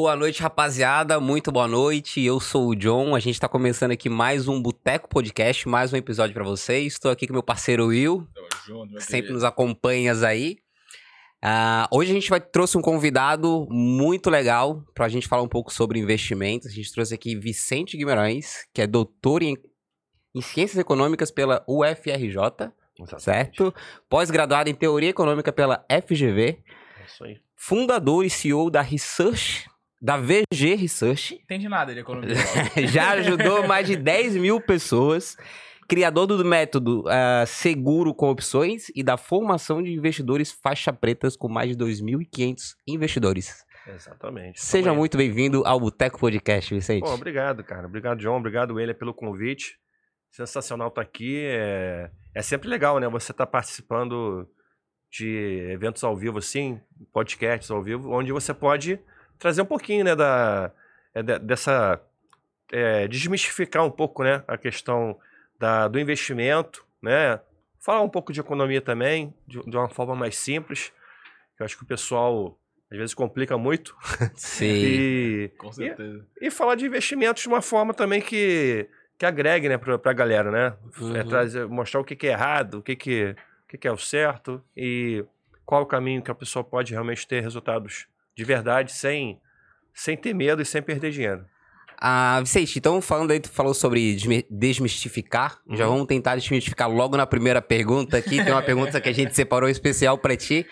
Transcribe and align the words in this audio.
Boa 0.00 0.14
noite, 0.14 0.40
rapaziada. 0.40 1.18
Muito 1.18 1.50
boa 1.50 1.66
noite. 1.66 2.24
Eu 2.24 2.38
sou 2.38 2.68
o 2.68 2.76
John. 2.76 3.16
A 3.16 3.18
gente 3.18 3.34
está 3.34 3.48
começando 3.48 3.90
aqui 3.90 4.08
mais 4.08 4.46
um 4.46 4.62
Boteco 4.62 5.08
Podcast, 5.08 5.68
mais 5.68 5.92
um 5.92 5.96
episódio 5.96 6.32
para 6.32 6.44
vocês. 6.44 6.92
Estou 6.92 7.10
aqui 7.10 7.26
com 7.26 7.32
meu 7.32 7.42
parceiro 7.42 7.88
Will, 7.88 8.24
junto, 8.64 9.00
sempre 9.00 9.32
nos 9.32 9.42
acompanhas 9.42 10.22
aí. 10.22 10.58
Ah, 11.42 11.88
hoje 11.90 12.12
a 12.12 12.14
gente 12.14 12.30
vai, 12.30 12.40
trouxe 12.40 12.78
um 12.78 12.80
convidado 12.80 13.66
muito 13.68 14.30
legal 14.30 14.84
para 14.94 15.06
a 15.06 15.08
gente 15.08 15.26
falar 15.26 15.42
um 15.42 15.48
pouco 15.48 15.74
sobre 15.74 15.98
investimentos. 15.98 16.68
A 16.68 16.72
gente 16.72 16.92
trouxe 16.92 17.12
aqui 17.12 17.34
Vicente 17.34 17.96
Guimarães, 17.96 18.68
que 18.72 18.80
é 18.80 18.86
doutor 18.86 19.42
em, 19.42 19.56
em 20.32 20.40
Ciências 20.40 20.78
Econômicas 20.78 21.32
pela 21.32 21.64
UFRJ, 21.66 22.70
certo? 23.18 23.74
Pós-graduado 24.08 24.70
em 24.70 24.74
Teoria 24.76 25.10
Econômica 25.10 25.52
pela 25.52 25.84
FGV, 25.90 26.62
É 27.00 27.04
isso 27.04 27.24
aí. 27.24 27.40
fundador 27.56 28.24
e 28.24 28.30
CEO 28.30 28.70
da 28.70 28.80
Research, 28.80 29.68
da 30.00 30.16
VG 30.16 30.74
Research, 30.76 31.34
Entendi 31.34 31.68
nada 31.68 31.92
de 31.92 32.00
economia. 32.00 32.36
já 32.86 33.10
ajudou 33.12 33.66
mais 33.66 33.86
de 33.86 33.96
10 33.96 34.36
mil 34.36 34.60
pessoas, 34.60 35.36
criador 35.88 36.26
do 36.26 36.44
método 36.44 37.04
ah, 37.08 37.44
Seguro 37.46 38.14
com 38.14 38.30
Opções 38.30 38.86
e 38.94 39.02
da 39.02 39.16
formação 39.16 39.82
de 39.82 39.92
investidores 39.92 40.52
faixa 40.52 40.92
pretas 40.92 41.36
com 41.36 41.48
mais 41.48 41.76
de 41.76 41.84
2.500 41.84 42.74
investidores. 42.86 43.64
Exatamente. 43.86 44.60
Seja 44.60 44.92
muito 44.92 45.16
bem-vindo 45.16 45.62
ao 45.64 45.80
Boteco 45.80 46.18
Podcast, 46.18 46.74
Vicente. 46.74 47.00
Bom, 47.00 47.14
obrigado, 47.14 47.64
cara. 47.64 47.86
Obrigado, 47.86 48.18
John. 48.18 48.36
Obrigado, 48.36 48.74
William, 48.74 48.94
pelo 48.94 49.14
convite. 49.14 49.78
Sensacional 50.30 50.88
estar 50.88 51.00
aqui. 51.00 51.42
É, 51.46 52.10
é 52.34 52.42
sempre 52.42 52.68
legal, 52.68 53.00
né? 53.00 53.08
Você 53.08 53.32
estar 53.32 53.46
participando 53.46 54.46
de 55.10 55.70
eventos 55.72 56.04
ao 56.04 56.14
vivo, 56.14 56.36
assim, 56.36 56.78
podcasts 57.14 57.70
ao 57.70 57.82
vivo, 57.82 58.10
onde 58.10 58.30
você 58.30 58.52
pode 58.52 59.00
trazer 59.38 59.62
um 59.62 59.66
pouquinho, 59.66 60.04
né, 60.04 60.14
da, 60.16 60.70
é, 61.14 61.22
de- 61.22 61.38
dessa... 61.38 62.00
é, 62.72 63.06
desmistificar 63.08 63.84
um 63.84 63.90
pouco, 63.90 64.22
né, 64.24 64.42
a 64.46 64.56
questão 64.58 65.18
da, 65.58 65.88
do 65.88 65.98
investimento, 65.98 66.84
né? 67.02 67.40
Falar 67.80 68.02
um 68.02 68.08
pouco 68.08 68.32
de 68.32 68.40
economia 68.40 68.80
também, 68.80 69.32
de, 69.46 69.60
de 69.62 69.76
uma 69.76 69.88
forma 69.88 70.14
mais 70.14 70.36
simples. 70.36 70.92
Eu 71.58 71.64
acho 71.64 71.76
que 71.76 71.82
o 71.84 71.86
pessoal, 71.86 72.58
às 72.90 72.98
vezes, 72.98 73.14
complica 73.14 73.56
muito. 73.56 73.96
Sim. 74.34 74.66
E, 74.84 75.50
Com 75.58 75.72
certeza. 75.72 76.26
e 76.40 76.50
falar 76.50 76.74
de 76.74 76.86
investimentos 76.86 77.42
de 77.42 77.48
uma 77.48 77.62
forma 77.62 77.94
também 77.94 78.20
que, 78.20 78.88
que 79.18 79.24
agregue, 79.26 79.68
né, 79.68 79.78
pra, 79.78 79.98
pra 79.98 80.12
galera, 80.12 80.50
né? 80.50 80.76
É 80.96 81.00
Uhum. 81.22 81.28
trazer, 81.28 81.66
mostrar 81.68 82.00
o 82.00 82.04
que, 82.04 82.14
que 82.16 82.26
é 82.26 82.32
errado, 82.32 82.78
o 82.78 82.82
que, 82.82 82.94
que, 82.96 83.34
o 83.64 83.68
que, 83.68 83.78
que 83.78 83.88
é 83.88 83.92
o 83.92 83.98
certo 83.98 84.62
e 84.76 85.24
qual 85.64 85.82
o 85.82 85.86
caminho 85.86 86.22
que 86.22 86.30
a 86.30 86.34
pessoa 86.34 86.64
pode 86.64 86.92
realmente 86.92 87.26
ter 87.26 87.40
resultados 87.42 88.06
de 88.38 88.44
verdade 88.44 88.92
sem, 88.92 89.40
sem 89.92 90.16
ter 90.16 90.32
medo 90.32 90.62
e 90.62 90.64
sem 90.64 90.80
perder 90.80 91.10
dinheiro. 91.10 91.44
Ah, 92.00 92.38
Vicente, 92.40 92.78
então 92.78 93.02
falando 93.02 93.32
aí, 93.32 93.40
tu 93.40 93.50
falou 93.50 93.74
sobre 93.74 94.14
desmi- 94.14 94.46
desmistificar. 94.48 95.58
Já 95.70 95.84
Uhum. 95.86 95.94
vamos 95.94 96.06
tentar 96.06 96.36
desmistificar 96.36 96.88
logo 96.88 97.16
na 97.16 97.26
primeira 97.26 97.60
pergunta 97.60 98.16
aqui. 98.16 98.36
Tem 98.44 98.52
uma 98.52 98.62
pergunta 98.62 99.00
que 99.00 99.08
a 99.08 99.12
gente 99.12 99.34
separou 99.34 99.68
especial 99.68 100.16
pra 100.16 100.36
ti. 100.36 100.64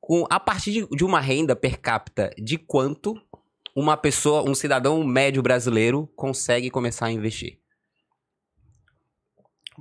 Com, 0.00 0.24
a 0.30 0.38
partir 0.38 0.70
de, 0.72 0.86
de 0.96 1.04
uma 1.04 1.18
renda 1.20 1.56
per 1.56 1.80
capita, 1.80 2.30
de 2.38 2.56
quanto 2.56 3.20
uma 3.74 3.96
pessoa, 3.96 4.48
um 4.48 4.54
cidadão 4.54 5.02
médio 5.02 5.42
brasileiro 5.42 6.06
consegue 6.14 6.70
começar 6.70 7.06
a 7.06 7.10
investir? 7.10 7.58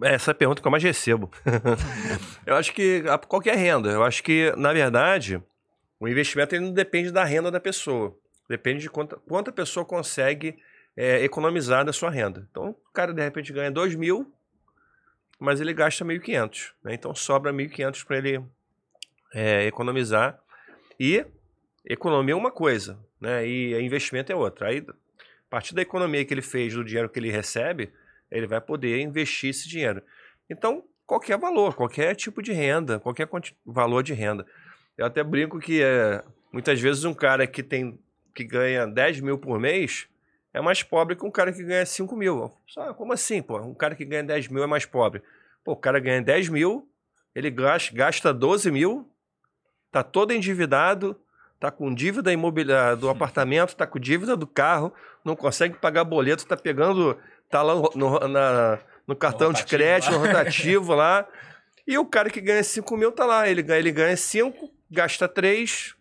Essa 0.02 0.32
é 0.32 0.34
a 0.34 0.36
pergunta 0.36 0.62
que 0.64 0.68
eu 0.68 0.72
mais 0.72 0.84
recebo. 0.84 1.30
eu 2.48 2.56
acho 2.56 2.74
que 2.74 3.04
qualquer 3.28 3.56
renda. 3.56 3.92
Eu 3.92 4.04
acho 4.04 4.24
que, 4.24 4.52
na 4.58 4.74
verdade, 4.74 5.40
o 6.00 6.08
investimento 6.08 6.56
ele 6.56 6.66
não 6.66 6.74
depende 6.74 7.12
da 7.12 7.24
renda 7.24 7.52
da 7.52 7.60
pessoa. 7.60 8.18
Depende 8.48 8.82
de 8.82 8.90
quanta, 8.90 9.18
quanto 9.18 9.50
a 9.50 9.54
pessoa 9.54 9.86
consegue 9.86 10.58
é, 10.96 11.24
economizar 11.24 11.86
da 11.86 11.94
sua 11.94 12.10
renda. 12.10 12.48
Então, 12.50 12.70
o 12.70 12.92
cara, 12.94 13.14
de 13.14 13.22
repente, 13.22 13.54
ganha 13.54 13.70
2 13.70 13.96
mil, 13.96 14.34
mas 15.40 15.62
ele 15.62 15.74
gasta 15.74 16.04
1.500. 16.04 16.72
Né? 16.84 16.94
Então, 16.94 17.14
sobra 17.14 17.54
1.500 17.54 18.06
para 18.06 18.18
ele 18.18 18.44
é, 19.34 19.66
economizar. 19.66 20.40
E 21.00 21.26
economia 21.86 22.34
é 22.34 22.38
uma 22.38 22.52
coisa, 22.52 23.00
né? 23.20 23.48
e 23.48 23.80
investimento 23.82 24.32
é 24.32 24.36
outra. 24.36 24.70
Aí, 24.70 24.86
a 24.88 25.50
partir 25.50 25.74
da 25.74 25.82
economia 25.82 26.24
que 26.26 26.34
ele 26.34 26.42
fez, 26.42 26.74
do 26.74 26.84
dinheiro 26.84 27.10
que 27.10 27.20
ele 27.20 27.32
recebe, 27.32 27.92
ele 28.32 28.48
vai 28.48 28.62
poder 28.62 29.00
investir 29.00 29.50
esse 29.50 29.68
dinheiro. 29.68 30.02
Então, 30.50 30.84
qualquer 31.06 31.38
valor, 31.38 31.76
qualquer 31.76 32.16
tipo 32.16 32.42
de 32.42 32.52
renda, 32.52 33.00
qualquer 33.00 33.28
valor 33.66 34.04
de 34.04 34.14
renda. 34.14 34.46
Eu 35.00 35.06
até 35.06 35.24
brinco 35.24 35.60
que 35.60 35.82
é, 35.82 36.22
muitas 36.52 36.80
vezes 36.82 37.06
um 37.06 37.14
cara 37.14 37.48
que 37.48 37.64
tem 37.64 37.98
que 38.36 38.44
ganha 38.44 38.86
10 38.86 39.22
mil 39.22 39.38
por 39.38 39.58
mês 39.58 40.08
é 40.54 40.60
mais 40.60 40.84
pobre 40.84 41.16
que 41.16 41.26
um 41.26 41.32
cara 41.32 41.54
que 41.54 41.64
ganha 41.64 41.86
5 41.86 42.16
mil. 42.18 42.52
Só, 42.68 42.94
como 42.94 43.14
assim, 43.14 43.42
pô? 43.42 43.58
Um 43.62 43.74
cara 43.74 43.96
que 43.96 44.04
ganha 44.04 44.24
10 44.24 44.50
mil 44.50 44.62
é 44.62 44.68
mais 44.68 44.86
pobre. 44.86 45.22
Pô, 45.64 45.72
o 45.72 45.76
cara 45.78 46.00
ganha 46.02 46.22
10 46.22 46.50
mil, 46.50 46.86
ele 47.34 47.50
gasta, 47.50 47.96
gasta 47.96 48.34
12 48.34 48.70
mil, 48.72 49.10
tá 49.90 50.04
todo 50.04 50.34
endividado, 50.34 51.16
tá 51.62 51.72
com 51.72 51.94
dívida 51.94 52.34
imobiliária 52.34 52.98
do 52.98 53.10
apartamento, 53.10 53.76
tá 53.78 53.88
com 53.88 54.00
dívida 54.00 54.36
do 54.36 54.48
carro, 54.48 54.94
não 55.24 55.34
consegue 55.36 55.78
pagar 55.78 56.04
boleto, 56.04 56.46
tá 56.46 56.58
pegando, 56.58 57.18
tá 57.50 57.62
lá 57.62 57.76
no, 57.96 58.20
na- 58.28 58.80
no 59.08 59.16
cartão 59.16 59.54
de 59.54 59.64
crédito, 59.64 60.12
lá. 60.12 60.18
no 60.18 60.26
rotativo 60.26 60.94
lá. 60.94 61.26
E 61.88 61.98
o 61.98 62.06
cara 62.06 62.30
que 62.30 62.42
ganha 62.42 62.64
5 62.64 62.98
mil 62.98 63.12
tá 63.14 63.26
lá, 63.26 63.48
ele 63.48 63.62
ganha, 63.62 63.80
ele 63.80 63.92
ganha 63.92 64.18
5, 64.18 64.70
gasta 64.90 65.28
3, 65.28 65.96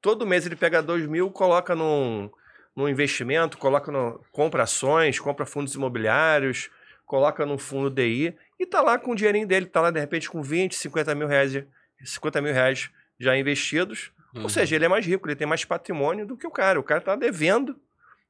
todo 0.00 0.26
mês 0.26 0.46
ele 0.46 0.56
pega 0.56 0.82
2 0.82 1.06
mil, 1.06 1.30
coloca 1.30 1.74
num, 1.74 2.30
num 2.74 2.88
investimento, 2.88 3.58
coloca 3.58 3.90
no, 3.90 4.20
compra 4.32 4.62
ações, 4.62 5.18
compra 5.18 5.44
fundos 5.44 5.74
imobiliários, 5.74 6.70
coloca 7.04 7.46
num 7.46 7.58
fundo 7.58 7.90
DI 7.90 8.36
e 8.58 8.66
tá 8.66 8.82
lá 8.82 8.98
com 8.98 9.12
o 9.12 9.14
dinheirinho 9.14 9.46
dele, 9.46 9.66
tá 9.66 9.80
lá 9.80 9.90
de 9.90 10.00
repente 10.00 10.28
com 10.28 10.42
20, 10.42 10.74
50 10.74 11.14
mil 11.14 11.28
reais, 11.28 11.64
50 12.04 12.40
mil 12.40 12.52
reais 12.52 12.90
já 13.18 13.36
investidos. 13.36 14.12
Uhum. 14.34 14.42
Ou 14.42 14.48
seja, 14.48 14.76
ele 14.76 14.84
é 14.84 14.88
mais 14.88 15.06
rico, 15.06 15.26
ele 15.28 15.36
tem 15.36 15.46
mais 15.46 15.64
patrimônio 15.64 16.26
do 16.26 16.36
que 16.36 16.46
o 16.46 16.50
cara. 16.50 16.78
O 16.78 16.82
cara 16.82 17.00
tá 17.00 17.16
devendo, 17.16 17.78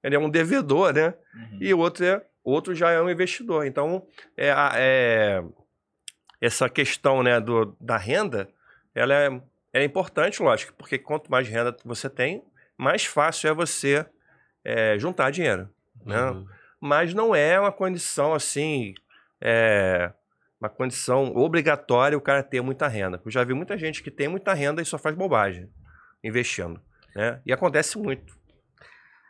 ele 0.02 0.14
é 0.14 0.18
um 0.18 0.30
devedor, 0.30 0.92
né? 0.92 1.14
Uhum. 1.34 1.58
E 1.60 1.74
o 1.74 1.78
outro, 1.78 2.04
é, 2.04 2.22
outro 2.44 2.74
já 2.74 2.90
é 2.90 3.00
um 3.00 3.10
investidor. 3.10 3.66
Então, 3.66 4.06
é, 4.36 4.52
é- 4.74 5.42
essa 6.40 6.68
questão 6.68 7.22
né, 7.22 7.40
do, 7.40 7.76
da 7.80 7.96
renda, 7.96 8.48
ela 8.94 9.14
é, 9.14 9.40
é 9.76 9.84
importante, 9.84 10.42
lógico, 10.42 10.72
porque 10.74 10.98
quanto 10.98 11.30
mais 11.30 11.46
renda 11.48 11.76
você 11.84 12.08
tem, 12.08 12.42
mais 12.78 13.04
fácil 13.04 13.50
é 13.50 13.54
você 13.54 14.06
é, 14.64 14.98
juntar 14.98 15.30
dinheiro. 15.30 15.68
Né? 16.04 16.30
Uhum. 16.30 16.46
Mas 16.80 17.12
não 17.12 17.34
é 17.34 17.60
uma 17.60 17.72
condição 17.72 18.32
assim, 18.32 18.94
é, 19.40 20.10
uma 20.60 20.68
condição 20.68 21.34
obrigatória 21.36 22.16
o 22.16 22.20
cara 22.20 22.42
ter 22.42 22.60
muita 22.62 22.88
renda. 22.88 23.20
Eu 23.24 23.30
já 23.30 23.44
vi 23.44 23.52
muita 23.52 23.76
gente 23.76 24.02
que 24.02 24.10
tem 24.10 24.28
muita 24.28 24.54
renda 24.54 24.80
e 24.80 24.84
só 24.86 24.96
faz 24.96 25.14
bobagem 25.14 25.68
investindo. 26.24 26.80
Né? 27.14 27.40
E 27.44 27.52
acontece 27.52 27.98
muito. 27.98 28.34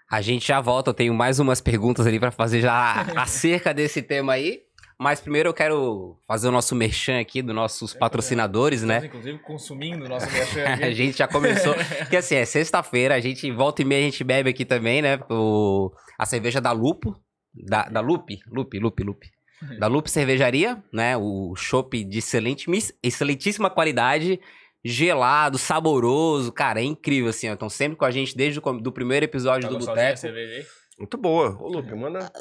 A 0.08 0.20
gente 0.20 0.46
já 0.46 0.60
volta, 0.60 0.90
eu 0.90 0.94
tenho 0.94 1.12
mais 1.12 1.40
umas 1.40 1.60
perguntas 1.60 2.06
ali 2.06 2.20
pra 2.20 2.30
fazer 2.30 2.60
já 2.60 3.02
acerca 3.20 3.74
desse 3.74 4.00
tema 4.00 4.34
aí. 4.34 4.62
Mas 4.98 5.20
primeiro 5.20 5.50
eu 5.50 5.54
quero 5.54 6.18
fazer 6.26 6.48
o 6.48 6.50
nosso 6.50 6.74
merchan 6.74 7.20
aqui 7.20 7.42
dos 7.42 7.54
nossos 7.54 7.92
patrocinadores, 7.92 8.82
né? 8.82 8.96
Estamos, 8.96 9.14
inclusive, 9.16 9.38
consumindo 9.42 10.06
o 10.06 10.08
nosso 10.08 10.26
merchan 10.32 10.64
a 10.64 10.90
gente 10.90 11.18
já 11.18 11.28
começou. 11.28 11.74
Porque 11.98 12.16
assim, 12.16 12.36
é 12.36 12.44
sexta-feira, 12.44 13.14
a 13.14 13.20
gente 13.20 13.50
volta 13.50 13.82
e 13.82 13.84
meia, 13.84 14.00
a 14.00 14.10
gente 14.10 14.24
bebe 14.24 14.48
aqui 14.48 14.64
também, 14.64 15.02
né? 15.02 15.18
O, 15.30 15.90
a 16.18 16.24
cerveja 16.24 16.60
da 16.60 16.72
Lupo. 16.72 17.14
Da, 17.54 17.84
da 17.84 18.00
Lupe, 18.00 18.38
Lupe, 18.50 18.78
Lupe, 18.78 19.03
Lupe. 19.03 19.30
Da 19.78 19.86
Lupe 19.86 20.10
Cervejaria, 20.10 20.82
né? 20.92 21.16
O 21.16 21.54
chopp 21.56 22.04
de 22.04 22.18
excelente, 22.18 22.66
excelentíssima 23.03 23.71
qualidade, 23.71 24.38
gelado, 24.84 25.59
saboroso. 25.59 26.53
Cara, 26.53 26.80
é 26.80 26.84
incrível, 26.84 27.30
assim. 27.30 27.48
ó. 27.48 27.54
Estão 27.54 27.68
sempre 27.68 27.97
com 27.97 28.04
a 28.04 28.10
gente 28.10 28.36
desde 28.36 28.60
o 28.60 28.72
do 28.74 28.92
primeiro 28.92 29.24
episódio 29.24 29.68
Tá 29.68 29.74
do 29.74 29.84
Boteco. 29.84 30.21
Muito 30.98 31.19
boa. 31.19 31.57
Ô, 31.60 31.69
Lupe, 31.69 31.95
manda. 31.95 32.33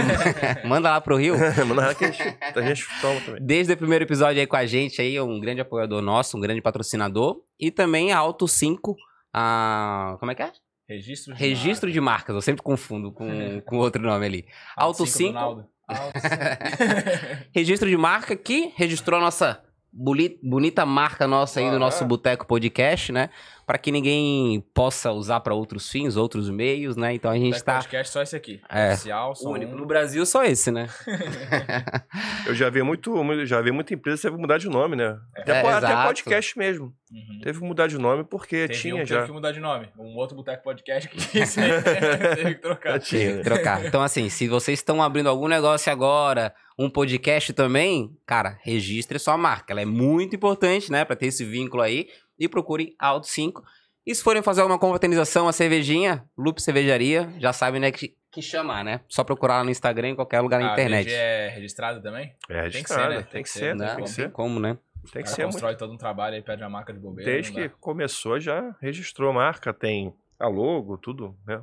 Manda 0.66 0.90
lá 0.90 1.00
pro 1.00 1.16
Rio. 1.16 1.34
manda 1.66 1.86
lá 1.86 1.94
que 1.94 2.04
a 2.04 2.10
gente, 2.10 2.36
a 2.54 2.60
gente 2.62 2.86
toma 3.00 3.20
também. 3.22 3.42
Desde 3.42 3.72
o 3.72 3.76
primeiro 3.76 4.04
episódio 4.04 4.38
aí 4.38 4.46
com 4.46 4.56
a 4.56 4.66
gente, 4.66 5.00
aí, 5.00 5.18
um 5.18 5.40
grande 5.40 5.62
apoiador 5.62 6.02
nosso, 6.02 6.36
um 6.36 6.40
grande 6.40 6.60
patrocinador. 6.60 7.40
E 7.58 7.70
também 7.70 8.12
a 8.12 8.18
Auto 8.18 8.46
5, 8.46 8.94
a... 9.32 10.16
Como 10.20 10.30
é 10.30 10.34
que 10.34 10.42
é? 10.42 10.52
Registro 10.88 11.34
de 11.34 11.40
Registro 11.40 11.90
de 11.90 12.00
marcas, 12.00 12.34
eu 12.34 12.42
sempre 12.42 12.62
confundo 12.62 13.10
com, 13.10 13.60
com 13.64 13.78
outro 13.78 14.02
nome 14.02 14.26
ali. 14.26 14.46
Auto 14.76 15.06
Cinco 15.06 15.18
5, 15.18 15.28
do 15.28 15.34
Naldo. 15.34 15.66
Auto 15.88 16.18
cinco. 16.20 17.46
registro 17.54 17.88
de 17.88 17.96
marca 17.96 18.36
que 18.36 18.72
registrou 18.76 19.18
a 19.18 19.22
nossa 19.22 19.62
bonita 19.92 20.84
marca 20.84 21.26
nossa 21.26 21.60
aí 21.60 21.70
do 21.70 21.78
nosso 21.78 22.04
Ah. 22.04 22.06
Boteco 22.06 22.46
Podcast, 22.46 23.12
né? 23.12 23.30
Para 23.66 23.78
que 23.78 23.90
ninguém 23.90 24.64
possa 24.72 25.10
usar 25.10 25.40
para 25.40 25.52
outros 25.52 25.90
fins, 25.90 26.16
outros 26.16 26.48
meios, 26.48 26.96
né? 26.96 27.14
Então 27.14 27.30
a 27.30 27.36
gente 27.36 27.54
Tech 27.54 27.64
tá 27.64 27.74
podcast 27.78 28.12
só 28.12 28.22
esse 28.22 28.36
aqui. 28.36 28.60
É. 28.70 28.92
Oficial, 28.92 29.34
só 29.34 29.50
único 29.50 29.72
um. 29.72 29.78
no 29.78 29.84
Brasil 29.86 30.24
só 30.24 30.44
esse, 30.44 30.70
né? 30.70 30.88
Eu 32.46 32.54
já 32.54 32.70
vi 32.70 32.82
muito, 32.82 33.12
já 33.44 33.60
vi 33.60 33.72
muita 33.72 33.92
empresa 33.94 34.16
que 34.18 34.22
teve 34.22 34.36
que 34.36 34.40
mudar 34.40 34.58
de 34.58 34.68
nome, 34.68 34.96
né? 34.96 35.18
Até, 35.36 35.58
É, 35.58 35.62
po- 35.62 35.68
até 35.68 36.02
podcast 36.04 36.58
mesmo. 36.58 36.94
Uhum. 37.10 37.40
Teve 37.42 37.58
que 37.58 37.64
mudar 37.64 37.86
de 37.86 37.98
nome 37.98 38.24
porque 38.24 38.68
Teve 38.68 38.80
tinha 38.80 38.94
um 38.96 39.04
já. 39.04 39.16
teve 39.16 39.26
que 39.28 39.32
mudar 39.32 39.52
de 39.52 39.60
nome. 39.60 39.88
Um 39.98 40.16
outro 40.16 40.36
Boteco 40.36 40.62
Podcast 40.62 41.08
que 41.08 41.16
teve 41.30 42.54
que 42.54 42.60
trocar. 42.60 42.98
Tinha. 43.00 43.36
Que 43.38 43.42
trocar. 43.42 43.84
Então, 43.84 44.02
assim, 44.02 44.28
se 44.28 44.48
vocês 44.48 44.78
estão 44.78 45.02
abrindo 45.02 45.28
algum 45.28 45.48
negócio 45.48 45.90
agora, 45.90 46.54
um 46.78 46.90
podcast 46.90 47.52
também, 47.52 48.16
cara, 48.26 48.58
registre 48.62 49.18
sua 49.18 49.36
marca. 49.36 49.72
Ela 49.72 49.82
é 49.82 49.86
muito 49.86 50.34
importante, 50.36 50.90
né? 50.90 51.04
Pra 51.04 51.16
ter 51.16 51.26
esse 51.26 51.44
vínculo 51.44 51.82
aí. 51.82 52.08
E 52.38 52.48
procure 52.48 52.94
Auto 52.98 53.26
5. 53.26 53.64
E 54.06 54.14
se 54.14 54.22
forem 54.22 54.42
fazer 54.42 54.62
uma 54.62 54.78
confraternização, 54.78 55.46
uma 55.46 55.52
cervejinha, 55.52 56.24
Loop 56.38 56.62
Cervejaria, 56.62 57.28
já 57.38 57.52
sabem, 57.52 57.80
né, 57.80 57.90
que, 57.90 58.14
que 58.30 58.40
chamar, 58.40 58.84
né? 58.84 59.00
Só 59.08 59.24
procurar 59.24 59.58
lá 59.58 59.64
no 59.64 59.70
Instagram, 59.70 60.10
em 60.10 60.14
qualquer 60.14 60.40
lugar 60.40 60.60
na 60.60 60.70
A 60.70 60.72
internet. 60.74 61.06
VG 61.06 61.12
é 61.14 61.48
registrado 61.48 62.00
também? 62.00 62.32
É 62.48 62.68
Tem 62.70 62.82
que 62.84 62.88
ser, 62.88 63.08
né? 63.08 63.22
tem 63.22 63.42
que 63.42 63.48
ser, 63.48 63.74
Né? 63.74 63.94
tem 63.96 64.04
que 64.04 64.10
ser. 64.10 64.30
como, 64.30 64.60
né? 64.60 64.78
Tem 65.12 65.22
que 65.22 65.28
ser 65.30 65.42
muito. 65.42 65.52
constrói 65.54 65.76
todo 65.76 65.92
um 65.92 65.96
trabalho 65.96 66.36
e 66.36 66.42
pede 66.42 66.62
a 66.62 66.68
marca 66.68 66.92
de 66.92 66.98
bobeira. 66.98 67.30
Desde 67.30 67.52
que 67.52 67.68
começou 67.80 68.38
já 68.40 68.74
registrou 68.80 69.30
a 69.30 69.32
marca, 69.32 69.72
tem 69.72 70.12
a 70.38 70.48
logo, 70.48 70.98
tudo, 70.98 71.36
né? 71.46 71.62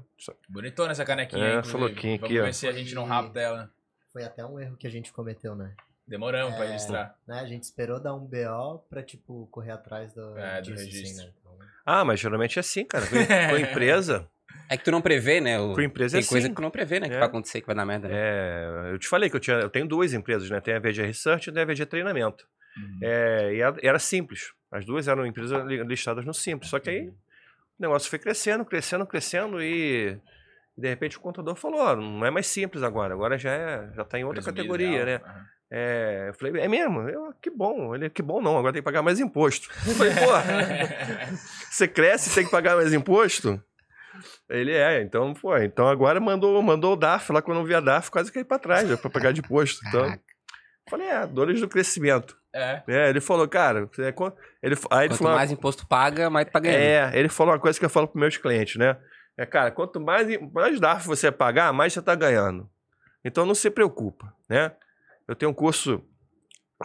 Bonitona 0.50 0.92
essa 0.92 1.06
canequinha 1.06 1.44
É, 1.46 1.52
aí, 1.54 1.58
essa 1.58 1.78
louquinha 1.78 2.18
Vamos 2.18 2.26
aqui, 2.32 2.40
ó. 2.42 2.46
ver 2.46 2.54
se 2.54 2.68
a 2.68 2.72
gente 2.72 2.96
não 2.96 3.06
rapa 3.06 3.30
dela. 3.30 3.70
Foi 4.12 4.24
até 4.24 4.46
um 4.46 4.60
erro 4.60 4.76
que 4.78 4.88
a 4.88 4.90
gente 4.90 5.12
cometeu, 5.12 5.56
né? 5.56 5.74
Demoramos 6.08 6.56
pra 6.56 6.66
É. 6.66 6.72
registrar. 6.72 7.16
né? 7.28 7.40
A 7.40 7.46
gente 7.46 7.64
esperou 7.64 8.00
dar 8.00 8.14
um 8.14 8.20
BO 8.26 8.80
pra, 8.90 9.02
tipo, 9.02 9.48
correr 9.52 9.72
atrás 9.72 10.14
do, 10.14 10.38
É, 10.38 10.62
do 10.62 10.72
disso, 10.74 10.84
registro. 10.86 11.22
assim, 11.22 11.28
né? 11.28 11.34
Então, 11.40 11.58
Ah, 11.86 12.04
mas 12.06 12.20
geralmente 12.20 12.58
é 12.58 12.62
assim, 12.62 12.84
cara. 12.86 13.06
Com, 13.08 13.16
com 13.56 13.58
empresa, 13.58 14.28
É 14.70 14.78
que 14.78 14.84
tu 14.84 14.92
não 14.92 15.02
prevê, 15.02 15.40
né? 15.42 15.60
O... 15.60 15.74
com 15.74 15.82
empresa 15.82 16.18
Tem 16.18 16.26
é 16.26 16.28
coisa 16.28 16.48
assim. 16.48 16.54
que 16.54 16.56
tu 16.56 16.62
não 16.62 16.72
prevê, 16.72 17.00
né? 17.00 17.08
Que 17.10 17.16
É. 17.16 17.20
vai 17.20 17.28
acontecer, 17.28 17.62
que 17.62 17.68
vai 17.68 17.76
dar 17.76 17.86
merda. 17.86 18.08
Né? 18.08 18.16
É, 18.16 18.92
eu 18.94 19.00
te 19.00 19.08
falei 19.08 19.30
que 19.30 19.36
eu, 19.36 19.40
tinha, 19.40 19.58
eu 19.58 19.70
tenho 19.70 19.88
duas 19.88 20.14
empresas, 20.14 20.50
né? 20.50 20.60
Tem 20.62 20.74
a 20.76 20.80
VG 20.80 21.04
Research 21.04 21.50
e 21.50 21.54
tem 21.54 21.64
a 21.64 21.66
VG 21.66 21.86
Treinamento. 21.86 22.46
Uhum. 22.78 23.00
É, 23.02 23.54
e 23.56 23.62
era, 23.62 23.76
era 23.82 24.00
simples. 24.00 24.52
As 24.72 24.84
duas 24.86 25.08
eram 25.08 25.26
empresas 25.26 25.64
li- 25.66 25.84
listadas 25.84 26.26
no 26.26 26.34
simples. 26.34 26.70
Só 26.70 26.80
que 26.80 26.90
aí 26.90 27.10
o 27.10 27.14
negócio 27.80 28.10
foi 28.10 28.20
crescendo, 28.20 28.66
crescendo, 28.66 29.06
crescendo 29.06 29.62
e 29.62 30.18
de 30.78 30.88
repente 30.90 31.18
o 31.18 31.22
contador 31.22 31.56
falou, 31.56 31.80
ó, 31.82 31.96
não 31.96 32.26
é 32.26 32.32
mais 32.32 32.48
simples 32.48 32.82
agora, 32.82 33.14
agora 33.14 33.38
já 33.38 33.52
é, 33.52 33.92
já 33.94 34.04
tá 34.04 34.18
em 34.18 34.24
outra 34.24 34.42
Presumido 34.42 34.56
categoria, 34.74 35.06
né? 35.06 35.16
Aham. 35.24 35.46
É, 35.76 36.26
eu 36.30 36.36
falei, 36.36 36.62
é 36.62 36.68
mesmo? 36.68 37.10
Eu, 37.10 37.34
que 37.42 37.50
bom. 37.50 37.96
Ele, 37.96 38.08
que 38.08 38.22
bom 38.22 38.40
não, 38.40 38.60
agora 38.60 38.72
tem 38.72 38.80
que 38.80 38.86
pagar 38.86 39.02
mais 39.02 39.20
imposto. 39.20 39.70
Eu 39.88 39.96
falei, 39.96 40.14
pô, 40.14 40.30
você 41.68 41.88
cresce 41.88 42.30
e 42.30 42.34
tem 42.36 42.46
que 42.46 42.52
pagar 42.52 42.76
mais 42.76 42.94
imposto? 42.94 43.60
Ele 44.48 44.72
é, 44.72 45.02
então, 45.02 45.34
pô, 45.34 45.58
então 45.58 45.88
agora 45.88 46.20
mandou, 46.20 46.62
mandou 46.62 46.94
o 46.94 46.96
DAF 46.96 47.32
lá, 47.32 47.42
quando 47.42 47.58
eu 47.58 47.66
vi 47.66 47.74
a 47.74 47.80
DAF, 47.80 48.12
quase 48.12 48.32
caí 48.32 48.44
pra 48.44 48.60
trás, 48.60 48.88
pra 49.00 49.10
pagar 49.10 49.34
de 49.34 49.40
imposto. 49.40 49.82
Então, 49.88 50.16
falei, 50.88 51.08
é, 51.08 51.26
dores 51.26 51.60
do 51.60 51.68
crescimento. 51.68 52.38
É. 52.54 52.84
É, 52.88 53.10
ele 53.10 53.20
falou, 53.20 53.48
cara, 53.48 53.90
você 53.92 54.04
é 54.04 54.16
ele, 54.62 54.76
aí 54.92 55.06
ele 55.06 55.14
Quanto 55.16 55.18
falou, 55.18 55.34
mais 55.34 55.52
imposto 55.52 55.88
paga, 55.88 56.30
mais 56.30 56.46
tá 56.52 56.60
ganhando. 56.60 56.82
é, 57.16 57.20
ele 57.20 57.30
falou 57.30 57.52
uma 57.52 57.60
coisa 57.60 57.80
que 57.80 57.86
eu 57.86 57.90
falo 57.90 58.08
para 58.08 58.22
meus 58.22 58.38
clientes, 58.38 58.76
né? 58.76 58.96
É, 59.36 59.44
cara, 59.44 59.72
quanto 59.72 60.00
mais, 60.00 60.28
mais 60.52 60.80
DARF 60.80 61.08
você 61.08 61.32
pagar, 61.32 61.74
mais 61.74 61.94
você 61.94 62.00
está 62.00 62.14
ganhando. 62.14 62.70
Então 63.26 63.44
não 63.44 63.56
se 63.56 63.72
preocupa, 63.72 64.32
né? 64.48 64.72
Eu 65.28 65.36
tenho 65.36 65.52
um 65.52 65.54
curso 65.54 66.04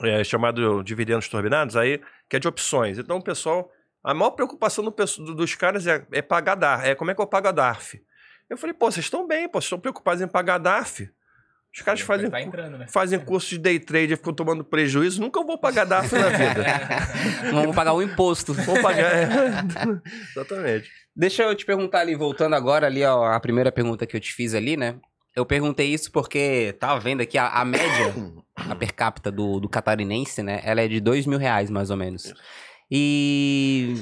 é, 0.02 0.22
chamado 0.24 0.82
Dividendos 0.82 1.28
Turbinados, 1.28 1.76
aí, 1.76 2.00
que 2.28 2.36
é 2.36 2.38
de 2.38 2.46
opções. 2.48 2.98
Então, 2.98 3.16
o 3.16 3.22
pessoal, 3.22 3.70
a 4.04 4.14
maior 4.14 4.30
preocupação 4.30 4.84
do 4.84 4.90
do- 4.90 5.34
dos 5.34 5.54
caras 5.54 5.86
é, 5.86 6.06
é 6.12 6.22
pagar 6.22 6.54
DARF. 6.54 6.86
É 6.88 6.94
como 6.94 7.10
é 7.10 7.14
que 7.14 7.20
eu 7.20 7.26
pago 7.26 7.48
a 7.48 7.52
DARF? 7.52 8.00
Eu 8.48 8.56
falei, 8.56 8.72
pô, 8.74 8.90
vocês 8.90 9.04
estão 9.06 9.26
bem, 9.26 9.46
pô, 9.48 9.54
vocês 9.60 9.64
estão 9.66 9.80
preocupados 9.80 10.22
em 10.22 10.28
pagar 10.28 10.58
DARF. 10.58 11.10
Os 11.74 11.82
caras 11.82 12.00
fazem, 12.00 12.30
Tá 12.30 12.40
entrando, 12.40 12.78
né? 12.78 12.86
fazem 12.88 13.18
curso 13.20 13.50
de 13.50 13.58
day 13.58 13.78
trade 13.78 14.14
e 14.14 14.16
ficam 14.16 14.32
tomando 14.32 14.64
prejuízo. 14.64 15.20
Nunca 15.20 15.42
vou 15.44 15.58
pagar 15.58 15.84
DARF 15.84 16.14
na 16.14 16.28
vida. 16.30 16.64
Vamos 17.52 17.76
pagar 17.76 17.92
o 17.92 18.00
imposto. 18.02 18.54
Vou 18.54 18.80
pagar. 18.80 19.12
é. 19.14 19.28
Exatamente. 20.32 20.90
Deixa 21.14 21.42
eu 21.42 21.54
te 21.54 21.66
perguntar 21.66 22.00
ali, 22.00 22.14
voltando 22.14 22.54
agora 22.56 22.86
ali, 22.86 23.04
ó, 23.04 23.24
a 23.26 23.38
primeira 23.38 23.70
pergunta 23.70 24.06
que 24.06 24.16
eu 24.16 24.20
te 24.20 24.32
fiz 24.32 24.54
ali, 24.54 24.76
né? 24.78 24.98
Eu 25.38 25.46
perguntei 25.46 25.86
isso 25.92 26.10
porque 26.10 26.74
tava 26.80 26.98
vendo 26.98 27.20
aqui 27.20 27.38
a, 27.38 27.48
a 27.48 27.64
média, 27.64 28.14
a 28.56 28.74
per 28.74 28.92
capita 28.92 29.30
do, 29.30 29.60
do 29.60 29.68
catarinense, 29.68 30.42
né? 30.42 30.60
Ela 30.64 30.82
é 30.82 30.88
de 30.88 30.98
dois 31.00 31.26
mil 31.26 31.38
reais, 31.38 31.70
mais 31.70 31.90
ou 31.90 31.96
menos. 31.96 32.32
E, 32.90 33.94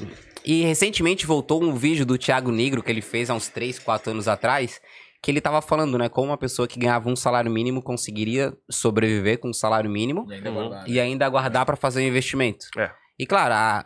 e 0.45 0.63
recentemente 0.63 1.25
voltou 1.25 1.63
um 1.63 1.75
vídeo 1.75 2.05
do 2.05 2.17
Thiago 2.17 2.51
Negro 2.51 2.81
que 2.81 2.89
ele 2.91 3.01
fez 3.01 3.29
há 3.29 3.33
uns 3.33 3.47
3, 3.49 3.77
4 3.79 4.11
anos 4.11 4.27
atrás, 4.27 4.81
que 5.21 5.29
ele 5.29 5.41
tava 5.41 5.61
falando, 5.61 5.97
né? 5.97 6.09
Como 6.09 6.29
uma 6.29 6.37
pessoa 6.37 6.67
que 6.67 6.79
ganhava 6.79 7.09
um 7.09 7.15
salário 7.15 7.51
mínimo 7.51 7.81
conseguiria 7.81 8.53
sobreviver 8.69 9.39
com 9.39 9.49
um 9.49 9.53
salário 9.53 9.89
mínimo 9.89 10.25
E 10.29 10.33
ainda 10.33 10.49
Uhum. 10.49 10.55
guardar, 10.55 10.79
né? 10.79 10.85
e 10.87 10.99
ainda 10.99 11.25
aguardar 11.25 11.65
pra 11.65 11.75
fazer 11.75 12.01
um 12.01 12.07
investimento. 12.07 12.65
É. 12.77 12.89
E 13.19 13.25
claro, 13.27 13.53
a- 13.53 13.85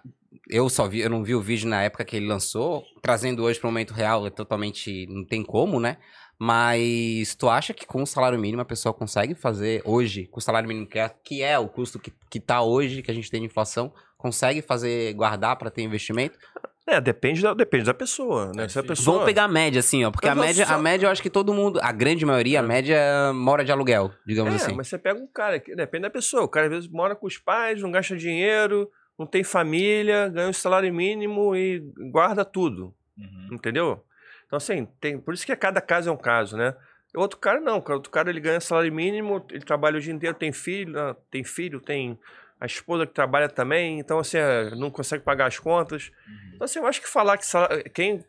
eu 0.50 0.70
só 0.70 0.88
vi, 0.88 1.00
eu 1.00 1.10
não 1.10 1.24
vi 1.24 1.34
o 1.36 1.42
vídeo 1.42 1.68
na 1.68 1.82
época 1.82 2.06
que 2.06 2.16
ele 2.16 2.28
lançou, 2.28 2.84
trazendo 3.02 3.44
hoje 3.44 3.60
para 3.60 3.68
o 3.68 3.72
momento 3.72 3.94
real 3.94 4.26
é 4.26 4.30
totalmente 4.30 5.06
não 5.10 5.26
tem 5.26 5.44
como, 5.44 5.80
né? 5.80 5.98
Mas 6.44 7.36
tu 7.36 7.48
acha 7.48 7.72
que 7.72 7.86
com 7.86 8.02
o 8.02 8.08
salário 8.08 8.40
mínimo 8.40 8.64
a 8.64 8.66
pessoa 8.66 8.92
consegue 8.92 9.36
fazer 9.36 9.84
hoje, 9.86 10.26
com 10.26 10.40
o 10.40 10.42
salário 10.42 10.68
mínimo 10.68 10.88
que 10.88 10.98
é, 10.98 11.08
que 11.24 11.44
é 11.44 11.60
o 11.60 11.68
custo 11.68 12.00
que, 12.00 12.12
que 12.32 12.40
tá 12.40 12.64
hoje, 12.64 13.04
que 13.04 13.12
a 13.12 13.14
gente 13.14 13.30
tem 13.30 13.42
de 13.42 13.46
inflação, 13.46 13.94
consegue 14.18 14.60
fazer 14.64 15.14
guardar 15.14 15.56
para 15.56 15.70
ter 15.70 15.84
investimento? 15.84 16.40
É, 16.88 17.00
depende 17.00 17.44
da, 17.44 17.54
depende 17.54 17.86
da 17.86 17.94
pessoa, 17.94 18.52
né? 18.56 18.66
É 18.66 18.68
Se 18.68 18.80
a 18.80 18.84
pessoa... 18.84 19.14
Vamos 19.18 19.26
pegar 19.28 19.44
a 19.44 19.48
média 19.48 19.80
assim, 19.80 20.04
ó, 20.04 20.10
porque 20.10 20.28
a 20.28 20.34
Mas 20.34 20.48
média, 20.48 20.66
só- 20.66 20.74
a 20.74 20.80
média 20.80 21.06
eu 21.06 21.12
acho 21.12 21.22
que 21.22 21.30
todo 21.30 21.54
mundo, 21.54 21.80
a 21.80 21.92
grande 21.92 22.26
maioria, 22.26 22.60
a 22.60 22.64
É. 22.64 22.68
média 22.68 23.32
mora 23.36 23.64
de 23.64 23.72
aluguel, 23.72 24.12
digamos 24.26 24.52
É, 24.54 24.56
assim. 24.56 24.74
mas 24.76 24.88
você 24.88 24.98
pega 24.98 25.20
um 25.20 25.28
cara 25.28 25.60
que 25.60 25.76
depende 25.76 26.02
da 26.04 26.10
pessoa. 26.10 26.42
O 26.44 26.48
cara 26.50 26.66
às 26.66 26.72
vezes 26.72 26.90
mora 26.90 27.16
com 27.16 27.28
os 27.28 27.38
pais, 27.38 27.80
não 27.84 27.92
gasta 27.92 28.18
dinheiro, 28.18 28.90
não 29.18 29.28
tem 29.28 29.44
família, 29.44 30.28
ganha 30.28 30.50
um 30.50 30.54
salário 30.54 30.92
mínimo 30.92 31.56
e 31.56 31.80
guarda 32.12 32.44
tudo, 32.44 32.96
Uhum. 33.16 33.50
entendeu? 33.52 34.04
Então 34.52 34.58
assim, 34.58 34.86
tem, 35.00 35.18
por 35.18 35.34
isso 35.34 35.46
que 35.46 35.56
cada 35.56 35.80
caso 35.80 36.10
é 36.10 36.12
um 36.12 36.18
caso, 36.18 36.58
né? 36.58 36.76
Outro 37.16 37.40
cara 37.40 37.62
não, 37.62 37.80
cara, 37.80 37.96
outro 37.96 38.12
cara 38.12 38.30
ele 38.30 38.42
ganha 38.42 38.60
salário 38.60 38.92
mínimo, 38.92 39.46
ele 39.50 39.64
trabalha 39.64 39.98
o 39.98 40.02
dia 40.02 40.12
inteiro, 40.12 40.36
tem 40.36 40.52
filho, 40.52 40.92
né? 40.92 41.16
tem 41.32 41.42
filho, 41.42 41.80
tem 41.80 42.20
a 42.60 42.66
esposa 42.66 43.08
que 43.08 43.14
trabalha 43.14 43.48
também, 43.48 43.98
então 43.98 44.20
assim, 44.20 44.38
é, 44.38 44.72
não 44.72 44.92
consegue 44.92 45.24
pagar 45.24 45.46
as 45.46 45.58
contas. 45.58 46.12
Uhum. 46.28 46.52
Então 46.56 46.66
assim, 46.66 46.80
eu 46.80 46.86
acho 46.86 47.00
que 47.00 47.08
falar 47.08 47.38
que 47.38 47.46
sala- 47.46 47.82
quem 47.94 48.26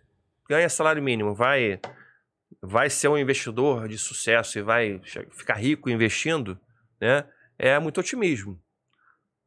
ganha 0.48 0.68
salário 0.68 1.02
mínimo 1.02 1.34
vai 1.34 1.80
vai 2.60 2.88
ser 2.88 3.08
um 3.08 3.18
investidor 3.18 3.88
de 3.88 3.98
sucesso 3.98 4.60
e 4.60 4.62
vai 4.62 5.00
ficar 5.32 5.54
rico 5.54 5.90
investindo, 5.90 6.56
né? 7.00 7.24
É 7.58 7.76
muito 7.80 7.98
otimismo. 7.98 8.62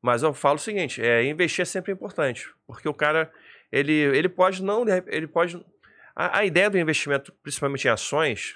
Mas 0.02 0.24
eu 0.24 0.34
falo 0.34 0.56
o 0.56 0.62
seguinte, 0.62 1.02
é 1.02 1.24
investir 1.24 1.62
é 1.62 1.66
sempre 1.66 1.94
importante, 1.94 2.50
porque 2.68 2.90
o 2.90 2.94
cara 2.94 3.32
ele, 3.72 3.94
ele 3.94 4.28
pode 4.28 4.62
não 4.62 4.84
ele 5.08 5.28
pode 5.28 5.64
a, 6.16 6.40
a 6.40 6.46
ideia 6.46 6.70
do 6.70 6.78
investimento, 6.78 7.34
principalmente 7.44 7.88
em 7.88 7.92
ações, 7.92 8.56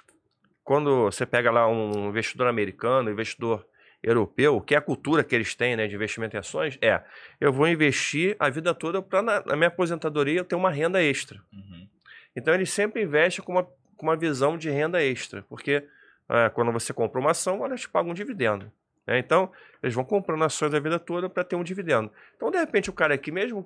quando 0.63 1.03
você 1.03 1.25
pega 1.25 1.51
lá 1.51 1.67
um 1.67 2.09
investidor 2.09 2.47
americano, 2.47 3.09
investidor 3.09 3.65
europeu, 4.01 4.61
que 4.61 4.75
é 4.75 4.77
a 4.77 4.81
cultura 4.81 5.23
que 5.23 5.35
eles 5.35 5.53
têm, 5.55 5.75
né, 5.75 5.87
de 5.87 5.95
investimento 5.95 6.35
em 6.35 6.39
ações, 6.39 6.77
é 6.81 7.01
eu 7.39 7.51
vou 7.51 7.67
investir 7.67 8.35
a 8.39 8.49
vida 8.49 8.73
toda 8.73 9.01
para 9.01 9.21
na, 9.21 9.43
na 9.45 9.55
minha 9.55 9.67
aposentadoria 9.67 10.39
eu 10.39 10.45
ter 10.45 10.55
uma 10.55 10.71
renda 10.71 11.03
extra. 11.03 11.41
Uhum. 11.51 11.87
Então 12.35 12.53
ele 12.53 12.65
sempre 12.65 13.03
investe 13.03 13.41
com 13.41 13.51
uma, 13.51 13.63
com 13.63 14.03
uma 14.03 14.15
visão 14.15 14.57
de 14.57 14.69
renda 14.69 15.03
extra, 15.03 15.43
porque 15.49 15.85
ah, 16.29 16.49
quando 16.51 16.71
você 16.71 16.93
compra 16.93 17.19
uma 17.19 17.31
ação, 17.31 17.65
elas 17.65 17.81
te 17.81 17.89
pagam 17.89 18.11
um 18.11 18.13
dividendo. 18.13 18.71
né? 19.07 19.17
Então, 19.17 19.51
eles 19.81 19.95
vão 19.95 20.05
comprando 20.05 20.43
ações 20.43 20.73
a 20.75 20.79
vida 20.79 20.99
toda 20.99 21.27
para 21.27 21.43
ter 21.43 21.55
um 21.55 21.63
dividendo. 21.63 22.11
Então, 22.35 22.51
de 22.51 22.59
repente, 22.59 22.89
o 22.89 22.93
cara 22.93 23.15
aqui, 23.15 23.31
mesmo 23.31 23.65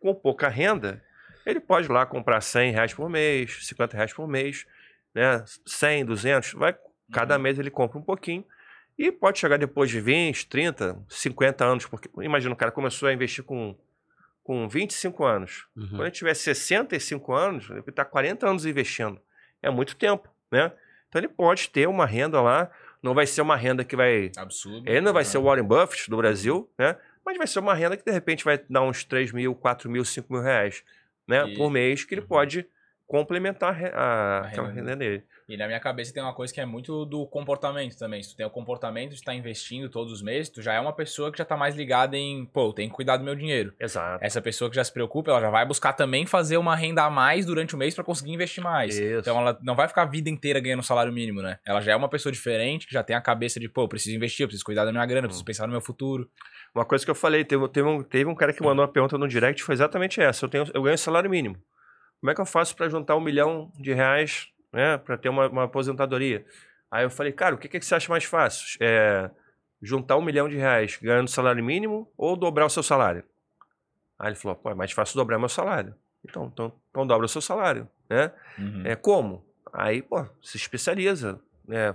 com 0.00 0.12
pouca 0.12 0.48
renda, 0.48 1.02
ele 1.50 1.60
pode 1.60 1.88
lá 1.88 2.04
comprar 2.06 2.40
100 2.40 2.72
reais 2.72 2.94
por 2.94 3.08
mês, 3.08 3.66
50 3.66 3.96
reais 3.96 4.12
por 4.12 4.26
mês, 4.28 4.66
né? 5.14 5.44
100, 5.66 6.04
200, 6.04 6.52
vai, 6.54 6.76
cada 7.12 7.36
Uhum. 7.36 7.42
mês 7.42 7.58
ele 7.58 7.70
compra 7.70 7.98
um 7.98 8.02
pouquinho. 8.02 8.44
E 8.98 9.10
pode 9.10 9.38
chegar 9.38 9.56
depois 9.56 9.90
de 9.90 10.00
20, 10.00 10.46
30, 10.48 11.02
50 11.08 11.64
anos, 11.64 11.86
porque 11.86 12.08
imagina, 12.22 12.52
o 12.52 12.56
cara 12.56 12.70
começou 12.70 13.08
a 13.08 13.12
investir 13.12 13.42
com, 13.42 13.74
com 14.44 14.68
25 14.68 15.24
anos. 15.24 15.66
Uhum. 15.74 15.88
Quando 15.88 16.02
ele 16.02 16.10
tiver 16.10 16.34
65 16.34 17.32
anos, 17.32 17.70
ele 17.70 17.80
está 17.80 18.04
40 18.04 18.46
anos 18.48 18.66
investindo. 18.66 19.18
É 19.62 19.70
muito 19.70 19.96
tempo, 19.96 20.28
né? 20.50 20.70
Então 21.08 21.18
ele 21.20 21.28
pode 21.28 21.70
ter 21.70 21.88
uma 21.88 22.04
renda 22.06 22.40
lá, 22.42 22.70
não 23.02 23.14
vai 23.14 23.26
ser 23.26 23.40
uma 23.40 23.56
renda 23.56 23.84
que 23.84 23.96
vai. 23.96 24.30
Absurdo. 24.36 24.88
Ele 24.88 25.00
não 25.00 25.12
vai 25.14 25.24
ser 25.24 25.38
o 25.38 25.42
Warren 25.44 25.64
Buffett 25.64 26.10
do 26.10 26.16
Brasil, 26.18 26.70
né? 26.78 26.96
Mas 27.24 27.36
vai 27.38 27.46
ser 27.46 27.58
uma 27.58 27.74
renda 27.74 27.96
que 27.96 28.04
de 28.04 28.12
repente 28.12 28.44
vai 28.44 28.58
dar 28.68 28.82
uns 28.82 29.02
3 29.04 29.32
mil, 29.32 29.54
4 29.54 29.90
mil, 29.90 30.04
5 30.04 30.32
mil 30.32 30.42
reais, 30.42 30.84
né? 31.30 31.46
E- 31.46 31.54
Por 31.56 31.70
mês, 31.70 32.04
que 32.04 32.14
ele 32.14 32.22
Uhum. 32.22 32.28
pode 32.28 32.66
complementar 33.10 33.74
a 33.92 34.00
a, 34.00 34.38
aquela 34.46 34.68
renda 34.68 34.80
renda 34.80 34.96
dele. 34.96 35.24
E 35.48 35.56
na 35.56 35.66
minha 35.66 35.80
cabeça 35.80 36.14
tem 36.14 36.22
uma 36.22 36.32
coisa 36.32 36.54
que 36.54 36.60
é 36.60 36.64
muito 36.64 37.04
do 37.04 37.26
comportamento 37.26 37.98
também. 37.98 38.22
Se 38.22 38.30
tu 38.30 38.36
tem 38.36 38.46
o 38.46 38.50
comportamento 38.50 39.08
de 39.10 39.16
estar 39.16 39.34
investindo 39.34 39.88
todos 39.90 40.12
os 40.12 40.22
meses, 40.22 40.48
tu 40.48 40.62
já 40.62 40.74
é 40.74 40.80
uma 40.80 40.92
pessoa 40.92 41.32
que 41.32 41.38
já 41.38 41.44
tá 41.44 41.56
mais 41.56 41.74
ligada 41.74 42.16
em, 42.16 42.46
pô, 42.46 42.72
tenho 42.72 42.88
que 42.88 42.94
cuidar 42.94 43.16
do 43.16 43.24
meu 43.24 43.34
dinheiro. 43.34 43.74
Exato. 43.80 44.24
Essa 44.24 44.40
pessoa 44.40 44.70
que 44.70 44.76
já 44.76 44.84
se 44.84 44.92
preocupa, 44.92 45.32
ela 45.32 45.40
já 45.40 45.50
vai 45.50 45.66
buscar 45.66 45.92
também 45.92 46.24
fazer 46.24 46.56
uma 46.56 46.76
renda 46.76 47.02
a 47.02 47.10
mais 47.10 47.44
durante 47.44 47.74
o 47.74 47.78
mês 47.78 47.96
pra 47.96 48.04
conseguir 48.04 48.32
investir 48.32 48.62
mais. 48.62 48.96
Isso. 48.96 49.18
Então 49.18 49.40
ela 49.40 49.58
não 49.60 49.74
vai 49.74 49.88
ficar 49.88 50.02
a 50.02 50.06
vida 50.06 50.30
inteira 50.30 50.60
ganhando 50.60 50.78
um 50.80 50.84
salário 50.84 51.12
mínimo, 51.12 51.42
né? 51.42 51.58
Ela 51.66 51.80
já 51.80 51.90
é 51.92 51.96
uma 51.96 52.08
pessoa 52.08 52.32
diferente, 52.32 52.86
que 52.86 52.94
já 52.94 53.02
tem 53.02 53.16
a 53.16 53.20
cabeça 53.20 53.58
de, 53.58 53.68
pô, 53.68 53.88
preciso 53.88 54.14
investir, 54.14 54.44
eu 54.44 54.48
preciso 54.48 54.64
cuidar 54.64 54.84
da 54.84 54.92
minha 54.92 55.04
grana, 55.04 55.22
eu 55.22 55.24
Hum. 55.24 55.30
preciso 55.30 55.44
pensar 55.44 55.66
no 55.66 55.72
meu 55.72 55.80
futuro. 55.80 56.30
Uma 56.72 56.84
coisa 56.84 57.04
que 57.04 57.10
eu 57.10 57.14
falei, 57.16 57.44
teve, 57.44 57.66
teve, 57.70 57.88
um, 57.88 58.02
teve 58.04 58.30
um 58.30 58.36
cara 58.36 58.52
que 58.52 58.62
mandou 58.62 58.84
uma 58.84 58.92
pergunta 58.92 59.18
no 59.18 59.26
direct, 59.26 59.64
foi 59.64 59.74
exatamente 59.74 60.20
essa. 60.20 60.44
Eu, 60.44 60.48
tenho, 60.48 60.64
eu 60.72 60.82
ganho 60.82 60.96
salário 60.96 61.28
mínimo. 61.28 61.56
Como 62.20 62.30
é 62.30 62.34
que 62.34 62.40
eu 62.40 62.46
faço 62.46 62.76
para 62.76 62.88
juntar 62.88 63.16
um 63.16 63.20
milhão 63.20 63.72
de 63.78 63.92
reais 63.92 64.48
né, 64.72 64.98
para 64.98 65.16
ter 65.16 65.28
uma, 65.28 65.48
uma 65.48 65.64
aposentadoria? 65.64 66.44
Aí 66.90 67.04
eu 67.04 67.10
falei, 67.10 67.32
cara, 67.32 67.54
o 67.54 67.58
que, 67.58 67.68
que 67.68 67.80
você 67.80 67.94
acha 67.94 68.10
mais 68.10 68.24
fácil? 68.24 68.78
É, 68.80 69.30
juntar 69.80 70.16
um 70.16 70.22
milhão 70.22 70.48
de 70.48 70.56
reais 70.56 70.98
ganhando 71.00 71.28
salário 71.28 71.64
mínimo 71.64 72.10
ou 72.16 72.36
dobrar 72.36 72.66
o 72.66 72.70
seu 72.70 72.82
salário? 72.82 73.24
Aí 74.18 74.28
ele 74.28 74.36
falou, 74.36 74.56
pô, 74.56 74.70
é 74.70 74.74
mais 74.74 74.92
fácil 74.92 75.16
dobrar 75.16 75.38
meu 75.38 75.48
salário. 75.48 75.94
Então, 76.22 76.50
então, 76.52 76.72
então 76.90 77.06
dobra 77.06 77.24
o 77.24 77.28
seu 77.28 77.40
salário, 77.40 77.88
né? 78.08 78.32
Uhum. 78.58 78.82
É, 78.84 78.94
como? 78.94 79.46
Aí, 79.72 80.02
pô, 80.02 80.26
se 80.42 80.58
especializa, 80.58 81.40
né? 81.66 81.94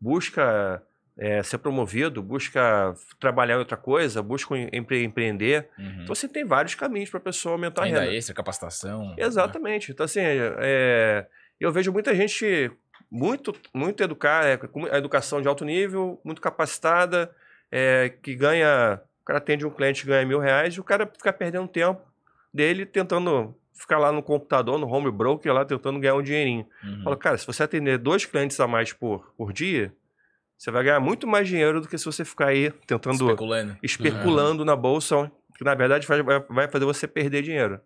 Busca 0.00 0.82
é, 1.20 1.42
ser 1.42 1.58
promovido, 1.58 2.22
busca 2.22 2.94
trabalhar 3.20 3.56
em 3.56 3.58
outra 3.58 3.76
coisa, 3.76 4.22
busca 4.22 4.56
empre- 4.72 5.04
empreender. 5.04 5.68
Uhum. 5.78 6.02
Então, 6.02 6.14
você 6.14 6.26
tem 6.26 6.46
vários 6.46 6.74
caminhos 6.74 7.10
para 7.10 7.18
a 7.18 7.22
pessoa 7.22 7.56
aumentar 7.56 7.82
a 7.82 7.84
Renda 7.84 8.06
extra, 8.06 8.34
capacitação. 8.34 9.14
Exatamente. 9.18 9.92
Então, 9.92 10.04
assim, 10.04 10.20
é, 10.22 11.26
eu 11.60 11.70
vejo 11.70 11.92
muita 11.92 12.14
gente 12.14 12.72
muito, 13.10 13.54
muito 13.74 14.02
educada, 14.02 14.48
é, 14.48 14.56
com 14.56 14.86
a 14.86 14.96
educação 14.96 15.42
de 15.42 15.48
alto 15.48 15.62
nível, 15.62 16.18
muito 16.24 16.40
capacitada, 16.40 17.30
é, 17.70 18.14
que 18.22 18.34
ganha. 18.34 18.98
O 19.20 19.24
cara 19.26 19.38
atende 19.38 19.66
um 19.66 19.70
cliente 19.70 20.00
que 20.00 20.08
ganha 20.08 20.24
mil 20.24 20.38
reais 20.38 20.74
e 20.74 20.80
o 20.80 20.84
cara 20.84 21.06
fica 21.06 21.32
perdendo 21.32 21.68
tempo 21.68 22.00
dele 22.52 22.86
tentando 22.86 23.54
ficar 23.74 23.98
lá 23.98 24.10
no 24.10 24.22
computador, 24.22 24.78
no 24.78 24.88
home 24.88 25.10
broker, 25.10 25.52
lá 25.52 25.64
tentando 25.64 26.00
ganhar 26.00 26.14
um 26.14 26.22
dinheirinho. 26.22 26.66
Uhum. 26.82 27.02
Fala, 27.04 27.16
cara, 27.16 27.36
se 27.36 27.46
você 27.46 27.62
atender 27.62 27.98
dois 27.98 28.24
clientes 28.24 28.58
a 28.58 28.66
mais 28.66 28.92
por, 28.92 29.32
por 29.36 29.52
dia, 29.52 29.92
você 30.60 30.70
vai 30.70 30.84
ganhar 30.84 31.00
muito 31.00 31.26
mais 31.26 31.48
dinheiro 31.48 31.80
do 31.80 31.88
que 31.88 31.96
se 31.96 32.04
você 32.04 32.22
ficar 32.22 32.48
aí 32.48 32.70
tentando 32.86 33.14
Especulando. 33.14 33.78
especulando 33.82 34.62
na 34.62 34.76
bolsa, 34.76 35.32
que 35.56 35.64
na 35.64 35.74
verdade 35.74 36.06
vai, 36.50 36.68
fazer 36.68 36.84
você 36.84 37.08
perder 37.08 37.40
dinheiro. 37.40 37.80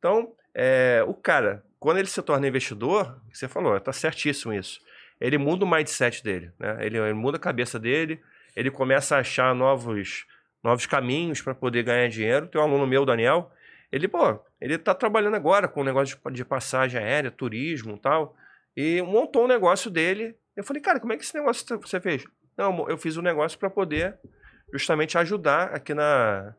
Então, 0.00 0.32
é, 0.52 1.04
o 1.06 1.14
cara, 1.14 1.64
quando 1.78 1.98
ele 1.98 2.08
se 2.08 2.20
torna 2.20 2.48
investidor, 2.48 3.22
você 3.32 3.46
falou, 3.46 3.78
tá 3.78 3.92
certíssimo 3.92 4.52
isso. 4.52 4.80
Ele 5.20 5.38
muda 5.38 5.64
o 5.64 5.70
mindset 5.70 6.24
dele, 6.24 6.50
né? 6.58 6.84
Ele, 6.84 6.98
ele 6.98 7.12
muda 7.12 7.36
a 7.36 7.40
cabeça 7.40 7.78
dele, 7.78 8.20
ele 8.56 8.68
começa 8.68 9.14
a 9.14 9.20
achar 9.20 9.54
novos, 9.54 10.26
novos 10.60 10.86
caminhos 10.86 11.40
para 11.40 11.54
poder 11.54 11.84
ganhar 11.84 12.08
dinheiro. 12.08 12.48
Tem 12.48 12.60
um 12.60 12.64
aluno 12.64 12.84
meu, 12.84 13.06
Daniel, 13.06 13.52
ele, 13.92 14.08
pô, 14.08 14.40
ele 14.60 14.76
tá 14.76 14.92
trabalhando 14.92 15.36
agora 15.36 15.68
com 15.68 15.82
o 15.82 15.84
negócio 15.84 16.18
de, 16.26 16.32
de 16.32 16.44
passagem 16.44 17.00
aérea, 17.00 17.30
turismo 17.30 17.94
e 17.94 17.98
tal, 18.00 18.34
e 18.76 19.00
montou 19.02 19.44
um 19.44 19.48
negócio 19.48 19.88
dele. 19.88 20.34
Eu 20.58 20.64
falei, 20.64 20.82
cara, 20.82 20.98
como 20.98 21.12
é 21.12 21.16
que 21.16 21.22
esse 21.22 21.34
negócio 21.34 21.64
você 21.80 22.00
fez? 22.00 22.24
Não, 22.56 22.88
eu 22.88 22.98
fiz 22.98 23.16
um 23.16 23.22
negócio 23.22 23.56
para 23.58 23.70
poder 23.70 24.16
justamente 24.72 25.16
ajudar 25.16 25.72
aqui 25.74 25.94
na 25.94 26.52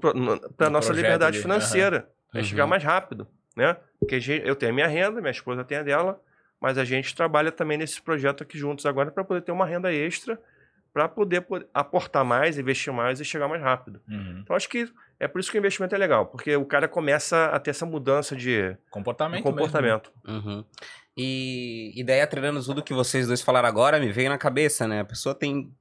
para 0.00 0.66
No 0.66 0.70
nossa 0.70 0.92
liberdade 0.92 1.36
ali, 1.36 1.42
financeira, 1.42 2.10
para 2.30 2.40
Uhum. 2.40 2.44
chegar 2.44 2.66
mais 2.66 2.82
rápido, 2.84 3.26
né? 3.56 3.76
Porque 3.98 4.20
gente- 4.20 4.46
eu 4.46 4.54
tenho 4.54 4.72
a 4.72 4.74
minha 4.74 4.86
renda, 4.88 5.20
minha 5.20 5.30
esposa 5.30 5.64
tem 5.64 5.78
a 5.78 5.82
dela, 5.82 6.20
mas 6.60 6.76
a 6.76 6.84
gente 6.84 7.14
trabalha 7.14 7.50
também 7.50 7.78
nesse 7.78 8.02
projeto 8.02 8.42
aqui 8.42 8.58
juntos 8.58 8.84
agora 8.84 9.10
para 9.10 9.24
poder 9.24 9.40
ter 9.42 9.52
uma 9.52 9.64
renda 9.64 9.90
extra, 9.92 10.38
para 10.92 11.08
poder 11.08 11.42
po- 11.42 11.64
aportar 11.72 12.24
mais, 12.24 12.58
investir 12.58 12.92
mais 12.92 13.20
e 13.20 13.24
chegar 13.24 13.48
mais 13.48 13.62
rápido. 13.62 14.00
Uhum. 14.08 14.40
Então 14.42 14.54
acho 14.56 14.68
que 14.68 14.92
é 15.18 15.26
por 15.28 15.38
isso 15.40 15.50
que 15.50 15.56
o 15.56 15.60
investimento 15.60 15.94
é 15.94 15.98
legal, 15.98 16.26
porque 16.26 16.54
o 16.56 16.66
cara 16.66 16.86
começa 16.88 17.46
a 17.46 17.58
ter 17.58 17.70
essa 17.70 17.86
mudança 17.86 18.36
de, 18.36 18.72
de 18.72 18.78
Comportamento. 18.90 19.42
comportamento. 19.42 20.12
Uhum. 20.26 20.64
E, 21.18 21.92
e 21.96 22.04
daí, 22.04 22.20
atrelando 22.20 22.62
tudo 22.64 22.82
que 22.82 22.94
vocês 22.94 23.26
dois 23.26 23.42
falaram 23.42 23.68
agora, 23.68 23.98
me 23.98 24.12
veio 24.12 24.28
na 24.28 24.38
cabeça, 24.38 24.86
né? 24.86 25.00
A 25.00 25.04
pessoa 25.04 25.34
tem, 25.34 25.72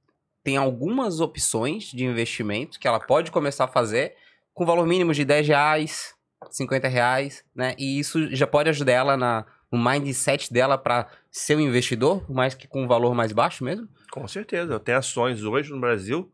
tem 0.43 0.57
algumas 0.57 1.19
opções 1.19 1.85
de 1.91 2.03
investimento 2.05 2.79
que 2.79 2.87
ela 2.87 2.99
pode 2.99 3.29
começar 3.29 3.65
a 3.65 3.67
fazer 3.67 4.15
com 4.53 4.65
valor 4.65 4.87
mínimo 4.87 5.13
de 5.13 5.23
10 5.23 5.47
reais, 5.47 6.15
50 6.49 6.87
reais, 6.87 7.43
né? 7.55 7.75
E 7.77 7.99
isso 7.99 8.33
já 8.35 8.47
pode 8.47 8.69
ajudar 8.69 8.93
ela 8.93 9.15
na, 9.15 9.45
no 9.71 9.77
mindset 9.77 10.51
dela 10.51 10.75
para 10.75 11.07
ser 11.29 11.55
um 11.55 11.61
investidor, 11.61 12.25
por 12.25 12.33
mais 12.35 12.55
que 12.55 12.67
com 12.67 12.81
um 12.83 12.87
valor 12.87 13.13
mais 13.13 13.31
baixo 13.31 13.63
mesmo. 13.63 13.87
Com 14.11 14.27
certeza. 14.27 14.79
Tem 14.79 14.95
ações 14.95 15.43
hoje 15.43 15.69
no 15.71 15.79
Brasil 15.79 16.31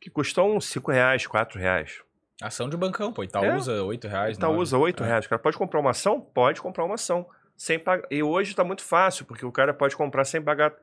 que 0.00 0.10
custam 0.10 0.60
5 0.60 0.90
reais, 0.90 1.24
4 1.26 1.58
reais. 1.58 2.02
Ação 2.42 2.68
de 2.68 2.76
bancão, 2.76 3.12
pô. 3.12 3.22
Itaú 3.22 3.44
É. 3.44 3.56
usa 3.56 3.84
8 3.84 4.08
reais. 4.08 4.36
Itaú 4.36 4.50
nove. 4.50 4.62
usa 4.64 4.76
8 4.76 5.04
É. 5.04 5.06
reais. 5.06 5.24
O 5.24 5.28
cara 5.28 5.40
pode 5.40 5.56
comprar 5.56 5.78
uma 5.78 5.90
ação? 5.90 6.20
Pode 6.20 6.60
comprar 6.60 6.84
uma 6.84 6.96
ação. 6.96 7.24
Sem 7.56 7.78
pagar. 7.78 8.06
E 8.10 8.22
hoje 8.22 8.50
está 8.50 8.64
muito 8.64 8.82
fácil, 8.82 9.24
porque 9.24 9.44
o 9.46 9.52
cara 9.52 9.72
pode 9.72 9.96
comprar 9.96 10.24
sem 10.24 10.42
pagar 10.42 10.74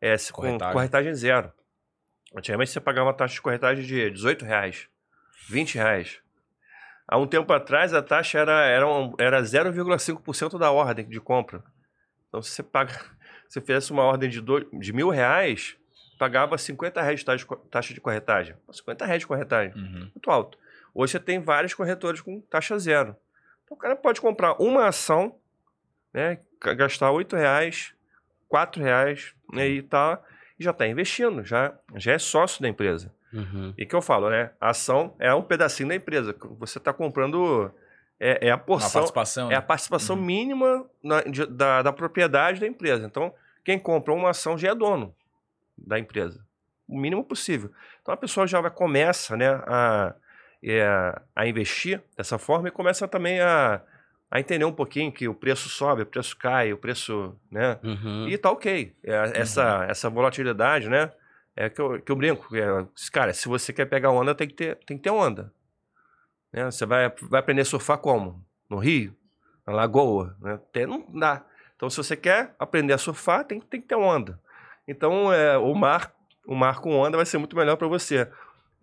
é, 0.00 0.16
com 0.16 0.32
Corretagem. 0.42 0.72
corretagem 0.72 1.14
zero. 1.14 1.52
Antigamente 2.36 2.70
você 2.70 2.80
pagava 2.80 3.06
uma 3.08 3.14
taxa 3.14 3.34
de 3.34 3.40
corretagem 3.42 3.84
de 3.84 4.10
18 4.10 4.44
reais, 4.44 4.86
20 5.48 5.76
reais. 5.76 6.20
Há 7.06 7.16
um 7.16 7.26
tempo 7.26 7.50
atrás 7.54 7.94
a 7.94 8.02
taxa 8.02 8.38
era, 8.38 8.66
era, 8.66 8.86
um- 8.86 9.14
era 9.18 9.40
0,5% 9.42 10.58
da 10.58 10.70
ordem 10.70 11.08
de 11.08 11.18
compra. 11.20 11.62
Então 12.28 12.42
se 12.42 12.50
você 12.50 12.62
paga, 12.62 12.92
se 13.48 13.60
fizesse 13.60 13.90
uma 13.90 14.02
ordem 14.02 14.28
de, 14.28 14.40
dois, 14.42 14.66
de 14.72 14.92
mil 14.92 15.08
reais, 15.08 15.76
pagava 16.18 16.58
50 16.58 17.00
reais 17.00 17.20
de 17.20 17.24
taxa 17.24 17.38
de 17.38 17.46
co- 17.46 17.56
taxa 17.56 17.94
de 17.94 18.00
corretagem. 18.00 18.54
50 18.70 19.06
reais 19.06 19.20
de 19.20 19.26
corretagem 19.26 19.74
Uhum. 19.74 20.10
muito 20.14 20.30
alto. 20.30 20.58
Hoje 20.94 21.12
você 21.12 21.20
tem 21.20 21.40
vários 21.40 21.72
corretores 21.72 22.20
com 22.20 22.40
taxa 22.42 22.78
zero. 22.78 23.16
Então 23.64 23.74
o 23.76 23.80
cara 23.80 23.96
pode 23.96 24.20
comprar 24.20 24.60
uma 24.60 24.86
ação, 24.88 25.34
né, 26.12 26.38
ga- 26.62 26.74
gastar 26.74 27.10
8 27.10 27.36
reais, 27.36 27.92
R$ 28.52 28.82
reais, 28.82 29.34
né, 29.52 29.68
e 29.68 29.82
tá, 29.82 30.20
e 30.58 30.64
já 30.64 30.70
está 30.70 30.86
investindo, 30.86 31.44
já, 31.44 31.74
já 31.96 32.12
é 32.12 32.18
sócio 32.18 32.60
da 32.62 32.68
empresa. 32.68 33.12
Uhum. 33.32 33.74
E 33.76 33.84
que 33.84 33.94
eu 33.94 34.00
falo, 34.00 34.30
né? 34.30 34.50
A 34.58 34.70
ação 34.70 35.14
é 35.18 35.32
um 35.34 35.42
pedacinho 35.42 35.90
da 35.90 35.94
empresa. 35.94 36.34
Você 36.58 36.78
está 36.78 36.94
comprando 36.94 37.70
é, 38.18 38.48
é 38.48 38.50
a 38.50 38.56
porção, 38.56 39.02
participação. 39.02 39.50
é 39.50 39.54
a 39.54 39.60
né? 39.60 39.64
participação 39.66 40.16
Uhum. 40.16 40.22
mínima 40.22 40.86
na- 41.02 41.20
de- 41.22 41.44
da, 41.46 41.82
da 41.82 41.92
propriedade 41.92 42.58
da 42.58 42.66
empresa. 42.66 43.04
Então, 43.06 43.32
quem 43.62 43.78
compra 43.78 44.14
uma 44.14 44.30
ação 44.30 44.56
já 44.56 44.70
é 44.70 44.74
dono 44.74 45.14
da 45.76 45.98
empresa. 45.98 46.42
O 46.88 46.98
mínimo 46.98 47.22
possível. 47.22 47.70
Então, 48.00 48.14
a 48.14 48.16
pessoa 48.16 48.46
já 48.46 48.62
vai, 48.62 48.70
começa 48.70 49.36
né, 49.36 49.48
a, 49.66 50.14
é, 50.64 51.20
a 51.36 51.46
investir 51.46 52.02
dessa 52.16 52.38
forma 52.38 52.68
e 52.68 52.72
começa 52.72 53.06
também 53.06 53.40
a, 53.40 53.82
a 54.30 54.38
entender 54.40 54.64
um 54.64 54.72
pouquinho 54.72 55.10
que 55.12 55.26
o 55.28 55.34
preço 55.34 55.68
sobe, 55.68 56.02
o 56.02 56.06
preço 56.06 56.36
cai, 56.36 56.72
o 56.72 56.76
preço. 56.78 57.34
Né, 57.50 57.78
Uhum. 57.82 58.28
e 58.28 58.36
tá 58.38 58.50
ok. 58.50 58.94
É, 59.02 59.32
essa, 59.40 59.86
essa 59.88 60.10
volatilidade, 60.10 60.88
né? 60.88 61.10
É 61.56 61.68
que 61.68 61.80
eu, 61.80 62.00
que 62.00 62.12
eu 62.12 62.16
brinco. 62.16 62.54
é, 62.54 62.86
cara, 63.12 63.32
se 63.32 63.48
você 63.48 63.72
quer 63.72 63.86
pegar 63.86 64.10
onda, 64.10 64.34
tem 64.34 64.46
que 64.46 64.54
ter, 64.54 64.76
tem 64.86 64.96
que 64.96 65.02
ter 65.02 65.10
onda. 65.10 65.52
Né? 66.52 66.64
Você 66.66 66.86
vai, 66.86 67.12
vai 67.22 67.40
aprender 67.40 67.62
a 67.62 67.64
surfar 67.64 67.98
como? 67.98 68.44
No 68.70 68.76
rio? 68.78 69.14
Na 69.66 69.72
lagoa? 69.72 70.36
Né? 70.40 70.58
Tem- 70.72 70.86
não 70.86 71.04
dá. 71.18 71.44
Então, 71.76 71.88
se 71.90 71.96
você 71.96 72.16
quer 72.16 72.54
aprender 72.58 72.92
a 72.92 72.98
surfar, 72.98 73.44
tem, 73.44 73.60
tem 73.60 73.80
que 73.80 73.88
ter 73.88 73.96
onda. 73.96 74.38
Então, 74.86 75.32
é, 75.32 75.56
o 75.58 75.74
mar 75.74 76.12
o 76.46 76.54
mar 76.54 76.80
com 76.80 76.94
onda 76.96 77.16
vai 77.16 77.26
ser 77.26 77.36
muito 77.38 77.54
melhor 77.54 77.76
para 77.76 77.86
você. 77.88 78.20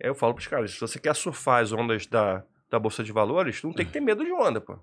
Aí 0.00 0.08
eu 0.08 0.14
falo 0.14 0.32
para 0.34 0.40
os 0.40 0.46
caras, 0.46 0.70
se 0.72 0.80
você 0.80 1.00
quer 1.00 1.14
surfar 1.16 1.62
as 1.62 1.72
ondas 1.72 2.06
da, 2.06 2.44
da 2.70 2.78
Bolsa 2.78 3.02
de 3.02 3.10
Valores, 3.10 3.60
não 3.64 3.72
tem 3.72 3.84
que 3.84 3.92
ter 3.92 4.00
medo 4.00 4.24
de 4.24 4.30
onda, 4.32 4.60
pô. 4.60 4.78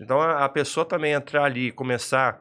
Então, 0.00 0.20
a, 0.20 0.44
a 0.44 0.48
pessoa 0.48 0.84
também 0.86 1.12
entrar 1.12 1.44
ali 1.44 1.68
e 1.68 1.72
começar 1.72 2.40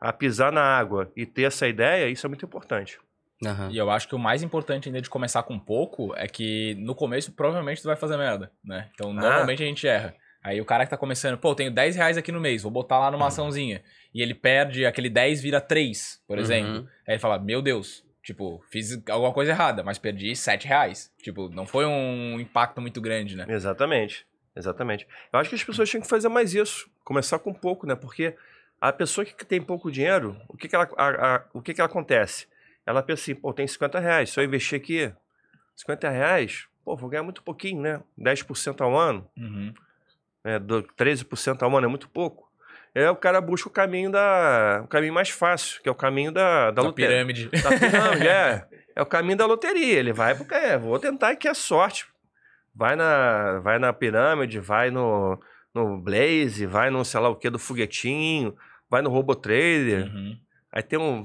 a 0.00 0.12
pisar 0.12 0.50
na 0.52 0.62
água 0.62 1.10
e 1.16 1.24
ter 1.26 1.42
essa 1.44 1.66
ideia, 1.68 2.08
isso 2.08 2.26
é 2.26 2.28
muito 2.28 2.44
importante. 2.44 2.98
Aham. 3.44 3.70
E 3.72 3.78
eu 3.78 3.90
acho 3.90 4.06
que 4.08 4.14
o 4.14 4.18
mais 4.18 4.42
importante 4.42 4.88
ainda 4.88 5.00
de 5.00 5.10
começar 5.10 5.42
com 5.42 5.58
pouco 5.58 6.14
é 6.16 6.26
que 6.28 6.74
no 6.78 6.94
começo 6.94 7.32
provavelmente 7.32 7.82
tu 7.82 7.86
vai 7.86 7.96
fazer 7.96 8.16
merda, 8.16 8.52
né? 8.64 8.88
Então 8.94 9.10
Ah. 9.10 9.14
normalmente 9.14 9.62
a 9.62 9.66
gente 9.66 9.86
erra. 9.86 10.14
Aí 10.44 10.60
o 10.60 10.64
cara 10.64 10.84
que 10.84 10.90
tá 10.90 10.96
começando, 10.96 11.38
pô, 11.38 11.50
eu 11.50 11.54
tenho 11.54 11.70
10 11.72 11.94
reais 11.96 12.16
aqui 12.18 12.32
no 12.32 12.40
mês, 12.40 12.62
vou 12.62 12.70
botar 12.72 12.98
lá 12.98 13.06
Uhum. 13.06 13.12
numa 13.12 13.28
açãozinha. 13.28 13.82
E 14.14 14.20
ele 14.22 14.34
perde, 14.34 14.84
aquele 14.86 15.08
10 15.08 15.40
vira 15.40 15.60
3, 15.60 16.20
por 16.26 16.38
exemplo. 16.38 16.72
Uhum. 16.80 16.86
Aí 17.06 17.14
ele 17.14 17.18
fala, 17.20 17.38
meu 17.38 17.62
Deus, 17.62 18.04
tipo, 18.24 18.60
fiz 18.70 19.00
alguma 19.08 19.32
coisa 19.32 19.52
errada, 19.52 19.82
mas 19.84 19.98
perdi 19.98 20.34
7 20.34 20.66
reais. 20.66 21.12
Tipo, 21.22 21.48
não 21.48 21.64
foi 21.66 21.86
um 21.86 22.40
impacto 22.40 22.80
muito 22.80 23.00
grande, 23.00 23.36
né? 23.36 23.46
Exatamente. 23.48 24.24
Exatamente. 24.54 25.06
Eu 25.32 25.38
acho 25.38 25.48
que 25.48 25.56
as 25.56 25.64
pessoas 25.64 25.88
tinham 25.88 26.02
que 26.02 26.08
fazer 26.08 26.28
mais 26.28 26.54
isso. 26.54 26.90
Começar 27.04 27.38
com 27.38 27.52
pouco, 27.54 27.86
né? 27.86 27.94
Porque 27.94 28.36
a 28.80 28.92
pessoa 28.92 29.24
que 29.24 29.44
tem 29.46 29.60
pouco 29.62 29.90
dinheiro, 29.90 30.36
o 30.48 30.56
que, 30.56 30.68
que, 30.68 30.74
ela, 30.76 30.88
a- 30.96 31.36
a- 31.36 31.44
o 31.54 31.62
que, 31.62 31.72
que 31.72 31.80
ela 31.80 31.88
acontece? 31.88 32.46
Ela 32.86 33.02
pensa 33.02 33.22
assim, 33.22 33.34
pô, 33.34 33.52
tem 33.52 33.66
50 33.66 33.98
reais, 33.98 34.30
se 34.30 34.38
eu 34.40 34.44
investir 34.44 34.76
aqui 34.78 35.12
50 35.76 36.08
reais, 36.10 36.66
pô, 36.84 36.96
vou 36.96 37.08
ganhar 37.08 37.22
muito 37.22 37.42
pouquinho, 37.42 37.80
né? 37.80 38.00
10% 38.18 38.80
ao 38.82 38.96
ano, 38.96 39.26
Uhum. 39.36 39.72
né? 40.44 40.58
do 40.58 40.82
13% 40.82 41.62
ao 41.62 41.74
ano 41.76 41.86
é 41.86 41.88
muito 41.88 42.08
pouco. 42.08 42.50
É, 42.94 43.08
o 43.08 43.16
cara 43.16 43.40
busca 43.40 43.68
o 43.68 43.72
caminho 43.72 44.10
da. 44.10 44.82
o 44.84 44.88
caminho 44.88 45.14
mais 45.14 45.30
fácil, 45.30 45.80
que 45.80 45.88
é 45.88 45.92
o 45.92 45.94
caminho 45.94 46.30
da, 46.30 46.66
da, 46.66 46.70
Da 46.72 46.82
loteria. 46.82 47.08
pirâmide. 47.10 47.48
Da 47.48 47.70
pirâmide, 47.70 48.28
é. 48.28 48.66
É 48.94 49.00
o 49.00 49.06
caminho 49.06 49.38
da 49.38 49.46
loteria. 49.46 49.98
Ele 49.98 50.12
vai 50.12 50.34
porque 50.34 50.52
é, 50.52 50.76
vou 50.76 50.98
tentar 50.98 51.34
que 51.36 51.48
é 51.48 51.54
sorte. 51.54 52.06
Vai 52.74 52.96
na, 52.96 53.58
vai 53.60 53.78
na 53.78 53.92
pirâmide, 53.92 54.58
vai 54.58 54.90
no, 54.90 55.38
no 55.74 55.98
Blaze, 55.98 56.64
vai 56.66 56.90
no 56.90 57.04
sei 57.04 57.20
lá 57.20 57.28
o 57.28 57.36
que 57.36 57.50
do 57.50 57.58
foguetinho, 57.58 58.54
vai 58.90 59.02
no 59.02 59.10
Robotrader. 59.10 60.06
Uhum. 60.06 60.36
Aí 60.72 60.82
tem 60.82 60.98
um. 60.98 61.22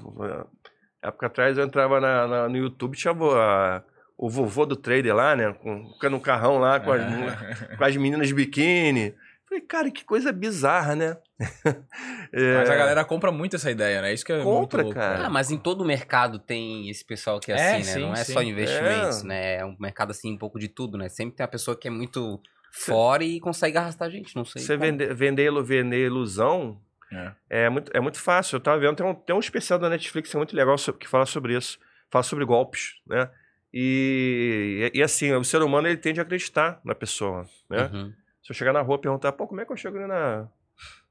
Época 1.02 1.28
atrás 1.28 1.58
eu 1.58 1.64
entrava 1.64 2.02
na, 2.02 2.28
na- 2.28 2.50
no 2.50 2.58
YouTube, 2.58 2.98
tinha 2.98 3.14
a- 3.14 3.82
o 4.18 4.30
vovô 4.30 4.66
do 4.66 4.76
trader 4.76 5.16
lá, 5.16 5.36
né? 5.36 5.54
Com, 5.54 5.84
no 6.10 6.20
carrão 6.20 6.58
lá 6.58 6.80
com 6.80 6.92
as, 6.92 7.02
com 7.78 7.84
as 7.84 7.96
meninas 7.96 8.28
de 8.28 8.34
biquíni. 8.34 9.14
Falei, 9.48 9.62
cara, 9.64 9.90
que 9.92 10.04
coisa 10.04 10.32
bizarra, 10.32 10.96
né? 10.96 11.18
É, 12.34 12.56
Mas 12.58 12.70
a 12.70 12.76
galera 12.76 13.06
compra 13.06 13.32
muito 13.32 13.56
essa 13.56 13.72
ideia, 13.72 14.02
né? 14.02 14.14
Isso 14.14 14.26
que 14.26 14.34
é 14.34 14.44
Compra, 14.44 14.84
muito 14.84 14.94
louco. 14.96 15.00
cara. 15.00 15.26
Ah, 15.28 15.30
mas 15.30 15.50
em 15.50 15.58
todo 15.58 15.86
mercado 15.86 16.38
tem 16.38 16.90
esse 16.90 17.06
pessoal 17.06 17.40
que 17.40 17.52
é, 17.52 17.56
É, 17.56 17.76
assim, 17.76 17.78
né? 17.78 17.94
sim, 17.94 18.00
não 18.02 18.12
é 18.14 18.24
sim. 18.24 18.34
só 18.34 18.42
investimentos, 18.44 19.24
É. 19.24 19.28
né? 19.28 19.56
É 19.60 19.66
um 19.66 19.76
mercado 19.80 20.12
assim, 20.12 20.34
um 20.34 20.38
pouco 20.38 20.60
de 20.60 20.68
tudo, 20.68 20.98
né? 20.98 21.08
Sempre 21.08 21.38
tem 21.38 21.44
a 21.46 21.48
pessoa 21.48 21.78
que 21.78 21.88
é 21.88 21.92
muito 21.92 22.42
fora 22.72 23.24
e 23.24 23.40
consegue 23.40 23.78
arrastar 23.78 24.08
a 24.10 24.12
gente, 24.12 24.36
não 24.36 24.44
sei. 24.44 24.62
Você 24.62 24.76
vender, 24.76 25.14
vender, 25.16 25.50
vender 25.64 26.06
ilusão 26.06 26.78
É. 27.12 27.32
é 27.66 27.70
muito, 27.70 27.92
é 27.96 28.02
muito 28.02 28.20
fácil. 28.20 28.58
Eu 28.58 28.60
tava 28.60 28.78
vendo, 28.80 28.98
tem 28.98 29.06
um, 29.06 29.16
tem 29.16 29.34
um 29.36 29.40
especial 29.40 29.80
da 29.80 29.90
Netflix 29.90 30.30
que 30.30 30.36
é 30.36 30.40
muito 30.40 30.56
legal 30.56 30.76
que 31.00 31.08
fala 31.08 31.26
sobre 31.26 31.56
isso. 31.56 31.80
Fala 32.12 32.24
sobre 32.24 32.44
golpes, 32.44 32.96
né? 33.08 33.30
E, 33.74 34.92
e, 34.94 35.02
assim, 35.04 35.32
o 35.34 35.44
ser 35.44 35.62
humano 35.62 35.88
ele 35.88 35.98
tende 35.98 36.20
a 36.20 36.24
acreditar 36.24 36.80
na 36.84 36.94
pessoa, 36.96 37.46
né? 37.70 37.90
Uhum. 37.94 38.14
Se 38.48 38.54
eu 38.54 38.56
chegar 38.56 38.72
na 38.72 38.80
rua 38.82 38.96
e 38.96 39.02
perguntar, 39.02 39.34
pô, 39.34 39.46
como 39.46 39.60
é 39.60 39.66
que 39.66 39.72
eu 39.74 39.76
chego 39.76 39.98
ali 39.98 40.08
na, 40.08 40.48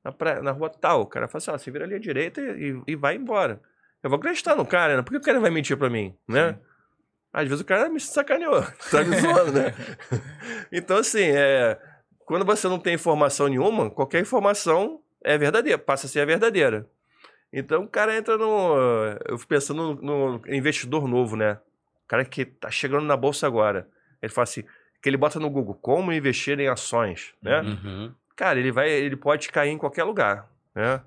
na, 0.02 0.10
praia- 0.10 0.40
na 0.40 0.52
rua 0.52 0.70
tal? 0.70 1.02
O 1.02 1.06
cara 1.06 1.28
fala 1.28 1.36
assim, 1.36 1.50
ah, 1.50 1.58
você 1.58 1.70
vira 1.70 1.84
ali 1.84 1.94
à 1.94 1.98
direita 1.98 2.40
e, 2.40 2.70
e- 2.72 2.82
e 2.86 2.96
vai 2.96 3.14
embora. 3.14 3.60
Eu 4.02 4.08
vou 4.08 4.18
acreditar 4.18 4.56
no 4.56 4.64
cara, 4.64 4.96
né? 4.96 5.02
Por 5.02 5.10
que 5.10 5.18
o 5.18 5.20
cara 5.20 5.38
vai 5.38 5.50
mentir 5.50 5.76
pra 5.76 5.90
mim, 5.90 6.16
né? 6.26 6.54
Sim. 6.54 6.58
Às 7.34 7.44
vezes 7.48 7.60
o 7.60 7.64
cara 7.66 7.90
me 7.90 8.00
sacaneou, 8.00 8.62
tá 8.90 9.04
me 9.04 9.14
zoando, 9.20 9.52
né? 9.52 9.74
então, 10.72 10.96
assim, 10.96 11.24
é, 11.24 11.78
quando 12.24 12.46
você 12.46 12.66
não 12.68 12.78
tem 12.78 12.94
informação 12.94 13.48
nenhuma, 13.48 13.90
qualquer 13.90 14.22
informação 14.22 15.02
é 15.22 15.36
verdadeira, 15.36 15.76
passa 15.78 16.06
a 16.06 16.08
ser 16.08 16.20
a 16.20 16.24
verdadeira. 16.24 16.88
Então 17.52 17.82
o 17.84 17.88
cara 17.88 18.16
entra 18.16 18.38
no. 18.38 18.74
Eu 19.26 19.36
fico 19.38 19.48
pensando 19.48 19.94
no, 20.00 20.38
no 20.38 20.54
investidor 20.54 21.06
novo, 21.06 21.36
né? 21.36 21.58
O 22.04 22.08
cara 22.08 22.24
que 22.24 22.44
tá 22.46 22.70
chegando 22.70 23.04
na 23.04 23.16
bolsa 23.16 23.46
agora. 23.46 23.88
Ele 24.22 24.32
fala 24.32 24.44
assim, 24.44 24.64
que 25.06 25.10
ele 25.10 25.16
bota 25.16 25.38
no 25.38 25.48
Google 25.48 25.78
como 25.80 26.12
investir 26.12 26.58
em 26.58 26.66
ações, 26.66 27.32
né? 27.40 27.60
Uhum. 27.60 28.12
Cara, 28.34 28.58
ele 28.58 28.72
vai, 28.72 28.90
ele 28.90 29.14
pode 29.14 29.48
cair 29.52 29.70
em 29.70 29.78
qualquer 29.78 30.02
lugar, 30.02 30.48
né? 30.74 31.00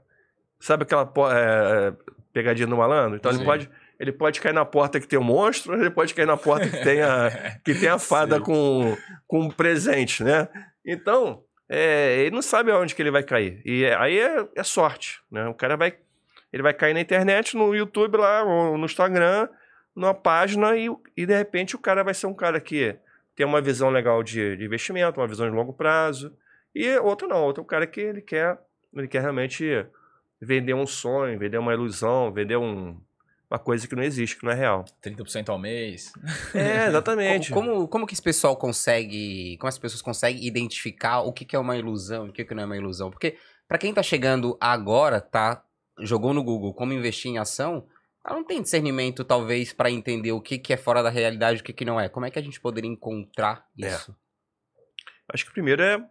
Sabe 0.57 0.83
aquela 0.83 1.05
po- 1.05 1.29
é, 1.29 1.91
pegadinha 2.31 2.65
do 2.65 2.77
malandro? 2.77 3.17
Então 3.17 3.29
ele 3.29 3.39
Sim. 3.39 3.43
pode, 3.45 3.69
ele 3.99 4.13
pode 4.13 4.39
cair 4.39 4.53
na 4.53 4.63
porta 4.63 5.01
que 5.01 5.05
tem 5.07 5.19
um 5.19 5.23
monstro, 5.23 5.73
ele 5.73 5.89
pode 5.89 6.13
cair 6.13 6.25
na 6.25 6.37
porta 6.37 6.69
que 6.69 6.77
tem 6.81 7.01
a, 7.01 7.29
que 7.65 7.75
tem 7.75 7.89
a 7.89 7.99
fada 7.99 8.37
Sim. 8.37 8.43
com, 8.43 8.97
com 9.27 9.41
um 9.41 9.49
presente, 9.51 10.23
né? 10.23 10.47
Então, 10.85 11.43
é, 11.67 12.21
ele 12.21 12.31
não 12.33 12.41
sabe 12.41 12.71
aonde 12.71 12.95
que 12.95 13.01
ele 13.01 13.11
vai 13.11 13.21
cair. 13.23 13.61
E 13.65 13.83
é- 13.83 13.97
aí 13.97 14.17
é, 14.17 14.47
é 14.55 14.63
sorte, 14.63 15.19
né? 15.29 15.45
O 15.49 15.53
cara 15.53 15.75
vai, 15.75 15.93
ele 16.53 16.63
vai 16.63 16.73
cair 16.73 16.93
na 16.93 17.01
internet, 17.01 17.57
no 17.57 17.75
YouTube 17.75 18.15
lá, 18.15 18.43
ou 18.45 18.77
no 18.77 18.85
Instagram, 18.85 19.49
numa 19.93 20.13
página 20.13 20.77
e, 20.77 20.89
o- 20.89 21.01
e 21.17 21.25
de 21.25 21.35
repente 21.37 21.75
o 21.75 21.79
cara 21.79 22.01
vai 22.01 22.13
ser 22.13 22.27
um 22.27 22.33
cara 22.33 22.61
que 22.61 22.95
tem 23.39 23.45
uma 23.45 23.61
visão 23.61 23.89
legal 23.89 24.21
de, 24.21 24.57
de 24.57 24.65
investimento, 24.65 25.17
uma 25.17 25.25
visão 25.25 25.49
de 25.49 25.55
longo 25.55 25.71
prazo. 25.71 26.35
E 26.75 26.97
outro 26.97 27.25
não, 27.25 27.41
outro 27.41 27.61
é 27.61 27.63
um 27.63 27.67
cara 27.67 27.87
que 27.87 28.01
ele 28.01 28.21
quer, 28.21 28.59
ele 28.93 29.07
quer 29.07 29.21
realmente 29.21 29.87
vender 30.41 30.73
um 30.73 30.85
sonho, 30.85 31.39
vender 31.39 31.57
uma 31.57 31.73
ilusão, 31.73 32.33
vender 32.33 32.57
um, 32.57 32.99
uma 33.49 33.57
coisa 33.57 33.87
que 33.87 33.95
não 33.95 34.03
existe, 34.03 34.37
que 34.37 34.43
não 34.43 34.51
é 34.51 34.55
real. 34.55 34.83
30% 35.01 35.47
ao 35.47 35.57
mês. 35.57 36.11
É, 36.53 36.87
exatamente. 36.87 37.53
Como, 37.53 37.69
como, 37.71 37.87
como 37.87 38.05
que 38.05 38.13
esse 38.13 38.21
pessoal 38.21 38.57
consegue. 38.57 39.55
Como 39.57 39.69
as 39.69 39.79
pessoas 39.79 40.01
conseguem 40.01 40.45
identificar 40.45 41.21
o 41.21 41.31
que, 41.31 41.45
que 41.45 41.55
é 41.55 41.59
uma 41.59 41.77
ilusão 41.77 42.27
e 42.27 42.31
o 42.31 42.33
que, 42.33 42.43
que 42.43 42.53
não 42.53 42.63
é 42.63 42.65
uma 42.65 42.75
ilusão? 42.75 43.09
Porque, 43.09 43.37
pra 43.69 43.77
quem 43.77 43.93
tá 43.93 44.03
chegando 44.03 44.57
agora, 44.59 45.21
tá? 45.21 45.63
Jogou 46.01 46.33
no 46.33 46.43
Google 46.43 46.73
como 46.73 46.91
investir 46.91 47.31
em 47.31 47.37
ação, 47.37 47.87
ela 48.25 48.35
não 48.37 48.43
tem 48.45 48.61
discernimento, 48.61 49.23
talvez, 49.23 49.71
pra 49.73 49.89
entender 49.89 50.31
o 50.31 50.41
que, 50.41 50.57
que 50.59 50.73
é 50.73 50.77
fora 50.77 51.01
da 51.01 51.09
realidade 51.09 51.59
e 51.59 51.61
o 51.61 51.63
que, 51.63 51.73
que 51.73 51.85
não 51.85 51.99
é. 51.99 52.09
Como 52.09 52.25
é 52.25 52.31
que 52.31 52.37
a 52.39 52.41
gente 52.41 52.59
poderia 52.59 52.89
encontrar 52.89 53.65
É. 53.81 53.87
isso? 53.87 54.15
Acho 55.31 55.45
que 55.45 55.51
o 55.51 55.53
primeiro 55.53 55.81
é 55.81 56.03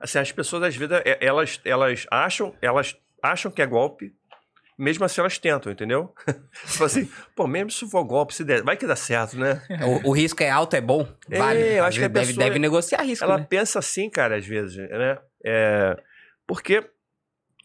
assim, 0.00 0.18
as 0.18 0.32
pessoas 0.32 0.62
às 0.64 0.76
vezes 0.76 0.94
é- 1.04 1.18
elas 1.20 1.60
elas 1.64 2.06
acham, 2.10 2.54
elas 2.60 2.96
acham 3.22 3.50
que 3.50 3.62
é 3.62 3.66
golpe, 3.66 4.14
mesmo 4.78 5.04
assim 5.04 5.20
elas 5.20 5.38
tentam, 5.38 5.70
entendeu? 5.72 6.12
tipo 6.66 6.84
assim, 6.84 7.10
pô, 7.36 7.46
mesmo 7.46 7.70
se 7.70 7.88
for 7.88 8.02
golpe, 8.04 8.34
se 8.34 8.44
der, 8.44 8.62
vai 8.62 8.76
que 8.76 8.86
dá 8.86 8.96
certo, 8.96 9.38
né? 9.38 9.62
O, 10.04 10.08
o 10.10 10.12
risco 10.12 10.42
é 10.42 10.50
alto, 10.50 10.74
é 10.74 10.80
bom? 10.80 11.06
É, 11.30 11.38
Vale. 11.38 11.60
eu 11.62 11.82
Às 11.84 11.88
acho 11.90 11.98
que 12.00 12.04
a 12.04 12.08
deve, 12.08 12.26
pessoa- 12.28 12.44
deve 12.46 12.58
negociar 12.58 13.02
risco, 13.02 13.24
Ela 13.24 13.38
né? 13.38 13.46
pensa 13.48 13.78
assim, 13.78 14.10
cara, 14.10 14.36
às 14.36 14.46
vezes, 14.46 14.76
né? 14.76 15.18
É, 15.44 15.96
porque 16.46 16.82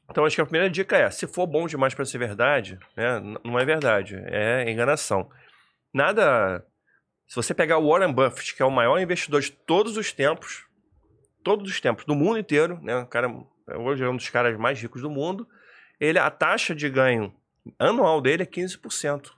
então 0.09 0.25
acho 0.25 0.35
que 0.35 0.41
a 0.41 0.45
primeira 0.45 0.69
dica 0.69 0.97
é, 0.97 1.09
se 1.09 1.27
for 1.27 1.45
bom 1.45 1.67
demais 1.67 1.93
para 1.93 2.05
ser 2.05 2.17
verdade, 2.17 2.79
né, 2.95 3.19
não 3.43 3.59
é 3.59 3.65
verdade, 3.65 4.15
é 4.27 4.69
enganação. 4.69 5.29
Nada 5.93 6.63
se 7.27 7.35
você 7.35 7.53
pegar 7.53 7.77
o 7.77 7.89
Warren 7.89 8.13
Buffett, 8.13 8.55
que 8.55 8.61
é 8.61 8.65
o 8.65 8.71
maior 8.71 8.97
investidor 8.99 9.41
de 9.41 9.51
todos 9.51 9.97
os 9.97 10.13
tempos, 10.13 10.65
todos 11.43 11.69
os 11.69 11.81
tempos, 11.81 12.05
do 12.05 12.15
mundo 12.15 12.39
inteiro, 12.39 12.79
né? 12.81 12.99
O 12.99 13.05
cara 13.05 13.29
hoje 13.75 14.03
é 14.03 14.09
um 14.09 14.15
dos 14.15 14.29
caras 14.29 14.57
mais 14.57 14.81
ricos 14.81 15.01
do 15.01 15.09
mundo. 15.09 15.47
Ele 15.99 16.17
a 16.17 16.31
taxa 16.31 16.73
de 16.73 16.89
ganho 16.89 17.35
anual 17.77 18.21
dele 18.21 18.43
é 18.43 18.45
15% 18.45 19.31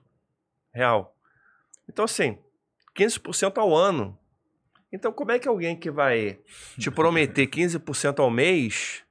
real. 0.71 1.15
Então 1.87 2.05
assim, 2.05 2.37
15% 2.95 3.57
ao 3.57 3.75
ano. 3.75 4.17
Então 4.93 5.11
como 5.11 5.31
é 5.31 5.39
que 5.39 5.47
alguém 5.47 5.75
que 5.75 5.89
vai 5.89 6.39
te 6.77 6.91
prometer 6.91 7.47
15% 7.47 8.19
ao 8.19 8.29
mês, 8.29 9.03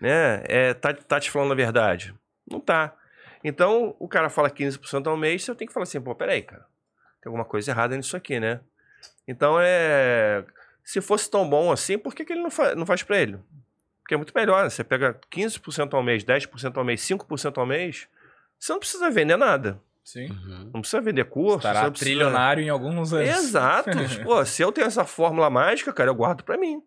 né, 0.00 0.42
é, 0.46 0.74
tá, 0.74 0.92
tá 0.94 1.20
te 1.20 1.30
falando 1.30 1.52
a 1.52 1.56
verdade? 1.56 2.14
Não 2.50 2.60
tá. 2.60 2.94
Então 3.42 3.94
o 3.98 4.08
cara 4.08 4.28
fala 4.28 4.50
15% 4.50 5.06
ao 5.06 5.16
mês, 5.16 5.44
você 5.44 5.54
tem 5.54 5.66
que 5.66 5.72
falar 5.72 5.84
assim, 5.84 6.00
pô, 6.00 6.14
peraí, 6.14 6.42
cara, 6.42 6.66
tem 7.22 7.30
alguma 7.30 7.44
coisa 7.44 7.70
errada 7.70 7.96
nisso 7.96 8.16
aqui, 8.16 8.38
né? 8.38 8.60
Então 9.26 9.58
é. 9.60 10.44
Se 10.82 11.00
fosse 11.00 11.30
tão 11.30 11.48
bom 11.48 11.70
assim, 11.70 11.98
por 11.98 12.14
que, 12.14 12.24
que 12.24 12.32
ele 12.32 12.42
não, 12.42 12.50
fa 12.50 12.74
não 12.74 12.84
faz 12.84 13.02
pra 13.02 13.18
ele? 13.18 13.38
Porque 14.02 14.14
é 14.14 14.16
muito 14.16 14.32
melhor, 14.34 14.64
né? 14.64 14.70
Você 14.70 14.82
pega 14.82 15.18
15% 15.30 15.94
ao 15.94 16.02
mês, 16.02 16.24
10% 16.24 16.76
ao 16.76 16.84
mês, 16.84 17.00
5% 17.02 17.58
ao 17.58 17.66
mês, 17.66 18.08
você 18.58 18.72
não 18.72 18.80
precisa 18.80 19.10
vender 19.10 19.36
nada. 19.36 19.80
Sim. 20.02 20.28
Uhum. 20.28 20.70
Não 20.74 20.80
precisa 20.80 21.00
vender 21.00 21.24
curso. 21.24 21.58
Estará 21.58 21.88
precisa... 21.90 22.04
trilionário 22.04 22.62
em 22.62 22.68
alguns 22.68 23.12
anos. 23.12 23.28
Exato. 23.28 23.90
Pô, 24.24 24.44
se 24.44 24.62
eu 24.62 24.72
tenho 24.72 24.86
essa 24.86 25.04
fórmula 25.04 25.48
mágica, 25.48 25.92
cara, 25.92 26.10
eu 26.10 26.14
guardo 26.14 26.42
pra 26.42 26.58
mim. 26.58 26.82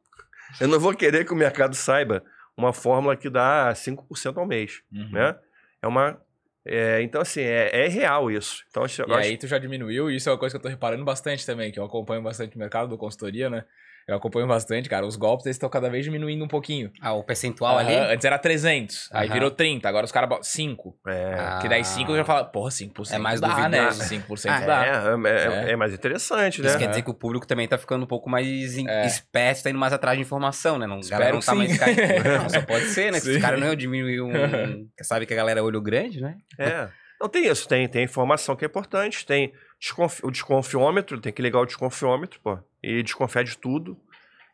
Eu 0.60 0.68
não 0.68 0.80
vou 0.80 0.94
querer 0.94 1.26
que 1.26 1.32
o 1.32 1.36
mercado 1.36 1.76
saiba 1.76 2.24
uma 2.58 2.72
fórmula 2.74 3.16
que 3.16 3.30
dá 3.30 3.74
5% 3.76 4.38
ao 4.40 4.46
mês, 4.46 4.82
Uhum. 4.92 5.10
né? 5.12 5.36
É 5.82 5.88
uma... 5.88 6.22
é, 6.66 7.02
então, 7.02 7.22
assim, 7.22 7.42
é, 7.42 7.86
é 7.86 7.88
real 7.88 8.32
isso. 8.32 8.64
Então, 8.70 8.84
E 8.84 8.86
acho- 8.86 9.04
aí 9.12 9.38
tu 9.38 9.48
já 9.48 9.58
diminuiu, 9.58 10.10
e 10.10 10.16
isso 10.16 10.30
é 10.30 10.32
uma 10.32 10.38
coisa 10.38 10.54
que 10.54 10.58
eu 10.58 10.62
tô 10.62 10.70
reparando 10.70 11.04
bastante 11.04 11.46
também, 11.46 11.72
que 11.72 11.80
eu 11.80 11.84
acompanho 11.84 12.22
bastante 12.22 12.56
o 12.56 12.60
mercado 12.60 12.88
do 12.90 12.98
consultoria, 12.98 13.50
né? 13.50 13.66
Eu 14.08 14.16
acompanho 14.16 14.46
bastante, 14.48 14.90
cara. 14.90 15.06
Os 15.06 15.16
golpes 15.16 15.46
estão 15.46 15.70
cada 15.70 15.90
vez 15.90 16.04
diminuindo 16.04 16.44
um 16.44 16.48
pouquinho. 16.48 16.92
Ah, 17.02 17.14
o 17.14 17.24
percentual 17.24 17.78
ali? 17.78 17.96
Antes 17.96 18.26
era 18.26 18.38
300, 18.38 19.10
aí 19.14 19.30
virou 19.30 19.50
30, 19.50 19.88
agora 19.88 20.06
os 20.06 20.12
caras 20.12 20.28
botam 20.30 20.44
5. 20.44 20.98
É, 21.08 21.36
Ah. 21.40 21.60
Que 21.62 21.70
daí 21.70 21.84
5 21.86 22.12
eu 22.12 22.18
já 22.18 22.26
falo, 22.26 22.46
porra, 22.50 22.70
5% 22.72 23.16
É 23.16 23.18
mais 23.18 23.40
dá, 23.40 23.70
né? 23.70 23.82
duvidoso. 23.86 24.04
5% 24.10 24.52
Ah, 24.52 24.60
dá. 24.66 24.86
é, 24.86 25.30
é, 25.30 25.70
É. 25.70 25.72
é 25.72 25.76
mais 25.76 25.94
interessante, 25.94 26.62
né? 26.62 26.68
Isso 26.68 26.78
quer 26.78 26.88
dizer 26.90 27.02
que 27.02 27.10
o 27.10 27.14
público 27.14 27.48
também 27.48 27.68
tá 27.68 27.78
ficando 27.78 28.04
um 28.04 28.08
pouco 28.08 28.30
mais 28.30 28.78
in- 28.78 28.88
É. 28.90 29.06
esperto, 29.06 29.64
tá 29.64 29.70
indo 29.70 29.80
mais 29.80 29.94
atrás 29.94 30.18
de 30.18 30.22
informação, 30.22 30.78
né? 30.78 30.86
Não, 30.86 31.00
Espero 31.00 31.20
galera 31.20 31.34
não 31.36 31.42
tá 31.42 31.52
sim. 31.54 31.58
mais 31.60 31.78
caindo. 31.78 31.94
Não, 32.44 32.50
só 32.50 32.62
pode 32.62 32.86
ser, 32.86 33.12
né? 33.12 33.20
Se 33.20 33.26
Sim. 33.28 33.36
os 33.38 33.42
caras 33.42 33.60
não 33.60 33.68
iam 33.68 33.76
diminuir 33.76 34.22
um. 34.22 34.32
Sabe 35.02 35.26
que 35.26 35.34
a 35.34 35.38
galera 35.38 35.60
é 35.60 35.64
olho 35.64 35.82
grande, 35.82 36.20
né? 36.22 36.36
É. 36.60 36.90
Não 37.22 37.30
tem 37.30 37.48
isso, 37.48 37.68
tem, 37.70 37.88
tem 37.88 38.04
informação 38.04 38.54
que 38.56 38.66
é 38.66 38.68
importante, 38.68 39.26
tem 39.26 39.54
desconfi- 39.80 40.26
o 40.26 40.30
desconfiômetro, 40.32 41.22
tem 41.22 41.32
que 41.32 41.42
ligar 41.42 41.60
o 41.62 41.66
desconfiômetro, 41.66 42.40
pô, 42.44 42.60
e 42.84 43.02
desconfiar 43.02 43.44
de 43.44 43.58
tudo. 43.58 43.98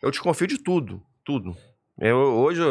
Eu 0.02 0.12
desconfio 0.12 0.48
de 0.48 0.58
tudo, 0.58 1.04
tudo. 1.26 1.58
Eu, 2.00 2.18
hoje, 2.18 2.62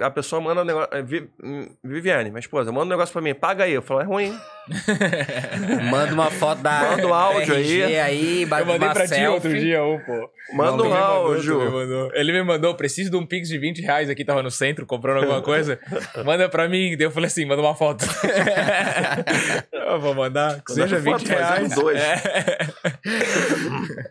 a 0.00 0.10
pessoa 0.10 0.40
manda 0.40 0.62
um 0.62 0.64
negócio, 0.64 0.88
é, 0.92 1.02
hum, 1.42 1.68
Viviane, 1.84 2.30
minha 2.30 2.40
esposa, 2.40 2.72
manda 2.72 2.86
um 2.86 2.88
negócio 2.88 3.12
pra 3.12 3.22
mim, 3.22 3.34
paga 3.34 3.64
aí. 3.64 3.72
Eu 3.72 3.82
falo, 3.82 4.00
é 4.00 4.04
ruim. 4.04 4.38
Manda 5.90 6.12
uma 6.12 6.28
foto 6.28 6.60
da. 6.60 6.90
Manda 6.90 7.06
o 7.06 7.14
áudio 7.14 7.54
RG 7.54 7.84
aí. 7.84 8.00
aí, 8.00 8.46
bate 8.46 8.62
Eu 8.62 8.66
mandei 8.66 8.88
uma 8.88 8.94
pra 8.94 9.04
ti 9.04 9.10
selfie. 9.10 9.28
outro 9.28 9.58
dia 9.60 9.84
um, 9.84 10.00
pô. 10.00 10.28
Manda 10.54 10.82
um 10.82 10.92
áudio. 10.92 11.60
me 11.60 11.70
mandou. 11.70 12.10
Ele 12.12 12.32
me 12.32 12.42
mandou, 12.42 12.74
preciso 12.74 13.08
de 13.08 13.16
um 13.16 13.24
pix 13.24 13.48
de 13.48 13.58
20 13.58 13.80
reais 13.82 14.10
aqui, 14.10 14.24
tava 14.24 14.42
no 14.42 14.50
centro 14.50 14.84
comprando 14.84 15.18
alguma 15.18 15.40
coisa. 15.40 15.78
Manda 16.24 16.48
pra 16.48 16.68
mim. 16.68 16.96
Daí 16.96 17.06
eu 17.06 17.12
falei 17.12 17.28
assim, 17.28 17.44
manda 17.44 17.62
uma 17.62 17.76
foto. 17.76 18.04
eu 19.70 20.00
vou 20.00 20.14
mandar, 20.14 20.60
que 20.64 20.72
Manda 20.76 20.88
seja 20.88 21.00
foto, 21.00 21.18
20 21.18 21.28
faz 21.28 21.40
um 21.40 21.54
reais. 21.54 21.74
dois. 21.76 22.00
É. 22.00 22.58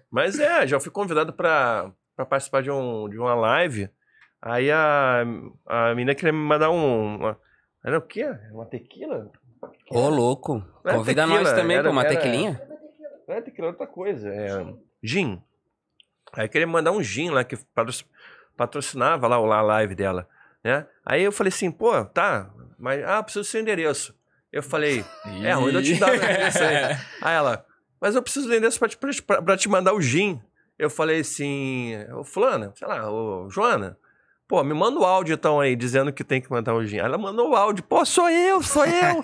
Mas 0.10 0.40
é, 0.40 0.66
já 0.66 0.80
fui 0.80 0.92
convidado 0.92 1.34
pra 1.34 1.92
pra 2.16 2.26
participar 2.26 2.64
de, 2.64 2.72
um, 2.72 3.10
de 3.10 3.18
uma 3.18 3.36
live. 3.36 3.90
Aí 4.46 4.70
a, 4.72 5.24
a 5.66 5.90
menina 5.96 6.14
queria 6.14 6.32
me 6.32 6.38
mandar 6.38 6.70
um. 6.70 7.16
Uma, 7.18 7.38
era 7.84 7.98
o 7.98 8.02
quê? 8.02 8.26
Uma 8.52 8.66
tequila? 8.68 9.32
Ô, 9.90 10.08
louco. 10.08 10.60
Não 10.60 10.66
era 10.86 10.98
Convida 11.00 11.24
tequila, 11.24 11.42
nós 11.44 11.54
também 11.54 11.82
pra 11.82 11.90
uma 11.90 12.04
era- 12.06 12.10
tequilinha. 12.16 12.62
Não 13.28 13.36
é 13.36 13.42
tequila, 13.42 13.68
é 13.68 13.72
outra 13.72 13.88
coisa. 13.88 14.30
É 14.30 14.74
gin. 15.04 15.42
Aí 16.34 16.48
queria 16.48 16.68
me 16.68 16.74
mandar 16.74 16.92
um 16.92 17.02
gin 17.02 17.32
lá 17.32 17.44
que 17.44 17.58
patro- 17.74 18.06
patrocinava 18.56 19.28
lá, 19.28 19.40
lá 19.40 19.58
a 19.58 19.62
live 19.64 19.96
dela. 19.96 20.28
Né? 20.64 20.86
Aí 21.04 21.24
eu 21.24 21.32
falei 21.32 21.50
assim, 21.50 21.72
pô, 21.72 22.06
tá, 22.06 22.52
mas 22.78 23.04
ah, 23.04 23.24
preciso 23.24 23.44
do 23.44 23.48
seu 23.48 23.62
endereço. 23.62 24.16
Eu 24.52 24.62
falei, 24.62 25.04
é, 25.44 25.58
onde 25.58 25.76
eu 25.76 25.82
te 25.84 26.00
dar 26.00 26.12
o 26.12 26.16
endereço 26.16 26.64
aí? 26.64 26.76
Aí 27.22 27.36
ela, 27.36 27.66
mas 28.00 28.16
eu 28.16 28.22
preciso 28.22 28.48
do 28.48 28.54
endereço 28.56 28.80
pra 28.80 28.88
te, 28.88 28.98
pra, 28.98 29.42
pra 29.42 29.58
te 29.58 29.68
mandar 29.68 29.94
o 29.94 30.02
gin. 30.02 30.40
Eu 30.78 30.90
falei 30.90 31.22
assim, 31.22 31.94
ô 32.14 32.24
fulana, 32.24 32.72
sei 32.76 32.88
lá, 32.88 33.10
ô 33.12 33.50
Joana, 33.50 33.98
pô, 34.48 34.64
me 34.64 34.74
manda 34.74 35.00
o 35.00 35.06
áudio 35.06 35.34
então 35.34 35.60
aí, 35.60 35.76
dizendo 35.76 36.14
que 36.14 36.24
tem 36.24 36.42
que 36.42 36.50
mandar 36.52 36.74
o 36.74 36.86
gin. 36.86 36.98
Ela 36.98 37.18
mandou 37.18 37.52
o 37.52 37.56
áudio, 37.56 37.84
pô, 37.84 38.06
sou 38.06 38.30
eu, 38.30 38.62
sou 38.62 38.86
eu. 38.86 39.22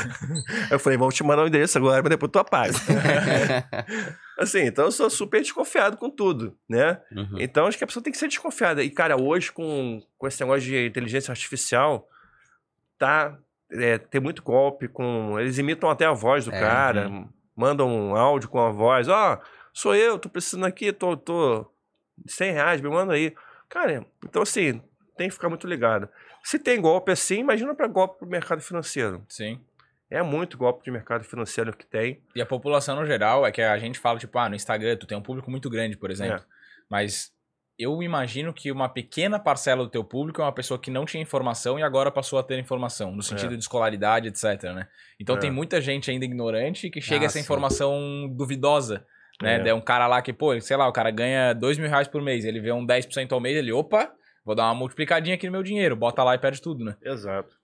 eu 0.70 0.78
falei, 0.78 0.98
vamos 0.98 1.14
te 1.14 1.24
mandar 1.24 1.44
o 1.44 1.46
endereço 1.46 1.78
agora, 1.78 2.02
mas 2.02 2.10
depois 2.10 2.30
tu 2.30 2.38
apaga. 2.38 2.74
assim, 4.38 4.60
então 4.60 4.86
eu 4.86 4.92
sou 4.92 5.08
super 5.08 5.40
desconfiado 5.40 5.96
com 5.96 6.10
tudo, 6.10 6.56
né? 6.68 7.00
Uhum. 7.12 7.36
Então 7.38 7.66
acho 7.66 7.78
que 7.78 7.84
a 7.84 7.86
pessoa 7.86 8.02
tem 8.02 8.12
que 8.12 8.18
ser 8.18 8.28
desconfiada. 8.28 8.82
E, 8.82 8.90
cara, 8.90 9.20
hoje 9.20 9.50
com, 9.50 10.02
com 10.18 10.26
esse 10.26 10.40
negócio 10.40 10.62
de 10.62 10.86
inteligência 10.86 11.32
artificial, 11.32 12.06
tá. 12.98 13.38
é, 13.72 13.98
tem 13.98 14.20
muito 14.20 14.42
golpe 14.42 14.88
com. 14.88 15.38
Eles 15.40 15.58
imitam 15.58 15.88
até 15.88 16.04
a 16.04 16.12
voz 16.12 16.44
do 16.44 16.52
É, 16.52 16.60
cara, 16.60 17.10
mandam 17.56 17.88
um 17.88 18.14
áudio 18.14 18.48
com 18.48 18.60
a 18.60 18.70
voz. 18.70 19.08
Ó, 19.08 19.40
sou 19.72 19.94
eu, 19.94 20.18
tô 20.18 20.28
precisando 20.28 20.66
aqui, 20.66 20.92
tô, 20.92 21.16
tô. 21.16 21.70
100 22.28 22.52
reais, 22.52 22.80
me 22.80 22.88
manda 22.88 23.14
aí. 23.14 23.34
Cara, 23.74 24.06
então 24.24 24.40
assim, 24.42 24.80
tem 25.16 25.28
que 25.28 25.34
ficar 25.34 25.48
muito 25.48 25.66
ligado. 25.66 26.08
Se 26.44 26.58
tem 26.60 26.80
golpe 26.80 27.10
assim, 27.10 27.40
imagina 27.40 27.74
para 27.74 27.88
golpe 27.88 28.18
pro 28.20 28.28
mercado 28.28 28.62
financeiro. 28.62 29.24
Sim. 29.28 29.60
É 30.08 30.22
muito 30.22 30.56
golpe 30.56 30.84
de 30.84 30.90
mercado 30.92 31.24
financeiro 31.24 31.76
que 31.76 31.84
tem. 31.84 32.22
E 32.36 32.40
a 32.40 32.46
população 32.46 32.94
no 32.94 33.04
geral 33.04 33.44
é 33.44 33.50
que 33.50 33.60
a 33.60 33.76
gente 33.78 33.98
fala, 33.98 34.18
tipo, 34.18 34.38
ah, 34.38 34.48
no 34.48 34.54
Instagram 34.54 34.96
tu 34.96 35.06
tem 35.08 35.18
um 35.18 35.22
público 35.22 35.50
muito 35.50 35.68
grande, 35.68 35.96
por 35.96 36.08
exemplo. 36.10 36.36
É. 36.38 36.44
Mas 36.88 37.32
eu 37.76 38.00
imagino 38.00 38.52
que 38.54 38.70
uma 38.70 38.88
pequena 38.88 39.40
parcela 39.40 39.82
do 39.82 39.90
teu 39.90 40.04
público 40.04 40.40
é 40.40 40.44
uma 40.44 40.52
pessoa 40.54 40.78
que 40.78 40.88
não 40.92 41.04
tinha 41.04 41.20
informação 41.20 41.76
e 41.76 41.82
agora 41.82 42.12
passou 42.12 42.38
a 42.38 42.42
ter 42.44 42.56
informação, 42.60 43.10
no 43.10 43.22
sentido 43.22 43.54
É. 43.54 43.56
de 43.56 43.62
escolaridade, 43.62 44.28
etc, 44.28 44.62
né? 44.72 44.86
Então 45.18 45.34
É. 45.34 45.38
tem 45.40 45.50
muita 45.50 45.80
gente 45.80 46.08
ainda 46.08 46.24
ignorante 46.24 46.88
que 46.90 47.00
chega 47.00 47.24
Ah, 47.24 47.26
essa 47.26 47.40
informação 47.40 48.28
duvidosa, 48.36 49.04
né? 49.42 49.60
É. 49.64 49.68
É. 49.68 49.74
um 49.74 49.80
cara 49.80 50.06
lá 50.06 50.20
que, 50.22 50.32
pô, 50.32 50.58
sei 50.60 50.76
lá, 50.76 50.86
o 50.88 50.92
cara 50.92 51.10
ganha 51.10 51.52
dois 51.52 51.78
mil 51.78 51.88
reais 51.88 52.08
por 52.08 52.22
mês, 52.22 52.44
ele 52.44 52.60
vê 52.60 52.72
um 52.72 52.86
10% 52.86 53.32
ao 53.32 53.40
mês, 53.40 53.56
ele, 53.56 53.72
opa, 53.72 54.10
vou 54.44 54.54
dar 54.54 54.64
uma 54.64 54.74
multiplicadinha 54.74 55.34
aqui 55.34 55.46
no 55.46 55.52
meu 55.52 55.62
dinheiro, 55.62 55.96
bota 55.96 56.22
lá 56.22 56.34
e 56.34 56.38
perde 56.38 56.60
tudo, 56.62 56.84
né? 56.84 56.96
Exato. 57.02 57.54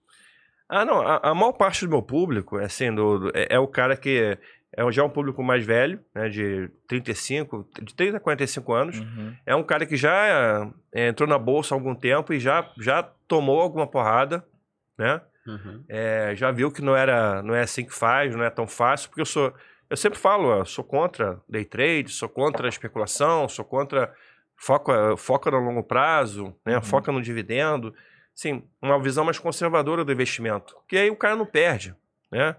Ah, 0.67 0.85
não. 0.85 1.01
A, 1.01 1.31
a 1.31 1.35
maior 1.35 1.51
parte 1.53 1.85
do 1.85 1.89
meu 1.91 2.01
público 2.01 2.57
é, 2.59 2.65
assim, 2.65 2.93
do, 2.93 3.19
do- 3.19 3.31
é, 3.37 3.47
é 3.51 3.59
o 3.59 3.67
cara 3.67 3.95
que 3.97 4.37
é 4.77 4.91
já 4.91 5.03
um 5.03 5.09
público 5.09 5.43
mais 5.43 5.65
velho, 5.65 5.99
né, 6.15 6.29
de 6.29 6.69
35, 6.87 7.67
de 7.81 7.93
30 7.93 8.15
a 8.15 8.19
45 8.21 8.73
anos. 8.73 8.99
Uhum. 8.99 9.35
É 9.45 9.53
um 9.53 9.63
cara 9.63 9.85
que 9.85 9.97
já 9.97 10.71
é, 10.93 11.09
entrou 11.09 11.27
na 11.27 11.37
bolsa 11.37 11.73
há 11.73 11.77
algum 11.77 11.93
tempo 11.93 12.33
e 12.33 12.39
já, 12.39 12.71
já 12.79 13.03
tomou 13.27 13.59
alguma 13.59 13.85
porrada, 13.85 14.45
né? 14.97 15.19
Uhum. 15.45 15.83
É, 15.89 16.33
já 16.37 16.51
viu 16.51 16.71
que 16.71 16.81
não 16.81 16.95
era 16.95 17.41
não 17.43 17.53
é 17.53 17.61
assim 17.63 17.83
que 17.83 17.93
faz, 17.93 18.33
não 18.33 18.43
é 18.45 18.49
tão 18.49 18.65
fácil, 18.65 19.09
porque 19.09 19.21
eu 19.21 19.25
sou 19.25 19.53
eu 19.91 19.97
sempre 19.97 20.17
falo, 20.17 20.47
ó, 20.47 20.63
sou 20.63 20.85
contra 20.85 21.41
day 21.49 21.65
trade, 21.65 22.13
sou 22.13 22.29
contra 22.29 22.65
a 22.65 22.69
especulação, 22.69 23.49
sou 23.49 23.65
contra 23.65 24.15
foca 24.55 25.17
foca 25.17 25.51
no 25.51 25.59
longo 25.59 25.83
prazo, 25.83 26.55
né? 26.65 26.77
Uhum. 26.77 26.81
Foca 26.81 27.11
no 27.11 27.21
dividendo, 27.21 27.93
sim, 28.33 28.63
uma 28.81 28.97
visão 29.01 29.25
mais 29.25 29.37
conservadora 29.37 30.05
do 30.05 30.11
investimento, 30.13 30.77
que 30.87 30.95
aí 30.95 31.09
o 31.11 31.15
cara 31.17 31.35
não 31.35 31.45
perde, 31.45 31.93
né? 32.31 32.55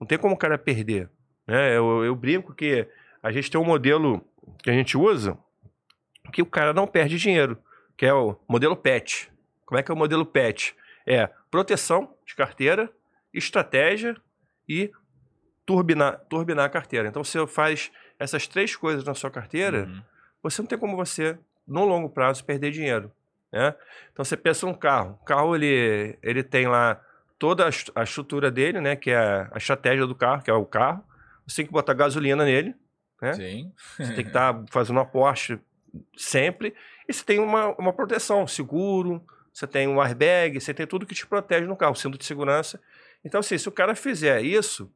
Não 0.00 0.08
tem 0.08 0.18
como 0.18 0.34
o 0.34 0.36
cara 0.36 0.58
perder, 0.58 1.08
né? 1.46 1.76
Eu, 1.76 2.04
eu 2.04 2.16
brinco 2.16 2.52
que 2.52 2.84
a 3.22 3.30
gente 3.30 3.48
tem 3.48 3.60
um 3.60 3.64
modelo 3.64 4.20
que 4.58 4.68
a 4.68 4.72
gente 4.72 4.98
usa 4.98 5.38
que 6.32 6.42
o 6.42 6.46
cara 6.46 6.72
não 6.72 6.88
perde 6.88 7.16
dinheiro, 7.16 7.56
que 7.96 8.04
é 8.04 8.12
o 8.12 8.34
modelo 8.48 8.76
PET. 8.76 9.30
Como 9.64 9.78
é 9.78 9.84
que 9.84 9.90
é 9.92 9.94
o 9.94 9.96
modelo 9.96 10.26
PET? 10.26 10.74
É 11.06 11.30
proteção 11.48 12.12
de 12.26 12.34
carteira, 12.34 12.92
estratégia 13.32 14.16
e 14.68 14.90
turbinar, 15.66 16.20
turbinar 16.28 16.64
a 16.64 16.68
carteira. 16.68 17.08
Então, 17.08 17.22
você 17.24 17.44
faz 17.46 17.90
essas 18.18 18.46
três 18.46 18.74
coisas 18.76 19.04
na 19.04 19.14
sua 19.14 19.30
carteira, 19.30 19.84
Uhum. 19.84 20.02
você 20.42 20.62
não 20.62 20.66
tem 20.68 20.78
como 20.78 20.96
você, 20.96 21.36
no 21.66 21.84
longo 21.84 22.08
prazo, 22.08 22.44
perder 22.44 22.70
dinheiro. 22.70 23.10
Né? 23.52 23.74
Então, 24.12 24.24
você 24.24 24.36
pensa 24.36 24.64
num 24.66 24.74
carro. 24.74 25.18
O 25.20 25.24
carro, 25.24 25.54
ele, 25.56 26.16
ele 26.22 26.42
tem 26.42 26.66
lá 26.68 27.00
toda 27.38 27.66
a 27.66 27.68
est- 27.68 27.90
a 27.94 28.02
estrutura 28.04 28.50
dele, 28.50 28.80
né? 28.80 28.94
que 28.96 29.10
é 29.10 29.16
a, 29.16 29.50
a 29.52 29.58
estratégia 29.58 30.06
do 30.06 30.14
carro, 30.14 30.42
que 30.42 30.50
é 30.50 30.54
o 30.54 30.64
carro. 30.64 31.04
Você 31.46 31.56
tem 31.56 31.66
que 31.66 31.72
botar 31.72 31.94
gasolina 31.94 32.44
nele, 32.44 32.74
né? 33.20 33.32
Sim. 33.34 33.72
Você 33.96 34.14
tem 34.14 34.24
que 34.24 34.30
estar 34.30 34.64
fazendo 34.70 34.96
um 34.96 35.00
aporte 35.00 35.58
sempre. 36.16 36.74
E 37.08 37.12
você 37.12 37.24
tem 37.24 37.38
uma, 37.38 37.68
uma 37.78 37.92
proteção, 37.92 38.46
seguro, 38.46 39.24
você 39.52 39.66
tem 39.66 39.86
um 39.88 40.00
airbag, 40.00 40.60
você 40.60 40.74
tem 40.74 40.86
tudo 40.86 41.06
que 41.06 41.14
te 41.14 41.26
protege 41.26 41.66
no 41.66 41.76
carro, 41.76 41.94
cinto 41.94 42.18
de 42.18 42.24
segurança. 42.24 42.80
Então, 43.24 43.40
assim, 43.40 43.56
se 43.58 43.68
o 43.68 43.72
cara 43.72 43.94
fizer 43.94 44.42
isso 44.42 44.92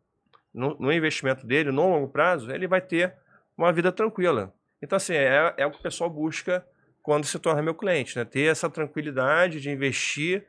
no, 0.52 0.76
no 0.78 0.92
investimento 0.92 1.46
dele, 1.46 1.70
no 1.70 1.88
longo 1.88 2.08
prazo, 2.08 2.50
ele 2.50 2.66
vai 2.66 2.80
ter 2.80 3.14
uma 3.56 3.72
vida 3.72 3.92
tranquila. 3.92 4.52
Então, 4.82 4.96
assim, 4.96 5.14
é, 5.14 5.54
é 5.56 5.66
o 5.66 5.70
que 5.70 5.78
o 5.78 5.82
pessoal 5.82 6.08
busca 6.08 6.64
quando 7.02 7.24
se 7.24 7.38
torna 7.38 7.62
meu 7.62 7.74
cliente, 7.74 8.16
né? 8.16 8.24
Ter 8.24 8.50
essa 8.50 8.68
tranquilidade 8.68 9.60
de 9.60 9.70
investir. 9.70 10.44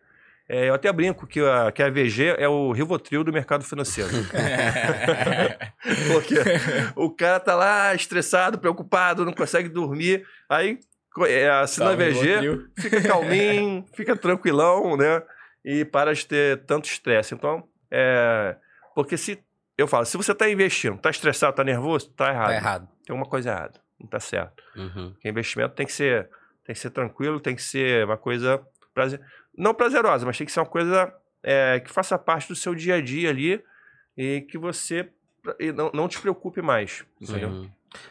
É, 0.48 0.70
eu 0.70 0.74
até 0.74 0.92
brinco 0.92 1.26
que 1.26 1.40
a, 1.40 1.72
que 1.72 1.82
a 1.82 1.90
VG 1.90 2.36
é 2.38 2.48
o 2.48 2.72
Rivotril 2.72 3.24
do 3.24 3.32
mercado 3.32 3.64
financeiro. 3.64 4.10
Porque 6.12 6.36
o 6.96 7.10
cara 7.10 7.40
tá 7.40 7.56
lá 7.56 7.96
estressado, 7.96 8.60
preocupado, 8.60 9.26
não 9.26 9.34
consegue 9.34 9.70
dormir. 9.70 10.26
Aí 10.50 10.80
é, 11.28 11.50
assina 11.50 11.88
Tá, 11.88 11.92
a 11.92 11.96
VG, 11.96 12.68
fica 12.78 13.02
calminho, 13.02 13.86
fica 13.94 14.16
tranquilão, 14.16 14.96
né? 14.96 15.22
E 15.64 15.86
para 15.86 16.14
de 16.14 16.26
ter 16.26 16.66
tanto 16.66 16.86
estresse. 16.86 17.34
Então, 17.34 17.64
é. 17.90 18.56
Porque 18.96 19.18
se. 19.18 19.40
Eu 19.82 19.88
falo, 19.88 20.06
se 20.06 20.15
você 20.17 20.34
tá 20.34 20.50
investindo, 20.50 20.98
tá 20.98 21.10
estressado, 21.10 21.56
tá 21.56 21.63
nervoso, 21.63 22.10
tá 22.12 22.30
errado. 22.30 22.48
Tá 22.48 22.56
errado. 22.56 22.88
Tem 23.06 23.15
uma 23.15 23.26
coisa 23.26 23.50
errada. 23.50 23.80
Não 24.00 24.08
tá 24.08 24.20
certo. 24.20 24.63
Uhum. 24.76 25.15
Investimento 25.24 25.76
tem 25.76 25.86
que 25.86 25.94
ser, 25.94 26.30
tem 26.65 26.74
que 26.74 26.80
ser 26.80 26.89
tranquilo, 26.91 27.39
tem 27.39 27.56
que 27.56 27.62
ser 27.63 28.06
uma 28.06 28.17
coisa 28.17 28.62
prazer, 28.94 29.20
não 29.58 29.74
prazerosa, 29.74 30.26
mas 30.26 30.38
tem 30.38 30.46
que 30.46 30.52
ser 30.52 30.60
uma 30.60 30.65
coisa 30.65 31.13
é, 31.44 31.80
que 31.80 31.91
faça 31.91 32.17
parte 32.17 32.48
do 32.48 32.56
seu 32.56 32.76
dia 32.76 32.96
a 32.96 33.02
dia 33.02 33.30
ali 33.30 33.63
e 34.17 34.41
que 34.41 34.58
você 34.58 35.10
e 35.60 35.72
não, 35.72 35.91
não 35.94 36.08
te 36.08 36.20
preocupe 36.20 36.62
mais. 36.62 37.04
Entendeu? 37.20 37.50
Uhum. 37.50 37.70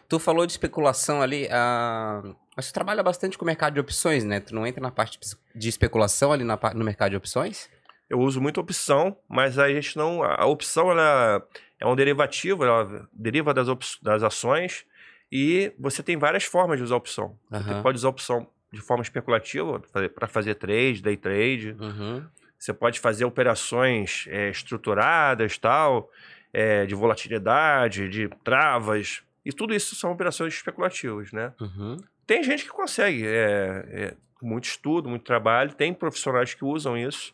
Tu 0.09 0.19
falou 0.19 0.45
de 0.47 0.53
especulação 0.53 1.23
ali. 1.23 1.49
ah, 1.51 2.23
Mas 2.57 2.69
tu 2.69 2.75
trabalha 2.75 3.03
bastante 3.03 3.39
com 3.39 3.45
o 3.45 3.47
mercado 3.47 3.75
de 3.75 3.81
opções, 3.81 4.25
né? 4.25 4.41
Tu 4.41 4.55
não 4.55 4.67
entra 4.67 4.81
na 4.83 4.91
parte 4.91 5.19
de 5.55 5.69
especulação 5.69 6.33
ali 6.33 6.45
na 6.45 6.59
no 6.75 6.85
mercado 6.85 7.11
de 7.11 7.17
opções? 7.17 7.71
Eu 8.11 8.19
uso 8.19 8.41
muito 8.41 8.61
opção, 8.61 9.17
mas 9.29 9.57
a 9.57 9.69
gente 9.69 9.97
não. 9.97 10.25
A 10.25 10.45
opção 10.45 10.91
ela 10.91 11.47
é 11.79 11.87
um 11.87 11.95
derivativo, 11.95 12.65
ela 12.65 13.09
deriva 13.13 13.55
das, 13.55 13.69
das 14.03 14.25
ações 14.25 14.85
e 15.31 15.73
você 15.79 16.03
tem 16.03 16.17
várias 16.17 16.43
formas 16.43 16.77
de 16.77 16.83
usar 16.83 16.97
opção. 16.97 17.39
Você 17.49 17.71
Aham. 17.71 17.83
pode 17.83 17.97
usar 17.97 18.09
opção 18.09 18.49
de 18.73 18.81
forma 18.81 19.03
especulativa 19.05 19.81
para 20.13 20.27
fazer 20.27 20.57
trade, 20.57 21.01
day 21.01 21.17
trade. 21.17 21.77
Uhum. 21.79 22.25
Você 22.59 22.75
pode 22.75 22.99
fazer 22.99 23.25
operações 23.25 24.27
é, 24.29 24.51
estruturadas, 24.51 25.57
tal, 25.57 26.11
é, 26.53 26.87
de 26.87 26.97
volatilidade, 26.97 28.09
de 28.09 28.29
travas. 28.43 29.23
E 29.45 29.53
tudo 29.53 29.73
isso 29.73 29.95
são 29.95 30.11
operações 30.11 30.53
especulativas, 30.55 31.31
né? 31.31 31.53
Uhum. 31.61 31.97
Tem 32.27 32.43
gente 32.43 32.65
que 32.65 32.71
consegue, 32.71 33.25
é, 33.25 33.85
é, 33.89 34.15
com 34.35 34.47
muito 34.47 34.65
estudo, 34.65 35.09
muito 35.09 35.25
trabalho, 35.25 35.73
tem 35.75 35.95
profissionais 35.95 36.55
que 36.55 36.65
usam 36.65 36.99
isso 36.99 37.33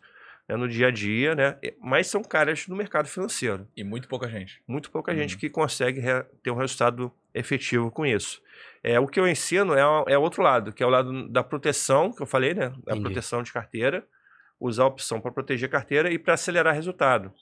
né, 0.48 0.56
no 0.56 0.68
dia 0.68 0.88
a 0.88 0.90
dia, 0.90 1.34
né? 1.34 1.56
Mas 1.80 2.06
são 2.06 2.22
caras 2.22 2.66
no 2.68 2.76
mercado 2.76 3.08
financeiro. 3.08 3.66
E 3.76 3.82
muito 3.82 4.08
pouca 4.08 4.28
gente. 4.28 4.62
Muito 4.66 4.90
pouca 4.90 5.12
Uhum. 5.12 5.18
gente 5.18 5.36
que 5.36 5.50
consegue 5.50 6.02
ter 6.42 6.50
um 6.50 6.56
resultado 6.56 7.12
efetivo 7.34 7.90
com 7.90 8.06
isso. 8.06 8.40
É, 8.82 8.98
o 9.00 9.06
que 9.06 9.18
eu 9.18 9.26
ensino 9.26 9.74
é, 9.74 9.84
o- 9.86 10.04
é 10.08 10.16
outro 10.16 10.42
lado, 10.42 10.72
que 10.72 10.82
é 10.82 10.86
o 10.86 10.90
lado 10.90 11.28
da 11.28 11.42
proteção, 11.42 12.12
que 12.12 12.22
eu 12.22 12.26
falei, 12.26 12.54
né? 12.54 12.68
Da 12.68 12.92
Entendi. 12.92 13.00
proteção 13.00 13.42
de 13.42 13.52
carteira, 13.52 14.06
usar 14.60 14.84
a 14.84 14.86
opção 14.86 15.20
para 15.20 15.32
proteger 15.32 15.68
a 15.68 15.72
carteira 15.72 16.10
e 16.10 16.18
para 16.18 16.34
acelerar 16.34 16.74
resultado, 16.74 17.32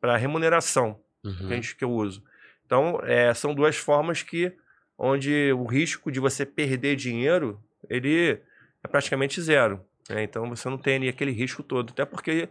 para 0.00 0.16
remuneração, 0.16 0.98
que, 1.22 1.28
Uhum. 1.28 1.50
a 1.50 1.54
gente, 1.54 1.76
que 1.76 1.84
eu 1.84 1.90
uso. 1.90 2.24
Então, 2.64 2.98
é, 3.04 3.32
são 3.34 3.54
duas 3.54 3.76
formas 3.76 4.22
que, 4.22 4.52
onde 4.98 5.52
o 5.52 5.64
risco 5.64 6.10
de 6.10 6.18
você 6.18 6.44
perder 6.46 6.96
dinheiro, 6.96 7.62
ele 7.88 8.40
é 8.82 8.88
praticamente 8.88 9.40
zero. 9.40 9.84
Né? 10.10 10.22
Então, 10.22 10.48
você 10.48 10.68
não 10.68 10.78
tem 10.78 10.96
ali 10.96 11.08
aquele 11.08 11.32
risco 11.32 11.62
todo. 11.62 11.90
Até 11.90 12.04
porque 12.04 12.48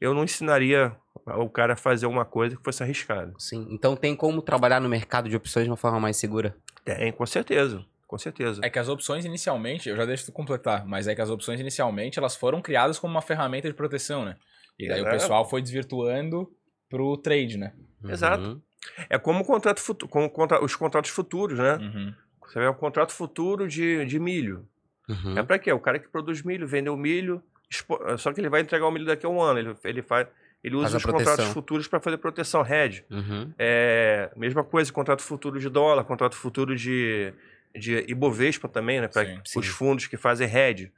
eu 0.00 0.12
não 0.14 0.24
ensinaria 0.24 0.94
o 1.26 1.48
cara 1.48 1.72
a 1.74 1.76
fazer 1.76 2.06
uma 2.06 2.24
coisa 2.24 2.56
que 2.56 2.62
fosse 2.62 2.82
arriscada. 2.82 3.32
Sim. 3.38 3.66
Então 3.70 3.96
tem 3.96 4.14
como 4.14 4.42
trabalhar 4.42 4.80
no 4.80 4.88
mercado 4.88 5.28
de 5.28 5.36
opções 5.36 5.64
de 5.64 5.70
uma 5.70 5.76
forma 5.76 5.98
mais 6.00 6.16
segura? 6.16 6.56
Tem, 6.84 7.12
com 7.12 7.24
certeza. 7.26 7.84
Com 8.06 8.18
certeza. 8.18 8.60
É 8.62 8.68
que 8.70 8.78
as 8.78 8.88
opções 8.88 9.24
inicialmente, 9.24 9.88
eu 9.88 9.96
já 9.96 10.04
deixo 10.04 10.26
tu 10.26 10.32
completar, 10.32 10.84
mas 10.86 11.08
é 11.08 11.14
que 11.14 11.20
as 11.22 11.30
opções 11.30 11.58
inicialmente 11.58 12.18
elas 12.18 12.36
foram 12.36 12.60
criadas 12.60 12.98
como 12.98 13.14
uma 13.14 13.22
ferramenta 13.22 13.66
de 13.68 13.74
proteção, 13.74 14.24
né? 14.24 14.36
E 14.78 14.86
daí 14.88 15.00
o 15.02 15.06
É. 15.08 15.10
pessoal 15.10 15.48
foi 15.48 15.62
desvirtuando 15.62 16.52
pro 16.90 17.16
trade, 17.16 17.56
né? 17.56 17.72
Exato. 18.04 18.42
Uhum. 18.44 18.60
É 19.08 19.18
como 19.18 19.40
o 19.40 19.44
contrato 19.44 19.80
futu- 19.80 20.06
como 20.06 20.28
contra- 20.28 20.62
os 20.62 20.76
contratos 20.76 21.10
futuros, 21.10 21.58
né? 21.58 21.76
Uhum. 21.76 22.14
Você 22.46 22.58
vê 22.60 22.68
um 22.68 22.74
contrato 22.74 23.12
futuro 23.12 23.66
de, 23.66 24.04
de 24.04 24.20
milho. 24.20 24.68
Uhum. 25.08 25.36
É 25.38 25.42
pra 25.42 25.58
quê? 25.58 25.72
O 25.72 25.78
cara 25.80 25.98
que 25.98 26.08
produz 26.08 26.42
milho, 26.42 26.66
vendeu 26.66 26.96
milho, 26.96 27.42
expo- 27.70 28.00
só 28.18 28.32
que 28.32 28.40
ele 28.40 28.48
vai 28.48 28.60
entregar 28.62 28.86
o 28.86 28.90
milho 28.90 29.04
daqui 29.06 29.26
a 29.26 29.28
um 29.28 29.40
ano. 29.40 29.58
Ele, 29.58 29.76
ele, 29.84 30.02
faz, 30.02 30.26
ele 30.62 30.76
usa 30.76 30.90
Faz 30.90 30.94
os 30.94 31.02
contratos 31.10 31.44
futuros 31.52 31.86
para 31.88 32.00
fazer 32.00 32.16
proteção, 32.18 32.64
hedge. 32.66 33.04
Uhum. 33.10 33.52
É, 33.58 34.30
mesma 34.36 34.64
coisa, 34.64 34.92
contrato 34.92 35.22
futuro 35.22 35.60
de 35.60 35.68
dólar, 35.68 36.04
contrato 36.04 36.36
futuro 36.36 36.74
de, 36.74 37.32
de 37.74 38.04
Ibovespa 38.08 38.68
também, 38.68 39.00
né? 39.00 39.08
Para 39.08 39.22
os 39.60 39.66
fundos 39.66 40.06
que 40.06 40.16
fazem 40.16 40.48
hedge. 40.48 40.90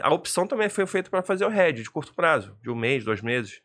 A 0.00 0.12
opção 0.12 0.46
também 0.46 0.68
foi 0.68 0.86
feita 0.86 1.10
para 1.10 1.22
fazer 1.22 1.44
o 1.44 1.52
hedge 1.52 1.82
de 1.82 1.90
curto 1.90 2.14
prazo, 2.14 2.56
de 2.62 2.70
um 2.70 2.74
mês, 2.74 3.04
dois 3.04 3.20
meses, 3.20 3.60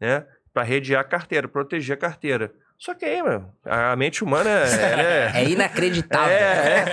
né? 0.00 0.26
Para 0.52 0.62
redear 0.64 1.00
a 1.00 1.04
carteira, 1.04 1.48
proteger 1.48 1.94
a 1.94 1.98
carteira. 1.98 2.52
Só 2.84 2.94
que 2.94 3.04
aí, 3.04 3.22
meu, 3.22 3.44
a 3.64 3.94
mente 3.94 4.24
humana 4.24 4.50
é, 5.30 5.30
É 5.42 5.48
inacreditável. 5.48 6.34
é, 6.34 6.84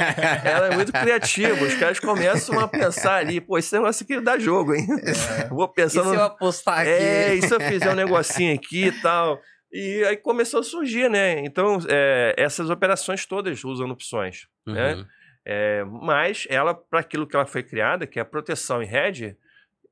é, 0.45 0.51
ela 0.51 0.67
é 0.67 0.75
muito 0.75 0.91
criativa. 0.91 1.65
Os 1.65 1.73
caras 1.73 1.99
começam 1.99 2.59
a 2.59 2.67
pensar 2.67 3.15
ali, 3.15 3.41
pô, 3.41 3.57
esse 3.57 3.73
negócio 3.73 4.03
aqui 4.03 4.21
dá 4.21 4.37
jogo, 4.37 4.75
hein? 4.75 4.85
Vou 5.49 5.65
E 5.65 5.73
pensar 5.73 6.03
se 6.03 6.13
eu 6.15 6.21
apostar 6.23 6.81
aqui? 6.81 6.89
é, 6.91 7.33
e 7.33 7.41
se 7.41 7.51
eu 7.51 7.59
fizer 7.59 7.89
um 7.89 7.95
negocinho 7.95 8.53
aqui 8.53 8.85
e 8.85 9.01
tal? 9.01 9.41
E 9.71 10.03
aí 10.05 10.15
começou 10.17 10.59
a 10.59 10.63
surgir, 10.63 11.09
né? 11.09 11.39
Então, 11.39 11.79
é, 11.89 12.35
essas 12.37 12.69
operações 12.69 13.25
todas 13.25 13.63
usam 13.63 13.89
opções. 13.89 14.47
né? 14.67 14.93
Uhum. 14.93 15.05
É, 15.43 15.83
mas 15.85 16.45
ela, 16.51 16.75
para 16.75 16.99
aquilo 16.99 17.25
que 17.25 17.35
ela 17.35 17.47
foi 17.47 17.63
criada, 17.63 18.05
que 18.05 18.19
é 18.19 18.21
a 18.21 18.25
proteção 18.25 18.83
em 18.83 18.87
hedge, 18.95 19.35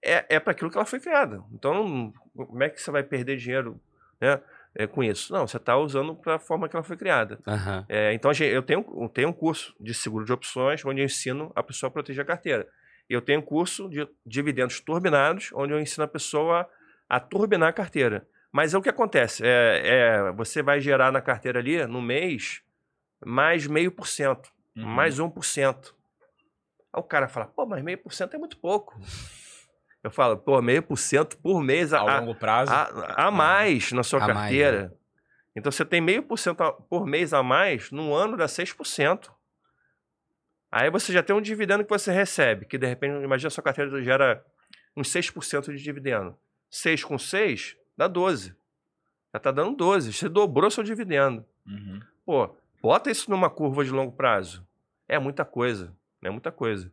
é, 0.05 0.23
é 0.29 0.39
para 0.39 0.51
aquilo 0.51 0.69
que 0.69 0.77
ela 0.77 0.85
foi 0.85 0.99
criada. 0.99 1.41
Então, 1.51 2.13
como 2.35 2.61
é 2.61 2.69
que 2.69 2.79
você 2.79 2.91
vai 2.91 3.01
perder 3.01 3.37
dinheiro 3.37 3.81
né, 4.21 4.39
é, 4.77 4.87
com 4.87 5.03
isso? 5.03 5.33
Não, 5.33 5.47
você 5.47 5.57
está 5.57 5.75
usando 5.75 6.15
para 6.15 6.35
a 6.35 6.39
forma 6.39 6.69
que 6.69 6.75
ela 6.75 6.83
foi 6.83 6.95
criada. 6.95 7.39
Aham. 7.47 7.85
É, 7.89 8.13
então, 8.13 8.31
eu 8.31 8.61
tenho, 8.61 8.85
eu 9.01 9.09
tenho 9.09 9.29
um 9.29 9.33
curso 9.33 9.75
de 9.79 9.93
seguro 9.93 10.23
de 10.23 10.31
opções, 10.31 10.85
onde 10.85 11.01
eu 11.01 11.05
ensino 11.05 11.51
a 11.55 11.63
pessoa 11.63 11.87
a 11.89 11.91
proteger 11.91 12.23
a 12.23 12.27
carteira. 12.27 12.67
Eu 13.09 13.21
tenho 13.21 13.39
um 13.39 13.43
curso 13.43 13.89
de 13.89 14.07
dividendos 14.25 14.79
turbinados, 14.79 15.49
onde 15.53 15.73
eu 15.73 15.79
ensino 15.79 16.03
a 16.03 16.07
pessoa 16.07 16.69
a 17.09 17.19
turbinar 17.19 17.69
a 17.69 17.73
carteira. 17.73 18.27
Mas 18.51 18.73
é 18.73 18.77
o 18.77 18.81
que 18.81 18.89
acontece, 18.89 19.43
é, 19.45 19.81
é, 19.83 20.31
você 20.31 20.61
vai 20.61 20.79
gerar 20.79 21.11
na 21.11 21.21
carteira 21.21 21.59
ali, 21.59 21.85
no 21.85 22.01
mês, 22.01 22.61
mais 23.25 23.67
meio 23.67 23.91
por 23.91 24.07
cento, 24.07 24.51
Uhum. 24.75 24.85
mais 24.85 25.17
um 25.19 25.29
por 25.29 25.43
cento. 25.43 25.95
Aí 26.93 26.99
o 26.99 27.03
cara 27.03 27.27
fala, 27.27 27.47
pô, 27.47 27.65
mas 27.65 27.83
meio 27.83 27.97
por 27.97 28.13
cento 28.13 28.35
é 28.35 28.37
muito 28.37 28.57
pouco. 28.57 28.99
Eu 30.07 30.11
falo, 30.11 30.37
pô, 30.37 30.61
meio 30.61 30.81
por 30.81 30.97
cento 30.97 31.37
por 31.37 31.61
mês 31.61 31.93
a, 31.93 31.99
a- 31.99 32.19
longo 32.21 32.33
prazo. 32.33 32.71
a, 32.71 33.27
a 33.27 33.29
mais 33.31 33.91
na 33.91 34.03
sua 34.03 34.23
A 34.23 34.27
mais, 34.27 34.37
carteira. 34.39 34.93
Então 35.53 35.69
você 35.69 35.83
tem 35.83 35.99
meio 35.99 36.23
por 36.23 36.39
cento 36.39 36.61
a- 36.61 36.71
por 36.71 37.05
mês 37.05 37.33
a 37.33 37.43
mais, 37.43 37.91
num 37.91 38.13
ano 38.13 38.37
dá 38.37 38.45
6%. 38.45 39.29
Aí 40.71 40.89
você 40.89 41.11
já 41.11 41.21
tem 41.21 41.35
um 41.35 41.41
dividendo 41.41 41.83
que 41.83 41.89
você 41.89 42.09
recebe, 42.11 42.65
que 42.65 42.77
de 42.77 42.87
repente, 42.87 43.21
imagina 43.21 43.47
a 43.47 43.51
sua 43.51 43.63
carteira 43.63 44.01
gera 44.01 44.45
uns 44.95 45.09
6% 45.09 45.73
de 45.75 45.83
dividendo. 45.83 46.37
6 46.69 47.03
com 47.03 47.17
6 47.19 47.75
dá 47.97 48.07
12. 48.07 48.55
Já 49.33 49.39
tá 49.41 49.51
dando 49.51 49.75
12. 49.75 50.13
Você 50.13 50.29
dobrou 50.29 50.71
seu 50.71 50.83
dividendo. 50.83 51.45
Uhum. 51.65 51.99
Pô, 52.25 52.55
bota 52.81 53.11
isso 53.11 53.29
numa 53.29 53.49
curva 53.49 53.83
de 53.83 53.91
longo 53.91 54.13
prazo. 54.13 54.65
É 55.05 55.19
muita 55.19 55.43
coisa. 55.43 55.93
É 56.23 56.29
muita 56.29 56.49
coisa. 56.49 56.89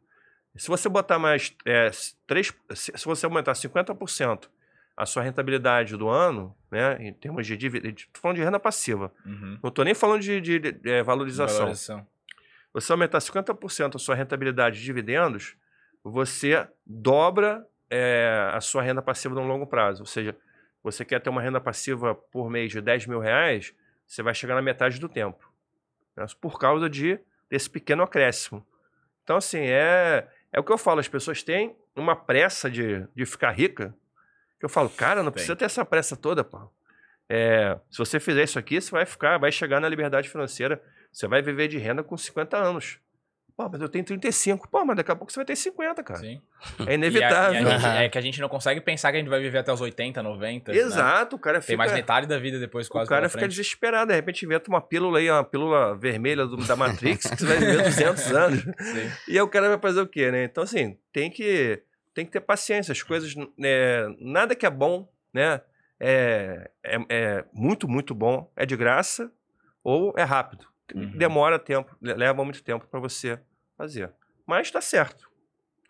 Se 0.56 0.68
você 0.68 0.88
botar 0.88 1.18
mais. 1.18 1.54
É, 1.64 1.90
3, 2.26 2.52
se 2.74 3.04
você 3.04 3.26
aumentar 3.26 3.52
50% 3.52 4.48
a 4.96 5.04
sua 5.04 5.22
rentabilidade 5.24 5.96
do 5.96 6.08
ano, 6.08 6.54
né, 6.70 6.96
em 7.00 7.12
termos 7.12 7.44
de 7.46 7.56
dividendo. 7.56 7.96
Estou 7.98 8.20
falando 8.22 8.36
de 8.36 8.44
renda 8.44 8.60
passiva. 8.60 9.12
Uhum. 9.26 9.58
Não 9.60 9.68
estou 9.68 9.84
nem 9.84 9.94
falando 9.94 10.20
de, 10.22 10.40
de- 10.40 10.58
de, 10.60 10.88
é, 10.90 11.02
valorização. 11.02 11.58
Valorização. 11.58 12.06
Você 12.72 12.92
aumentar 12.92 13.18
50% 13.18 13.96
a 13.96 13.98
sua 13.98 14.14
rentabilidade 14.14 14.78
de 14.78 14.84
dividendos, 14.84 15.56
você 16.02 16.66
dobra 16.86 17.66
é, 17.90 18.50
a 18.52 18.60
sua 18.60 18.82
renda 18.82 19.02
passiva 19.02 19.34
no 19.34 19.42
longo 19.46 19.66
prazo. 19.66 20.02
Ou 20.02 20.06
seja, 20.06 20.36
você 20.82 21.04
quer 21.04 21.20
ter 21.20 21.30
uma 21.30 21.42
renda 21.42 21.60
passiva 21.60 22.14
por 22.14 22.48
mês 22.48 22.70
de 22.70 22.80
10 22.80 23.06
mil 23.06 23.18
reais, 23.18 23.74
você 24.06 24.22
vai 24.22 24.34
chegar 24.34 24.54
na 24.54 24.62
metade 24.62 25.00
do 25.00 25.08
tempo. 25.08 25.50
né? 26.16 26.24
Por 26.40 26.58
causa 26.58 26.88
de, 26.88 27.18
desse 27.50 27.68
pequeno 27.68 28.02
acréscimo. 28.04 28.64
Então, 29.24 29.36
assim, 29.36 29.60
é, 29.60 30.28
é 30.54 30.60
o 30.60 30.62
que 30.62 30.70
eu 30.70 30.78
falo, 30.78 31.00
as 31.00 31.08
pessoas 31.08 31.42
têm 31.42 31.76
uma 31.96 32.14
pressa 32.14 32.70
de, 32.70 33.04
de 33.12 33.26
ficar 33.26 33.50
rica, 33.50 33.92
que 34.60 34.64
eu 34.64 34.68
falo, 34.68 34.88
cara, 34.88 35.16
não 35.16 35.32
Tem. 35.32 35.32
precisa 35.32 35.56
ter 35.56 35.64
essa 35.64 35.84
pressa 35.84 36.16
toda, 36.16 36.44
pô. 36.44 36.70
É, 37.28 37.76
se 37.90 37.98
você 37.98 38.20
fizer 38.20 38.44
isso 38.44 38.56
aqui, 38.56 38.80
você 38.80 38.92
vai 38.92 39.04
ficar, 39.04 39.36
vai 39.36 39.50
chegar 39.50 39.80
na 39.80 39.88
liberdade 39.88 40.28
financeira, 40.28 40.80
você 41.12 41.26
vai 41.26 41.42
viver 41.42 41.66
de 41.66 41.76
renda 41.76 42.04
com 42.04 42.16
50 42.16 42.56
anos. 42.56 43.00
Pô, 43.56 43.68
mas 43.70 43.80
eu 43.80 43.88
tenho 43.88 44.04
35. 44.04 44.68
Pô, 44.68 44.84
mas 44.84 44.96
daqui 44.96 45.12
a 45.12 45.14
pouco 45.16 45.32
você 45.32 45.38
vai 45.38 45.44
ter 45.44 45.54
50, 45.54 46.02
cara. 46.02 46.18
Sim. 46.18 46.42
É 46.88 46.94
inevitável. 46.94 47.62
E 47.62 47.72
a- 47.72 47.78
e 47.78 47.84
a 47.98 48.02
é 48.02 48.08
que 48.08 48.18
a 48.18 48.20
gente 48.20 48.40
não 48.40 48.48
consegue 48.48 48.80
pensar 48.80 49.12
que 49.12 49.16
a 49.16 49.20
gente 49.20 49.28
vai 49.28 49.40
viver 49.40 49.58
até 49.58 49.72
os 49.72 49.80
80, 49.80 50.20
90. 50.22 50.72
né? 50.72 50.78
Exato, 50.78 51.36
o 51.36 51.38
cara 51.38 51.60
fica. 51.60 51.68
Tem 51.68 51.76
mais 51.76 51.92
metade 51.92 52.26
da 52.26 52.36
vida 52.38 52.58
depois, 52.58 52.88
o 52.88 52.90
quase. 52.90 53.08
cara 53.08 53.20
pela 53.22 53.28
fica 53.28 53.40
frente. 53.42 53.50
desesperado, 53.52 54.08
de 54.10 54.14
repente 54.16 54.44
inventa 54.44 54.68
uma 54.68 54.80
pílula 54.80 55.20
aí, 55.20 55.30
uma 55.30 55.44
pílula 55.44 55.96
vermelha 55.96 56.46
do- 56.46 56.56
da 56.66 56.74
Matrix, 56.74 57.30
que 57.30 57.36
você 57.36 57.46
vai 57.46 57.58
viver 57.58 57.82
200 57.84 58.26
anos. 58.34 58.60
Sim. 58.60 59.10
E 59.28 59.32
aí 59.32 59.40
o 59.40 59.48
cara 59.48 59.68
vai 59.68 59.78
fazer 59.78 60.00
o 60.00 60.06
quê, 60.08 60.32
né? 60.32 60.44
Então, 60.44 60.64
assim, 60.64 60.98
tem 61.12 61.30
que, 61.30 61.80
tem 62.12 62.26
que 62.26 62.32
ter 62.32 62.40
paciência. 62.40 62.90
As 62.90 63.02
coisas, 63.04 63.34
né, 63.56 64.08
nada 64.18 64.56
que 64.56 64.66
é 64.66 64.70
bom, 64.70 65.08
né? 65.32 65.60
É, 66.00 66.70
é, 66.82 66.98
é 67.08 67.44
muito, 67.52 67.86
muito 67.88 68.16
bom, 68.16 68.50
é 68.56 68.66
de 68.66 68.76
graça 68.76 69.30
ou 69.84 70.12
é 70.16 70.24
rápido. 70.24 70.66
Uhum. 70.94 71.16
Demora 71.16 71.58
tempo, 71.58 71.96
le- 72.00 72.14
leva 72.14 72.44
muito 72.44 72.62
tempo 72.62 72.86
para 72.86 73.00
você 73.00 73.40
fazer. 73.76 74.12
Mas 74.46 74.70
tá 74.70 74.80
certo. 74.80 75.30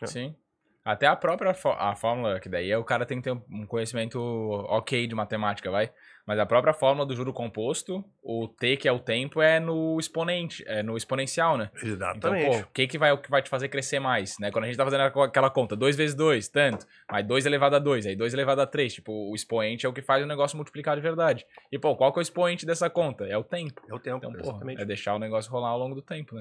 É. 0.02 0.06
Sim. 0.06 0.36
Até 0.84 1.06
a 1.06 1.16
própria 1.16 1.54
fó- 1.54 1.76
a 1.78 1.96
fórmula, 1.96 2.38
que 2.38 2.48
daí 2.48 2.70
é 2.70 2.76
o 2.76 2.84
cara 2.84 3.06
tem 3.06 3.18
que 3.18 3.24
ter 3.24 3.32
um 3.50 3.66
conhecimento 3.66 4.18
ok 4.20 5.06
de 5.06 5.14
matemática, 5.14 5.70
vai. 5.70 5.90
Mas 6.26 6.38
a 6.38 6.46
própria 6.46 6.72
fórmula 6.72 7.04
do 7.06 7.14
juro 7.14 7.34
composto, 7.34 8.02
o 8.22 8.48
t, 8.48 8.78
que 8.78 8.88
é 8.88 8.92
o 8.92 8.98
tempo, 8.98 9.42
é 9.42 9.60
no 9.60 9.98
exponente, 10.00 10.64
é 10.66 10.82
no 10.82 10.96
exponencial, 10.96 11.58
né? 11.58 11.70
Então, 11.76 11.88
Exatamente. 11.90 12.46
pô, 12.46 12.58
o 12.62 12.72
que, 12.72 12.86
que, 12.86 12.96
vai, 12.96 13.12
o 13.12 13.18
que 13.18 13.30
vai 13.30 13.42
te 13.42 13.50
fazer 13.50 13.68
crescer 13.68 14.00
mais, 14.00 14.38
né? 14.38 14.50
Quando 14.50 14.64
a 14.64 14.66
gente 14.68 14.76
tá 14.78 14.84
fazendo 14.84 15.02
aquela- 15.02 15.50
conta, 15.50 15.76
2 15.76 15.94
vezes 15.96 16.14
2, 16.16 16.48
tanto, 16.48 16.86
mas 17.10 17.26
2 17.26 17.44
elevado 17.44 17.76
a 17.76 17.78
2, 17.78 18.06
aí 18.06 18.16
2 18.16 18.32
elevado 18.32 18.62
a 18.62 18.66
3, 18.66 18.94
tipo, 18.94 19.12
o 19.30 19.34
expoente 19.34 19.84
é 19.84 19.88
o 19.88 19.92
que 19.92 20.00
faz 20.00 20.24
o 20.24 20.26
negócio 20.26 20.56
multiplicar 20.56 20.96
de 20.96 21.02
verdade. 21.02 21.46
E, 21.70 21.78
pô, 21.78 21.94
qual 21.94 22.10
que 22.10 22.18
é 22.18 22.20
o 22.20 22.22
expoente 22.22 22.64
dessa 22.64 22.88
conta? 22.88 23.26
É 23.26 23.36
o 23.36 23.44
tempo. 23.44 23.82
é 23.86 23.94
o 23.94 23.98
tempo, 23.98 24.16
Então, 24.16 24.32
pô, 24.32 24.38
exatamente. 24.40 24.80
é 24.80 24.84
deixar 24.86 25.14
o 25.14 25.18
negócio 25.18 25.50
rolar 25.52 25.68
ao 25.70 25.78
longo 25.78 25.94
do 25.94 26.02
tempo, 26.02 26.34
né? 26.34 26.40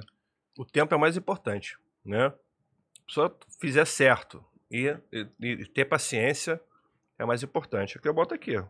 O 0.58 0.63
tempo 0.63 0.96
é 0.96 0.98
mais 0.98 1.17
importante, 1.17 1.78
né? 2.06 2.32
Só 3.10 3.30
fizer 3.60 3.84
certo 3.86 4.41
e, 4.72 4.88
e- 5.12 5.28
e 5.41 5.65
ter 5.65 5.84
paciência 5.84 6.62
é 7.19 7.26
mais 7.26 7.43
importante. 7.43 7.98
É 7.98 8.00
o 8.00 8.02
que 8.02 8.08
eu 8.08 8.13
boto 8.13 8.34
aqui, 8.34 8.56
ó. 8.56 8.63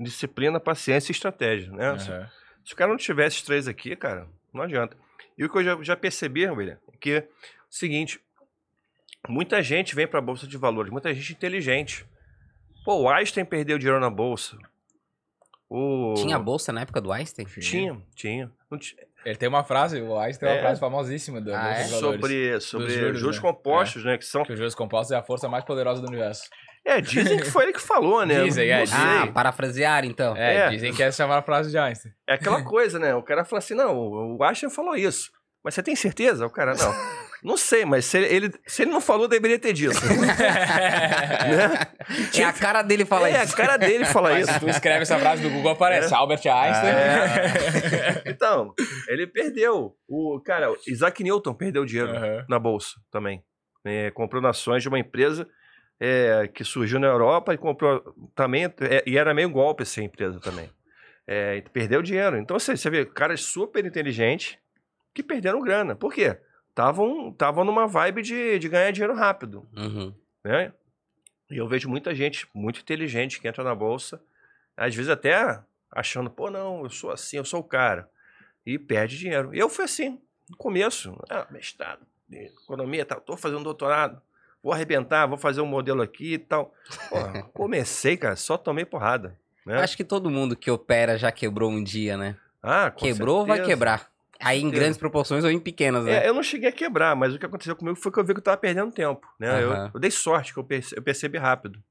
Disciplina, 0.00 0.58
paciência 0.58 1.12
e 1.12 1.14
estratégia, 1.14 1.70
né? 1.72 1.98
Se- 1.98 2.10
Aham. 2.10 2.28
Se 2.64 2.72
o 2.74 2.76
cara 2.76 2.90
não 2.90 2.96
tiver 2.98 3.26
esses 3.26 3.42
três 3.42 3.66
aqui, 3.68 3.94
cara, 3.96 4.26
não 4.52 4.62
adianta. 4.62 4.96
E 5.36 5.44
o 5.44 5.50
que 5.50 5.58
eu 5.58 5.64
já, 5.64 5.82
já 5.82 5.96
percebi, 5.96 6.48
William, 6.48 6.78
é 6.92 6.96
que 6.98 7.10
é 7.12 7.18
o 7.20 7.26
seguinte: 7.74 8.20
muita 9.28 9.62
gente 9.62 9.94
vem 9.94 10.06
para 10.06 10.18
a 10.18 10.22
Bolsa 10.22 10.46
de 10.46 10.56
Valores, 10.56 10.90
muita 10.92 11.12
gente 11.14 11.32
inteligente. 11.32 12.06
Pô, 12.84 12.96
o 13.02 13.08
Einstein 13.10 13.44
perdeu 13.44 13.78
dinheiro 13.78 14.00
na 14.00 14.10
Bolsa. 14.10 14.56
O... 15.68 16.14
Tinha 16.16 16.38
bolsa 16.38 16.72
na 16.72 16.80
época 16.80 17.00
do 17.00 17.12
Einstein? 17.12 17.44
Tinha, 17.46 18.00
tinha. 18.14 18.50
Ele 19.24 19.36
tem 19.36 19.48
uma 19.48 19.62
frase, 19.62 20.00
o 20.00 20.18
Einstein 20.18 20.48
tem 20.48 20.56
uma 20.56 20.58
É. 20.58 20.62
frase 20.62 20.80
famosíssima 20.80 21.40
da 21.40 21.62
Ah, 21.62 21.70
é? 21.72 21.84
Sobre, 21.84 22.60
sobre 22.60 22.90
juros, 22.90 23.20
juros, 23.20 23.36
né? 23.36 23.42
compostos, 23.42 24.04
né? 24.04 24.18
Que 24.18 24.24
são. 24.24 24.42
Que 24.44 24.52
os 24.52 24.58
juros 24.58 24.74
compostos 24.74 25.12
é 25.12 25.16
a 25.16 25.22
força 25.22 25.48
mais 25.48 25.64
poderosa 25.64 26.00
do 26.02 26.08
universo. 26.08 26.48
É, 26.84 27.00
dizem 27.00 27.38
que 27.38 27.50
foi 27.50 27.64
ele 27.64 27.72
que 27.72 27.80
falou, 27.80 28.24
né? 28.24 28.42
Dizem, 28.44 28.68
é. 28.70 28.84
Ah, 28.92 29.26
parafrasear 29.32 30.04
então. 30.04 30.36
É, 30.36 30.56
É. 30.56 30.68
dizem 30.70 30.92
que 30.94 31.02
essa 31.02 31.22
é 31.24 31.26
a 31.26 31.42
frase 31.42 31.70
de 31.70 31.78
Einstein. 31.78 32.12
É 32.28 32.34
aquela 32.34 32.62
coisa, 32.64 32.98
né? 32.98 33.14
O 33.14 33.22
cara 33.22 33.44
fala 33.44 33.58
assim: 33.58 33.74
não, 33.74 33.96
o 33.96 34.42
Einstein 34.42 34.70
falou 34.70 34.96
isso. 34.96 35.30
Mas 35.62 35.74
você 35.74 35.82
tem 35.82 35.94
certeza? 35.94 36.46
O 36.46 36.50
cara, 36.50 36.74
não. 36.74 36.92
Não 37.42 37.56
sei, 37.56 37.86
mas 37.86 38.04
se 38.04 38.18
ele, 38.18 38.52
se 38.66 38.82
ele 38.82 38.90
não 38.90 39.00
falou, 39.00 39.26
deveria 39.26 39.58
ter 39.58 39.72
dito. 39.72 39.94
né? 40.04 41.86
É 42.38 42.44
a 42.44 42.52
cara 42.52 42.82
dele 42.82 43.04
falar 43.06 43.30
é, 43.30 43.42
isso. 43.42 43.54
a 43.54 43.56
cara 43.56 43.76
dele 43.78 44.04
fala 44.04 44.30
Mas 44.30 44.44
isso. 44.44 44.52
se 44.52 44.60
tu 44.60 44.68
escreve 44.68 45.02
essa 45.02 45.18
frase 45.18 45.42
do 45.42 45.48
Google, 45.50 45.70
aparece 45.72 46.12
Albert 46.14 46.42
Einstein. 46.46 46.90
É. 46.90 48.22
Então, 48.30 48.74
ele 49.08 49.26
perdeu. 49.26 49.94
O 50.08 50.40
cara, 50.44 50.70
o 50.70 50.76
Isaac 50.86 51.22
Newton 51.22 51.54
perdeu 51.54 51.84
dinheiro 51.84 52.10
Aham. 52.14 52.44
na 52.48 52.58
bolsa 52.58 52.90
também. 53.10 53.42
É, 53.86 54.10
comprou 54.10 54.46
ações 54.46 54.82
de 54.82 54.88
uma 54.88 54.98
empresa 54.98 55.46
é, 56.00 56.48
que 56.48 56.64
surgiu 56.64 56.98
na 56.98 57.06
Europa 57.06 57.52
e 57.52 57.58
comprou 57.58 58.00
também. 58.34 58.64
é, 58.64 59.04
e 59.06 59.18
era 59.18 59.34
meio 59.34 59.50
golpe 59.50 59.82
essa 59.82 60.02
empresa 60.02 60.40
também. 60.40 60.68
É, 61.26 61.60
perdeu 61.72 62.02
dinheiro. 62.02 62.38
Então, 62.38 62.58
você, 62.58 62.76
você 62.76 62.88
vê, 62.90 63.04
cara 63.04 63.36
super 63.36 63.84
inteligente, 63.84 64.58
que 65.14 65.22
perderam 65.22 65.60
grana. 65.60 65.94
Por 65.94 66.12
quê? 66.12 66.38
Estavam 66.70 67.64
numa 67.64 67.86
vibe 67.86 68.22
de, 68.22 68.58
de 68.58 68.68
ganhar 68.68 68.90
dinheiro 68.90 69.14
rápido, 69.14 69.68
Uhum. 69.76 70.14
né? 70.42 70.72
E 71.50 71.56
eu 71.56 71.68
vejo 71.68 71.88
muita 71.88 72.14
gente 72.14 72.48
muito 72.54 72.80
inteligente 72.80 73.40
que 73.40 73.46
entra 73.48 73.62
na 73.64 73.74
bolsa, 73.74 74.22
às 74.76 74.94
vezes 74.94 75.10
até 75.10 75.60
achando, 75.90 76.30
pô, 76.30 76.48
não, 76.48 76.84
eu 76.84 76.90
sou 76.90 77.10
assim, 77.10 77.36
eu 77.38 77.44
sou 77.44 77.60
o 77.60 77.64
cara, 77.64 78.08
e 78.64 78.78
perde 78.78 79.18
dinheiro. 79.18 79.52
E 79.54 79.58
eu 79.58 79.68
fui 79.68 79.84
assim, 79.84 80.20
no 80.48 80.56
começo, 80.56 81.12
ah, 81.28 81.46
mestrado, 81.50 82.06
economia, 82.30 83.04
tal, 83.04 83.20
tô 83.20 83.36
fazendo 83.36 83.64
doutorado, 83.64 84.22
vou 84.62 84.72
arrebentar, 84.72 85.26
vou 85.26 85.38
fazer 85.38 85.60
um 85.60 85.66
modelo 85.66 86.02
aqui 86.02 86.34
e 86.34 86.38
tal. 86.38 86.74
Comecei, 87.52 88.16
cara, 88.16 88.36
só 88.36 88.56
tomei 88.56 88.84
porrada. 88.84 89.36
Né? 89.66 89.78
Acho 89.80 89.96
que 89.96 90.04
todo 90.04 90.30
mundo 90.30 90.56
que 90.56 90.70
opera 90.70 91.18
já 91.18 91.30
quebrou 91.30 91.70
um 91.70 91.82
dia, 91.82 92.16
né? 92.16 92.36
Ah, 92.62 92.90
com 92.90 93.00
Quebrou, 93.00 93.46
vai 93.46 93.56
certeza. 93.58 93.74
quebrar. 93.74 94.10
Aí 94.42 94.60
em 94.62 94.70
grandes 94.70 94.96
proporções 94.98 95.44
ou 95.44 95.50
em 95.50 95.58
pequenas, 95.60 96.04
né? 96.06 96.24
É, 96.24 96.28
eu 96.28 96.32
não 96.34 96.42
cheguei 96.42 96.68
a 96.68 96.72
quebrar, 96.72 97.14
mas 97.14 97.34
o 97.34 97.38
que 97.38 97.44
aconteceu 97.44 97.76
comigo 97.76 97.96
foi 97.96 98.10
que 98.10 98.18
eu 98.18 98.24
vi 98.24 98.32
que 98.32 98.40
eu 98.40 98.44
tava 98.44 98.56
perdendo 98.56 98.90
tempo, 98.90 99.26
né? 99.38 99.62
Eu- 99.62 99.72
Aham. 99.72 99.90
Eu, 99.94 100.00
dei 100.00 100.10
sorte, 100.10 100.54
que 100.54 100.58
eu, 100.58 100.64
perce- 100.64 100.96
eu 100.96 101.02
percebi 101.02 101.36
rápido. 101.36 101.82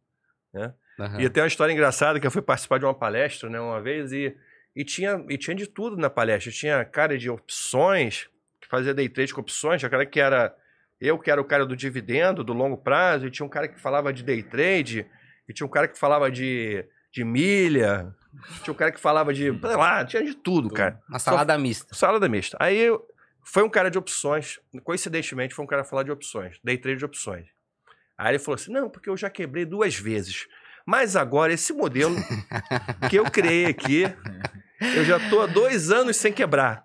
Aham. 0.99 1.21
E 1.21 1.29
tem 1.29 1.43
uma 1.43 1.47
história 1.47 1.71
engraçada 1.71 2.19
que 2.19 2.25
eu 2.25 2.31
fui 2.31 2.41
participar 2.41 2.79
de 2.79 2.85
uma 2.85 2.93
palestra, 2.93 3.49
né, 3.49 3.59
uma 3.59 3.79
vez, 3.81 4.11
e, 4.11 4.35
e, 4.75 4.83
tinha, 4.83 5.23
e 5.29 5.37
tinha 5.37 5.55
de 5.55 5.67
tudo 5.67 5.95
na 5.95 6.09
palestra. 6.09 6.51
Tinha 6.51 6.83
cara 6.83 7.17
de 7.17 7.29
opções, 7.29 8.27
que 8.59 8.67
fazia 8.67 8.93
day 8.93 9.07
trade 9.07 9.33
com 9.33 9.41
opções, 9.41 9.79
tinha 9.79 9.89
cara 9.89 10.05
que 10.05 10.19
era. 10.19 10.55
Eu 10.99 11.17
que 11.17 11.31
era 11.31 11.39
o 11.39 11.45
cara 11.45 11.65
do 11.65 11.75
dividendo, 11.75 12.43
do 12.43 12.53
longo 12.53 12.77
prazo, 12.77 13.27
e 13.27 13.31
tinha 13.31 13.45
um 13.45 13.49
cara 13.49 13.67
que 13.67 13.79
falava 13.79 14.11
de 14.11 14.23
day 14.23 14.43
trade, 14.43 15.05
e 15.47 15.53
tinha 15.53 15.65
um 15.65 15.69
cara 15.69 15.87
que 15.87 15.97
falava 15.97 16.29
de, 16.29 16.85
de 17.11 17.23
milha, 17.23 18.13
tinha 18.63 18.73
um 18.73 18.77
cara 18.77 18.91
que 18.91 18.99
falava 18.99 19.33
de. 19.33 19.45
sei 19.59 19.75
lá, 19.75 20.05
tinha 20.05 20.23
de 20.23 20.35
tudo, 20.35 20.69
cara. 20.69 20.99
Uma 21.07 21.19
salada 21.19 21.57
mista. 21.57 21.93
Salada 21.93 22.29
mista. 22.29 22.57
Aí 22.59 22.89
foi 23.43 23.63
um 23.63 23.69
cara 23.69 23.89
de 23.89 23.97
opções, 23.97 24.59
coincidentemente, 24.83 25.55
foi 25.55 25.65
um 25.65 25.67
cara 25.67 25.83
falar 25.83 26.03
de 26.03 26.11
opções, 26.11 26.59
day 26.63 26.77
trade 26.77 26.99
de 26.99 27.05
opções. 27.05 27.47
Aí 28.17 28.31
ele 28.31 28.39
falou 28.39 28.55
assim: 28.55 28.71
não, 28.71 28.89
porque 28.89 29.09
eu 29.09 29.17
já 29.17 29.29
quebrei 29.29 29.65
duas 29.65 29.95
vezes. 29.95 30.47
Mas 30.85 31.15
agora, 31.15 31.53
esse 31.53 31.73
modelo 31.73 32.15
que 33.09 33.17
eu 33.17 33.25
criei 33.25 33.65
aqui, 33.65 34.03
eu 34.95 35.03
já 35.03 35.19
tô 35.29 35.41
há 35.41 35.45
dois 35.45 35.91
anos 35.91 36.17
sem 36.17 36.31
quebrar. 36.31 36.83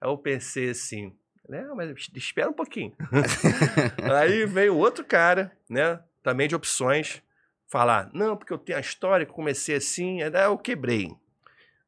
Aí 0.00 0.08
eu 0.08 0.18
pensei 0.18 0.70
assim, 0.70 1.14
né? 1.48 1.66
Mas 1.74 2.08
espera 2.14 2.50
um 2.50 2.54
pouquinho. 2.54 2.92
Aí 4.18 4.46
veio 4.46 4.76
outro 4.76 5.04
cara, 5.04 5.52
né? 5.68 6.00
Também 6.22 6.48
de 6.48 6.54
opções, 6.54 7.22
falar: 7.68 8.10
não, 8.12 8.36
porque 8.36 8.52
eu 8.52 8.58
tenho 8.58 8.78
a 8.78 8.80
história 8.80 9.26
comecei 9.26 9.76
assim, 9.76 10.22
aí 10.22 10.44
eu 10.44 10.58
quebrei. 10.58 11.14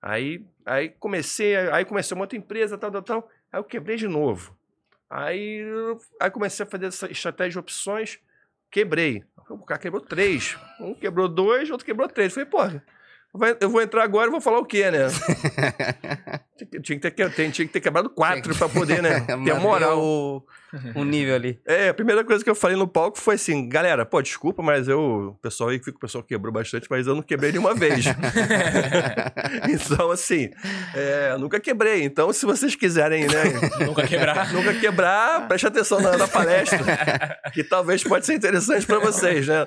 Aí, 0.01 0.45
aí 0.65 0.91
comecei, 0.91 1.57
aí 1.57 1.85
comecei 1.85 2.15
uma 2.15 2.23
outra 2.23 2.39
empresa, 2.39 2.79
tal, 2.79 2.91
tal, 2.91 3.03
tal. 3.03 3.31
Aí 3.53 3.59
eu 3.59 3.65
quebrei 3.65 3.97
de 3.97 4.07
novo. 4.07 4.57
Aí, 5.11 5.65
aí 6.21 6.31
comecei 6.31 6.65
a 6.65 6.69
fazer 6.69 6.87
essa 6.87 7.11
estratégia 7.11 7.53
de 7.53 7.59
opções, 7.59 8.21
quebrei. 8.71 9.25
O 9.49 9.65
cara 9.65 9.81
quebrou 9.81 10.03
três. 10.03 10.57
Um 10.79 10.95
quebrou 10.95 11.29
dois, 11.29 11.71
outro 11.71 11.87
quebrou 11.87 12.09
três. 12.09 12.35
Falei, 12.35 12.49
porra, 12.49 12.85
vai- 13.35 13.57
eu 13.61 13.69
vou 13.71 13.81
entrar 13.83 14.03
agora 14.05 14.29
e 14.29 14.31
vou 14.31 14.41
falar 14.41 14.59
o 14.59 14.65
quê, 14.65 14.91
né? 14.91 15.07
tinha, 16.83 16.99
que- 16.99 17.11
ter, 17.11 17.51
tinha 17.51 17.67
que 17.67 17.73
ter 17.73 17.81
quebrado 17.81 18.11
quatro 18.11 18.55
pra 18.57 18.69
poder, 18.69 19.03
né? 19.03 19.21
Ter 19.45 19.55
moral. 19.55 19.99
O, 20.01 20.43
o 20.97 21.05
nível 21.05 21.35
ali. 21.35 21.59
É, 21.67 21.89
a 21.89 21.95
primeira 21.95 22.23
coisa 22.25 22.43
que 22.45 22.51
eu 22.51 22.55
falei 22.55 22.77
no 22.77 22.87
palco 22.87 23.19
foi 23.19 23.37
assim, 23.37 23.69
galera, 23.69 24.05
pô, 24.05 24.21
desculpa, 24.21 24.63
mas 24.63 24.87
eu, 24.89 25.01
o 25.31 25.35
pessoal 25.41 25.71
aí 25.71 25.79
que 25.79 25.89
o 25.91 25.99
pessoal 25.99 26.23
quebrou 26.23 26.53
bastante, 26.53 26.87
mas 26.91 27.07
eu 27.07 27.15
não 27.15 27.23
quebrei 27.23 27.51
nenhuma 27.53 27.75
vez. 27.75 28.05
então, 29.71 30.11
assim, 30.11 30.51
é, 30.95 31.31
eu 31.33 31.39
nunca 31.39 31.59
quebrei. 31.61 32.03
Então, 32.05 32.33
se 32.33 32.45
vocês 32.45 32.75
quiserem, 32.75 33.27
né, 33.27 33.45
Nunca 33.87 34.07
quebrar. 34.07 34.53
nunca 34.53 34.75
quebrar, 34.75 35.47
preste 35.49 35.67
atenção 35.67 36.01
na, 36.01 36.17
na 36.17 36.29
palestra, 36.29 36.79
que 37.53 37.63
talvez 37.65 38.03
pode 38.05 38.27
ser 38.27 38.35
interessante 38.35 38.87
pra 38.87 38.99
vocês, 38.99 39.47
né? 39.47 39.67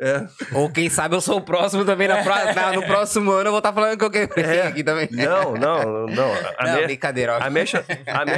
É. 0.00 0.26
Ou 0.56 0.68
quem 0.72 0.90
sabe 0.90 1.14
eu 1.14 1.20
sou 1.20 1.36
o 1.38 1.40
próximo 1.40 1.84
também. 1.84 2.08
Na 2.08 2.22
pro- 2.22 2.54
na- 2.54 2.72
no 2.72 2.82
próximo 2.84 3.30
ano 3.30 3.46
eu 3.48 3.50
vou 3.52 3.58
estar 3.58 3.72
falando 3.72 3.96
que 3.96 4.04
eu 4.04 4.10
quebrei 4.10 4.58
É. 4.58 4.66
aqui 4.66 4.82
também. 4.82 5.08
Não, 5.12 5.54
não, 5.54 6.06
não. 6.06 6.32
A, 6.58 6.66
Não, 6.66 6.76
me- 6.78 6.84
brincadeira. 6.86 7.36
a, 7.36 7.48
mecha- 7.48 7.84
a, 8.06 8.24
me- 8.24 8.32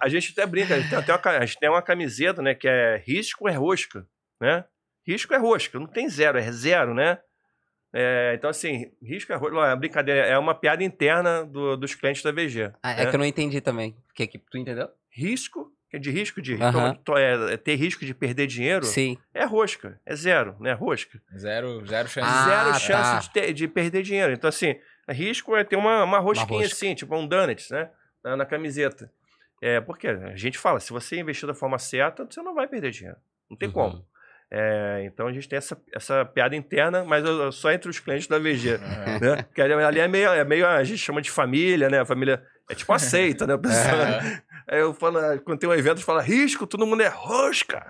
a- 0.00 0.08
gente 0.08 0.32
até 0.32 0.46
brinca, 0.46 0.74
a 0.74 0.80
gente 0.80 0.88
tem, 0.90 1.14
uma, 1.14 1.20
a 1.38 1.44
gente 1.46 1.58
tem 1.58 1.68
uma 1.68 1.82
camiseta, 1.82 2.40
né, 2.40 2.54
que 2.54 2.66
é 2.66 3.02
risco 3.06 3.46
é 3.48 3.52
rosca, 3.52 4.06
né? 4.40 4.64
Risco 5.06 5.34
é 5.34 5.36
rosca, 5.38 5.78
não 5.78 5.86
tem 5.86 6.08
zero, 6.08 6.38
é 6.38 6.50
zero, 6.50 6.94
né? 6.94 7.18
É, 7.94 8.32
então, 8.36 8.48
assim, 8.48 8.86
risco 9.02 9.32
é 9.32 9.36
rosca, 9.36 9.56
é 9.66 9.76
brincadeira, 9.76 10.20
é 10.26 10.38
uma 10.38 10.54
piada 10.54 10.82
interna 10.82 11.44
do- 11.44 11.76
dos 11.76 11.94
clientes 11.94 12.22
da 12.22 12.32
VG. 12.32 12.72
Ah, 12.82 12.92
é 12.92 13.04
né? 13.04 13.10
que 13.10 13.16
eu 13.16 13.18
não 13.18 13.26
entendi 13.26 13.60
também. 13.60 13.94
Que, 14.14 14.26
que, 14.26 14.38
tu 14.38 14.56
entendeu? 14.56 14.88
Risco, 15.14 15.60
é 15.60 15.81
de 15.98 16.10
risco 16.10 16.40
de 16.40 16.56
to- 16.56 16.94
to- 17.04 17.16
é, 17.18 17.54
é 17.54 17.56
ter 17.56 17.74
risco 17.76 18.04
de 18.04 18.14
perder 18.14 18.46
dinheiro, 18.46 18.84
Sim. 18.84 19.18
é 19.34 19.44
rosca, 19.44 20.00
é 20.06 20.14
zero, 20.16 20.56
né? 20.60 20.72
Rosca. 20.72 21.20
Zero, 21.36 21.86
zero 21.86 22.08
chance. 22.08 22.28
Ah, 22.30 22.44
zero 22.44 22.72
tá. 22.72 22.78
chance 22.78 23.26
de, 23.28 23.32
ter- 23.34 23.52
de 23.52 23.68
perder 23.68 24.02
dinheiro. 24.02 24.32
Então, 24.32 24.48
assim, 24.48 24.74
risco 25.08 25.54
é 25.56 25.64
ter 25.64 25.76
uma, 25.76 26.02
uma 26.04 26.18
rosquinha 26.18 26.60
rosca. 26.60 26.74
assim, 26.74 26.94
tipo 26.94 27.14
um 27.16 27.26
donuts, 27.26 27.68
né? 27.70 27.90
Na, 28.24 28.36
na 28.36 28.46
camiseta. 28.46 29.10
É, 29.62 29.80
porque 29.80 30.08
a 30.08 30.34
gente 30.36 30.58
fala, 30.58 30.80
se 30.80 30.90
você 30.92 31.18
investir 31.20 31.46
da 31.46 31.54
forma 31.54 31.78
certa, 31.78 32.24
você 32.24 32.40
não 32.42 32.54
vai 32.54 32.66
perder 32.66 32.90
dinheiro. 32.90 33.18
Não 33.50 33.56
tem 33.56 33.68
Uhum. 33.68 33.74
como. 33.74 34.06
É, 34.54 35.02
então 35.06 35.26
a 35.26 35.32
gente 35.32 35.48
tem 35.48 35.56
essa, 35.56 35.80
essa 35.94 36.24
piada 36.26 36.54
interna, 36.54 37.04
mas 37.04 37.24
eu- 37.24 37.42
eu- 37.44 37.52
só 37.52 37.72
entre 37.72 37.88
os 37.88 37.98
clientes 37.98 38.26
da 38.26 38.38
VG. 38.38 38.74
Aham. 38.74 39.18
Né? 39.36 39.42
Porque 39.44 39.62
ali, 39.62 39.98
é, 40.00 40.08
meio, 40.08 40.28
é 40.30 40.44
meio. 40.44 40.66
A 40.66 40.82
gente 40.84 40.98
chama 40.98 41.22
de 41.22 41.30
família, 41.30 41.88
né? 41.88 42.00
A 42.00 42.04
família 42.04 42.42
é 42.68 42.74
tipo 42.74 42.92
aceita, 42.92 43.46
né? 43.46 43.56
Pessoa-. 43.56 44.42
Aí 44.68 44.80
eu 44.80 44.94
falo, 44.94 45.18
quando 45.40 45.58
tem 45.58 45.68
um 45.68 45.74
evento, 45.74 46.04
fala 46.04 46.22
risco, 46.22 46.66
todo 46.66 46.86
mundo 46.86 47.02
é 47.02 47.08
rosca. 47.08 47.86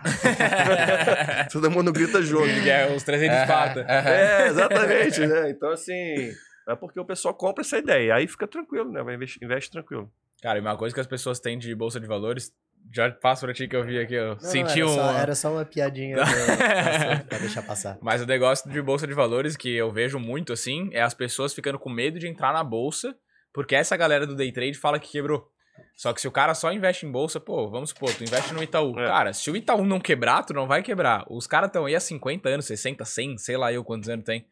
todo 1.53 1.71
mundo 1.71 1.93
grita 1.93 2.23
junto. 2.23 2.49
Que 2.63 2.71
é 2.71 2.95
os 2.95 3.03
300 3.03 3.37
de 3.37 3.43
Esparta. 3.43 3.81
É, 3.89 4.49
exatamente, 4.49 5.27
né? 5.27 5.51
Então, 5.51 5.71
assim, 5.71 6.33
é 6.69 6.75
porque 6.75 6.99
o 6.99 7.05
pessoal 7.05 7.35
compra 7.35 7.63
essa 7.63 7.79
ideia. 7.79 8.15
Aí 8.15 8.27
fica 8.27 8.47
tranquilo, 8.47 8.91
né? 8.91 9.03
Vai 9.03 9.15
investir, 9.15 9.43
investe 9.43 9.71
tranquilo. 9.71 10.11
Cara, 10.43 10.59
e 10.59 10.61
uma 10.61 10.77
coisa 10.77 10.95
que 10.95 11.01
as 11.01 11.07
pessoas 11.07 11.39
têm 11.39 11.59
de 11.59 11.75
bolsa 11.75 12.01
de 12.01 12.07
valores, 12.07 12.53
já 12.93 13.11
passo 13.11 13.45
pra 13.45 13.55
ti 13.55 13.69
que 13.69 13.77
eu 13.77 13.85
vi 13.85 13.99
aqui, 13.99 14.15
eu 14.15 14.31
Não, 14.31 14.41
senti 14.41 14.81
era 14.81 14.87
um... 14.87 14.95
Só, 14.95 15.13
era 15.13 15.35
só 15.35 15.53
uma 15.53 15.65
piadinha 15.65 16.17
pra, 16.17 16.27
pra 17.29 17.39
deixar 17.39 17.63
passar. 17.63 17.99
Mas 18.01 18.23
o 18.23 18.27
negócio 18.27 18.69
de 18.69 18.83
bolsa 18.83 19.07
de 19.07 19.15
valores 19.15 19.57
que 19.57 19.73
eu 19.73 19.93
vejo 19.93 20.19
muito 20.19 20.53
assim 20.53 20.91
é 20.93 21.01
as 21.01 21.15
pessoas 21.15 21.55
ficando 21.55 21.79
com 21.79 21.91
medo 21.91 22.19
de 22.19 22.27
entrar 22.27 22.53
na 22.53 22.65
bolsa, 22.65 23.15
porque 23.53 23.75
essa 23.77 23.97
galera 23.97 24.27
do 24.27 24.35
day 24.35 24.51
trade 24.51 24.75
fala 24.75 24.99
que 24.99 25.11
quebrou. 25.11 25.52
Só 25.95 26.13
que 26.13 26.21
se 26.21 26.27
o 26.27 26.33
cara 26.33 26.55
só 26.55 26.73
investe 26.73 27.07
em 27.07 27.13
bolsa, 27.13 27.39
pô, 27.39 27.69
vamos 27.71 27.91
supor, 27.91 28.13
tu 28.15 28.25
investe 28.25 28.53
no 28.53 28.63
Itaú. 28.63 28.99
É. 28.99 29.07
Cara, 29.07 29.33
se 29.33 29.51
o 29.51 29.57
Itaú 29.57 29.85
não 29.85 30.01
quebrar, 30.01 30.43
tu 30.43 30.53
não 30.53 30.67
vai 30.67 30.83
quebrar. 30.83 31.25
Os 31.31 31.47
caras 31.47 31.69
estão 31.69 31.87
aí 31.87 31.95
há 31.95 32.01
50 32.01 32.49
anos, 32.49 32.67
60, 32.67 33.05
100, 33.05 33.39
sei 33.39 33.57
lá 33.57 33.73
eu 33.73 33.85
quantos 33.85 34.09
anos 34.09 34.25
tem, 34.25 34.47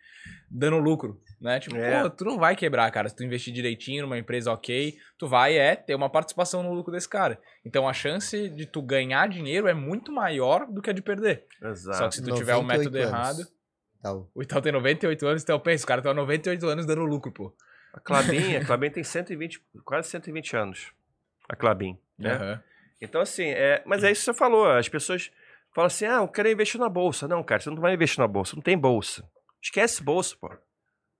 dando 0.50 0.78
lucro, 0.78 1.20
né? 1.40 1.58
Tipo, 1.58 1.76
É. 1.76 2.02
pô, 2.02 2.10
tu 2.10 2.24
não 2.24 2.38
vai 2.38 2.54
quebrar, 2.54 2.90
cara. 2.90 3.08
Se 3.08 3.16
tu 3.16 3.24
investir 3.24 3.52
direitinho 3.52 4.02
numa 4.02 4.18
empresa 4.18 4.52
ok, 4.52 4.96
tu 5.18 5.26
vai 5.26 5.56
é 5.58 5.74
ter 5.74 5.94
uma 5.94 6.08
participação 6.08 6.62
no 6.62 6.72
lucro 6.72 6.92
desse 6.92 7.08
cara. 7.08 7.40
Então 7.64 7.88
a 7.88 7.92
chance 7.92 8.48
de 8.50 8.66
tu 8.66 8.80
ganhar 8.80 9.28
dinheiro 9.28 9.66
é 9.66 9.74
muito 9.74 10.12
maior 10.12 10.66
do 10.66 10.80
que 10.80 10.90
a 10.90 10.92
de 10.92 11.02
perder. 11.02 11.46
Exato. 11.62 11.98
Só 11.98 12.08
que 12.08 12.14
se 12.16 12.22
tu 12.22 12.34
tiver 12.34 12.54
o 12.54 12.62
98 12.62 12.68
método 12.92 12.96
anos. 12.98 13.10
errado. 13.38 13.50
Então, 13.98 14.28
O 14.34 14.42
Itaú 14.42 14.62
tem 14.62 14.72
98 14.72 15.26
anos, 15.26 15.42
então 15.42 15.58
pensa, 15.60 15.82
os 15.82 15.84
caras 15.84 16.00
estão 16.02 16.12
há 16.12 16.14
98 16.14 16.66
anos 16.66 16.86
dando 16.86 17.04
lucro, 17.04 17.30
pô. 17.32 17.52
A 17.92 17.98
Clabin, 18.00 18.56
a 18.56 18.64
Clabin 18.64 18.90
tem 18.90 19.02
120, 19.02 19.60
quase 19.84 20.08
120 20.08 20.56
anos. 20.56 20.92
A 21.50 21.56
Clabin, 21.56 21.98
né? 22.16 22.32
Aham. 22.32 22.62
Então, 23.00 23.20
assim, 23.20 23.48
é, 23.48 23.82
mas 23.84 24.04
é 24.04 24.12
isso 24.12 24.20
que 24.20 24.24
você 24.26 24.34
falou. 24.34 24.70
As 24.70 24.88
pessoas 24.88 25.32
falam 25.74 25.86
assim: 25.86 26.04
ah, 26.04 26.18
eu 26.18 26.28
quero 26.28 26.48
investir 26.48 26.78
na 26.78 26.88
bolsa. 26.88 27.26
Não, 27.26 27.42
cara, 27.42 27.60
você 27.60 27.70
não 27.70 27.80
vai 27.80 27.92
investir 27.92 28.20
na 28.20 28.28
bolsa. 28.28 28.54
Não 28.54 28.62
tem 28.62 28.78
bolsa. 28.78 29.28
Esquece 29.60 30.02
bolsa, 30.02 30.36
pô. 30.40 30.50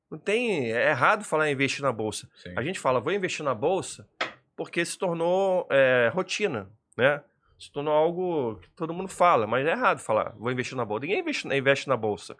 Não 0.08 0.18
tem. 0.18 0.72
É 0.72 0.90
errado 0.90 1.24
falar 1.24 1.48
em 1.48 1.52
investir 1.52 1.82
na 1.82 1.90
bolsa. 1.90 2.28
Sim. 2.36 2.54
A 2.56 2.62
gente 2.62 2.78
fala, 2.78 3.00
vou 3.00 3.12
investir 3.12 3.44
na 3.44 3.54
bolsa 3.54 4.08
porque 4.56 4.84
se 4.84 4.96
tornou 4.96 5.66
é, 5.70 6.10
rotina, 6.12 6.70
né? 6.96 7.22
Se 7.58 7.72
tornou 7.72 7.92
algo 7.92 8.56
que 8.56 8.70
todo 8.70 8.94
mundo 8.94 9.08
fala, 9.08 9.46
mas 9.46 9.66
é 9.66 9.70
errado 9.70 9.98
falar, 9.98 10.34
vou 10.36 10.52
investir 10.52 10.76
na 10.76 10.84
bolsa. 10.84 11.06
Ninguém 11.06 11.20
investe, 11.20 11.48
investe 11.48 11.88
na 11.88 11.96
bolsa. 11.96 12.36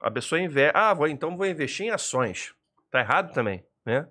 A 0.00 0.10
pessoa 0.10 0.40
investe, 0.40 0.72
ah, 0.76 0.92
vou, 0.92 1.06
então 1.06 1.36
vou 1.36 1.46
investir 1.46 1.86
em 1.86 1.90
ações. 1.90 2.54
Tá 2.90 3.00
errado 3.00 3.32
também, 3.32 3.64
né? 3.86 4.08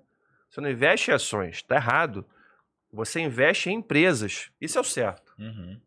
Você 0.49 0.61
não 0.61 0.69
investe 0.69 1.11
em 1.11 1.13
ações, 1.13 1.61
tá 1.61 1.75
errado. 1.75 2.25
Você 2.91 3.19
investe 3.21 3.69
em 3.69 3.75
empresas. 3.75 4.49
Isso 4.59 4.77
é 4.77 4.81
o 4.81 4.83
certo. 4.83 5.33
Uhum. 5.37 5.79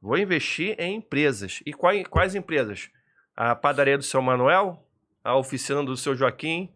Vou 0.00 0.16
investir 0.18 0.74
em 0.78 0.96
empresas. 0.96 1.60
E 1.66 1.72
quais, 1.72 2.06
quais 2.08 2.34
empresas? 2.34 2.90
A 3.36 3.54
padaria 3.54 3.98
do 3.98 4.04
seu 4.04 4.22
Manuel, 4.22 4.82
a 5.22 5.36
oficina 5.36 5.84
do 5.84 5.96
seu 5.96 6.14
Joaquim, 6.14 6.72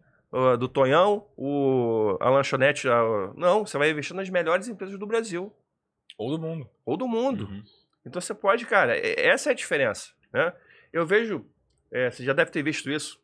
do 0.59 0.67
Tonhão, 0.67 1.27
o, 1.35 2.17
a 2.21 2.29
lanchonete. 2.29 2.87
a- 2.87 3.33
não, 3.35 3.65
você 3.65 3.77
vai 3.77 3.89
investir 3.89 4.15
nas 4.15 4.29
melhores 4.29 4.67
empresas 4.67 4.97
do 4.97 5.05
Brasil 5.07 5.51
Ou 6.17 6.29
do 6.37 6.39
mundo. 6.41 6.69
ou 6.85 6.95
do 6.97 7.07
mundo. 7.07 7.45
Uhum. 7.45 7.63
Então 8.05 8.21
você 8.21 8.33
pode, 8.33 8.65
cara, 8.65 8.95
essa 8.97 9.49
é 9.49 9.51
a 9.51 9.55
diferença. 9.55 10.11
Né? 10.33 10.53
Eu 10.93 11.05
vejo, 11.05 11.45
é, 11.91 12.09
você 12.11 12.23
já 12.23 12.33
deve 12.33 12.51
ter 12.51 12.63
visto 12.63 12.89
isso. 12.89 13.19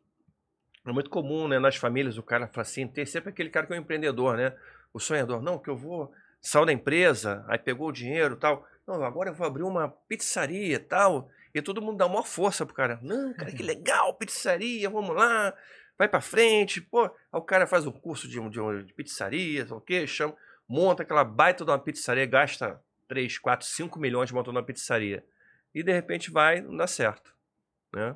É 0.86 0.92
muito 0.92 1.10
comum, 1.10 1.46
né, 1.48 1.58
nas 1.58 1.76
famílias, 1.76 2.16
o 2.18 2.22
cara 2.22 2.46
fala 2.48 2.62
assim, 2.62 2.86
tem 2.86 3.04
sempre 3.04 3.30
aquele 3.30 3.50
cara 3.50 3.66
que 3.66 3.72
é 3.74 3.76
um 3.76 3.80
empreendedor, 3.80 4.36
né? 4.38 4.56
O 4.92 5.00
sonhador, 5.00 5.42
não, 5.42 5.58
que 5.58 5.68
eu 5.68 5.76
vou 5.76 6.12
saiu 6.40 6.64
da 6.64 6.72
empresa, 6.72 7.44
aí 7.48 7.58
pegou 7.58 7.88
o 7.88 7.92
dinheiro 7.92 8.34
e 8.34 8.38
tal. 8.38 8.66
Não, 8.86 9.02
agora 9.04 9.30
eu 9.30 9.34
vou 9.34 9.46
abrir 9.46 9.62
uma 9.62 9.88
pizzaria 9.88 10.76
e 10.76 10.78
tal. 10.78 11.30
E 11.54 11.60
todo 11.60 11.82
mundo 11.82 11.98
dá 11.98 12.06
uma 12.06 12.22
força 12.22 12.64
pro 12.64 12.74
cara. 12.74 12.98
Não, 13.02 13.34
cara, 13.34 13.52
que 13.52 13.62
legal, 13.62 14.14
pizzaria, 14.14 14.88
vamos 14.88 15.14
lá, 15.14 15.54
vai 15.96 16.08
pra 16.08 16.20
frente. 16.20 16.80
Pô, 16.80 17.04
aí 17.04 17.10
o 17.32 17.42
cara 17.42 17.66
faz 17.66 17.86
um 17.86 17.92
curso 17.92 18.28
de, 18.28 18.40
de, 18.48 18.84
de 18.84 18.94
pizzaria, 18.94 19.66
o 19.70 19.80
quê, 19.80 20.06
chama, 20.06 20.34
monta 20.68 21.02
aquela 21.02 21.24
baita 21.24 21.64
de 21.64 21.70
uma 21.70 21.78
pizzaria, 21.78 22.26
gasta 22.26 22.80
3, 23.08 23.38
4, 23.38 23.66
5 23.66 23.98
milhões 23.98 24.30
montando 24.30 24.58
uma 24.58 24.64
pizzaria. 24.64 25.24
E 25.74 25.82
de 25.82 25.92
repente 25.92 26.30
vai, 26.30 26.60
não 26.60 26.76
dá 26.76 26.86
certo. 26.86 27.34
Né? 27.92 28.14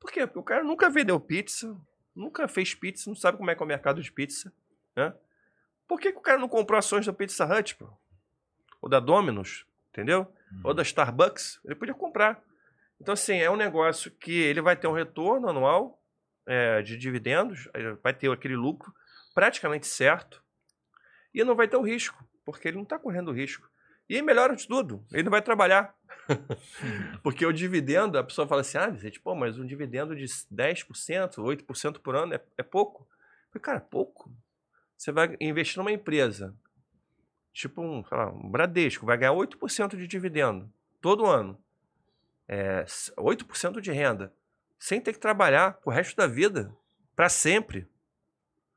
Por 0.00 0.10
quê? 0.10 0.26
Porque 0.26 0.38
o 0.38 0.42
cara 0.42 0.64
nunca 0.64 0.90
vendeu 0.90 1.18
pizza, 1.20 1.76
nunca 2.14 2.48
fez 2.48 2.74
pizza, 2.74 3.08
não 3.08 3.16
sabe 3.16 3.38
como 3.38 3.50
é 3.50 3.54
que 3.54 3.62
é 3.62 3.64
o 3.64 3.68
mercado 3.68 4.02
de 4.02 4.10
pizza. 4.10 4.52
Né? 4.96 5.14
Por 5.86 6.00
que, 6.00 6.12
que 6.12 6.18
o 6.18 6.22
cara 6.22 6.38
não 6.38 6.48
comprou 6.48 6.78
ações 6.78 7.06
da 7.06 7.12
Pizza 7.12 7.44
Hut, 7.44 7.76
pô? 7.76 7.88
Ou 8.80 8.88
da 8.88 9.00
Domino's, 9.00 9.64
entendeu? 9.90 10.26
Ou 10.62 10.74
da 10.74 10.82
Starbucks? 10.82 11.60
Ele 11.64 11.74
podia 11.74 11.94
comprar. 11.94 12.42
Então, 13.00 13.12
assim, 13.14 13.38
é 13.38 13.50
um 13.50 13.56
negócio 13.56 14.10
que 14.10 14.32
ele 14.32 14.60
vai 14.60 14.76
ter 14.76 14.86
um 14.86 14.92
retorno 14.92 15.48
anual 15.48 16.00
é, 16.46 16.82
de 16.82 16.96
dividendos, 16.96 17.68
vai 18.02 18.14
ter 18.14 18.30
aquele 18.30 18.56
lucro 18.56 18.94
praticamente 19.34 19.86
certo 19.86 20.42
e 21.34 21.42
não 21.42 21.56
vai 21.56 21.66
ter 21.66 21.76
o 21.76 21.82
risco, 21.82 22.24
porque 22.44 22.68
ele 22.68 22.76
não 22.76 22.84
está 22.84 22.98
correndo 22.98 23.32
risco. 23.32 23.68
E 24.08 24.20
melhor 24.20 24.54
de 24.54 24.66
tudo, 24.68 25.04
ele 25.12 25.24
não 25.24 25.30
vai 25.30 25.42
trabalhar. 25.42 25.94
porque 27.22 27.44
o 27.44 27.52
dividendo, 27.52 28.18
a 28.18 28.24
pessoa 28.24 28.46
fala 28.46 28.60
assim, 28.60 28.78
ah, 28.78 28.88
Vicente, 28.88 29.18
pô, 29.18 29.34
mas 29.34 29.58
um 29.58 29.66
dividendo 29.66 30.14
de 30.14 30.24
10%, 30.24 31.36
8% 31.36 31.98
por 31.98 32.14
ano 32.14 32.34
é, 32.34 32.40
é 32.58 32.62
pouco. 32.62 33.02
Eu 33.02 33.60
falei, 33.60 33.62
cara, 33.62 33.80
pouco? 33.80 34.30
Você 34.96 35.12
vai 35.12 35.36
investir 35.40 35.78
numa 35.78 35.92
empresa, 35.92 36.54
tipo 37.52 37.82
um, 37.82 38.04
lá, 38.10 38.30
um 38.30 38.50
Bradesco, 38.50 39.06
vai 39.06 39.16
ganhar 39.18 39.32
8% 39.32 39.96
de 39.96 40.06
dividendo 40.06 40.72
todo 41.00 41.26
ano. 41.26 41.58
É, 42.48 42.84
8% 42.84 43.80
de 43.80 43.92
renda, 43.92 44.32
sem 44.78 45.00
ter 45.00 45.12
que 45.12 45.18
trabalhar 45.18 45.78
o 45.84 45.90
resto 45.90 46.16
da 46.16 46.26
vida, 46.26 46.74
para 47.16 47.28
sempre. 47.28 47.88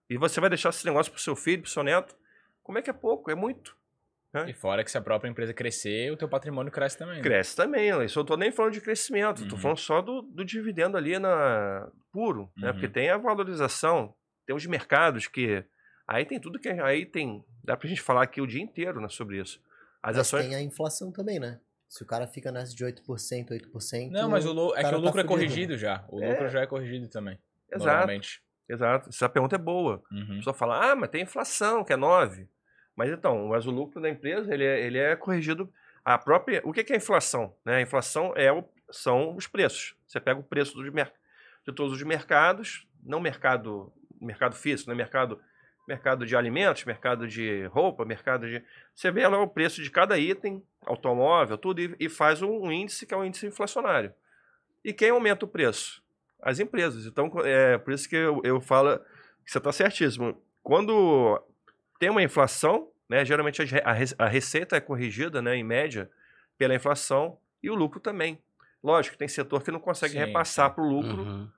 E 0.09 0.17
você 0.17 0.39
vai 0.39 0.49
deixar 0.49 0.69
esse 0.69 0.85
negócio 0.85 1.11
pro 1.11 1.21
seu 1.21 1.35
filho, 1.35 1.61
pro 1.61 1.71
seu 1.71 1.83
neto. 1.83 2.15
Como 2.63 2.77
é 2.77 2.81
que 2.81 2.89
é 2.89 2.93
pouco? 2.93 3.29
É 3.29 3.35
muito. 3.35 3.75
Né? 4.33 4.49
E 4.49 4.53
fora 4.53 4.83
que 4.83 4.91
se 4.91 4.97
a 4.97 5.01
própria 5.01 5.29
empresa 5.29 5.53
crescer, 5.53 6.11
o 6.11 6.17
teu 6.17 6.27
patrimônio 6.27 6.71
cresce 6.71 6.97
também. 6.97 7.17
Né? 7.17 7.23
Cresce 7.23 7.55
também. 7.55 7.89
Isso 8.03 8.19
eu 8.19 8.25
tô 8.25 8.37
nem 8.37 8.51
falando 8.51 8.73
de 8.73 8.81
crescimento, 8.81 9.41
uhum. 9.41 9.47
tô 9.47 9.57
falando 9.57 9.79
só 9.79 10.01
do, 10.01 10.21
do 10.21 10.45
dividendo 10.45 10.97
ali 10.97 11.17
na 11.17 11.89
puro, 12.11 12.41
uhum. 12.41 12.51
né? 12.57 12.73
Porque 12.73 12.87
tem 12.87 13.09
a 13.09 13.17
valorização, 13.17 14.13
tem 14.45 14.55
os 14.55 14.65
mercados 14.65 15.27
que 15.27 15.63
Aí 16.07 16.25
tem 16.25 16.39
tudo 16.39 16.59
que 16.59 16.69
aí 16.69 17.05
tem, 17.05 17.43
dá 17.63 17.75
pra 17.75 17.87
gente 17.87 18.01
falar 18.01 18.23
aqui 18.23 18.39
o 18.39 18.47
dia 18.47 18.61
inteiro, 18.61 19.01
né, 19.01 19.09
sobre 19.09 19.41
isso. 19.41 19.61
As 20.01 20.15
mas 20.15 20.27
ações 20.27 20.45
tem 20.45 20.55
a 20.55 20.61
inflação 20.61 21.11
também, 21.11 21.39
né? 21.39 21.59
Se 21.89 22.03
o 22.03 22.05
cara 22.05 22.27
fica 22.27 22.51
nessa 22.51 22.75
de 22.75 22.85
8%, 22.85 23.49
8%. 23.49 24.11
Não, 24.11 24.29
mas 24.29 24.45
o, 24.45 24.75
é 24.75 24.83
que 24.83 24.95
o 24.95 24.99
lucro 24.99 25.13
tá 25.13 25.21
é 25.21 25.23
corrigido 25.23 25.73
né? 25.73 25.79
já. 25.79 26.05
O 26.09 26.21
é. 26.21 26.29
lucro 26.29 26.49
já 26.49 26.61
é 26.61 26.67
corrigido 26.67 27.07
também. 27.07 27.39
Exato. 27.71 27.85
Normalmente. 27.85 28.41
Exato. 28.67 29.09
Essa 29.09 29.29
pergunta 29.29 29.55
é 29.55 29.59
boa. 29.59 30.03
Uhum. 30.11 30.33
A 30.33 30.35
pessoa 30.35 30.53
fala, 30.53 30.91
ah, 30.91 30.95
mas 30.95 31.09
tem 31.09 31.23
inflação, 31.23 31.83
que 31.83 31.93
é 31.93 31.95
9. 31.95 32.47
Mas 32.95 33.11
então, 33.11 33.47
mas 33.47 33.65
o 33.65 33.71
lucro 33.71 34.01
da 34.01 34.09
empresa, 34.09 34.53
ele 34.53 34.65
é, 34.65 34.85
ele 34.85 34.97
é 34.97 35.15
corrigido. 35.15 35.71
A 36.03 36.17
própria. 36.17 36.61
O 36.65 36.73
que 36.73 36.81
é 36.91 36.95
a 36.95 36.97
inflação? 36.97 37.55
Né? 37.65 37.75
A 37.75 37.81
inflação 37.81 38.33
é 38.35 38.51
o, 38.51 38.63
são 38.89 39.35
os 39.35 39.47
preços. 39.47 39.95
Você 40.07 40.19
pega 40.19 40.39
o 40.39 40.43
preço 40.43 40.73
dos, 40.73 40.85
de 40.85 41.73
todos 41.73 41.93
os 41.93 42.03
mercados, 42.03 42.87
não 43.03 43.19
mercado, 43.19 43.93
mercado 44.19 44.55
físico, 44.55 44.89
não 44.89 44.95
é 44.95 44.97
mercado 44.97 45.39
mercado 45.87 46.25
de 46.25 46.35
alimentos, 46.35 46.83
mercado 46.83 47.27
de 47.27 47.65
roupa, 47.67 48.03
mercado 48.03 48.45
de. 48.47 48.61
Você 48.93 49.09
vê 49.09 49.25
lá 49.25 49.41
o 49.41 49.47
preço 49.47 49.81
de 49.81 49.89
cada 49.89 50.19
item, 50.19 50.61
automóvel, 50.85 51.57
tudo, 51.57 51.81
e, 51.81 51.95
e 51.99 52.09
faz 52.09 52.41
um 52.41 52.69
índice 52.71 53.05
que 53.05 53.13
é 53.13 53.17
um 53.17 53.23
índice 53.23 53.47
inflacionário. 53.47 54.13
E 54.83 54.91
quem 54.91 55.09
aumenta 55.09 55.45
o 55.45 55.47
preço? 55.47 56.03
As 56.41 56.59
empresas. 56.59 57.05
Então, 57.05 57.31
é 57.43 57.77
por 57.77 57.93
isso 57.93 58.07
que 58.07 58.15
eu, 58.15 58.41
eu 58.43 58.59
falo 58.59 58.99
que 59.45 59.51
você 59.51 59.57
está 59.57 59.71
certíssimo. 59.71 60.39
Quando 60.61 61.41
tem 61.97 62.09
uma 62.09 62.21
inflação, 62.21 62.91
né, 63.09 63.23
geralmente 63.23 63.61
a, 63.61 64.25
a 64.25 64.27
receita 64.27 64.75
é 64.75 64.81
corrigida, 64.81 65.41
né, 65.41 65.55
em 65.55 65.63
média, 65.63 66.11
pela 66.57 66.75
inflação 66.75 67.37
e 67.63 67.69
o 67.69 67.75
lucro 67.75 67.99
também. 67.99 68.39
Lógico, 68.83 69.17
tem 69.17 69.27
setor 69.27 69.63
que 69.63 69.71
não 69.71 69.79
consegue 69.79 70.13
sim, 70.13 70.19
repassar 70.19 70.73
para 70.75 70.83
o 70.83 70.87
lucro 70.87 71.23
uhum 71.23 71.49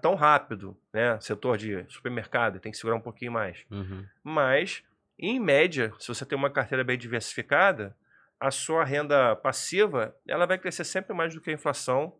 tão 0.00 0.14
rápido, 0.14 0.76
né? 0.92 1.18
Setor 1.20 1.56
de 1.56 1.84
supermercado, 1.88 2.60
tem 2.60 2.72
que 2.72 2.78
segurar 2.78 2.96
um 2.96 3.00
pouquinho 3.00 3.32
mais. 3.32 3.64
Uhum. 3.70 4.04
Mas, 4.22 4.82
em 5.18 5.40
média, 5.40 5.92
se 5.98 6.08
você 6.08 6.24
tem 6.24 6.36
uma 6.36 6.50
carteira 6.50 6.84
bem 6.84 6.98
diversificada, 6.98 7.96
a 8.38 8.50
sua 8.50 8.84
renda 8.84 9.34
passiva 9.36 10.14
ela 10.26 10.46
vai 10.46 10.58
crescer 10.58 10.84
sempre 10.84 11.14
mais 11.14 11.34
do 11.34 11.40
que 11.40 11.50
a 11.50 11.54
inflação, 11.54 12.14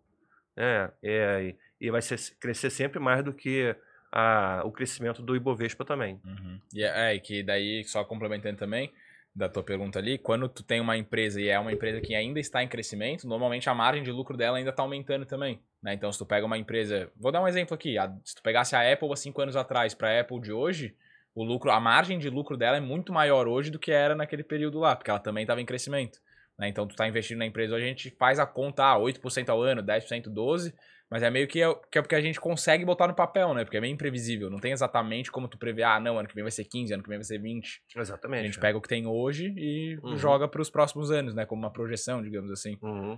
né? 0.57 0.91
É, 1.03 1.55
e 1.81 1.91
vai 1.91 2.01
ser, 2.01 2.19
crescer 2.41 2.71
sempre 2.71 2.99
mais 2.99 3.23
do 3.23 3.33
que 3.33 3.77
a, 4.11 4.63
o 4.65 4.71
crescimento 4.71 5.21
do 5.21 5.35
Ibovespa 5.35 5.85
também. 5.85 6.21
Uhum. 6.25 6.61
E 6.73 6.83
é, 6.83 7.15
é, 7.15 7.19
que 7.19 7.43
daí, 7.43 7.85
só 7.85 8.05
complementando 8.05 8.57
também, 8.57 8.93
da 9.35 9.49
tua 9.49 9.65
pergunta 9.65 9.99
ali, 9.99 10.17
quando 10.17 10.49
tu 10.49 10.63
tem 10.63 10.81
uma 10.81 10.97
empresa 10.97 11.41
e 11.41 11.49
é 11.49 11.59
uma 11.59 11.73
empresa 11.73 12.01
que 12.01 12.15
ainda 12.15 12.39
está 12.39 12.63
em 12.63 12.69
crescimento, 12.69 13.27
normalmente 13.27 13.69
a 13.69 13.75
margem 13.75 14.05
de 14.05 14.13
lucro 14.13 14.37
dela 14.37 14.59
ainda 14.59 14.71
está 14.71 14.83
aumentando 14.83 15.27
também. 15.27 15.61
Né? 15.83 15.95
Então, 15.95 16.13
se 16.13 16.19
tu 16.19 16.25
pega 16.25 16.47
uma 16.47 16.57
empresa. 16.57 17.11
Vou 17.17 17.33
dar 17.33 17.43
um 17.43 17.49
exemplo 17.49 17.75
aqui. 17.75 17.99
A, 17.99 18.15
se 18.25 18.37
tu 18.37 18.43
pegasse 18.43 18.77
a 18.77 18.93
Apple 18.93 19.13
há 19.13 19.17
cinco 19.17 19.43
anos 19.43 19.57
atrás 19.57 19.93
para 19.93 20.09
a 20.09 20.21
Apple 20.21 20.41
de 20.41 20.53
hoje, 20.53 20.97
o 21.35 21.43
lucro, 21.43 21.73
a 21.73 21.81
margem 21.81 22.17
de 22.17 22.31
lucro 22.31 22.57
dela 22.57 22.77
é 22.77 22.81
muito 22.81 23.13
maior 23.13 23.49
hoje 23.49 23.71
do 23.71 23.79
que 23.79 23.91
era 23.91 24.15
naquele 24.15 24.45
período 24.45 24.79
lá, 24.79 24.95
porque 24.95 25.11
ela 25.11 25.19
também 25.19 25.43
estava 25.43 25.61
em 25.61 25.67
crescimento. 25.67 26.21
Né? 26.57 26.69
Então, 26.69 26.87
tu 26.87 26.93
está 26.93 27.09
investindo 27.09 27.39
na 27.39 27.47
empresa, 27.47 27.75
a 27.75 27.81
gente 27.81 28.11
faz 28.11 28.39
a 28.39 28.47
conta 28.47 28.85
ah, 28.85 28.97
8% 28.97 29.49
ao 29.49 29.61
ano, 29.61 29.83
10%, 29.83 30.29
12%, 30.29 30.73
mas 31.15 31.23
é 31.23 31.31
meio 31.31 31.47
que 31.47 31.63
é, 31.63 31.73
que 31.93 31.97
é 31.97 32.03
porque 32.03 32.17
a 32.17 32.21
gente 32.21 32.41
consegue 32.41 32.85
botar 32.85 33.07
no 33.07 33.15
papel, 33.15 33.55
né? 33.55 33.63
Porque 33.65 33.77
é 33.77 33.81
meio 33.81 33.93
imprevisível. 33.93 34.51
Não 34.51 34.59
tem 34.59 34.73
exatamente 34.73 35.31
como 35.31 35.47
tu 35.47 35.57
prever, 35.57 35.85
ah, 35.85 36.01
não, 36.01 36.19
ano 36.19 36.27
que 36.27 36.35
vem 36.35 36.43
vai 36.43 36.51
ser 36.51 36.65
15, 36.65 36.93
ano 36.93 37.05
que 37.05 37.09
vem 37.09 37.19
vai 37.19 37.25
ser 37.25 37.39
20. 37.39 37.83
Exatamente. 37.97 38.41
A 38.41 38.47
gente 38.47 38.59
é. 38.59 38.61
pega 38.61 38.77
o 38.77 38.81
que 38.81 38.89
tem 38.89 39.07
hoje 39.07 39.55
e 39.57 39.97
uhum. 40.03 40.17
joga 40.17 40.49
para 40.49 40.61
os 40.61 40.69
próximos 40.69 41.13
anos, 41.13 41.33
né? 41.33 41.47
Como 41.47 41.63
uma 41.63 41.73
projeção, 41.73 42.21
digamos 42.21 42.51
assim. 42.51 42.77
Uhum. 42.83 43.17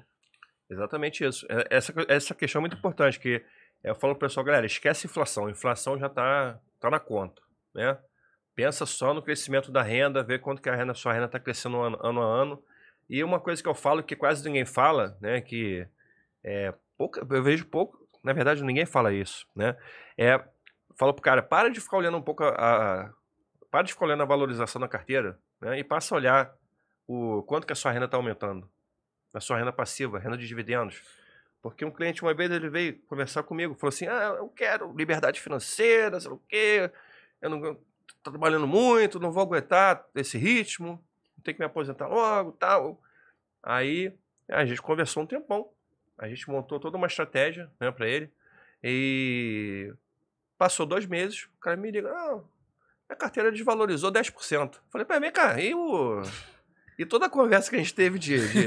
Exatamente 0.68 1.24
isso. 1.24 1.46
É, 1.48 1.68
essa, 1.70 1.94
essa 2.06 2.34
questão 2.34 2.58
é 2.58 2.64
muito 2.64 2.76
importante, 2.76 3.18
que 3.18 3.42
eu 3.82 3.94
falo 3.94 4.14
pro 4.14 4.28
pessoal, 4.28 4.44
galera, 4.44 4.66
esquece 4.66 5.06
inflação. 5.06 5.46
A 5.46 5.50
inflação 5.50 5.98
já 5.98 6.10
tá, 6.10 6.60
tá 6.78 6.90
na 6.90 7.00
conta, 7.00 7.40
né? 7.74 7.96
Pensa 8.54 8.84
só 8.84 9.14
no 9.14 9.22
crescimento 9.22 9.72
da 9.72 9.80
renda, 9.80 10.22
vê 10.22 10.38
quanto 10.38 10.60
que 10.60 10.68
a 10.68 10.76
renda, 10.76 10.92
sua 10.92 11.14
renda 11.14 11.24
está 11.24 11.40
crescendo 11.40 11.80
ano, 11.80 11.98
ano, 12.02 12.20
a 12.20 12.26
ano. 12.26 12.62
E 13.08 13.24
uma 13.24 13.40
coisa 13.40 13.62
que 13.62 13.68
eu 13.70 13.74
falo 13.74 14.02
que 14.02 14.14
quase 14.14 14.44
ninguém 14.44 14.66
fala, 14.66 15.16
né? 15.18 15.40
Que 15.40 15.88
é, 16.44 16.74
pouca, 16.96 17.26
eu 17.28 17.42
vejo 17.42 17.66
pouco, 17.66 18.06
na 18.22 18.32
verdade 18.32 18.62
ninguém 18.62 18.86
fala 18.86 19.12
isso, 19.12 19.46
né? 19.54 19.76
É, 20.16 20.42
falo 20.96 21.12
pro 21.12 21.22
cara, 21.22 21.42
para 21.42 21.68
de 21.68 21.80
ficar 21.80 21.98
olhando 21.98 22.16
um 22.16 22.22
pouco 22.22 22.44
a, 22.44 22.48
a 22.48 23.10
para 23.70 23.82
de 23.82 23.92
ficar 23.92 24.06
olhando 24.06 24.22
a 24.22 24.26
valorização 24.26 24.80
da 24.80 24.88
carteira, 24.88 25.38
né? 25.60 25.78
E 25.78 25.84
passa 25.84 26.14
a 26.14 26.16
olhar 26.16 26.54
o 27.06 27.42
quanto 27.42 27.66
que 27.66 27.72
a 27.72 27.76
sua 27.76 27.92
renda 27.92 28.06
está 28.06 28.16
aumentando, 28.16 28.68
a 29.34 29.40
sua 29.40 29.58
renda 29.58 29.72
passiva, 29.72 30.18
renda 30.18 30.36
de 30.36 30.46
dividendos. 30.46 31.02
Porque 31.62 31.84
um 31.84 31.90
cliente 31.90 32.22
uma 32.22 32.32
vez 32.32 32.50
ele 32.50 32.68
veio 32.68 32.98
conversar 33.02 33.42
comigo, 33.42 33.74
falou 33.74 33.88
assim: 33.88 34.06
"Ah, 34.06 34.36
eu 34.38 34.48
quero 34.48 34.92
liberdade 34.96 35.40
financeira, 35.40 36.20
sei 36.20 36.30
lá 36.30 36.36
o 36.36 36.42
quê. 36.48 36.90
Eu 37.40 37.50
não 37.50 37.60
tô 38.22 38.30
trabalhando 38.30 38.66
muito, 38.66 39.20
não 39.20 39.32
vou 39.32 39.42
aguentar 39.42 40.06
esse 40.14 40.38
ritmo, 40.38 41.02
tenho 41.42 41.56
que 41.56 41.60
me 41.60 41.66
aposentar 41.66 42.06
logo, 42.08 42.52
tal". 42.52 43.00
Aí 43.62 44.12
a 44.48 44.64
gente 44.64 44.80
conversou 44.80 45.22
um 45.24 45.26
tempão. 45.26 45.68
A 46.18 46.28
gente 46.28 46.48
montou 46.48 46.80
toda 46.80 46.96
uma 46.96 47.06
estratégia 47.06 47.70
né, 47.78 47.90
para 47.90 48.08
ele. 48.08 48.30
E 48.82 49.92
passou 50.56 50.86
dois 50.86 51.06
meses, 51.06 51.44
o 51.56 51.60
cara 51.60 51.76
me 51.76 51.90
liga, 51.90 52.08
ah, 52.10 52.40
a 53.08 53.14
carteira 53.14 53.52
desvalorizou 53.52 54.10
10%. 54.10 54.76
Falei, 54.90 55.04
peraí, 55.04 55.20
vem 55.20 55.32
cá, 55.32 55.60
e, 55.60 55.74
o... 55.74 56.22
e 56.98 57.04
toda 57.04 57.26
a 57.26 57.30
conversa 57.30 57.68
que 57.68 57.76
a 57.76 57.78
gente 57.78 57.94
teve 57.94 58.18
de, 58.18 58.48
de, 58.48 58.66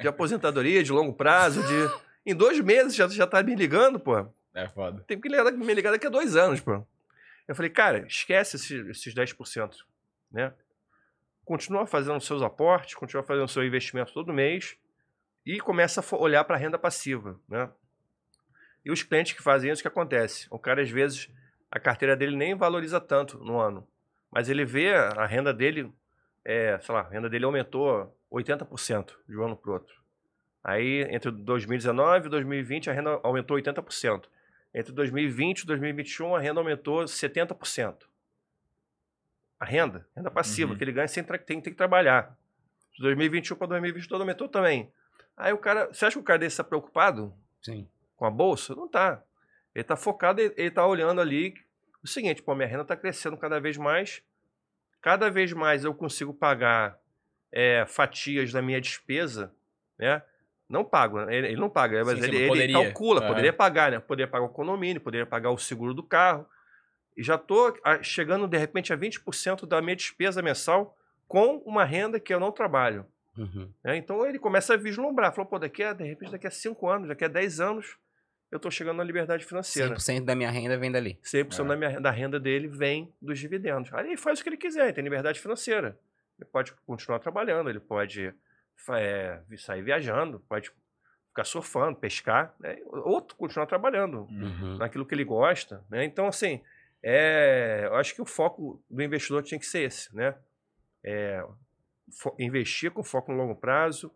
de 0.00 0.08
aposentadoria, 0.08 0.82
de 0.82 0.92
longo 0.92 1.12
prazo, 1.12 1.62
de... 1.62 2.08
Em 2.26 2.34
dois 2.34 2.60
meses 2.60 2.94
já, 2.94 3.08
já 3.08 3.26
tá 3.26 3.42
me 3.42 3.54
ligando, 3.54 3.98
pô. 3.98 4.26
É 4.54 4.68
foda. 4.68 5.02
Tem 5.06 5.18
que 5.18 5.28
me 5.28 5.74
ligar 5.74 5.92
daqui 5.92 6.06
a 6.06 6.10
dois 6.10 6.36
anos, 6.36 6.60
pô. 6.60 6.84
Eu 7.46 7.54
falei, 7.54 7.70
cara, 7.70 8.06
esquece 8.06 8.56
esses, 8.56 8.86
esses 8.88 9.14
10%, 9.14 9.76
né? 10.30 10.52
Continua 11.44 11.86
fazendo 11.86 12.20
seus 12.20 12.42
aportes, 12.42 12.94
continua 12.94 13.22
fazendo 13.22 13.48
seu 13.48 13.64
investimento 13.64 14.12
todo 14.12 14.34
mês 14.34 14.76
e 15.54 15.60
começa 15.60 16.00
a 16.00 16.16
olhar 16.16 16.44
para 16.44 16.56
a 16.56 16.58
renda 16.58 16.78
passiva, 16.78 17.40
né? 17.48 17.70
E 18.84 18.90
os 18.90 19.02
clientes 19.02 19.32
que 19.32 19.42
fazem 19.42 19.70
isso, 19.70 19.80
o 19.80 19.82
que 19.82 19.88
acontece? 19.88 20.46
O 20.50 20.58
cara, 20.58 20.82
às 20.82 20.90
vezes, 20.90 21.28
a 21.70 21.80
carteira 21.80 22.16
dele 22.16 22.36
nem 22.36 22.54
valoriza 22.54 23.00
tanto 23.00 23.38
no 23.38 23.58
ano, 23.58 23.86
mas 24.30 24.48
ele 24.48 24.64
vê 24.64 24.94
a 24.94 25.24
renda 25.26 25.52
dele, 25.52 25.90
é, 26.44 26.78
sei 26.80 26.94
lá, 26.94 27.00
a 27.00 27.08
renda 27.08 27.28
dele 27.28 27.44
aumentou 27.44 28.14
80% 28.30 29.14
de 29.28 29.36
um 29.38 29.44
ano 29.44 29.56
para 29.56 29.70
o 29.70 29.74
outro. 29.74 29.94
Aí, 30.62 31.02
entre 31.10 31.30
2019 31.30 32.26
e 32.26 32.30
2020, 32.30 32.90
a 32.90 32.92
renda 32.92 33.20
aumentou 33.22 33.56
80%. 33.56 34.24
Entre 34.74 34.92
2020 34.92 35.60
e 35.60 35.66
2021, 35.66 36.34
a 36.36 36.40
renda 36.40 36.60
aumentou 36.60 37.04
70%. 37.04 38.06
a 39.60 39.64
renda, 39.64 40.06
renda 40.14 40.30
passiva, 40.30 40.70
Uhum. 40.70 40.78
que 40.78 40.84
ele 40.84 40.92
ganha 40.92 41.08
sem 41.08 41.24
tem, 41.24 41.38
tem 41.40 41.60
que 41.60 41.72
trabalhar. 41.72 42.36
De 42.92 43.02
2021 43.02 43.56
para 43.56 43.66
2022 43.66 44.20
aumentou 44.20 44.48
também. 44.48 44.92
Aí 45.38 45.52
o 45.52 45.58
cara, 45.58 45.86
você 45.86 46.04
acha 46.04 46.16
que 46.16 46.20
o 46.20 46.24
cara 46.24 46.40
desse 46.40 46.54
está 46.54 46.64
preocupado 46.64 47.32
Sim. 47.62 47.88
com 48.16 48.26
a 48.26 48.30
bolsa? 48.30 48.74
Não 48.74 48.88
tá. 48.88 49.22
Ele 49.74 49.84
tá 49.84 49.96
focado, 49.96 50.40
ele, 50.40 50.70
tá 50.70 50.84
olhando 50.84 51.20
ali 51.20 51.54
o 52.02 52.08
seguinte, 52.08 52.42
pô, 52.42 52.54
minha 52.54 52.66
renda 52.66 52.84
tá 52.84 52.96
crescendo 52.96 53.36
cada 53.36 53.60
vez 53.60 53.76
mais. 53.76 54.22
Cada 55.00 55.30
vez 55.30 55.52
mais 55.52 55.84
eu 55.84 55.94
consigo 55.94 56.34
pagar 56.34 56.98
é, 57.52 57.84
fatias 57.86 58.52
da 58.52 58.60
minha 58.60 58.80
despesa, 58.80 59.54
né? 59.96 60.22
Não 60.68 60.84
pago, 60.84 61.24
né? 61.24 61.34
ele, 61.34 61.46
ele 61.48 61.56
não 61.56 61.70
paga, 61.70 62.04
mas 62.04 62.18
Sim, 62.18 62.24
ele, 62.26 62.36
ele 62.36 62.48
poderia. 62.48 62.82
calcula, 62.82 63.24
É. 63.24 63.28
poderia 63.28 63.52
pagar, 63.52 63.92
né? 63.92 64.00
Poderia 64.00 64.30
pagar 64.30 64.44
o 64.44 64.50
condomínio, 64.50 65.00
poderia 65.00 65.24
pagar 65.24 65.50
o 65.50 65.56
seguro 65.56 65.94
do 65.94 66.02
carro. 66.02 66.46
E 67.16 67.22
já 67.22 67.38
tô 67.38 67.74
ah, 67.84 68.02
chegando, 68.02 68.46
de 68.46 68.58
repente, 68.58 68.92
a 68.92 68.96
20% 68.96 69.66
da 69.66 69.80
minha 69.80 69.96
despesa 69.96 70.42
mensal 70.42 70.98
com 71.26 71.56
uma 71.64 71.84
renda 71.84 72.20
que 72.20 72.34
eu 72.34 72.40
não 72.40 72.52
trabalho. 72.52 73.06
Uhum. 73.38 73.72
né? 73.84 73.96
Então 73.96 74.26
ele 74.26 74.38
começa 74.38 74.74
a 74.74 74.76
vislumbrar, 74.76 75.32
falou, 75.32 75.48
pô, 75.48 75.58
daqui 75.58 75.82
a, 75.82 75.92
de 75.92 76.04
repente, 76.04 76.32
daqui 76.32 76.46
a 76.46 76.50
5 76.50 76.88
anos, 76.88 77.08
daqui 77.08 77.24
a 77.24 77.28
10 77.28 77.60
anos, 77.60 77.96
eu 78.50 78.58
tô 78.58 78.70
chegando 78.70 78.96
na 78.96 79.04
liberdade 79.04 79.44
financeira. 79.44 79.94
100% 79.96 80.24
da 80.24 80.34
minha 80.34 80.50
renda 80.50 80.76
vem 80.78 80.90
dali. 80.90 81.18
100% 81.22 81.64
É. 81.64 81.68
da, 81.68 81.76
minha, 81.76 82.00
da 82.00 82.10
renda 82.10 82.40
dele 82.40 82.66
vem 82.68 83.12
dos 83.20 83.38
dividendos. 83.38 83.92
Aí 83.92 84.06
ele 84.06 84.16
faz 84.16 84.40
o 84.40 84.42
que 84.42 84.48
ele 84.48 84.56
quiser, 84.56 84.84
ele 84.84 84.92
tem 84.94 85.04
liberdade 85.04 85.38
financeira. 85.40 85.98
Ele 86.38 86.48
pode 86.50 86.72
continuar 86.86 87.18
trabalhando, 87.18 87.68
ele 87.68 87.80
pode 87.80 88.32
é, 88.90 89.40
sair 89.58 89.82
viajando, 89.82 90.40
pode 90.48 90.70
ficar 91.28 91.44
surfando, 91.44 91.98
pescar, 91.98 92.54
né? 92.58 92.78
ou 92.86 93.20
continuar 93.22 93.66
trabalhando 93.66 94.22
Uhum. 94.30 94.76
naquilo 94.78 95.04
que 95.04 95.14
ele 95.14 95.24
gosta. 95.24 95.84
Né? 95.90 96.04
Então, 96.04 96.26
assim, 96.26 96.62
é, 97.02 97.82
eu 97.84 97.94
acho 97.96 98.14
que 98.14 98.22
o 98.22 98.26
foco 98.26 98.82
do 98.88 99.02
investidor 99.02 99.42
tinha 99.42 99.58
que 99.58 99.66
ser 99.66 99.82
esse, 99.82 100.14
né? 100.16 100.34
É, 101.04 101.44
investir 102.38 102.90
com 102.90 103.02
foco 103.02 103.32
no 103.32 103.38
longo 103.38 103.54
prazo, 103.54 104.10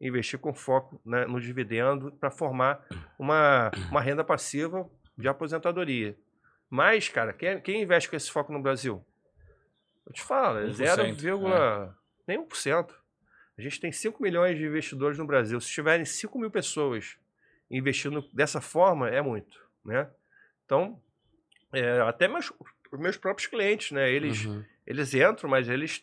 investir 0.00 0.38
com 0.38 0.52
foco 0.54 1.00
né, 1.04 1.26
no 1.26 1.40
dividendo 1.40 2.12
para 2.12 2.30
formar 2.30 2.84
uma, 3.18 3.70
uma 3.90 4.00
renda 4.00 4.22
passiva 4.24 4.88
de 5.16 5.26
aposentadoria. 5.28 6.16
Mas, 6.68 7.08
cara, 7.08 7.32
quem, 7.32 7.60
quem 7.60 7.82
investe 7.82 8.10
com 8.10 8.16
esse 8.16 8.30
foco 8.30 8.52
no 8.52 8.60
Brasil? 8.60 9.04
Eu 10.06 10.12
te 10.12 10.22
falo, 10.22 10.58
é 10.58 10.66
1%, 10.66 10.72
0, 10.74 11.02
nem 12.26 12.44
1%. 12.44 12.90
A 13.58 13.62
gente 13.62 13.80
tem 13.80 13.90
5 13.90 14.22
milhões 14.22 14.58
de 14.58 14.64
investidores 14.66 15.16
no 15.18 15.26
Brasil. 15.26 15.58
Se 15.60 15.70
tiverem 15.70 16.04
5 16.04 16.38
mil 16.38 16.50
pessoas 16.50 17.16
investindo 17.70 18.22
dessa 18.32 18.60
forma, 18.60 19.08
é 19.08 19.22
muito, 19.22 19.58
né? 19.84 20.08
Então, 20.64 21.00
é, 21.72 22.00
até 22.02 22.28
meus, 22.28 22.52
meus 22.92 23.16
próprios 23.16 23.48
clientes, 23.48 23.92
né? 23.92 24.10
Eles, 24.10 24.44
Uhum. 24.44 24.62
eles 24.86 25.14
entram, 25.14 25.48
mas 25.48 25.68
eles, 25.68 26.02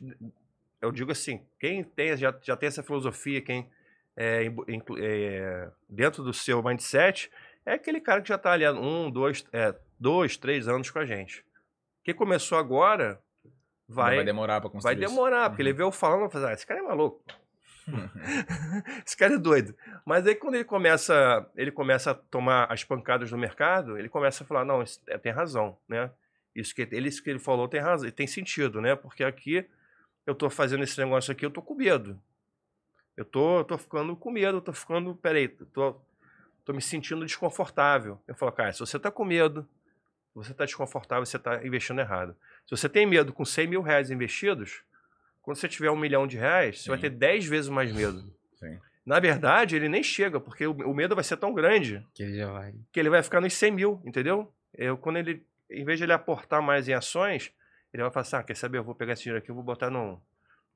eu 0.83 0.91
digo 0.91 1.11
assim, 1.11 1.41
quem 1.59 1.83
tem, 1.83 2.15
já, 2.17 2.33
já 2.41 2.55
tem 2.57 2.67
essa 2.67 2.83
filosofia, 2.83 3.41
quem 3.41 3.69
é, 4.15 4.51
é, 4.99 5.71
dentro 5.89 6.23
do 6.23 6.33
seu 6.33 6.61
mindset, 6.61 7.31
é 7.65 7.73
aquele 7.73 8.01
cara 8.01 8.21
que 8.21 8.27
já 8.29 8.35
está 8.35 8.51
ali 8.51 8.65
há 8.65 8.73
um, 8.73 9.09
dois, 9.09 9.45
é, 9.53 9.73
dois, 9.99 10.35
três 10.37 10.67
anos 10.67 10.91
com 10.91 10.99
a 10.99 11.05
gente. 11.05 11.45
Quem 12.03 12.13
começou 12.13 12.57
agora 12.57 13.21
Vai, 13.87 14.15
vai, 14.17 14.25
demorar 14.25 14.59
pra 14.61 14.69
construir 14.69 14.95
vai 14.95 15.03
isso. 15.03 15.13
demorar, 15.13 15.49
porque 15.49 15.61
Uhum. 15.61 15.69
ele 15.69 15.77
vê 15.77 15.83
eu 15.83 15.91
falando, 15.91 16.21
vai 16.21 16.29
falar, 16.29 16.49
ah, 16.49 16.53
esse 16.53 16.65
cara 16.65 16.79
é 16.79 16.83
maluco. 16.83 17.23
esse 19.05 19.15
cara 19.15 19.33
é 19.35 19.37
doido. 19.37 19.75
Mas 20.05 20.25
aí 20.25 20.35
quando 20.35 20.55
ele 20.55 20.63
começa, 20.63 21.45
ele 21.55 21.71
começa 21.71 22.11
a 22.11 22.13
tomar 22.13 22.71
as 22.71 22.83
pancadas 22.83 23.31
no 23.31 23.37
mercado, 23.37 23.97
ele 23.97 24.09
começa 24.09 24.43
a 24.43 24.47
falar, 24.47 24.65
não, 24.65 24.81
isso, 24.81 25.01
é, 25.07 25.17
tem 25.17 25.31
razão, 25.31 25.77
né? 25.87 26.09
Isso 26.55 26.73
que 26.73 26.81
ele, 26.91 27.07
isso 27.09 27.23
que 27.23 27.29
ele 27.29 27.39
falou 27.39 27.67
tem 27.67 27.81
razão, 27.81 28.09
tem 28.11 28.27
sentido, 28.27 28.79
né? 28.81 28.95
Porque 28.95 29.23
aqui 29.23 29.65
eu 30.25 30.33
tô 30.35 30.49
fazendo 30.49 30.83
esse 30.83 30.97
negócio 30.99 31.31
aqui, 31.31 31.45
eu 31.45 31.51
tô 31.51 31.61
com 31.61 31.75
medo. 31.75 32.19
Eu 33.15 33.25
tô, 33.25 33.59
eu 33.59 33.63
tô 33.63 33.77
ficando 33.77 34.15
com 34.15 34.31
medo, 34.31 34.57
eu 34.57 34.61
tô 34.61 34.73
ficando, 34.73 35.15
peraí, 35.15 35.47
tô, 35.47 35.95
tô 36.65 36.73
me 36.73 36.81
sentindo 36.81 37.25
desconfortável. 37.25 38.19
Eu 38.27 38.35
falo, 38.35 38.51
cara, 38.51 38.73
se 38.73 38.79
você 38.79 38.97
tá 38.97 39.11
com 39.11 39.23
medo, 39.23 39.67
você 40.33 40.53
tá 40.53 40.65
desconfortável, 40.65 41.25
você 41.25 41.37
tá 41.37 41.63
investindo 41.65 41.99
errado. 41.99 42.35
Se 42.65 42.71
você 42.75 42.89
tem 42.89 43.05
medo 43.05 43.31
com 43.31 43.45
100 43.45 43.67
mil 43.67 43.81
reais 43.81 44.09
investidos, 44.09 44.81
quando 45.41 45.57
você 45.57 45.67
tiver 45.67 45.91
um 45.91 45.97
milhão 45.97 46.25
de 46.25 46.37
reais, 46.37 46.81
você 46.81 46.89
vai 46.89 46.97
Sim. 46.97 47.01
ter 47.03 47.09
10 47.11 47.45
vezes 47.45 47.69
mais 47.69 47.91
medo. 47.93 48.33
Sim. 48.55 48.79
Na 49.05 49.19
verdade, 49.19 49.75
ele 49.75 49.89
nem 49.89 50.01
chega, 50.01 50.39
porque 50.39 50.65
o, 50.65 50.71
o 50.71 50.93
medo 50.93 51.13
vai 51.13 51.23
ser 51.23 51.35
tão 51.37 51.53
grande 51.53 52.03
Que 52.13 52.23
ele 52.23 52.37
já 52.37 52.49
vai. 52.51 52.73
que 52.91 52.99
ele 52.99 53.09
vai 53.09 53.21
ficar 53.21 53.41
nos 53.41 53.53
100 53.53 53.71
mil, 53.71 54.01
entendeu? 54.05 54.51
Eu, 54.73 54.97
quando 54.97 55.17
ele, 55.17 55.45
em 55.69 55.83
vez 55.83 55.99
de 55.99 56.05
ele 56.05 56.13
aportar 56.13 56.61
mais 56.61 56.87
em 56.87 56.93
ações, 56.93 57.51
ele 57.93 58.03
vai 58.03 58.11
falar 58.11 58.21
assim, 58.21 58.35
ah, 58.35 58.43
quer 58.43 58.55
saber, 58.55 58.77
eu 58.79 58.83
vou 58.83 58.95
pegar 58.95 59.13
esse 59.13 59.23
dinheiro 59.23 59.39
aqui, 59.41 59.51
eu 59.51 59.55
vou 59.55 59.63
botar 59.63 59.89
num, 59.89 60.19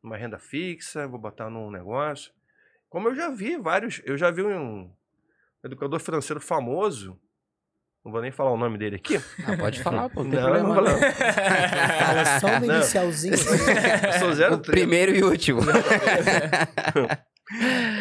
numa 0.04 0.16
renda 0.18 0.38
fixa, 0.38 1.08
vou 1.08 1.20
botar 1.20 1.50
num 1.50 1.72
negócio. 1.72 2.32
Como 2.90 3.10
eu 3.10 3.16
já 3.16 3.30
vi 3.30 3.58
vários, 3.58 4.02
eu 4.06 4.18
já 4.18 4.32
vi 4.32 4.44
um 4.44 4.90
educador 5.64 6.00
financeiro 6.00 6.40
famoso, 6.40 7.20
não 8.06 8.12
vou 8.12 8.22
nem 8.22 8.32
falar 8.32 8.52
o 8.52 8.58
nome 8.58 8.78
dele 8.78 8.96
aqui. 8.96 9.18
Ah, 9.46 9.58
pode 9.58 9.84
falar, 9.84 10.08
pô. 10.10 10.24
Não 10.24 10.32
tem 10.32 10.40
Não, 10.40 10.50
não 10.64 10.74
problema. 10.74 10.98
vou 10.98 11.02
não. 11.04 11.12
Fala 12.06 12.40
só 12.40 12.60
Não. 12.60 12.76
inicialzinho. 12.76 13.34
Eu 14.08 14.14
sou 14.20 14.34
zero 14.34 14.56
O 14.56 14.60
primeiro 14.60 15.14
e 15.14 15.24
último. 15.24 15.60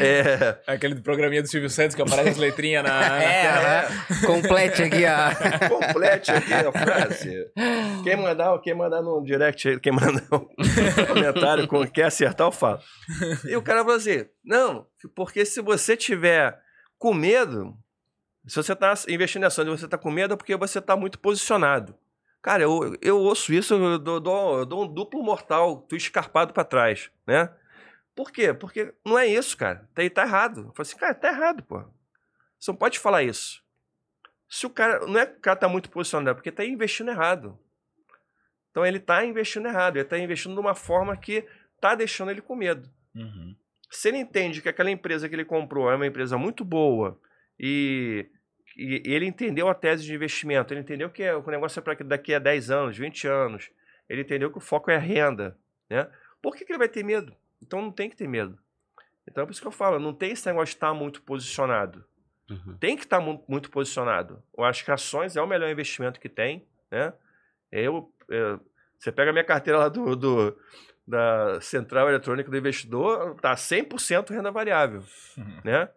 É, 0.01 0.59
É 0.67 0.73
Aquele 0.75 0.97
programinha 1.01 1.43
do 1.43 1.49
Silvio 1.49 1.71
Santos 1.71 1.95
que 1.95 2.03
aparece 2.03 2.31
as 2.31 2.37
letrinhas 2.37 2.83
na. 2.85 2.97
É, 3.23 3.43
né? 3.45 3.89
complete 4.27 4.83
aqui 4.83 5.05
a. 5.07 5.31
complete 5.69 6.31
aqui 6.31 6.53
a 6.53 6.73
frase. 6.73 7.51
Quem 8.05 8.17
mandar, 8.17 8.59
quem 8.61 8.75
mandar 8.75 9.03
no 9.03 9.23
direct, 9.23 9.69
aí, 9.69 9.81
quem 9.81 9.93
mandar 9.93 10.23
um 10.33 10.47
comentário, 11.07 11.67
com, 11.69 11.87
quer 11.87 12.05
acertar, 12.05 12.47
eu 12.47 12.53
falo. 12.53 12.81
E 13.49 13.57
o 13.57 13.63
cara 13.63 13.81
falou 13.81 13.97
assim: 13.97 14.27
não, 14.45 14.87
porque 15.15 15.45
se 15.45 15.61
você 15.61 15.97
tiver 15.97 16.59
com 16.99 17.13
medo, 17.15 17.75
se 18.47 18.57
você 18.57 18.73
está 18.73 18.95
investindo 19.09 19.43
em 19.43 19.47
ações 19.47 19.67
e 19.67 19.71
você 19.71 19.85
está 19.87 19.99
com 19.99 20.11
medo, 20.11 20.35
é 20.35 20.37
porque 20.37 20.57
você 20.57 20.79
está 20.79 20.97
muito 20.97 21.19
posicionado. 21.19 21.95
Cara, 22.43 22.63
eu, 22.63 22.97
eu 23.03 23.19
ouço 23.19 23.53
isso, 23.53 23.75
eu 23.75 23.99
dou, 23.99 24.21
dou- 24.21 24.59
eu 24.61 24.65
dou 24.67 24.85
um 24.85 24.87
duplo 24.87 25.21
mortal, 25.23 25.79
tu 25.89 25.97
escarpado 25.97 26.53
para 26.53 26.63
trás, 26.63 27.11
né? 27.27 27.51
Por 28.17 28.33
quê? 28.33 28.55
Porque 28.55 28.95
não 29.05 29.19
é 29.19 29.27
isso, 29.27 29.57
cara. 29.57 29.89
Tá, 29.95 30.03
tá 30.11 30.23
errado. 30.23 30.61
Eu 30.61 30.73
falei 30.73 30.91
assim, 30.91 30.97
cara, 30.97 31.15
tá 31.15 31.29
errado, 31.29 31.63
pô. 31.63 31.85
Você 32.59 32.71
não 32.71 32.77
pode 32.77 32.99
falar 32.99 33.23
isso. 33.23 33.63
Se 34.49 34.65
o 34.67 34.71
cara. 34.71 35.07
Não 35.07 35.21
é 35.21 35.27
que 35.27 35.37
o 35.37 35.41
cara 35.41 35.57
tá 35.57 35.69
muito 35.69 35.91
posicionado, 35.91 36.31
é 36.31 36.35
porque 36.35 36.51
tá 36.51 36.65
investindo 36.65 37.11
errado. 37.11 37.59
Então 38.71 38.85
ele 38.87 38.99
tá 38.99 39.23
investindo 39.25 39.69
errado. 39.69 39.99
Ele 39.99 40.05
tá 40.05 40.19
investindo 40.19 40.55
de 40.55 40.61
uma 40.61 40.75
forma 40.75 41.15
que 41.15 41.47
tá 41.79 41.95
deixando 41.95 42.31
ele 42.31 42.41
com 42.41 42.57
medo. 42.57 42.91
Uhum. 43.15 43.55
Se 43.91 44.09
ele 44.09 44.19
entende 44.19 44.63
que 44.63 44.69
aquela 44.69 44.91
empresa 44.91 45.29
que 45.29 45.35
ele 45.35 45.45
comprou 45.45 45.91
é 45.91 45.95
uma 45.95 46.07
empresa 46.07 46.39
muito 46.39 46.65
boa 46.65 47.21
e, 47.59 48.27
e 48.77 49.03
ele 49.05 49.27
entendeu 49.27 49.69
a 49.69 49.75
tese 49.75 50.05
de 50.05 50.15
investimento, 50.15 50.73
ele 50.73 50.81
entendeu 50.81 51.09
que 51.11 51.23
é- 51.23 51.37
o 51.37 51.47
negócio 51.51 51.79
é 51.79 51.83
para 51.83 51.95
daqui 52.05 52.35
a 52.35 52.39
10 52.39 52.71
anos, 52.71 52.97
20 52.99 53.29
anos, 53.29 53.71
ele 54.09 54.23
entendeu 54.23 54.51
que 54.51 54.59
o 54.59 54.61
foco 54.61 54.91
é 54.91 54.97
a 54.97 55.01
renda, 55.01 55.57
né? 55.89 56.11
Por 56.43 56.57
que, 56.57 56.65
que 56.65 56.73
ele 56.73 56.79
vai 56.79 56.89
ter 56.89 57.05
medo? 57.05 57.35
Então 57.63 57.81
não 57.83 57.91
tem 57.93 58.09
que 58.11 58.17
ter 58.17 58.29
medo. 58.29 58.59
Então 59.29 59.43
é 59.43 59.47
por 59.47 59.53
isso 59.53 59.61
que 59.61 59.67
eu 59.67 59.73
falo, 59.73 59.99
não 59.99 60.13
tem 60.15 60.33
esse 60.33 60.47
negócio 60.47 60.67
de 60.73 60.77
estar 60.77 60.95
muito 60.95 61.23
posicionado 61.23 62.05
Uhum. 62.49 62.77
tem 62.79 62.97
que 62.97 63.03
estar 63.03 63.19
mu- 63.19 63.45
muito 63.49 63.69
posicionado. 63.73 64.41
Eu 64.57 64.63
acho 64.63 64.85
que 64.85 64.91
ações 64.93 65.35
é 65.37 65.43
o 65.43 65.49
melhor 65.49 65.69
investimento 65.69 66.21
que 66.21 66.29
tem, 66.29 66.65
né? 66.89 67.13
Eu, 67.73 68.15
é, 68.31 68.57
você 68.97 69.11
pega 69.11 69.31
a 69.31 69.33
minha 69.33 69.45
carteira 69.45 69.81
lá 69.81 69.89
do, 69.89 70.15
do- 70.15 70.57
da 71.05 71.61
Central 71.61 72.09
Eletrônica 72.09 72.49
do 72.49 72.57
Investidor, 72.57 73.35
tá 73.41 73.57
100% 73.57 74.31
renda 74.31 74.53
variável, 74.53 75.03
Uhum. 75.37 75.61
né? 75.65 75.89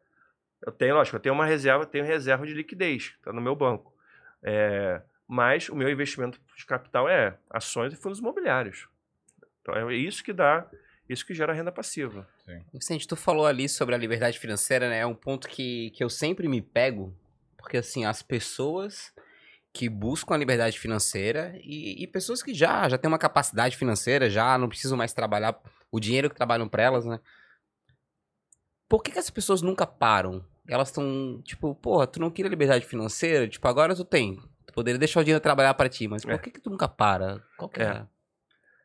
Eu 0.66 0.72
tenho, 0.72 0.96
lógico, 0.96 1.18
eu 1.18 1.22
tenho 1.22 1.36
uma 1.36 1.46
reserva, 1.46 1.86
tenho 1.86 2.04
reserva 2.04 2.48
de 2.48 2.54
liquidez, 2.56 3.16
tá 3.22 3.32
no 3.32 3.40
meu 3.42 3.56
banco. 3.56 3.94
É, 4.42 5.04
mas 5.28 5.70
o 5.70 5.76
meu 5.76 5.88
investimento 5.88 6.40
de 6.58 6.66
capital 6.66 7.08
é 7.08 7.38
ações 7.48 7.94
e 7.94 7.96
fundos 7.96 8.18
imobiliários. 8.18 8.88
Então 9.62 9.76
é 9.76 9.94
isso 9.94 10.24
que 10.24 10.34
dá, 10.34 10.66
isso 11.10 11.26
que 11.26 11.34
gera 11.34 11.54
renda 11.54 11.72
passiva. 11.72 12.28
Vicente, 12.72 13.08
tu 13.08 13.16
falou 13.16 13.46
ali 13.46 13.68
sobre 13.68 13.96
a 13.96 13.98
liberdade 13.98 14.38
financeira, 14.40 14.88
né? 14.90 15.00
É 15.00 15.06
um 15.06 15.16
ponto 15.16 15.48
que, 15.50 15.90
que 15.92 16.04
eu 16.04 16.10
sempre 16.10 16.48
me 16.48 16.62
pego, 16.62 17.14
porque 17.58 17.78
assim, 17.78 18.06
as 18.06 18.22
pessoas 18.22 19.12
que 19.74 19.90
buscam 19.90 20.36
a 20.36 20.38
liberdade 20.38 20.80
financeira 20.80 21.54
e, 21.64 22.02
e 22.04 22.08
pessoas 22.08 22.42
que 22.42 22.54
já, 22.54 22.88
já 22.90 22.98
têm 22.98 23.08
uma 23.08 23.18
capacidade 23.20 23.76
financeira, 23.78 24.30
já 24.30 24.58
não 24.58 24.70
precisam 24.70 24.98
mais 24.98 25.14
trabalhar 25.14 25.60
o 25.92 26.00
dinheiro 26.00 26.30
que 26.30 26.36
trabalham 26.36 26.68
pra 26.68 26.84
elas, 26.84 27.06
né? 27.06 27.20
Por 28.88 29.04
que, 29.04 29.12
que 29.12 29.20
as 29.20 29.30
pessoas 29.30 29.62
nunca 29.62 29.86
param? 29.86 30.44
Elas 30.68 30.90
estão, 30.90 31.42
tipo, 31.44 31.74
porra, 31.76 32.08
tu 32.08 32.20
não 32.20 32.32
queria 32.32 32.50
liberdade 32.50 32.86
financeira? 32.86 33.48
Tipo, 33.48 33.68
agora 33.68 33.96
tu 33.96 34.04
tem. 34.04 34.40
Tu 34.66 34.74
poderia 34.74 35.00
deixar 35.00 35.20
o 35.20 35.24
dinheiro 35.24 35.42
trabalhar 35.42 35.74
pra 35.74 35.90
ti, 35.90 36.08
mas 36.08 36.24
por 36.24 36.34
É. 36.34 36.38
que, 36.38 36.52
que 36.52 36.60
tu 36.60 36.70
nunca 36.70 36.88
para? 36.88 37.44
Qual 37.58 37.70
que 37.70 37.82
é? 37.82 37.86
É. 37.86 38.08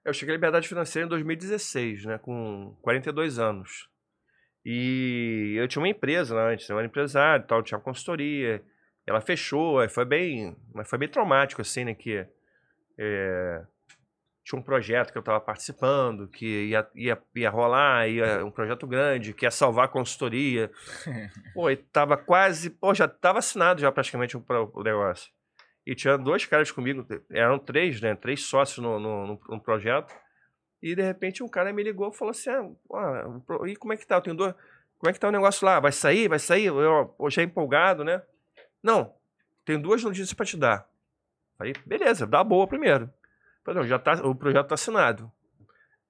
Eu 0.05 0.13
cheguei 0.13 0.35
à 0.35 0.37
liberdade 0.37 0.69
financeira 0.69 1.07
em 1.07 1.09
2016, 1.09 2.05
né, 2.05 2.19
com 2.19 2.77
42 2.83 3.39
anos. 3.39 3.89
E 4.65 5.55
eu 5.57 5.69
tinha 5.69 5.81
uma 5.81 5.89
empresa 5.89 6.35
lá 6.35 6.49
antes, 6.51 6.69
eu 6.69 6.79
era 6.79 6.87
empresário, 6.87 7.47
tal, 7.47 7.63
tinha 7.63 7.79
uma 7.79 7.85
consultoria. 7.85 8.63
Ela 9.07 9.21
fechou, 9.21 9.87
foi 9.89 10.05
bem, 10.05 10.57
mas 10.75 10.89
foi 10.89 10.99
bem 10.99 11.09
traumático 11.09 11.61
assim, 11.61 11.85
né, 11.85 11.95
que 11.95 12.27
é, 12.99 13.65
tinha 14.45 14.59
um 14.61 14.63
projeto 14.63 15.11
que 15.11 15.17
eu 15.17 15.21
estava 15.21 15.41
participando, 15.41 16.29
que 16.29 16.67
ia, 16.67 16.87
ia, 16.95 17.19
ia 17.35 17.51
rolar, 17.51 18.07
ia 18.07 18.45
um 18.45 18.51
projeto 18.51 18.87
grande, 18.87 19.33
que 19.33 19.47
ia 19.47 19.51
salvar 19.51 19.87
a 19.87 19.89
consultoria. 19.89 20.71
Pô, 21.55 21.71
e 21.71 21.77
tava 21.77 22.17
quase, 22.17 22.69
pô, 22.69 22.95
já 22.95 23.09
tava 23.09 23.39
assinado 23.39 23.81
já 23.81 23.91
praticamente 23.91 24.37
o, 24.37 24.45
o 24.75 24.83
negócio. 24.83 25.33
E 25.87 25.95
tinha 25.95 26.16
dois 26.16 26.47
caras 26.47 26.70
comigo, 26.70 27.07
eram 27.30 27.59
três, 27.59 28.01
né? 28.01 28.14
Três 28.14 28.45
sócios 28.45 28.78
no, 28.78 28.99
no, 28.99 29.41
no, 29.49 29.61
projeto. 29.61 30.14
E 30.82 30.95
de 30.95 31.03
repente 31.03 31.43
um 31.43 31.49
cara 31.49 31.72
me 31.72 31.82
ligou 31.82 32.11
e 32.11 32.16
falou 32.16 32.30
assim: 32.30 32.51
ah, 32.51 33.66
e 33.66 33.76
como 33.76 33.93
é 33.93 33.97
que 33.97 34.07
tá? 34.07 34.16
Eu 34.16 34.22
tenho 34.22 34.37
dois. 34.37 34.55
Como 34.99 35.11
é 35.11 35.12
que 35.12 35.20
tá 35.20 35.28
o 35.28 35.32
negócio 35.32 35.66
lá? 35.66 35.80
Vai 35.80 35.93
sair? 35.93 36.28
Vai 36.28 36.39
sair? 36.39 36.66
Eu, 36.66 37.14
eu 37.18 37.30
já 37.30 37.43
empolgado, 37.43 38.05
né? 38.05 38.22
Não, 38.82 39.14
tenho 39.64 39.80
duas 39.80 40.03
notícias 40.03 40.32
para 40.32 40.47
te 40.47 40.57
dar. 40.57 40.89
Falei, 41.59 41.74
beleza, 41.85 42.26
dá 42.26 42.43
boa 42.43 42.66
primeiro. 42.66 43.11
Falei, 43.64 43.80
não, 43.80 43.89
já 43.89 43.99
tá, 43.99 44.14
o 44.26 44.35
projeto 44.35 44.68
tá 44.68 44.74
assinado. 44.74 45.30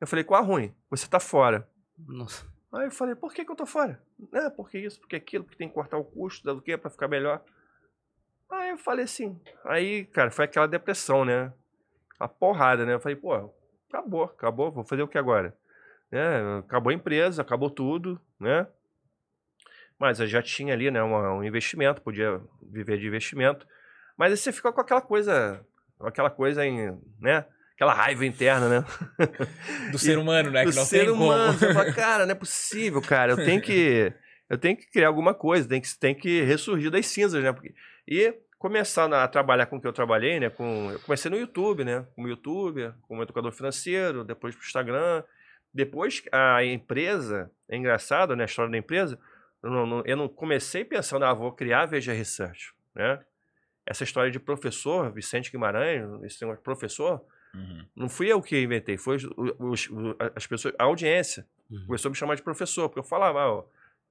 Eu 0.01 0.07
falei, 0.07 0.25
qual 0.25 0.43
a 0.43 0.45
ruim? 0.45 0.75
Você 0.91 1.09
tá 1.09 1.21
fora. 1.21 1.69
Nossa. 1.99 2.47
Aí 2.73 2.87
eu 2.87 2.91
falei, 2.91 3.15
por 3.15 3.33
que, 3.33 3.45
que 3.45 3.51
eu 3.51 3.57
tô 3.57 3.65
fora? 3.65 4.03
É, 4.33 4.51
porque 4.51 4.79
isso, 4.79 5.01
porque 5.01 5.17
aquilo, 5.17 5.45
porque 5.45 5.57
tem 5.57 5.69
que 5.69 5.75
cortar 5.75 5.97
o 5.97 6.05
custo, 6.05 6.53
do 6.53 6.61
que, 6.61 6.77
pra 6.77 6.91
ficar 6.91 7.07
melhor. 7.07 7.43
Aí 8.51 8.71
eu 8.71 8.79
falei 8.79 9.05
assim, 9.05 9.41
aí, 9.65 10.05
cara, 10.07 10.31
foi 10.31 10.45
aquela 10.45 10.67
depressão, 10.67 11.25
né? 11.25 11.53
A 12.19 12.29
porrada, 12.29 12.87
né? 12.87 12.95
Eu 12.95 13.01
falei, 13.01 13.17
pô, 13.17 13.53
acabou, 13.89 14.25
acabou, 14.25 14.73
vou 14.73 14.85
fazer 14.85 15.03
o 15.03 15.09
que 15.09 15.19
agora? 15.19 15.57
Né? 16.11 16.59
Acabou 16.59 16.91
a 16.91 16.95
empresa, 16.95 17.43
acabou 17.43 17.71
tudo, 17.71 18.21
né? 18.39 18.67
Mas 19.99 20.21
eu 20.21 20.27
já 20.27 20.43
tinha 20.43 20.75
ali, 20.75 20.91
né, 20.91 21.03
um, 21.03 21.39
um 21.39 21.45
investimento, 21.45 22.03
podia 22.03 22.41
viver 22.63 22.99
de 22.99 23.07
investimento. 23.07 23.67
Mas 24.17 24.33
aí 24.33 24.37
você 24.37 24.53
fica 24.53 24.73
com 24.73 24.81
aquela 24.81 25.01
coisa, 25.01 25.65
aquela 26.01 26.31
coisa 26.31 26.65
em, 26.65 26.99
né? 27.21 27.45
Aquela 27.75 27.93
raiva 27.93 28.25
interna, 28.25 28.69
né? 28.69 28.85
Do 29.91 29.99
ser 29.99 30.17
humano, 30.17 30.51
né? 30.51 30.65
Do 30.65 30.71
que 30.71 30.77
não 30.77 30.85
ser 30.85 31.01
tem 31.01 31.11
humano. 31.11 31.47
como. 31.47 31.59
Você 31.59 31.75
fala, 31.75 31.91
cara, 31.95 32.27
não 32.27 32.33
é 32.33 32.37
possível, 32.37 33.03
cara. 33.03 33.33
Eu 33.33 33.37
tenho 33.37 33.61
que, 33.61 34.13
eu 34.49 34.57
tenho 34.57 34.77
que 34.77 34.89
criar 34.91 35.09
alguma 35.09 35.35
coisa, 35.35 35.69
tem 35.69 35.81
que, 35.81 35.99
tem 35.99 36.15
que 36.15 36.43
ressurgir 36.43 36.91
das 36.91 37.07
cinzas, 37.07 37.43
né? 37.43 37.53
Porque, 37.53 37.75
e 38.07 38.35
começar 38.59 39.13
a 39.13 39.29
trabalhar 39.29 39.67
com 39.67 39.77
o 39.77 39.81
que 39.81 39.87
eu 39.87 39.93
trabalhei, 39.93 40.41
né? 40.41 40.51
Com, 40.51 40.91
eu 40.93 41.01
comecei 41.01 41.31
no 41.31 41.37
YouTube, 41.37 41.85
né? 41.85 42.07
Como 42.15 42.29
youtuber, 42.29 42.95
como 43.03 43.23
educador 43.23 43.53
financeiro, 43.53 44.25
depois 44.25 44.55
pro 44.55 44.65
Instagram. 44.65 45.23
Depois 45.73 46.23
a 46.33 46.65
empresa, 46.65 47.51
é 47.69 47.77
engraçado, 47.77 48.35
né? 48.37 48.45
A 48.45 48.47
história 48.47 48.71
da 48.71 48.79
empresa, 48.79 49.19
eu 49.63 49.71
não, 49.71 50.03
eu 50.07 50.17
não 50.17 50.29
comecei 50.29 50.85
pensando, 50.85 51.25
ah, 51.25 51.35
vou 51.35 51.51
criar 51.53 51.83
a 51.83 51.87
VG 51.87 52.13
Research, 52.13 52.73
né? 52.95 53.21
Essa 53.87 54.05
história 54.05 54.31
de 54.31 54.39
professor, 54.39 55.11
Vicente 55.13 55.51
Guimarães, 55.51 56.03
esse 56.23 56.41
negócio 56.43 56.61
de 56.61 56.65
professor, 56.65 57.21
Uhum. 57.55 57.85
não 57.95 58.09
fui 58.09 58.27
eu 58.33 58.43
que 58.43 58.61
inventei, 58.61 58.97
foi 58.99 59.17
os, 59.61 59.89
as 60.35 60.45
pessoas, 60.45 60.75
a 60.77 60.83
audiência 60.85 61.47
Uhum. 61.71 61.87
começou 61.87 62.09
a 62.09 62.11
me 62.11 62.17
chamar 62.17 62.35
de 62.35 62.43
professor, 62.43 62.89
porque 62.89 62.99
eu 62.99 63.05
falava, 63.05 63.41
ah, 63.43 63.53
ó, 63.53 63.65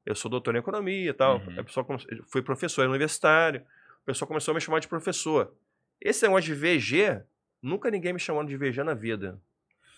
eu 0.05 0.15
sou 0.15 0.31
doutor 0.31 0.55
em 0.55 0.59
economia 0.59 1.09
e 1.09 1.13
tal. 1.13 1.39
Uhum. 1.39 1.59
A 1.59 1.63
pessoa 1.63 1.85
fui 2.31 2.41
professor 2.41 2.87
universitário, 2.87 3.61
o 4.03 4.05
pessoal 4.05 4.27
começou 4.27 4.51
a 4.51 4.55
me 4.55 4.61
chamar 4.61 4.79
de 4.79 4.87
professor. 4.87 5.55
Esse 5.99 6.23
negócio 6.23 6.53
de 6.53 6.59
VG, 6.59 7.23
nunca 7.61 7.89
ninguém 7.89 8.11
me 8.11 8.19
chamou 8.19 8.43
de 8.43 8.57
VG 8.57 8.83
na 8.83 8.93
vida. 8.93 9.39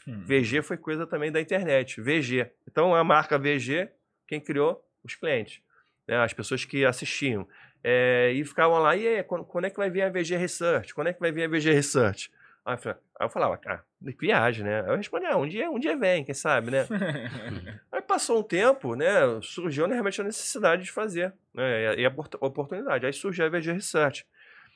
Hum. 0.08 0.22
VG 0.24 0.62
foi 0.62 0.78
coisa 0.78 1.08
também 1.08 1.32
da 1.32 1.42
internet, 1.42 2.00
VG. 2.00 2.52
Então 2.70 2.94
a 2.94 3.04
marca 3.04 3.40
VG, 3.40 3.90
quem 4.28 4.40
criou? 4.40 4.84
Os 5.04 5.16
clientes, 5.16 5.62
né? 6.08 6.18
as 6.18 6.34
pessoas 6.34 6.66
que 6.66 6.86
assistiam. 6.86 7.48
É, 7.84 8.32
e 8.32 8.44
ficavam 8.44 8.80
lá, 8.80 8.96
e 8.96 9.08
aí, 9.08 9.24
quando, 9.24 9.46
quando 9.46 9.66
é 9.66 9.70
que 9.70 9.78
vai 9.78 9.90
vir 9.90 10.02
a 10.04 10.10
VG 10.10 10.36
Research? 10.38 10.94
Quando 10.94 11.08
é 11.08 11.14
que 11.14 11.20
vai 11.20 11.32
vir 11.32 11.44
a 11.44 11.48
VG 11.48 11.72
Research? 11.72 12.32
Aí 12.66 12.78
eu 13.22 13.30
falava, 13.30 13.60
ah, 13.68 13.84
viagem, 14.20 14.66
né? 14.66 14.82
Aí 14.82 14.90
eu 14.90 14.98
respondia, 14.98 15.34
ah, 15.34 15.38
um 15.38 15.48
dia, 15.48 15.70
um 15.70 15.78
dia 15.78 15.96
vem, 15.96 16.26
quem 16.26 16.34
sabe, 16.34 16.72
né? 16.72 16.88
Aí 17.92 18.02
passou 18.02 18.40
um 18.40 18.44
tempo, 18.44 18.96
né? 18.96 19.40
Surgiu 19.44 19.88
realmente 19.88 20.20
a 20.20 20.24
necessidade 20.24 20.84
de 20.84 20.92
fazer, 20.92 21.32
né? 21.54 21.96
E 22.00 22.06
a, 22.06 22.10
a 22.10 22.12
opor- 22.12 22.30
oportunidade. 22.42 23.06
Aí 23.06 23.14
surgiu 23.14 23.46
a 23.46 23.50
VG 23.50 23.74
Research. 23.74 24.26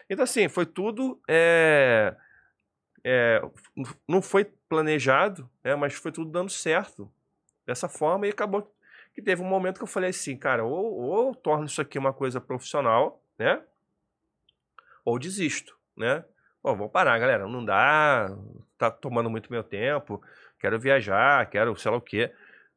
Então, 0.08 0.24
assim, 0.24 0.48
foi 0.48 0.68
tudo. 0.68 1.20
é, 1.28 2.16
é, 3.04 3.42
não 4.08 4.22
foi 4.22 4.46
planejado, 4.68 5.50
né? 5.64 5.76
Mas 5.76 5.96
foi 5.96 6.12
tudo 6.12 6.30
dando 6.30 6.52
certo 6.52 7.12
dessa 7.66 7.90
forma 7.90 8.28
e 8.28 8.30
acabou 8.30 8.72
que 9.14 9.22
teve 9.22 9.42
um 9.42 9.46
momento 9.46 9.78
que 9.78 9.84
eu 9.84 9.88
falei 9.88 10.12
assim, 10.12 10.38
cara, 10.38 10.64
ou, 10.64 10.94
ou 10.94 11.36
torno 11.36 11.66
isso 11.66 11.82
aqui 11.82 11.98
uma 11.98 12.14
coisa 12.14 12.40
profissional, 12.40 13.24
né? 13.38 13.62
Ou 15.04 15.18
desisto, 15.18 15.76
né? 15.98 16.24
Pô, 16.62 16.76
vou 16.76 16.90
parar, 16.90 17.18
galera. 17.20 17.48
Não 17.48 17.64
dá, 17.64 18.36
tá 18.78 18.92
tomando 18.92 19.30
muito 19.30 19.52
meu 19.52 19.64
tempo, 19.64 20.22
quero 20.60 20.80
viajar, 20.80 21.50
quero 21.50 21.76
sei 21.78 21.92
lá 21.92 21.98
o 21.98 22.02
quê. 22.02 22.32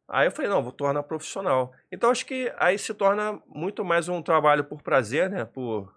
Aí 0.09 0.27
eu 0.27 0.31
falei, 0.33 0.51
não, 0.51 0.63
vou 0.63 0.73
tornar 0.73 1.03
profissional. 1.05 1.73
Então 1.91 2.11
acho 2.11 2.27
que 2.27 2.53
aí 2.59 2.79
se 2.79 2.93
torna 2.95 3.41
muito 3.47 3.85
mais 3.85 4.09
um 4.09 4.21
trabalho 4.23 4.65
por 4.65 4.83
prazer, 4.83 5.31
né? 5.31 5.45
Por, 5.45 5.93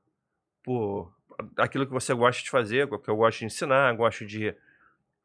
por 0.63 1.11
aquilo 1.57 1.85
que 1.85 1.91
você 1.93 2.13
gosta 2.13 2.41
de 2.43 2.49
fazer, 2.49 2.87
que 3.01 3.09
eu 3.09 3.15
gosto 3.17 3.39
de 3.39 3.45
ensinar, 3.45 3.93
gosto 3.95 4.25
de. 4.25 4.55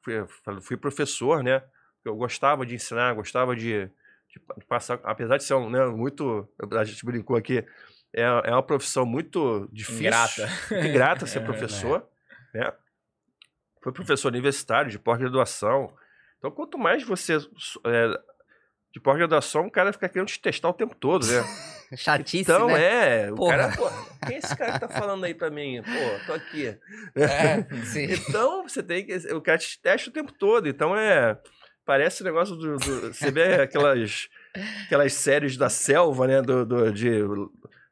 Fui, 0.02 0.14
fui 0.62 0.76
professor, 0.76 1.42
né? 1.42 1.62
Eu 2.04 2.16
gostava 2.16 2.64
de 2.64 2.74
ensinar, 2.74 3.14
gostava 3.14 3.54
de, 3.54 3.88
de 4.28 4.40
pa- 4.40 4.54
de 4.58 4.64
passar. 4.64 4.98
Apesar 5.04 5.36
de 5.36 5.44
ser 5.44 5.54
um, 5.54 5.68
né, 5.70 5.84
muito. 5.86 6.48
A 6.72 6.84
gente 6.84 7.04
brincou 7.04 7.36
aqui, 7.36 7.64
é, 8.12 8.22
é 8.22 8.50
uma 8.52 8.62
profissão 8.62 9.04
muito 9.06 9.68
difícil. 9.72 10.06
Ingrata. 10.06 10.48
Ingrata 10.88 11.26
ser 11.26 11.40
É, 11.42 11.44
professor, 11.44 12.08
né? 12.54 12.72
Foi 13.82 13.92
professor 13.92 14.28
universitário, 14.28 14.90
de 14.90 14.98
pós-graduação. 14.98 15.94
Então, 16.38 16.50
quanto 16.50 16.76
mais 16.78 17.02
você. 17.02 17.36
é, 17.36 18.08
de 18.92 19.00
pós-graduação, 19.00 19.66
o 19.66 19.70
cara 19.70 19.92
fica 19.92 20.08
querendo 20.08 20.28
te 20.28 20.40
testar 20.40 20.68
o 20.68 20.72
tempo 20.74 20.94
todo, 20.94 21.26
né? 21.26 21.42
Chatice, 21.96 22.42
Então, 22.42 22.68
né? 22.68 23.24
é. 23.26 23.32
O 23.32 23.36
Porra. 23.36 23.56
cara, 23.56 23.76
pô, 23.76 23.90
quem 24.26 24.36
é 24.36 24.38
esse 24.38 24.56
cara 24.56 24.72
que 24.74 24.80
tá 24.80 24.88
falando 24.88 25.24
aí 25.24 25.34
pra 25.34 25.50
mim? 25.50 25.82
Pô, 25.82 26.26
tô 26.26 26.32
aqui. 26.34 26.66
É. 27.16 27.66
Então, 28.28 28.62
você 28.68 28.82
tem 28.82 29.04
que. 29.04 29.14
O 29.32 29.40
cara 29.40 29.58
te 29.58 29.80
testa 29.80 30.08
o 30.08 30.12
tempo 30.12 30.32
todo. 30.32 30.68
Então, 30.68 30.96
é. 30.96 31.36
Parece 31.84 32.22
o 32.22 32.24
negócio 32.24 32.54
do. 32.54 32.76
do- 32.76 33.12
você 33.12 33.30
vê 33.32 33.54
aquelas, 33.62 34.28
aquelas 34.84 35.12
séries 35.14 35.56
da 35.56 35.68
selva, 35.68 36.26
né? 36.28 36.40
Do, 36.42 36.64
do- 36.64 36.92
de. 36.92 37.10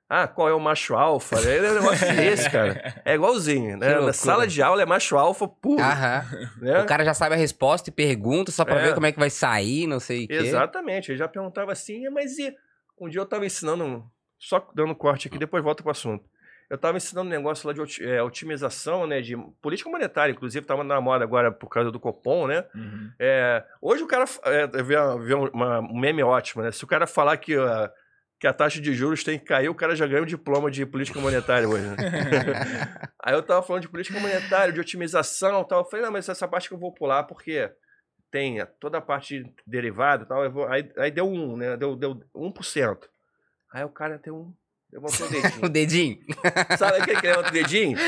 Ah, 0.09 0.27
qual 0.27 0.49
é 0.49 0.55
o 0.55 0.61
macho 0.61 0.95
alfa? 0.95 1.37
É 1.41 1.71
um 1.71 1.75
negócio 1.75 2.07
desse, 2.17 2.49
cara. 2.51 3.03
É 3.05 3.15
igualzinho, 3.15 3.77
né? 3.77 4.01
Na 4.01 4.13
sala 4.13 4.47
de 4.47 4.63
aula 4.63 4.81
é 4.83 4.87
macho 4.87 5.19
alfa 5.19 5.47
puro. 5.47 5.83
Aham. 5.83 6.25
né? 6.63 6.81
O 6.83 6.87
cara 6.87 7.05
já 7.05 7.13
sabe 7.13 7.35
a 7.35 7.39
resposta 7.39 7.91
e 7.91 7.93
pergunta 7.93 8.51
só 8.51 8.65
pra 8.65 8.81
É. 8.81 8.83
ver 8.85 8.95
como 8.95 9.05
é 9.07 9.13
que 9.13 9.19
vai 9.19 9.29
sair, 9.31 9.87
não 9.87 10.01
sei 10.01 10.25
o 10.25 10.29
quê. 10.29 10.35
Exatamente. 10.35 11.11
Ele 11.11 11.19
já 11.19 11.29
perguntava 11.29 11.73
assim, 11.73 12.07
"É, 12.07 12.11
mas 12.11 12.39
e. 12.39 12.55
Um 13.01 13.09
dia 13.09 13.21
eu 13.21 13.27
tava 13.27 13.45
ensinando, 13.47 14.03
só 14.39 14.67
dando 14.75 14.95
corte 14.95 15.29
aqui, 15.29 15.39
depois 15.39 15.63
volta 15.63 15.83
pro 15.83 15.93
assunto. 15.93 16.25
Eu 16.71 16.77
tava 16.77 16.97
ensinando 16.97 17.29
um 17.29 17.31
negócio 17.31 17.67
lá 17.67 17.73
de 17.73 18.05
é, 18.05 18.23
otimização, 18.23 19.07
né? 19.07 19.21
De 19.21 19.37
política 19.63 19.89
monetária, 19.89 20.33
inclusive, 20.33 20.67
tava 20.67 20.83
na 20.85 21.01
moda 21.01 21.23
agora 21.25 21.53
por 21.53 21.69
causa 21.69 21.91
do 21.93 22.01
Copom, 22.01 22.47
né? 22.47 22.65
Uhum. 22.75 23.11
É, 23.19 23.63
hoje 23.81 24.03
o 24.03 24.07
cara. 24.07 24.25
É, 24.45 24.65
eu 24.73 24.85
vi, 24.85 24.97
uma- 24.97 25.19
vi 25.19 25.35
uma- 25.35 25.81
um 25.81 25.99
meme 25.99 26.23
ótimo, 26.23 26.63
né? 26.63 26.73
Se 26.73 26.83
o 26.83 26.87
cara 26.87 27.07
falar 27.07 27.37
que, 27.37 27.55
a- 27.57 27.91
que 28.41 28.47
a 28.47 28.53
taxa 28.53 28.81
de 28.81 28.93
juros 28.95 29.25
tem 29.25 29.39
que 29.39 29.45
cair, 29.47 29.69
o 29.69 29.75
cara 29.75 29.97
já 29.97 30.07
ganha 30.07 30.23
um 30.23 30.27
diploma 30.27 30.71
de 30.71 30.87
política 30.87 31.19
monetária 31.21 31.69
hoje. 31.69 31.85
Né? 31.87 31.97
Aí 33.23 33.35
eu 33.35 33.43
tava 33.43 33.63
falando 33.63 33.83
de 33.83 33.89
política 33.89 34.19
monetária, 34.21 34.73
de 34.73 34.81
otimização 34.81 35.63
e 35.63 35.69
tal. 35.69 35.81
Eu 35.81 35.85
falei, 35.85 36.05
não, 36.05 36.13
mas 36.13 36.29
essa 36.29 36.47
parte 36.47 36.69
que 36.69 36.75
eu 36.75 36.79
vou 36.79 36.93
pular, 36.95 37.25
porque 37.25 37.71
tem 38.31 38.65
toda 38.79 38.99
a 38.99 39.01
parte 39.03 39.43
de 39.43 39.53
derivado 39.67 40.25
e 40.25 40.27
tal. 40.29 40.51
vou- 40.51 40.69
aí, 40.69 40.89
aí 40.99 41.11
deu 41.11 41.27
um, 41.29 41.57
né? 41.57 41.77
Deu, 41.77 41.97
deu 41.97 42.23
1%. 42.35 42.99
Aí 43.73 43.85
o 43.85 43.89
cara 43.89 44.19
deu 44.19 44.37
um. 44.37 44.55
Levantou 44.93 45.27
o 45.27 45.29
O 45.29 45.69
dedinho. 45.69 45.69
dedinho. 45.69 46.19
Sabe 46.79 46.99
aquele 46.99 47.21
que 47.21 47.27
levanta 47.27 47.49
o 47.51 47.53
dedinho? 47.53 47.99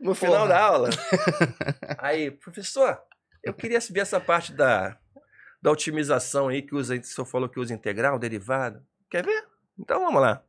No 0.00 0.14
final 0.14 0.38
Porra. 0.42 0.48
da 0.48 0.60
aula. 0.60 0.90
Aí, 1.98 2.30
professor, 2.30 2.98
eu 3.42 3.52
queria 3.54 3.80
saber 3.80 4.00
essa 4.00 4.18
parte 4.20 4.52
da, 4.52 4.96
da 5.62 5.70
otimização 5.70 6.48
aí 6.48 6.62
que 6.62 6.74
usa, 6.74 6.96
o 6.96 7.04
senhor 7.04 7.26
falou 7.26 7.48
que 7.48 7.60
usa 7.60 7.72
integral, 7.74 8.18
derivado. 8.18 8.82
Quer 9.10 9.24
ver? 9.24 9.44
Então 9.78 10.00
vamos 10.00 10.20
lá. 10.20 10.42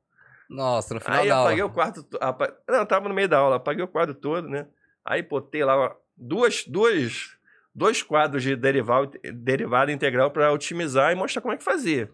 Nossa, 0.49 0.93
no 0.93 0.99
final 1.01 1.21
Aí 1.21 1.27
da 1.29 1.41
apaguei 1.41 1.61
aula. 1.61 1.71
o 1.71 1.73
quarto. 1.73 2.03
to- 2.03 2.17
apa- 2.21 2.55
Não, 2.67 2.75
eu 2.79 2.85
tava 2.85 3.07
no 3.09 3.15
meio 3.15 3.27
da 3.27 3.37
aula, 3.39 3.55
apaguei 3.55 3.83
o 3.83 3.87
quadro 3.87 4.13
todo, 4.13 4.47
né? 4.47 4.67
Aí 5.03 5.21
botei 5.21 5.63
lá 5.63 5.75
ó, 5.77 5.95
duas, 6.15 6.63
duas, 6.67 7.35
dois 7.73 8.03
quadros 8.03 8.43
de 8.43 8.55
derivado, 8.55 9.11
derivado 9.33 9.91
integral 9.91 10.29
para 10.31 10.51
otimizar 10.51 11.11
e 11.11 11.15
mostrar 11.15 11.41
como 11.41 11.53
é 11.53 11.57
que 11.57 11.63
fazia, 11.63 12.11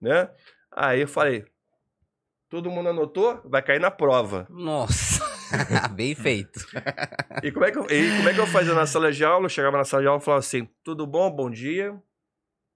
né? 0.00 0.30
Aí 0.72 1.02
eu 1.02 1.08
falei, 1.08 1.44
todo 2.48 2.70
mundo 2.70 2.88
anotou? 2.88 3.40
Vai 3.44 3.62
cair 3.62 3.80
na 3.80 3.90
prova. 3.90 4.46
Nossa. 4.50 5.22
Bem 5.92 6.14
feito. 6.14 6.60
E 7.40 7.52
como, 7.52 7.64
é 7.64 7.70
que 7.70 7.78
eu, 7.78 7.84
e 7.88 8.16
como 8.16 8.28
é 8.28 8.34
que 8.34 8.40
eu 8.40 8.46
fazia 8.48 8.74
na 8.74 8.84
sala 8.84 9.12
de 9.12 9.24
aula? 9.24 9.44
Eu 9.44 9.48
chegava 9.48 9.76
na 9.78 9.84
sala 9.84 10.02
de 10.02 10.08
aula 10.08 10.20
e 10.20 10.24
falava 10.24 10.40
assim: 10.40 10.68
tudo 10.82 11.06
bom? 11.06 11.30
Bom 11.30 11.48
dia, 11.48 11.96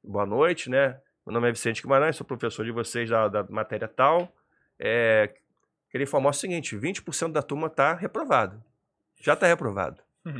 boa 0.04 0.24
noite, 0.24 0.70
né? 0.70 1.00
Meu 1.26 1.32
nome 1.34 1.48
é 1.48 1.52
Vicente 1.52 1.82
Guimarães, 1.82 2.16
sou 2.16 2.26
professor 2.26 2.64
de 2.64 2.72
vocês 2.72 3.08
da, 3.08 3.28
da 3.28 3.44
matéria 3.44 3.86
tal. 3.86 4.34
É, 4.78 5.32
queria 5.90 6.04
informar 6.04 6.30
o 6.30 6.34
seguinte: 6.34 6.76
20% 6.76 7.32
da 7.32 7.42
turma 7.42 7.68
está 7.68 7.94
reprovado. 7.94 8.62
Já 9.20 9.34
está 9.34 9.46
reprovado. 9.46 10.02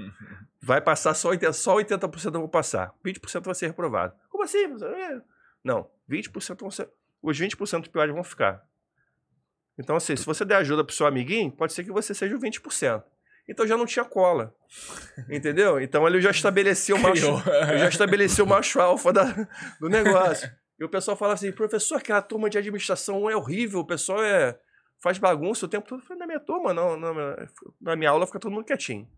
Vai 0.61 0.80
passar 0.80 1.14
só 1.14 1.30
80%, 1.30 1.53
só 1.53 1.76
80% 1.76 2.26
eu 2.35 2.41
vou 2.41 2.49
passar. 2.49 2.93
20% 3.05 3.45
vai 3.45 3.55
ser 3.55 3.66
reprovado. 3.66 4.14
Como 4.28 4.45
assim? 4.45 4.68
Não, 5.64 5.91
20% 6.09 6.61
vão 6.61 6.70
ser. 6.70 6.89
Os 7.20 7.37
20% 7.39 7.89
piores 7.89 8.14
vão 8.14 8.22
ficar. 8.22 8.64
Então, 9.76 9.97
assim, 9.97 10.14
se 10.14 10.24
você 10.24 10.45
der 10.45 10.57
ajuda 10.57 10.85
pro 10.85 10.95
seu 10.95 11.05
amiguinho, 11.05 11.51
pode 11.51 11.72
ser 11.72 11.83
que 11.83 11.91
você 11.91 12.14
seja 12.14 12.37
o 12.37 12.39
20%. 12.39 13.03
Então 13.49 13.66
já 13.66 13.76
não 13.76 13.87
tinha 13.87 14.05
cola. 14.05 14.55
Entendeu? 15.28 15.80
Então 15.80 16.07
ele 16.07 16.20
já 16.20 16.30
estabeleceu 16.33 16.95
o 16.95 17.01
macho, 17.01 17.43
já 17.78 17.89
estabeleci 17.89 18.41
o 18.41 18.47
macho 18.47 18.80
alfa 18.80 19.12
da- 19.12 19.49
do 19.80 19.89
negócio. 19.89 20.49
E 20.79 20.85
o 20.85 20.89
pessoal 20.89 21.16
fala 21.16 21.35
assim, 21.35 21.53
professor, 21.53 21.97
aquela 21.97 22.23
turma 22.23 22.51
de 22.51 22.59
administração 22.59 23.29
é 23.31 23.37
horrível, 23.37 23.81
o 23.81 23.87
pessoal 23.87 24.23
é, 24.23 24.59
faz 25.01 25.18
bagunça 25.18 25.66
o 25.66 25.68
tempo 25.68 25.89
todo. 25.89 26.01
Eu 26.01 26.07
falei, 26.07 26.20
na 26.20 26.27
minha 26.27 26.41
turma, 26.41 26.73
não, 26.73 26.97
não, 26.97 27.14
na 27.81 27.97
minha 27.97 28.11
aula 28.11 28.27
fica 28.27 28.39
todo 28.39 28.53
mundo 28.53 28.64
quietinho. 28.64 29.09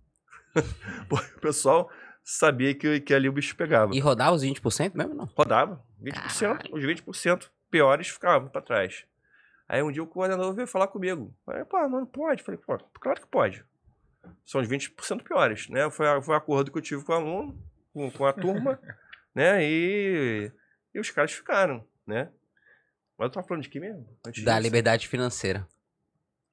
O 1.10 1.40
pessoal 1.40 1.90
sabia 2.22 2.74
que, 2.74 3.00
que 3.00 3.12
ali 3.12 3.28
o 3.28 3.32
bicho 3.32 3.54
pegava. 3.54 3.94
E 3.94 4.00
rodar 4.00 4.32
os 4.32 4.42
20% 4.42 4.94
mesmo, 4.94 5.14
não? 5.14 5.26
Rodava, 5.36 5.84
20%, 6.02 6.70
os 6.72 6.82
20% 6.82 7.50
piores 7.70 8.08
ficavam 8.08 8.48
pra 8.48 8.62
trás. 8.62 9.04
Aí 9.68 9.82
um 9.82 9.90
dia 9.90 10.02
o 10.02 10.06
coordenador 10.06 10.54
veio 10.54 10.66
falar 10.66 10.86
comigo. 10.88 11.34
Falei, 11.44 11.64
pô, 11.64 11.76
mano, 11.88 12.06
pode. 12.06 12.42
Falei, 12.42 12.60
pô, 12.64 12.78
claro 13.00 13.20
que 13.20 13.26
pode. 13.26 13.64
São 14.44 14.60
os 14.60 14.68
20% 14.68 15.22
piores, 15.22 15.68
né? 15.68 15.90
Foi, 15.90 16.06
foi 16.22 16.34
o 16.34 16.38
acordo 16.38 16.70
que 16.70 16.78
eu 16.78 16.82
tive 16.82 17.04
com 17.04 17.12
o 17.12 17.16
aluno, 17.16 17.58
com, 17.92 18.10
com 18.10 18.26
a 18.26 18.32
turma, 18.32 18.78
né? 19.34 19.62
E, 19.62 20.52
e 20.94 21.00
os 21.00 21.10
caras 21.10 21.32
ficaram, 21.32 21.84
né? 22.06 22.28
Mas 23.18 23.26
eu 23.26 23.30
tava 23.32 23.46
falando 23.46 23.62
de 23.62 23.68
quê 23.68 23.80
mesmo? 23.80 24.06
Antes 24.26 24.42
Da 24.44 24.52
disso? 24.52 24.62
liberdade 24.62 25.08
financeira. 25.08 25.66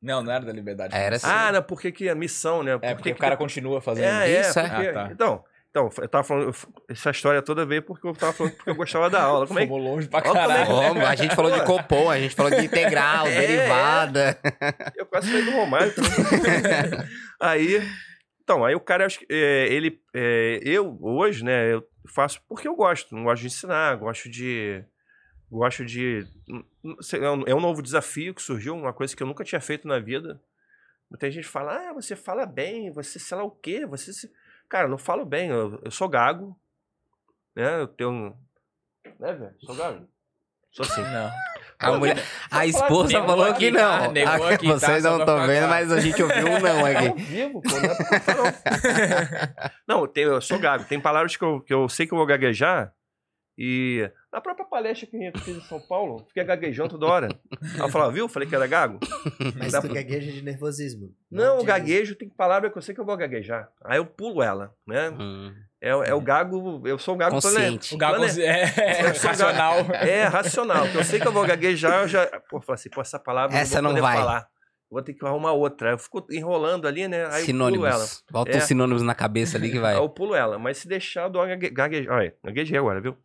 Não, 0.01 0.23
não 0.23 0.31
era 0.31 0.43
da 0.45 0.51
liberdade. 0.51 0.95
Era 0.95 1.19
financeira. 1.19 1.47
Ah, 1.47 1.51
não, 1.51 1.63
porque 1.63 1.91
que 1.91 2.09
a 2.09 2.15
missão, 2.15 2.63
né? 2.63 2.71
É, 2.71 2.77
Por 2.77 2.95
porque 2.95 3.03
que 3.03 3.11
o 3.11 3.15
que 3.15 3.21
cara 3.21 3.35
tem- 3.37 3.45
continua 3.45 3.81
fazendo. 3.81 4.05
É, 4.05 4.31
é, 4.31 4.41
Isso, 4.41 4.59
é? 4.59 4.67
porque- 4.69 4.87
Ah, 4.87 4.93
tá. 4.93 5.09
Então, 5.11 5.43
então, 5.69 5.89
eu 5.99 6.07
tava 6.09 6.23
falando, 6.23 6.55
essa 6.89 7.11
história 7.11 7.41
toda 7.41 7.65
veio 7.65 7.81
porque 7.83 8.05
eu 8.07 8.13
tava 8.13 8.33
falando 8.33 8.53
porque 8.55 8.69
eu 8.69 8.75
gostava 8.75 9.09
da 9.09 9.21
aula. 9.21 9.45
Como 9.47 9.59
é 9.59 9.63
que 9.63 9.67
Fomos 9.69 9.83
longe 9.85 10.07
pra 10.07 10.19
é 10.19 10.23
caralho. 10.23 10.65
que- 10.65 10.71
Como? 10.71 11.05
A 11.05 11.15
gente 11.15 11.35
falou 11.35 11.51
de 11.51 11.63
copom, 11.63 12.09
a 12.11 12.19
gente 12.19 12.35
falou 12.35 12.51
de 12.51 12.65
integral, 12.65 13.25
É, 13.27 13.39
derivada. 13.47 14.39
Eu 14.95 15.05
quase 15.05 15.29
falei 15.29 15.45
do 15.45 15.51
Romário. 15.51 15.93
também. 15.95 16.11
aí, 17.39 17.81
então, 18.52 18.66
aí 18.66 18.76
o 18.76 18.82
cara, 18.82 19.08
que, 19.08 19.26
é, 19.30 19.68
ele, 19.72 20.04
é, 20.14 20.60
eu 20.62 20.97
hoje, 21.02 21.41
né, 21.41 21.74
eu 21.74 21.88
faço 22.06 22.41
porque 22.49 22.68
eu 22.68 22.76
gosto, 22.76 23.16
não 23.16 23.24
gosto 23.24 23.43
de 23.43 23.47
ensinar, 23.47 23.95
gosto 23.95 24.30
de, 24.30 24.84
gosto 25.49 25.86
de, 25.86 26.28
hum, 26.49 26.66
é 27.14 27.30
um, 27.30 27.43
é 27.47 27.56
um 27.56 27.62
novo 27.62 27.82
desafio 27.82 28.36
que 28.36 28.41
surgiu, 28.41 28.76
uma 28.76 28.91
coisa 28.91 29.16
que 29.16 29.24
eu 29.24 29.28
nunca 29.28 29.45
tinha 29.45 29.62
feito 29.62 29.88
na 29.88 29.99
vida. 29.99 30.38
Muita 31.10 31.32
gente 31.32 31.47
fala, 31.47 31.91
ah, 31.91 31.93
você 31.93 32.14
fala 32.14 32.45
bem, 32.45 32.91
você 32.91 33.20
sei 33.20 33.38
lá 33.38 33.43
o 33.45 33.52
quê, 33.52 33.86
você, 33.86 34.12
se... 34.12 34.30
cara, 34.68 34.89
não 34.89 34.97
falo 34.97 35.24
bem, 35.24 35.49
eu, 35.49 35.80
eu 35.86 35.91
sou 35.91 36.10
gago, 36.10 36.54
né, 37.56 37.80
eu 37.80 37.88
tenho, 37.88 38.38
né, 39.18 39.34
velho, 39.34 39.56
sou 39.62 39.76
gago, 39.78 40.10
sou 40.74 40.84
assim. 40.86 41.04
Não. 41.04 41.51
A, 41.82 41.91
mulher, 41.97 42.23
a 42.49 42.65
esposa 42.65 43.13
negou 43.13 43.27
falou 43.27 43.45
aqui, 43.45 43.71
que 43.71 43.77
tá? 43.77 44.01
não. 44.01 44.11
Negou 44.11 44.47
Ah, 44.47 44.49
aqui, 44.51 44.67
tá? 44.67 44.73
Vocês 44.79 45.03
não 45.03 45.19
estão 45.19 45.47
vendo, 45.47 45.67
mas 45.67 45.91
a 45.91 45.99
gente 45.99 46.21
ouviu 46.21 46.47
um 46.47 46.59
não 46.59 46.69
ao 46.79 46.86
aqui. 46.86 47.21
vivo, 47.23 47.61
pô, 47.61 47.69
não 47.69 48.45
é 48.45 48.53
não. 49.88 50.03
Não, 50.03 50.11
eu 50.15 50.41
sou 50.41 50.59
gago. 50.59 50.84
Tem 50.86 50.99
palavras 50.99 51.36
que 51.36 51.43
eu, 51.43 51.59
que 51.61 51.73
eu 51.73 51.89
sei 51.89 52.05
que 52.05 52.13
eu 52.13 52.17
vou 52.17 52.25
gaguejar. 52.27 52.91
E 53.64 54.09
na 54.34 54.41
própria 54.41 54.66
palestra 54.66 55.05
que 55.07 55.16
eu 55.24 55.32
fiz 55.39 55.57
em 55.57 55.62
São 55.62 55.80
Paulo, 55.80 56.26
fiquei 56.30 56.43
gaguejando 56.43 56.89
toda 56.89 57.05
hora. 57.05 57.30
Eu 57.78 57.89
falava, 57.89 58.12
viu? 58.12 58.28
Falei 58.28 58.49
que 58.49 58.55
era 58.55 58.66
gago. 58.66 58.99
Mas 59.55 59.72
tu 59.72 59.82
pra- 59.82 59.93
gagueja 59.93 60.32
de 60.32 60.41
nervosismo. 60.41 61.14
Não, 61.30 61.57
o 61.57 61.59
de- 61.59 61.66
gaguejo 61.68 62.16
tem 62.16 62.28
palavra 62.28 62.72
que 62.72 62.78
eu 62.78 62.82
sei 62.82 62.95
que 62.95 62.99
eu 63.01 63.05
vou 63.05 63.16
gaguejar. 63.16 63.70
Aí 63.86 63.97
eu 63.99 64.05
pulo 64.05 64.41
ela, 64.41 64.74
né? 64.88 65.12
Hum, 65.12 65.53
É, 65.80 65.89
é 65.89 66.14
o 66.16 66.22
gago, 66.22 66.82
eu 66.88 66.97
sou 66.97 67.14
um 67.14 67.18
gago 67.20 67.39
plane- 67.39 67.55
Consciente. 67.55 67.93
O 67.93 67.97
Gago 67.99 68.16
plane- 68.18 68.41
é, 68.41 68.66
sou 69.14 69.30
racional. 69.30 69.76
É, 69.93 70.24
racional. 70.24 70.84
Porque 70.86 70.97
eu 70.97 71.03
sei 71.03 71.20
que 71.20 71.28
eu 71.28 71.32
vou 71.32 71.45
gaguejar, 71.45 72.01
eu 72.01 72.07
já. 72.07 72.26
Pô, 72.49 72.57
eu 72.57 72.62
falo 72.62 72.74
assim, 72.76 72.89
pô, 72.89 72.99
essa 73.01 73.20
palavra 73.20 73.55
Essa 73.57 73.78
eu 73.78 73.82
não 73.84 73.91
não 73.91 73.95
vou 73.97 74.01
poder 74.07 74.16
vai. 74.16 74.26
falar. 74.26 74.47
Vou 74.89 75.01
ter 75.01 75.14
que 75.14 75.26
arrumar 75.26 75.53
outra. 75.53 75.91
Eu 75.91 75.97
fico 75.97 76.26
enrolando 76.30 76.86
ali, 76.86 77.07
né? 77.07 77.26
Aí 77.32 77.41
eu 77.47 77.55
pulo 77.55 77.86
ela. 77.86 77.99
sinônimos. 77.99 78.24
Bota 78.30 78.51
É. 78.51 78.57
uns 78.57 78.64
sinônimos 78.64 79.01
na 79.03 79.16
cabeça 79.16 79.57
ali 79.57 79.72
que 79.72 79.80
vai. 79.80 79.93
Aí 79.93 79.99
eu 80.01 80.09
pulo 80.09 80.36
ela. 80.36 80.59
Mas 80.59 80.80
se 80.80 80.88
deixar, 80.88 81.24
eu 81.24 81.30
dou 81.30 81.41
uma 81.41 81.47
gague- 81.47 81.70
gaguejar. 81.70 82.14
Olha, 82.14 82.36
gaguejei 82.43 82.78
agora, 82.78 82.99
viu? 82.99 83.16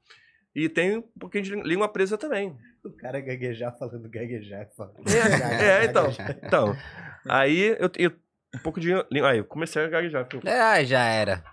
E 0.57 0.71
tem 0.71 0.97
um 0.97 1.03
pouquinho 1.03 1.45
de 1.45 1.55
língua 1.57 1.87
presa 1.87 2.17
também. 2.17 2.57
O 2.83 2.91
cara 2.91 3.21
gaguejar 3.21 3.77
falando 3.77 4.09
gaguejar. 4.09 4.67
Fala. 4.75 4.95
É, 5.63 5.85
então. 5.85 6.07
Então, 6.43 6.77
aí 7.29 7.77
eu 7.79 7.91
tenho 7.91 8.11
um 8.55 8.59
pouco 8.61 8.81
de 8.81 8.89
língua. 9.13 9.33
Aí 9.33 9.39
eu 9.39 9.45
comecei 9.45 9.85
a 9.85 9.87
gaguejar. 9.87 10.27
Falei, 10.27 10.55
Ah, 10.55 10.83
já 10.83 11.05
era. 11.05 11.45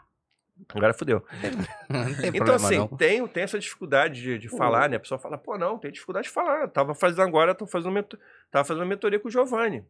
Agora 0.74 0.94
fodeu. 0.94 1.22
Então, 2.34 2.56
assim, 2.56 2.78
não. 2.78 2.88
tem, 2.88 3.28
tem 3.28 3.44
essa 3.44 3.60
dificuldade 3.60 4.22
de, 4.22 4.40
de 4.40 4.48
falar, 4.48 4.88
né? 4.90 4.96
A 4.96 5.00
pessoa 5.02 5.20
fala, 5.20 5.38
pô, 5.38 5.58
não, 5.58 5.78
tem 5.78 5.92
dificuldade 5.92 6.28
de 6.28 6.34
falar. 6.34 6.62
Eu 6.62 6.70
tava 6.70 6.96
fazendo 6.96 7.24
agora, 7.24 7.54
tô 7.54 7.68
fazendo 7.68 8.08
tava 8.50 8.64
fazendo 8.64 8.86
mentoria 8.86 9.20
com 9.20 9.28
o 9.28 9.32
Giovanni. 9.32 9.86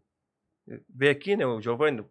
Veio 0.66 1.12
aqui, 1.12 1.36
né? 1.36 1.46
O 1.46 1.60
Giovanni, 1.62 2.06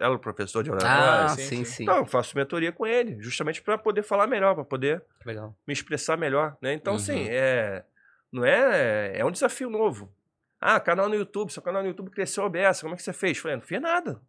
ela 0.00 0.12
é 0.12 0.16
o 0.16 0.18
professor 0.18 0.62
de 0.62 0.70
oratória. 0.70 1.24
Ah, 1.24 1.28
sim, 1.30 1.42
sim, 1.42 1.56
sim. 1.56 1.64
sim. 1.64 1.82
Então, 1.82 1.96
eu 1.98 2.06
faço 2.06 2.36
mentoria 2.36 2.70
com 2.70 2.86
ele, 2.86 3.20
justamente 3.20 3.60
para 3.60 3.76
poder 3.76 4.02
falar 4.02 4.28
melhor, 4.28 4.54
para 4.54 4.64
poder 4.64 5.02
Legal. 5.26 5.56
me 5.66 5.72
expressar 5.72 6.16
melhor, 6.16 6.56
né? 6.62 6.72
Então, 6.72 6.92
Uhum. 6.92 6.98
assim, 7.00 7.26
é, 7.28 7.84
não 8.30 8.44
é, 8.44 9.18
é 9.18 9.24
um 9.24 9.30
desafio 9.32 9.68
novo. 9.68 10.12
Ah, 10.60 10.78
canal 10.78 11.08
no 11.08 11.16
YouTube, 11.16 11.52
seu 11.52 11.62
canal 11.62 11.82
no 11.82 11.88
YouTube 11.88 12.10
cresceu 12.10 12.44
OBS, 12.44 12.80
como 12.82 12.94
é 12.94 12.96
que 12.96 13.02
você 13.02 13.12
fez? 13.12 13.38
Falei, 13.38 13.56
não 13.56 13.62
fiz 13.62 13.80
nada. 13.80 14.20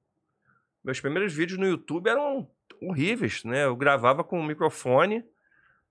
Meus 0.84 0.99
primeiros 0.99 1.32
vídeos 1.34 1.59
no 1.59 1.68
YouTube 1.68 2.09
eram 2.09 2.49
horríveis, 2.82 3.43
né? 3.43 3.66
Eu 3.66 3.76
gravava 3.76 4.24
com 4.24 4.39
o 4.39 4.43
microfone, 4.43 5.24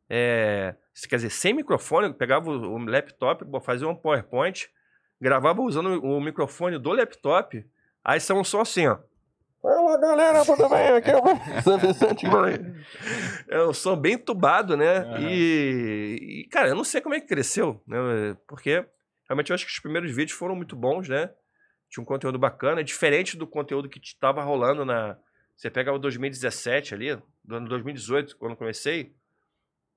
é, 0.09 0.75
quer 1.09 1.17
dizer, 1.17 1.31
sem 1.31 1.55
microfone, 1.55 2.09
eu 2.09 2.15
pegava 2.15 2.51
o, 2.51 2.75
o 2.75 2.79
laptop, 2.79 3.45
fazia 3.63 3.87
um 3.87 3.95
PowerPoint, 3.95 4.69
gravava 5.21 5.61
usando 5.63 6.03
o 6.05 6.21
microfone 6.21 6.79
do 6.79 6.93
laptop, 6.93 7.65
aí 8.05 8.21
são 8.21 8.43
só 8.45 8.61
assim, 8.63 8.87
ó. 8.87 8.99
Fala 9.63 9.99
galera, 10.01 10.43
tudo 10.45 10.69
bem? 10.71 10.89
Aqui 10.89 11.11
é 11.11 11.17
o 11.19 11.23
São 11.63 11.79
Vicente. 11.79 12.25
É 13.49 13.63
um 13.65 13.75
som 13.75 13.95
bem 13.97 14.15
entubado, 14.15 14.77
né? 14.77 14.99
Aham. 15.01 15.19
E, 15.31 16.43
e, 16.45 16.49
cara, 16.51 16.69
eu 16.69 16.75
não 16.75 16.85
sei 16.85 17.01
como 17.03 17.15
é 17.15 17.21
que 17.21 17.27
cresceu, 17.27 17.83
né? 17.87 17.99
Porque 18.49 18.87
realmente 19.29 19.51
eu 19.51 19.55
acho 19.55 19.67
que 19.67 19.73
os 19.73 19.79
primeiros 19.79 20.11
vídeos 20.15 20.39
foram 20.39 20.55
muito 20.57 20.75
bons, 20.75 21.09
né? 21.09 21.31
Tinha 21.91 22.03
um 22.03 22.07
conteúdo 22.07 22.39
bacana, 22.39 22.83
diferente 22.83 23.37
do 23.37 23.47
conteúdo 23.47 23.89
que 23.89 23.99
estava 23.99 24.43
rolando 24.43 24.85
na. 24.85 25.17
Você 25.57 25.69
pega 25.69 25.93
o 25.93 25.99
2017 25.99 26.95
ali, 26.95 27.19
do 27.45 27.57
ano 27.57 27.69
2018, 27.69 28.39
quando 28.39 28.53
eu 28.53 28.57
comecei, 28.57 29.13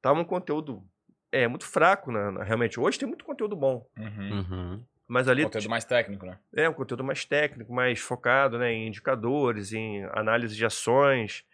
tava 0.02 0.20
um 0.20 0.26
conteúdo 0.26 0.84
é, 1.32 1.48
muito 1.48 1.66
fraco, 1.66 2.12
né? 2.12 2.32
na- 2.32 2.44
realmente. 2.44 2.78
Hoje 2.80 3.00
tem 3.00 3.08
muito 3.08 3.24
conteúdo 3.24 3.56
bom, 3.56 3.88
Uhum. 3.98 4.32
Uhum. 4.50 4.84
Mas 5.08 5.28
ali 5.28 5.44
Conteúdo 5.44 5.70
mais 5.70 5.86
técnico, 5.86 6.26
né? 6.26 6.40
é 6.56 6.70
um 6.70 6.74
conteúdo 6.74 7.04
mais 7.04 7.26
técnico, 7.26 7.74
mais 7.74 8.00
focado 8.00 8.58
né, 8.58 8.72
em 8.72 8.88
indicadores, 8.88 9.74
em 9.74 10.04
análise 10.14 10.56
de 10.56 10.66
ações. 10.66 11.46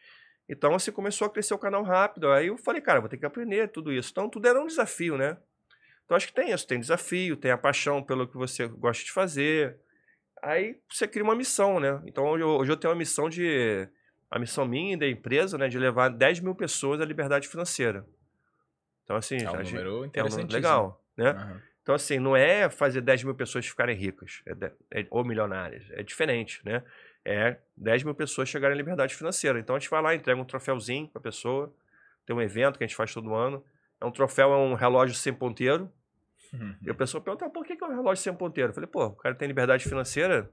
Então, 0.47 0.73
assim, 0.73 0.91
começou 0.91 1.27
a 1.27 1.29
crescer 1.29 1.53
o 1.53 1.59
canal 1.59 1.83
rápido. 1.83 2.31
Aí 2.31 2.47
eu 2.47 2.57
falei, 2.57 2.81
cara, 2.81 2.99
vou 2.99 3.09
ter 3.09 3.17
que 3.17 3.25
aprender 3.25 3.67
tudo 3.69 3.91
isso. 3.91 4.09
Então, 4.11 4.29
tudo 4.29 4.47
era 4.47 4.59
um 4.59 4.67
desafio, 4.67 5.17
né? 5.17 5.37
Então, 6.05 6.17
acho 6.17 6.27
que 6.27 6.33
tem 6.33 6.51
isso. 6.51 6.65
Tem 6.65 6.79
desafio, 6.79 7.35
tem 7.35 7.51
a 7.51 7.57
paixão 7.57 8.01
pelo 8.01 8.27
que 8.27 8.35
você 8.35 8.67
gosta 8.67 9.03
de 9.03 9.11
fazer. 9.11 9.77
Aí 10.41 10.79
você 10.89 11.07
cria 11.07 11.23
uma 11.23 11.35
missão, 11.35 11.79
né? 11.79 12.01
Então, 12.05 12.25
hoje 12.25 12.71
eu, 12.71 12.77
tenho 12.77 12.91
uma 12.91 12.97
missão 12.97 13.29
de... 13.29 13.87
A 14.31 14.37
missão 14.37 14.65
minha 14.65 14.93
e 14.93 14.97
da 14.97 15.07
empresa, 15.07 15.57
né? 15.57 15.67
De 15.67 15.77
levar 15.77 16.09
10 16.09 16.39
mil 16.39 16.55
pessoas 16.55 17.01
à 17.01 17.05
liberdade 17.05 17.47
financeira. 17.47 18.05
Então, 19.03 19.15
assim... 19.15 19.37
É 19.37 19.51
um 19.51 19.57
gente- 19.63 19.73
número 19.73 20.09
é 20.13 20.23
um 20.23 20.47
legal, 20.47 21.03
né? 21.17 21.29
Aham. 21.31 21.68
Então, 21.89 21.95
assim, 21.95 22.19
não 22.19 22.35
é 22.37 22.69
fazer 22.69 23.01
10 23.01 23.23
mil 23.23 23.33
pessoas 23.33 23.65
ficarem 23.65 23.95
ricas 23.95 24.43
é 24.45 24.53
de- 24.53 24.71
é- 24.91 25.07
ou 25.09 25.25
milionárias. 25.25 25.89
É 25.89 26.03
diferente, 26.03 26.63
né? 26.63 26.83
É 27.25 27.57
10 27.75 28.03
mil 28.03 28.13
pessoas 28.13 28.47
chegarem 28.47 28.75
à 28.75 28.77
liberdade 28.77 29.15
financeira. 29.15 29.59
Então, 29.59 29.75
a 29.75 29.79
gente 29.79 29.89
vai 29.89 29.99
lá, 29.99 30.13
entrega 30.13 30.39
um 30.39 30.45
troféuzinho 30.45 31.07
pra 31.07 31.19
pessoa. 31.19 31.73
Tem 32.27 32.35
um 32.35 32.41
evento 32.43 32.77
que 32.77 32.83
a 32.83 32.87
gente 32.87 32.95
faz 32.95 33.11
todo 33.11 33.33
ano. 33.33 33.65
É 33.99 34.05
um 34.05 34.11
troféu, 34.11 34.53
é 34.53 34.57
um 34.57 34.75
relógio 34.75 35.15
sem 35.15 35.33
ponteiro. 35.33 35.91
Uhum. 36.53 36.75
E 36.83 36.91
a 36.91 36.93
pessoa 36.93 37.23
pergunta, 37.23 37.49
por 37.49 37.65
que, 37.65 37.75
que 37.75 37.83
é 37.83 37.87
um 37.87 37.95
relógio 37.95 38.23
sem 38.23 38.35
ponteiro? 38.35 38.69
Eu 38.69 38.73
falei, 38.75 38.87
pô, 38.87 39.05
o 39.07 39.15
cara 39.15 39.33
tem 39.33 39.47
liberdade 39.47 39.83
financeira, 39.83 40.47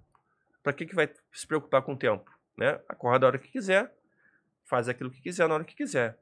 pra 0.63 0.73
que, 0.73 0.87
que 0.87 0.95
vai 0.95 1.07
se 1.35 1.47
preocupar 1.47 1.83
com 1.83 1.93
o 1.93 1.99
tempo? 1.99 2.31
Né? 2.57 2.81
Acorda 2.89 3.27
a 3.27 3.29
hora 3.29 3.39
que 3.39 3.49
quiser, 3.49 3.93
faz 4.65 4.89
aquilo 4.89 5.11
que 5.11 5.21
quiser 5.21 5.47
na 5.47 5.55
hora 5.57 5.65
que 5.65 5.77
quiser. 5.77 6.17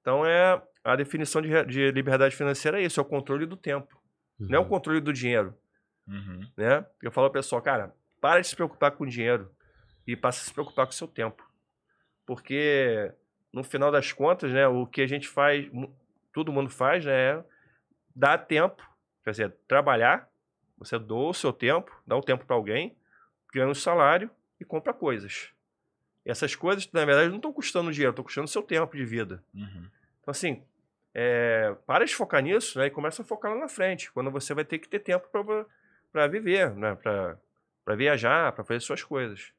Então, 0.00 0.24
é 0.24 0.62
a 0.84 0.94
definição 0.94 1.42
de, 1.42 1.64
de 1.64 1.90
liberdade 1.90 2.36
financeira 2.36 2.80
é 2.80 2.84
isso, 2.84 3.00
é 3.00 3.02
o 3.02 3.04
controle 3.04 3.44
do 3.44 3.56
tempo. 3.56 4.00
Não 4.48 4.58
é 4.58 4.60
o 4.60 4.66
controle 4.66 5.00
do 5.00 5.12
dinheiro 5.12 5.54
Uhum. 6.06 6.40
né? 6.56 6.84
Eu 7.00 7.12
falo 7.12 7.26
ao 7.26 7.32
pessoal, 7.32 7.62
cara, 7.62 7.94
para 8.20 8.40
de 8.40 8.48
se 8.48 8.56
preocupar 8.56 8.90
com 8.92 9.04
o 9.04 9.08
dinheiro 9.08 9.50
e 10.06 10.16
passa 10.16 10.42
a 10.42 10.44
se 10.44 10.52
preocupar 10.52 10.86
com 10.86 10.92
o 10.92 10.94
seu 10.94 11.08
tempo. 11.08 11.48
Porque 12.26 13.12
no 13.52 13.62
final 13.62 13.90
das 13.90 14.12
contas, 14.12 14.50
né, 14.52 14.66
o 14.66 14.86
que 14.86 15.00
a 15.02 15.06
gente 15.06 15.28
faz, 15.28 15.70
todo 16.32 16.52
mundo 16.52 16.70
faz, 16.70 17.04
né, 17.04 17.12
é 17.12 17.44
dar 18.14 18.38
tempo, 18.38 18.82
quer 19.24 19.30
dizer, 19.30 19.54
trabalhar, 19.66 20.28
você 20.76 20.98
doa 20.98 21.30
o 21.30 21.34
seu 21.34 21.52
tempo, 21.52 21.96
dá 22.06 22.16
o 22.16 22.22
tempo 22.22 22.44
para 22.44 22.56
alguém, 22.56 22.96
ganha 23.52 23.68
um 23.68 23.74
salário 23.74 24.30
e 24.58 24.64
compra 24.64 24.92
coisas. 24.92 25.50
E 26.24 26.30
essas 26.30 26.54
coisas, 26.54 26.90
na 26.92 27.04
verdade, 27.04 27.28
não 27.28 27.36
estão 27.36 27.52
custando 27.52 27.92
dinheiro, 27.92 28.10
estão 28.10 28.24
custando 28.24 28.48
seu 28.48 28.62
tempo 28.62 28.96
de 28.96 29.04
vida. 29.04 29.42
Uhum. 29.54 29.88
Então, 30.20 30.30
assim, 30.30 30.62
é, 31.14 31.74
para 31.86 32.04
de 32.04 32.14
focar 32.14 32.42
nisso 32.42 32.78
né, 32.78 32.86
e 32.86 32.90
começa 32.90 33.22
a 33.22 33.24
focar 33.24 33.52
lá 33.52 33.60
na 33.60 33.68
frente, 33.68 34.10
quando 34.12 34.30
você 34.30 34.54
vai 34.54 34.64
ter 34.64 34.78
que 34.78 34.88
ter 34.88 35.00
tempo 35.00 35.28
para 36.12 36.26
viver, 36.26 36.74
né, 36.74 36.94
para 36.94 37.96
viajar, 37.96 38.52
para 38.52 38.64
fazer 38.64 38.80
suas 38.80 39.02
coisas. 39.02 39.52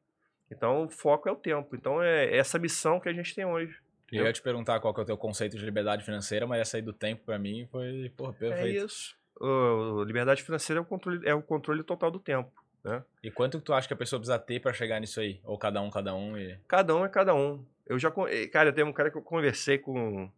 Então, 0.52 0.86
o 0.86 0.90
foco 0.90 1.28
é 1.28 1.32
o 1.32 1.36
tempo. 1.36 1.76
Então, 1.76 2.02
é 2.02 2.36
essa 2.36 2.60
missão 2.60 3.00
que 3.00 3.10
a 3.10 3.14
gente 3.14 3.34
tem 3.34 3.46
hoje. 3.46 3.76
Eu 4.12 4.26
ia 4.26 4.34
te 4.34 4.42
perguntar 4.42 4.80
qual 4.80 4.94
que 4.94 5.00
é 5.00 5.04
o 5.04 5.06
teu 5.06 5.18
conceito 5.18 5.58
de 5.58 5.66
liberdade 5.66 6.04
financeira, 6.06 6.46
mas 6.46 6.62
essa 6.62 6.78
aí 6.78 6.84
do 6.84 6.94
tempo, 6.94 7.24
pra 7.26 7.40
mim, 7.40 7.68
foi, 7.72 8.12
porra, 8.16 8.32
É 8.34 8.50
perfeito. 8.50 8.86
isso. 8.86 9.16
O, 9.40 10.04
liberdade 10.04 10.44
financeira 10.44 10.80
é 10.80 10.82
o, 10.84 10.86
controle, 10.86 11.28
é 11.28 11.34
o 11.34 11.42
controle 11.42 11.82
total 11.84 12.12
do 12.12 12.20
tempo. 12.20 12.52
Né? 12.84 13.04
E 13.24 13.32
quanto 13.32 13.58
que 13.58 13.64
tu 13.66 13.74
acha 13.74 13.88
que 13.88 13.94
a 13.94 13.98
pessoa 13.98 14.20
precisa 14.20 14.38
ter 14.38 14.60
pra 14.60 14.74
chegar 14.74 15.00
nisso 15.00 15.20
aí? 15.20 15.40
Ou 15.44 15.58
cada 15.58 15.82
um, 15.82 15.90
cada 15.90 16.14
um 16.14 16.38
e... 16.38 16.60
Cada 16.68 16.96
um 16.96 17.04
é 17.04 17.10
cada 17.10 17.34
um. 17.34 17.66
Eu 17.88 17.98
já. 17.98 18.14
eh, 18.30 18.48
Cara, 18.48 18.72
tem 18.72 18.84
um 18.84 18.94
cara 18.94 19.10
que 19.10 19.18
eu 19.18 19.22
conversei 19.22 19.78
com. 19.80 20.30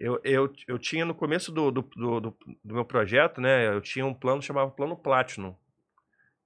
Eu, 0.00 0.18
eu, 0.24 0.50
eu 0.66 0.78
tinha 0.78 1.04
no 1.04 1.14
começo 1.14 1.52
do, 1.52 1.70
do, 1.70 1.82
do, 1.82 2.20
do- 2.20 2.36
meu 2.64 2.84
projeto, 2.86 3.38
né? 3.40 3.66
Eu 3.68 3.82
tinha 3.82 4.04
um 4.06 4.14
plano 4.14 4.40
chamado 4.40 4.70
Plano 4.70 4.96
Platinum. 4.96 5.54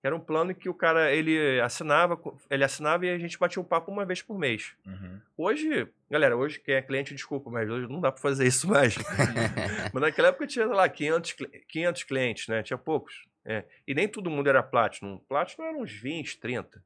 Era 0.02 0.14
um 0.14 0.20
plano 0.20 0.54
que 0.54 0.68
o 0.68 0.74
cara 0.74 1.12
ele 1.14 1.58
assinava, 1.60 2.20
ele 2.50 2.62
assinava 2.64 3.06
e 3.06 3.10
a 3.10 3.16
gente 3.18 3.38
batia 3.38 3.62
um 3.62 3.64
papo 3.64 3.90
uma 3.90 4.04
vez 4.04 4.20
por 4.20 4.36
mês. 4.38 4.74
Uhum. 4.84 5.20
Hoje, 5.36 5.88
galera, 6.10 6.36
hoje 6.36 6.58
quem 6.58 6.74
é 6.74 6.82
cliente, 6.82 7.14
desculpa, 7.14 7.48
mas 7.48 7.70
hoje 7.70 7.86
não 7.88 8.00
dá 8.00 8.12
pra 8.12 8.20
fazer 8.20 8.46
isso 8.46 8.68
mais. 8.68 8.96
mas 9.94 10.02
naquela 10.02 10.28
época 10.28 10.46
tinha, 10.46 10.66
sei 10.66 10.74
lá, 10.74 10.86
500, 10.88 11.32
cli- 11.32 11.64
500 11.68 12.02
clientes, 12.02 12.48
né? 12.48 12.62
Tinha 12.62 12.76
poucos. 12.76 13.24
É. 13.46 13.64
E 13.86 13.94
nem 13.94 14.08
todo 14.08 14.28
mundo 14.28 14.48
era 14.48 14.62
Platinum. 14.62 15.18
Platinum 15.28 15.64
era 15.68 15.78
uns 15.78 15.92
20, 15.92 16.38
30. 16.38 16.82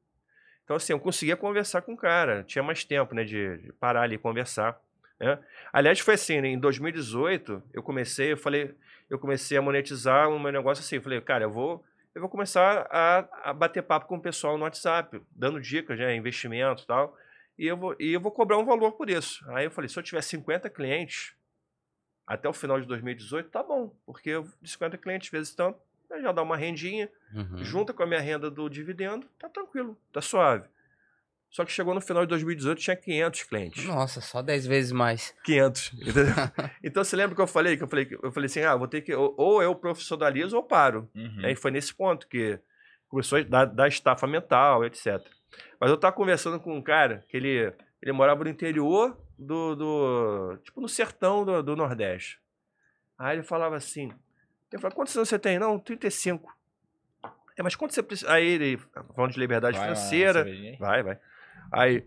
Então, 0.63 0.77
assim, 0.77 0.93
eu 0.93 1.01
conseguia 1.01 1.37
conversar 1.37 1.81
com 1.83 1.95
o 1.95 1.97
cara. 1.97 2.45
Tinha 2.45 2.63
mais 2.63 2.85
tempo, 2.85 3.15
né, 3.15 3.25
de, 3.25 3.57
de 3.57 3.73
parar 3.73 4.03
ali 4.03 4.17
e 4.17 4.19
conversar. 4.19 4.79
Né? 5.21 5.39
Aliás, 5.73 5.99
foi 6.01 6.15
assim, 6.15 6.41
né, 6.41 6.49
em 6.49 6.59
2018, 6.59 7.63
eu 7.73 7.83
comecei, 7.83 8.33
eu 8.33 8.37
falei, 8.37 8.75
eu 9.11 9.19
comecei 9.19 9.59
a 9.59 9.63
monetizar 9.63 10.29
o 10.29 10.39
meu 10.39 10.53
negócio 10.53 10.83
assim. 10.83 10.97
Eu 10.97 11.03
falei, 11.03 11.21
cara, 11.21 11.45
eu 11.45 11.51
vou, 11.51 11.85
eu 12.15 12.21
vou 12.21 12.31
começar 12.31 12.87
a, 12.91 13.51
a 13.51 13.53
bater 13.53 13.83
papo 13.83 14.07
com 14.07 14.17
o 14.17 14.21
pessoal 14.23 14.57
no 14.57 14.65
WhatsApp, 14.65 15.21
dando 15.33 15.61
dicas, 15.61 15.99
né, 15.99 16.15
investimento 16.15 16.83
e 16.83 16.87
tal. 16.87 17.17
E 17.59 17.67
eu, 17.67 17.77
vou, 17.77 17.97
e 17.99 18.13
eu 18.13 18.21
vou 18.21 18.31
cobrar 18.31 18.57
um 18.59 18.65
valor 18.65 18.93
por 18.93 19.11
isso. 19.11 19.45
Aí 19.51 19.65
eu 19.65 19.71
falei, 19.71 19.89
se 19.89 19.99
eu 19.99 20.03
tiver 20.03 20.23
50 20.23 20.71
clientes 20.71 21.35
até 22.27 22.49
o 22.49 22.53
final 22.53 22.81
de 22.81 22.87
2018, 22.87 23.51
tá 23.51 23.63
bom. 23.63 23.93
Porque 24.07 24.31
eu- 24.31 24.47
de 24.63 24.71
50 24.71 24.97
clientes, 24.97 25.29
vezes 25.31 25.55
tanto, 25.55 25.81
já 26.23 26.31
dá 26.33 26.43
uma 26.43 26.57
rendinha, 26.57 27.11
Uhum. 27.35 27.59
junta 27.65 27.93
com 27.93 28.03
a 28.03 28.07
minha 28.07 28.21
renda 28.21 28.51
do 28.51 28.69
dividendo, 28.69 29.27
tá 29.39 29.49
tranquilo, 29.49 29.99
tá 30.13 30.21
suave. 30.21 30.69
Só 31.51 31.65
que 31.65 31.73
chegou 31.73 31.95
no 31.95 32.01
final 32.01 32.25
de 32.25 32.29
2018, 32.29 32.79
tinha 32.79 32.97
500 32.97 33.43
clientes. 33.45 33.85
Nossa, 33.87 34.21
só 34.21 34.43
10 34.43 34.67
vezes 34.67 34.93
mais. 34.93 35.35
500, 35.45 35.93
entendeu? 36.01 36.35
então 36.85 37.03
você 37.03 37.17
lembra 37.17 37.35
que 37.35 37.41
eu 37.41 37.47
falei 37.47 37.77
que 37.77 37.83
eu 37.83 37.89
falei, 37.89 38.05
que- 38.05 38.19
eu 38.23 38.31
falei 38.31 38.47
assim, 38.47 38.61
ah, 38.61 38.77
vou 38.77 38.87
ter 38.87 39.01
que 39.01 39.15
ou, 39.15 39.63
eu 39.63 39.75
profissionalizo 39.75 40.57
ou 40.57 40.63
paro. 40.63 41.09
Uhum. 41.15 41.41
Aí 41.45 41.57
foi 41.57 41.71
nesse 41.71 41.95
ponto 41.95 42.29
que 42.29 42.59
começou 43.09 43.39
a 43.39 43.43
dar, 43.43 43.65
dar 43.65 43.89
estafa 43.89 44.27
mental, 44.27 44.85
etc. 44.85 45.19
Mas 45.81 45.91
eu 45.91 45.97
tava 45.97 46.15
conversando 46.15 46.61
com 46.61 46.77
um 46.77 46.83
cara 46.83 47.25
que 47.29 47.37
ele, 47.37 47.73
ele 48.03 48.13
morava 48.13 48.45
no 48.45 48.51
interior 48.51 49.19
do, 49.39 49.75
do 49.75 50.59
tipo 50.63 50.81
no 50.83 50.89
sertão 50.89 51.45
do, 51.47 51.63
do 51.63 51.75
Nordeste. 51.77 52.39
Aí 53.19 53.37
ele 53.37 53.43
falava 53.43 53.75
assim, 53.75 54.13
eu 54.71 54.79
falei, 54.79 54.95
quantos 54.95 55.17
anos 55.17 55.29
você 55.29 55.39
tem? 55.39 55.59
Não, 55.59 55.79
35. 55.79 56.55
É, 57.57 57.63
mas 57.63 57.75
quanto 57.75 57.93
você 57.95 58.03
precisa? 58.03 58.31
Aí 58.31 58.47
ele, 58.47 58.79
falando 59.17 59.33
de 59.33 59.41
liberdade 59.41 59.77
Vai, 59.77 59.87
financeira? 59.89 60.47
Vai, 60.79 61.03
vai. 61.03 61.19
Aí. 61.73 62.07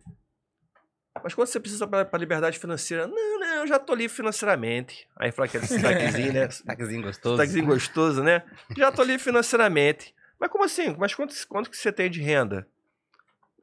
Mas 1.24 1.34
quanto 1.34 1.50
você 1.50 1.60
precisa 1.60 1.88
para 1.88 2.18
liberdade 2.18 2.58
financeira? 2.58 3.06
Não, 3.08 3.40
não, 3.40 3.56
eu 3.58 3.68
já 3.68 3.78
tô 3.78 3.94
livre 3.94 4.16
financeiramente. 4.16 5.08
Aí 5.16 5.32
fala 5.32 5.46
aquele 5.48 5.66
sotaquezinho, 5.68 6.34
né? 6.34 6.48
Taquezinho 6.66 7.04
gostoso. 7.04 7.36
Sotaquezinho 7.36 7.66
gostoso, 7.66 8.24
né? 8.24 8.44
Já 8.76 8.92
tô 8.92 9.04
livre 9.04 9.24
financeiramente. 9.24 10.16
Mas 10.40 10.50
como 10.50 10.64
assim? 10.64 10.96
Mas 10.98 11.14
quanto, 11.14 11.36
quanto 11.48 11.70
que 11.70 11.78
você 11.78 11.92
tem 11.92 12.10
de 12.10 12.22
renda? 12.22 12.68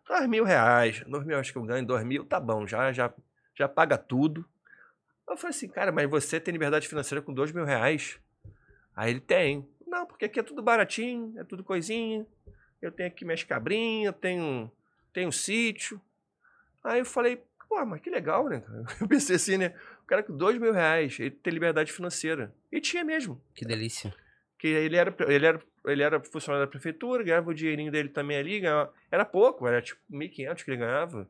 Dois 0.07 0.27
mil 0.29 0.45
reais. 0.45 1.03
Dois 1.07 1.25
mil, 1.25 1.39
acho 1.39 1.53
que 1.53 1.59
eu 1.59 1.65
ganho 1.65 1.85
dois 1.85 2.05
mil. 2.05 2.25
Tá 2.25 2.39
bom, 2.39 2.67
já, 2.67 2.93
já, 2.93 3.13
já 3.55 3.69
paga 3.69 3.99
tudo. 3.99 4.45
Eu 5.29 5.37
falei 5.37 5.51
assim, 5.51 5.69
cara, 5.69 5.93
mas 5.93 6.09
você 6.09 6.41
tem 6.41 6.53
liberdade 6.53 6.89
financeira 6.89 7.21
com 7.21 7.35
dois 7.35 7.53
mil 7.53 7.65
reais? 7.65 8.19
Aí 8.97 9.11
ele 9.11 9.21
tem. 9.21 9.69
Não, 9.87 10.07
porque 10.07 10.25
aqui 10.25 10.41
é 10.41 10.43
tudo 10.43 10.63
baratinho, 10.63 11.35
é 11.39 11.45
tudo 11.45 11.65
coisinha. 11.65 12.27
Eu 12.81 12.93
tenho 12.93 13.09
aqui 13.09 13.25
minhas 13.25 13.43
cabrinhas, 13.43 14.15
tenho, 14.21 14.71
tenho 15.19 15.29
um 15.29 15.33
sítio. 15.33 16.01
Aí 16.85 17.01
eu 17.01 17.05
falei, 17.05 17.43
pô, 17.69 17.85
mas 17.85 18.01
que 18.01 18.09
legal, 18.11 18.49
né? 18.49 18.63
Eu 19.01 19.09
pensei 19.09 19.37
assim, 19.37 19.57
né? 19.57 19.75
O 20.03 20.07
cara 20.07 20.23
com 20.23 20.37
dois 20.37 20.57
mil 20.59 20.73
reais, 20.73 21.19
ele 21.19 21.31
tem 21.31 21.53
liberdade 21.53 21.93
financeira. 21.93 22.55
E 22.73 22.81
tinha 22.81 23.05
mesmo. 23.05 23.41
Que 23.55 23.65
delícia. 23.65 24.15
Que 24.59 24.69
ele 24.69 24.97
era, 24.97 25.15
ele 25.27 25.47
era, 25.47 25.61
ele 25.87 26.03
era 26.03 26.21
funcionário 26.21 26.67
da 26.67 26.71
prefeitura, 26.71 27.23
ganhava 27.23 27.51
o 27.51 27.55
dinheirinho 27.55 27.93
dele 27.93 28.09
também 28.09 28.37
ali, 28.37 28.61
ganhava, 28.61 28.93
era 29.11 29.25
pouco, 29.25 29.67
era 29.69 29.81
tipo 29.83 30.01
1.500 30.11 30.65
que 30.65 30.71
ele 30.71 30.79
ganhava. 30.79 31.29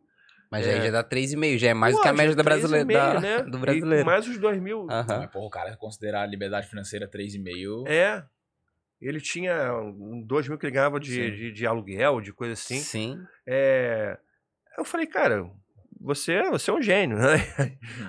Mas 0.50 0.66
É. 0.66 0.74
aí 0.74 0.80
já 0.86 0.90
dá 0.90 1.04
3,5, 1.04 1.58
já 1.58 1.68
é 1.70 1.74
mais 1.74 1.94
do 1.94 1.98
Pô, 1.98 2.02
que 2.04 2.08
a 2.08 2.12
já 2.12 2.16
média 2.16 2.34
da 2.36 2.42
3,5, 2.42 2.44
brasileira, 2.44 3.14
da- 3.14 3.20
né? 3.20 3.42
do 3.50 3.58
E 3.58 3.60
brasileiro. 3.60 4.06
mais 4.06 4.28
os 4.28 4.38
2 4.38 4.58
mil. 4.60 4.86
Mas, 4.86 5.30
porra, 5.30 5.46
o 5.46 5.50
cara 5.50 5.76
considerar 5.76 6.22
a 6.22 6.26
liberdade 6.26 6.68
financeira 6.68 7.06
3,5... 7.08 7.86
É. 7.86 8.22
Ele 9.00 9.20
tinha 9.20 9.70
2 10.24 10.48
mil 10.48 10.58
que 10.58 10.66
ele 10.66 10.72
ganhava 10.72 10.98
de, 10.98 11.30
de, 11.30 11.52
de 11.52 11.66
aluguel, 11.66 12.20
de 12.20 12.32
coisa 12.32 12.54
assim. 12.54 12.78
Sim. 12.78 13.24
É, 13.46 14.18
eu 14.76 14.84
falei, 14.84 15.06
cara, 15.06 15.48
você, 16.00 16.42
você 16.50 16.70
é 16.70 16.74
um 16.74 16.82
gênio, 16.82 17.16
né? 17.16 17.36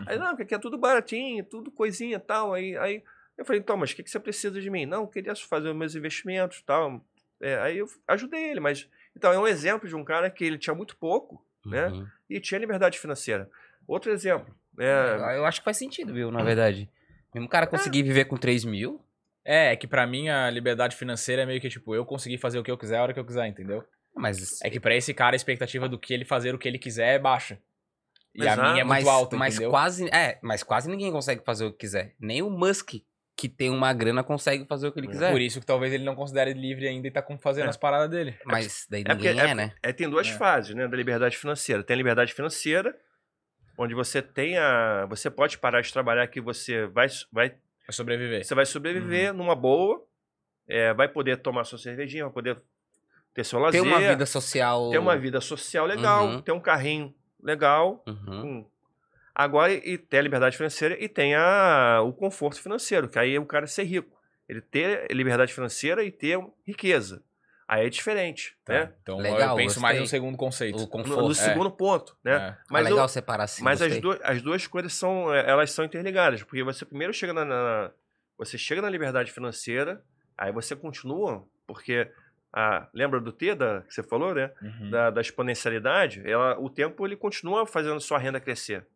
Aí, 0.08 0.18
não, 0.18 0.30
porque 0.30 0.44
aqui 0.44 0.56
é 0.56 0.60
tudo 0.60 0.78
baratinho, 0.78 1.44
tudo 1.44 1.72
coisinha 1.72 2.18
e 2.18 2.20
tal. 2.20 2.54
Aí, 2.54 2.76
aí 2.78 3.04
eu 3.38 3.46
falei, 3.46 3.62
então, 3.62 3.78
mas 3.78 3.92
o 3.92 3.96
que, 3.96 4.04
que 4.04 4.10
você 4.10 4.20
precisa 4.20 4.60
de 4.60 4.70
mim? 4.70 4.86
Não, 4.86 5.02
eu 5.02 5.08
queria 5.08 5.36
fazer 5.36 5.70
os 5.70 5.76
meus 5.76 5.96
investimentos 5.96 6.58
e 6.58 6.64
tal. 6.64 7.06
É, 7.40 7.60
aí 7.60 7.78
eu 7.78 7.88
ajudei 8.08 8.50
ele, 8.50 8.60
mas. 8.60 8.88
Então, 9.16 9.32
é 9.32 9.40
um 9.40 9.48
exemplo 9.48 9.88
de 9.88 9.96
um 9.96 10.04
cara 10.04 10.30
que 10.30 10.44
ele 10.44 10.58
tinha 10.58 10.76
muito 10.76 10.96
pouco 10.96 11.44
né? 11.66 11.88
Uhum. 11.88 12.08
e 12.30 12.40
tinha 12.40 12.60
liberdade 12.60 13.00
financeira. 13.00 13.50
Outro 13.88 14.12
exemplo. 14.12 14.54
É, 14.78 15.38
Eu 15.38 15.46
acho 15.46 15.60
que 15.60 15.66
faz 15.66 15.78
sentido, 15.78 16.14
viu, 16.14 16.32
na 16.32 16.44
verdade. 16.44 16.90
Mesmo 17.34 17.48
o 17.48 17.50
cara 17.50 17.68
conseguir 17.68 18.04
viver 18.04 18.26
com 18.26 18.38
3 18.38 18.66
mil, 18.66 19.02
É, 19.52 19.72
é 19.72 19.76
que 19.76 19.88
pra 19.88 20.06
mim 20.06 20.30
a 20.30 20.48
liberdade 20.52 20.96
financeira 20.96 21.42
é 21.42 21.46
meio 21.46 21.60
que 21.60 21.70
tipo, 21.70 21.96
eu 21.96 22.06
conseguir 22.06 22.38
fazer 22.38 22.60
o 22.60 22.64
que 22.64 22.70
eu 22.70 22.78
quiser 22.78 22.98
a 22.98 23.02
hora 23.04 23.14
que 23.14 23.20
eu 23.20 23.26
quiser, 23.26 23.48
entendeu? 23.48 23.84
mas... 24.16 24.62
É 24.62 24.70
que 24.70 24.80
pra 24.80 24.94
esse 24.96 25.14
cara 25.14 25.34
a 25.34 25.38
expectativa 25.38 25.88
do 25.90 25.98
que 25.98 26.14
ele 26.14 26.26
fazer 26.26 26.54
o 26.54 26.60
que 26.60 26.68
ele 26.68 26.78
quiser 26.78 27.16
é 27.16 27.20
baixa. 27.20 27.58
E 28.36 28.48
a 28.48 28.56
minha 28.56 28.70
é 28.70 28.74
muito 28.84 28.88
mas, 28.88 29.08
alta, 29.08 29.36
mas 29.38 29.56
entendeu? 29.56 29.72
quase, 29.72 30.08
é, 30.14 30.38
mas 30.44 30.62
quase 30.62 30.90
ninguém 30.90 31.12
consegue 31.12 31.42
fazer 31.44 31.66
o 31.66 31.72
que 31.72 31.78
quiser. 31.80 32.14
Nem 32.20 32.42
o 32.44 32.50
Musk, 32.50 32.96
que 33.36 33.48
tem 33.50 33.70
uma 33.70 33.92
grana, 33.94 34.24
consegue 34.24 34.66
fazer 34.66 34.88
o 34.88 34.92
que 34.92 35.00
ele 35.00 35.08
É. 35.08 35.12
quiser. 35.12 35.32
Por 35.32 35.40
isso 35.42 35.60
que 35.60 35.66
talvez 35.66 35.94
ele 35.94 36.04
não 36.04 36.14
considere 36.16 36.54
livre 36.54 36.88
ainda 36.88 37.08
e 37.08 37.12
tá 37.12 37.26
fazendo 37.42 37.66
É. 37.68 37.70
as 37.70 37.78
paradas 37.78 38.10
dele. 38.10 38.38
Mas 38.46 38.86
daí 38.90 39.02
É 39.02 39.06
porque- 39.16 39.30
ninguém 39.30 39.48
é, 39.48 39.50
é- 39.52 39.56
né? 39.56 39.74
é, 39.82 39.94
tem 39.94 40.10
duas 40.10 40.28
É. 40.28 40.34
fases 40.34 40.76
né, 40.76 40.88
da 40.88 40.96
liberdade 40.98 41.38
financeira. 41.38 41.82
Tem 41.84 41.94
a 41.94 41.98
liberdade 41.98 42.34
financeira, 42.34 42.94
onde 43.78 43.96
você 43.96 44.22
tem 44.22 44.58
a. 44.58 45.06
Você 45.10 45.30
pode 45.32 45.58
parar 45.58 45.82
de 45.82 45.92
trabalhar 45.94 46.28
que 46.28 46.42
você 46.42 46.86
vai, 46.88 47.08
vai 47.32 47.56
Pra 47.90 47.94
sobreviver. 47.96 48.46
Você 48.46 48.54
vai 48.54 48.68
sobreviver 48.68 49.34
numa 49.34 49.56
boa, 49.56 50.06
é, 50.68 50.94
vai 50.94 51.08
poder 51.08 51.38
tomar 51.38 51.64
sua 51.64 51.80
cervejinha, 51.80 52.26
vai 52.26 52.32
poder 52.32 52.62
ter 53.34 53.44
seu 53.44 53.58
lazer, 53.58 53.82
Ter 53.82 53.88
uma 53.88 54.00
vida 54.00 54.26
social... 54.28 54.92
ter 54.92 55.00
uma 55.00 55.18
vida 55.18 55.42
social 55.42 55.86
legal, 55.88 56.28
Uhum. 56.28 56.42
ter 56.44 56.52
um 56.52 56.60
carrinho 56.60 57.16
legal. 57.42 58.04
Uhum. 58.06 58.46
hum. 58.46 58.66
Agora, 59.34 59.74
e 59.74 59.98
tem 59.98 60.20
a 60.20 60.22
liberdade 60.22 60.56
financeira 60.56 61.04
e 61.04 61.10
tem 61.10 61.34
a, 61.34 62.00
o 62.04 62.14
conforto 62.14 62.62
financeiro, 62.62 63.10
que 63.10 63.18
aí 63.18 63.34
é 63.34 63.40
o 63.40 63.46
cara 63.48 63.66
ser 63.66 63.86
rico. 63.86 64.16
Ele 64.48 64.62
ter 64.62 65.08
liberdade 65.12 65.52
financeira 65.52 66.04
e 66.04 66.12
ter 66.12 66.40
riqueza. 66.68 67.24
Aí 67.72 67.86
é 67.86 67.90
diferente, 67.90 68.58
Tá, 68.66 68.74
né? 68.74 68.94
Então 69.04 69.20
Legal, 69.20 69.52
eu 69.52 69.56
penso 69.56 69.80
mais 69.80 70.00
no 70.00 70.08
segundo 70.08 70.36
conceito. 70.36 70.76
O 70.76 70.82
No, 70.82 70.88
conforto. 70.88 71.22
no 71.26 71.32
é. 71.32 71.36
segundo 71.36 71.70
ponto, 71.70 72.18
né? 72.24 72.34
É. 72.36 72.58
Mas, 72.68 72.84
é 72.86 72.90
eu- 72.90 72.94
legal 72.96 73.08
separar 73.08 73.44
assim, 73.44 73.64
mas 73.64 73.80
as, 73.80 73.94
as 74.24 74.42
duas 74.42 74.66
coisas 74.66 74.92
são, 74.94 75.32
é, 75.32 75.48
elas 75.48 75.70
são 75.72 75.86
interligadas, 75.86 76.42
porque 76.42 76.64
você 76.64 76.84
primeiro 76.84 77.14
chega 77.14 77.32
na, 77.32 77.46
na- 77.46 77.92
você 78.40 78.58
chega 78.58 78.82
na 78.82 78.90
liberdade 78.90 79.32
financeira, 79.32 80.02
aí 80.36 80.52
você 80.52 80.76
continua, 80.76 81.46
porque 81.68 82.10
a, 82.52 82.88
lembra 82.92 83.20
do 83.22 83.32
T 83.32 83.54
da, 83.54 83.82
que 83.82 83.94
você 83.94 84.02
falou, 84.02 84.34
né? 84.34 84.52
Uhum. 84.64 84.90
Da, 84.90 85.12
da 85.12 85.22
exponencialidade, 85.22 86.24
ela, 86.28 86.60
o 86.60 86.72
tempo 86.72 87.06
ele 87.06 87.16
continua 87.16 87.68
fazendo 87.68 88.00
sua 88.02 88.18
renda 88.18 88.40
crescer. 88.40 88.88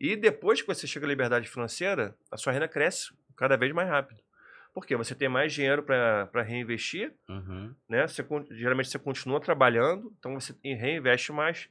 E 0.00 0.16
depois 0.16 0.60
que 0.60 0.66
você 0.66 0.84
chega 0.84 1.06
à 1.06 1.08
liberdade 1.08 1.48
financeira, 1.48 2.16
a 2.32 2.36
sua 2.36 2.52
renda 2.52 2.66
cresce 2.66 3.14
cada 3.36 3.56
vez 3.56 3.72
mais 3.72 3.88
rápido. 3.88 4.20
Porque 4.76 4.94
você 4.94 5.14
tem 5.14 5.26
mais 5.26 5.54
dinheiro 5.54 5.82
para 5.82 6.42
reinvestir, 6.42 7.10
Uhum. 7.30 7.74
né? 7.88 8.06
Você, 8.06 8.22
geralmente 8.50 8.90
você 8.90 8.98
continua 8.98 9.40
trabalhando, 9.40 10.12
então 10.18 10.38
você 10.38 10.54
reinveste 10.62 11.32
mais 11.32 11.66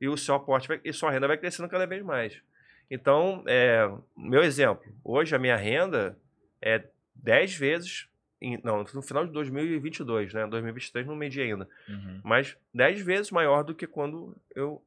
e 0.00 0.08
o 0.08 0.16
seu 0.16 0.34
aporte 0.34 0.66
vai, 0.66 0.80
e 0.84 0.92
sua 0.92 1.12
renda 1.12 1.28
vai 1.28 1.38
crescendo 1.38 1.68
cada 1.68 1.86
vez 1.86 2.02
mais. 2.02 2.42
Então, 2.90 3.44
é, 3.46 3.88
meu 4.16 4.42
exemplo, 4.42 4.84
hoje 5.04 5.32
a 5.32 5.38
minha 5.38 5.54
renda 5.54 6.18
é 6.60 6.82
10 7.14 7.54
vezes, 7.54 8.08
em- 8.42 8.60
não, 8.64 8.82
no 8.82 9.00
final 9.02 9.24
de 9.24 9.30
2022, 9.30 10.34
né? 10.34 10.44
2023 10.48 11.06
não 11.06 11.14
medi 11.14 11.40
ainda, 11.40 11.68
Uhum. 11.88 12.20
mas 12.24 12.56
10 12.74 13.00
vezes 13.00 13.30
maior 13.30 13.62
do 13.62 13.76
que 13.76 13.86
quando 13.86 14.36
eu 14.56 14.82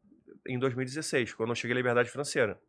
em 0.45 0.59
2016, 0.59 1.33
quando 1.33 1.51
eu 1.51 1.55
cheguei 1.55 1.75
à 1.75 1.77
liberdade 1.77 2.09
financeira. 2.09 2.59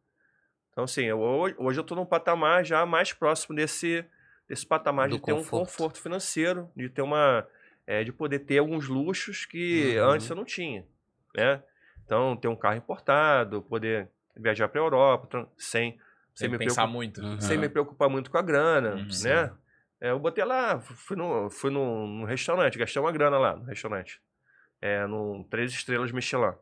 Então, 0.70 0.84
assim, 0.84 1.02
eu, 1.06 1.18
hoje 1.18 1.80
eu 1.80 1.82
estou 1.82 1.96
num 1.96 2.06
patamar 2.06 2.64
já 2.64 2.86
mais 2.86 3.12
próximo 3.12 3.56
desse, 3.56 4.04
desse 4.48 4.66
patamar 4.66 5.08
Do 5.08 5.16
de 5.16 5.22
ter 5.22 5.32
um 5.32 5.36
conforto. 5.38 5.66
conforto 5.66 6.00
financeiro, 6.00 6.70
de 6.76 6.88
ter 6.88 7.02
uma. 7.02 7.46
é, 7.86 8.02
de 8.04 8.12
poder 8.12 8.40
ter 8.40 8.58
alguns 8.58 8.88
luxos 8.88 9.44
que 9.44 9.96
Uhum. 9.98 10.08
antes 10.10 10.28
eu 10.30 10.36
não 10.36 10.44
tinha. 10.44 10.86
Né? 11.36 11.62
Então, 12.04 12.36
ter 12.36 12.48
um 12.48 12.56
carro 12.56 12.76
importado, 12.76 13.62
poder 13.62 14.08
viajar 14.36 14.68
para 14.68 14.80
a 14.80 14.84
Europa 14.84 15.28
sem, 15.56 15.92
sem, 15.92 16.00
Sem 16.34 16.48
me 16.48 16.58
pensar 16.58 16.74
preocupar, 16.82 16.88
muito. 16.92 17.20
Uhum. 17.22 17.40
sem 17.40 17.58
me 17.58 17.68
preocupar 17.68 18.08
muito 18.10 18.30
com 18.30 18.38
a 18.38 18.42
grana, 18.42 18.94
Uhum. 18.96 19.08
né? 19.22 19.52
É, 20.00 20.10
eu 20.10 20.18
botei 20.18 20.44
lá, 20.44 20.80
fui 20.80 21.16
no, 21.16 21.48
fui 21.48 21.70
num, 21.70 22.06
num 22.06 22.24
restaurante, 22.24 22.78
gastei 22.78 23.00
uma 23.00 23.12
grana 23.12 23.38
lá 23.38 23.56
no 23.56 23.64
restaurante. 23.64 24.20
É, 24.82 25.06
num 25.06 25.42
três 25.44 25.72
estrelas 25.72 26.12
Michelin. 26.12 26.52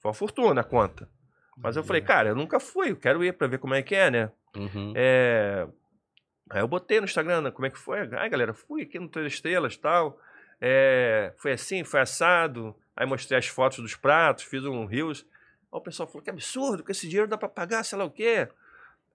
Foi 0.00 0.08
uma 0.10 0.14
fortuna 0.14 0.60
a 0.60 0.64
conta. 0.64 1.08
Mas 1.56 1.76
eu 1.76 1.82
falei, 1.84 2.00
cara, 2.02 2.28
eu 2.30 2.34
nunca 2.36 2.58
fui, 2.60 2.90
eu 2.92 2.96
quero 2.96 3.22
ir 3.24 3.32
pra 3.32 3.46
ver 3.46 3.58
como 3.58 3.74
é 3.74 3.82
que 3.82 3.94
é, 3.94 4.10
né? 4.10 4.30
Uhum. 4.56 4.92
É... 4.96 5.66
Aí 6.52 6.60
eu 6.60 6.68
botei 6.68 7.00
no 7.00 7.06
Instagram, 7.06 7.40
né, 7.40 7.50
como 7.50 7.66
é 7.66 7.70
que 7.70 7.78
foi? 7.78 8.00
Ai, 8.12 8.28
galera, 8.28 8.52
fui 8.52 8.82
aqui 8.82 8.98
no 8.98 9.08
Três 9.08 9.32
Estrelas 9.32 9.74
e 9.74 9.78
tal. 9.78 10.20
É... 10.60 11.32
Foi 11.38 11.52
assim, 11.52 11.82
foi 11.82 12.00
assado. 12.00 12.76
Aí 12.94 13.06
mostrei 13.06 13.38
as 13.38 13.46
fotos 13.46 13.78
dos 13.78 13.96
pratos, 13.96 14.44
fiz 14.44 14.62
um 14.64 14.84
rios. 14.84 15.26
Aí 15.72 15.78
o 15.78 15.80
pessoal 15.80 16.06
falou, 16.06 16.22
que 16.22 16.28
absurdo, 16.28 16.84
com 16.84 16.92
esse 16.92 17.08
dinheiro 17.08 17.26
dá 17.26 17.38
pra 17.38 17.48
pagar, 17.48 17.82
sei 17.82 17.96
lá 17.96 18.04
o 18.04 18.10
quê. 18.10 18.48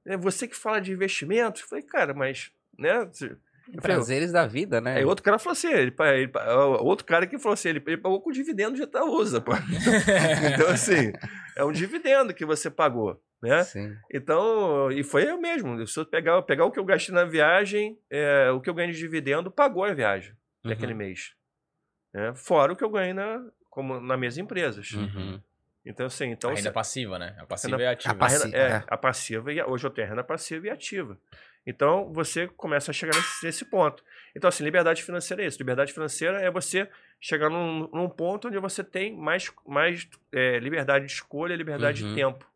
É 0.03 0.17
você 0.17 0.47
que 0.47 0.55
fala 0.55 0.81
de 0.81 0.91
investimentos. 0.91 1.61
Eu 1.61 1.67
falei, 1.67 1.83
cara, 1.83 2.11
mas, 2.11 2.51
né? 2.77 3.07
falei, 3.11 3.37
Prazeres 3.81 4.31
da 4.31 4.47
vida, 4.47 4.81
né? 4.81 4.95
Aí 4.95 5.05
outro 5.05 5.23
cara 5.23 5.37
falou 5.37 5.51
assim, 5.51 5.67
ele, 5.67 5.93
ele, 5.99 6.31
outro 6.79 7.05
cara 7.05 7.27
que 7.27 7.37
falou 7.37 7.53
assim, 7.53 7.69
ele, 7.69 7.83
ele 7.85 7.97
pagou 7.97 8.19
com 8.19 8.31
dividendo 8.31 8.75
de 8.75 8.81
Itaúsa, 8.81 9.41
pô. 9.41 9.51
então, 10.55 10.69
assim, 10.69 11.11
é 11.55 11.63
um 11.63 11.71
dividendo 11.71 12.33
que 12.33 12.45
você 12.45 12.69
pagou, 12.69 13.21
né? 13.41 13.63
Sim. 13.63 13.95
Então, 14.11 14.91
e 14.91 15.03
foi 15.03 15.29
eu 15.29 15.39
mesmo. 15.39 15.85
Se 15.87 15.99
eu 15.99 16.05
pegar, 16.05 16.41
pegar 16.43 16.65
o 16.65 16.71
que 16.71 16.79
eu 16.79 16.85
gastei 16.85 17.13
na 17.13 17.23
viagem, 17.25 17.97
é, 18.09 18.49
o 18.51 18.59
que 18.61 18.69
eu 18.69 18.73
ganhei 18.73 18.91
de 18.91 18.97
dividendo, 18.99 19.51
pagou 19.51 19.83
a 19.83 19.93
viagem 19.93 20.33
naquele 20.63 20.91
Uhum. 20.93 20.97
mês. 20.99 21.33
né? 22.13 22.33
Fora 22.35 22.73
o 22.73 22.75
que 22.75 22.83
eu 22.83 22.89
ganhei 22.89 23.13
na, 23.13 23.43
como, 23.69 23.99
nas 23.99 24.17
minhas 24.17 24.37
empresas. 24.37 24.91
Uhum. 24.91 25.39
Então, 25.85 26.05
assim, 26.07 26.25
então, 26.31 26.49
a 26.49 26.53
renda 26.53 26.69
se- 26.69 26.73
passiva, 26.73 27.19
né? 27.19 27.35
A 27.37 27.45
passiva 27.45 27.77
Renda- 27.77 27.83
e 27.83 27.87
a 27.87 27.91
ativa. 27.91 28.13
a, 28.13 28.17
Passi- 28.17 28.55
é, 28.55 28.59
é. 28.59 28.83
a 28.87 28.97
passiva 28.97 29.53
e 29.53 29.61
hoje 29.63 29.85
eu 29.85 29.89
tenho 29.91 30.07
a 30.07 30.09
renda 30.09 30.23
passiva 30.23 30.67
e 30.67 30.69
ativa. 30.69 31.17
Então 31.65 32.11
você 32.13 32.47
começa 32.47 32.91
a 32.91 32.93
chegar 32.93 33.15
nesse, 33.15 33.45
nesse 33.45 33.65
ponto. 33.65 34.03
Então, 34.35 34.47
assim, 34.47 34.63
liberdade 34.63 35.03
financeira 35.03 35.43
é 35.43 35.47
isso. 35.47 35.57
Liberdade 35.59 35.93
financeira 35.93 36.41
é 36.41 36.49
você 36.49 36.89
chegar 37.21 37.49
num, 37.49 37.87
num 37.93 38.09
ponto 38.09 38.47
onde 38.47 38.57
você 38.57 38.83
tem 38.83 39.15
mais, 39.15 39.51
mais 39.65 40.09
é, 40.31 40.59
liberdade 40.59 41.05
de 41.05 41.11
escolha, 41.11 41.55
liberdade 41.55 42.03
Uhum. 42.03 42.09
de 42.09 42.15
tempo. 42.15 42.49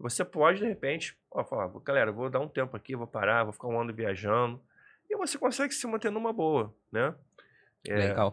Você 0.00 0.24
pode, 0.24 0.60
de 0.60 0.66
repente, 0.66 1.16
ó, 1.30 1.44
falar, 1.44 1.68
galera, 1.84 2.10
vou 2.10 2.30
dar 2.30 2.40
um 2.40 2.48
tempo 2.48 2.76
aqui, 2.76 2.96
vou 2.96 3.06
parar, 3.06 3.44
vou 3.44 3.52
ficar 3.52 3.68
um 3.68 3.80
ano 3.80 3.92
viajando. 3.94 4.60
E 5.08 5.16
você 5.16 5.38
consegue 5.38 5.74
se 5.74 5.86
manter 5.86 6.10
numa 6.10 6.32
boa, 6.32 6.74
né? 6.90 7.14
É, 7.86 7.94
Legal. 7.96 8.32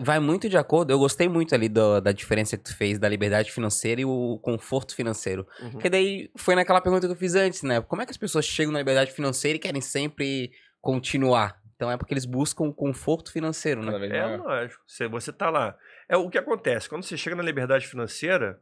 Vai 0.00 0.20
muito 0.20 0.48
de 0.48 0.56
acordo, 0.56 0.92
eu 0.92 0.98
gostei 0.98 1.28
muito 1.28 1.52
ali 1.56 1.68
do- 1.68 2.00
da 2.00 2.12
diferença 2.12 2.56
que 2.56 2.62
tu 2.62 2.76
fez 2.76 3.00
da 3.00 3.08
liberdade 3.08 3.50
financeira 3.50 4.00
e 4.00 4.04
o 4.04 4.38
conforto 4.40 4.94
financeiro. 4.94 5.44
uhum. 5.60 5.70
Porque 5.72 5.90
daí 5.90 6.30
foi 6.36 6.54
naquela 6.54 6.80
pergunta 6.80 7.06
que 7.06 7.12
eu 7.12 7.16
fiz 7.16 7.34
antes, 7.34 7.62
né? 7.64 7.80
Como 7.80 8.00
é 8.00 8.04
que 8.04 8.12
as 8.12 8.16
pessoas 8.16 8.44
chegam 8.44 8.72
na 8.72 8.78
liberdade 8.78 9.10
financeira 9.10 9.56
e 9.56 9.60
querem 9.60 9.80
sempre 9.80 10.52
continuar? 10.80 11.60
Então 11.74 11.90
é 11.90 11.96
porque 11.96 12.14
eles 12.14 12.24
buscam 12.24 12.64
o 12.64 12.72
conforto 12.74 13.32
financeiro, 13.32 13.82
né? 13.82 14.06
É 14.16 14.36
lógico. 14.36 14.82
Você, 14.86 15.08
você 15.08 15.32
tá 15.32 15.50
lá. 15.50 15.76
É 16.08 16.16
o 16.16 16.30
que 16.30 16.38
acontece. 16.38 16.88
Quando 16.88 17.02
você 17.04 17.16
chega 17.16 17.34
na 17.34 17.42
liberdade 17.42 17.86
financeira, 17.88 18.60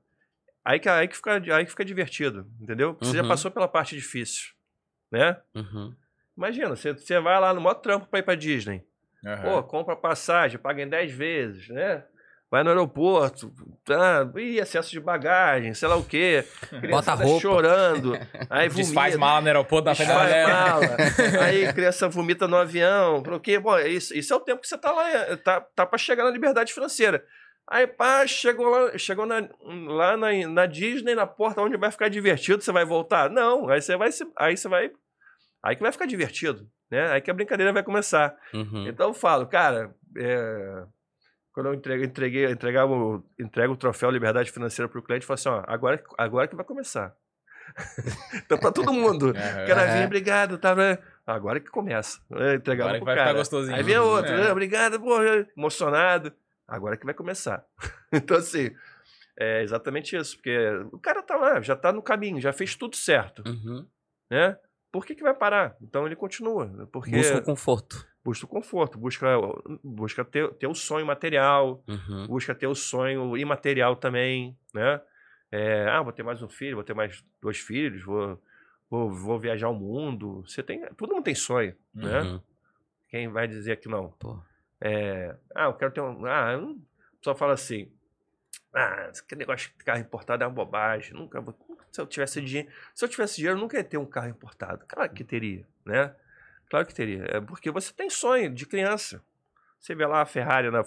aí 0.66 0.78
que, 0.80 0.88
aí 0.88 1.08
que, 1.08 1.16
fica, 1.16 1.32
aí 1.54 1.64
que 1.64 1.70
fica 1.70 1.84
divertido, 1.84 2.46
entendeu? 2.60 2.92
Porque 2.94 3.06
Você 3.06 3.16
já 3.16 3.22
Uhum. 3.22 3.28
passou 3.28 3.50
pela 3.50 3.68
parte 3.68 3.94
difícil, 3.94 4.50
né? 5.10 5.36
Uhum. 5.54 5.94
Imagina, 6.36 6.70
você, 6.76 6.92
você 6.92 7.18
vai 7.20 7.40
lá 7.40 7.54
no 7.54 7.60
maior 7.60 7.74
trampo 7.76 8.06
pra 8.06 8.18
ir 8.18 8.22
pra 8.22 8.34
Disney. 8.34 8.84
Aham. 9.24 9.42
Pô, 9.42 9.62
compra 9.62 9.96
passagem, 9.96 10.58
paga 10.58 10.82
em 10.82 10.88
10 10.88 11.10
vezes, 11.12 11.68
né? 11.68 12.04
Vai 12.48 12.62
no 12.62 12.68
aeroporto, 12.70 13.52
tá, 13.84 14.28
ih, 14.36 14.58
excesso 14.60 14.90
de 14.92 15.00
bagagem, 15.00 15.74
sei 15.74 15.88
lá 15.88 15.96
o 15.96 16.04
quê. 16.04 16.44
criançada 16.80 17.24
roupa. 17.24 17.40
chorando. 17.40 18.12
Aí 18.48 18.68
vomita. 18.68 18.74
Desfaz 18.86 19.16
mala 19.16 19.40
no 19.40 19.46
aeroporto 19.48 19.86
na 19.86 19.94
frente 19.96 20.08
da 20.08 20.24
Desfaz 20.24 20.30
galera. 20.46 20.70
mala. 20.70 20.96
Aí 21.44 21.72
criança 21.72 22.08
vomita 22.08 22.46
no 22.46 22.56
avião. 22.56 23.20
Porque, 23.22 23.58
bom, 23.58 23.76
isso, 23.80 24.16
isso 24.16 24.32
é 24.32 24.36
o 24.36 24.40
tempo 24.40 24.60
que 24.60 24.68
você 24.68 24.78
tá 24.78 24.92
lá, 24.92 25.10
é, 25.10 25.34
tá, 25.36 25.60
tá 25.60 25.84
pra 25.84 25.98
chegar 25.98 26.22
na 26.22 26.30
liberdade 26.30 26.72
financeira. 26.72 27.24
Aí, 27.68 27.86
pá, 27.86 28.26
chegou 28.26 28.68
lá, 28.68 28.96
chegou 28.96 29.26
na, 29.26 29.48
lá 29.88 30.16
na, 30.16 30.32
na 30.48 30.66
Disney, 30.66 31.14
na 31.16 31.26
porta 31.26 31.60
onde 31.60 31.76
vai 31.76 31.90
ficar 31.90 32.08
divertido, 32.08 32.62
você 32.62 32.70
vai 32.70 32.84
voltar? 32.84 33.28
Não, 33.28 33.68
aí 33.68 33.80
você 33.82 33.96
vai, 33.96 34.08
aí 34.38 34.56
você 34.56 34.68
vai, 34.68 34.90
aí 35.64 35.74
que 35.74 35.82
vai 35.82 35.90
ficar 35.90 36.06
divertido, 36.06 36.68
né? 36.90 37.10
Aí 37.10 37.20
que 37.20 37.30
a 37.30 37.34
brincadeira 37.34 37.72
vai 37.72 37.82
começar. 37.82 38.36
Uhum. 38.54 38.86
Então 38.86 39.08
eu 39.08 39.14
falo, 39.14 39.46
cara, 39.46 39.92
é, 40.16 40.84
quando 41.52 41.66
eu 41.66 41.74
entreguei, 41.74 42.06
entreguei, 42.06 42.44
entregava 42.50 42.92
o, 42.92 43.24
entrego 43.38 43.72
o 43.72 43.76
troféu 43.76 44.10
Liberdade 44.10 44.52
Financeira 44.52 44.88
pro 44.88 45.02
cliente, 45.02 45.22
eu 45.22 45.26
falo 45.26 45.34
assim, 45.34 45.48
ó, 45.48 45.64
agora, 45.66 46.00
agora 46.16 46.46
que 46.46 46.54
vai 46.54 46.64
começar. 46.64 47.16
então 48.46 48.58
pra 48.58 48.70
todo 48.70 48.92
mundo. 48.92 49.30
O 49.30 49.66
cara 49.66 49.86
vinha, 49.86 50.06
obrigado, 50.06 50.56
tá, 50.56 50.72
né? 50.74 50.98
Agora 51.26 51.58
que 51.58 51.68
começa. 51.68 52.20
Eu 52.30 52.54
entregava 52.54 52.90
Agora 52.90 52.98
que 53.00 53.04
vai 53.04 53.16
cara. 53.16 53.26
ficar 53.28 53.38
gostosinho. 53.40 53.76
Aí 53.76 53.82
vinha 53.82 54.00
outro, 54.02 54.32
É. 54.32 54.44
né? 54.44 54.52
Obrigado, 54.52 55.00
pô, 55.00 55.16
emocionado. 55.56 56.32
Agora 56.68 56.96
que 56.96 57.04
vai 57.04 57.14
começar. 57.14 57.64
então, 58.12 58.36
assim, 58.36 58.70
é 59.38 59.62
exatamente 59.62 60.16
isso. 60.16 60.36
Porque 60.36 60.56
o 60.92 60.98
cara 60.98 61.22
tá 61.22 61.36
lá, 61.36 61.60
já 61.60 61.76
tá 61.76 61.92
no 61.92 62.02
caminho, 62.02 62.40
já 62.40 62.52
fez 62.52 62.74
tudo 62.74 62.96
certo, 62.96 63.42
Uhum. 63.46 63.86
né? 64.30 64.58
Por 64.92 65.04
que, 65.04 65.14
que 65.14 65.22
vai 65.22 65.34
parar? 65.34 65.76
Então 65.82 66.06
ele 66.06 66.16
continua. 66.16 66.66
né? 66.66 66.86
Porque 66.90 67.10
Busca 67.10 67.36
o 67.38 67.42
conforto. 67.42 68.06
busca 68.24 68.46
o 68.46 68.48
conforto, 68.48 68.98
busca, 68.98 69.26
busca 69.84 70.24
ter, 70.24 70.52
ter 70.54 70.66
o 70.66 70.74
sonho 70.74 71.04
material, 71.04 71.84
Uhum. 71.86 72.26
busca 72.26 72.54
ter 72.54 72.66
o 72.66 72.74
sonho 72.74 73.36
imaterial 73.36 73.94
também, 73.96 74.56
né? 74.72 75.00
É, 75.52 75.86
ah, 75.88 76.02
vou 76.02 76.12
ter 76.12 76.22
mais 76.22 76.42
um 76.42 76.48
filho, 76.48 76.76
vou 76.76 76.84
ter 76.84 76.94
mais 76.94 77.22
dois 77.40 77.58
filhos, 77.58 78.02
vou, 78.02 78.42
vou, 78.90 79.10
vou 79.12 79.38
viajar 79.38 79.68
o 79.68 79.74
mundo. 79.74 80.42
Você 80.46 80.62
tem, 80.62 80.84
todo 80.96 81.12
mundo 81.14 81.24
tem 81.24 81.34
sonho, 81.34 81.76
né? 81.94 82.22
Uhum. 82.22 82.40
Quem 83.08 83.28
vai 83.28 83.46
dizer 83.46 83.76
que 83.78 83.88
não? 83.88 84.10
Pô. 84.18 84.38
É, 84.80 85.34
ah, 85.54 85.64
eu 85.64 85.74
quero 85.74 85.92
ter 85.92 86.00
um. 86.00 86.26
Ah, 86.26 86.58
pessoa 87.18 87.34
fala 87.34 87.52
assim. 87.54 87.90
Ah, 88.74 89.08
esse 89.10 89.22
negócio 89.34 89.70
de 89.76 89.84
carro 89.84 90.00
importado 90.00 90.44
é 90.44 90.46
uma 90.46 90.52
bobagem. 90.52 91.14
Nunca 91.14 91.40
vou. 91.40 91.54
Se 91.90 92.00
eu 92.00 92.06
tivesse 92.06 92.40
dinheiro. 92.42 92.70
Se 92.94 93.04
eu 93.04 93.08
tivesse 93.08 93.36
dinheiro, 93.36 93.56
eu 93.56 93.60
nunca 93.60 93.76
ia 93.76 93.84
ter 93.84 93.96
um 93.96 94.06
carro 94.06 94.28
importado. 94.28 94.84
Claro 94.86 95.10
que 95.12 95.24
teria, 95.24 95.66
né? 95.84 96.14
Claro 96.68 96.84
que 96.86 96.94
teria. 96.94 97.24
É 97.28 97.40
porque 97.40 97.70
você 97.70 97.92
tem 97.92 98.10
sonho 98.10 98.52
de 98.52 98.66
criança. 98.66 99.22
Você 99.80 99.94
vê 99.94 100.06
lá 100.06 100.22
a 100.22 100.26
Ferrari, 100.26 100.70
na, 100.70 100.82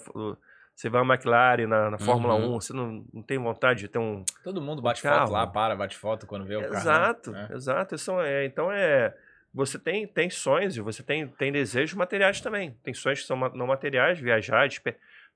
você 0.80 0.88
vê 0.88 0.96
a 0.96 1.02
McLaren 1.02 1.66
na, 1.66 1.90
na 1.90 1.98
Fórmula 1.98 2.34
Uhum. 2.34 2.56
1, 2.56 2.60
você 2.60 2.72
não, 2.72 3.04
não 3.12 3.22
tem 3.22 3.38
vontade 3.38 3.80
de 3.80 3.88
ter 3.88 3.98
um. 3.98 4.24
Todo 4.42 4.62
mundo 4.62 4.80
bate 4.80 5.02
carro. 5.02 5.26
foto 5.26 5.32
lá, 5.32 5.46
para, 5.46 5.76
bate 5.76 5.96
foto 5.96 6.26
quando 6.26 6.46
vê 6.46 6.56
o 6.56 6.62
carro. 6.62 6.74
Exato, 6.74 7.30
né? 7.32 7.48
exato. 7.52 7.94
Isso 7.94 8.18
é, 8.20 8.46
então 8.46 8.72
é. 8.72 9.14
Você 9.52 9.78
tem, 9.78 10.06
tem 10.06 10.30
sonhos 10.30 10.76
e 10.76 10.80
você 10.80 11.02
tem, 11.02 11.26
tem 11.26 11.50
desejos 11.50 11.94
materiais 11.94 12.40
também. 12.40 12.76
Tem 12.82 12.94
sonhos 12.94 13.20
que 13.20 13.26
são 13.26 13.36
não 13.36 13.66
materiais, 13.66 14.18
viajar, 14.18 14.68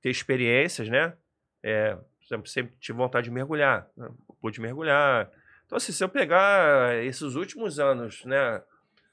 ter 0.01 0.11
experiências, 0.11 0.89
né? 0.89 1.15
É, 1.62 1.97
exemplo, 2.25 2.47
sempre 2.49 2.77
tive 2.79 2.97
vontade 2.99 3.25
de 3.25 3.31
mergulhar. 3.31 3.89
Né? 3.97 4.09
Pude 4.41 4.61
mergulhar. 4.61 5.31
Então, 5.67 5.77
assim, 5.77 5.93
se 5.93 6.03
eu 6.03 6.09
pegar 6.09 6.95
esses 7.05 7.35
últimos 7.35 7.79
anos, 7.79 8.25
né? 8.25 8.62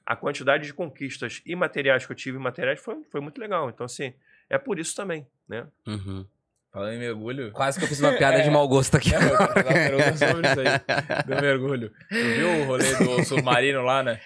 A 0.04 0.16
quantidade 0.16 0.66
de 0.66 0.74
conquistas 0.74 1.40
imateriais 1.46 2.04
que 2.04 2.10
eu 2.10 2.16
tive 2.16 2.36
materiais 2.36 2.80
foi, 2.80 3.04
foi 3.04 3.20
muito 3.20 3.40
legal. 3.40 3.70
Então, 3.70 3.86
assim, 3.86 4.12
é 4.50 4.58
por 4.58 4.78
isso 4.78 4.96
também, 4.96 5.26
né? 5.48 5.66
Uhum. 5.86 6.26
Falando 6.72 6.94
em 6.94 6.98
mergulho. 6.98 7.52
Quase 7.52 7.78
que 7.78 7.84
eu 7.84 7.88
fiz 7.88 8.00
uma 8.00 8.12
piada 8.14 8.40
de 8.42 8.48
mau 8.50 8.66
gosto 8.66 8.96
aqui. 8.96 9.12
Não, 9.12 9.20
eu 9.20 10.16
sobre 10.16 10.48
isso 10.48 10.60
aí, 10.60 11.26
do 11.26 11.42
mergulho. 11.42 11.92
Tu 12.08 12.14
viu 12.14 12.48
o 12.48 12.64
rolê 12.64 12.94
do 12.96 13.24
submarino 13.24 13.82
lá, 13.82 14.02
né? 14.02 14.18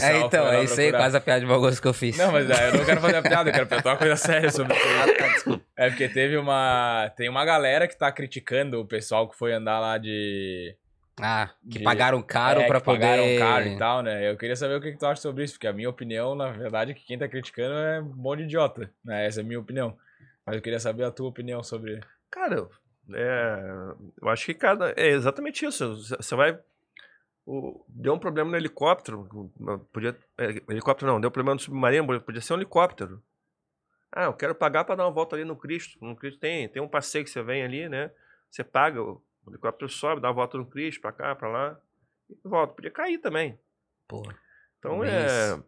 É, 0.00 0.18
então, 0.20 0.48
é 0.48 0.64
isso 0.64 0.80
aí, 0.80 0.90
quase 0.90 1.14
a 1.14 1.20
piada 1.20 1.40
de 1.40 1.46
mau 1.46 1.60
gosto 1.60 1.82
que 1.82 1.88
eu 1.88 1.92
fiz. 1.92 2.16
Não, 2.16 2.32
mas 2.32 2.48
é, 2.48 2.70
eu 2.70 2.78
não 2.78 2.84
quero 2.86 3.00
fazer 3.02 3.16
a 3.16 3.22
piada, 3.22 3.50
eu 3.50 3.52
quero 3.52 3.66
perguntar 3.66 3.90
uma 3.90 3.98
coisa 3.98 4.16
séria 4.16 4.50
sobre 4.50 4.74
isso. 4.74 4.86
Ah, 5.02 5.14
tá, 5.14 5.28
desculpa. 5.28 5.64
É 5.76 5.90
porque 5.90 6.08
teve 6.08 6.38
uma. 6.38 7.12
Tem 7.16 7.28
uma 7.28 7.44
galera 7.44 7.86
que 7.86 7.96
tá 7.98 8.10
criticando 8.10 8.80
o 8.80 8.86
pessoal 8.86 9.28
que 9.28 9.36
foi 9.36 9.52
andar 9.52 9.78
lá 9.78 9.98
de. 9.98 10.74
Ah, 11.20 11.50
que 11.70 11.78
De- 11.78 11.84
pagaram 11.84 12.20
caro 12.22 12.62
é, 12.62 12.66
pra 12.66 12.80
que 12.80 12.86
poder... 12.86 13.00
pagaram 13.00 13.38
caro 13.38 13.66
e 13.68 13.78
tal, 13.78 14.02
né? 14.02 14.30
Eu 14.30 14.36
queria 14.36 14.56
saber 14.56 14.74
o 14.76 14.80
que, 14.80 14.90
que 14.90 14.98
tu 14.98 15.06
acha 15.06 15.20
sobre 15.20 15.44
isso, 15.44 15.54
porque 15.54 15.66
a 15.68 15.72
minha 15.72 15.88
opinião, 15.88 16.34
na 16.34 16.48
verdade, 16.50 16.90
é 16.90 16.94
que 16.94 17.04
quem 17.04 17.18
tá 17.18 17.28
criticando 17.28 17.74
é 17.74 18.00
um 18.00 18.14
monte 18.16 18.38
de 18.38 18.44
idiota. 18.44 18.90
Né? 19.04 19.26
Essa 19.26 19.40
é 19.40 19.42
a 19.42 19.46
minha 19.46 19.60
opinião. 19.60 19.96
Mas 20.46 20.56
eu 20.56 20.62
queria 20.62 20.80
saber 20.80 21.04
a 21.04 21.10
tua 21.10 21.28
opinião 21.28 21.62
sobre. 21.62 22.00
Cara, 22.30 22.68
é, 23.12 23.94
eu 24.20 24.28
acho 24.28 24.44
que 24.46 24.54
cada. 24.54 24.92
É 24.96 25.08
exatamente 25.08 25.64
isso. 25.64 25.96
Você 26.16 26.34
vai. 26.34 26.58
o- 27.46 27.84
deu 27.88 28.14
um 28.14 28.18
problema 28.18 28.50
no 28.50 28.56
helicóptero. 28.56 29.28
Podia, 29.92 30.16
é, 30.38 30.46
helicóptero 30.70 31.10
não, 31.12 31.20
deu 31.20 31.30
problema 31.30 31.54
no 31.54 31.60
submarino, 31.60 32.20
podia 32.20 32.40
ser 32.40 32.54
um 32.54 32.56
helicóptero. 32.56 33.22
Ah, 34.12 34.24
eu 34.24 34.32
quero 34.32 34.54
pagar 34.54 34.84
para 34.84 34.94
dar 34.94 35.04
uma 35.06 35.12
volta 35.12 35.34
ali 35.36 35.44
no 35.44 35.56
Cristo. 35.56 35.98
No 36.00 36.14
Cristo 36.16 36.38
tem, 36.40 36.68
tem 36.68 36.80
um 36.80 36.88
passeio 36.88 37.24
que 37.24 37.30
você 37.30 37.42
vem 37.42 37.64
ali, 37.64 37.88
né? 37.88 38.10
Você 38.50 38.62
paga, 38.62 39.02
O 39.02 39.20
helicóptero 39.48 39.90
sobe, 39.90 40.22
dá 40.22 40.28
a 40.28 40.32
volta 40.32 40.56
no 40.56 40.64
Cristo, 40.66 41.00
pra 41.00 41.12
cá, 41.12 41.34
pra 41.34 41.48
lá, 41.48 41.80
e 42.30 42.36
volta. 42.48 42.74
Podia 42.74 42.90
cair 42.90 43.18
também. 43.18 43.58
Porra. 44.08 44.38
Então 44.78 45.02
é. 45.04 45.26
isso. 45.26 45.66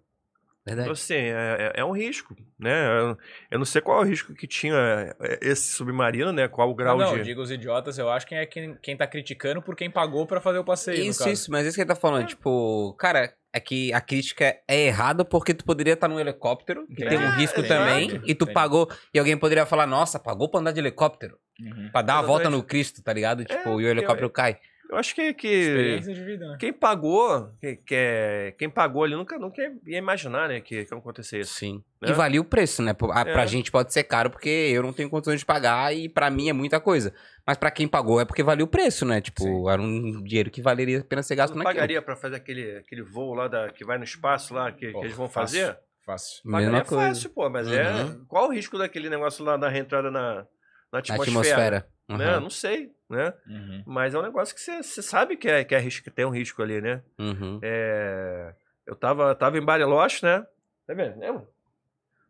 Então, 0.69 0.75
Verdade. 0.79 0.91
assim, 1.01 1.15
é, 1.15 1.73
é- 1.77 1.81
é 1.81 1.85
um 1.85 1.93
risco, 1.93 2.37
né? 2.59 2.89
Eu, 2.99 3.17
eu 3.53 3.59
não 3.59 3.65
sei 3.65 3.81
qual 3.81 3.99
é 3.99 4.05
o 4.05 4.09
risco 4.09 4.35
que 4.35 4.49
tinha 4.49 4.75
é, 5.21 5.39
esse 5.41 5.73
submarino, 5.75 6.33
né? 6.33 6.49
Qual 6.49 6.69
o 6.69 6.75
grau 6.75 6.99
não, 6.99 7.13
de. 7.13 7.19
eu 7.21 7.25
digo 7.25 7.41
os 7.41 7.53
idiotas, 7.53 7.99
eu 7.99 8.11
acho 8.11 8.27
que 8.27 8.35
é 8.35 8.45
quem, 8.47 8.75
quem 8.83 8.97
tá 8.97 9.07
criticando 9.07 9.63
por 9.63 9.77
quem 9.77 9.89
pagou 9.89 10.27
pra 10.27 10.41
fazer 10.41 10.59
o 10.59 10.65
passeio. 10.65 10.99
no 10.99 11.05
Isso, 11.11 11.21
caso. 11.21 11.31
isso, 11.31 11.51
mas 11.53 11.67
isso 11.67 11.77
que 11.77 11.83
ele 11.83 11.89
tá 11.89 11.95
falando, 11.95 12.27
tipo, 12.27 12.93
cara, 12.99 13.33
é 13.53 13.61
que 13.61 13.93
a 13.93 14.01
crítica 14.01 14.57
é 14.67 14.87
errada 14.87 15.25
porque 15.25 15.55
tu 15.55 15.65
poderia 15.65 15.93
estar 15.95 16.09
num 16.09 16.19
helicóptero, 16.19 16.85
que 16.89 17.05
É, 17.05 17.09
tem 17.11 17.19
um 17.19 17.31
risco 17.37 17.63
também, 17.63 18.21
e 18.25 18.35
tu 18.35 18.45
pagou, 18.53 18.91
e 19.15 19.19
alguém 19.21 19.37
poderia 19.39 19.67
falar, 19.67 19.87
nossa, 19.87 20.19
pagou 20.19 20.49
pra 20.51 20.59
andar 20.59 20.73
de 20.73 20.81
helicóptero, 20.81 21.39
Uhum. 21.61 21.91
pra 21.93 22.03
dar 22.03 22.19
a 22.19 22.23
volta 22.23 22.51
no 22.51 22.61
Cristo, 22.63 23.03
tá 23.05 23.13
ligado? 23.13 23.45
Tipo, 23.45 23.69
e 23.69 23.75
o 23.77 23.81
eu- 23.83 23.91
helicóptero 23.93 24.29
cai. 24.31 24.59
Eu 24.89 24.97
acho 24.97 25.15
que, 25.15 25.35
que 25.35 25.99
né? 26.39 26.57
quem 26.61 26.73
pagou, 26.73 27.51
que, 27.61 27.77
que 27.77 27.95
é- 27.95 28.55
quem 28.59 28.71
pagou 28.71 29.03
ali 29.05 29.15
nunca, 29.17 29.39
nunca 29.39 29.61
ia 29.87 29.99
imaginar, 29.99 30.49
né, 30.49 30.61
que, 30.61 30.85
que 30.85 30.95
ia 30.95 30.99
acontecer 30.99 31.41
isso. 31.41 31.55
Sim. 31.55 31.83
Né? 32.01 32.11
E 32.11 32.13
valia 32.13 32.41
o 32.41 32.45
preço, 32.45 32.83
né? 32.83 32.93
Pra, 32.95 33.25
pra 33.25 33.43
É. 33.43 33.47
gente 33.47 33.71
pode 33.73 33.93
ser 33.93 34.05
caro 34.05 34.31
porque 34.31 34.49
eu 34.49 34.83
não 34.83 34.93
tenho 34.93 35.11
condições 35.11 35.41
de 35.41 35.47
pagar 35.47 35.95
e 35.95 36.09
pra 36.09 36.31
mim 36.31 36.49
é 36.49 36.53
muita 36.53 36.79
coisa. 36.81 37.13
Mas 37.47 37.57
pra 37.57 37.71
quem 37.71 37.89
pagou 37.89 38.21
é 38.21 38.25
porque 38.25 38.43
valia 38.43 38.65
o 38.65 38.69
preço, 38.69 39.05
né? 39.05 39.21
Tipo, 39.21 39.43
Sim. 39.43 39.69
era 39.69 39.81
um 39.83 40.23
dinheiro 40.23 40.51
que 40.51 40.63
valeria 40.63 41.01
a 41.01 41.05
pena 41.05 41.23
ser 41.23 41.35
gasto 41.37 41.55
não 41.55 41.59
naquilo. 41.59 41.75
pagaria 41.75 42.03
pra 42.03 42.15
fazer 42.17 42.37
aquele, 42.37 42.77
aquele 42.79 43.03
voo 43.03 43.35
lá 43.35 43.49
da, 43.49 43.69
que 43.71 43.85
vai 43.85 43.99
no 43.99 44.05
espaço 44.05 44.55
lá, 44.55 44.71
que, 44.73 44.89
Pô, 44.93 45.01
que 45.01 45.07
eles 45.07 45.17
vão 45.17 45.29
fácil. 45.29 45.61
fazer? 45.61 45.79
Fácil. 46.05 46.43
Pagaria 46.45 46.71
Mesma 46.71 46.85
coisa. 46.85 47.09
fácil, 47.09 47.31
pô, 47.31 47.51
mas 47.51 47.67
é. 47.69 47.93
Uhum. 48.05 48.25
Qual 48.29 48.49
o 48.49 48.53
risco 48.53 48.79
daquele 48.79 49.11
negócio 49.11 49.45
lá 49.45 49.57
da 49.57 49.69
reentrada 49.69 50.11
na, 50.11 50.35
na 50.37 50.47
Na 50.93 50.99
atmosfera? 51.01 51.23
atmosfera. 51.25 51.87
Né? 52.09 52.35
Uhum. 52.37 52.41
Não 52.43 52.51
sei, 52.51 52.93
né? 53.09 53.33
Uhum. 53.47 53.83
Mas 53.87 54.15
é 54.15 54.19
um 54.19 54.23
negócio 54.23 54.55
que 54.55 54.61
você 54.61 54.83
sabe 55.03 55.37
que, 55.37 55.49
é, 55.49 55.65
que, 55.65 55.75
é 55.75 55.79
risco, 55.79 56.05
que 56.05 56.11
tem 56.11 56.25
um 56.25 56.31
risco 56.31 56.63
ali, 56.63 56.81
né? 56.81 57.03
Uhum. 57.19 57.59
É, 57.63 58.53
eu 58.87 58.95
tava, 58.97 59.35
tava 59.35 59.59
em 59.59 59.65
Bariloche, 59.65 60.25
né? 60.25 60.45
Tá 60.87 60.95
vendo? 60.95 61.19
Lembra? 61.19 61.43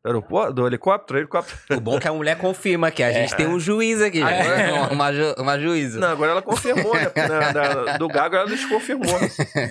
Do 0.03 0.09
aeroporto, 0.11 0.53
do 0.53 0.66
helicóptero, 0.66 1.18
helicóptero. 1.18 1.59
O 1.77 1.81
bom 1.81 1.97
é 1.97 2.01
que 2.01 2.07
a 2.07 2.12
mulher 2.12 2.39
confirma 2.39 2.91
que 2.93 3.03
a 3.03 3.11
gente 3.12 3.35
É. 3.35 3.37
tem 3.37 3.47
um 3.49 3.59
juiz 3.59 4.01
aqui. 4.01 4.20
Agora- 4.22 4.93
Uma, 4.93 5.12
ju- 5.12 5.35
uma 5.39 5.59
juíza. 5.59 5.99
Não, 5.99 6.09
agora 6.09 6.31
ela 6.31 6.43
confirmou, 6.43 6.95
né? 6.95 7.11
Na- 7.29 7.53
da- 7.53 7.97
do 7.97 8.07
Gago 8.07 8.37
ela 8.37 8.47
desconfirmou. 8.47 9.18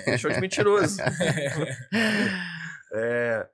Deixou 0.04 0.30
de 0.30 0.40
mentiroso. 0.40 0.98
É, 2.92 3.46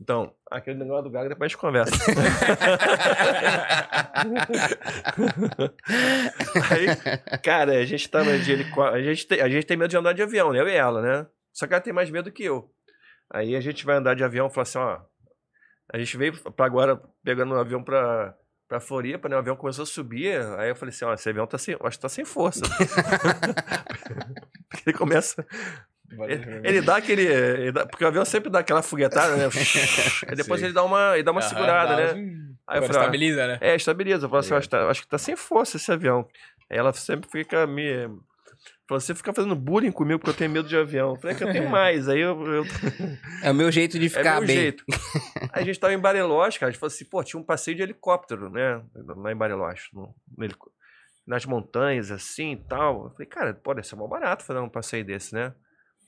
então, 0.00 0.32
aquele 0.48 0.78
negócio 0.78 1.02
do 1.04 1.10
Gago 1.10 1.28
depois 1.28 1.46
a 1.46 1.48
gente 1.48 1.60
conversa. 1.60 1.92
Aí, 6.70 6.86
cara, 7.42 7.78
a 7.78 7.84
gente 7.84 8.08
tava 8.08 8.38
de 8.38 8.52
helicóptero. 8.52 8.96
A 8.96 9.02
gente, 9.02 9.26
tem, 9.26 9.40
a 9.40 9.48
gente 9.48 9.66
tem 9.66 9.76
medo 9.76 9.90
de 9.90 9.96
andar 9.96 10.12
de 10.12 10.22
avião, 10.22 10.52
né? 10.52 10.60
Eu 10.60 10.68
e 10.68 10.72
ela, 10.72 11.02
né? 11.02 11.26
Só 11.52 11.66
que 11.66 11.74
ela 11.74 11.82
tem 11.82 11.92
mais 11.92 12.10
medo 12.10 12.30
que 12.30 12.44
eu. 12.44 12.72
Aí 13.28 13.56
a 13.56 13.60
gente 13.60 13.84
vai 13.84 13.96
andar 13.96 14.14
de 14.14 14.22
avião 14.22 14.46
e 14.46 14.50
fala 14.50 14.62
assim, 14.62 14.78
ó. 14.78 15.00
A 15.92 15.98
gente 15.98 16.16
veio 16.16 16.32
pra 16.52 16.66
agora 16.66 17.02
pegando 17.24 17.54
um 17.54 17.58
avião 17.58 17.82
pra, 17.82 18.36
pra 18.68 18.78
Floripa, 18.78 19.28
né? 19.28 19.34
O 19.34 19.40
avião 19.40 19.56
começou 19.56 19.82
a 19.82 19.86
subir. 19.86 20.40
Aí 20.58 20.68
eu 20.68 20.76
falei 20.76 20.94
assim, 20.94 21.06
ó, 21.06 21.12
esse 21.12 21.28
avião 21.28 21.44
tá 21.46 21.58
sem. 21.58 21.76
Acho 21.82 21.98
que 21.98 22.02
tá 22.02 22.08
sem 22.08 22.24
força. 22.24 22.62
Porque 24.70 24.90
ele 24.90 24.96
começa. 24.96 25.44
Ele, 26.26 26.60
ele 26.64 26.80
dá 26.80 26.96
aquele. 26.96 27.22
ele 27.26 27.72
dá- 27.72 27.86
porque 27.86 28.02
o 28.04 28.08
avião 28.08 28.24
sempre 28.24 28.48
dá 28.50 28.60
aquela 28.60 28.82
foguetada, 28.82 29.36
né? 29.36 29.44
Aí 30.26 30.34
depois 30.34 30.60
Sim. 30.60 30.66
ele 30.66 30.72
dá 30.74 30.82
uma, 30.82 31.14
ele 31.14 31.22
dá 31.22 31.30
uma 31.32 31.40
Aham, 31.40 31.48
segurada, 31.48 31.96
dá 31.96 32.14
né? 32.14 32.14
um- 32.14 32.54
Aí 32.66 32.78
eu 32.78 32.82
falei, 32.82 33.00
estabiliza, 33.00 33.46
né? 33.46 33.58
é, 33.60 33.74
estabiliza. 33.76 34.24
Eu 34.26 34.30
falo 34.30 34.40
assim, 34.40 34.54
acho, 34.54 34.68
que 34.68 34.70
tá- 34.70 34.88
acho 34.90 35.02
que 35.02 35.08
tá 35.08 35.18
sem 35.18 35.36
força 35.36 35.76
esse 35.76 35.90
avião. 35.92 36.26
Aí 36.70 36.78
ela 36.78 36.92
sempre 36.92 37.28
fica 37.30 37.66
me. 37.66 38.06
Falou, 38.88 39.00
você 39.00 39.14
fica 39.14 39.32
fazendo 39.34 39.54
bullying 39.54 39.92
comigo 39.92 40.18
porque 40.18 40.30
eu 40.30 40.34
tenho 40.34 40.50
medo 40.50 40.66
de 40.68 40.76
avião. 40.76 41.10
Eu 41.10 41.16
falei, 41.16 41.34
é 41.36 41.38
que 41.38 41.44
eu 41.44 41.52
tenho 41.52 41.68
mais. 41.70 42.08
Aí 42.08 42.20
eu. 42.20 42.40
eu 42.46 42.66
É 43.42 43.50
o 43.50 43.54
meu 43.54 43.70
jeito 43.70 43.98
de 43.98 44.06
é 44.06 44.08
ficar 44.08 44.38
meu 44.38 44.46
bem. 44.46 44.56
jeito. 44.56 44.84
Aí 45.52 45.62
a 45.62 45.64
gente 45.64 45.78
tava 45.78 45.92
em 45.92 45.98
Bariloche, 45.98 46.58
cara. 46.58 46.68
A 46.68 46.72
gente 46.72 46.80
falou 46.80 46.92
assim, 46.92 47.04
pô, 47.04 47.22
tinha 47.22 47.38
um 47.40 47.44
passeio 47.44 47.76
de 47.76 47.82
helicóptero, 47.82 48.48
né? 48.50 48.82
Lá 49.16 49.30
em 49.32 49.36
Bariloche. 49.36 49.88
No, 49.92 50.14
no 50.36 50.44
helico- 50.44 50.70
nas 51.26 51.44
montanhas, 51.44 52.10
assim 52.10 52.52
e 52.52 52.56
tal. 52.56 53.04
Eu 53.04 53.10
falei, 53.10 53.26
cara, 53.26 53.52
pô, 53.54 53.74
deve 53.74 53.86
ser 53.86 53.96
mal 53.96 54.08
barato 54.08 54.42
fazer 54.44 54.60
um 54.60 54.68
passeio 54.70 55.04
desse, 55.04 55.34
né? 55.34 55.52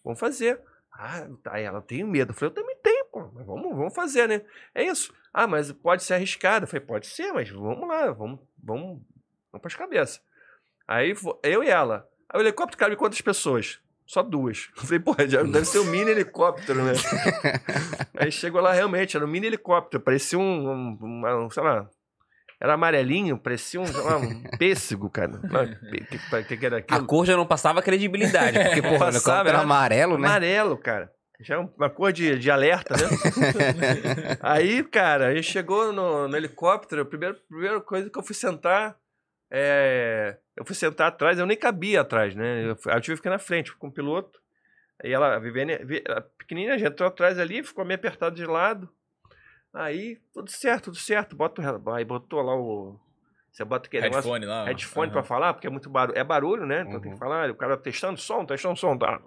Vamos 0.05 0.19
fazer. 0.19 0.61
Ah, 0.93 1.29
tá. 1.43 1.59
Ela 1.59 1.81
tem 1.81 2.05
medo. 2.05 2.31
Eu 2.31 2.35
falei, 2.35 2.51
eu 2.51 2.55
também 2.55 2.77
tenho, 2.83 3.05
pô. 3.07 3.31
Mas 3.35 3.47
vamos, 3.47 3.77
vamos 3.77 3.95
fazer, 3.95 4.29
né? 4.29 4.43
É 4.75 4.85
isso. 4.85 5.15
Ah, 5.33 5.47
mas 5.47 5.71
pode 5.73 6.03
ser 6.03 6.15
arriscado. 6.15 6.65
Eu 6.65 6.69
falei, 6.69 6.85
pode 6.85 7.07
ser, 7.07 7.33
mas 7.33 7.49
vamos 7.49 7.89
lá, 7.89 8.11
vamos, 8.13 8.41
vamos, 8.63 9.03
vamos 9.53 9.63
pras 9.63 9.75
cabeças. 9.75 10.23
Aí 10.87 11.15
eu 11.43 11.63
e 11.63 11.69
ela. 11.69 12.09
Aí 12.29 12.41
o 12.41 12.43
helicóptero 12.43 12.79
cabe 12.79 12.97
quantas 12.97 13.21
pessoas? 13.21 13.81
Só 14.07 14.25
duas. 14.25 14.69
Eu 14.77 14.83
falei, 14.83 14.99
pô, 14.99 15.15
já 15.29 15.41
deve 15.45 15.65
ser 15.65 15.79
um 15.79 15.85
mini 15.85 16.11
helicóptero, 16.11 16.83
né? 16.83 16.95
Aí 18.19 18.33
chegou 18.33 18.61
lá, 18.61 18.73
realmente, 18.73 19.17
era 19.17 19.25
um 19.25 19.29
mini 19.29 19.47
helicóptero. 19.47 20.03
Parecia 20.03 20.37
um, 20.37 20.99
um, 21.01 21.25
um, 21.45 21.51
sei 21.51 21.63
lá, 21.63 21.89
era 22.61 22.75
amarelinho, 22.75 23.39
parecia 23.39 23.81
um, 23.81 23.85
um 23.85 24.43
pêssego, 24.59 25.09
cara. 25.09 25.33
O 25.33 26.45
que, 26.45 26.57
que, 26.57 26.67
era 26.67 26.77
A 26.77 26.79
aquilo? 26.81 27.07
cor 27.07 27.25
já 27.25 27.37
não 27.37 27.47
passava 27.47 27.81
credibilidade, 27.81 28.59
porque, 28.63 28.83
porra, 28.83 29.07
Passava, 29.07 29.11
helicóptero 29.17 29.49
era 29.49 29.57
era 29.59 29.63
amarelo, 29.65 30.19
né? 30.19 30.29
Amarelo, 30.29 30.77
cara. 30.77 31.11
Já 31.41 31.55
é 31.55 31.59
uma 31.59 31.89
cor 31.89 32.13
de, 32.13 32.39
de 32.39 32.51
alerta, 32.51 32.95
né? 32.95 33.03
Aí, 34.41 34.83
cara, 34.85 35.29
a 35.29 35.35
gente 35.35 35.51
chegou 35.51 35.91
no, 35.91 36.29
no 36.29 36.37
helicóptero, 36.37 37.01
a 37.03 37.05
primeira, 37.07 37.35
primeira 37.49 37.81
coisa 37.81 38.11
que 38.11 38.19
eu 38.19 38.23
fui 38.23 38.35
sentar, 38.35 38.95
é, 39.51 40.37
eu 40.55 40.65
fui 40.65 40.75
sentar 40.77 41.09
atrás, 41.09 41.39
eu 41.39 41.47
nem 41.47 41.57
cabia 41.57 42.03
atrás, 42.03 42.35
né? 42.35 42.65
Eu, 42.65 42.77
eu 42.93 43.01
tive 43.01 43.15
que 43.15 43.17
ficar 43.17 43.31
na 43.31 43.39
frente, 43.39 43.75
com 43.75 43.87
o 43.89 43.93
piloto. 43.93 44.39
Aí 45.03 45.11
ela, 45.13 45.37
a 45.37 45.39
Viviane, 45.39 45.79
vi- 45.83 46.05
a 46.09 46.21
pequenininha, 46.21 46.79
já 46.79 46.89
entrou 46.89 47.09
atrás 47.09 47.39
ali, 47.39 47.63
ficou 47.63 47.87
meio 47.87 47.99
apertado 47.99 48.37
de 48.37 48.45
lado. 48.45 48.87
Aí, 49.73 50.19
tudo 50.33 50.51
certo, 50.51 50.85
tudo 50.87 50.97
certo. 50.97 51.37
Bota 51.37 51.63
aí 51.95 52.05
botou 52.05 52.43
lá 52.43 52.55
o... 52.57 52.99
Você 53.53 53.65
bota 53.65 53.89
aquele 53.89 54.03
negócio 54.05 54.31
Headphone 54.31 54.47
lá. 54.47 54.63
ó. 54.63 54.67
headphone 54.67 55.07
Aham. 55.07 55.13
pra 55.13 55.23
falar, 55.25 55.55
porque 55.55 55.67
é 55.67 55.71
muito 55.71 55.91
barulho. 55.91 56.19
É 56.19 56.23
barulho, 56.25 56.67
né? 56.67 56.83
Então 56.83 57.01
tem 57.01 57.11
Uhum. 57.11 57.17
que 57.17 57.19
falar, 57.19 57.51
o 57.51 57.55
cara 57.55 57.77
testando 57.77 58.19
som, 58.19 58.45
testando 58.45 58.77
som. 58.79 58.97
Tá. 58.97 59.21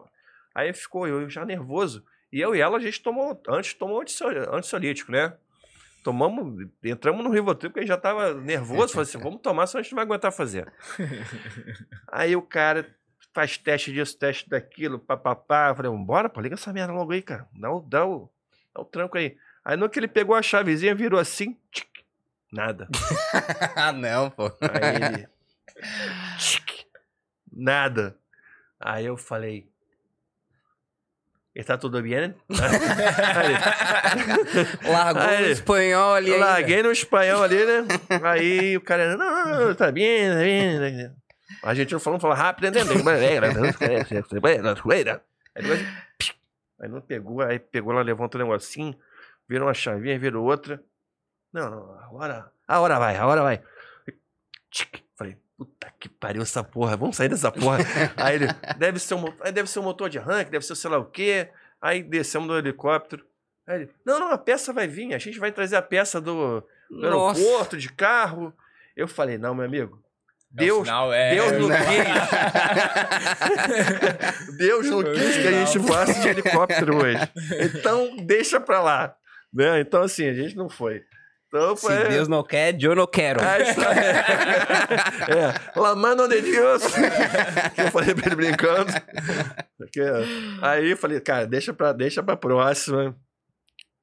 Aí 0.56 0.74
ficou 0.74 1.08
eu 1.08 1.30
já 1.30 1.46
nervoso. 1.46 2.06
E 2.32 2.39
eu 2.39 2.56
e 2.56 2.60
ela, 2.62 2.78
a 2.78 2.80
gente 2.80 3.02
tomou, 3.02 3.39
antes 3.50 3.74
tomou 3.74 4.02
antissol- 4.02 4.32
antissolítico, 4.54 5.12
né? 5.12 5.36
Tomamos, 6.04 6.68
entramos 6.84 7.24
no 7.24 7.30
Rivotril, 7.32 7.70
porque 7.70 7.80
a 7.80 7.84
gente 7.84 7.89
já 7.89 7.98
tava 7.98 8.34
nervoso. 8.34 8.94
Falei 8.94 9.04
assim, 9.08 9.18
vamos 9.20 9.41
tomar, 9.41 9.68
senão 9.68 9.80
a 9.80 9.84
gente 9.84 9.91
não 9.91 9.98
vai 9.98 10.06
aguentar 10.06 10.32
fazer. 10.34 10.72
aí 12.12 12.36
o 12.36 12.41
cara 12.41 12.94
faz 13.34 13.58
teste 13.58 13.91
disso, 13.91 14.18
teste 14.18 14.50
daquilo, 14.50 15.00
papapá. 15.00 15.74
Falei, 15.76 15.91
bora, 15.91 16.30
pô, 16.30 16.41
liga 16.41 16.56
essa 16.56 16.74
merda 16.74 16.94
logo 16.94 17.12
aí, 17.12 17.22
cara. 17.22 17.48
Dá 17.54 17.72
o, 17.72 17.82
dá 17.82 18.06
o, 18.06 18.30
dá 18.74 18.82
o 18.82 18.86
tranco 18.86 19.18
aí. 19.18 19.38
Aí 19.66 19.78
no 19.78 19.89
que 19.89 19.99
ele 19.99 20.07
pegou 20.07 20.36
a 20.36 20.41
chavezinha, 20.41 20.93
virou 20.93 21.20
assim, 21.20 21.57
tic, 21.72 21.88
nada. 22.51 22.88
ah, 23.76 23.91
não, 23.91 24.30
pô. 24.30 24.51
Aí 24.61 24.95
ele. 24.95 25.28
Tchic, 26.38 26.86
nada. 27.51 28.18
Aí 28.80 29.05
eu 29.05 29.18
falei. 29.18 29.72
Está 31.55 31.78
tudo 31.78 32.01
bem? 32.01 32.14
Ele, 32.14 32.36
Largou 34.91 35.21
Aí, 35.21 35.43
o 35.43 35.51
espanhol 35.51 36.13
ali. 36.16 36.29
eu 36.29 36.36
ainda. 36.36 36.46
larguei 36.47 36.82
no 36.82 36.92
espanhol 36.92 37.43
ali, 37.43 37.63
né? 37.63 37.86
Aí 38.24 38.75
o 38.75 38.82
cara, 38.82 39.16
não, 39.16 39.46
não, 39.46 39.67
não, 39.67 39.75
tá 39.75 39.92
bem, 39.92 40.29
tá 40.29 40.36
bem. 40.38 41.12
A 41.63 41.74
gente 41.75 41.93
não 41.93 42.00
falando, 42.00 42.21
falou 42.21 42.36
rápido, 42.36 42.67
entendeu? 42.67 42.97
Psh, 46.17 46.33
aí 46.82 46.89
não 46.89 47.00
pegou, 47.01 47.42
aí 47.42 47.59
pegou, 47.59 47.93
ela 47.93 48.01
levantou 48.01 48.42
o 48.42 48.43
negocinho, 48.43 48.97
virou 49.47 49.67
uma 49.67 49.74
chavinha, 49.74 50.17
virou 50.17 50.45
outra. 50.45 50.83
Não, 51.51 51.70
não, 51.70 51.99
agora, 52.03 52.51
a 52.67 52.79
hora 52.79 52.97
vai, 52.99 53.15
a 53.15 53.28
hora 53.28 53.41
vai. 53.41 53.61
Tchic. 54.71 55.03
Falei, 55.15 55.37
puta 55.55 55.93
que 55.99 56.09
pariu 56.09 56.41
essa 56.41 56.63
porra, 56.63 56.97
vamos 56.97 57.15
sair 57.15 57.29
dessa 57.29 57.51
porra. 57.51 57.78
aí 58.17 58.36
ele, 58.36 58.47
deve 58.78 58.99
ser 58.99 59.13
um, 59.13 59.25
deve 59.53 59.70
ser 59.70 59.79
um 59.79 59.83
motor 59.83 60.09
de 60.09 60.17
arranque, 60.17 60.51
deve 60.51 60.65
ser 60.65 60.75
sei 60.75 60.89
lá 60.89 60.97
o 60.97 61.05
quê. 61.05 61.49
Aí 61.82 62.01
descemos 62.01 62.47
do 62.47 62.57
helicóptero. 62.57 63.25
Aí 63.67 63.82
ele, 63.82 63.89
não, 64.05 64.20
não, 64.20 64.32
a 64.32 64.37
peça 64.37 64.74
vai 64.74 64.87
vir, 64.87 65.13
a 65.13 65.20
gente 65.20 65.39
vai 65.39 65.51
trazer 65.51 65.75
a 65.75 65.82
peça 65.82 66.20
do, 66.20 66.63
do 66.89 67.05
aeroporto, 67.05 67.78
de 67.78 67.91
carro. 67.91 68.53
Eu 68.95 69.07
falei, 69.07 69.37
não, 69.37 69.53
meu 69.53 69.65
amigo, 69.65 70.03
É 70.55 70.65
Deus, 70.65 70.87
sinal, 70.87 71.13
é, 71.13 71.36
Deus 71.36 71.51
é 71.53 71.55
o 71.55 71.59
no 71.59 71.67
sinal. 71.67 72.28
Deus 74.57 74.86
não 74.87 75.03
quis 75.03 75.37
que 75.37 75.47
a 75.47 75.51
gente 75.51 75.78
voasse 75.79 76.21
de 76.21 76.28
helicóptero 76.28 76.97
hoje. 76.97 77.32
Então, 77.75 78.17
deixa 78.17 78.59
pra 78.59 78.82
lá. 78.82 79.15
Né? 79.54 79.82
Então, 79.82 80.01
assim, 80.04 80.28
a 80.28 80.34
gente 80.34 80.55
não 80.55 80.70
foi. 80.70 81.04
Então, 81.47 81.75
Se 81.75 81.86
foi... 81.86 82.08
Deus 82.09 82.28
não 82.28 82.43
quer, 82.43 82.75
eu 82.82 82.96
não 82.96 83.05
quero. 83.05 83.39
Ah, 83.43 83.59
isso 83.59 83.80
é. 83.80 85.54
é. 85.75 85.80
La 85.80 85.96
mano 85.96 86.28
de 86.28 86.42
Deus. 86.42 86.82
eu 87.78 87.92
falei 87.92 88.16
pra 88.16 88.25
ele 88.25 88.36
brincando. 88.36 88.92
Porque, 89.78 90.01
aí 90.62 90.89
eu 90.89 90.97
falei, 90.97 91.20
cara, 91.20 91.46
deixa 91.46 91.71
pra, 91.71 91.93
deixa 91.93 92.24
pra 92.24 92.36
próxima. 92.36 93.16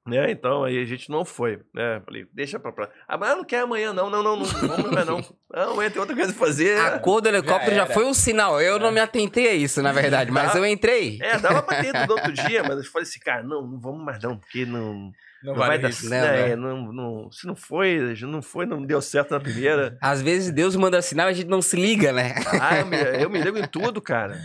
Né? 0.06 0.30
Então 0.30 0.64
aí 0.64 0.80
a 0.80 0.84
gente 0.84 1.10
não 1.10 1.24
foi, 1.24 1.60
né? 1.74 2.00
Falei, 2.04 2.26
deixa 2.32 2.58
pra 2.58 2.72
lá. 2.84 2.88
Ah, 3.06 3.18
mas 3.18 3.36
não 3.36 3.44
quer 3.44 3.60
amanhã, 3.60 3.92
não, 3.92 4.08
não, 4.08 4.22
não, 4.22 4.36
não, 4.36 4.44
vamos 4.46 4.90
mais 4.90 5.06
não. 5.06 5.20
Não, 5.52 5.72
amanhã 5.72 5.90
tem 5.90 6.00
outra 6.00 6.14
coisa 6.14 6.30
a 6.30 6.34
fazer. 6.34 6.78
A 6.80 7.00
cor 7.00 7.20
do 7.20 7.28
helicóptero 7.28 7.74
já, 7.74 7.82
era. 7.82 7.92
foi 7.92 8.04
um 8.04 8.14
sinal. 8.14 8.60
Eu 8.60 8.78
não 8.78 8.92
me 8.92 9.00
atentei 9.00 9.48
a 9.48 9.52
isso, 9.54 9.82
na 9.82 9.90
verdade, 9.90 10.30
mas 10.30 10.52
Tá. 10.52 10.58
eu 10.58 10.64
entrei. 10.64 11.18
É, 11.20 11.36
dava 11.40 11.60
pra 11.60 11.82
ter 11.82 11.92
tudo 11.92 12.12
outro 12.12 12.30
dia, 12.46 12.62
mas 12.62 12.78
eu 12.78 12.84
falei 12.84 13.02
assim, 13.02 13.18
cara, 13.18 13.42
não, 13.42 13.66
não 13.66 13.80
vamos 13.80 14.04
mais 14.04 14.22
não, 14.22 14.36
porque 14.38 14.64
não, 14.64 15.10
Não, 15.42 15.54
não 15.54 15.58
vai 15.58 15.78
dar 15.78 15.88
isso. 15.88 16.08
né, 16.08 16.20
certo. 16.20 16.36
né? 16.36 16.50
É, 16.50 16.56
não, 16.56 16.92
não, 16.92 17.32
se 17.32 17.46
não 17.46 17.56
foi, 17.56 18.14
não 18.22 18.42
foi, 18.42 18.66
não 18.66 18.84
deu 18.84 19.00
certo 19.00 19.30
na 19.30 19.40
primeira. 19.40 19.96
Às 20.00 20.20
vezes 20.20 20.52
Deus 20.52 20.76
manda 20.76 21.00
sinal 21.00 21.28
e 21.28 21.30
a 21.30 21.34
gente 21.34 21.48
não 21.48 21.62
se 21.62 21.76
liga, 21.76 22.12
né? 22.12 22.34
Ah, 22.60 22.78
eu 22.78 22.86
me, 22.86 22.96
eu 22.96 23.30
me 23.30 23.40
ligo 23.40 23.58
em 23.58 23.66
tudo, 23.66 24.00
cara. 24.00 24.38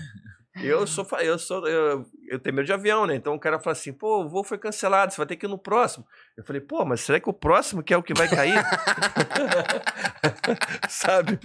Eu 0.63 0.88
sou, 0.88 1.05
eu 1.19 1.38
sou, 1.38 1.67
eu, 1.67 2.05
eu 2.30 2.39
tenho 2.39 2.55
medo 2.55 2.65
de 2.65 2.72
avião, 2.72 3.05
né? 3.05 3.13
Então 3.13 3.35
o 3.35 3.39
cara 3.39 3.59
fala 3.59 3.73
assim, 3.73 3.91
pô, 3.91 4.23
o 4.23 4.30
voo 4.30 4.41
foi 4.41 4.57
cancelado, 4.57 5.11
você 5.11 5.17
vai 5.17 5.26
ter 5.26 5.35
que 5.35 5.45
ir 5.45 5.49
no 5.49 5.57
próximo. 5.57 6.05
Eu 6.38 6.45
falei, 6.45 6.61
pô, 6.61 6.85
mas 6.85 7.01
será 7.01 7.19
que 7.19 7.30
o 7.30 7.34
próximo 7.34 7.84
que 7.84 7.93
é 7.93 7.97
o 7.97 8.03
que 8.03 8.13
vai 8.13 8.30
cair? 8.30 8.63
Sabe? 10.88 11.38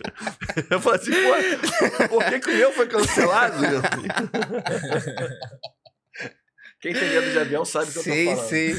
Eu 0.70 0.81
falei 0.81 1.01
assim, 1.01 1.10
pô, 1.10 2.09
por 2.09 2.24
que, 2.24 2.39
que 2.39 2.51
o 2.51 2.56
meu 2.56 2.72
foi 2.72 2.86
cancelado? 2.86 3.56
Quem 6.81 6.94
tem 6.94 7.11
medo 7.11 7.31
de 7.31 7.39
avião 7.39 7.62
sabe 7.65 7.90
o 7.90 7.93
que 7.93 7.98
eu 7.98 8.02
Sim, 8.02 8.24
tô 8.24 8.36
falando. 8.36 8.48
sim. 8.48 8.73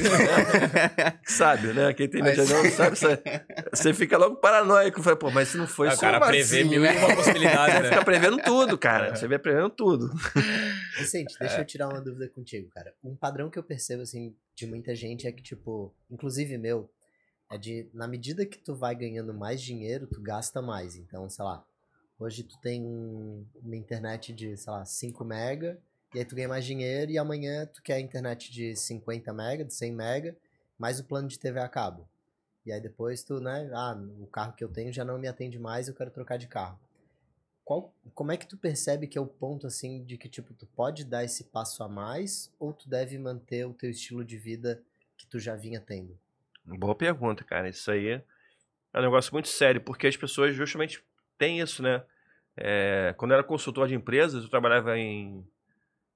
Sabe, 1.26 1.68
né? 1.74 1.94
Quem 1.94 2.10
tem 2.10 2.22
medo 2.24 2.34
de 2.34 2.40
Mas- 2.42 2.52
avião 2.52 2.72
sabe. 2.72 2.96
Você, 2.98 3.22
você 3.72 3.94
fica 3.94 4.18
logo 4.18 4.38
paranoico. 4.38 5.04
Fala, 5.04 5.16
pô, 5.16 5.30
mas 5.30 5.50
se 5.50 5.58
não 5.58 5.68
foi 5.68 5.88
Ah, 5.90 5.94
o 5.94 5.98
cara 6.00 6.20
prevê 6.20 6.62
assim, 6.62 6.70
mil 6.70 6.84
e 6.84 6.90
uma 6.98 7.16
possibilidades, 7.16 7.76
Você 7.78 7.82
né? 7.84 7.90
fica 7.90 8.04
prevendo 8.06 8.38
tudo, 8.40 8.78
cara. 8.78 9.16
Você 9.16 9.28
vai 9.28 9.38
prevendo 9.38 9.70
tudo. 9.70 10.10
Vicente, 10.98 11.36
deixa 11.40 11.60
eu 11.60 11.66
tirar 11.66 11.90
uma 11.90 12.02
dúvida 12.02 12.28
contigo, 12.30 12.70
cara. 12.72 12.94
Um 13.04 13.16
padrão 13.16 13.50
que 13.50 13.60
eu 13.60 13.64
percebo, 13.64 14.02
assim, 14.02 14.36
de 14.56 14.66
muita 14.66 14.96
gente 14.96 15.28
é 15.28 15.32
que, 15.32 15.44
tipo, 15.44 15.94
inclusive 16.10 16.58
meu, 16.58 16.90
é 17.52 17.58
de, 17.58 17.88
na 17.94 18.08
medida 18.08 18.46
que 18.46 18.58
tu 18.58 18.74
vai 18.76 18.96
ganhando 18.96 19.34
mais 19.34 19.62
dinheiro, 19.62 20.08
tu 20.08 20.20
gasta 20.22 20.62
mais. 20.62 20.96
Então, 20.96 21.30
sei 21.30 21.46
lá, 21.46 21.64
hoje 22.20 22.44
tu 22.44 22.60
tem 22.62 22.82
um- 22.82 23.46
uma 23.64 23.76
internet 23.76 24.34
de, 24.34 24.58
sei 24.58 24.72
lá, 24.74 24.84
5 24.86 25.24
mega, 25.24 25.78
e 26.14 26.20
aí 26.20 26.26
tu 26.26 26.36
ganha 26.36 26.48
mais 26.48 26.66
dinheiro, 26.66 27.12
e 27.12 27.18
amanhã 27.18 27.66
tu 27.66 27.82
quer 27.82 28.00
internet 28.00 28.52
de 28.52 28.76
50 28.76 29.34
mega, 29.34 29.64
de 29.64 29.74
100 29.74 29.92
mega, 29.94 30.36
mais 30.78 31.00
o 31.00 31.04
plano 31.04 31.28
de 31.28 31.40
TV 31.40 31.60
a 31.60 31.70
cabo. 31.70 32.08
E 32.66 32.72
aí 32.72 32.80
depois 32.80 33.24
tu, 33.24 33.40
né, 33.40 33.70
ah, 33.74 33.98
o 34.20 34.28
carro 34.28 34.54
que 34.54 34.64
eu 34.64 34.70
tenho 34.70 34.94
já 34.94 35.04
não 35.04 35.18
me 35.18 35.28
atende 35.28 35.58
mais, 35.58 35.88
eu 35.88 35.94
quero 35.94 36.12
trocar 36.12 36.38
de 36.38 36.48
carro. 36.48 36.80
Qual, 37.64 37.94
como 38.14 38.32
é 38.32 38.38
que 38.38 38.48
tu 38.48 38.58
percebe 38.58 39.08
que 39.08 39.18
é 39.18 39.22
o 39.22 39.26
ponto 39.26 39.66
assim 39.68 40.04
de 40.04 40.18
que 40.18 40.28
tipo 40.28 40.54
tu 40.54 40.66
pode 40.66 41.06
dar 41.06 41.24
esse 41.24 41.46
passo 41.46 41.84
a 41.84 41.90
mais 41.90 42.52
ou 42.60 42.74
tu 42.74 42.90
deve 42.90 43.18
manter 43.18 43.66
o 43.66 43.74
teu 43.74 43.90
estilo 43.90 44.26
de 44.26 44.38
vida 44.38 44.82
que 45.18 45.26
tu 45.26 45.40
já 45.40 45.56
vinha 45.56 45.80
tendo? 45.80 46.18
Boa 46.66 46.96
pergunta, 46.96 47.44
cara. 47.44 47.70
Isso 47.70 47.90
aí 47.90 48.08
é 48.94 49.00
um 49.00 49.02
negócio 49.02 49.32
muito 49.34 49.48
sério, 49.48 49.82
porque 49.82 50.08
as 50.08 50.18
pessoas 50.18 50.56
justamente 50.56 51.04
têm 51.38 51.60
isso, 51.60 51.82
né? 51.82 52.04
É, 52.58 53.14
quando 53.18 53.32
eu 53.32 53.36
era 53.36 53.44
consultor 53.44 53.88
de 53.88 53.96
empresas, 53.96 54.44
eu 54.44 54.50
trabalhava 54.50 54.98
em 54.98 55.46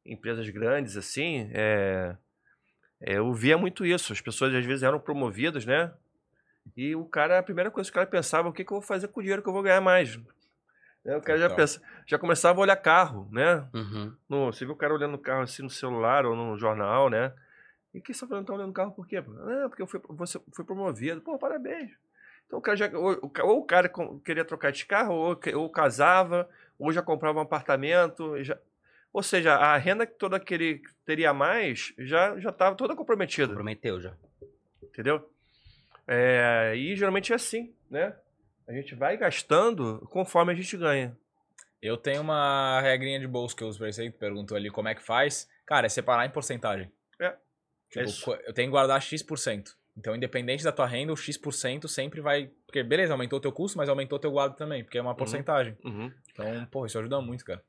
empresas 0.06 0.48
grandes, 0.50 0.98
assim, 0.98 1.50
é, 1.54 2.16
é, 3.02 3.18
eu 3.18 3.34
via 3.34 3.58
muito 3.58 3.86
isso. 3.86 4.14
As 4.14 4.22
pessoas 4.22 4.54
às 4.54 4.66
vezes 4.66 4.84
eram 4.84 5.00
promovidas, 5.00 5.66
né? 5.66 5.92
E 6.76 6.96
o 6.96 7.06
cara, 7.06 7.40
a 7.40 7.44
primeira 7.44 7.70
coisa 7.72 7.90
que 7.90 7.94
o 7.94 7.96
cara 7.96 8.08
pensava, 8.08 8.50
o 8.50 8.54
que, 8.54 8.64
que 8.64 8.72
eu 8.72 8.80
vou 8.80 8.88
fazer 8.88 9.08
com 9.08 9.20
o 9.20 9.24
dinheiro 9.24 9.42
que 9.42 9.50
eu 9.50 9.54
vou 9.54 9.64
ganhar 9.64 9.82
mais? 9.82 10.18
Né, 11.04 11.16
O 11.16 11.22
cara 11.22 11.38
já, 11.38 11.50
pensa, 11.50 11.82
já 12.08 12.18
começava 12.18 12.60
a 12.60 12.64
olhar 12.64 12.76
carro, 12.76 13.30
né? 13.32 13.68
Uhum. 13.74 14.16
No, 14.28 14.52
você 14.52 14.66
viu 14.66 14.74
o 14.74 14.78
cara 14.78 14.94
olhando 14.94 15.14
o 15.16 15.20
carro 15.20 15.44
assim 15.44 15.62
no 15.62 15.70
celular 15.70 16.26
ou 16.26 16.36
no 16.36 16.58
jornal, 16.58 17.10
né? 17.10 17.32
E 17.94 18.02
que 18.02 18.14
você 18.14 18.28
tá 18.28 18.36
olhando 18.36 18.70
o 18.70 18.74
carro 18.74 18.92
por 18.92 19.08
quê? 19.08 19.18
Ah, 19.18 19.68
porque 19.70 19.82
eu 19.82 19.88
fui, 19.88 20.02
você 20.10 20.40
foi 20.54 20.66
promovido. 20.66 21.22
Pô, 21.22 21.38
parabéns. 21.38 21.92
Então 22.46 22.60
o 22.60 22.62
cara 22.62 22.76
já. 22.76 22.90
Ou, 22.98 23.32
ou 23.44 23.60
o 23.60 23.66
cara 23.66 23.90
queria 24.24 24.44
trocar 24.44 24.72
de 24.72 24.86
carro, 24.86 25.14
ou, 25.14 25.40
ou 25.56 25.70
casava, 25.70 26.50
ou 26.78 26.92
já 26.92 27.02
comprava 27.02 27.40
um 27.40 27.44
apartamento. 27.44 28.44
Já, 28.44 28.58
ou 29.16 29.24
seja, 29.24 29.56
a 29.56 29.78
renda 29.78 30.06
que 30.06 30.14
toda 30.16 30.38
que 30.38 30.54
ele 30.54 30.82
teria 31.06 31.30
a 31.30 31.34
mais 31.34 31.94
já 31.98 32.38
já 32.38 32.50
estava 32.50 32.76
toda 32.76 32.98
comprometida. 32.98 33.54
Prometeu 33.54 34.02
já. 34.02 34.14
Entendeu? 34.84 35.32
É, 36.06 36.74
e 36.76 36.94
geralmente 36.98 37.32
é 37.32 37.36
assim, 37.38 37.74
né? 37.90 38.14
A 38.68 38.74
gente 38.74 38.94
vai 38.94 39.16
gastando 39.16 40.06
conforme 40.12 40.52
a 40.52 40.56
gente 40.56 40.76
ganha. 40.76 41.18
Eu 41.82 41.96
tenho 41.96 42.20
uma 42.20 42.82
regrinha 42.82 43.18
de 43.18 43.26
bolso 43.26 43.56
que 43.56 43.64
eu 43.64 43.70
uso 43.70 43.80
pra 43.80 43.88
isso 43.88 44.02
aí, 44.02 44.12
que 44.12 44.18
perguntou 44.18 44.58
ali 44.58 44.70
como 44.70 44.90
é 44.90 44.96
que 44.96 45.02
faz. 45.02 45.50
Cara, 45.66 45.86
é 45.86 45.90
separar 45.90 46.26
em 46.26 46.32
porcentagem. 46.32 46.92
É. 47.18 47.38
Tipo, 47.90 48.34
É 48.34 48.50
eu 48.50 48.54
tenho 48.54 48.68
que 48.68 48.72
guardar 48.72 49.02
X%. 49.02 49.78
Então, 49.98 50.14
independente 50.14 50.62
da 50.62 50.74
tua 50.74 50.86
renda, 50.86 51.14
o 51.14 51.16
X% 51.16 51.88
sempre 51.88 52.20
vai. 52.20 52.52
Porque, 52.66 52.84
beleza, 52.84 53.14
aumentou 53.14 53.40
o 53.40 53.42
teu 53.42 53.52
custo, 53.54 53.78
mas 53.78 53.88
aumentou 53.88 54.18
o 54.18 54.20
teu 54.20 54.32
guardo 54.32 54.56
também, 54.58 54.84
porque 54.84 54.98
é 54.98 55.02
uma 55.02 55.16
porcentagem. 55.16 55.78
Uhum. 55.86 56.12
Então, 56.34 56.66
pô, 56.66 56.86
isso 56.86 57.00
ajuda 57.00 57.22
muito, 57.22 57.46
cara. 57.46 57.64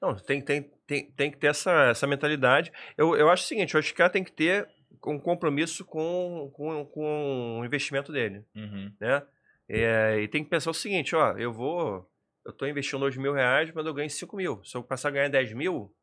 Não, 0.00 0.14
tem, 0.16 0.40
tem, 0.42 0.62
tem, 0.86 1.10
tem 1.12 1.30
que 1.30 1.38
ter 1.38 1.48
essa, 1.48 1.70
essa 1.90 2.06
mentalidade. 2.06 2.72
Eu, 2.96 3.14
eu 3.16 3.28
acho 3.30 3.44
o 3.44 3.46
seguinte, 3.46 3.74
eu 3.74 3.78
acho 3.80 3.88
que 3.88 3.94
o 3.94 3.98
cara 3.98 4.10
tem 4.10 4.24
que 4.24 4.32
ter 4.32 4.68
um 5.06 5.18
compromisso 5.18 5.84
com, 5.84 6.50
com, 6.54 6.84
com 6.86 7.60
o 7.60 7.64
investimento 7.64 8.12
dele, 8.12 8.44
Uhum. 8.54 8.92
né? 9.00 9.22
É, 9.68 10.20
e 10.20 10.28
tem 10.28 10.44
que 10.44 10.50
pensar 10.50 10.70
o 10.70 10.74
seguinte, 10.74 11.14
ó, 11.16 11.32
eu 11.38 11.52
vou, 11.52 12.06
eu 12.44 12.52
tô 12.52 12.66
investindo 12.66 13.00
dois 13.00 13.16
mil 13.16 13.32
reais, 13.32 13.70
mas 13.72 13.86
eu 13.86 13.94
ganho 13.94 14.10
5 14.10 14.36
mil. 14.36 14.62
Se 14.64 14.76
eu 14.76 14.82
passar 14.82 15.08
a 15.08 15.12
ganhar 15.12 15.28
10 15.28 15.52
mil, 15.54 15.94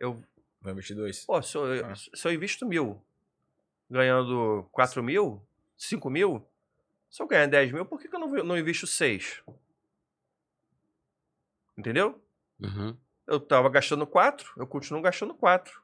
eu, 0.00 0.20
Vou 0.60 0.72
investir 0.72 0.96
dois. 0.96 1.24
pô, 1.24 1.40
se 1.40 1.56
eu, 1.56 1.86
Ah. 1.86 1.94
se 1.94 2.26
eu 2.26 2.32
invisto 2.32 2.66
mil, 2.66 3.00
ganhando 3.88 4.68
4 4.72 5.02
mil, 5.02 5.40
5 5.76 6.10
mil, 6.10 6.44
se 7.10 7.22
eu 7.22 7.26
ganhar 7.28 7.46
10 7.46 7.70
mil, 7.72 7.84
por 7.86 8.00
que, 8.00 8.08
que 8.08 8.14
eu 8.16 8.20
não, 8.20 8.28
não 8.28 8.58
invisto 8.58 8.86
6? 8.86 9.42
Entendeu? 11.78 12.20
Uhum. 12.62 12.96
eu 13.26 13.40
tava 13.40 13.68
gastando 13.68 14.06
4, 14.06 14.52
eu 14.56 14.66
continuo 14.66 15.02
gastando 15.02 15.34
4. 15.34 15.80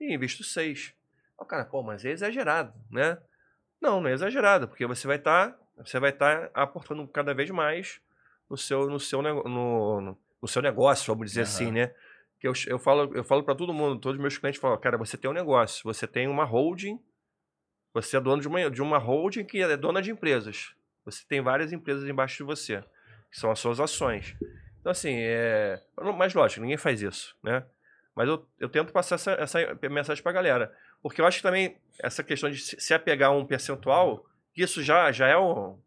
E 0.00 0.14
invisto 0.14 0.44
6. 0.44 0.94
O 1.38 1.44
cara, 1.44 1.64
pô, 1.64 1.82
mas 1.82 2.04
é 2.04 2.10
exagerado, 2.10 2.72
né? 2.90 3.18
Não, 3.80 4.00
não 4.00 4.08
é 4.08 4.12
exagerado, 4.12 4.68
porque 4.68 4.86
você 4.86 5.06
vai 5.06 5.16
estar 5.16 5.58
você 5.76 5.98
vai 5.98 6.10
estar 6.10 6.50
aportando 6.54 7.06
cada 7.08 7.34
vez 7.34 7.50
mais 7.50 8.00
no 8.48 8.56
seu 8.56 8.88
no 8.88 9.00
seu 9.00 9.20
no, 9.20 9.42
no, 9.44 10.18
no 10.40 10.48
seu 10.48 10.62
negócio, 10.62 11.12
vamos 11.12 11.28
dizer 11.28 11.42
Aham. 11.42 11.48
assim, 11.50 11.72
né? 11.72 11.94
Que 12.38 12.46
eu, 12.46 12.52
eu 12.66 12.78
falo 12.78 13.14
eu 13.14 13.24
falo 13.24 13.42
para 13.42 13.54
todo 13.54 13.74
mundo, 13.74 14.00
todos 14.00 14.16
os 14.16 14.20
meus 14.20 14.38
clientes 14.38 14.60
falam, 14.60 14.78
cara, 14.78 14.96
você 14.96 15.16
tem 15.16 15.30
um 15.30 15.34
negócio, 15.34 15.82
você 15.84 16.06
tem 16.06 16.28
uma 16.28 16.44
holding, 16.44 17.00
você 17.92 18.16
é 18.16 18.20
dono 18.20 18.40
de 18.40 18.48
uma 18.48 18.70
de 18.70 18.82
uma 18.82 18.98
holding 18.98 19.44
que 19.44 19.60
é 19.60 19.76
dona 19.76 20.00
de 20.00 20.10
empresas. 20.10 20.74
Você 21.04 21.24
tem 21.28 21.42
várias 21.42 21.72
empresas 21.72 22.08
embaixo 22.08 22.38
de 22.38 22.44
você, 22.44 22.82
que 23.30 23.38
são 23.38 23.50
as 23.50 23.58
suas 23.58 23.78
ações. 23.78 24.34
Então, 24.84 24.92
assim, 24.92 25.16
é. 25.16 25.80
Mas 26.18 26.34
lógico, 26.34 26.60
ninguém 26.60 26.76
faz 26.76 27.00
isso, 27.00 27.34
né? 27.42 27.64
Mas 28.14 28.28
eu, 28.28 28.46
eu 28.60 28.68
tento 28.68 28.92
passar 28.92 29.14
essa, 29.14 29.32
essa 29.32 29.58
mensagem 29.88 30.22
pra 30.22 30.30
galera. 30.30 30.70
Porque 31.02 31.22
eu 31.22 31.26
acho 31.26 31.38
que 31.38 31.42
também 31.42 31.78
essa 31.98 32.22
questão 32.22 32.50
de 32.50 32.58
se 32.58 32.92
apegar 32.92 33.30
a 33.30 33.32
um 33.32 33.46
percentual, 33.46 34.26
isso 34.54 34.82
já, 34.82 35.10
já 35.10 35.26
é 35.26 35.38
o. 35.38 35.78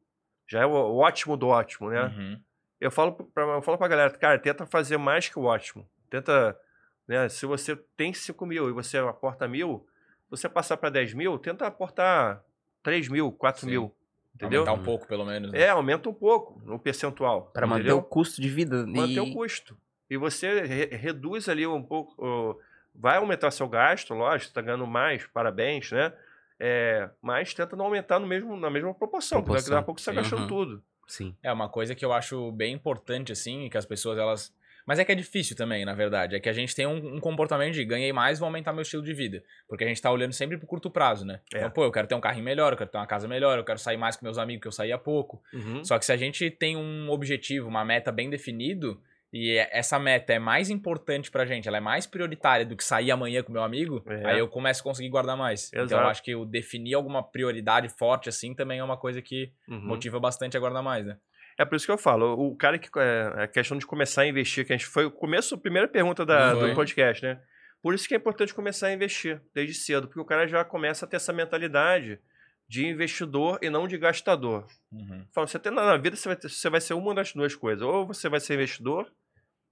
Já 0.47 0.61
é 0.61 0.65
o, 0.65 0.71
o 0.71 0.97
ótimo 0.97 1.37
do 1.37 1.47
ótimo, 1.47 1.91
né? 1.91 2.05
Uhum. 2.05 2.41
Eu 2.81 2.89
falo 2.89 3.11
pra, 3.11 3.43
eu 3.43 3.61
falo 3.61 3.77
pra 3.77 3.87
galera, 3.87 4.09
cara, 4.09 4.39
tenta 4.39 4.65
fazer 4.65 4.97
mais 4.97 5.29
que 5.29 5.37
o 5.37 5.43
ótimo. 5.43 5.87
Tenta. 6.09 6.59
Né, 7.07 7.29
se 7.29 7.45
você 7.45 7.75
tem 7.95 8.11
5 8.15 8.45
mil 8.47 8.67
e 8.67 8.73
você 8.73 8.97
aporta 8.97 9.47
mil, 9.47 9.87
você 10.27 10.49
passar 10.49 10.75
para 10.75 10.89
10 10.89 11.13
mil, 11.13 11.37
tenta 11.37 11.67
aportar 11.67 12.43
3 12.81 13.09
mil, 13.09 13.31
4 13.31 13.61
Sim. 13.61 13.67
mil. 13.67 13.95
Entendeu? 14.37 14.61
Aumentar 14.61 14.79
um 14.81 14.83
pouco, 14.85 15.07
pelo 15.07 15.25
menos. 15.25 15.51
né? 15.51 15.59
É, 15.61 15.69
aumenta 15.69 16.07
um 16.09 16.13
pouco 16.13 16.61
o 16.71 16.79
percentual. 16.79 17.49
Pra 17.53 17.65
manter 17.67 17.91
o 17.91 18.01
custo 18.01 18.39
de 18.41 18.49
vida. 18.49 18.85
manter 18.87 19.13
e... 19.13 19.19
o 19.19 19.33
custo. 19.33 19.77
E 20.09 20.15
você 20.15 20.61
re- 20.61 20.95
reduz 20.95 21.49
ali 21.49 21.65
um 21.67 21.81
pouco. 21.83 22.59
vai 22.95 23.17
aumentar 23.17 23.51
seu 23.51 23.67
gasto, 23.67 24.13
lógico, 24.13 24.49
está 24.49 24.61
ganhando 24.61 24.87
mais, 24.87 25.25
parabéns, 25.27 25.91
né? 25.91 26.13
É, 26.59 27.09
mas 27.21 27.53
tenta 27.53 27.75
não 27.75 27.85
aumentar 27.85 28.17
no 28.19 28.25
mesmo, 28.25 28.55
na 28.57 28.69
mesma 28.69 28.93
proporção, 28.93 29.43
porque 29.43 29.57
daqui 29.57 29.67
a 29.73 29.81
Proporção, 29.81 29.83
pouco 29.85 30.01
você 30.01 30.09
está 30.09 30.21
gastando 30.21 30.41
Uhum. 30.41 30.47
tudo. 30.47 30.83
Sim. 31.07 31.35
É 31.43 31.51
uma 31.53 31.69
coisa 31.69 31.93
que 31.95 32.03
eu 32.05 32.11
acho 32.13 32.51
bem 32.51 32.73
importante, 32.73 33.31
assim, 33.31 33.69
que 33.69 33.77
as 33.77 33.85
pessoas, 33.85 34.17
elas. 34.17 34.53
Mas 34.87 34.97
é 34.99 35.05
que 35.05 35.11
é 35.11 35.15
difícil 35.15 35.55
também, 35.55 35.83
na 35.83 35.93
verdade. 35.93 36.35
É 36.35 36.39
que 36.39 36.47
a 36.47 36.53
gente 36.53 36.73
tem 36.73 36.87
um, 36.87 37.15
um 37.15 37.19
comportamento 37.19 37.73
de 37.73 37.83
ganhei 37.83 38.13
mais, 38.13 38.39
vou 38.39 38.45
aumentar 38.47 38.71
meu 38.71 38.81
estilo 38.83 39.03
de 39.03 39.13
vida. 39.13 39.43
Porque 39.67 39.83
a 39.83 39.87
gente 39.87 40.01
tá 40.01 40.09
olhando 40.09 40.31
sempre 40.31 40.57
pro 40.57 40.65
curto 40.65 40.89
prazo, 40.89 41.25
né? 41.25 41.41
É. 41.53 41.57
Então, 41.57 41.69
pô, 41.69 41.83
eu 41.83 41.91
quero 41.91 42.07
ter 42.07 42.15
um 42.15 42.21
carrinho 42.21 42.45
melhor, 42.45 42.71
eu 42.73 42.77
quero 42.77 42.89
ter 42.89 42.97
uma 42.97 43.05
casa 43.05 43.27
melhor, 43.27 43.57
eu 43.57 43.65
quero 43.65 43.77
sair 43.77 43.97
mais 43.97 44.15
com 44.15 44.25
meus 44.25 44.37
amigos, 44.37 44.61
que 44.61 44.67
eu 44.67 44.71
saía 44.71 44.97
pouco. 44.97 45.43
Uhum. 45.53 45.83
Só 45.83 45.99
que 45.99 46.05
se 46.05 46.11
a 46.13 46.17
gente 46.17 46.49
tem 46.49 46.77
um 46.77 47.09
objetivo, 47.09 47.67
uma 47.67 47.83
meta 47.83 48.11
bem 48.13 48.29
definido, 48.29 48.99
e 49.33 49.51
é- 49.57 49.69
essa 49.73 49.99
meta 49.99 50.31
é 50.31 50.39
mais 50.39 50.69
importante 50.69 51.29
pra 51.29 51.45
gente, 51.45 51.67
ela 51.67 51.75
é 51.75 51.81
mais 51.81 52.07
prioritária 52.07 52.65
do 52.65 52.77
que 52.77 52.83
sair 52.83 53.11
amanhã 53.11 53.43
com 53.43 53.51
meu 53.51 53.61
amigo, 53.61 54.01
É. 54.07 54.25
aí 54.25 54.39
eu 54.39 54.47
começo 54.47 54.79
a 54.79 54.83
conseguir 54.85 55.09
guardar 55.09 55.35
mais. 55.35 55.67
Então 55.67 55.81
eu 55.81 55.85
Exato. 55.85 56.07
acho 56.07 56.23
que 56.23 56.33
o 56.33 56.45
definir 56.45 56.93
alguma 56.93 57.21
prioridade 57.21 57.89
forte 57.89 58.29
assim 58.29 58.53
também 58.55 58.79
é 58.79 58.83
uma 58.83 58.95
coisa 58.95 59.21
que 59.21 59.51
Uhum. 59.67 59.81
motiva 59.81 60.17
bastante 60.17 60.55
a 60.55 60.59
guardar 60.61 60.81
mais, 60.81 61.05
né? 61.05 61.17
É 61.57 61.65
por 61.65 61.75
isso 61.75 61.85
que 61.85 61.91
eu 61.91 61.97
falo, 61.97 62.33
o 62.39 62.55
cara 62.55 62.77
que. 62.77 62.87
É, 62.99 63.43
a 63.43 63.47
questão 63.47 63.77
de 63.77 63.85
começar 63.85 64.21
a 64.21 64.27
investir, 64.27 64.65
que 64.65 64.73
a 64.73 64.77
gente 64.77 64.85
foi 64.87 65.05
o 65.05 65.11
começo, 65.11 65.55
a 65.55 65.57
primeira 65.57 65.87
pergunta 65.87 66.25
da- 66.25 66.53
do 66.69 66.75
podcast, 66.75 67.23
né? 67.25 67.41
Por 67.81 67.93
isso 67.93 68.07
que 68.07 68.13
é 68.13 68.17
importante 68.17 68.53
começar 68.53 68.87
a 68.87 68.93
investir 68.93 69.41
desde 69.53 69.73
cedo, 69.75 70.07
porque 70.07 70.19
o 70.19 70.25
cara 70.25 70.47
já 70.47 70.63
começa 70.63 71.05
a 71.05 71.07
ter 71.07 71.15
essa 71.15 71.31
mentalidade 71.33 72.19
de 72.67 72.85
investidor 72.85 73.59
e 73.61 73.69
não 73.69 73.87
de 73.87 73.97
gastador. 73.97 74.65
Uhum. 74.91 75.25
Fala, 75.33 75.47
você 75.47 75.57
tem 75.57 75.71
na 75.71 75.95
vida, 75.97 76.15
você 76.15 76.27
vai, 76.27 76.35
ter- 76.35 76.49
você 76.49 76.69
vai 76.69 76.81
ser 76.81 76.93
uma 76.95 77.13
das 77.15 77.33
duas 77.33 77.55
coisas. 77.55 77.81
Ou 77.81 78.05
você 78.05 78.27
vai 78.29 78.39
ser 78.39 78.55
investidor, 78.55 79.09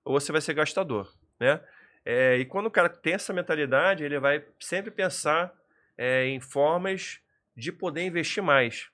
ou 0.04 0.20
você 0.20 0.32
vai 0.32 0.40
ser 0.42 0.54
gastador, 0.54 1.12
né? 1.40 1.60
É, 2.06 2.38
e 2.38 2.46
quando 2.46 2.68
o 2.68 2.72
cara 2.72 2.88
tem 2.88 3.14
essa 3.14 3.34
mentalidade, 3.34 4.04
ele 4.04 4.20
vai 4.20 4.44
sempre 4.60 4.92
pensar 4.92 5.52
é, 5.98 6.26
em 6.28 6.40
formas 6.40 7.20
de 7.58 7.72
poder 7.72 8.02
investir 8.04 8.42
mais. 8.44 8.88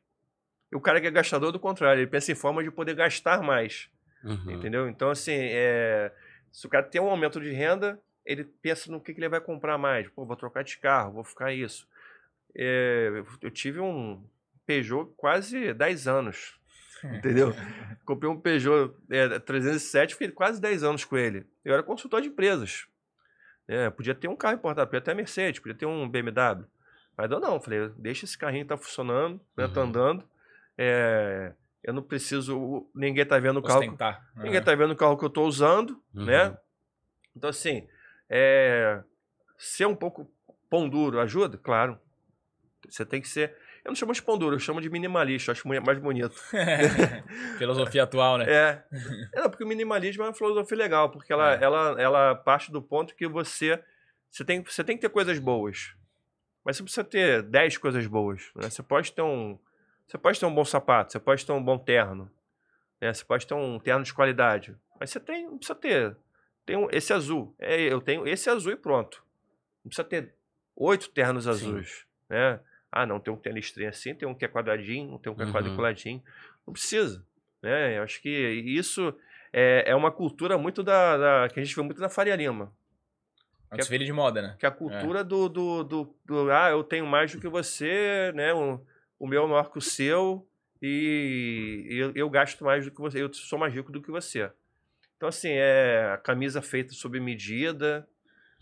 E 0.71 0.75
o 0.75 0.79
cara 0.81 1.01
que 1.01 1.07
é 1.07 1.11
gastador, 1.11 1.51
do 1.51 1.59
contrário, 1.59 1.99
ele 2.01 2.07
pensa 2.09 2.31
em 2.31 2.35
formas 2.35 2.63
de 2.63 2.71
poder 2.71 2.95
gastar 2.95 3.41
mais. 3.43 3.89
Uhum. 4.23 4.51
Entendeu? 4.51 4.87
Então, 4.87 5.09
assim, 5.09 5.33
é, 5.35 6.11
se 6.51 6.65
o 6.65 6.69
cara 6.69 6.85
tem 6.85 7.01
um 7.01 7.09
aumento 7.09 7.41
de 7.41 7.51
renda, 7.51 7.99
ele 8.25 8.43
pensa 8.43 8.91
no 8.91 9.01
que, 9.01 9.13
que 9.13 9.19
ele 9.19 9.27
vai 9.29 9.41
comprar 9.41 9.77
mais. 9.77 10.07
Pô, 10.09 10.25
vou 10.25 10.35
trocar 10.35 10.63
de 10.63 10.77
carro, 10.77 11.13
vou 11.13 11.23
ficar 11.23 11.51
isso. 11.51 11.87
É, 12.55 13.23
eu- 13.41 13.51
tive 13.51 13.79
um 13.79 14.23
Peugeot 14.65 15.11
quase 15.17 15.73
10 15.73 16.07
anos. 16.07 16.59
Entendeu? 17.03 17.53
Comprei 18.05 18.29
um 18.29 18.39
Peugeot 18.39 18.93
é, 19.09 19.39
307, 19.39 20.13
fiquei 20.13 20.29
quase 20.29 20.61
10 20.61 20.83
anos 20.83 21.03
com 21.03 21.17
ele. 21.17 21.45
Eu 21.65 21.73
era 21.73 21.81
consultor 21.83 22.21
de 22.21 22.27
empresas. 22.27 22.85
É, 23.67 23.89
podia 23.89 24.13
ter 24.13 24.27
um 24.27 24.35
carro 24.35 24.55
importado, 24.55 24.87
podia 24.87 25.01
ter 25.01 25.11
a 25.11 25.15
Mercedes, 25.15 25.59
podia 25.59 25.75
ter 25.75 25.85
um 25.85 26.07
BMW. 26.07 26.65
Mas 27.17 27.31
eu 27.31 27.39
não, 27.39 27.59
falei, 27.59 27.89
deixa 27.97 28.25
esse 28.25 28.37
carrinho 28.37 28.65
tá 28.65 28.77
funcionando, 28.77 29.39
né, 29.57 29.67
tá 29.67 29.81
Uhum. 29.81 29.87
andando. 29.87 30.30
É, 30.83 31.53
eu 31.83 31.93
não 31.93 32.01
preciso, 32.01 32.89
ninguém 32.95 33.23
tá 33.25 33.37
vendo 33.37 33.57
o 33.57 33.61
carro. 33.63 33.79
Ostentar. 33.81 34.25
Ninguém 34.35 34.61
tá 34.63 34.73
vendo 34.73 34.91
o 34.91 34.95
carro 34.95 35.15
que 35.17 35.23
eu 35.25 35.29
tô 35.29 35.43
usando, 35.45 35.91
Uhum. 36.13 36.25
né? 36.25 36.57
Então, 37.35 37.49
assim, 37.51 37.87
é, 38.29 39.03
ser 39.57 39.85
um 39.85 39.95
pouco 39.95 40.27
pão 40.69 40.89
duro 40.89 41.19
ajuda? 41.19 41.57
Claro. 41.57 41.99
Você 42.89 43.05
tem 43.05 43.21
que 43.21 43.27
ser. 43.29 43.55
Eu 43.85 43.89
não 43.89 43.95
chamo 43.95 44.13
de 44.13 44.21
pão 44.21 44.37
duro, 44.37 44.55
eu 44.55 44.59
chamo 44.59 44.81
de 44.81 44.89
minimalista, 44.89 45.51
acho 45.51 45.67
mais 45.67 45.99
bonito. 45.99 46.35
Filosofia 47.57 48.03
atual, 48.03 48.37
né? 48.37 48.45
É. 48.47 48.83
é 49.33 49.41
não, 49.41 49.49
porque 49.49 49.63
o 49.63 49.67
minimalismo 49.67 50.23
é 50.23 50.27
uma 50.27 50.33
filosofia 50.33 50.77
legal, 50.77 51.09
porque 51.11 51.31
ela, 51.31 51.53
É. 51.55 51.63
ela, 51.63 52.01
ela 52.01 52.35
parte 52.35 52.71
do 52.71 52.81
ponto 52.81 53.15
que 53.15 53.27
você, 53.27 53.81
você, 54.29 54.43
tem, 54.43 54.63
você 54.63 54.83
tem 54.83 54.95
que 54.95 55.01
ter 55.01 55.09
coisas 55.09 55.37
boas. 55.39 55.95
Mas 56.63 56.77
você 56.77 56.83
precisa 56.83 57.03
ter 57.03 57.41
10 57.43 57.77
coisas 57.77 58.05
boas. 58.07 58.51
Né? 58.55 58.69
Você 58.69 58.83
pode 58.83 59.11
ter 59.13 59.21
um. 59.23 59.57
Você 60.11 60.17
pode 60.17 60.37
ter 60.37 60.45
um 60.45 60.53
bom 60.53 60.65
sapato, 60.65 61.13
você 61.13 61.19
pode 61.21 61.45
ter 61.45 61.53
um 61.53 61.63
bom 61.63 61.77
terno. 61.77 62.29
Né? 62.99 63.13
Você 63.13 63.23
pode 63.23 63.47
ter 63.47 63.53
um 63.53 63.79
terno 63.79 64.03
de 64.03 64.13
qualidade. 64.13 64.75
Mas 64.99 65.09
você 65.09 65.21
tem, 65.21 65.45
não 65.45 65.57
precisa 65.57 65.73
ter. 65.73 66.17
Tem 66.65 66.75
um, 66.75 66.89
esse 66.91 67.13
azul. 67.13 67.55
É, 67.57 67.79
eu 67.79 68.01
tenho 68.01 68.27
esse 68.27 68.49
azul 68.49 68.73
e 68.73 68.75
pronto. 68.75 69.23
Não 69.81 69.87
precisa 69.87 70.03
ter 70.03 70.35
oito 70.75 71.09
ternos 71.11 71.47
azuis. 71.47 72.05
Né? 72.29 72.59
Ah, 72.91 73.05
não, 73.05 73.21
tem 73.21 73.33
um 73.33 73.37
tem 73.37 73.53
listrinha 73.53 73.87
assim, 73.89 74.13
tem 74.13 74.27
um 74.27 74.35
que 74.35 74.43
é 74.43 74.49
quadradinho, 74.49 75.17
tem 75.17 75.31
um 75.31 75.35
que 75.35 75.43
é 75.43 75.45
Uhum. 75.45 75.53
quadriculadinho. 75.53 76.21
Não 76.67 76.73
precisa. 76.73 77.25
Né? 77.61 77.97
Eu 77.97 78.03
acho 78.03 78.21
que 78.21 78.29
isso 78.29 79.17
é, 79.53 79.85
é 79.87 79.95
uma 79.95 80.11
cultura 80.11 80.57
muito 80.57 80.83
da, 80.83 81.15
da- 81.17 81.47
que 81.47 81.57
a 81.57 81.63
gente 81.63 81.73
vê 81.73 81.81
muito 81.83 82.01
na 82.01 82.09
Faria 82.09 82.35
Lima. 82.35 82.73
É 83.71 83.75
um 83.75 83.77
desfile 83.77 84.03
de 84.03 84.11
moda, 84.11 84.41
né? 84.41 84.57
Que 84.59 84.65
é 84.65 84.69
a 84.69 84.73
cultura 84.73 85.23
do, 85.23 85.47
do, 85.47 85.83
do, 85.85 86.15
do, 86.25 86.51
Ah, 86.51 86.69
eu 86.69 86.83
tenho 86.83 87.05
mais 87.07 87.31
do 87.31 87.39
que 87.39 87.47
você, 87.47 88.33
né? 88.35 88.53
O, 88.53 88.85
o 89.21 89.27
meu 89.27 89.43
é 89.43 89.47
maior 89.47 89.71
que 89.71 89.77
o 89.77 89.81
seu 89.81 90.49
e 90.81 91.85
eu, 91.91 92.11
eu 92.15 92.27
gasto 92.27 92.65
mais 92.65 92.83
do 92.83 92.89
que 92.89 92.99
você, 92.99 93.21
eu 93.21 93.31
sou 93.31 93.59
mais 93.59 93.71
rico 93.71 93.91
do 93.91 94.01
que 94.01 94.09
você. 94.09 94.51
Então, 95.15 95.29
assim, 95.29 95.51
é 95.51 96.09
a 96.11 96.17
camisa 96.17 96.59
feita 96.59 96.91
sob 96.93 97.19
medida, 97.19 98.07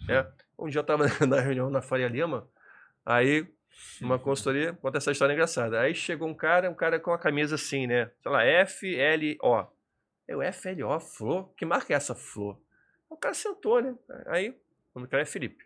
né? 0.06 0.30
Um 0.57 0.68
dia 0.68 0.80
eu 0.80 0.84
tava 0.84 1.06
na 1.26 1.40
reunião 1.40 1.69
na 1.69 1.81
Faria 1.81 2.10
Lima, 2.10 2.45
aí 3.06 3.48
uma 4.02 4.19
consultoria, 4.19 4.73
conta 4.73 4.98
essa 4.98 5.14
história 5.14 5.31
engraçada. 5.31 5.80
Aí 5.80 5.95
chegou 5.95 6.27
um 6.27 6.34
cara, 6.34 6.69
um 6.69 6.76
cara 6.76 6.99
com 6.99 7.14
a 7.14 7.18
camisa 7.18 7.56
assim, 7.56 7.88
né? 7.88 8.11
Sei 8.22 8.30
lá, 8.30 8.44
F-L-O. 8.44 9.65
Eu, 10.27 10.41
F-L-O, 10.41 10.99
Flor? 10.99 11.53
Que 11.56 11.65
marca 11.65 11.94
é 11.94 11.95
essa 11.95 12.14
Flor? 12.14 12.60
O 13.10 13.15
cara 13.15 13.34
sentou, 13.34 13.81
né? 13.81 13.95
Aí, 14.26 14.49
o 14.49 14.99
nome 14.99 15.07
do 15.07 15.10
cara 15.10 15.23
é 15.23 15.26
Felipe. 15.26 15.65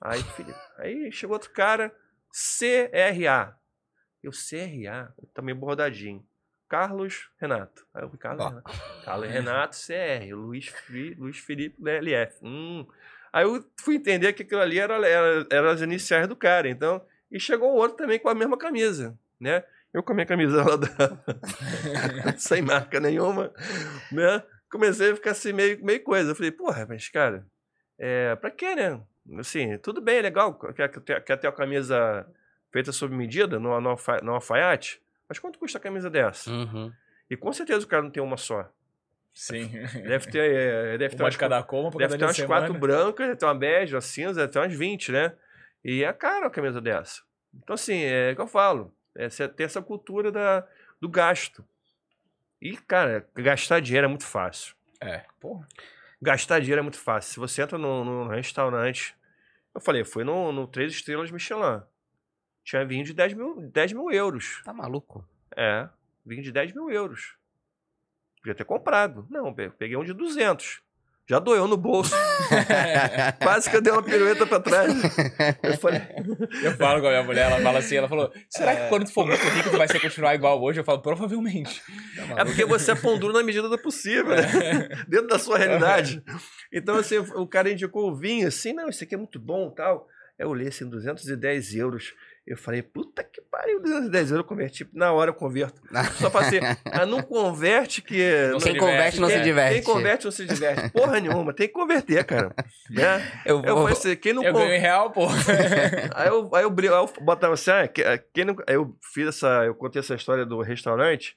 Aí, 0.00 0.20
Felipe. 0.20 0.58
Aí 0.78 1.12
chegou 1.12 1.34
outro 1.34 1.52
cara, 1.52 1.94
C-R-A. 2.32 3.56
Eu, 4.22 4.32
C-R-A, 4.32 5.12
tá 5.34 5.42
meio 5.42 5.56
bordadinho. 5.56 6.24
Carlos 6.68 7.30
Renato. 7.40 7.86
Aí 7.94 8.02
eu, 8.02 8.10
Carlos 8.10 8.44
Ó. 8.44 8.48
Renato. 8.48 8.72
Carlos 9.04 9.28
Renato, 9.30 9.76
C-R. 9.76 10.34
Luiz, 10.34 10.66
Fi- 10.66 11.14
Luiz 11.14 11.38
Felipe, 11.38 11.80
né, 11.80 11.98
LF. 11.98 12.38
Hum. 12.42 12.86
Aí 13.32 13.44
eu 13.44 13.64
fui 13.80 13.96
entender 13.96 14.32
que 14.32 14.42
aquilo 14.42 14.60
ali 14.60 14.78
era, 14.78 14.94
era, 15.06 15.46
era 15.50 15.70
as 15.72 15.80
iniciais 15.80 16.26
do 16.26 16.34
cara. 16.34 16.68
Então, 16.68 17.00
e 17.30 17.38
chegou 17.38 17.72
o 17.72 17.76
outro 17.76 17.96
também 17.96 18.18
com 18.18 18.28
a 18.28 18.34
mesma 18.34 18.58
camisa, 18.58 19.16
né? 19.38 19.62
Eu 19.94 20.02
com 20.02 20.12
a 20.12 20.14
minha 20.14 20.26
camisa 20.26 20.64
lá 20.64 20.76
da... 20.76 20.88
sem 22.36 22.62
marca 22.62 22.98
nenhuma, 22.98 23.52
né? 24.10 24.42
Comecei 24.70 25.12
a 25.12 25.14
ficar 25.14 25.30
assim 25.30 25.52
meio, 25.52 25.82
meio 25.84 26.02
coisa. 26.02 26.32
Eu 26.32 26.34
falei, 26.34 26.50
porra, 26.50 26.84
mas 26.86 27.08
cara, 27.08 27.46
é, 27.98 28.34
pra 28.36 28.50
quê, 28.50 28.74
né? 28.74 29.00
Assim, 29.38 29.78
tudo 29.78 30.00
bem, 30.00 30.20
legal, 30.20 30.58
quer, 30.74 30.88
quer, 31.00 31.20
quer 31.24 31.36
ter 31.36 31.46
a 31.46 31.52
camisa 31.52 32.26
feita 32.76 32.92
sob 32.92 33.16
medida 33.16 33.58
no, 33.58 33.80
no, 33.80 33.96
no 34.22 34.34
alfaiate, 34.34 35.00
mas 35.26 35.38
quanto 35.38 35.58
custa 35.58 35.78
a 35.78 35.80
camisa 35.80 36.10
dessa? 36.10 36.50
Uhum. 36.50 36.92
E 37.30 37.34
com 37.34 37.50
certeza 37.50 37.86
o 37.86 37.88
cara 37.88 38.02
não 38.02 38.10
tem 38.10 38.22
uma 38.22 38.36
só. 38.36 38.70
Sim. 39.32 39.70
Deve 40.06 40.30
ter, 40.30 40.50
é, 40.50 40.98
deve 40.98 41.16
ter 41.16 41.22
Uma 41.22 41.24
umas 41.24 41.34
de 41.34 41.38
cada 41.38 41.62
cor, 41.62 41.90
Deve 41.96 42.04
cada 42.04 42.18
ter 42.18 42.24
umas 42.24 42.40
quatro 42.42 42.74
semana. 42.74 42.78
brancas, 42.78 43.26
deve 43.28 43.38
ter 43.38 43.46
uma 43.46 43.54
bege, 43.54 43.94
uma 43.94 44.00
cinza, 44.02 44.40
deve 44.42 44.52
ter 44.52 44.58
umas 44.58 44.74
20, 44.74 45.10
né? 45.10 45.32
E 45.82 46.04
é 46.04 46.12
caro 46.12 46.44
uma 46.44 46.50
camisa 46.50 46.78
dessa. 46.78 47.22
Então, 47.54 47.72
assim, 47.72 48.02
é 48.02 48.32
o 48.32 48.36
que 48.36 48.42
eu 48.42 48.46
falo. 48.46 48.94
É 49.14 49.30
você 49.30 49.48
ter 49.48 49.64
essa 49.64 49.80
cultura 49.80 50.30
da, 50.30 50.66
do 51.00 51.08
gasto. 51.08 51.64
E, 52.60 52.76
cara, 52.76 53.26
gastar 53.34 53.80
dinheiro 53.80 54.04
é 54.04 54.08
muito 54.08 54.26
fácil. 54.26 54.74
É, 55.00 55.24
porra. 55.40 55.66
Gastar 56.20 56.60
dinheiro 56.60 56.80
é 56.80 56.82
muito 56.82 56.98
fácil. 56.98 57.32
Se 57.32 57.40
você 57.40 57.62
entra 57.62 57.78
num, 57.78 58.28
restaurante. 58.28 59.14
Eu 59.74 59.80
falei, 59.80 60.04
fui 60.04 60.24
no, 60.24 60.52
no 60.52 60.66
Três 60.66 60.92
Estrelas 60.92 61.30
Michelin. 61.30 61.82
Tinha 62.66 62.84
vinho 62.84 63.04
de 63.04 63.14
10 63.14 63.32
mil, 63.34 63.70
10 63.72 63.92
mil 63.92 64.10
euros. 64.10 64.60
Tá 64.64 64.72
maluco? 64.74 65.24
É, 65.56 65.88
vinho 66.26 66.42
de 66.42 66.50
10 66.50 66.72
mil 66.74 66.90
euros. 66.90 67.34
Podia 68.42 68.56
ter 68.56 68.64
comprado. 68.64 69.24
Não, 69.30 69.54
pe- 69.54 69.70
peguei 69.70 69.96
um 69.96 70.02
de 70.04 70.12
200. 70.12 70.80
Já 71.28 71.38
doeu 71.40 71.66
no 71.66 71.76
bolso. 71.76 72.14
Quase 73.42 73.68
que 73.70 73.76
eu 73.76 73.80
dei 73.82 73.92
uma 73.92 74.02
pirueta 74.02 74.46
pra 74.46 74.60
trás. 74.60 74.92
Eu 75.62 75.76
falei, 75.78 76.00
Eu 76.62 76.72
falo 76.76 77.00
com 77.00 77.06
a 77.06 77.10
minha 77.10 77.22
mulher, 77.24 77.50
ela 77.50 77.60
fala 77.60 77.78
assim, 77.80 77.96
ela 77.96 78.08
falou, 78.08 78.32
será 78.48 78.76
que 78.76 78.88
quando 78.88 79.04
tu 79.06 79.12
for 79.12 79.26
muito 79.26 79.42
rico 79.42 79.70
tu 79.70 79.76
vai 79.78 79.88
ser 79.88 79.98
continuar 80.00 80.34
igual 80.36 80.60
hoje? 80.62 80.78
Eu 80.80 80.84
falo, 80.84 81.00
provavelmente. 81.02 81.82
é 82.36 82.44
porque 82.44 82.64
você 82.64 82.92
é 82.92 82.94
pão 82.94 83.18
duro 83.18 83.32
na 83.32 83.42
medida 83.42 83.68
do 83.68 83.76
possível, 83.78 84.36
né? 84.36 84.88
Dentro 85.08 85.26
da 85.28 85.38
sua 85.38 85.58
realidade. 85.58 86.22
Então, 86.72 86.96
assim, 86.96 87.18
o 87.18 87.46
cara 87.46 87.70
indicou 87.72 88.08
o 88.10 88.14
vinho, 88.14 88.46
assim, 88.46 88.72
não, 88.72 88.88
isso 88.88 89.02
aqui 89.02 89.14
é 89.14 89.18
muito 89.18 89.38
bom 89.40 89.70
tal. 89.70 90.08
Eu 90.38 90.50
olhei 90.50 90.68
assim, 90.68 90.88
210 90.88 91.74
euros. 91.74 92.12
Eu 92.46 92.56
falei, 92.56 92.80
puta 92.80 93.24
que 93.24 93.40
pariu, 93.40 93.80
210 93.82 94.30
euros 94.30 94.44
eu 94.44 94.48
converti. 94.48 94.88
Na 94.92 95.12
hora 95.12 95.30
eu 95.30 95.34
converto. 95.34 95.82
Só 96.20 96.30
pra 96.30 96.44
ser, 96.44 96.62
ah, 96.84 97.04
não 97.04 97.20
converte 97.20 98.00
que... 98.00 98.22
Não 98.52 98.58
Quem 98.60 98.72
se 98.74 98.78
converte 98.78 99.20
não 99.20 99.28
se 99.28 99.34
Quem- 99.34 99.42
diverte. 99.42 99.74
Quem 99.74 99.82
converte 99.82 100.24
não 100.26 100.30
se 100.30 100.46
diverte. 100.46 100.90
Porra 100.90 101.18
nenhuma, 101.18 101.52
tem 101.52 101.66
que 101.66 101.74
converter, 101.74 102.24
cara. 102.24 102.54
Né? 102.88 103.20
Eu 103.44 103.56
Eu 103.64 103.74
vou... 103.74 103.88
falei 103.88 103.92
assim, 103.94 104.14
quem 104.16 104.32
não 104.32 104.44
Eu 104.44 104.52
con- 104.52 104.60
ganho 104.60 104.74
em 104.74 104.78
real, 104.78 105.10
pô. 105.10 105.26
Aí 106.14 106.28
eu, 106.28 106.48
aí 106.54 106.62
eu, 106.62 106.70
aí 106.78 106.86
eu 106.86 107.10
botava 107.20 107.54
assim, 107.54 107.70
ah, 107.72 107.88
que- 107.88 108.02
quem 108.32 108.44
não, 108.44 108.54
aí 108.68 108.76
eu 108.76 108.96
fiz 109.12 109.26
essa, 109.26 109.64
eu 109.64 109.74
contei 109.74 109.98
essa 109.98 110.14
história 110.14 110.46
do 110.46 110.60
restaurante, 110.62 111.36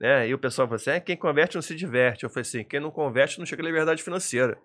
né? 0.00 0.28
E 0.28 0.32
o 0.34 0.38
pessoal 0.38 0.68
falou 0.68 0.76
assim, 0.76 0.90
ah, 0.90 1.00
quem 1.00 1.16
converte 1.16 1.56
não 1.56 1.62
se 1.62 1.74
diverte. 1.74 2.22
Eu 2.22 2.30
falei 2.30 2.42
assim, 2.42 2.62
quem 2.62 2.78
não 2.78 2.92
converte 2.92 3.40
não 3.40 3.46
chega 3.46 3.62
à 3.62 3.66
liberdade 3.66 4.00
financeira. 4.00 4.56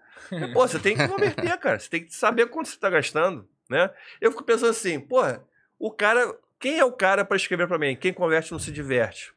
Pô, 0.53 0.67
você 0.67 0.77
tem 0.77 0.95
que 0.95 1.07
converter, 1.07 1.57
cara. 1.57 1.79
Você 1.79 1.89
tem 1.89 2.05
que 2.05 2.13
saber 2.13 2.45
quanto 2.47 2.69
você 2.69 2.77
tá 2.77 2.89
gastando, 2.89 3.47
né? 3.67 3.89
Eu 4.21 4.29
fico 4.31 4.43
pensando 4.43 4.69
assim, 4.69 4.99
porra, 4.99 5.43
o 5.81 5.91
cara, 5.91 6.37
quem 6.59 6.77
é 6.77 6.85
o 6.85 6.91
cara 6.91 7.25
para 7.25 7.35
escrever 7.35 7.67
para 7.67 7.79
mim? 7.79 7.95
Quem 7.95 8.13
converte 8.13 8.51
não 8.51 8.59
se 8.59 8.71
diverte. 8.71 9.33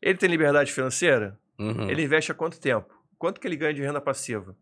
Ele 0.00 0.16
tem 0.16 0.30
liberdade 0.30 0.72
financeira? 0.72 1.36
Uhum. 1.58 1.90
Ele 1.90 2.04
investe 2.04 2.30
há 2.30 2.34
quanto 2.34 2.60
tempo? 2.60 2.94
Quanto 3.18 3.40
que 3.40 3.48
ele 3.48 3.56
ganha 3.56 3.74
de 3.74 3.82
renda 3.82 4.00
passiva? 4.00 4.56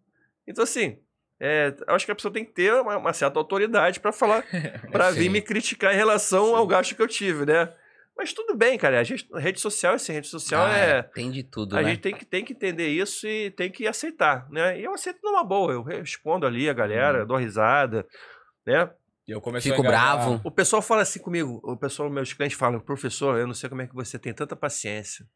Então, 0.47 0.64
assim, 0.64 0.98
é, 1.38 1.76
acho 1.88 2.06
que 2.06 2.12
a 2.12 2.14
pessoa 2.14 2.32
tem 2.32 2.47
que 2.47 2.52
ter 2.52 2.72
uma, 2.72 2.97
uma 2.97 3.12
certa 3.12 3.38
autoridade 3.38 4.01
para 4.01 4.10
falar, 4.10 4.43
para 4.90 5.10
vir 5.10 5.24
Sim. 5.24 5.28
me 5.28 5.43
criticar 5.43 5.93
em 5.93 5.98
relação 5.98 6.56
ao 6.56 6.66
gasto 6.66 6.97
que 6.97 7.02
eu 7.02 7.09
tive, 7.09 7.44
né? 7.44 7.70
Mas 8.16 8.32
tudo 8.32 8.55
bem, 8.56 8.78
cara. 8.78 8.98
A, 8.98 9.05
gente, 9.05 9.28
rede 9.34 9.60
social, 9.60 9.93
assim, 9.93 10.14
rede 10.14 10.28
social 10.28 10.64
Ah, 10.64 10.78
é. 10.78 11.02
Tem 11.02 11.30
de 11.30 11.43
tudo, 11.43 11.76
A 11.76 11.82
né? 11.82 11.90
gente 11.90 12.01
tem 12.01 12.14
que, 12.14 12.24
tem 12.24 12.43
que 12.43 12.55
entender 12.55 12.88
isso 12.88 13.28
e 13.28 13.51
tem 13.51 13.70
que 13.70 13.86
aceitar, 13.86 14.48
né? 14.51 14.80
E 14.80 14.84
eu 14.84 14.94
aceito 14.94 15.18
numa 15.22 15.44
boa. 15.44 15.74
Eu 15.74 15.82
respondo 15.82 16.47
ali 16.47 16.70
a 16.70 16.72
galera, 16.72 17.26
dou 17.26 17.36
risada, 17.36 18.06
né? 18.66 18.90
E 19.27 19.32
eu 19.32 19.40
comecei 19.40 19.73
Fico 19.73 19.85
a 19.85 19.89
bravo. 19.89 20.40
O 20.44 20.51
pessoal 20.51 20.81
fala 20.81 21.03
assim 21.03 21.19
comigo, 21.19 21.61
o 21.65 21.77
pessoal, 21.77 22.09
meus 22.09 22.32
clientes 22.32 22.57
falam, 22.57 22.78
professor, 22.78 23.39
eu 23.39 23.47
não 23.47 23.55
sei 23.55 23.69
como 23.69 23.82
é 23.82 23.86
que 23.86 23.94
você 23.94 24.19
tem 24.19 24.32
tanta 24.32 24.55
paciência. 24.55 25.27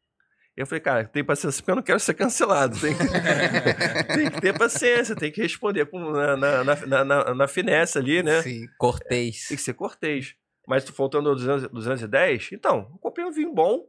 Eu 0.55 0.67
falei, 0.67 0.81
cara, 0.81 1.05
tem 1.05 1.23
paciência 1.23 1.61
porque 1.61 1.71
eu 1.71 1.75
não 1.75 1.83
quero 1.83 1.99
ser 1.99 2.13
cancelado. 2.13 2.77
Tem, 2.79 2.93
tem 4.15 4.29
que 4.29 4.41
ter 4.41 4.57
paciência, 4.57 5.15
tem 5.15 5.31
que 5.31 5.41
responder 5.41 5.85
com, 5.85 6.11
na, 6.11 6.37
na, 6.37 6.63
na, 6.63 7.05
na, 7.05 7.35
na 7.35 7.47
finesse 7.47 7.97
ali, 7.97 8.21
né? 8.21 8.41
Sim, 8.41 8.67
cortês. 8.77 9.47
Tem 9.47 9.57
que 9.57 9.63
ser 9.63 9.73
cortês. 9.73 10.35
Mas 10.67 10.87
faltando 10.89 11.33
200, 11.33 11.69
210, 11.69 12.49
então, 12.51 12.89
eu 12.91 12.97
comprei 12.99 13.25
um 13.25 13.31
vinho 13.31 13.53
bom, 13.53 13.87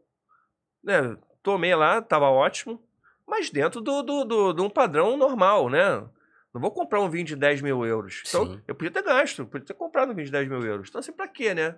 né? 0.82 1.16
Tomei 1.42 1.74
lá, 1.74 2.00
tava 2.00 2.30
ótimo, 2.30 2.80
mas 3.26 3.50
dentro 3.50 3.80
do, 3.80 4.02
do, 4.02 4.24
do, 4.24 4.52
de 4.52 4.62
um 4.62 4.70
padrão 4.70 5.16
normal, 5.16 5.68
né? 5.68 6.04
Não 6.54 6.60
vou 6.60 6.70
comprar 6.70 7.00
um 7.00 7.08
vinho 7.08 7.24
de 7.24 7.34
10 7.36 7.62
mil 7.62 7.84
euros. 7.86 8.22
Então, 8.28 8.46
Sim. 8.46 8.62
eu 8.68 8.74
podia 8.74 8.90
ter 8.90 9.02
gasto, 9.02 9.46
podia 9.46 9.66
ter 9.66 9.74
comprado 9.74 10.12
um 10.12 10.14
vinho 10.14 10.26
de 10.26 10.32
10 10.32 10.48
mil 10.48 10.60
euros. 10.62 10.88
Então, 10.88 10.98
assim, 10.98 11.12
pra 11.12 11.26
quê, 11.26 11.54
né? 11.54 11.76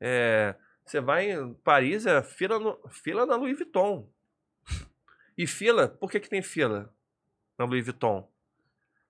É, 0.00 0.54
você 0.84 1.00
vai 1.00 1.32
em 1.32 1.54
Paris, 1.54 2.06
é 2.06 2.22
fila, 2.22 2.58
no, 2.58 2.78
fila 2.88 3.26
na 3.26 3.34
Louis 3.36 3.56
Vuitton. 3.56 4.08
E 5.36 5.46
fila, 5.46 5.88
por 5.88 6.10
que, 6.10 6.20
que 6.20 6.28
tem 6.28 6.42
fila 6.42 6.92
na 7.58 7.64
Louis 7.64 7.84
Vuitton? 7.84 8.28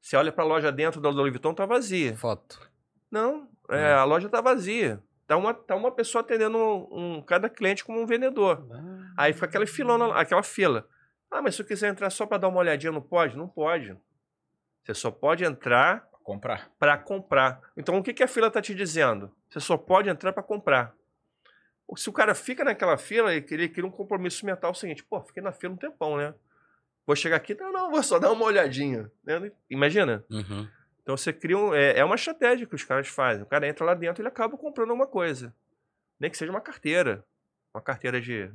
Você 0.01 0.17
olha 0.17 0.33
pra 0.33 0.45
loja 0.45 0.73
dentro 0.73 1.01
da 1.01 1.11
Louis 1.11 1.31
Vuitton, 1.33 1.55
tá 1.55 1.67
vazia. 1.67 2.17
Foto. 2.17 2.71
Não, 3.11 3.49
é, 3.71 3.79
É. 3.81 3.93
a 3.93 4.05
loja 4.05 4.29
tá 4.29 4.41
vazia. 4.41 5.03
Tá 5.27 5.37
uma, 5.37 5.53
tá 5.55 5.75
uma 5.75 5.91
pessoa 5.91 6.21
atendendo 6.23 6.57
um, 6.59 7.17
um- 7.17 7.23
cada 7.23 7.49
cliente 7.49 7.85
como 7.85 8.01
um 8.01 8.07
vendedor. 8.07 8.67
Aí 9.17 9.33
fica 9.33 9.47
aquela 9.47 9.67
filona, 9.67 10.15
aquela 10.15 10.43
fila. 10.43 10.87
Ah, 11.31 11.41
mas 11.43 11.55
se 11.55 11.63
eu 11.63 11.67
quiser 11.67 11.89
entrar 11.91 12.11
só 12.11 12.27
para 12.27 12.39
dar 12.39 12.49
uma 12.49 12.59
olhadinha, 12.61 12.93
não 12.93 13.01
pode? 13.01 13.37
Não 13.37 13.49
pode. 13.49 13.97
Você 14.85 14.95
só 14.95 15.11
pode 15.11 15.45
entrar 15.45 16.07
Comprar. 16.23 16.71
para 16.79 16.97
comprar. 16.99 17.61
Então 17.77 17.97
o 17.99 18.03
que, 18.03 18.15
que 18.15 18.23
a 18.23 18.29
fila 18.29 18.51
tá 18.51 18.61
te 18.63 18.75
dizendo? 18.75 19.31
Você 19.49 19.61
só 19.61 19.77
pode 19.77 20.09
entrar 20.09 20.33
para 20.33 20.43
comprar. 20.43 20.95
Se 21.97 22.09
o 22.09 22.13
cara 22.13 22.35
fica 22.35 22.65
naquela 22.65 22.97
fila, 22.97 23.33
ele 23.35 23.69
cria, 23.69 23.87
um 23.87 23.91
compromisso 23.91 24.45
mental 24.47 24.71
o 24.73 24.75
seguinte: 24.75 25.05
pô, 25.05 25.21
fiquei 25.21 25.43
na 25.43 25.53
fila 25.53 25.75
um 25.75 25.77
tempão, 25.77 26.17
né? 26.17 26.35
Vou 27.07 27.15
chegar 27.15 27.37
aqui, 27.37 27.55
não, 27.55 27.71
não, 27.71 27.91
vou 27.91 28.03
só 28.03 28.19
dar 28.19 28.33
uma 28.33 28.45
olhadinha. 28.47 29.11
né? 29.23 29.53
Imagina. 29.69 30.25
Uhum. 30.31 30.67
Então 31.03 31.15
você 31.17 31.31
cria 31.33 31.59
um. 31.59 31.75
É, 31.75 31.99
é 31.99 32.05
uma 32.05 32.15
estratégia 32.15 32.67
que 32.67 32.75
os 32.75 32.83
caras 32.85 33.09
fazem. 33.09 33.43
O 33.43 33.47
cara 33.47 33.69
entra 33.69 33.85
lá 33.85 33.93
dentro 33.95 34.21
e 34.21 34.23
ele 34.23 34.29
acaba 34.29 34.57
comprando 34.57 34.91
alguma 34.91 35.07
coisa. 35.07 35.55
Nem 36.19 36.31
que 36.31 36.39
seja 36.39 36.51
uma 36.51 36.63
carteira. 36.63 37.23
Uma 37.75 37.83
carteira 37.83 38.21
de 38.21 38.51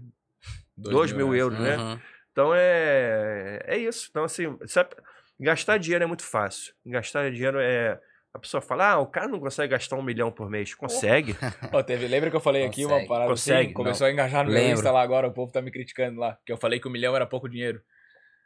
Dois 0.76 1.12
mil 1.12 1.28
reais. 1.30 1.42
euros, 1.42 1.60
né? 1.60 1.78
Uhum. 1.78 2.00
Então 2.32 2.52
é, 2.56 3.62
é 3.66 3.78
isso. 3.78 4.08
Então, 4.10 4.24
assim, 4.24 4.58
sabe, 4.66 4.96
gastar 5.40 5.78
dinheiro 5.78 6.04
é 6.04 6.08
muito 6.08 6.24
fácil. 6.24 6.74
Gastar 6.86 7.32
dinheiro 7.32 7.60
é. 7.60 8.00
A 8.32 8.38
pessoa 8.38 8.62
fala, 8.62 8.92
ah, 8.92 9.00
o 9.00 9.08
cara 9.08 9.28
não 9.28 9.40
consegue 9.40 9.72
gastar 9.72 9.96
um 9.96 10.04
milhão 10.04 10.32
por 10.32 10.50
mês. 10.50 10.76
Consegue. 10.76 11.36
Ó, 11.74 11.82
teve, 11.82 12.08
lembra 12.08 12.30
que 12.30 12.36
eu 12.36 12.40
falei 12.40 12.64
aqui 12.64 12.86
uma 12.86 12.92
Consegue. 12.96 13.08
parada 13.10 13.30
Consegue. 13.32 13.60
assim? 13.66 13.74
Começou 13.74 14.06
a 14.06 14.12
engajar 14.12 14.46
no 14.46 14.52
meu 14.52 14.60
Lembro. 14.62 14.76
Insta 14.76 14.92
lá 14.92 15.02
agora, 15.02 15.28
o 15.28 15.34
povo 15.34 15.52
tá 15.52 15.62
me 15.64 15.72
criticando 15.72 16.20
lá. 16.20 16.38
Que 16.46 16.54
eu 16.54 16.58
falei 16.58 16.80
que 16.80 16.88
o 16.88 16.92
milhão 16.92 17.16
era 17.16 17.26
pouco 17.26 17.50
dinheiro. 17.50 17.82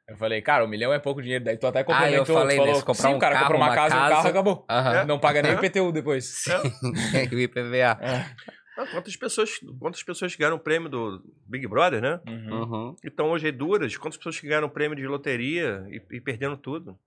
Eu 0.07 0.15
falei, 0.17 0.41
cara, 0.41 0.63
o 0.63 0.67
milhão 0.69 0.93
é 0.93 0.99
pouco 0.99 1.21
dinheiro. 1.21 1.43
Daí 1.43 1.57
tu 1.57 1.67
até 1.67 1.83
complementou, 1.83 2.17
Ah, 2.37 2.39
eu 2.39 2.41
falei 2.43 2.57
falou, 2.57 2.71
nesse, 2.73 2.85
comprar 2.85 3.07
sim, 3.09 3.13
um 3.13 3.17
o 3.17 3.19
cara 3.19 3.33
carro, 3.35 3.45
comprou 3.45 3.61
uma 3.61 3.67
uma 3.69 3.75
casa, 3.75 3.95
um 3.95 3.99
casa. 3.99 4.15
carro, 4.15 4.27
acabou. 4.29 4.65
Aham. 4.69 5.05
Não 5.05 5.19
paga 5.19 5.41
nem 5.41 5.53
o 5.53 5.63
IPTU 5.65 5.91
depois. 5.91 6.43
o 7.31 7.39
IPVA. 7.39 7.99
Ah, 8.77 8.87
quantas, 8.87 9.15
pessoas, 9.15 9.51
quantas 9.79 10.01
pessoas 10.01 10.35
ganharam 10.35 10.57
o 10.57 10.59
prêmio 10.59 10.89
do 10.89 11.23
Big 11.45 11.67
Brother, 11.67 12.01
né? 12.01 12.19
Uhum. 12.27 12.61
Uhum. 12.63 12.95
E 13.03 13.07
estão 13.07 13.29
hoje 13.31 13.45
aí 13.45 13.51
duras. 13.51 13.95
Quantas 13.97 14.17
pessoas 14.17 14.39
que 14.39 14.47
ganharam 14.47 14.67
o 14.67 14.71
prêmio 14.71 14.95
de 14.95 15.05
loteria 15.07 15.85
e, 15.89 16.01
e 16.15 16.19
perderam 16.19 16.57
tudo? 16.57 16.97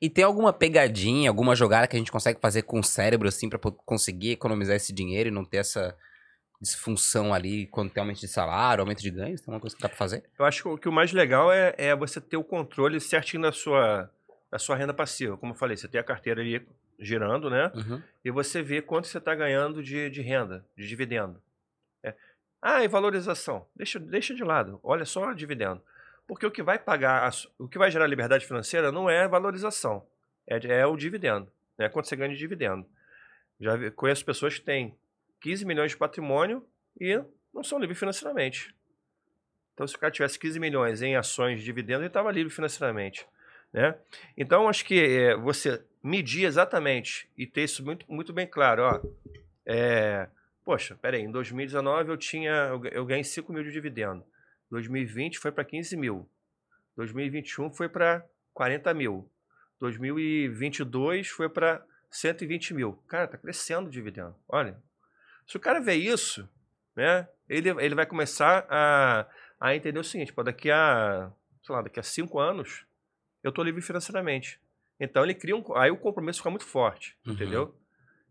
E 0.00 0.08
tem 0.08 0.24
alguma 0.24 0.52
pegadinha, 0.52 1.28
alguma 1.28 1.54
jogada 1.54 1.86
que 1.86 1.94
a 1.94 1.98
gente 1.98 2.10
consegue 2.12 2.40
fazer 2.40 2.62
com 2.62 2.80
o 2.80 2.84
cérebro, 2.84 3.28
assim, 3.28 3.48
pra 3.50 3.58
po- 3.58 3.72
conseguir 3.72 4.30
economizar 4.30 4.76
esse 4.76 4.92
dinheiro 4.94 5.28
e 5.28 5.32
não 5.32 5.44
ter 5.44 5.58
essa 5.58 5.94
disfunção 6.60 7.34
ali 7.34 7.66
quando 7.66 7.90
tem 7.90 8.00
aumento 8.00 8.20
de 8.20 8.28
salário, 8.28 8.80
aumento 8.82 9.02
de 9.02 9.10
ganhos? 9.10 9.40
Tem 9.40 9.52
uma 9.52 9.60
coisa 9.60 9.76
que 9.76 9.82
dá 9.82 9.88
pra 9.88 9.98
fazer? 9.98 10.24
Eu 10.38 10.44
acho 10.46 10.62
que 10.62 10.68
o, 10.68 10.78
que 10.78 10.88
o 10.88 10.92
mais 10.92 11.12
legal 11.12 11.52
é, 11.52 11.74
é 11.76 11.94
você 11.94 12.20
ter 12.20 12.36
o 12.36 12.44
controle 12.44 13.00
certinho 13.00 13.42
da 13.42 13.52
sua, 13.52 14.10
da 14.50 14.58
sua 14.58 14.76
renda 14.76 14.94
passiva. 14.94 15.36
Como 15.36 15.52
eu 15.52 15.56
falei, 15.56 15.76
você 15.76 15.86
tem 15.88 16.00
a 16.00 16.04
carteira 16.04 16.40
ali 16.40 16.66
girando, 16.98 17.48
né? 17.50 17.70
Uhum. 17.74 18.02
e 18.24 18.30
você 18.30 18.62
vê 18.62 18.80
quanto 18.82 19.06
você 19.08 19.18
está 19.18 19.34
ganhando 19.34 19.82
de, 19.82 20.08
de 20.10 20.20
renda, 20.22 20.64
de 20.76 20.86
dividendo. 20.86 21.40
É. 22.02 22.14
Ah, 22.62 22.82
e 22.84 22.88
valorização. 22.88 23.66
Deixa, 23.76 23.98
deixa 23.98 24.34
de 24.34 24.42
lado. 24.44 24.80
Olha 24.82 25.04
só 25.04 25.28
o 25.30 25.34
dividendo. 25.34 25.82
Porque 26.26 26.46
o 26.46 26.50
que 26.50 26.62
vai 26.62 26.78
pagar, 26.78 27.28
a 27.28 27.30
o 27.58 27.68
que 27.68 27.76
vai 27.78 27.90
gerar 27.90 28.06
liberdade 28.06 28.46
financeira 28.46 28.90
não 28.90 29.10
é 29.10 29.28
valorização, 29.28 30.06
é, 30.46 30.56
é 30.80 30.86
o 30.86 30.96
dividendo. 30.96 31.50
É 31.76 31.88
quanto 31.88 32.08
você 32.08 32.16
ganha 32.16 32.30
de 32.32 32.38
dividendo. 32.38 32.86
Já 33.60 33.76
vi- 33.76 33.90
conheço 33.90 34.24
pessoas 34.24 34.54
que 34.58 34.64
têm 34.64 34.96
15 35.40 35.66
milhões 35.66 35.90
de 35.90 35.96
patrimônio 35.98 36.66
e 36.98 37.22
não 37.52 37.62
são 37.62 37.78
livres 37.78 37.98
financeiramente. 37.98 38.74
Então, 39.74 39.86
se 39.86 39.94
o 39.96 39.98
cara 39.98 40.10
tivesse 40.12 40.38
15 40.38 40.58
milhões 40.60 41.02
em 41.02 41.16
ações 41.16 41.58
de 41.58 41.64
dividendo, 41.64 42.00
ele 42.00 42.06
estava 42.06 42.30
livre 42.30 42.52
financeiramente. 42.52 43.26
Né? 43.72 43.94
Então, 44.36 44.68
acho 44.68 44.84
que 44.84 44.98
é, 45.04 45.36
você 45.36 45.84
medir 46.04 46.44
exatamente 46.44 47.28
e 47.36 47.46
ter 47.46 47.64
isso 47.64 47.82
muito, 47.84 48.04
muito 48.12 48.32
bem 48.32 48.46
claro. 48.46 48.82
Ó, 48.82 49.00
é, 49.64 50.28
poxa, 50.62 50.94
peraí, 51.00 51.22
em 51.22 51.30
2019 51.30 52.10
eu 52.10 52.16
tinha 52.18 52.50
eu, 52.68 52.78
ga- 52.78 52.90
eu 52.90 53.06
ganhei 53.06 53.24
5 53.24 53.50
mil 53.52 53.64
de 53.64 53.72
dividendo. 53.72 54.22
2020 54.70 55.38
foi 55.38 55.50
para 55.50 55.64
15 55.64 55.96
mil. 55.96 56.28
2021 56.96 57.70
foi 57.72 57.88
para 57.88 58.24
40 58.52 58.92
mil. 58.92 59.28
2022 59.80 61.28
foi 61.28 61.48
para 61.48 61.84
120 62.10 62.74
mil. 62.74 62.92
Cara, 63.08 63.26
tá 63.26 63.38
crescendo 63.38 63.88
o 63.88 63.90
dividendo. 63.90 64.34
Olha, 64.48 64.76
se 65.46 65.56
o 65.56 65.60
cara 65.60 65.80
vê 65.80 65.94
isso, 65.94 66.48
né, 66.94 67.28
ele, 67.48 67.68
ele 67.70 67.94
vai 67.94 68.06
começar 68.06 68.66
a, 68.68 69.26
a 69.60 69.74
entender 69.74 69.98
o 69.98 70.04
seguinte: 70.04 70.32
pô, 70.32 70.42
daqui 70.42 70.70
a, 70.70 71.30
sei 71.62 71.74
lá, 71.74 71.82
daqui 71.82 71.98
a 71.98 72.02
5 72.02 72.38
anos 72.38 72.84
eu 73.42 73.52
tô 73.52 73.62
livre 73.62 73.80
financeiramente. 73.82 74.60
Então 74.98 75.22
ele 75.24 75.34
cria 75.34 75.56
um. 75.56 75.64
Aí 75.76 75.90
o 75.90 75.96
compromisso 75.96 76.38
fica 76.38 76.50
muito 76.50 76.64
forte, 76.66 77.16
Uhum. 77.26 77.32
entendeu? 77.32 77.74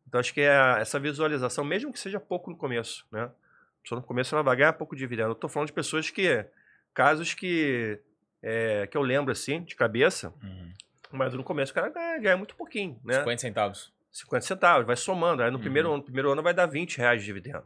Então 0.07 0.19
acho 0.19 0.34
que 0.34 0.41
é 0.41 0.80
essa 0.80 0.99
visualização, 0.99 1.64
mesmo 1.64 1.91
que 1.91 1.99
seja 1.99 2.19
pouco 2.19 2.49
no 2.52 2.57
começo, 2.57 3.06
né? 3.11 3.23
A 3.23 3.81
pessoa 3.84 3.99
no 3.99 4.06
começo 4.07 4.34
ela 4.34 4.44
vai 4.44 4.56
ganhar 4.56 4.73
pouco 4.73 4.95
dividendo. 4.95 5.31
Eu 5.31 5.35
tô 5.35 5.49
falando 5.49 5.68
de 5.68 5.73
pessoas 5.73 6.10
que. 6.10 6.45
Casos 6.94 7.34
que. 7.34 7.99
é, 8.41 8.85
que 8.88 8.95
eu 8.95 9.02
lembro 9.02 9.31
assim, 9.31 9.64
de 9.64 9.76
cabeça, 9.76 10.34
Uhum. 10.44 10.73
mas 11.11 11.34
no 11.34 11.44
começo 11.44 11.72
o 11.72 11.76
cara 11.76 11.90
ganha, 11.90 12.19
ganha 12.19 12.38
muito 12.38 12.56
pouquinho, 12.56 12.99
né? 13.03 13.15
50 13.19 13.41
centavos. 13.41 13.94
50 14.11 14.45
centavos, 14.45 14.85
vai 14.85 14.95
somando. 14.95 15.41
Aí 15.41 15.49
no 15.49 15.60
primeiro 15.60 15.88
Uhum. 15.88 15.94
ano, 15.95 16.02
no 16.02 16.06
primeiro 16.06 16.31
ano 16.31 16.44
vai 16.44 16.53
dar 16.53 16.65
20 16.68 16.98
reais 16.99 17.19
de 17.22 17.26
dividendo. 17.26 17.65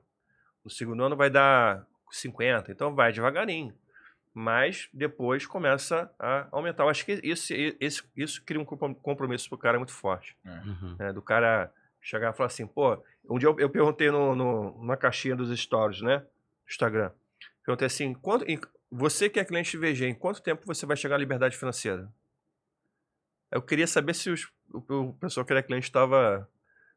No 0.64 0.72
segundo 0.72 1.04
ano 1.04 1.16
vai 1.16 1.30
dar 1.30 1.86
50. 2.12 2.72
Então 2.72 2.96
vai 2.96 3.12
devagarinho. 3.12 3.74
Mas 4.40 4.88
depois 4.94 5.48
começa 5.48 6.12
a 6.20 6.48
aumentar. 6.52 6.84
Eu 6.84 6.90
acho 6.90 7.04
que 7.04 7.20
isso, 7.24 7.52
isso, 7.82 8.08
isso 8.16 8.44
cria 8.46 8.62
um 8.62 8.66
comprom- 8.66 8.94
compromisso 8.94 9.50
pro 9.50 9.58
cara 9.58 9.80
muito 9.80 9.92
forte. 9.92 10.38
Uhum. 10.46 10.96
né? 11.00 11.12
Do 11.12 11.24
cara 11.24 11.74
chegar 12.00 12.32
e 12.32 12.38
falar 12.38 12.46
assim, 12.46 12.68
pô, 12.68 13.04
um 13.28 13.40
dia 13.40 13.50
eu, 13.50 13.60
eu 13.60 13.68
perguntei 13.68 14.12
no, 14.12 14.36
no- 14.36 14.78
numa 14.78 14.96
caixinha 14.96 15.36
dos 15.36 15.50
stories, 15.60 16.02
né? 16.04 16.20
Do 16.20 16.70
Instagram. 16.70 17.10
Perguntei 17.66 17.88
assim, 17.88 18.14
quanto, 18.14 18.46
em- 18.46 18.60
você 18.92 19.28
que 19.28 19.40
é 19.40 19.44
cliente 19.44 19.72
de 19.72 19.78
VG, 19.80 20.06
em 20.06 20.14
quanto 20.14 20.40
tempo 20.40 20.62
você 20.68 20.86
vai 20.86 20.96
chegar 20.96 21.16
à 21.16 21.18
liberdade 21.18 21.58
financeira? 21.58 22.08
Eu 23.52 23.62
queria 23.64 23.88
saber 23.88 24.14
se 24.14 24.30
os- 24.30 24.48
o, 24.72 24.78
o 25.10 25.14
pessoal 25.14 25.44
que 25.48 25.52
era 25.52 25.64
cliente 25.64 25.88
estava 25.88 26.48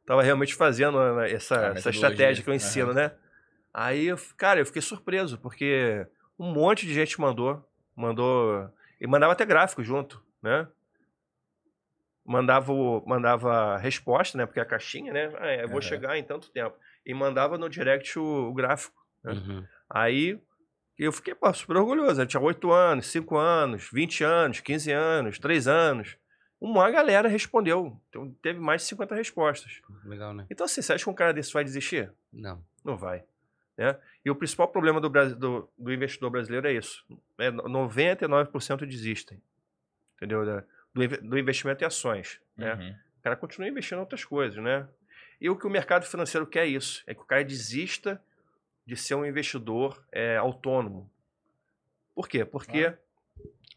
tava 0.07 0.23
realmente 0.23 0.55
fazendo 0.55 0.99
né, 1.17 1.31
essa, 1.33 1.55
A 1.69 1.69
essa 1.71 1.89
estratégia 1.91 2.45
que 2.45 2.51
eu 2.51 2.55
ensino, 2.55 2.93
né? 2.93 3.13
Aí, 3.73 4.07
eu, 4.09 4.19
cara, 4.37 4.61
eu 4.61 4.67
fiquei 4.67 4.83
surpreso, 4.83 5.39
porque 5.39 6.07
um 6.41 6.55
monte 6.55 6.87
de 6.87 6.95
gente 6.95 7.21
mandou, 7.21 7.63
mandou, 7.95 8.67
e 8.99 9.07
mandava 9.07 9.35
até 9.35 9.45
gráfico 9.45 9.85
junto, 9.85 10.25
né? 10.43 10.67
Mandava, 12.25 12.73
mandava 13.05 13.77
resposta, 13.77 14.39
né? 14.39 14.47
Porque 14.47 14.59
a 14.59 14.65
caixinha, 14.65 15.13
né? 15.13 15.31
Ah, 15.39 15.55
eu 15.57 15.69
vou 15.69 15.79
Aham. 15.79 15.83
chegar 15.83 16.17
em 16.17 16.25
tanto 16.25 16.51
tempo. 16.51 16.75
E 17.05 17.13
mandava 17.13 17.59
no 17.59 17.69
direct 17.69 18.19
o, 18.19 18.49
o 18.49 18.55
gráfico. 18.55 19.05
né? 19.23 19.33
Uhum. 19.33 19.67
Aí 19.91 20.41
eu 20.99 21.13
fiquei 21.13 21.35
pô, 21.35 21.53
super 21.53 21.77
orgulhoso. 21.77 22.23
Eu 22.23 22.27
tinha 22.27 22.41
8 22.41 22.73
anos, 22.73 23.07
5 23.09 23.37
anos, 23.37 23.91
20 23.93 24.25
anos, 24.25 24.61
15 24.61 24.93
anos, 24.93 25.39
3 25.39 25.69
anos. 25.69 26.17
Uma 26.59 26.91
galera 26.91 27.29
respondeu. 27.29 28.01
Então 28.09 28.31
teve 28.43 28.61
mais 28.61 28.81
de 28.83 28.89
50 28.89 29.15
respostas. 29.15 29.83
Legal, 30.05 30.33
né? 30.33 30.47
Então, 30.49 30.65
assim, 30.65 30.81
você 30.81 30.95
acha 30.95 31.05
que 31.05 31.11
um 31.11 31.15
cara 31.15 31.35
desse 31.35 31.53
vai 31.53 31.65
desistir? 31.65 32.11
Não. 32.33 32.63
Não 32.83 32.97
vai. 32.97 33.25
Né? 33.81 33.97
E 34.23 34.31
o 34.31 34.35
principal 34.35 34.69
problema 34.69 35.01
do, 35.01 35.09
do, 35.09 35.71
do 35.79 35.91
investidor 35.91 36.29
brasileiro 36.29 36.69
é 36.69 36.73
isso. 36.75 37.03
É, 37.39 37.51
no- 37.51 37.63
99% 37.89 38.85
desistem. 38.85 39.41
Entendeu? 40.17 40.45
Do, 40.93 41.09
do 41.23 41.39
investimento 41.39 41.83
em 41.83 41.87
ações. 41.87 42.39
Né? 42.55 42.75
Uhum. 42.75 42.91
O 42.91 43.23
cara 43.23 43.37
continua 43.37 43.71
investindo 43.71 43.97
em 43.97 44.01
outras 44.01 44.23
coisas, 44.23 44.63
né? 44.63 44.87
E 45.41 45.49
o 45.49 45.57
que 45.57 45.67
o 45.67 45.71
mercado 45.71 46.05
financeiro 46.05 46.47
quer 46.47 46.65
é 46.65 46.67
isso. 46.67 47.03
É 47.07 47.15
que 47.15 47.23
o 47.23 47.25
cara 47.25 47.43
desista 47.43 48.23
de 48.85 48.97
ser 48.97 49.15
um 49.15 49.25
investidor 49.25 50.05
é, 50.13 50.37
autônomo. 50.37 51.11
Por 52.15 52.29
quê? 52.29 52.45
Porque 52.45 52.93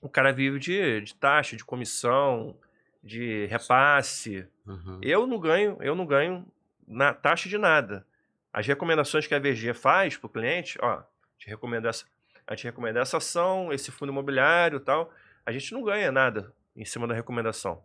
o 0.01 0.09
cara 0.09 0.33
vive 0.33 0.59
de, 0.59 0.99
de 0.99 1.15
taxa, 1.15 1.55
de 1.55 1.63
comissão, 1.63 2.57
de 3.01 3.45
repasse. 3.45 4.45
Uhum. 4.67 4.99
Eu 5.01 5.25
não 5.25 5.39
ganho, 5.39 5.77
eu 5.79 5.95
não 5.95 6.05
ganho 6.05 6.45
na 6.85 7.13
taxa 7.13 7.47
de 7.47 7.57
nada. 7.57 8.05
As 8.53 8.67
recomendações 8.67 9.25
que 9.25 9.33
a 9.33 9.39
VG 9.39 9.73
faz 9.73 10.15
para 10.15 10.27
o 10.27 10.29
cliente, 10.29 10.77
ó, 10.81 11.01
te 11.39 11.47
recomendo 11.47 11.87
essa. 11.87 12.05
a 12.45 12.53
gente 12.55 12.65
recomenda 12.65 12.99
essa 12.99 13.17
ação, 13.17 13.71
esse 13.73 13.89
fundo 13.91 14.11
imobiliário 14.11 14.77
e 14.77 14.81
tal. 14.81 15.11
A 15.45 15.51
gente 15.51 15.73
não 15.73 15.81
ganha 15.83 16.11
nada 16.11 16.53
em 16.75 16.85
cima 16.85 17.07
da 17.07 17.13
recomendação. 17.13 17.81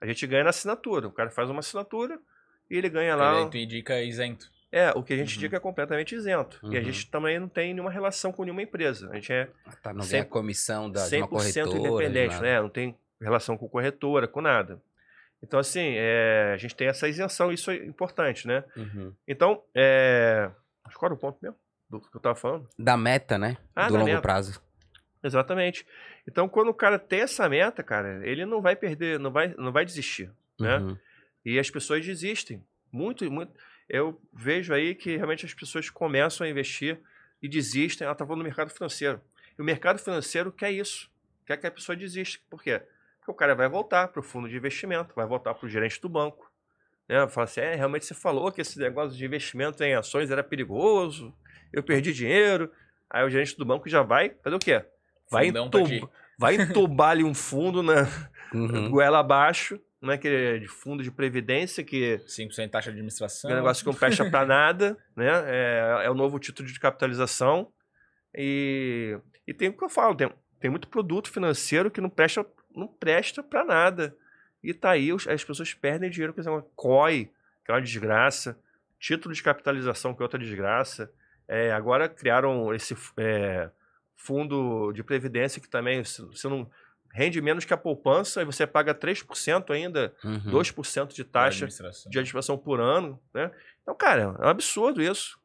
A 0.00 0.06
gente 0.06 0.26
ganha 0.26 0.44
na 0.44 0.50
assinatura. 0.50 1.08
O 1.08 1.12
cara 1.12 1.30
faz 1.30 1.48
uma 1.50 1.60
assinatura 1.60 2.18
e 2.70 2.76
ele 2.76 2.88
ganha 2.88 3.16
lá. 3.16 3.40
Ele 3.40 3.50
tu 3.50 3.56
indica 3.56 4.00
isento. 4.02 4.50
É, 4.70 4.90
o 4.90 5.02
que 5.02 5.14
a 5.14 5.16
gente 5.16 5.30
Uhum. 5.32 5.36
indica 5.36 5.56
é 5.56 5.60
completamente 5.60 6.14
isento. 6.14 6.58
E 6.64 6.76
a 6.76 6.78
Uhum. 6.80 6.84
gente 6.84 7.10
também 7.10 7.38
não 7.38 7.48
tem 7.48 7.72
nenhuma 7.72 7.90
relação 7.90 8.32
com 8.32 8.42
nenhuma 8.44 8.60
empresa. 8.62 9.08
A 9.10 9.14
gente 9.14 9.32
é 9.32 9.46
Tá, 9.82 9.90
não 9.94 10.00
ganha 10.00 10.22
Cem- 10.22 10.24
comissão 10.24 10.90
da, 10.90 11.08
de 11.08 11.16
uma 11.16 11.26
100% 11.28 11.68
corretora. 11.70 12.04
independente, 12.04 12.42
né? 12.42 12.60
Não 12.60 12.68
tem 12.68 12.94
relação 13.20 13.56
com 13.56 13.66
corretora, 13.68 14.28
com 14.28 14.42
nada. 14.42 14.80
Então, 15.46 15.60
assim, 15.60 15.94
é, 15.94 16.50
a 16.54 16.56
gente 16.56 16.74
tem 16.74 16.88
essa 16.88 17.08
isenção, 17.08 17.52
isso 17.52 17.70
é 17.70 17.76
importante, 17.76 18.48
né? 18.48 18.64
Uhum. 18.76 19.12
Então, 19.28 19.62
é... 19.72 20.50
qual 20.94 21.08
era 21.08 21.14
o 21.14 21.16
ponto 21.16 21.38
mesmo 21.40 21.56
do 21.88 22.00
que 22.00 22.16
eu 22.16 22.20
tava 22.20 22.34
falando? 22.34 22.68
Da 22.76 22.96
meta, 22.96 23.38
né? 23.38 23.56
Ah, 23.74 23.86
do 23.86 23.94
longo 23.94 24.06
meta. 24.06 24.20
prazo. 24.20 24.60
Exatamente. 25.22 25.86
Então, 26.26 26.48
quando 26.48 26.68
o 26.68 26.74
cara 26.74 26.98
tem 26.98 27.20
essa 27.20 27.48
meta, 27.48 27.80
cara, 27.84 28.26
ele 28.26 28.44
não 28.44 28.60
vai 28.60 28.74
perder, 28.74 29.20
não 29.20 29.30
vai, 29.30 29.54
não 29.56 29.70
vai 29.70 29.84
desistir, 29.84 30.32
né? 30.58 30.78
Uhum. 30.78 30.98
E 31.44 31.60
as 31.60 31.70
pessoas 31.70 32.04
desistem. 32.04 32.64
Muito, 32.90 33.30
muito. 33.30 33.52
Eu 33.88 34.20
vejo 34.32 34.74
aí 34.74 34.96
que 34.96 35.16
realmente 35.16 35.46
as 35.46 35.54
pessoas 35.54 35.88
começam 35.88 36.44
a 36.44 36.50
investir 36.50 36.98
e 37.40 37.48
desistem. 37.48 38.04
Ela 38.04 38.14
está 38.14 38.26
falando 38.26 38.40
do 38.40 38.46
mercado 38.46 38.70
financeiro. 38.70 39.20
E 39.56 39.62
o 39.62 39.64
mercado 39.64 40.00
financeiro 40.00 40.50
quer 40.50 40.72
isso. 40.72 41.08
Quer 41.46 41.56
que 41.56 41.68
a 41.68 41.70
pessoa 41.70 41.94
desista. 41.94 42.42
Por 42.50 42.60
quê? 42.60 42.82
Porque 43.26 43.32
o 43.32 43.34
cara 43.34 43.56
vai 43.56 43.68
voltar 43.68 44.06
para 44.06 44.20
o 44.20 44.22
fundo 44.22 44.48
de 44.48 44.56
investimento, 44.56 45.12
vai 45.16 45.26
voltar 45.26 45.52
para 45.52 45.66
o 45.66 45.68
gerente 45.68 46.00
do 46.00 46.08
banco. 46.08 46.48
Né? 47.08 47.26
Fala 47.26 47.44
assim, 47.44 47.60
é, 47.60 47.74
realmente 47.74 48.06
você 48.06 48.14
falou 48.14 48.52
que 48.52 48.60
esse 48.60 48.78
negócio 48.78 49.18
de 49.18 49.24
investimento 49.24 49.82
em 49.82 49.94
ações 49.94 50.30
era 50.30 50.44
perigoso, 50.44 51.34
eu 51.72 51.82
perdi 51.82 52.12
dinheiro. 52.12 52.70
Aí 53.10 53.26
o 53.26 53.28
gerente 53.28 53.56
do 53.56 53.64
banco 53.64 53.88
já 53.88 54.02
vai 54.02 54.32
fazer 54.44 54.54
o 54.54 54.60
quê? 54.60 54.84
Vai, 55.28 55.48
ti. 55.88 56.08
vai 56.38 56.54
entubar 56.54 57.10
ali 57.10 57.24
um 57.24 57.34
fundo 57.34 57.82
na 57.82 58.06
Uhum. 58.54 58.90
goela 58.90 59.18
abaixo, 59.18 59.80
né? 60.00 60.16
Que 60.16 60.28
é 60.28 60.58
de 60.58 60.68
fundo 60.68 61.02
de 61.02 61.10
previdência, 61.10 61.82
que 61.82 62.18
5% 62.28 62.70
taxa 62.70 62.90
de 62.90 62.96
administração. 62.96 63.50
é 63.50 63.54
um 63.54 63.56
negócio 63.56 63.82
que 63.82 63.90
não 63.90 63.98
presta 63.98 64.30
para 64.30 64.46
nada, 64.46 64.96
né? 65.16 65.26
É, 65.46 66.02
é 66.04 66.10
o 66.10 66.14
novo 66.14 66.38
título 66.38 66.68
de 66.68 66.78
capitalização. 66.78 67.72
E, 68.32 69.18
e 69.44 69.52
tem 69.52 69.68
o 69.68 69.76
que 69.76 69.82
eu 69.84 69.88
falo, 69.88 70.14
tem, 70.14 70.30
tem 70.66 70.70
muito 70.70 70.88
produto 70.88 71.30
financeiro 71.30 71.92
que 71.92 72.00
não 72.00 72.10
presta, 72.10 72.44
não 72.74 72.88
presta 72.88 73.40
para 73.40 73.64
nada. 73.64 74.16
E 74.64 74.74
tá 74.74 74.90
aí, 74.90 75.12
as 75.12 75.44
pessoas 75.44 75.72
perdem 75.72 76.10
dinheiro 76.10 76.34
com 76.34 76.40
uma 76.42 76.62
COI, 76.74 77.30
que 77.64 77.70
é 77.70 77.74
uma 77.74 77.80
desgraça, 77.80 78.58
título 78.98 79.32
de 79.32 79.44
capitalização, 79.44 80.12
que 80.12 80.20
é 80.20 80.24
outra 80.24 80.40
desgraça. 80.40 81.08
É, 81.46 81.70
agora 81.70 82.08
criaram 82.08 82.74
esse 82.74 82.96
é, 83.16 83.70
fundo 84.16 84.90
de 84.90 85.04
previdência 85.04 85.62
que 85.62 85.68
também 85.68 86.02
você 86.02 86.48
não 86.48 86.68
rende 87.12 87.40
menos 87.40 87.64
que 87.64 87.72
a 87.72 87.76
poupança 87.76 88.42
e 88.42 88.44
você 88.44 88.66
paga 88.66 88.92
3% 88.92 89.70
ainda, 89.72 90.12
Uhum. 90.24 90.50
2% 90.50 91.14
de 91.14 91.22
taxa 91.22 91.64
administração. 91.64 92.10
de 92.10 92.18
administração 92.18 92.58
por 92.58 92.80
ano, 92.80 93.22
né? 93.32 93.52
Então, 93.82 93.94
cara, 93.94 94.22
é 94.40 94.46
um 94.46 94.48
absurdo 94.48 95.00
isso. 95.00 95.38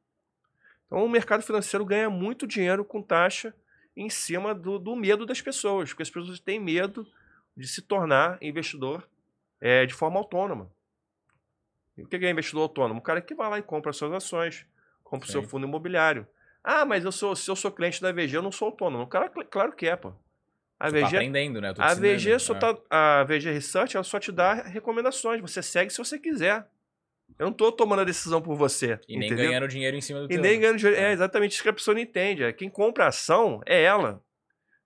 Então, 0.87 1.05
o 1.05 1.09
mercado 1.09 1.43
financeiro 1.43 1.85
ganha 1.85 2.09
muito 2.09 2.47
dinheiro 2.47 2.83
com 2.83 3.03
taxa 3.03 3.53
em 3.95 4.09
cima 4.09 4.53
do, 4.55 4.79
do 4.79 4.95
medo 4.95 5.25
das 5.25 5.41
pessoas, 5.41 5.89
porque 5.89 6.03
as 6.03 6.09
pessoas 6.09 6.39
têm 6.39 6.59
medo 6.59 7.07
de 7.55 7.67
se 7.67 7.81
tornar 7.81 8.37
investidor 8.41 9.07
é, 9.59 9.85
de 9.85 9.93
forma 9.93 10.17
autônoma. 10.17 10.71
E 11.97 12.03
o 12.03 12.07
que 12.07 12.15
é 12.15 12.29
investidor 12.29 12.63
autônomo? 12.63 12.99
O 12.99 13.03
cara 13.03 13.21
que 13.21 13.35
vai 13.35 13.49
lá 13.49 13.59
e 13.59 13.61
compra 13.61 13.93
suas 13.93 14.13
ações, 14.13 14.65
compra 15.03 15.27
o 15.27 15.31
seu 15.31 15.43
fundo 15.43 15.67
imobiliário. 15.67 16.25
Ah, 16.63 16.85
mas 16.85 17.03
eu 17.03 17.11
sou, 17.11 17.35
se 17.35 17.49
eu 17.49 17.55
sou 17.55 17.71
cliente 17.71 18.01
da 18.01 18.11
VG, 18.11 18.37
eu 18.37 18.41
não 18.41 18.51
sou 18.51 18.67
autônomo. 18.67 19.03
O 19.03 19.07
cara, 19.07 19.29
claro 19.29 19.73
que 19.73 19.87
é, 19.87 19.95
pô. 19.95 20.13
A 20.79 20.87
Tu 20.89 20.93
tá 20.99 21.07
VG, 21.07 21.15
aprendendo, 21.17 21.61
né? 21.61 21.73
A. 21.77 21.93
VG, 21.93 22.39
só 22.39 22.55
É. 22.55 22.59
tá, 22.59 22.77
a 22.89 23.23
VG 23.23 23.51
Research 23.51 23.95
ela 23.95 24.03
só 24.03 24.19
te 24.19 24.31
dá 24.31 24.53
recomendações. 24.53 25.39
Você 25.41 25.61
segue 25.61 25.91
se 25.91 25.97
você 25.99 26.17
quiser. 26.17 26.67
Eu 27.39 27.45
não 27.47 27.53
tô 27.53 27.71
tomando 27.71 28.01
a 28.01 28.05
decisão 28.05 28.41
por 28.41 28.55
você. 28.55 28.99
E 29.07 29.17
nem 29.17 29.27
entendeu? 29.27 29.47
ganhando 29.47 29.67
dinheiro 29.67 29.95
em 29.97 30.01
cima 30.01 30.19
do 30.19 30.25
E 30.25 30.29
teu. 30.29 30.41
nem 30.41 30.59
ganhando 30.59 30.77
dinheiro. 30.77 30.99
É 30.99 31.09
É. 31.09 31.11
exatamente 31.11 31.53
isso 31.53 31.63
que 31.63 31.69
a 31.69 31.73
pessoa 31.73 31.93
não 31.95 32.01
entende. 32.01 32.43
É, 32.43 32.51
Quem 32.53 32.69
compra 32.69 33.07
ação 33.07 33.61
é 33.65 33.81
ela. 33.83 34.21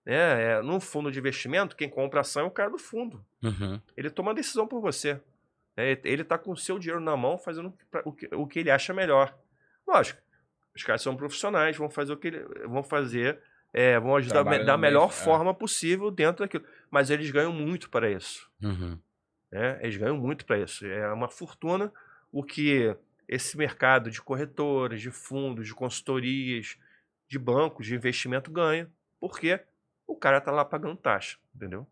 Né? 0.05 0.15
É, 0.53 0.61
num 0.61 0.79
fundo 0.79 1.11
de 1.11 1.17
investimento, 1.19 1.75
quem 1.75 1.89
compra 1.89 2.21
ação 2.21 2.43
é 2.43 2.45
o 2.45 2.51
cara 2.51 2.69
do 2.69 2.77
fundo. 2.77 3.25
Uhum. 3.43 3.79
Ele 3.97 4.09
toma 4.09 4.31
a 4.31 4.35
decisão 4.35 4.67
por 4.67 4.79
você. 4.81 5.19
É, 5.75 5.99
ele 6.03 6.21
está 6.21 6.37
com 6.37 6.51
o 6.51 6.57
seu 6.57 6.77
dinheiro 6.79 7.01
na 7.01 7.17
mão, 7.17 7.37
fazendo 7.37 7.73
o 8.05 8.11
que, 8.13 8.29
o 8.33 8.47
que 8.47 8.59
ele 8.59 8.71
acha 8.71 8.93
melhor. 8.93 9.35
Lógico, 9.87 10.21
os 10.75 10.83
caras 10.83 11.01
são 11.01 11.15
profissionais, 11.15 11.75
vão 11.75 11.89
fazer 11.89 12.13
o 12.13 12.17
que 12.17 12.27
ele, 12.27 12.39
vão 12.67 12.83
fazer, 12.83 13.39
é, 13.73 13.99
vão 13.99 14.15
ajudar 14.15 14.43
da 14.63 14.77
melhor 14.77 15.09
é. 15.09 15.11
forma 15.11 15.53
possível 15.53 16.09
dentro 16.11 16.45
daquilo. 16.45 16.63
Mas 16.89 17.09
eles 17.09 17.29
ganham 17.31 17.51
muito 17.51 17.89
para 17.89 18.09
isso. 18.09 18.49
Uhum. 18.61 18.97
né? 19.51 19.79
Eles 19.81 19.97
ganham 19.97 20.15
muito 20.17 20.45
para 20.45 20.59
isso. 20.59 20.85
É 20.85 21.11
uma 21.11 21.27
fortuna 21.27 21.91
o 22.35 22.43
que 22.43 22.93
esse 23.29 23.57
mercado 23.57 24.11
de 24.11 24.21
corretoras, 24.21 24.99
de 24.99 25.09
fundos, 25.09 25.65
de 25.65 25.73
consultorias, 25.73 26.77
de 27.29 27.39
bancos, 27.39 27.85
de 27.85 27.95
investimento 27.95 28.51
ganha, 28.51 28.91
porque 29.21 29.61
o 30.05 30.17
cara 30.17 30.41
tá 30.41 30.51
lá 30.51 30.65
pagando 30.65 30.97
taxa, 30.97 31.37
entendeu? 31.55 31.87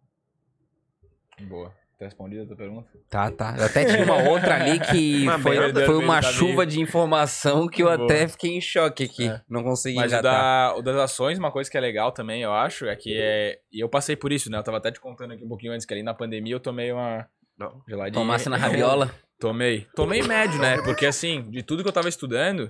Boa. 1.44 1.74
Tá 1.98 2.04
respondida 2.06 2.44
a 2.44 2.46
tua 2.46 2.58
pergunta? 2.58 2.90
Tá, 3.10 3.32
tá. 3.32 3.56
Eu 3.58 3.66
até 3.68 3.86
tinha 3.86 4.04
uma 4.04 4.22
outra 4.30 4.56
ali 4.56 4.82
que 4.82 5.24
Uma 5.24 5.40
foi, 5.40 5.58
merda, 5.58 5.86
foi 5.86 5.96
uma 5.96 6.22
chuva 6.22 6.66
de 6.66 6.82
informação 6.82 7.66
que 7.66 7.82
eu 7.82 7.86
Boa. 7.86 8.04
até 8.04 8.28
fiquei 8.28 8.58
em 8.58 8.62
choque 8.62 9.06
aqui. 9.06 9.30
É. 9.30 9.42
Não 9.48 9.64
consegui 9.64 9.96
Mas 9.96 10.12
o, 10.12 10.16
engatar. 10.16 10.74
da, 10.74 10.76
o 10.76 10.82
das 10.82 10.98
ações, 10.98 11.40
uma 11.40 11.54
coisa 11.54 11.72
que 11.72 11.78
é 11.78 11.80
legal 11.80 12.12
também, 12.12 12.42
eu 12.42 12.52
acho, 12.52 12.86
é 12.86 12.96
que 12.98 13.16
é. 13.18 13.62
E 13.72 13.80
eu 13.80 13.88
passei 13.88 14.18
por 14.18 14.34
isso, 14.34 14.52
né? 14.52 14.58
Eu 14.58 14.64
tava 14.64 14.78
até 14.78 14.92
te 14.92 15.00
contando 15.00 15.32
aqui 15.32 15.46
um 15.46 15.48
pouquinho 15.48 15.72
antes, 15.72 15.86
que 15.86 15.94
ali 15.94 16.04
na 16.04 16.14
pandemia 16.14 16.54
eu 16.56 16.60
tomei 16.60 16.92
uma 16.92 17.26
Não. 17.58 17.82
geladinha. 17.88 18.20
Tomasse 18.20 18.50
na 18.50 18.58
rabiola. 18.60 19.10
Tomei. 19.48 19.86
Tomei 19.94 20.22
médio, 20.24 20.58
né? 20.58 20.78
Porque 20.86 21.06
assim, 21.06 21.42
de 21.52 21.62
tudo 21.62 21.84
que 21.84 21.90
eu 21.90 21.94
tava 21.94 22.08
estudando, 22.08 22.66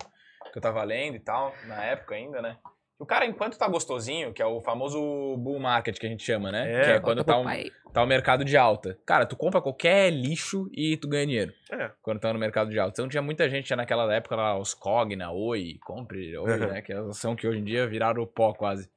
que 0.52 0.58
eu 0.58 0.62
tava 0.62 0.84
lendo 0.84 1.16
e 1.16 1.20
tal, 1.20 1.54
na 1.68 1.84
época 1.84 2.16
ainda, 2.16 2.42
né? 2.42 2.58
O 2.98 3.06
cara, 3.06 3.26
enquanto 3.28 3.58
tá 3.60 3.68
gostosinho, 3.68 4.34
que 4.34 4.42
é 4.42 4.46
o 4.46 4.60
famoso 4.62 4.98
bull 5.38 5.60
market 5.60 6.00
que 6.00 6.06
a 6.08 6.10
gente 6.10 6.24
chama, 6.24 6.52
né? 6.52 6.74
É, 6.74 6.82
que 6.84 6.92
é 6.92 7.00
quando 7.00 7.24
tá 7.24 7.38
um, 7.38 7.46
tá 7.92 8.02
o 8.02 8.08
mercado 8.08 8.44
de 8.44 8.58
alta. 8.58 8.98
Cara, 9.06 9.26
tu 9.28 9.36
compra 9.36 9.62
qualquer 9.62 10.10
lixo 10.10 10.68
e 10.72 10.98
tu 10.98 11.08
ganha 11.08 11.28
dinheiro. 11.28 11.54
É. 11.72 11.92
Quando 12.02 12.20
tá 12.20 12.34
no 12.34 12.40
mercado 12.40 12.72
de 12.72 12.80
alta. 12.80 12.94
Então 12.94 13.08
tinha 13.10 13.22
muita 13.22 13.48
gente 13.48 13.70
já 13.70 13.76
naquela 13.76 14.12
época 14.12 14.36
lá, 14.36 14.58
os 14.58 14.74
Cogna, 14.74 15.32
Oi, 15.32 15.78
compre 15.86 16.36
Oi, 16.38 16.50
Uhum. 16.60 16.68
né? 16.70 16.82
Que 16.82 16.94
são 17.14 17.36
que 17.36 17.48
hoje 17.48 17.60
em 17.60 17.64
dia 17.64 17.86
viraram 17.86 18.24
o 18.24 18.28
pó 18.28 18.52
quase. 18.54 18.90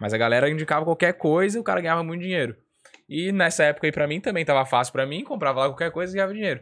Mas 0.00 0.14
a 0.14 0.18
galera 0.18 0.48
indicava 0.48 0.84
qualquer 0.84 1.14
coisa 1.14 1.56
e 1.58 1.60
o 1.60 1.64
cara 1.64 1.80
ganhava 1.80 2.04
muito 2.04 2.20
dinheiro. 2.22 2.54
E 3.08 3.32
nessa 3.32 3.64
época 3.64 3.86
aí 3.86 3.92
pra 3.92 4.06
mim 4.06 4.20
também 4.20 4.44
tava 4.44 4.64
fácil 4.64 4.92
pra 4.92 5.06
mim, 5.06 5.24
comprava 5.24 5.60
lá 5.60 5.68
qualquer 5.68 5.90
coisa 5.90 6.12
e 6.12 6.14
ganhava 6.16 6.34
dinheiro. 6.34 6.60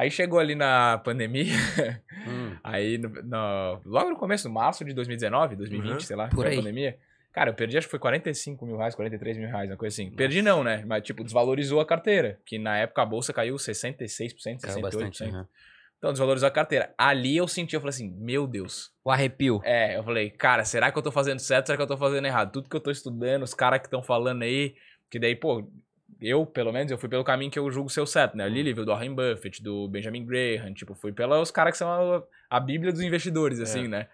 Aí 0.00 0.10
chegou 0.10 0.38
ali 0.38 0.54
na 0.54 0.98
pandemia, 1.04 1.52
Hum. 2.26 2.56
aí 2.64 2.96
no, 2.96 3.08
no- 3.08 3.80
logo 3.84 4.08
no 4.10 4.16
começo, 4.16 4.48
no 4.48 4.54
março 4.54 4.82
de 4.84 4.94
2019, 4.94 5.56
2020, 5.56 5.92
Uhum. 5.92 6.00
sei 6.00 6.16
lá, 6.16 6.28
Por 6.28 6.36
foi 6.36 6.46
a 6.46 6.48
aí. 6.50 6.56
pandemia. 6.56 6.96
Cara, 7.32 7.50
eu 7.50 7.54
perdi 7.54 7.76
acho 7.76 7.86
que 7.86 7.90
foi 7.90 7.98
45 8.00 8.64
mil 8.66 8.76
reais, 8.78 8.94
43 8.94 9.36
mil 9.36 9.48
reais, 9.48 9.70
uma 9.70 9.76
coisa 9.76 9.94
assim. 9.94 10.10
Perdi 10.10 10.40
não, 10.42 10.64
né? 10.64 10.82
Mas, 10.86 11.02
tipo, 11.02 11.22
desvalorizou 11.22 11.80
a 11.80 11.86
carteira. 11.86 12.40
Que 12.46 12.58
na 12.58 12.78
época 12.78 13.02
a 13.02 13.06
bolsa 13.06 13.32
caiu 13.32 13.54
66%, 13.56 14.58
68%. 14.58 14.60
Caiu 14.62 14.80
bastante. 14.80 15.22
uhum. 15.24 15.44
Então, 15.98 16.10
desvalorizou 16.12 16.46
a 16.48 16.50
carteira. 16.50 16.94
Ali 16.96 17.36
eu 17.36 17.46
senti, 17.46 17.74
eu 17.74 17.80
falei 17.80 17.90
assim, 17.90 18.10
meu 18.18 18.46
Deus. 18.46 18.90
O 19.04 19.10
arrepio. 19.10 19.60
É, 19.64 19.96
eu 19.98 20.02
falei, 20.02 20.30
cara, 20.30 20.64
será 20.64 20.90
que 20.90 20.98
eu 20.98 21.02
tô 21.02 21.12
fazendo 21.12 21.38
certo? 21.40 21.66
Será 21.66 21.76
que 21.76 21.82
eu 21.82 21.86
tô 21.86 21.96
fazendo 21.98 22.24
errado? 22.26 22.50
Tudo 22.52 22.68
que 22.70 22.74
eu 22.76 22.80
tô 22.80 22.90
estudando, 22.90 23.42
os 23.42 23.52
caras 23.54 23.80
que 23.80 23.86
estão 23.86 24.02
falando 24.02 24.42
aí, 24.42 24.74
que 25.10 25.18
daí, 25.18 25.36
pô, 25.36 25.70
eu, 26.20 26.44
pelo 26.44 26.72
menos, 26.72 26.90
eu 26.92 26.98
fui 26.98 27.08
pelo 27.08 27.24
caminho 27.24 27.50
que 27.50 27.58
eu 27.58 27.70
julgo 27.70 27.88
ser 27.88 28.00
o 28.00 28.06
certo, 28.06 28.36
né? 28.36 28.44
Eu 28.44 28.48
li 28.48 28.62
livro 28.62 28.84
do 28.84 28.92
Warren 28.92 29.14
Buffett, 29.14 29.62
do 29.62 29.88
Benjamin 29.88 30.24
Graham, 30.24 30.74
tipo, 30.74 30.94
fui 30.94 31.12
pelos 31.12 31.50
caras 31.50 31.72
que 31.72 31.78
são 31.78 31.88
a, 31.88 32.22
a 32.50 32.60
bíblia 32.60 32.92
dos 32.92 33.00
investidores, 33.00 33.58
assim, 33.60 33.88
né? 33.88 34.08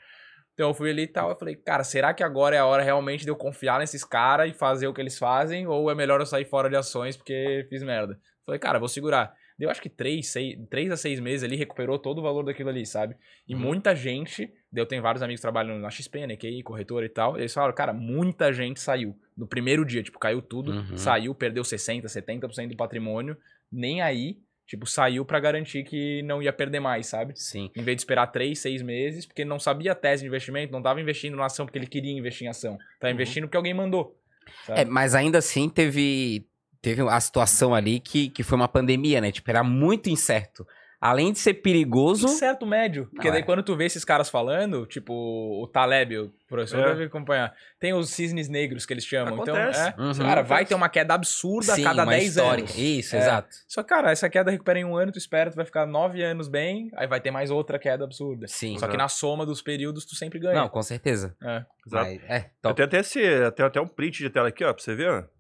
Então 0.54 0.70
eu 0.70 0.74
fui 0.74 0.90
ali 0.90 1.02
e 1.02 1.06
tal, 1.06 1.28
eu 1.28 1.36
falei, 1.36 1.54
cara, 1.54 1.84
será 1.84 2.14
que 2.14 2.22
agora 2.22 2.56
é 2.56 2.58
a 2.58 2.64
hora 2.64 2.82
realmente 2.82 3.24
de 3.24 3.30
eu 3.30 3.36
confiar 3.36 3.78
nesses 3.78 4.02
caras 4.02 4.50
e 4.50 4.54
fazer 4.54 4.86
o 4.86 4.94
que 4.94 5.00
eles 5.02 5.18
fazem? 5.18 5.66
Ou 5.66 5.90
é 5.90 5.94
melhor 5.94 6.18
eu 6.18 6.24
sair 6.24 6.46
fora 6.46 6.70
de 6.70 6.76
ações 6.76 7.14
porque 7.14 7.66
fiz 7.68 7.82
merda? 7.82 8.18
Falei, 8.44 8.58
cara, 8.58 8.78
vou 8.78 8.88
segurar. 8.88 9.34
Deu 9.58 9.70
acho 9.70 9.80
que 9.80 9.88
três, 9.88 10.28
seis, 10.28 10.58
três 10.68 10.90
a 10.90 10.96
seis 10.96 11.18
meses 11.18 11.42
ali, 11.42 11.56
recuperou 11.56 11.98
todo 11.98 12.18
o 12.18 12.22
valor 12.22 12.44
daquilo 12.44 12.68
ali, 12.68 12.84
sabe? 12.84 13.16
E 13.48 13.54
Uhum. 13.54 13.60
muita 13.60 13.94
gente, 13.96 14.52
eu 14.74 14.84
tenho 14.84 15.00
vários 15.02 15.22
amigos 15.22 15.40
que 15.40 15.42
trabalham 15.42 15.78
na 15.78 15.88
XP, 15.90 16.26
né, 16.26 16.36
QI, 16.36 16.62
corretora 16.62 17.06
e 17.06 17.08
tal, 17.08 17.38
eles 17.38 17.54
falaram, 17.54 17.74
cara, 17.74 17.92
muita 17.92 18.52
gente 18.52 18.78
saiu 18.80 19.18
no 19.36 19.46
primeiro 19.46 19.84
dia, 19.84 20.02
tipo, 20.02 20.18
caiu 20.18 20.42
tudo, 20.42 20.72
Uhum. 20.72 20.96
saiu, 20.96 21.34
perdeu 21.34 21.64
60, 21.64 22.06
70% 22.08 22.70
do 22.70 22.76
patrimônio, 22.76 23.36
nem 23.72 24.02
aí, 24.02 24.38
tipo, 24.66 24.86
saiu 24.86 25.24
pra 25.24 25.40
garantir 25.40 25.84
que 25.84 26.22
não 26.24 26.42
ia 26.42 26.52
perder 26.52 26.80
mais, 26.80 27.06
sabe? 27.06 27.32
Sim. 27.38 27.70
Em 27.74 27.82
vez 27.82 27.96
de 27.96 28.02
esperar 28.02 28.26
três, 28.26 28.58
seis 28.58 28.82
meses, 28.82 29.24
porque 29.24 29.42
ele 29.42 29.48
não 29.48 29.58
sabia 29.58 29.92
a 29.92 29.94
tese 29.94 30.22
de 30.22 30.28
investimento, 30.28 30.72
não 30.72 30.82
tava 30.82 31.00
investindo 31.00 31.36
na 31.36 31.46
ação 31.46 31.64
porque 31.64 31.78
ele 31.78 31.86
queria 31.86 32.12
investir 32.12 32.46
em 32.46 32.50
ação. 32.50 32.76
Tá 33.00 33.06
Uhum. 33.08 33.14
investindo 33.14 33.44
porque 33.44 33.56
alguém 33.56 33.72
mandou. 33.74 34.18
sabe? 34.64 34.80
É, 34.82 34.84
mas 34.84 35.14
ainda 35.14 35.38
assim 35.38 35.68
teve, 35.68 36.46
teve 36.94 37.02
a 37.02 37.20
situação 37.20 37.74
ali 37.74 37.98
que, 37.98 38.28
que 38.30 38.42
foi 38.44 38.56
uma 38.56 38.68
pandemia, 38.68 39.20
né? 39.20 39.32
Tipo, 39.32 39.50
era 39.50 39.64
muito 39.64 40.08
incerto. 40.08 40.64
além 40.98 41.30
de 41.30 41.38
ser 41.38 41.54
perigoso. 41.54 42.26
Certo 42.26 42.64
médio. 42.66 43.04
Porque 43.12 43.28
Não, 43.28 43.32
daí 43.34 43.42
é. 43.42 43.44
quando 43.44 43.62
tu 43.62 43.76
vê 43.76 43.84
esses 43.84 44.02
caras 44.04 44.30
falando, 44.30 44.86
tipo 44.86 45.12
o 45.12 45.68
Taleb, 45.68 46.16
o 46.18 46.32
professor 46.48 46.80
É. 46.80 46.86
deve 46.88 47.04
acompanhar. 47.04 47.52
Tem 47.78 47.92
os 47.92 48.08
cisnes 48.10 48.48
negros 48.48 48.86
que 48.86 48.94
eles 48.94 49.04
chamam. 49.04 49.34
Acontece. 49.34 49.88
Então, 49.90 50.04
é, 50.04 50.08
Uhum. 50.08 50.14
cara, 50.18 50.42
vai 50.42 50.64
ter 50.64 50.74
uma 50.74 50.88
queda 50.88 51.12
absurda 51.14 51.74
Sim, 51.74 51.82
a 51.82 51.88
cada 51.90 52.02
uma 52.04 52.12
10 52.12 52.28
histórica. 52.28 52.70
anos. 52.72 52.78
Isso, 52.78 53.14
É. 53.14 53.18
exato. 53.18 53.48
Só 53.68 53.82
que, 53.82 53.88
cara, 53.90 54.10
essa 54.10 54.28
queda 54.30 54.50
recupera 54.50 54.78
em 54.78 54.84
um 54.86 54.96
ano, 54.96 55.12
tu 55.12 55.18
espera, 55.18 55.50
tu 55.50 55.54
vai 55.56 55.66
ficar 55.66 55.86
9 55.86 56.22
anos 56.24 56.48
bem, 56.48 56.90
aí 56.96 57.06
vai 57.06 57.20
ter 57.20 57.30
mais 57.30 57.50
outra 57.50 57.78
queda 57.78 58.02
absurda. 58.02 58.48
Sim. 58.48 58.78
Só 58.78 58.88
que 58.88 58.96
na 58.96 59.06
soma 59.06 59.44
dos 59.44 59.60
períodos 59.60 60.06
tu 60.06 60.16
sempre 60.16 60.38
ganha. 60.38 60.54
Não, 60.54 60.68
com 60.68 60.82
certeza. 60.82 61.36
É. 61.42 61.62
Exato. 61.86 62.10
Mas, 62.10 62.20
é, 62.26 62.38
Eu 62.38 62.44
top. 62.62 62.74
tenho 62.76 62.86
até, 62.88 62.98
esse, 63.00 63.20
eu 63.20 63.52
tenho 63.52 63.68
até 63.68 63.80
um 63.80 63.86
print 63.86 64.18
de 64.18 64.30
tela 64.30 64.48
aqui, 64.48 64.64
ó, 64.64 64.72
pra 64.72 64.82
você 64.82 64.94
ver. 64.94 65.10
ó. 65.10 65.35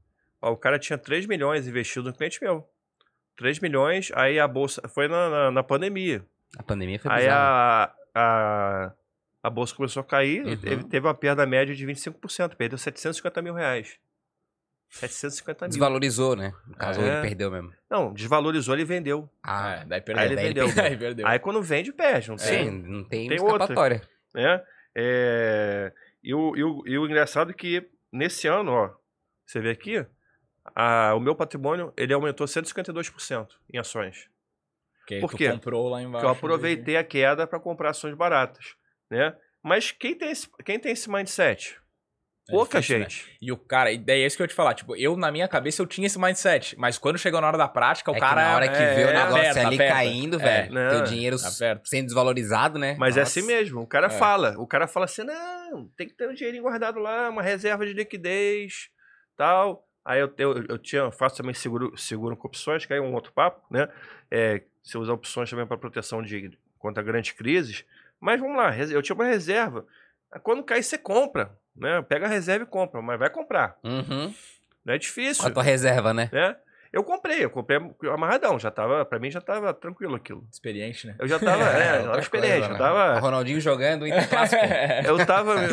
Ó, 0.46 0.52
o 0.52 0.56
cara 0.56 0.78
tinha 0.78 0.96
3 0.98 1.26
milhões 1.26 1.66
investido 1.66 2.08
no 2.08 2.14
cliente 2.16 2.38
meu. 2.42 2.68
3 3.36 3.58
milhões, 3.60 4.10
aí 4.14 4.38
a 4.38 4.46
bolsa. 4.48 4.80
Foi 4.88 5.08
na, 5.08 5.28
na, 5.28 5.50
na 5.50 5.62
pandemia. 5.62 6.24
A 6.58 6.62
pandemia 6.62 6.98
foi 6.98 7.10
Aí 7.10 7.28
a, 7.28 7.92
a, 8.14 8.92
a 9.42 9.50
bolsa 9.50 9.74
começou 9.74 10.00
a 10.00 10.04
cair, 10.04 10.44
Uhum. 10.44 10.52
ele 10.64 10.84
teve 10.84 11.06
uma 11.06 11.14
perda 11.14 11.44
média 11.44 11.74
de 11.74 11.86
25%, 11.86 12.54
perdeu 12.56 12.78
750 12.78 13.42
mil 13.42 13.54
reais. 13.54 13.98
750 14.88 15.64
mil. 15.64 15.70
Desvalorizou, 15.70 16.36
né? 16.36 16.54
No 16.66 16.74
caso, 16.76 17.00
É. 17.00 17.04
ele 17.18 17.22
perdeu 17.28 17.50
mesmo. 17.50 17.72
Não, 17.90 18.14
desvalorizou, 18.14 18.74
ele 18.74 18.84
vendeu. 18.84 19.28
Ah, 19.42 19.80
É, 19.80 19.84
daí 19.84 20.00
perdeu. 20.00 20.22
Aí 20.22 20.28
ele 20.28 20.36
daí 20.36 20.46
vendeu. 20.46 20.64
Aí 20.84 20.96
perdeu. 20.96 21.26
Aí 21.26 21.38
quando 21.38 21.62
vende, 21.62 21.92
perde, 21.92 22.28
não 22.30 22.38
sim, 22.38 22.50
tem. 22.50 22.70
não 22.70 23.04
tem, 23.04 23.28
tem 23.28 23.40
outra. 23.40 23.54
escapatória. 23.64 24.02
né? 24.32 24.62
É, 24.94 25.92
e, 26.22 26.32
o, 26.32 26.56
e, 26.56 26.64
o, 26.64 26.82
e 26.86 26.98
o 26.98 27.04
engraçado 27.04 27.50
é 27.50 27.54
que 27.54 27.86
nesse 28.12 28.46
ano, 28.46 28.70
ó, 28.72 28.94
você 29.44 29.60
vê 29.60 29.70
aqui, 29.70 30.06
a- 30.74 31.14
o 31.14 31.20
meu 31.20 31.34
patrimônio 31.34 31.92
ele 31.96 32.12
aumentou 32.12 32.46
152% 32.46 33.48
em 33.72 33.78
ações. 33.78 34.28
Porque 35.00 35.20
Por 35.20 35.34
quê? 35.34 35.50
comprou 35.50 35.88
lá 35.88 36.02
embaixo. 36.02 36.12
Porque 36.24 36.26
eu 36.26 36.30
aproveitei 36.30 36.96
a 36.96 37.04
queda 37.04 37.46
para 37.46 37.60
comprar 37.60 37.90
ações 37.90 38.14
baratas, 38.16 38.74
né? 39.10 39.34
Mas 39.62 39.90
quem 39.92 40.14
tem 40.16 40.30
esse, 40.30 40.48
quem 40.64 40.78
tem 40.80 40.92
esse 40.92 41.08
mindset? 41.10 41.78
É 42.48 42.52
Pouca 42.52 42.78
difícil, 42.80 43.00
né? 43.00 43.08
gente. 43.08 43.36
E 43.42 43.50
o 43.50 43.56
cara, 43.56 43.90
e 43.90 43.98
daí 43.98 44.22
é 44.22 44.26
isso 44.26 44.36
que 44.36 44.42
eu 44.42 44.44
ia 44.44 44.48
te 44.48 44.54
falar. 44.54 44.72
Tipo, 44.74 44.94
eu, 44.96 45.16
na 45.16 45.32
minha 45.32 45.48
cabeça, 45.48 45.82
eu 45.82 45.86
tinha 45.86 46.06
esse 46.06 46.16
mindset. 46.16 46.76
Mas 46.78 46.96
quando 46.96 47.18
chegou 47.18 47.40
na 47.40 47.48
hora 47.48 47.58
da 47.58 47.66
prática, 47.66 48.12
o 48.12 48.14
é 48.16 48.20
cara. 48.20 48.40
que 48.40 48.46
na 48.48 48.54
hora 48.54 48.68
que 48.68 48.76
é, 48.78 48.94
vê 48.94 49.02
o 49.04 49.06
negócio 49.08 49.36
aperta, 49.36 49.66
ali 49.66 49.74
aperta. 49.74 49.94
caindo, 49.94 50.36
É, 50.36 50.44
velho, 50.44 50.72
né? 50.74 50.88
teu 50.90 51.02
dinheiro 51.02 51.36
Aperta. 51.44 51.82
sendo 51.84 52.04
desvalorizado, 52.06 52.78
né? 52.78 52.94
Mas 52.98 53.16
é 53.16 53.20
Nossa. 53.20 53.40
assim 53.40 53.46
mesmo. 53.48 53.80
O 53.80 53.86
cara 53.86 54.06
É. 54.06 54.10
fala. 54.10 54.54
O 54.58 54.66
cara 54.66 54.86
fala 54.86 55.06
assim: 55.06 55.24
não, 55.24 55.88
tem 55.96 56.06
que 56.06 56.14
ter 56.14 56.28
um 56.28 56.34
dinheirinho 56.34 56.62
guardado 56.62 57.00
lá, 57.00 57.28
uma 57.30 57.42
reserva 57.42 57.84
de 57.84 57.92
liquidez, 57.92 58.90
tal. 59.36 59.84
Aí 60.06 60.20
eu, 60.20 60.32
eu, 60.38 60.64
eu 60.68 60.78
tinha, 60.78 61.02
eu 61.02 61.10
faço 61.10 61.36
também 61.36 61.52
seguro, 61.52 61.98
seguro 61.98 62.36
com 62.36 62.46
opções, 62.46 62.86
que 62.86 62.92
aí 62.92 63.00
é 63.00 63.02
um 63.02 63.12
outro 63.12 63.32
papo, 63.32 63.60
né? 63.68 63.88
É, 64.30 64.62
você 64.80 64.96
usa 64.96 65.12
opções 65.12 65.50
também 65.50 65.66
para 65.66 65.76
proteção 65.76 66.22
de 66.22 66.56
contra 66.78 67.02
grandes 67.02 67.32
crises. 67.32 67.84
Mas 68.20 68.40
vamos 68.40 68.56
lá, 68.56 68.74
eu 68.78 69.02
tinha 69.02 69.16
uma 69.16 69.24
reserva. 69.24 69.84
Quando 70.44 70.62
cair, 70.62 70.84
você 70.84 70.96
compra, 70.96 71.58
né? 71.74 72.00
Pega 72.02 72.26
a 72.26 72.28
reserva 72.28 72.62
e 72.64 72.68
compra, 72.68 73.02
mas 73.02 73.18
vai 73.18 73.28
comprar. 73.28 73.76
Uhum. 73.82 74.32
Não 74.84 74.94
é 74.94 74.98
difícil, 74.98 75.42
Com 75.42 75.48
a 75.48 75.52
tua 75.52 75.62
reserva, 75.64 76.14
né? 76.14 76.30
né? 76.32 76.56
Eu 76.96 77.04
comprei, 77.04 77.44
eu 77.44 77.50
comprei 77.50 77.78
amarradão, 78.10 78.58
já 78.58 78.70
tava, 78.70 79.04
pra 79.04 79.18
mim 79.18 79.30
já 79.30 79.38
tava 79.38 79.74
tranquilo 79.74 80.14
aquilo. 80.14 80.48
Experiente, 80.50 81.06
né? 81.06 81.14
Eu 81.18 81.28
já 81.28 81.38
tava, 81.38 81.64
é, 81.68 81.84
já 81.84 81.92
outra 81.96 82.08
tava 82.08 82.20
experiente, 82.20 82.52
coisa, 82.52 82.64
eu 82.64 82.70
né? 82.70 82.74
O 82.74 82.78
tava... 82.78 83.18
Ronaldinho 83.18 83.60
jogando 83.60 84.02
o 84.04 84.06
Interclássico. 84.06 84.62
Eu 85.04 85.26
tava 85.26 85.56
me, 85.56 85.68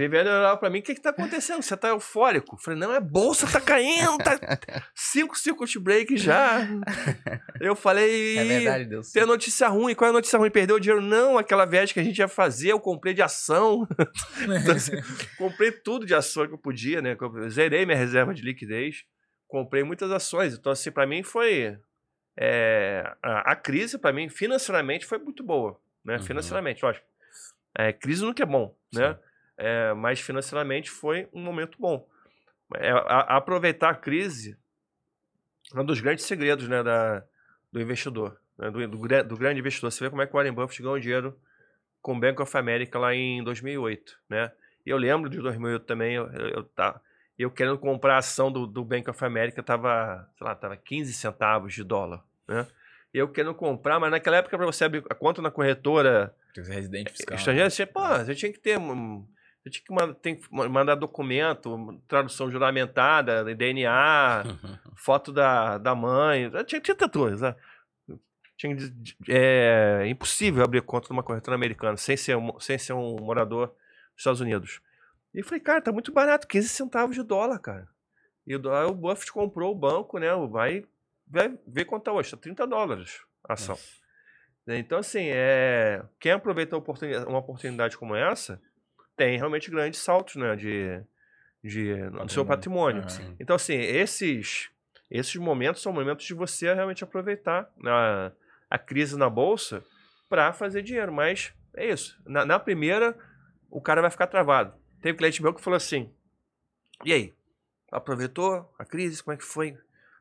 me 0.00 0.06
vendo 0.06 0.26
e 0.26 0.30
olhava 0.30 0.58
pra 0.58 0.68
mim, 0.68 0.80
o 0.80 0.82
que 0.82 0.94
que 0.94 1.00
tá 1.00 1.10
acontecendo? 1.10 1.62
Você 1.62 1.74
tá 1.74 1.88
eufórico? 1.88 2.56
Eu 2.56 2.58
falei, 2.58 2.78
não, 2.78 2.92
é 2.92 3.00
bolsa, 3.00 3.46
tá 3.46 3.58
caindo, 3.58 4.18
tá 4.18 4.38
cinco 4.94 5.34
circuit 5.38 5.78
break 5.78 6.14
já. 6.18 6.68
Eu 7.58 7.74
falei, 7.74 8.36
é 8.36 8.44
verdade, 8.44 8.84
Deus. 8.84 9.12
tem 9.12 9.24
notícia 9.24 9.66
ruim, 9.68 9.94
qual 9.94 10.08
é 10.08 10.10
a 10.10 10.12
notícia 10.12 10.38
ruim? 10.38 10.50
Perdeu 10.50 10.76
o 10.76 10.80
dinheiro? 10.80 11.00
Não, 11.00 11.38
aquela 11.38 11.64
viagem 11.64 11.94
que 11.94 12.00
a 12.00 12.04
gente 12.04 12.18
ia 12.18 12.28
fazer, 12.28 12.72
eu 12.72 12.80
comprei 12.80 13.14
de 13.14 13.22
ação. 13.22 13.88
Então, 14.60 14.74
assim, 14.74 14.92
comprei 15.38 15.72
tudo 15.72 16.04
de 16.04 16.14
ação 16.14 16.46
que 16.46 16.52
eu 16.52 16.58
podia, 16.58 17.00
né? 17.00 17.16
Eu 17.18 17.48
zerei 17.48 17.86
minha 17.86 17.96
reserva 17.96 18.34
de 18.34 18.42
liquidez, 18.42 19.04
comprei 19.54 19.84
muitas 19.84 20.10
ações. 20.10 20.54
Então, 20.58 20.72
assim, 20.72 20.90
pra 20.90 21.06
mim 21.06 21.22
foi... 21.22 21.78
é, 22.36 23.14
a, 23.22 23.52
a 23.52 23.56
crise, 23.56 23.96
pra 23.96 24.12
mim, 24.12 24.28
financeiramente, 24.28 25.06
foi 25.06 25.18
muito 25.18 25.44
boa, 25.44 25.80
né? 26.04 26.16
Uhum. 26.16 26.22
Financeiramente, 26.22 26.84
lógico. 26.84 27.06
É, 27.76 27.92
crise 27.92 28.24
nunca 28.24 28.42
é 28.42 28.46
bom, 28.46 28.74
né? 28.92 29.16
É, 29.56 29.94
mas 29.94 30.18
financeiramente 30.20 30.90
foi 30.90 31.28
um 31.32 31.40
momento 31.40 31.76
bom. 31.78 32.04
É, 32.74 32.90
a- 32.90 32.96
a- 32.98 33.36
aproveitar 33.36 33.90
a 33.90 33.94
crise 33.94 34.58
é 35.72 35.80
um 35.80 35.84
dos 35.84 36.00
grandes 36.00 36.24
segredos 36.24 36.66
né, 36.68 36.82
da, 36.82 37.22
do 37.72 37.80
investidor, 37.80 38.36
né, 38.58 38.70
do, 38.72 38.88
do, 38.88 38.98
do 39.24 39.36
grande 39.36 39.60
investidor. 39.60 39.92
Você 39.92 40.02
vê 40.02 40.10
como 40.10 40.22
é 40.22 40.26
que 40.26 40.32
o 40.32 40.36
Warren 40.36 40.52
Buffett 40.52 40.82
ganhou 40.82 40.98
dinheiro 40.98 41.38
com 42.02 42.16
o 42.16 42.20
Bank 42.20 42.42
of 42.42 42.56
America 42.56 42.98
lá 42.98 43.14
em 43.14 43.42
2008, 43.44 44.18
né? 44.28 44.50
E 44.84 44.90
eu 44.90 44.96
lembro 44.96 45.30
de 45.30 45.38
2008 45.38 45.86
também, 45.86 46.14
eu, 46.16 46.26
eu, 46.32 46.48
eu, 46.48 46.64
tá, 46.64 47.00
eu 47.38 47.50
querendo 47.50 47.78
comprar 47.78 48.14
a 48.14 48.18
ação 48.18 48.50
do, 48.50 48.66
do 48.66 48.84
Bank 48.84 49.08
of 49.10 49.24
America, 49.24 49.62
tava, 49.62 50.28
sei 50.38 50.46
lá, 50.46 50.54
tava 50.54 50.76
15 50.76 51.12
centavos 51.12 51.74
de 51.74 51.82
dólar, 51.82 52.22
né? 52.46 52.66
Eu 53.12 53.28
querendo 53.28 53.54
comprar, 53.54 54.00
mas 54.00 54.10
naquela 54.10 54.36
época 54.38 54.56
para 54.56 54.66
você 54.66 54.84
abrir 54.84 55.04
a 55.08 55.14
conta 55.14 55.40
na 55.40 55.50
corretora 55.50 56.34
Residente 56.56 57.12
fiscal. 57.12 57.36
estrangeiro, 57.36 57.70
você, 57.70 57.86
pô, 57.86 58.00
você 58.08 58.34
tinha 58.34 58.52
que 58.52 58.58
ter. 58.58 58.78
Você 58.78 59.70
tinha 59.70 59.84
que 59.86 59.94
mandar, 59.94 60.14
tem 60.14 60.36
que 60.36 60.46
ma- 60.52 60.68
mandar 60.68 60.94
documento, 60.96 62.00
tradução 62.06 62.50
juramentada, 62.50 63.44
DNA, 63.54 64.42
foto 64.96 65.32
da, 65.32 65.78
da 65.78 65.94
mãe. 65.94 66.50
Tinha, 66.66 66.80
tinha 66.80 66.94
tanta 66.96 67.08
coisa. 67.08 67.56
Tinha, 68.56 68.76
de- 68.76 69.16
é 69.28 70.04
impossível 70.06 70.62
abrir 70.62 70.82
conta 70.82 71.08
numa 71.10 71.22
corretora 71.22 71.56
americana 71.56 71.96
sem 71.96 72.16
ser, 72.16 72.36
um- 72.36 72.58
sem 72.60 72.78
ser 72.78 72.92
um 72.92 73.16
morador 73.20 73.68
dos 73.68 73.76
Estados 74.18 74.40
Unidos. 74.40 74.80
E 75.34 75.40
eu 75.40 75.44
falei, 75.44 75.60
cara, 75.60 75.82
tá 75.82 75.90
muito 75.90 76.12
barato, 76.12 76.46
15 76.46 76.68
centavos 76.68 77.16
de 77.16 77.22
dólar, 77.22 77.58
cara. 77.58 77.88
E 78.46 78.54
o, 78.54 78.60
o 78.88 78.94
Buffett 78.94 79.32
comprou 79.32 79.72
o 79.72 79.78
banco, 79.78 80.18
né? 80.18 80.28
Vai, 80.48 80.84
vai 81.26 81.58
ver 81.66 81.84
quanto 81.86 82.04
tá 82.04 82.12
hoje, 82.12 82.30
tá 82.30 82.36
30 82.36 82.66
dólares 82.66 83.20
a 83.46 83.54
ação. 83.54 83.78
Né, 84.66 84.78
Então, 84.78 84.98
assim, 84.98 85.26
é... 85.30 86.02
quem 86.20 86.32
aproveita 86.32 86.76
uma 86.76 87.38
oportunidade, 87.38 87.98
como 87.98 88.14
essa, 88.14 88.60
tem 89.16 89.36
realmente 89.36 89.70
grandes 89.70 90.00
saltos 90.00 90.36
né, 90.36 90.54
de, 90.56 91.02
de, 91.62 91.94
no 92.10 92.28
seu 92.28 92.44
patrimônio. 92.44 93.08
Sim. 93.08 93.36
Então, 93.40 93.56
assim, 93.56 93.74
esses, 93.74 94.70
esses 95.10 95.36
momentos 95.36 95.82
são 95.82 95.92
momentos 95.92 96.24
de 96.24 96.34
você 96.34 96.72
realmente 96.72 97.04
aproveitar 97.04 97.70
a, 97.84 98.32
a 98.70 98.78
crise 98.78 99.18
na 99.18 99.28
bolsa 99.28 99.84
para 100.28 100.52
fazer 100.52 100.82
dinheiro. 100.82 101.12
Mas 101.12 101.52
é 101.74 101.88
isso. 101.88 102.20
Na, 102.24 102.44
na 102.44 102.58
primeira, 102.58 103.16
o 103.70 103.80
cara 103.80 104.00
vai 104.00 104.10
ficar 104.10 104.26
travado. 104.26 104.74
Teve 105.04 105.18
cliente 105.18 105.42
meu 105.42 105.52
que 105.52 105.60
falou 105.60 105.76
assim: 105.76 106.10
e 107.04 107.12
aí? 107.12 107.34
Aproveitou 107.92 108.74
a 108.78 108.86
crise? 108.86 109.22
Como 109.22 109.34
é 109.34 109.36
que 109.36 109.44
foi? 109.44 109.76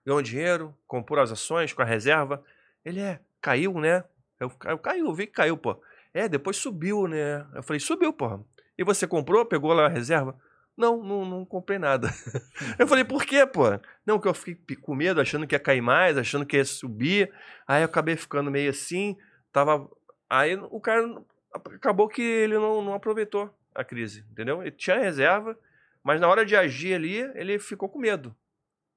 Ganhou 0.06 0.22
dinheiro? 0.22 0.76
Comprou 0.86 1.24
as 1.24 1.32
ações 1.32 1.72
com 1.72 1.82
a 1.82 1.86
reserva? 1.86 2.44
Ele 2.84 3.00
é, 3.00 3.22
caiu, 3.40 3.80
né? 3.80 4.04
Eu, 4.38 4.52
eu 4.66 4.78
caiu, 4.78 5.14
vi 5.14 5.26
que 5.26 5.32
caiu, 5.32 5.56
pô. 5.56 5.82
É, 6.14 6.28
depois 6.28 6.58
subiu, 6.58 7.08
né? 7.08 7.48
Eu 7.56 7.64
falei, 7.64 7.80
subiu, 7.80 8.12
porra. 8.12 8.44
E 8.78 8.84
você 8.84 9.08
comprou? 9.08 9.46
Pegou 9.46 9.72
lá 9.72 9.86
a 9.86 9.90
reserva? 9.90 10.38
Não, 10.76 11.02
não, 11.02 11.24
não 11.24 11.46
comprei 11.46 11.80
nada. 11.80 12.10
eu 12.78 12.86
falei, 12.86 13.06
por 13.06 13.24
quê, 13.24 13.46
pô? 13.46 13.64
Não, 14.06 14.20
que 14.20 14.28
eu 14.28 14.34
fiquei 14.34 14.76
com 14.76 14.94
medo, 14.94 15.22
achando 15.22 15.48
que 15.48 15.56
ia 15.56 15.60
cair 15.62 15.82
mais, 15.82 16.18
achando 16.18 16.46
que 16.46 16.58
ia 16.58 16.66
subir. 16.66 17.32
Aí 17.66 17.84
eu 17.84 17.86
acabei 17.86 18.18
ficando 18.18 18.52
meio 18.52 18.70
assim. 18.70 19.16
Tava. 19.50 19.90
Aí 20.30 20.58
o 20.58 20.82
cara 20.82 21.24
acabou 21.54 22.10
que 22.10 22.22
ele 22.22 22.56
não, 22.56 22.82
não 22.82 22.94
aproveitou 22.94 23.50
a 23.76 23.84
crise, 23.84 24.26
entendeu? 24.32 24.62
Ele 24.62 24.72
tinha 24.72 25.00
reserva, 25.00 25.58
mas 26.04 26.20
na 26.20 26.28
hora 26.28 26.46
de 26.46 26.56
agir 26.56 26.94
ali, 26.94 27.18
ele 27.36 27.58
ficou 27.60 27.88
com 27.90 28.00
medo. 28.00 28.36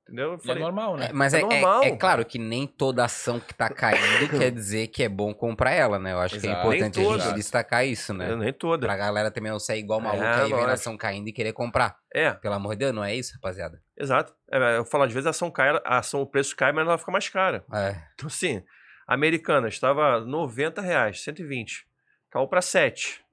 Entendeu? 0.02 0.26
Eu 0.26 0.34
E 0.34 0.36
é 0.36 0.38
falei, 0.46 0.62
normal, 0.62 0.96
né? 0.96 1.06
É, 1.10 1.12
mas 1.12 1.34
É 1.34 1.38
é, 1.38 1.40
é- 1.40 1.42
normal. 1.42 1.82
é 1.82 1.96
claro 1.96 2.24
que 2.24 2.38
nem 2.38 2.64
toda 2.64 3.04
ação 3.04 3.40
que 3.40 3.52
tá 3.52 3.68
caindo 3.68 4.28
quer 4.38 4.52
dizer 4.52 4.86
que 4.86 5.02
é 5.02 5.08
bom 5.08 5.34
comprar 5.34 5.72
ela, 5.72 5.98
né? 5.98 6.12
Eu 6.12 6.20
acho 6.20 6.38
que 6.38 6.46
é 6.46 6.50
Exato. 6.50 6.68
importante 6.68 7.00
a 7.00 7.02
gente 7.18 7.34
destacar 7.34 7.84
isso, 7.84 8.14
né? 8.14 8.30
"Eu 8.30 8.36
nem 8.36 8.52
toda. 8.52 8.86
Pra 8.86 8.96
galera 8.96 9.32
também 9.32 9.50
não 9.50 9.58
sair 9.58 9.80
igual 9.80 10.00
maluco 10.00 10.24
É, 10.24 10.42
aí 10.44 10.52
vendo 10.52 10.68
a 10.68 10.74
ação 10.74 10.96
caindo 10.96 11.26
e 11.26 11.32
querer 11.32 11.52
comprar. 11.52 11.98
É, 12.14 12.30
Pelo 12.32 12.54
amor 12.54 12.74
de 12.74 12.78
Deus, 12.84 12.94
não 12.94 13.02
é 13.02 13.16
isso, 13.16 13.34
rapaziada? 13.34 13.82
exato. 13.98 14.32
É, 14.48 14.76
eu 14.76 14.84
falo, 14.84 15.02
às 15.02 15.12
vezes 15.12 15.26
a 15.26 15.30
ação 15.30 15.50
cai, 15.50 15.70
a 15.84 15.98
ação, 15.98 16.20
o 16.22 16.26
preço 16.26 16.54
cai, 16.54 16.70
mas 16.70 16.86
ela 16.86 16.98
fica 16.98 17.10
mais 17.10 17.28
cara. 17.28 17.64
É. 17.72 17.96
Então, 18.14 18.28
assim, 18.28 18.62
a 19.08 19.14
americana 19.14 19.66
estava 19.66 20.20
90 20.20 20.80
reais, 20.80 21.20
120. 21.20 21.84
Caiu 22.30 22.46
para 22.46 22.62
7. 22.62 23.24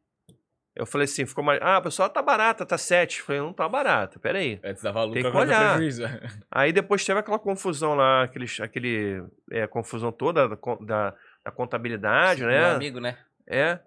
Eu 0.76 0.86
falei 0.88 1.06
assim, 1.06 1.26
ficou 1.26 1.44
mais. 1.44 1.60
Ah, 1.62 1.80
pessoal, 1.80 2.10
tá 2.10 2.22
barata, 2.22 2.66
tá 2.66 2.78
7. 2.78 3.20
Eu 3.20 3.26
falei, 3.26 3.42
não 3.42 3.54
tá 3.54 3.70
barata, 3.70 4.20
peraí. 4.20 4.60
Antes 4.64 4.82
dava 4.82 5.04
lucro, 5.04 5.14
Tem 5.14 5.22
que 5.24 5.28
agora 5.30 5.46
dá 5.46 5.58
olhar. 5.60 5.76
prejuízo. 5.76 6.04
Aí 6.52 6.72
depois 6.74 7.06
teve 7.06 7.20
aquela 7.20 7.38
confusão 7.38 7.94
lá, 7.94 8.24
aquele, 8.24 8.48
aquele 8.60 9.24
é, 9.52 9.68
confusão 9.68 10.12
toda 10.12 10.48
da, 10.50 10.58
da, 10.82 11.14
da 11.46 11.52
contabilidade, 11.52 12.42
Meu 12.42 12.50
né? 12.50 12.72
amigo, 12.72 13.00
né? 13.00 13.18
É. 13.46 13.80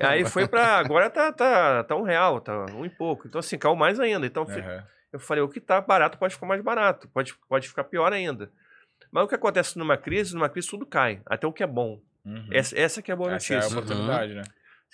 Aí 0.00 0.24
foi 0.24 0.46
pra. 0.46 0.78
Agora 0.78 1.08
tá, 1.10 1.32
tá, 1.32 1.82
tá 1.84 1.96
um 1.96 2.02
real, 2.02 2.40
tá 2.40 2.66
um 2.66 2.84
e 2.84 2.90
pouco. 2.90 3.26
Então, 3.26 3.38
assim, 3.38 3.58
caiu 3.58 3.74
mais 3.74 3.98
ainda. 3.98 4.26
Então, 4.26 4.44
Aham. 4.44 4.84
eu 5.12 5.18
falei, 5.18 5.42
o 5.42 5.48
que 5.48 5.60
tá 5.60 5.80
barato 5.80 6.18
pode 6.18 6.34
ficar 6.34 6.46
mais 6.46 6.62
barato, 6.62 7.08
pode, 7.08 7.34
pode 7.48 7.66
ficar 7.68 7.84
pior 7.84 8.12
ainda. 8.12 8.50
Mas 9.10 9.24
o 9.24 9.28
que 9.28 9.34
acontece 9.34 9.78
numa 9.78 9.96
crise, 9.96 10.34
numa 10.34 10.48
crise 10.48 10.68
tudo 10.68 10.84
cai, 10.86 11.20
até 11.26 11.46
o 11.46 11.52
que 11.52 11.62
é 11.62 11.66
bom. 11.66 12.00
Uhum. 12.24 12.48
Essa, 12.52 12.78
essa 12.78 13.02
que 13.02 13.10
é 13.10 13.14
a 13.14 13.16
boa 13.16 13.34
Essa 13.34 13.54
é 13.54 13.56
a 13.56 13.60
notícia. 13.60 13.78
oportunidade, 13.78 14.34
né? 14.34 14.42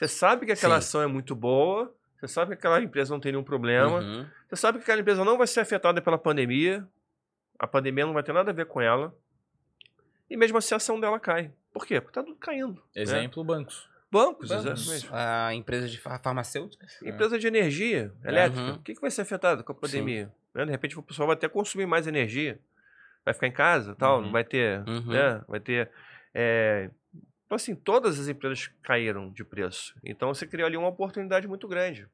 Você 0.01 0.09
sabe 0.09 0.47
que 0.47 0.53
aquela 0.53 0.77
Sim. 0.77 0.79
ação 0.79 1.03
é 1.03 1.07
muito 1.07 1.35
boa, 1.35 1.95
você 2.19 2.27
sabe 2.27 2.53
que 2.53 2.55
aquela 2.55 2.81
empresa 2.81 3.13
não 3.13 3.21
tem 3.21 3.33
nenhum 3.33 3.45
problema, 3.45 3.99
Uhum. 4.01 4.27
você 4.49 4.57
sabe 4.57 4.79
que 4.79 4.83
aquela 4.85 4.99
empresa 5.03 5.23
não 5.27 5.37
vai 5.37 5.47
ser 5.47 5.61
afetada 5.61 6.01
pela 6.01 6.17
pandemia, 6.17 6.89
a 7.59 7.67
pandemia 7.67 8.07
não 8.07 8.15
vai 8.15 8.23
ter 8.23 8.33
nada 8.33 8.51
a 8.51 8.55
ver 8.55 8.65
com 8.65 8.81
ela, 8.81 9.15
e 10.31 10.39
mesmo 10.39 10.57
assim 10.57 10.73
a 10.73 10.79
ação 10.79 10.99
dela 10.99 11.21
cai. 11.21 11.53
Por 11.71 11.85
quê? 11.85 12.01
Porque 12.01 12.15
tá 12.15 12.23
tudo 12.23 12.37
caindo. 12.37 12.77
né? 12.97 13.03
Exemplo, 13.03 13.45
bancos. 13.45 13.91
Bancos, 14.11 14.49
Bancos. 14.49 14.87
exatamente. 14.89 15.09
A 15.13 15.55
empresa 15.55 15.87
de 15.87 15.99
fa- 16.01 16.19
farmacêutica. 16.19 16.87
Empresa 17.05 17.39
de 17.39 17.47
energia 17.47 18.11
elétrica, 18.25 18.61
Uhum. 18.71 18.75
o 18.77 18.79
que, 18.83 18.95
que 18.95 19.01
vai 19.03 19.11
ser 19.11 19.21
afetado 19.21 19.63
com 19.63 19.73
a 19.73 19.75
pandemia? 19.75 20.33
Né? 20.55 20.65
De 20.65 20.71
repente 20.71 20.99
o 20.99 21.03
pessoal 21.03 21.27
vai 21.29 21.37
até 21.37 21.47
consumir 21.47 21.85
mais 21.87 22.07
energia, 22.07 22.59
vai 23.23 23.35
ficar 23.35 23.47
em 23.49 23.53
casa 23.53 23.95
tal, 23.95 24.17
Uhum. 24.17 24.23
não 24.25 24.33
vai 24.33 24.45
ter, 24.45 24.81
Uhum. 24.89 25.13
né? 25.13 25.43
Vai 25.47 25.61
ter... 25.61 25.91
é, 26.35 26.91
Então 27.51 27.57
assim, 27.57 27.75
todas 27.75 28.21
as 28.21 28.29
empresas 28.29 28.69
caíram 28.81 29.29
de 29.33 29.43
preço. 29.43 29.93
Então 30.05 30.33
você 30.33 30.47
criou 30.47 30.69
ali 30.69 30.77
uma 30.77 30.87
oportunidade 30.87 31.49
muito 31.49 31.67
grande 31.67 32.07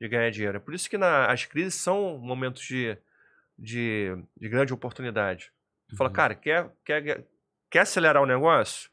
de 0.00 0.08
ganhar 0.08 0.30
dinheiro. 0.30 0.56
É 0.56 0.58
Por 0.58 0.72
isso 0.72 0.88
que 0.88 0.96
na- 0.96 1.26
as 1.30 1.44
crises 1.44 1.74
são 1.74 2.16
momentos 2.16 2.62
de, 2.62 2.96
de, 3.58 4.16
de 4.34 4.48
grande 4.48 4.72
oportunidade. 4.72 5.52
Fala, 5.94 6.08
Uhum. 6.08 6.14
cara, 6.16 6.34
quer, 6.34 6.70
quer, 6.82 7.26
quer 7.68 7.80
acelerar 7.80 8.22
o 8.22 8.26
negócio? 8.26 8.90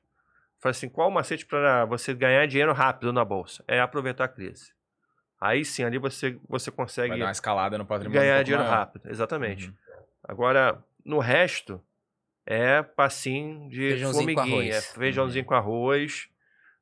Fala 0.60 0.72
assim, 0.72 0.90
qual 0.90 1.08
o 1.08 1.12
macete 1.14 1.46
para 1.46 1.86
você 1.86 2.14
ganhar 2.14 2.46
dinheiro 2.46 2.74
rápido 2.74 3.14
na 3.14 3.24
bolsa? 3.24 3.64
É 3.66 3.80
aproveitar 3.80 4.26
a 4.26 4.28
crise. 4.28 4.74
Aí 5.40 5.64
sim, 5.64 5.86
ali 5.86 5.98
você, 5.98 6.38
você 6.50 6.72
consegue 6.72 7.08
Vai 7.12 7.20
dar 7.20 7.26
uma 7.28 7.32
escalada 7.32 7.78
no 7.78 7.86
patrimônio. 7.86 8.20
um 8.20 8.22
ganhar 8.22 8.34
pouco 8.36 8.46
dinheiro 8.48 8.64
maior. 8.66 8.78
rápido. 8.80 9.10
Exatamente. 9.10 9.70
Uhum. 9.70 9.76
Agora, 10.26 10.84
no 11.06 11.20
resto, 11.20 11.82
é 12.46 12.82
passinho 12.84 13.70
de 13.70 13.78
Feijãozinho 13.90 14.36
com 14.36 14.42
formiguinha. 14.42 14.72
É 14.72 14.78
arroz. 14.78 14.86
feijãozinho 14.94 15.46
com 15.46 15.54
arroz, 15.54 16.30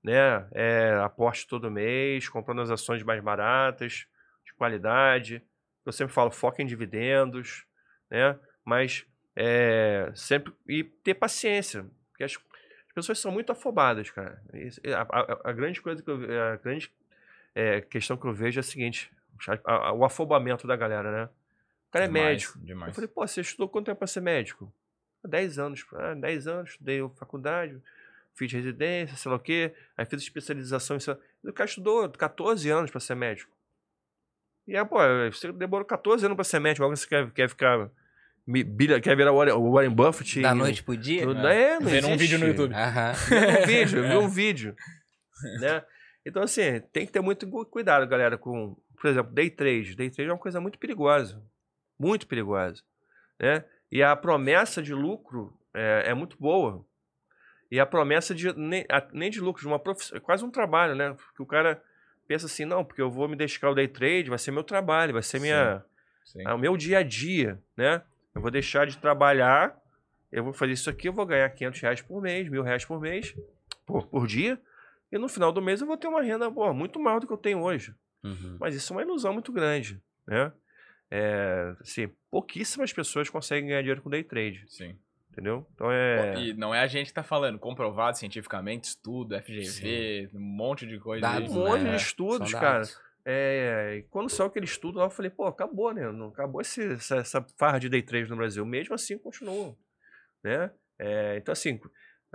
né? 0.04 0.48
É 0.54 0.94
aporte 1.04 1.48
todo 1.48 1.70
mês, 1.72 2.28
comprando 2.30 2.62
as 2.62 2.72
ações 2.72 3.04
mais 3.04 3.22
baratas, 3.24 4.08
de 4.46 4.54
qualidade. 4.54 5.42
Eu 5.86 5.92
sempre 5.92 6.14
falo, 6.14 6.32
foca 6.32 6.62
em 6.62 6.66
dividendos, 6.66 7.66
né? 8.10 8.38
Mas 8.66 9.06
é, 9.36 10.12
sempre... 10.16 10.54
E 10.68 10.84
ter 10.84 11.14
paciência. 11.16 11.86
Porque 12.10 12.24
as, 12.24 12.34
as 12.34 12.94
pessoas 12.94 13.20
são 13.20 13.32
muito 13.32 13.52
afobadas, 13.52 14.10
cara. 14.10 14.42
A, 14.96 15.20
a- 15.20 15.40
a 15.50 15.52
grande 15.52 15.82
coisa 15.82 16.02
que 16.04 16.10
eu... 16.10 16.18
A 16.54 16.56
grande 16.58 16.92
é, 17.56 17.82
questão 17.82 18.16
que 18.18 18.26
eu 18.26 18.34
vejo 18.34 18.60
é 18.60 18.62
a 18.62 18.64
seguinte. 18.64 19.12
a- 19.66 19.94
o 19.94 20.04
afobamento 20.06 20.66
da 20.68 20.76
galera, 20.76 21.12
né? 21.12 21.24
O 21.90 21.92
cara 21.92 22.06
é 22.06 22.08
Demais, 22.08 22.26
médico. 22.30 22.58
Eu 22.60 22.66
Demais. 22.66 22.96
falei, 22.96 23.08
pô, 23.10 23.28
você 23.28 23.42
estudou 23.42 23.68
quanto 23.68 23.86
tempo 23.88 23.98
para 24.00 24.08
ser 24.08 24.22
médico? 24.22 24.72
10 25.27 25.60
anos. 25.60 25.85
Ah, 25.93 26.14
10 26.14 26.48
anos, 26.48 26.72
estudei 26.72 27.02
faculdade, 27.15 27.81
fiz 28.35 28.52
residência, 28.52 29.15
sei 29.18 29.30
lá 29.30 29.38
o 29.38 29.39
quê, 29.39 29.73
aí 29.98 30.06
fiz 30.06 30.22
especialização 30.22 30.98
O 31.43 31.53
cara 31.53 31.68
estudou 31.69 32.10
14 32.10 32.69
anos 32.69 32.91
para 32.91 32.99
ser 32.99 33.15
médico. 33.15 33.52
E 34.68 34.77
aí, 34.77 34.85
pô, 34.85 34.98
você 35.31 35.52
demorou 35.52 35.85
14 35.85 36.26
anos 36.26 36.35
para 36.35 36.43
ser 36.43 36.60
médico, 36.60 36.84
agora 36.84 36.95
você 36.95 37.07
quer, 37.07 37.30
quer 37.31 37.49
ficar. 37.49 37.89
Quer 39.03 39.15
virar 39.15 39.31
o 39.31 39.38
Warren, 39.38 39.53
o 39.53 39.72
Warren 39.72 39.91
Buffett? 39.91 40.41
Da 40.41 40.52
e- 40.52 40.56
noite 40.56 40.84
pro 40.84 40.98
dia? 40.98 41.26
Não, 41.26 41.48
É. 41.48 41.73
é, 41.76 41.80
não 41.80 41.88
Vendo 41.88 42.07
um 42.07 42.18
vídeo 42.18 42.39
no 42.39 42.48
YouTube. 42.48 42.73
Um 43.64 43.65
vídeo, 43.68 44.07
viu 44.07 44.19
um 44.22 44.27
vídeo. 44.30 44.76
Né? 45.60 45.84
Então, 46.26 46.43
assim, 46.43 46.80
tem 46.91 47.06
que 47.06 47.11
ter 47.11 47.22
muito 47.22 47.48
cu- 47.49 47.65
cuidado, 47.65 48.07
galera, 48.07 48.38
com, 48.38 48.76
por 48.99 49.07
exemplo, 49.10 49.31
day 49.31 49.49
trade. 49.49 49.95
Day 49.95 50.10
trade 50.10 50.30
é 50.30 50.34
uma 50.34 50.39
coisa 50.39 50.60
muito 50.60 50.77
perigosa. 50.80 51.41
Muito 51.99 52.27
perigosa. 52.27 52.81
Né? 53.39 53.64
E 53.91 54.01
a 54.01 54.15
promessa 54.15 54.81
de 54.81 54.93
lucro 54.93 55.53
é, 55.73 56.03
é 56.07 56.13
muito 56.13 56.38
boa. 56.39 56.85
E 57.69 57.80
a 57.80 57.85
promessa 57.85 58.34
de 58.35 58.51
nem, 58.57 58.85
a- 58.89 59.07
nem 59.11 59.30
de 59.30 59.39
lucro, 59.39 59.61
de 59.61 59.68
uma 59.68 59.80
profissão, 59.80 60.18
é 60.18 60.19
quase 60.22 60.43
um 60.43 60.51
trabalho, 60.51 60.95
né? 60.95 61.13
Porque 61.13 61.41
o 61.41 61.45
cara 61.45 61.81
pensa 62.27 62.45
assim, 62.45 62.65
não, 62.65 62.84
porque 62.84 63.01
eu 63.01 63.09
vou 63.11 63.27
me 63.27 63.35
dedicar 63.35 63.68
ao 63.68 63.76
day 63.76 63.88
trade, 63.88 64.30
vai 64.30 64.39
ser 64.39 64.51
meu 64.51 64.63
trabalho, 64.63 65.13
vai 65.13 65.22
ser 65.23 65.39
minha, 65.39 65.84
Sim. 66.23 66.43
é 66.47 66.53
o 66.53 66.57
meu 66.57 66.77
dia 66.77 66.99
a 66.99 67.03
dia, 67.03 67.61
né? 67.76 68.01
Eu 68.34 68.41
vou 68.41 68.49
deixar 68.51 68.88
de 68.88 68.97
trabalhar, 68.97 69.77
eu 70.31 70.43
vou 70.43 70.53
fazer 70.53 70.72
isso 70.73 70.89
aqui, 70.89 71.09
eu 71.09 71.13
vou 71.13 71.26
ganhar 71.26 71.49
500 71.49 71.81
reais 71.81 72.01
por 72.01 72.22
mês, 72.22 72.47
mil 72.47 72.63
reais 72.63 72.85
por 72.85 72.99
mês, 73.01 73.35
por, 73.85 74.07
por 74.07 74.26
dia, 74.27 74.59
e 75.11 75.18
no 75.18 75.27
final 75.27 75.51
do 75.51 75.61
mês 75.61 75.81
eu 75.81 75.88
vou 75.88 75.97
ter 75.97 76.07
uma 76.07 76.22
renda 76.22 76.49
pô, 76.49 76.73
muito 76.73 76.99
maior 76.99 77.19
do 77.19 77.27
que 77.27 77.34
eu 77.34 77.38
tenho 77.38 77.61
hoje. 77.61 77.93
Uhum. 78.23 78.55
Mas 78.59 78.76
isso 78.76 78.93
é 78.93 78.95
uma 78.95 79.01
ilusão 79.01 79.34
muito 79.34 79.51
grande, 79.51 80.01
né? 80.26 80.51
É, 81.12 81.76
assim, 81.82 82.10
pouquíssimas 82.30 82.94
pessoas 82.94 83.30
conseguem 83.30 83.68
ganhar 83.68 83.82
dinheiro 83.82 84.02
com 84.02 84.10
day 84.10 84.24
trade, 84.24 84.64
Sim. 84.70 84.98
entendeu? 85.30 85.68
Então 85.76 85.92
é... 85.92 86.36
E 86.42 86.54
não 86.54 86.74
é 86.74 86.80
a 86.80 86.88
gente 86.88 87.08
que 87.08 87.14
tá 87.14 87.24
falando, 87.24 87.60
comprovado 87.60 88.18
cientificamente, 88.18 88.88
estudo, 88.88 89.38
FGV, 89.42 90.30
um 90.34 90.40
monte 90.40 90.88
de 90.88 90.98
coisa. 90.98 91.28
Aí. 91.30 91.50
um 91.50 91.54
monte 91.54 91.84
né? 91.84 91.96
de 91.98 92.02
estudos, 92.02 92.50
São 92.50 92.60
cara. 92.60 92.74
dados. 92.80 92.98
É, 93.26 93.98
e 93.98 94.04
quando 94.04 94.30
saiu 94.30 94.48
aquele 94.48 94.66
estudo 94.66 94.98
lá, 94.98 95.06
eu 95.06 95.10
falei, 95.10 95.30
pô, 95.30 95.46
acabou, 95.46 95.94
né? 95.94 96.12
Não 96.12 96.30
acabou 96.30 96.62
esse, 96.62 96.94
essa, 96.94 97.18
essa 97.18 97.46
farra 97.58 97.78
de 97.78 97.90
day 97.90 98.02
trade 98.02 98.30
no 98.30 98.38
Brasil. 98.38 98.66
Mesmo 98.66 98.96
assim, 98.96 99.18
continua, 99.18 99.76
né? 100.44 100.72
É, 100.98 101.38
então, 101.38 101.52
assim, 101.52 101.80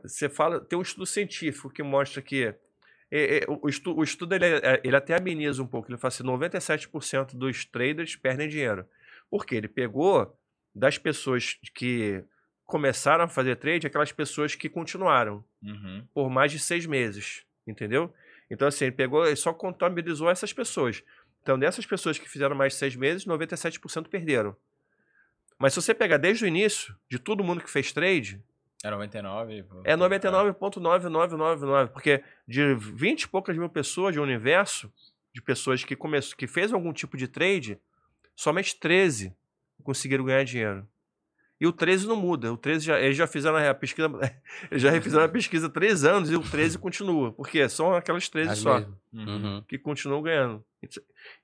você 0.03 0.29
fala, 0.29 0.61
tem 0.61 0.79
um 0.79 0.83
estudo 0.83 1.07
científico 1.07 1.71
que 1.71 1.83
mostra 1.83 2.21
que 2.23 2.55
o, 3.63 3.69
estu, 3.69 3.97
o 3.97 4.03
estudo, 4.03 4.35
ele, 4.35 4.45
é- 4.47 4.81
ele 4.83 4.97
até 4.97 5.17
ameniza 5.17 5.63
um 5.63 5.67
pouco, 5.67 5.91
ele 5.91 5.99
fala 5.99 6.09
assim, 6.09 6.25
97% 6.25 7.37
dos 7.37 7.65
traders 7.65 8.17
perdem 8.17 8.49
dinheiro. 8.49 8.87
Por 9.31 9.45
quê? 9.47 9.57
Ele 9.57 9.69
pegou 9.69 10.37
das 10.75 10.99
pessoas 10.99 11.57
que 11.75 12.23
começaram 12.65 13.25
a 13.25 13.29
fazer 13.29 13.57
trade, 13.57 13.87
aquelas 13.87 14.11
pessoas 14.13 14.55
que 14.55 14.69
continuaram 14.69 15.45
Uhum. 15.63 16.05
por 16.13 16.29
mais 16.29 16.51
de 16.51 16.59
seis 16.59 16.85
meses, 16.85 17.45
entendeu? 17.67 18.13
Então, 18.51 18.67
assim, 18.69 18.87
ele 18.87 18.95
pegou 18.95 19.25
e 19.27 19.37
só 19.37 19.53
contabilizou 19.53 20.29
essas 20.31 20.53
pessoas. 20.53 21.03
Então, 21.43 21.57
dessas 21.59 21.87
pessoas 21.87 22.19
que 22.19 22.29
fizeram 22.29 22.57
mais 22.57 22.73
de 22.73 22.79
seis 22.81 22.97
meses, 22.97 23.25
97% 23.25 24.09
perderam. 24.09 24.57
Mas 25.59 25.73
se 25.73 25.81
você 25.81 25.95
pegar 25.95 26.17
desde 26.17 26.45
o 26.45 26.49
início, 26.49 26.95
de 27.09 27.19
todo 27.19 27.43
mundo 27.45 27.63
que 27.63 27.71
fez 27.71 27.93
trade, 27.93 28.43
É 29.85 29.97
99. 29.97 30.51
é 30.51 30.57
99,9999, 30.57 31.89
porque 31.89 32.23
de 32.47 32.75
20 32.75 33.23
e 33.23 33.29
poucas 33.29 33.57
mil 33.57 33.69
pessoas 33.69 34.15
de 34.15 34.21
um 34.21 34.23
universo, 34.23 34.93
de 35.33 35.43
pessoas 35.43 35.85
que, 35.85 35.97
começou, 35.97 36.37
que 36.37 36.47
fez 36.47 36.73
algum 36.73 36.93
tipo 36.93 37.17
de 37.17 37.29
trade, 37.29 37.79
somente 38.35 38.77
13 38.77 39.35
conseguiram 39.87 40.25
ganhar 40.25 40.45
dinheiro. 40.45 40.87
E 41.59 41.67
o 41.67 41.73
13 41.73 42.07
não 42.07 42.17
muda. 42.17 42.53
O 42.53 42.57
13 42.57 42.85
já, 42.85 43.01
eles 43.01 43.17
já 43.17 43.27
fizeram 43.27 43.57
a 43.57 43.73
pesquisa. 43.73 44.09
Eles 44.71 44.83
já 44.83 44.91
refizeram 44.91 45.25
a 45.25 45.29
pesquisa 45.29 45.69
há 45.69 45.71
três 45.71 46.05
anos 46.05 46.31
e 46.31 46.37
o 46.37 46.43
13 46.43 46.79
continua. 46.79 47.33
Por 47.33 47.49
quê? 47.49 47.67
São 47.67 47.95
aquelas 47.95 48.29
13 48.29 48.51
As 48.51 48.59
só. 48.59 48.79
Uhum. 48.79 49.27
Uhum. 49.27 49.65
que 49.67 49.79
continuam 49.79 50.21
ganhando. 50.21 50.63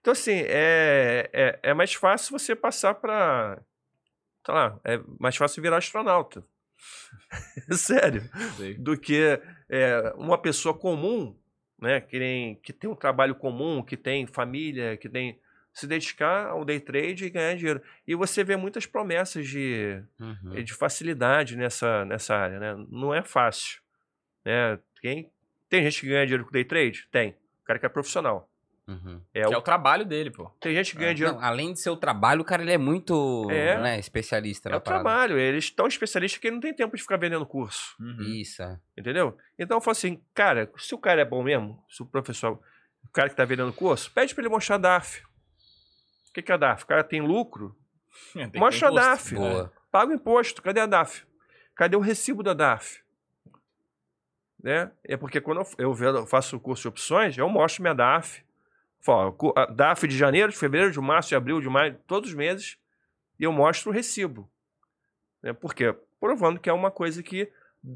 Então, 0.00 0.12
assim, 0.12 0.42
é, 0.46 1.30
é, 1.32 1.58
é 1.62 1.74
mais 1.74 1.94
fácil 1.94 2.38
você 2.38 2.54
passar 2.54 2.94
para. 2.94 3.58
Sei 4.44 4.54
lá, 4.54 4.78
é 4.84 5.00
mais 5.18 5.34
fácil 5.36 5.62
virar 5.62 5.78
astronauta. 5.78 6.44
Sério. 7.72 8.22
Sei. 8.56 8.74
Do 8.74 8.96
que 8.98 9.40
é, 9.68 10.12
uma 10.16 10.38
pessoa 10.38 10.76
comum, 10.76 11.36
né? 11.80 12.00
Que, 12.00 12.18
nem, 12.18 12.54
que 12.56 12.72
tem 12.72 12.88
um 12.90 12.94
trabalho 12.94 13.34
comum, 13.34 13.82
que 13.82 13.96
tem 13.96 14.26
família, 14.26 14.96
que 14.96 15.08
tem. 15.08 15.38
Se 15.74 15.86
dedicar 15.86 16.48
ao 16.48 16.66
day 16.66 16.78
trade 16.78 17.24
e 17.24 17.30
ganhar 17.30 17.56
dinheiro. 17.56 17.80
E 18.06 18.14
você 18.14 18.44
vê 18.44 18.56
muitas 18.56 18.84
promessas 18.84 19.48
de, 19.48 20.02
Uhum. 20.20 20.62
de 20.62 20.74
facilidade 20.74 21.56
nessa, 21.56 22.04
nessa 22.04 22.36
área, 22.36 22.60
né? 22.60 22.86
Não 22.90 23.14
é 23.14 23.22
fácil. 23.22 23.80
Né? 24.44 24.78
Quem, 25.00 25.30
tem 25.70 25.82
gente 25.82 26.02
que 26.02 26.08
ganha 26.08 26.26
dinheiro 26.26 26.44
com 26.44 26.52
day 26.52 26.64
trade? 26.64 27.08
Tem. 27.10 27.30
O 27.62 27.64
cara 27.64 27.78
que 27.78 27.86
é 27.86 27.88
profissional. 27.88 28.51
Uhum. 28.88 29.22
É 29.32 29.42
Que 29.46 29.52
é 29.54 29.56
o, 29.56 29.60
o 29.60 29.62
trabalho 29.62 30.04
dele, 30.04 30.30
pô. 30.30 30.50
tem 30.60 30.74
gente 30.74 30.92
que 30.92 30.98
ganha 30.98 31.14
dinheiro 31.14 31.36
Não, 31.38 31.44
além 31.44 31.72
de 31.72 31.80
ser 31.80 31.90
o 31.90 31.96
trabalho, 31.96 32.42
o 32.42 32.44
cara 32.44 32.62
ele 32.62 32.72
é 32.72 32.78
muito 32.78 33.46
É. 33.50 33.80
né, 33.80 33.98
especialista 33.98 34.68
É 34.68 34.72
na 34.72 34.78
o 34.78 34.80
parada. 34.80 35.02
trabalho, 35.04 35.38
eles 35.38 35.64
estão 35.64 35.86
especialistas 35.86 36.40
que 36.40 36.50
não 36.50 36.58
tem 36.60 36.74
tempo 36.74 36.96
de 36.96 37.02
ficar 37.02 37.16
vendendo 37.16 37.46
curso, 37.46 37.94
Uhum. 38.00 38.20
Isso. 38.22 38.60
é. 38.62 38.78
entendeu? 38.98 39.36
Então 39.58 39.76
eu 39.76 39.80
falo 39.80 39.92
assim, 39.92 40.20
cara, 40.34 40.70
se 40.78 40.94
o 40.94 40.98
cara 40.98 41.20
é 41.20 41.24
bom 41.24 41.42
mesmo, 41.44 41.82
se 41.88 42.02
o 42.02 42.06
professor, 42.06 42.60
o 43.04 43.08
cara 43.12 43.28
que 43.28 43.36
tá 43.36 43.44
vendendo 43.44 43.72
curso, 43.72 44.10
pede 44.12 44.34
pra 44.34 44.42
ele 44.42 44.52
mostrar 44.52 44.78
DAF. 44.78 45.22
O 46.28 46.32
que, 46.34 46.42
que 46.42 46.50
é 46.52 46.58
DAF? 46.58 46.82
O 46.84 46.86
cara 46.86 47.04
tem 47.04 47.20
lucro, 47.20 47.76
Tem 48.34 48.60
Mostra 48.60 48.88
a 48.88 48.90
imposto. 48.90 49.08
DAF. 49.10 49.34
Boa. 49.36 49.72
paga 49.92 50.10
o 50.10 50.14
imposto, 50.14 50.60
cadê 50.62 50.80
a 50.80 50.86
DAF? 50.86 51.24
Cadê 51.76 51.96
o 51.96 52.00
recibo 52.00 52.42
da 52.42 52.52
DAF? 52.52 53.00
Né? 54.62 54.90
É 55.04 55.16
porque 55.16 55.40
quando 55.40 55.62
eu, 55.78 55.94
eu 55.94 56.26
faço 56.26 56.56
o 56.56 56.60
curso 56.60 56.82
de 56.82 56.88
opções, 56.88 57.36
eu 57.38 57.48
mostro 57.48 57.82
minha 57.82 57.94
DAF. 57.94 58.42
DAF 59.74 60.06
de 60.06 60.16
janeiro, 60.16 60.52
de 60.52 60.58
fevereiro, 60.58 60.92
de 60.92 61.00
março, 61.00 61.28
de 61.30 61.34
abril, 61.34 61.60
de 61.60 61.68
maio, 61.68 61.98
todos 62.06 62.30
os 62.30 62.36
meses, 62.36 62.78
e 63.38 63.44
eu 63.44 63.52
mostro 63.52 63.90
o 63.90 63.92
recibo. 63.94 64.48
Né? 65.42 65.52
Por 65.52 65.74
quê? 65.74 65.94
Provando 66.20 66.60
que 66.60 66.70
é 66.70 66.72
uma 66.72 66.90
coisa 66.90 67.22
que 67.22 67.50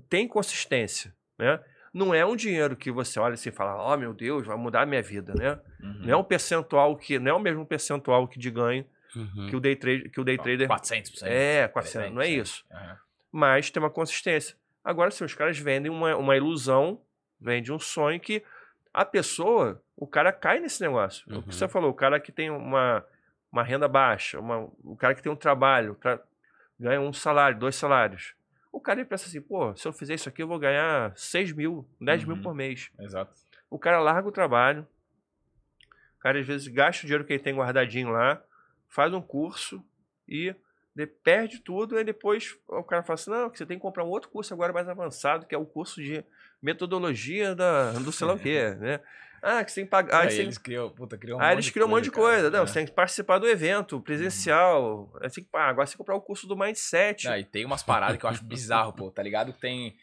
tem 0.09 0.27
consistência. 0.27 1.15
Né? 1.39 1.61
Não 1.95 2.13
é 2.13 2.27
um 2.27 2.35
dinheiro 2.35 2.77
que 2.77 2.91
você 2.91 3.21
olha 3.21 3.35
assim 3.35 3.51
e 3.51 3.53
fala, 3.53 3.93
oh 3.93 3.97
meu 3.97 4.13
Deus, 4.13 4.47
vai 4.47 4.57
mudar 4.57 4.83
a 4.83 4.87
minha 4.87 5.03
vida. 5.03 5.33
Né? 5.35 5.59
Uhum. 5.81 6.01
Não 6.03 6.11
é 6.11 6.17
um 6.17 6.25
percentual 6.25 6.97
que. 6.97 7.19
Não 7.19 7.31
é 7.31 7.35
o 7.35 7.41
mesmo 7.41 7.65
percentual 7.65 8.27
que 8.29 8.39
de 8.39 8.51
ganho 8.51 8.85
Uhum. 9.15 9.47
que 9.49 9.57
o 9.57 9.61
day, 9.61 9.75
trade, 9.75 10.11
que 10.11 10.21
o 10.21 10.25
day 10.25 10.37
trader. 10.37 10.69
400%. 10.69 11.23
É, 11.23 11.69
400, 11.69 12.13
não 12.13 12.21
é 12.21 12.27
300%. 12.27 12.43
isso. 12.43 12.65
Aham. 12.71 12.99
mas 13.33 13.71
tem 13.71 13.83
uma 13.83 13.89
consistência. 13.89 14.55
Agora, 14.85 15.11
se 15.11 15.25
os 15.25 15.33
caras 15.33 15.59
vendem 15.59 15.91
uma, 15.91 16.15
uma 16.17 16.37
ilusão, 16.37 17.01
vendem 17.41 17.73
um 17.75 17.79
sonho 17.79 18.21
que 18.21 18.43
a 18.93 19.07
pessoa, 19.07 19.83
o 19.97 20.07
cara 20.07 20.33
cai 20.33 20.61
nesse 20.61 20.81
negócio. 20.83 21.25
O 21.27 21.43
que 21.43 21.49
Uhum. 21.49 21.53
você 21.53 21.69
falou, 21.69 21.91
o 21.91 21.95
cara 21.95 22.21
que 22.21 22.31
tem 22.33 22.51
uma, 22.51 23.05
uma 23.51 23.63
renda 23.63 23.89
baixa, 23.89 24.39
uma- 24.39 24.69
o 24.85 24.97
cara 24.97 25.15
que 25.15 25.23
tem 25.23 25.33
um 25.33 25.37
trabalho, 25.37 25.95
tra- 25.95 26.21
ganha 26.79 27.01
um 27.01 27.13
salário, 27.13 27.59
dois 27.59 27.75
salários. 27.77 28.35
O 28.71 28.81
cara 28.81 29.01
ele 29.01 29.09
pensa 29.09 29.27
assim, 29.27 29.41
pô, 29.41 29.75
se 29.75 29.89
eu 29.89 29.93
fizer 29.93 30.15
isso 30.15 30.29
aqui, 30.29 30.43
eu 30.43 30.49
vou 30.49 30.59
ganhar 30.59 31.17
6 31.17 31.51
mil, 31.53 31.89
10 32.01 32.25
mil 32.25 32.37
Uhum. 32.37 32.43
por 32.43 32.55
mês. 32.55 32.91
Exato. 33.01 33.33
O 33.71 33.79
cara 33.79 33.99
larga 34.01 34.29
o 34.29 34.33
trabalho, 34.33 34.87
o 36.17 36.19
cara 36.21 36.39
às 36.41 36.47
vezes 36.47 36.69
gasta 36.69 37.03
o 37.03 37.07
dinheiro 37.07 37.25
que 37.25 37.33
ele 37.33 37.43
tem 37.43 37.55
guardadinho 37.57 38.11
lá, 38.11 38.43
faz 38.89 39.13
um 39.15 39.23
curso 39.23 39.83
e 40.29 40.55
de- 40.95 41.07
perde 41.07 41.61
tudo, 41.61 41.99
e 41.99 42.05
depois 42.05 42.57
o 42.69 42.83
cara 42.83 43.03
fala 43.03 43.15
assim, 43.15 43.31
não, 43.31 43.51
que 43.51 43.59
você 43.59 43.67
tem 43.67 43.77
que 43.79 43.83
comprar 43.83 44.05
um 44.05 44.09
outro 44.09 44.29
curso 44.31 44.53
agora 44.53 44.73
mais 44.73 44.89
avançado, 44.89 45.47
que 45.47 45.55
é 45.55 45.59
o 45.59 45.67
curso 45.67 46.03
de 46.03 46.25
metodologia 46.61 47.55
da, 47.55 47.93
do 47.93 48.11
sei 48.13 48.27
lá 48.27 48.35
o 48.35 48.39
quê, 48.39 48.71
né? 48.81 49.01
Ah, 49.49 49.65
que 49.65 49.71
você 49.71 49.77
tem 49.77 49.85
que 49.85 49.91
pagar. 49.91 50.23
Aí 50.23 50.29
Aí, 50.29 50.39
eles 50.41 50.59
criam, 50.59 50.91
puta, 50.91 51.17
criam 51.17 51.39
um 51.39 51.41
aí 51.41 51.47
monte 51.47 51.55
eles 51.55 51.65
de 51.67 51.73
criam 51.73 51.87
um 51.87 51.91
monte 51.91 52.05
de 52.05 52.11
coisa. 52.11 52.51
Não, 52.51 52.63
É. 52.63 52.67
você 52.67 52.75
tem 52.75 52.87
que 52.87 52.93
participar 52.93 53.39
do 53.39 53.47
evento 53.47 54.01
presencial. 54.01 55.09
Tem 55.21 55.45
que, 55.45 55.49
ah, 55.55 55.69
agora 55.69 55.87
você 55.87 55.93
tem 55.93 55.95
que 55.95 55.99
comprar 55.99 56.17
o 56.17 56.21
curso 56.21 56.47
do 56.49 56.57
Mindset. 56.57 57.27
Não, 57.27 57.37
e 57.37 57.45
tem 57.45 57.65
umas 57.65 57.83
paradas 57.83 58.17
que 58.17 58.25
eu 58.27 58.31
acho 58.31 58.45
bizarro, 58.45 58.93
pô, 58.93 59.11
tá 59.11 59.23
ligado? 59.23 59.53
Que 59.53 59.61
tem. 59.61 59.95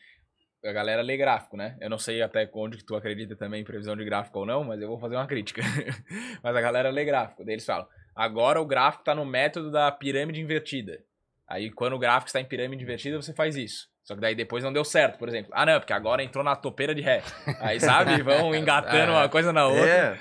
A 0.63 0.71
galera 0.71 1.01
lê 1.01 1.17
gráfico, 1.17 1.57
né? 1.57 1.77
Eu 1.81 1.89
não 1.89 1.97
sei 1.97 2.21
até 2.21 2.49
onde 2.53 2.77
que 2.77 2.85
tu 2.85 2.95
acredita 2.95 3.35
também 3.35 3.61
em 3.61 3.65
previsão 3.65 3.97
de 3.97 4.05
gráfico 4.05 4.39
ou 4.39 4.45
não, 4.45 4.63
mas 4.63 4.81
eu 4.81 4.87
vou 4.87 4.97
fazer 4.97 5.15
uma 5.17 5.27
crítica. 5.27 5.61
mas 6.41 6.55
a 6.55 6.61
galera 6.61 6.89
lê 6.89 7.03
gráfico. 7.03 7.43
Daí 7.43 7.55
eles 7.55 7.65
falam: 7.65 7.85
agora 8.15 8.61
o 8.61 8.65
gráfico 8.65 9.03
tá 9.03 9.13
no 9.13 9.25
método 9.25 9.69
da 9.69 9.91
pirâmide 9.91 10.39
invertida. 10.39 11.03
Aí 11.49 11.69
quando 11.69 11.93
o 11.93 11.99
gráfico 11.99 12.27
está 12.29 12.39
em 12.39 12.45
pirâmide 12.45 12.81
invertida, 12.81 13.21
você 13.21 13.33
faz 13.33 13.57
isso. 13.57 13.89
Só 14.03 14.15
que 14.15 14.21
daí 14.21 14.35
depois 14.35 14.63
não 14.63 14.73
deu 14.73 14.83
certo, 14.83 15.17
por 15.17 15.29
exemplo. 15.29 15.51
Ah, 15.53 15.65
não, 15.65 15.79
porque 15.79 15.93
agora 15.93 16.21
entrou 16.23 16.43
na 16.43 16.55
topeira 16.55 16.93
de 16.93 17.01
ré. 17.01 17.23
Aí, 17.61 17.79
sabe? 17.79 18.21
Vão 18.21 18.53
engatando 18.55 19.11
É. 19.11 19.15
uma 19.15 19.29
coisa 19.29 19.53
na 19.53 19.65
outra. 19.67 19.87
É. 19.87 20.17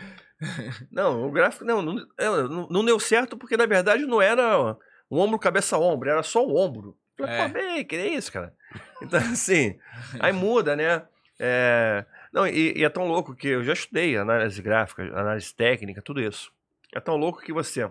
Não, 0.90 1.24
o 1.26 1.30
gráfico 1.30 1.64
não, 1.64 1.80
não, 1.82 1.98
é, 2.18 2.26
não, 2.70 2.84
deu 2.84 2.98
certo 2.98 3.36
porque 3.36 3.56
na 3.56 3.66
verdade 3.66 4.04
não 4.06 4.20
era 4.20 4.76
um 5.10 5.18
ombro, 5.18 5.38
cabeça, 5.38 5.78
ombro, 5.78 6.10
era 6.10 6.22
só 6.22 6.44
o 6.44 6.56
ombro. 6.56 6.96
Falei, 7.16 7.34
É. 7.34 7.42
pô, 7.46 7.48
bem, 7.52 7.84
que 7.84 7.94
é 7.96 8.08
isso, 8.08 8.32
cara? 8.32 8.52
Então, 9.00 9.18
assim, 9.32 9.78
aí 10.18 10.32
muda, 10.32 10.74
né? 10.74 11.02
É, 11.38 12.04
não, 12.32 12.46
e, 12.46 12.76
e 12.78 12.84
é 12.84 12.88
tão 12.88 13.06
louco 13.06 13.34
que 13.36 13.48
eu 13.48 13.62
já 13.64 13.72
estudei 13.72 14.16
análise 14.16 14.60
gráfica, 14.62 15.02
análise 15.02 15.54
técnica, 15.54 16.02
tudo 16.02 16.20
isso. 16.20 16.50
É 16.94 16.98
tão 17.00 17.16
louco 17.16 17.40
que 17.40 17.52
você 17.52 17.88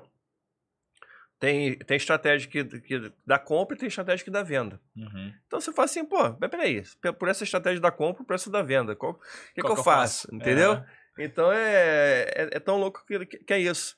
tem, 1.42 1.76
tem 1.80 1.98
estratégia 1.98 2.48
que, 2.48 2.64
que 2.82 3.12
da 3.26 3.40
compra 3.40 3.76
e 3.76 3.80
tem 3.80 3.88
estratégia 3.88 4.24
que 4.24 4.30
da 4.30 4.44
venda. 4.44 4.80
Uhum. 4.96 5.34
Então 5.48 5.60
você 5.60 5.74
fala 5.74 5.86
assim, 5.86 6.06
pô, 6.06 6.38
mas 6.40 6.50
peraí, 6.52 6.84
pe- 7.02 7.12
por 7.12 7.28
essa 7.28 7.44
estratégia 7.44 7.82
da 7.82 7.90
compra, 7.92 8.24
por 8.24 8.36
essa 8.36 8.50
da 8.52 8.62
venda, 8.62 8.94
o 8.94 8.96
que, 8.96 9.20
que, 9.56 9.62
Qual 9.64 9.76
eu 9.76 9.84
faço? 9.84 10.28
Entendeu? 10.34 10.74
É. 10.74 10.86
Então 11.18 11.52
é, 11.52 12.22
é, 12.36 12.50
é 12.54 12.60
tão 12.60 12.78
louco 12.78 13.04
que, 13.08 13.26
que- 13.26 13.40
que 13.40 13.54
é 13.54 13.60
isso. 13.60 13.98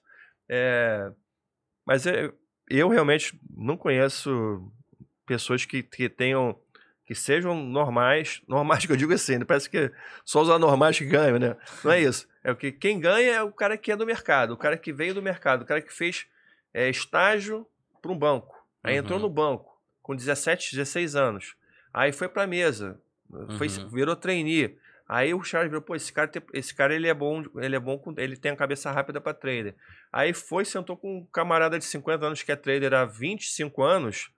É, 0.50 1.12
mas 1.86 2.06
eu, 2.06 2.34
eu 2.70 2.88
realmente 2.88 3.38
não 3.50 3.76
conheço 3.76 4.72
pessoas 5.26 5.66
que, 5.66 5.84
que 5.84 6.08
tenham. 6.08 6.58
que 7.06 7.14
sejam 7.14 7.56
normais. 7.62 8.42
Normais 8.48 8.86
que 8.86 8.92
eu 8.94 8.98
digo 8.98 9.14
assim, 9.14 9.38
né? 9.40 9.44
parece 9.46 9.70
que 9.70 9.92
só 10.24 10.42
os 10.42 10.50
anormais 10.50 10.98
que 10.98 11.06
ganham, 11.06 11.38
né? 11.38 11.58
Não 11.84 11.92
é 11.92 12.00
isso. 12.00 12.26
É 12.42 12.52
o 12.52 12.56
que 12.56 12.72
quem 12.72 13.02
ganha 13.02 13.34
é 13.34 13.42
o 13.44 13.52
cara 13.52 13.78
que 13.78 13.92
é 13.92 13.98
do 13.98 14.06
mercado, 14.06 14.54
o 14.54 14.58
cara 14.58 14.78
que 14.78 14.94
veio 14.94 15.14
do 15.14 15.22
mercado, 15.22 15.64
o 15.64 15.66
cara 15.66 15.82
que 15.82 15.92
fez 15.94 16.26
é, 16.74 16.90
estágio 16.90 17.68
para 18.02 18.12
um 18.12 18.18
banco. 18.18 18.56
Aí 18.84 18.96
entrou 18.98 19.18
Uhum. 19.18 19.24
no 19.26 19.30
banco 19.30 19.80
com 20.02 20.16
17, 20.16 20.72
16 20.76 21.16
anos. 21.16 21.56
Aí 21.94 22.12
foi 22.12 22.28
para 22.28 22.46
mesa, 22.48 23.00
foi, 23.58 23.68
Uhum. 23.68 23.90
virou 23.90 24.16
trainee. 24.16 24.78
Aí 25.08 25.34
o 25.34 25.44
Charles 25.44 25.70
virou, 25.70 25.82
pô, 25.82 25.96
esse 25.96 26.12
cara, 26.12 26.32
esse 26.54 26.74
cara 26.74 26.96
ele 26.96 27.08
é 27.08 27.14
bom, 27.14 27.44
ele 27.58 27.76
é 27.76 27.80
bom 27.80 27.98
com, 28.00 28.14
ele 28.18 28.36
tem 28.38 28.52
a 28.52 28.56
cabeça 28.56 28.90
rápida 28.92 29.22
para 29.22 29.34
trader. 29.34 29.76
Aí 30.12 30.34
foi, 30.34 30.66
sentou 30.66 30.98
com 30.98 31.18
um 31.20 31.26
camarada 31.26 31.78
de 31.78 31.86
50 31.86 32.26
anos 32.26 32.42
que 32.42 32.52
é 32.52 32.56
trader 32.56 32.94
há 32.94 33.06
25 33.06 33.84
anos. 33.84 34.32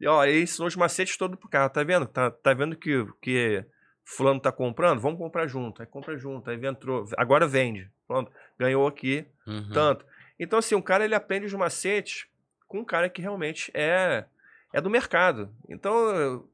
E 0.00 0.06
ó, 0.06 0.24
ele 0.24 0.42
ensinou 0.42 0.66
os 0.68 0.76
macetes 0.76 1.16
todo 1.16 1.36
pro 1.36 1.48
cara, 1.48 1.68
tá 1.68 1.82
vendo? 1.82 2.06
Tá, 2.06 2.30
tá 2.30 2.54
vendo 2.54 2.76
que 2.76 3.04
que 3.20 3.64
fulano 4.04 4.40
tá 4.40 4.52
comprando? 4.52 5.00
Vamos 5.00 5.18
comprar 5.18 5.46
junto. 5.46 5.80
Aí 5.82 5.86
compra 5.86 6.16
junto, 6.16 6.48
aí 6.50 6.64
entrou, 6.66 7.06
agora 7.16 7.46
vende. 7.46 7.90
Pronto, 8.06 8.30
ganhou 8.58 8.86
aqui 8.86 9.26
Uhum. 9.46 9.70
tanto. 9.72 10.04
Então 10.38 10.58
assim, 10.58 10.74
um 10.74 10.82
cara 10.82 11.04
ele 11.04 11.14
aprende 11.14 11.46
os 11.46 11.52
macetes 11.54 12.26
com 12.66 12.78
um 12.80 12.84
cara 12.84 13.08
que 13.08 13.22
realmente 13.22 13.70
é 13.74 14.24
é 14.72 14.80
do 14.80 14.90
mercado. 14.90 15.54
Então, 15.68 16.44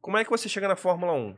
como 0.00 0.16
é 0.18 0.24
que 0.24 0.30
você 0.30 0.48
chega 0.48 0.66
na 0.66 0.74
Fórmula 0.76 1.12
1? 1.12 1.36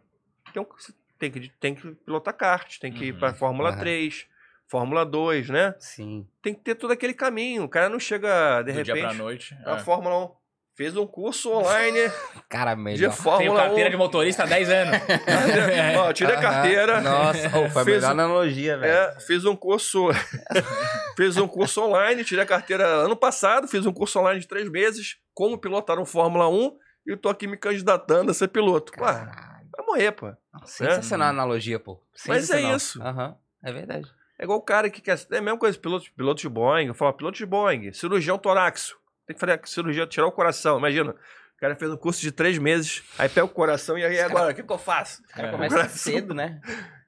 Tem, 0.55 0.63
um- 0.63 0.67
você 0.79 0.93
tem 1.19 1.31
que 1.31 1.49
tem 1.61 1.75
que 1.75 1.91
pilotar 1.93 2.35
kart, 2.35 2.79
tem 2.79 2.91
que 2.93 3.05
ir 3.07 3.13
Uhum. 3.13 3.19
para 3.21 3.35
Fórmula 3.35 3.69
Aham. 3.71 3.79
3, 3.81 4.27
Fórmula 4.67 5.05
2, 5.05 5.51
né? 5.51 5.75
Sim. 5.79 6.27
Tem 6.41 6.55
que 6.55 6.61
ter 6.61 6.75
todo 6.77 6.93
aquele 6.93 7.13
caminho. 7.13 7.65
O 7.65 7.69
cara 7.69 7.89
não 7.91 7.99
chega 8.01 8.63
de 8.63 8.73
Do 8.73 8.83
dia 8.83 8.95
pra 8.95 9.03
repente 9.03 9.19
noite. 9.19 9.55
na 9.67 9.77
é. 9.77 9.79
Fórmula 9.81 10.17
1. 10.27 10.41
Fez 10.77 10.97
um 10.97 11.07
curso 11.07 11.53
online 11.53 11.99
Cara, 12.49 12.75
de 12.75 12.81
melhor. 12.81 13.13
Fórmula 13.13 13.39
Tenho 13.41 13.53
1. 13.53 13.57
carteira 13.57 13.91
de 13.91 13.97
motorista 13.99 14.45
há 14.45 14.47
10 14.47 14.71
anos. 14.71 14.97
Ó, 15.99 16.13
tirei 16.15 16.37
a 16.37 16.41
carteira. 16.41 17.01
Nossa, 17.03 17.51
foi 17.51 17.65
a 17.67 17.71
Fez 17.71 17.87
melhor 17.87 18.09
um- 18.09 18.11
analogia, 18.13 18.79
velho. 18.79 18.91
É, 18.91 19.21
fiz 19.21 19.45
um 19.45 19.55
curso. 19.55 20.09
fiz 21.17 21.37
um 21.37 21.47
curso 21.49 21.83
online, 21.83 22.25
tirei 22.25 22.45
a 22.45 22.47
carteira 22.47 22.87
ano 22.87 23.17
passado, 23.17 23.67
fiz 23.69 23.85
um 23.87 23.93
curso 23.93 24.19
online 24.19 24.41
de 24.41 24.47
três 24.49 24.69
meses, 24.71 25.19
como 25.35 25.59
pilotar 25.59 25.99
um 25.99 26.05
Fórmula 26.05 26.49
1, 26.49 26.77
e 27.07 27.11
eu 27.11 27.17
tô 27.17 27.29
aqui 27.29 27.47
me 27.47 27.57
candidatando 27.57 28.31
a 28.31 28.35
ser 28.35 28.49
piloto. 28.49 28.93
Caralho. 28.93 29.67
vai 29.77 29.87
morrer, 29.87 30.13
pô. 30.13 30.33
Sensacional 30.65 31.29
a 31.29 31.31
analogia, 31.31 31.79
pô. 31.79 32.01
Mas 32.27 32.51
é 32.51 32.61
isso. 32.75 33.03
Aham, 33.03 33.37
é 33.63 33.73
verdade. 33.73 34.11
É 34.39 34.45
igual 34.45 34.59
o 34.59 34.63
cara 34.63 34.89
que 34.89 35.01
quer. 35.03 35.19
É 35.31 35.39
a 35.39 35.43
mesma 35.43 35.59
coisa, 35.59 35.79
piloto, 35.79 36.07
piloto 36.17 36.41
de 36.41 36.49
Boeing. 36.49 36.87
Eu 36.87 36.95
falo, 36.95 37.13
piloto 37.13 37.37
de 37.37 37.45
Boeing, 37.47 37.93
cirurgião 37.93 38.39
torácico. 38.39 38.99
Tem 39.27 39.35
que 39.35 39.41
fazer 39.41 39.61
cirurgia, 39.67 40.07
tirar 40.07 40.27
o 40.27 40.33
coração. 40.33 40.79
Imagina, 40.79 41.11
o 41.13 41.61
cara 41.61 41.77
fez 41.77 41.91
um 41.91 41.97
curso 41.97 42.21
de 42.23 42.33
três 42.33 42.57
meses, 42.59 43.03
aí 43.19 43.29
pega 43.29 43.45
o 43.45 43.49
coração 43.51 43.99
e 43.99 44.05
aí 44.05 44.19
agora, 44.19 44.51
o 44.53 44.55
que, 44.55 44.63
que 44.63 44.73
eu 44.73 44.79
faço? 44.79 45.23
O 45.23 45.29
cara 45.29 45.49
É. 45.49 45.51
começa 45.51 45.75
Coração. 45.77 45.97
cedo, 46.13 46.35
né? 46.35 46.59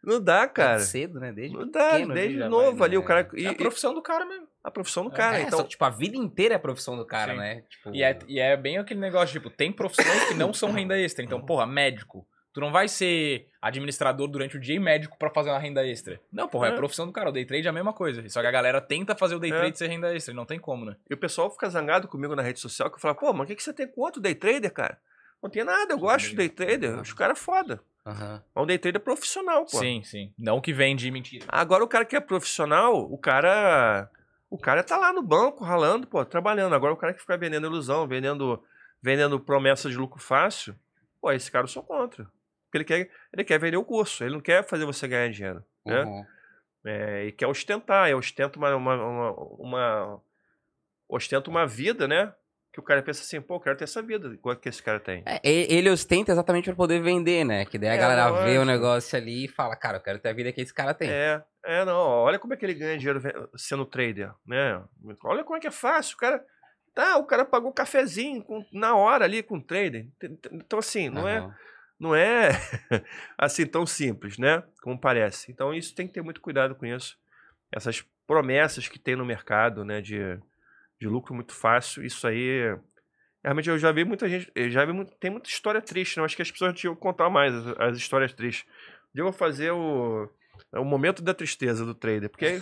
Não 0.02 0.20
dá, 0.20 0.48
cara. 0.48 0.78
Cedo, 0.80 1.20
né? 1.20 1.32
Desde 1.32 1.56
Não 1.56 1.70
dá, 1.70 1.92
pequeno, 1.92 2.14
desde 2.14 2.38
já 2.38 2.48
novo 2.48 2.76
vai, 2.78 2.88
ali, 2.88 2.96
né? 2.96 3.02
o 3.02 3.04
cara. 3.04 3.28
E, 3.34 3.46
É 3.46 3.48
a 3.50 3.54
profissão 3.54 3.94
do 3.94 4.02
cara 4.02 4.24
mesmo. 4.24 4.48
a 4.64 4.70
profissão 4.70 5.04
do 5.04 5.12
É, 5.12 5.16
cara. 5.16 5.38
É, 5.38 5.42
então, 5.42 5.60
só, 5.60 5.64
tipo, 5.64 5.84
a 5.84 5.90
vida 5.90 6.16
inteira 6.16 6.54
é 6.54 6.56
a 6.56 6.60
profissão 6.60 6.96
do 6.96 7.04
cara, 7.06 7.32
Sim. 7.32 7.38
né? 7.38 7.62
Tipo, 7.68 7.94
E 7.94 8.02
é, 8.02 8.18
e 8.26 8.40
é 8.40 8.56
bem 8.56 8.78
aquele 8.78 8.98
negócio, 9.00 9.32
tipo, 9.32 9.48
tem 9.48 9.70
profissões 9.72 10.24
que 10.28 10.34
não 10.34 10.52
são 10.52 10.72
renda 10.72 10.98
extra. 10.98 11.24
Então, 11.24 11.40
porra, 11.40 11.66
médico. 11.66 12.26
Tu 12.54 12.60
não 12.60 12.70
vai 12.70 12.86
ser 12.86 13.46
administrador 13.62 14.28
durante 14.28 14.58
o 14.58 14.60
dia 14.60 14.74
e 14.76 14.78
médico 14.78 15.16
pra 15.16 15.30
fazer 15.30 15.48
uma 15.48 15.58
renda 15.58 15.86
extra. 15.86 16.20
Não, 16.30 16.46
porra, 16.46 16.66
é, 16.66 16.70
É. 16.70 16.72
a 16.74 16.76
profissão 16.76 17.06
do 17.06 17.12
cara. 17.12 17.30
O 17.30 17.32
day 17.32 17.46
trade 17.46 17.66
é 17.66 17.70
a 17.70 17.72
mesma 17.72 17.94
coisa. 17.94 18.28
Só 18.28 18.42
que 18.42 18.46
a 18.46 18.50
galera 18.50 18.78
tenta 18.78 19.14
fazer 19.16 19.36
o 19.36 19.38
day 19.38 19.50
É. 19.50 19.56
trade 19.56 19.78
ser 19.78 19.86
renda 19.86 20.14
extra. 20.14 20.34
E 20.34 20.36
não 20.36 20.44
tem 20.44 20.58
como, 20.58 20.84
né? 20.84 20.96
E 21.08 21.14
o 21.14 21.16
pessoal 21.16 21.48
fica 21.50 21.70
zangado 21.70 22.06
comigo 22.08 22.36
na 22.36 22.42
rede 22.42 22.60
social, 22.60 22.90
que 22.90 22.96
eu 22.96 23.00
falo, 23.00 23.14
pô, 23.14 23.32
mas 23.32 23.44
o 23.44 23.46
que, 23.46 23.54
que 23.56 23.62
você 23.62 23.72
tem 23.72 23.86
contra 23.88 24.18
o 24.18 24.22
day 24.22 24.34
trader, 24.34 24.70
cara? 24.70 24.98
Não 25.42 25.48
tem 25.48 25.64
nada, 25.64 25.94
eu 25.94 25.98
gosto 25.98 26.28
de 26.28 26.36
day 26.36 26.48
trader. 26.50 27.00
Os 27.00 27.12
caras 27.14 27.38
é 27.38 27.40
foda. 27.42 27.80
Aham. 28.06 28.42
Mas 28.54 28.64
um 28.64 28.66
day 28.66 28.78
trader 28.78 29.00
é 29.00 29.04
profissional, 29.04 29.64
pô. 29.64 29.78
Sim, 29.78 30.02
sim. 30.02 30.32
Não 30.38 30.60
que 30.60 30.72
vende 30.72 31.10
mentira. 31.10 31.44
Agora 31.48 31.84
o 31.84 31.88
cara 31.88 32.04
que 32.04 32.16
é 32.16 32.20
profissional, 32.20 32.94
o 32.96 33.18
cara. 33.18 34.10
O 34.50 34.58
cara 34.58 34.82
tá 34.84 34.98
lá 34.98 35.12
no 35.14 35.22
banco, 35.22 35.64
ralando, 35.64 36.06
pô, 36.06 36.22
trabalhando. 36.24 36.74
Agora 36.74 36.92
o 36.92 36.96
cara 36.96 37.14
que 37.14 37.20
fica 37.20 37.38
vendendo 37.38 37.66
ilusão, 37.66 38.06
vendendo, 38.06 38.62
vendendo 39.00 39.40
promessa 39.40 39.88
de 39.88 39.96
lucro 39.96 40.20
fácil, 40.20 40.76
pô, 41.22 41.32
esse 41.32 41.50
cara 41.50 41.64
eu 41.64 41.68
sou 41.68 41.82
contra. 41.82 42.24
Porque 42.66 42.78
ele 42.78 42.84
quer, 42.84 43.10
ele 43.32 43.44
quer 43.44 43.58
vender 43.58 43.78
o 43.78 43.84
curso, 43.84 44.22
ele 44.22 44.34
não 44.34 44.40
quer 44.42 44.62
fazer 44.66 44.84
você 44.84 45.08
ganhar 45.08 45.30
dinheiro. 45.30 45.64
Né? 45.86 46.02
Uhum. 46.04 46.26
É, 46.84 47.24
e 47.26 47.32
quer 47.32 47.46
ostentar, 47.46 48.10
e 48.10 48.14
ostenta 48.14 48.58
uma, 48.58 48.74
uma, 48.76 48.94
uma, 48.94 49.30
uma- 49.58 50.20
ostenta 51.08 51.48
uma 51.48 51.66
vida, 51.66 52.06
né? 52.06 52.34
Que 52.72 52.80
o 52.80 52.82
cara 52.82 53.02
pensa 53.02 53.20
assim, 53.22 53.40
pô, 53.40 53.56
eu 53.56 53.60
quero 53.60 53.76
ter 53.76 53.84
essa 53.84 54.00
vida, 54.00 54.28
igual 54.28 54.56
que 54.56 54.68
esse 54.68 54.82
cara 54.82 54.98
tem. 54.98 55.22
É, 55.26 55.40
ele 55.44 55.90
ostenta 55.90 56.32
exatamente 56.32 56.64
pra 56.66 56.74
poder 56.74 57.02
vender, 57.02 57.44
né? 57.44 57.66
Que 57.66 57.76
daí 57.78 57.90
a 57.90 57.94
É, 57.94 57.98
galera 57.98 58.44
vê 58.44 58.56
o 58.56 58.64
negócio 58.64 59.16
ali 59.18 59.44
e 59.44 59.48
fala, 59.48 59.76
cara, 59.76 59.98
eu 59.98 60.02
quero 60.02 60.18
ter 60.18 60.30
a 60.30 60.32
vida 60.32 60.50
que 60.52 60.60
esse 60.62 60.72
cara 60.72 60.94
tem. 60.94 61.10
É, 61.10 61.42
é, 61.64 61.84
não, 61.84 61.94
olha 61.98 62.38
como 62.38 62.54
é 62.54 62.56
que 62.56 62.64
ele 62.64 62.72
ganha 62.74 62.96
dinheiro 62.96 63.20
sendo 63.56 63.84
trader, 63.84 64.32
né? 64.46 64.82
Olha 65.22 65.44
como 65.44 65.56
é 65.56 65.60
que 65.60 65.66
é 65.66 65.70
fácil, 65.70 66.14
o 66.16 66.18
cara... 66.18 66.42
Tá, 66.94 67.16
o 67.16 67.24
cara 67.24 67.44
pagou 67.46 67.72
cafezinho 67.72 68.42
com- 68.42 68.64
na 68.70 68.94
hora 68.94 69.24
ali 69.24 69.42
com 69.42 69.56
o 69.56 69.62
trader. 69.62 70.06
Então, 70.52 70.78
assim, 70.78 71.08
não 71.08 71.26
é 71.26 71.38
Aham. 71.38 71.54
não 71.98 72.14
é 72.14 72.50
assim 73.38 73.66
tão 73.66 73.86
simples, 73.86 74.36
né? 74.38 74.62
Como 74.82 74.98
parece. 75.00 75.50
Então 75.50 75.72
isso 75.72 75.94
tem 75.94 76.06
que 76.06 76.12
ter 76.12 76.22
muito 76.22 76.40
cuidado 76.42 76.74
com 76.74 76.84
isso. 76.84 77.16
Essas 77.72 78.04
promessas 78.26 78.88
que 78.88 78.98
tem 78.98 79.16
no 79.16 79.24
mercado, 79.24 79.84
né? 79.86 80.02
De, 80.02 80.38
de 81.02 81.08
lucro 81.08 81.34
muito 81.34 81.52
fácil, 81.52 82.04
isso 82.04 82.26
aí. 82.28 82.76
Realmente 83.44 83.68
eu 83.68 83.76
já 83.76 83.90
vi 83.90 84.04
muita 84.04 84.28
gente. 84.28 84.50
Já 84.70 84.84
vi 84.84 84.92
muito, 84.92 85.12
tem 85.16 85.30
muita 85.30 85.48
história 85.48 85.82
triste, 85.82 86.16
né? 86.16 86.20
Eu 86.20 86.24
acho 86.26 86.36
que 86.36 86.42
as 86.42 86.50
pessoas 86.50 86.74
tinham 86.78 86.94
que 86.94 87.00
contar 87.00 87.28
mais 87.28 87.52
as, 87.54 87.66
as 87.80 87.96
histórias 87.98 88.32
tristes. 88.32 88.64
Eu 89.12 89.24
vou 89.24 89.32
fazer 89.32 89.72
o, 89.72 90.28
o 90.74 90.84
momento 90.84 91.20
da 91.22 91.34
tristeza 91.34 91.84
do 91.84 91.92
trader, 91.94 92.30
porque 92.30 92.60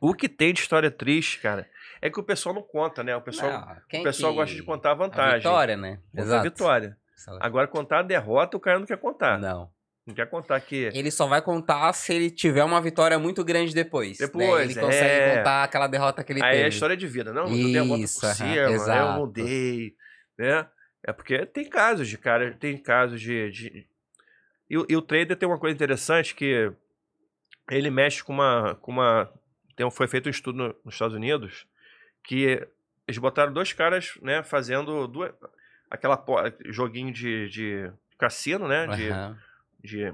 o 0.00 0.14
que 0.14 0.28
tem 0.30 0.52
de 0.54 0.60
história 0.60 0.90
triste, 0.90 1.38
cara, 1.40 1.68
é 2.00 2.08
que 2.08 2.18
o 2.18 2.22
pessoal 2.22 2.54
não 2.54 2.62
conta, 2.62 3.04
né? 3.04 3.14
O 3.14 3.20
pessoal, 3.20 3.52
Não, 3.52 4.00
o 4.00 4.02
pessoal 4.02 4.32
que- 4.32 4.38
gosta 4.38 4.54
de 4.56 4.62
contar 4.62 4.88
a 4.88 4.92
A 4.92 4.96
vantagem. 4.96 5.38
vitória, 5.38 5.76
né? 5.76 5.96
Conta 6.10 6.22
a 6.22 6.22
Exato. 6.22 6.42
vitória. 6.44 6.96
Agora, 7.40 7.66
contar 7.68 7.98
a 7.98 8.02
derrota, 8.02 8.56
o 8.56 8.60
cara 8.60 8.78
não 8.78 8.86
quer 8.86 8.98
contar. 8.98 9.38
Não, 9.38 9.70
Não. 10.06 10.14
quer 10.14 10.28
contar 10.30 10.60
que. 10.60 10.90
Ele 10.94 11.10
só 11.10 11.26
vai 11.26 11.42
contar 11.42 11.92
se 11.92 12.14
ele 12.14 12.30
tiver 12.30 12.62
uma 12.64 12.80
vitória 12.80 13.18
muito 13.18 13.44
grande 13.44 13.74
depois. 13.74 14.18
né? 14.18 14.26
Depois, 14.26 14.70
Ele 14.70 14.80
consegue 14.80 15.08
é. 15.10 15.36
contar 15.38 15.64
aquela 15.64 15.86
derrota 15.88 16.22
que 16.22 16.32
ele 16.32 16.42
Aí 16.44 16.48
é 16.48 16.60
a 16.60 16.64
teve. 16.64 16.68
história 16.68 16.96
de 16.96 17.06
vida. 17.06 17.32
Não, 17.32 17.42
eu 17.48 17.48
dei 17.48 17.78
a 17.78 17.84
por 17.84 17.98
Isso, 17.98 18.26
cima, 18.34 18.54
eu 18.54 19.12
mudei, 19.18 19.94
né? 20.38 20.66
É 21.04 21.12
porque 21.12 21.44
tem 21.46 21.68
casos 21.68 22.08
de 22.08 22.16
cara, 22.18 22.52
tem 22.58 22.76
casos 22.78 23.20
de... 23.20 23.50
de- 23.50 23.86
E, 24.68 24.76
o- 24.78 24.86
e 24.88 24.96
o 24.96 25.02
trader 25.02 25.36
tem 25.36 25.48
uma 25.48 25.58
coisa 25.58 25.74
interessante 25.74 26.34
que 26.34 26.72
ele 27.70 27.90
mexe 27.90 28.22
com 28.24 28.32
uma... 28.32 28.74
Com 28.76 28.90
uma... 28.92 29.32
Tem, 29.76 29.84
um- 29.86 29.90
foi 29.90 30.08
feito 30.08 30.26
um 30.26 30.30
estudo 30.30 30.56
no- 30.56 30.76
nos 30.84 30.94
Estados 30.94 31.14
Unidos 31.16 31.66
que 32.24 32.60
eles 33.06 33.18
botaram 33.18 33.52
dois 33.52 33.72
caras, 33.72 34.18
né, 34.20 34.42
fazendo 34.42 35.06
duas, 35.06 35.32
aquela 35.88 36.20
joguinho 36.70 37.12
de, 37.12 37.48
de 37.50 37.92
cassino, 38.18 38.66
né, 38.66 38.86
de, 38.88 39.08
Aham. 39.08 39.38
De, 39.86 40.12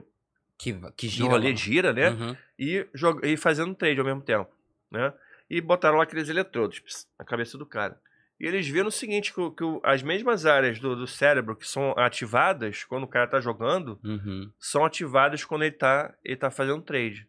Que, 0.59 0.73
que 0.97 1.09
de 1.09 1.17
gira. 1.17 1.29
rolê 1.31 1.53
de 1.53 1.61
gira, 1.63 1.93
né, 1.93 2.11
Uhum. 2.11 2.37
e, 2.59 2.87
jog... 2.95 3.21
e 3.27 3.37
fazendo 3.37 3.75
trade 3.75 3.99
ao 3.99 4.07
mesmo 4.07 4.21
tempo, 4.23 4.51
né? 4.91 5.13
E 5.51 5.61
botaram 5.61 5.97
lá 5.99 6.05
aqueles 6.05 6.29
eletrodos 6.29 6.79
pss, 6.79 7.07
na 7.19 7.25
cabeça 7.25 7.59
do 7.59 7.67
cara. 7.67 8.01
E 8.41 8.47
eles 8.47 8.67
viram 8.67 8.89
o 8.89 8.93
seguinte, 8.93 9.33
que, 9.33 9.51
que 9.51 9.65
as 9.85 10.03
mesmas 10.03 10.47
áreas 10.47 10.79
do, 10.81 10.97
do 10.97 11.07
cérebro 11.07 11.55
que 11.55 11.67
são 11.69 11.93
ativadas 11.97 12.85
quando 12.85 13.05
o 13.05 13.09
cara 13.09 13.27
tá 13.27 13.41
jogando, 13.41 13.99
Uhum. 14.03 14.51
são 14.59 14.85
ativadas 14.85 15.45
quando 15.45 15.63
ele 15.63 15.73
tá, 15.77 16.13
ele 16.25 16.37
tá 16.37 16.51
fazendo 16.51 16.83
trade. 16.83 17.27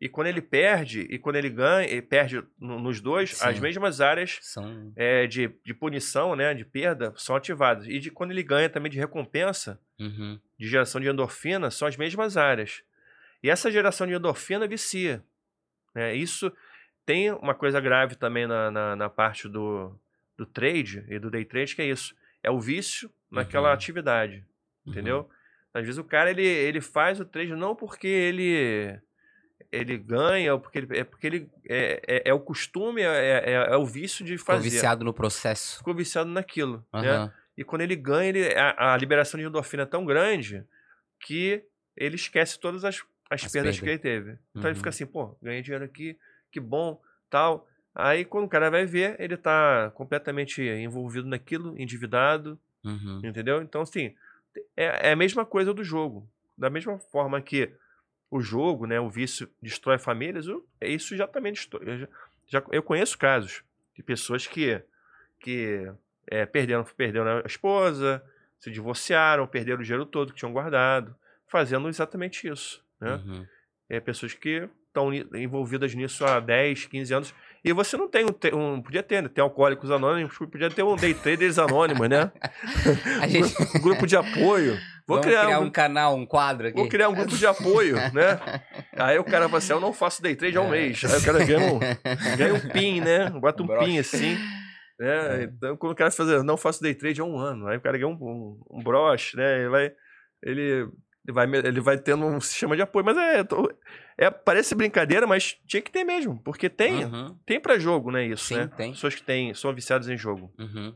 E 0.00 0.08
quando 0.08 0.28
ele 0.28 0.40
perde, 0.40 1.00
e 1.10 1.18
quando 1.18 1.36
ele 1.36 1.50
ganha, 1.50 1.88
ele 1.88 2.02
perde 2.02 2.40
no- 2.58 2.78
nos 2.78 3.00
dois, 3.00 3.42
as 3.42 3.56
Sim. 3.56 3.62
mesmas 3.62 4.00
áreas 4.00 4.38
São. 4.42 4.92
é, 4.94 5.26
de, 5.26 5.50
de 5.64 5.74
punição, 5.74 6.36
né, 6.36 6.54
de 6.54 6.64
perda, 6.64 7.12
são 7.16 7.34
ativadas. 7.34 7.86
E 7.88 7.98
de, 7.98 8.10
quando 8.10 8.30
ele 8.30 8.42
ganha 8.44 8.68
também 8.70 8.90
de 8.92 8.98
recompensa, 8.98 9.80
Uhum. 9.98 10.38
de 10.56 10.68
geração 10.68 11.00
de 11.00 11.08
endorfina 11.08 11.70
são 11.70 11.88
as 11.88 11.96
mesmas 11.96 12.36
áreas. 12.36 12.82
E 13.42 13.50
essa 13.50 13.70
geração 13.70 14.06
de 14.06 14.12
endorfina 14.14 14.66
vicia. 14.68 15.22
né? 15.94 16.14
Isso 16.14 16.52
tem 17.04 17.32
uma 17.32 17.54
coisa 17.54 17.80
grave 17.80 18.14
também 18.14 18.46
na, 18.46 18.70
na, 18.70 18.94
na 18.94 19.08
parte 19.08 19.48
do, 19.48 19.98
do 20.36 20.46
trade 20.46 21.04
e 21.08 21.18
do 21.18 21.28
day 21.30 21.44
trade, 21.44 21.74
que 21.74 21.82
é 21.82 21.86
isso. 21.86 22.14
É 22.42 22.50
o 22.50 22.60
vício 22.60 23.10
naquela 23.28 23.68
Uhum. 23.68 23.74
atividade. 23.74 24.44
Entendeu? 24.86 25.28
Às 25.74 25.84
vezes 25.84 25.98
o 25.98 26.04
cara 26.04 26.30
ele, 26.30 26.46
ele 26.46 26.80
faz 26.80 27.18
o 27.18 27.24
trade 27.24 27.54
não 27.56 27.74
porque 27.74 28.06
ele 28.06 28.96
ele 29.70 29.98
ganha, 29.98 30.56
porque 30.58 30.78
ele, 30.78 30.98
é 30.98 31.04
porque 31.04 31.26
ele 31.26 31.50
é, 31.68 32.00
é, 32.06 32.22
é 32.30 32.34
o 32.34 32.40
costume, 32.40 33.02
é, 33.02 33.42
é, 33.44 33.52
é 33.72 33.76
o 33.76 33.84
vício 33.84 34.24
de 34.24 34.38
Ficou 34.38 34.54
fazer. 34.56 34.70
viciado 34.70 35.04
no 35.04 35.12
processo. 35.12 35.78
Ficou 35.78 35.94
viciado 35.94 36.30
naquilo. 36.30 36.84
né? 36.92 37.00
Aham. 37.16 37.32
E 37.56 37.64
quando 37.64 37.82
ele 37.82 37.96
ganha, 37.96 38.28
ele, 38.28 38.54
a, 38.54 38.94
a 38.94 38.96
liberação 38.96 39.38
de 39.38 39.44
endorfina 39.46 39.82
é 39.82 39.86
tão 39.86 40.04
grande 40.04 40.64
que 41.20 41.62
ele 41.96 42.14
esquece 42.14 42.58
todas 42.58 42.84
as, 42.84 43.02
as, 43.28 43.44
As 43.44 43.52
perdas 43.52 43.78
perdas. 43.78 43.80
que 43.80 43.88
ele 43.88 43.98
teve. 43.98 44.30
Então 44.52 44.62
ele 44.64 44.70
Uhum. 44.70 44.74
fica 44.76 44.90
assim, 44.90 45.04
pô, 45.06 45.36
ganhei 45.42 45.60
dinheiro 45.60 45.84
aqui, 45.84 46.16
que 46.52 46.60
bom, 46.60 47.00
tal. 47.28 47.66
Aí 47.94 48.24
quando 48.24 48.44
o 48.44 48.48
cara 48.48 48.70
vai 48.70 48.86
ver, 48.86 49.16
ele 49.18 49.36
tá 49.36 49.90
completamente 49.94 50.62
envolvido 50.62 51.26
naquilo, 51.26 51.74
endividado, 51.76 52.58
Uhum. 52.84 53.20
entendeu? 53.24 53.60
Então, 53.60 53.82
assim, 53.82 54.14
é, 54.76 55.08
é 55.08 55.12
a 55.12 55.16
mesma 55.16 55.44
coisa 55.44 55.74
do 55.74 55.82
jogo. 55.82 56.28
Da 56.56 56.70
mesma 56.70 56.96
forma 56.98 57.42
que 57.42 57.72
o 58.30 58.40
jogo, 58.40 58.86
né, 58.86 59.00
o 59.00 59.08
vício 59.08 59.48
destrói 59.62 59.98
famílias, 59.98 60.46
o- 60.48 60.64
isso 60.80 61.16
já 61.16 61.26
também 61.26 61.52
destrói. 61.52 61.82
Eu, 61.86 61.98
já, 61.98 62.08
já- 62.46 62.62
eu 62.70 62.82
conheço 62.82 63.16
casos 63.18 63.62
de 63.94 64.02
pessoas 64.02 64.46
que, 64.46 64.80
que 65.40 65.90
é, 66.26 66.44
perderam, 66.46 66.84
perderam 66.84 67.38
a 67.38 67.46
esposa, 67.46 68.22
se 68.58 68.70
divorciaram, 68.70 69.46
perderam 69.46 69.80
o 69.80 69.82
dinheiro 69.82 70.04
todo 70.06 70.32
que 70.32 70.38
tinham 70.38 70.52
guardado, 70.52 71.14
fazendo 71.46 71.88
exatamente 71.88 72.46
isso. 72.48 72.84
Né? 73.00 73.14
Uhum. 73.14 73.46
É, 73.88 74.00
pessoas 74.00 74.34
que 74.34 74.68
estão 74.88 75.12
envolvidas 75.14 75.94
nisso 75.94 76.24
há 76.24 76.38
10, 76.40 76.86
15 76.86 77.14
anos. 77.14 77.34
E 77.64 77.72
você 77.72 77.96
não 77.96 78.08
tem 78.08 78.24
um. 78.24 78.56
um 78.56 78.80
podia 78.82 79.02
ter, 79.02 79.22
né? 79.22 79.28
Tem 79.28 79.42
alcoólicos 79.42 79.90
anônimos, 79.90 80.36
podia 80.38 80.70
ter 80.70 80.82
um 80.82 80.96
day 80.96 81.12
traders 81.14 81.58
anônimos, 81.58 82.08
né? 82.08 82.30
Gente. 83.28 83.54
Um 83.76 83.80
grupo 83.80 84.06
de 84.06 84.16
apoio. 84.16 84.78
Vou 85.06 85.16
Vamos 85.16 85.26
criar, 85.26 85.44
criar 85.46 85.60
um, 85.60 85.64
um 85.64 85.70
canal, 85.70 86.14
um 86.16 86.26
quadro 86.26 86.68
aqui. 86.68 86.76
vou 86.76 86.86
criar 86.88 87.08
um 87.08 87.14
grupo 87.14 87.34
de 87.34 87.46
apoio, 87.46 87.96
né? 88.12 88.38
Aí 88.94 89.18
o 89.18 89.24
cara 89.24 89.46
fala 89.46 89.58
assim: 89.58 89.72
eu 89.72 89.80
não 89.80 89.92
faço 89.92 90.22
day 90.22 90.36
trade 90.36 90.56
há 90.56 90.60
um 90.60 90.66
É. 90.66 90.70
mês. 90.82 91.02
Aí 91.04 91.18
o 91.18 91.24
cara 91.24 91.44
ganha 91.44 91.72
um, 91.72 91.78
ganha 92.36 92.54
um 92.54 92.68
pin, 92.68 93.00
né? 93.00 93.30
Bota 93.30 93.62
um, 93.62 93.66
broche. 93.66 93.86
pin 93.86 93.98
assim. 93.98 94.36
Né? 95.00 95.42
É. 95.42 95.42
Então, 95.44 95.76
quando 95.76 95.92
o 95.92 95.96
cara 95.96 96.10
faz, 96.10 96.28
eu 96.28 96.44
não 96.44 96.56
faço 96.56 96.82
day 96.82 96.94
trade 96.94 97.20
há 97.20 97.24
um 97.24 97.38
ano. 97.38 97.68
Aí 97.68 97.78
o 97.78 97.80
cara 97.80 97.96
ganha 97.96 98.08
um, 98.08 98.12
um, 98.20 98.60
um 98.70 98.82
broche, 98.82 99.36
né? 99.36 99.60
Ele 99.60 99.68
vai. 99.70 99.92
Ele. 100.42 100.86
Ele 101.28 101.34
vai, 101.34 101.46
ele 101.46 101.80
vai 101.82 101.98
tendo 101.98 102.24
um 102.24 102.40
sistema 102.40 102.74
de 102.74 102.80
apoio, 102.80 103.04
mas 103.04 103.14
é, 103.18 103.44
é 104.16 104.30
parece 104.30 104.74
brincadeira, 104.74 105.26
mas 105.26 105.58
tinha 105.66 105.82
que 105.82 105.92
ter 105.92 106.02
mesmo, 106.02 106.40
porque 106.42 106.70
tem, 106.70 107.04
Uhum. 107.04 107.36
tem 107.44 107.60
para 107.60 107.78
jogo, 107.78 108.10
né, 108.10 108.24
isso, 108.24 108.46
Sim, 108.46 108.56
né? 108.56 108.70
tem. 108.74 108.92
Pessoas 108.92 109.14
que 109.14 109.22
têm, 109.22 109.52
são 109.52 109.74
viciadas 109.74 110.08
em 110.08 110.16
jogo. 110.16 110.50
Uhum. 110.58 110.94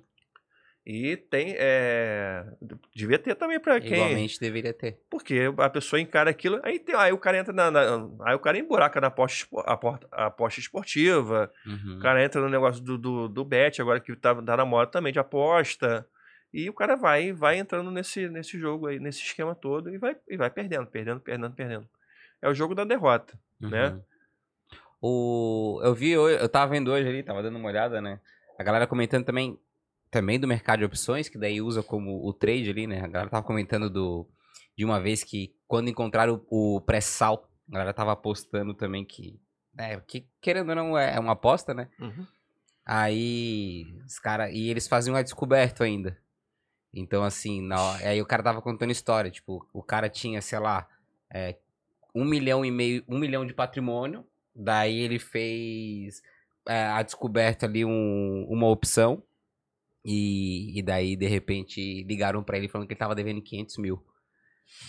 E 0.86 1.16
tem, 1.16 1.54
é, 1.58 2.44
devia 2.96 3.18
ter 3.18 3.34
também 3.36 3.60
para 3.60 3.78
quem, 3.78 3.92
Igualmente 3.92 4.40
deveria 4.40 4.72
ter. 4.72 4.98
porque 5.10 5.52
a 5.58 5.68
pessoa 5.70 6.00
encara 6.00 6.30
aquilo, 6.30 6.58
aí, 6.64 6.78
tem, 6.78 6.94
aí 6.96 7.12
o 7.12 7.18
cara 7.18 7.38
entra 7.38 7.52
na, 7.52 7.70
na- 7.70 8.08
aí 8.24 8.34
o 8.34 8.38
cara 8.40 8.58
emburaca 8.58 9.00
na 9.02 9.06
aposta, 9.08 9.46
aposta 10.10 10.58
esportiva, 10.60 11.52
Uhum. 11.66 11.96
o 11.98 12.00
cara 12.00 12.24
entra 12.24 12.40
no 12.40 12.48
negócio 12.48 12.82
do, 12.82 12.96
do, 12.98 13.28
do 13.28 13.44
bet, 13.44 13.80
agora 13.82 14.00
que 14.00 14.16
tá, 14.16 14.34
tá 14.34 14.56
na 14.56 14.64
moda 14.64 14.90
também 14.90 15.12
de 15.12 15.18
aposta, 15.20 16.04
e 16.52 16.68
o 16.68 16.72
cara 16.72 16.96
vai 16.96 17.32
vai 17.32 17.58
entrando 17.58 17.90
nesse, 17.90 18.28
nesse 18.28 18.58
jogo 18.58 18.86
aí, 18.86 18.98
nesse 18.98 19.20
esquema 19.20 19.54
todo, 19.54 19.92
e 19.94 19.98
vai, 19.98 20.16
e 20.28 20.36
vai 20.36 20.50
perdendo, 20.50 20.86
perdendo, 20.86 21.20
perdendo, 21.20 21.54
perdendo. 21.54 21.88
É 22.40 22.48
o 22.48 22.54
jogo 22.54 22.74
da 22.74 22.84
derrota. 22.84 23.38
né? 23.60 23.88
Uhum. 23.88 24.02
O, 25.04 25.80
eu 25.82 25.94
vi, 25.94 26.10
eu 26.10 26.48
tava 26.48 26.70
vendo 26.70 26.92
hoje 26.92 27.08
ali, 27.08 27.22
tava 27.22 27.42
dando 27.42 27.56
uma 27.56 27.68
olhada, 27.68 28.00
né? 28.00 28.20
A 28.58 28.62
galera 28.62 28.86
comentando 28.86 29.24
também, 29.24 29.58
também 30.10 30.38
do 30.38 30.46
mercado 30.46 30.80
de 30.80 30.84
opções, 30.84 31.28
que 31.28 31.38
daí 31.38 31.60
usa 31.60 31.82
como 31.82 32.24
o 32.24 32.32
trade 32.32 32.70
ali, 32.70 32.86
né? 32.86 33.00
A 33.00 33.08
galera 33.08 33.30
tava 33.30 33.44
comentando 33.44 33.90
do, 33.90 34.28
de 34.76 34.84
uma 34.84 35.00
vez 35.00 35.24
que 35.24 35.54
quando 35.66 35.88
encontraram 35.88 36.44
o, 36.48 36.76
o 36.76 36.80
pré-sal, 36.80 37.48
a 37.68 37.72
galera 37.72 37.92
tava 37.92 38.12
apostando 38.12 38.74
também 38.74 39.04
que, 39.04 39.40
é, 39.76 39.98
que 40.00 40.28
querendo 40.40 40.68
ou 40.68 40.76
não 40.76 40.98
é 40.98 41.18
uma 41.18 41.32
aposta, 41.32 41.74
né? 41.74 41.88
Aí, 42.84 43.86
os 44.06 44.18
cara, 44.18 44.50
e 44.50 44.68
eles 44.68 44.86
faziam 44.86 45.16
a 45.16 45.22
descoberta 45.22 45.84
ainda. 45.84 46.16
Então, 46.94 47.22
assim, 47.24 47.62
na, 47.62 47.96
aí 47.96 48.20
o 48.20 48.26
cara 48.26 48.42
tava 48.42 48.60
contando 48.60 48.90
história, 48.90 49.30
tipo, 49.30 49.66
o 49.72 49.82
cara 49.82 50.08
tinha, 50.10 50.42
sei 50.42 50.58
lá, 50.58 50.86
é, 51.32 51.56
um 52.14 52.24
milhão 52.24 52.64
e 52.64 52.70
meio, 52.70 53.02
um 53.08 53.18
milhão 53.18 53.46
de 53.46 53.54
patrimônio, 53.54 54.26
daí 54.54 54.98
ele 54.98 55.18
fez 55.18 56.22
é, 56.68 56.84
a 56.84 57.02
descoberta 57.02 57.66
ali 57.66 57.84
um- 57.84 58.46
uma 58.48 58.68
opção, 58.68 59.22
e, 60.04 60.78
e 60.78 60.82
daí, 60.82 61.16
de 61.16 61.26
repente, 61.26 62.02
ligaram 62.04 62.42
pra 62.42 62.56
ele 62.58 62.68
falando 62.68 62.86
que 62.86 62.92
ele 62.92 62.98
tava 62.98 63.14
devendo 63.14 63.40
500 63.40 63.78
mil. 63.78 64.04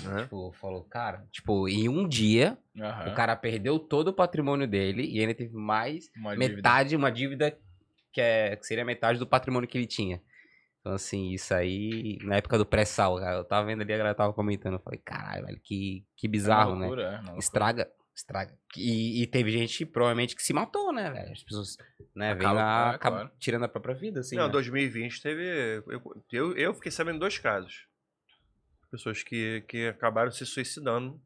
Né? 0.03 0.23
Tipo, 0.23 0.51
falou, 0.53 0.83
cara, 0.83 1.25
tipo, 1.31 1.67
em 1.67 1.87
um 1.89 2.07
dia, 2.07 2.57
Aham. 2.79 3.11
o 3.11 3.13
cara 3.15 3.35
perdeu 3.35 3.77
todo 3.79 4.09
o 4.09 4.13
patrimônio 4.13 4.67
dele, 4.67 5.03
e 5.09 5.19
ainda 5.19 5.33
teve 5.33 5.55
mais 5.55 6.09
Uma 6.15 6.35
dívida. 6.35 6.55
metade, 6.55 6.95
uma 6.95 7.11
dívida 7.11 7.57
que, 8.11 8.21
é, 8.21 8.55
que 8.55 8.65
seria 8.67 8.83
metade 8.85 9.17
do 9.19 9.27
patrimônio 9.27 9.67
que 9.69 9.77
ele 9.77 9.87
tinha. 9.87 10.21
Então, 10.83 10.93
assim, 10.95 11.31
isso 11.31 11.53
aí, 11.53 12.17
na 12.23 12.35
época 12.35 12.57
do 12.57 12.65
pré-sal, 12.65 13.15
cara, 13.17 13.37
eu 13.37 13.45
tava 13.45 13.65
vendo 13.65 13.81
ali, 13.81 13.93
a 13.93 13.97
galera 13.97 14.13
tava 14.15 14.33
comentando, 14.33 14.73
eu 14.73 14.79
falei, 14.81 14.99
caralho, 14.99 15.45
velho, 15.45 15.59
que, 15.63 16.05
que 16.17 16.27
É 16.27 16.29
bizarro, 16.29 16.75
né? 16.75 16.87
loucura, 16.87 17.03
é 17.03 17.07
uma 17.11 17.17
loucura. 17.19 17.39
Estraga, 17.39 17.91
estraga. 18.13 18.59
E, 18.75 19.23
e 19.23 19.27
teve 19.27 19.49
gente, 19.49 19.85
provavelmente, 19.85 20.35
que 20.35 20.43
se 20.43 20.51
matou, 20.51 20.91
né, 20.91 21.09
velho? 21.09 21.31
As 21.31 21.41
pessoas, 21.41 21.77
né, 22.13 22.35
vem 22.35 22.45
Acaba- 22.47 22.59
lá, 22.59 22.91
é, 22.91 22.95
acaba 22.95 23.15
claro. 23.15 23.31
tirando 23.39 23.63
a 23.63 23.69
própria 23.69 23.95
vida, 23.95 24.19
assim, 24.19 24.35
Não, 24.35 24.47
né? 24.47 24.51
2020 24.51 25.21
teve. 25.21 25.81
Eu, 25.87 26.23
eu, 26.33 26.57
eu 26.57 26.73
fiquei 26.73 26.91
sabendo 26.91 27.19
dois 27.19 27.37
casos. 27.39 27.87
Pessoas 28.91 29.23
que, 29.23 29.61
que 29.69 29.87
acabaram 29.87 30.31
se 30.31 30.45
suicidando 30.45 31.17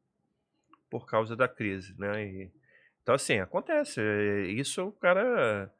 por 0.88 1.08
causa 1.08 1.36
da 1.36 1.48
crise, 1.48 1.96
né? 1.98 2.24
E- 2.26 2.52
então, 3.02 3.16
assim, 3.16 3.40
acontece. 3.40 4.00
é, 4.00 4.42
Isso 4.52 4.84
o 4.86 4.92
cara. 4.92 5.74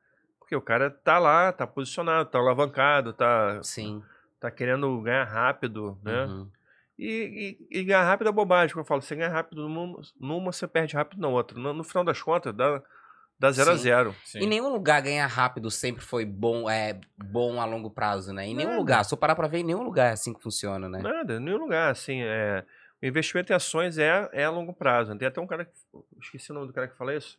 Porque 0.48 0.56
o 0.56 0.62
cara 0.62 0.90
tá 0.90 1.20
lá, 1.20 1.52
tá 1.52 1.68
posicionado, 1.68 2.30
tá 2.30 2.40
alavancado, 2.40 3.12
tá, 3.12 3.62
Sim. 3.62 4.02
tá 4.40 4.50
querendo 4.50 5.02
ganhar 5.02 5.26
rápido, 5.26 6.00
né? 6.02 6.24
uhum. 6.26 6.50
E, 6.98 7.58
e- 7.70 7.80
e 7.80 7.84
ganhar 7.84 8.06
rápido 8.06 8.30
é 8.30 8.32
bobagem. 8.32 8.74
Como 8.74 8.82
eu 8.82 8.88
falo, 8.88 9.02
você 9.02 9.14
ganha 9.14 9.28
rápido 9.30 9.68
numa, 9.68 10.00
numa 10.18 10.54
você 10.54 10.66
perde 10.66 10.96
rápido 10.96 11.20
na 11.20 11.28
outra. 11.28 11.60
No, 11.60 11.74
no 11.74 11.84
final 11.84 12.06
das 12.06 12.22
contas, 12.22 12.56
dá, 12.56 12.82
dá 13.38 13.52
zero 13.52 13.72
a 13.72 13.76
Sim. 13.76 13.84
zero. 13.84 14.16
Sim. 14.24 14.40
Em 14.40 14.48
nenhum 14.48 14.70
lugar 14.70 15.02
ganhar 15.02 15.28
rápido 15.28 15.70
sempre 15.70 16.02
foi 16.02 16.24
bom, 16.24 16.70
é, 16.70 16.98
bom 17.18 17.60
a 17.60 17.66
longo 17.66 17.92
prazo, 17.92 18.32
né? 18.32 18.48
Em 18.48 18.56
nenhum 18.56 18.70
Nada. 18.70 18.80
lugar. 18.80 19.04
Se 19.04 19.14
eu 19.14 19.18
parar 19.18 19.36
pra 19.36 19.50
ver, 19.50 19.58
em 19.60 19.64
nenhum 19.66 19.84
lugar 19.84 20.12
é 20.12 20.14
assim 20.14 20.34
que 20.34 20.42
funciona, 20.42 20.88
né? 20.88 21.02
Nada, 21.02 21.34
em 21.36 21.40
nenhum 21.42 21.58
lugar, 21.58 21.92
assim, 21.92 22.22
é... 22.24 22.64
O 23.04 23.06
investimento 23.06 23.52
em 23.52 23.56
ações 23.56 23.98
é, 23.98 24.30
é 24.32 24.46
a 24.46 24.50
longo 24.50 24.74
prazo. 24.74 25.14
Tem 25.18 25.28
até 25.28 25.42
um 25.42 25.46
cara, 25.46 25.66
que, 25.66 25.72
esqueci 26.22 26.52
o 26.52 26.56
nome 26.56 26.68
do 26.68 26.74
cara 26.74 26.88
que 26.88 26.96
fala 26.98 27.14
isso, 27.14 27.38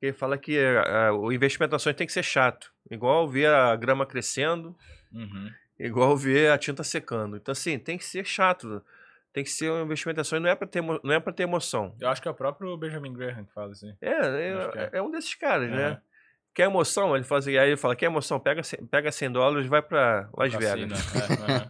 ele 0.00 0.12
fala 0.12 0.38
que 0.38 0.56
é, 0.56 0.82
é, 1.08 1.10
o 1.10 1.32
investimento 1.32 1.74
em 1.74 1.76
ações 1.76 1.96
tem 1.96 2.06
que 2.06 2.12
ser 2.12 2.22
chato. 2.22 2.72
Igual 2.90 3.28
ver 3.28 3.48
a 3.48 3.74
grama 3.76 4.06
crescendo 4.06 4.76
Uhum. 5.12 5.50
igual 5.78 6.16
ver 6.16 6.50
a 6.50 6.58
tinta 6.58 6.82
secando. 6.84 7.36
Então, 7.36 7.52
assim, 7.52 7.78
tem 7.78 7.96
que 7.98 8.04
ser 8.04 8.24
chato. 8.24 8.82
Tem 9.32 9.44
que 9.44 9.50
ser 9.50 9.70
um 9.70 9.82
investimento 9.82 10.20
assim, 10.20 10.38
não 10.38 10.48
é 10.50 10.54
para 10.54 10.66
ter, 10.66 10.82
não 10.82 11.12
é 11.12 11.20
pra 11.20 11.32
ter 11.32 11.42
emoção. 11.44 11.94
Eu 12.00 12.08
acho 12.08 12.20
que 12.20 12.28
é 12.28 12.30
o 12.30 12.34
próprio 12.34 12.76
Benjamin 12.76 13.12
Graham 13.12 13.44
que 13.44 13.52
fala 13.52 13.72
assim. 13.72 13.94
É, 14.00 14.10
é, 14.10 14.70
é. 14.74 14.90
é 14.94 15.02
um 15.02 15.10
desses 15.10 15.34
caras, 15.34 15.68
Aham. 15.68 15.76
né? 15.76 16.00
Quer 16.54 16.64
emoção? 16.64 17.14
Ele 17.14 17.24
fala 17.24 17.38
assim, 17.40 17.56
aí 17.56 17.68
ele 17.68 17.76
fala, 17.76 17.94
quer 17.94 18.06
emoção? 18.06 18.40
Pega, 18.40 18.62
cem- 18.64 18.84
pega 18.86 19.12
100 19.12 19.30
dólares 19.30 19.66
e 19.66 19.68
vai 19.68 19.80
pra 19.82 20.28
Las 20.36 20.52
Vegas. 20.54 21.14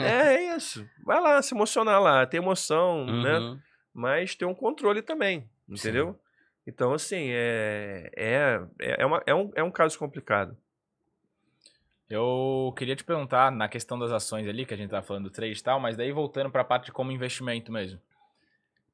é, 0.01 0.03
é. 0.03 0.35
É, 0.53 0.57
isso. 0.57 0.89
Vai 1.05 1.21
lá, 1.21 1.43
se 1.43 1.55
emocionar 1.55 2.01
lá, 2.01 2.25
ter 2.27 2.39
emoção, 2.39 3.05
né? 3.05 3.39
Uhum. 3.39 3.61
Mas 3.93 4.35
ter 4.35 4.45
um 4.47 4.55
controle 4.55 5.03
também, 5.03 5.49
entendeu? 5.69 6.19
Então, 6.69 6.93
assim, 6.93 7.31
é, 7.31 8.11
é, 8.15 8.61
é, 8.79 9.07
uma, 9.07 9.23
é, 9.25 9.35
um, 9.35 9.51
é 9.55 9.63
um 9.63 9.71
caso 9.71 9.99
complicado. 9.99 10.55
Eu 12.11 12.75
queria 12.77 12.95
te 12.95 13.03
perguntar 13.03 13.51
na 13.51 13.69
questão 13.69 13.99
das 13.99 14.13
ações 14.13 14.47
ali, 14.47 14.67
que 14.67 14.75
a 14.75 14.77
gente 14.77 14.91
tá 14.91 15.01
falando 15.01 15.25
do 15.25 15.31
trade 15.31 15.59
e 15.59 15.63
tal, 15.63 15.81
mas 15.81 15.97
daí 15.97 16.13
voltando 16.13 16.51
pra 16.51 16.63
parte 16.63 16.87
de 16.87 16.93
como 16.93 17.11
investimento 17.11 17.73
mesmo. 17.73 17.99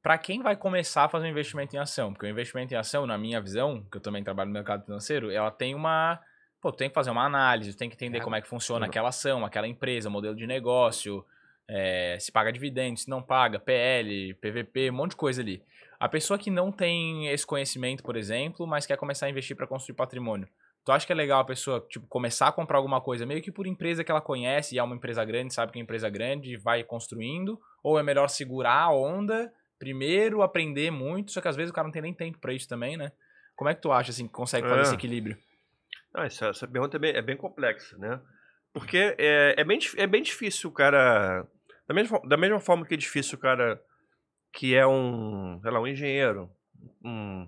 Pra 0.01 0.17
quem 0.17 0.41
vai 0.41 0.55
começar 0.55 1.05
a 1.05 1.09
fazer 1.09 1.27
um 1.27 1.31
investimento 1.31 1.75
em 1.75 1.81
ação? 1.81 2.13
Porque 2.13 2.27
o 2.27 2.29
investimento 2.29 2.73
em 2.73 2.77
ação, 2.77 3.07
na 3.07 3.19
minha 3.19 3.41
visão, 3.41 3.85
que 3.91 3.97
eu 3.97 4.01
também 4.01 4.23
trabalho 4.23 4.51
no 4.51 4.55
mercado 4.55 4.85
financeiro, 4.85 5.33
ela 5.33 5.51
tem 5.51 5.75
uma. 5.75 6.21
Pô, 6.61 6.71
tu 6.71 6.79
tem 6.79 6.89
que 6.89 6.95
fazer 6.95 7.11
uma 7.11 7.25
análise, 7.25 7.77
tem 7.77 7.89
que 7.89 7.97
entender 7.97 8.19
Cara, 8.19 8.25
como 8.25 8.37
é 8.37 8.41
que 8.41 8.47
funciona 8.47 8.87
aquela 8.87 9.09
ação, 9.09 9.45
aquela 9.45 9.67
empresa, 9.67 10.09
modelo 10.09 10.37
de 10.37 10.47
negócio, 10.47 11.27
é, 11.67 12.19
se 12.21 12.31
paga 12.31 12.53
dividendos, 12.53 13.03
se 13.03 13.11
não 13.11 13.21
paga, 13.21 13.59
PL, 13.59 14.33
PVP, 14.35 14.91
um 14.91 14.95
monte 14.95 15.11
de 15.11 15.17
coisa 15.17 15.43
ali. 15.43 15.61
A 15.99 16.09
pessoa 16.09 16.39
que 16.39 16.51
não 16.51 16.71
tem 16.73 17.29
esse 17.29 17.47
conhecimento, 17.47 18.03
por 18.03 18.17
exemplo, 18.17 18.67
mas 18.67 18.87
quer 18.87 18.97
começar 18.97 19.27
a 19.27 19.31
investir 19.31 19.57
para 19.57 19.67
construir 19.67 19.97
patrimônio, 19.97 20.49
tu 20.85 20.93
acha 20.93 21.07
que 21.07 21.13
é 21.13 21.15
legal 21.17 21.41
a 21.41 21.45
pessoa 21.45 21.85
tipo, 21.89 22.07
começar 22.07 22.49
a 22.49 22.53
comprar 22.53 22.79
alguma 22.79 23.01
coisa 23.01 23.25
meio 23.25 23.41
que 23.41 23.51
por 23.51 23.67
empresa 23.67 24.05
que 24.05 24.11
ela 24.11 24.21
conhece 24.21 24.75
e 24.75 24.79
é 24.79 24.83
uma 24.83 24.95
empresa 24.95 25.25
grande, 25.25 25.55
sabe 25.55 25.73
que 25.73 25.79
é 25.79 25.81
uma 25.81 25.85
empresa 25.85 26.09
grande 26.11 26.53
e 26.53 26.57
vai 26.57 26.83
construindo? 26.85 27.61
Ou 27.83 27.99
é 27.99 28.03
melhor 28.03 28.29
segurar 28.29 28.83
a 28.83 28.93
onda, 28.93 29.53
primeiro 29.79 30.43
aprender 30.43 30.91
muito, 30.91 31.33
só 31.33 31.41
que 31.41 31.49
às 31.49 31.57
vezes 31.57 31.71
o 31.71 31.75
cara 31.75 31.87
não 31.87 31.93
tem 31.93 32.03
nem 32.03 32.15
tempo 32.15 32.39
para 32.39 32.53
isso 32.53 32.69
também, 32.69 32.97
né? 32.97 33.13
Como 33.57 33.71
é 33.71 33.75
que 33.75 33.81
tu 33.81 33.93
acha 33.93 34.11
assim 34.11 34.27
que 34.27 34.33
consegue 34.33 34.67
fazer 34.67 34.81
É. 34.81 34.83
esse 34.83 34.95
equilíbrio? 34.95 35.37
Ah, 36.13 36.27
essa, 36.27 36.47
essa 36.49 36.67
pergunta 36.67 36.97
é 36.97 37.01
bem, 37.01 37.13
é 37.15 37.23
bem 37.23 37.37
complexa, 37.37 37.97
né? 37.99 38.21
Porque 38.73 39.15
é, 39.19 39.55
é, 39.57 39.65
bem, 39.65 39.79
é 39.97 40.07
bem 40.07 40.23
difícil 40.23 40.71
o 40.71 40.73
cara. 40.73 41.47
Da 41.87 41.95
mesma, 41.95 42.21
da 42.27 42.37
mesma 42.37 42.59
forma 42.61 42.85
que 42.85 42.95
é 42.95 42.97
difícil 42.97 43.37
o 43.39 43.41
cara 43.41 43.81
que 44.55 44.75
é 44.75 44.87
um, 44.87 45.59
sei 45.61 45.71
lá, 45.71 45.81
um 45.81 45.87
engenheiro, 45.87 46.49
um, 47.05 47.47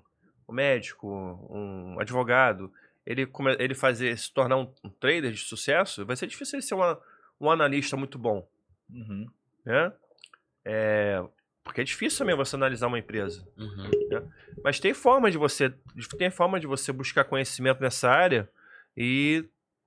um 0.48 0.52
médico, 0.52 1.08
um 1.48 1.98
advogado, 2.00 2.70
ele, 3.06 3.28
ele 3.60 3.74
fazer, 3.74 4.18
se 4.18 4.32
tornar 4.32 4.56
um, 4.56 4.68
um 4.82 4.90
trader 4.90 5.30
de 5.30 5.38
sucesso, 5.38 6.04
vai 6.04 6.16
ser 6.16 6.26
difícil 6.26 6.56
ele 6.58 6.66
ser 6.66 6.74
uma, 6.74 7.00
um 7.40 7.48
analista 7.50 7.96
muito 7.96 8.18
bom, 8.18 8.46
Uhum. 8.90 9.26
né? 9.64 9.92
É, 10.64 11.22
porque 11.62 11.80
é 11.80 11.84
difícil 11.84 12.18
também 12.18 12.36
você 12.36 12.54
analisar 12.56 12.86
uma 12.88 12.98
empresa. 12.98 13.46
Uhum. 13.56 13.90
Mas 14.62 14.78
tem 14.80 14.92
forma 14.94 15.30
de 15.30 15.38
você, 15.38 15.72
tem 16.18 16.30
forma 16.30 16.58
de 16.58 16.66
você 16.66 16.92
buscar 16.92 17.24
conhecimento 17.24 17.80
nessa 17.80 18.08
área 18.10 18.48
e 18.96 19.44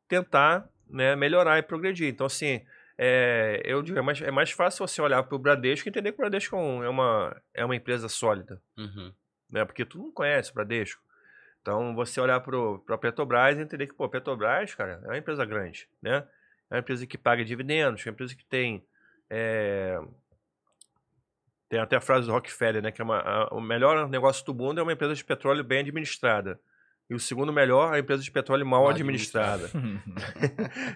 tentar 0.08 0.70
né, 0.90 1.16
melhorar 1.16 1.58
e 1.58 1.64
progredir. 1.64 2.08
Então, 2.10 2.26
assim, 2.28 2.62
é, 3.02 3.62
eu 3.64 3.82
digo, 3.82 3.98
é 3.98 4.02
mais, 4.02 4.22
é 4.22 4.30
mais 4.30 4.52
fácil 4.52 4.86
você 4.86 5.02
olhar 5.02 5.24
para 5.24 5.34
o 5.36 5.40
Bradesco 5.40 5.88
e 5.88 5.90
entender 5.90 6.12
que 6.12 6.18
o 6.18 6.22
Bradesco 6.22 6.56
é 6.58 6.86
é 6.86 6.90
uma, 6.90 7.42
é 7.54 7.64
uma 7.66 7.76
empresa 7.76 8.10
sólida, 8.10 8.62
Uhum. 8.78 9.14
né? 9.50 9.64
Porque 9.64 9.86
tu 9.86 9.98
não 9.98 10.12
conhece 10.12 10.52
o 10.52 10.54
Bradesco. 10.54 11.02
Então, 11.62 11.96
você 11.96 12.20
olhar 12.20 12.40
para 12.42 12.58
a 12.96 12.98
Petrobras 12.98 13.58
e 13.58 13.62
entender 13.62 13.88
que, 13.88 13.94
pô, 13.94 14.04
a 14.04 14.10
Petrobras, 14.10 14.76
cara, 14.76 15.00
é 15.04 15.08
uma 15.08 15.18
empresa 15.18 15.46
grande, 15.46 15.88
né? 16.02 16.28
É 16.70 16.76
uma 16.76 16.80
empresa 16.80 17.08
que 17.08 17.18
paga 17.18 17.44
dividendos, 17.46 18.06
é 18.06 18.10
uma 18.10 18.14
empresa 18.14 18.36
que 18.36 18.46
tem... 18.46 18.86
é, 19.30 19.98
tem 21.68 21.80
até 21.80 21.96
a 21.96 22.02
frase 22.02 22.28
do 22.28 22.34
Rockefeller, 22.34 22.82
né? 22.82 22.92
Que 22.92 23.02
é 23.02 23.04
uma, 23.04 23.20
a- 23.20 23.48
o 23.54 23.62
melhor 23.62 24.10
negócio 24.10 24.44
do 24.46 24.54
mundo 24.54 24.80
é 24.80 24.84
uma 24.84 24.94
empresa 24.94 25.14
de 25.16 25.24
petróleo 25.24 25.64
bem 25.64 25.80
administrada. 25.80 26.60
E 27.10 27.16
o 27.16 27.20
segundo 27.20 27.52
melhor, 27.52 27.92
a 27.92 27.98
empresa 28.00 28.22
de 28.22 28.30
petróleo 28.32 28.66
mal, 28.66 28.84
Mal 28.84 28.92
administrada. 28.92 29.70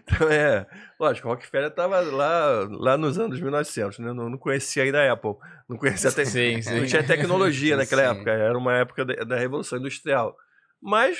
Então, 0.04 0.30
é, 0.30 0.68
lógico, 1.00 1.28
Rockefeller 1.28 1.70
estava 1.70 2.00
lá, 2.02 2.68
lá 2.70 2.98
nos 2.98 3.18
anos 3.18 3.40
1900, 3.40 3.98
né? 4.00 4.14
Não, 4.14 4.30
não 4.30 4.38
conhecia 4.38 4.84
ainda 4.84 5.02
a 5.02 5.12
Apple, 5.14 5.34
não 5.68 5.76
conhecia 5.78 6.10
até, 6.12 6.24
Sim, 6.26 6.62
sim. 6.62 6.80
não 6.80 6.86
tinha 6.86 7.04
tecnologia 7.04 7.76
naquela 7.78 8.04
Sim. 8.04 8.10
época, 8.16 8.32
era 8.32 8.58
uma 8.58 8.78
época 8.78 9.04
da, 9.06 9.14
da 9.24 9.36
Revolução 9.38 9.80
Industrial. 9.80 10.36
Mas 10.82 11.20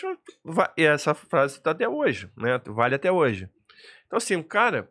essa 0.78 1.14
frase 1.14 1.58
está 1.58 1.72
até 1.72 1.88
hoje, 1.88 2.30
né? 2.38 2.62
Vale 2.68 2.96
até 2.96 3.12
hoje. 3.12 3.50
Então, 4.06 4.18
assim, 4.18 4.36
o 4.36 4.44
cara, 4.44 4.90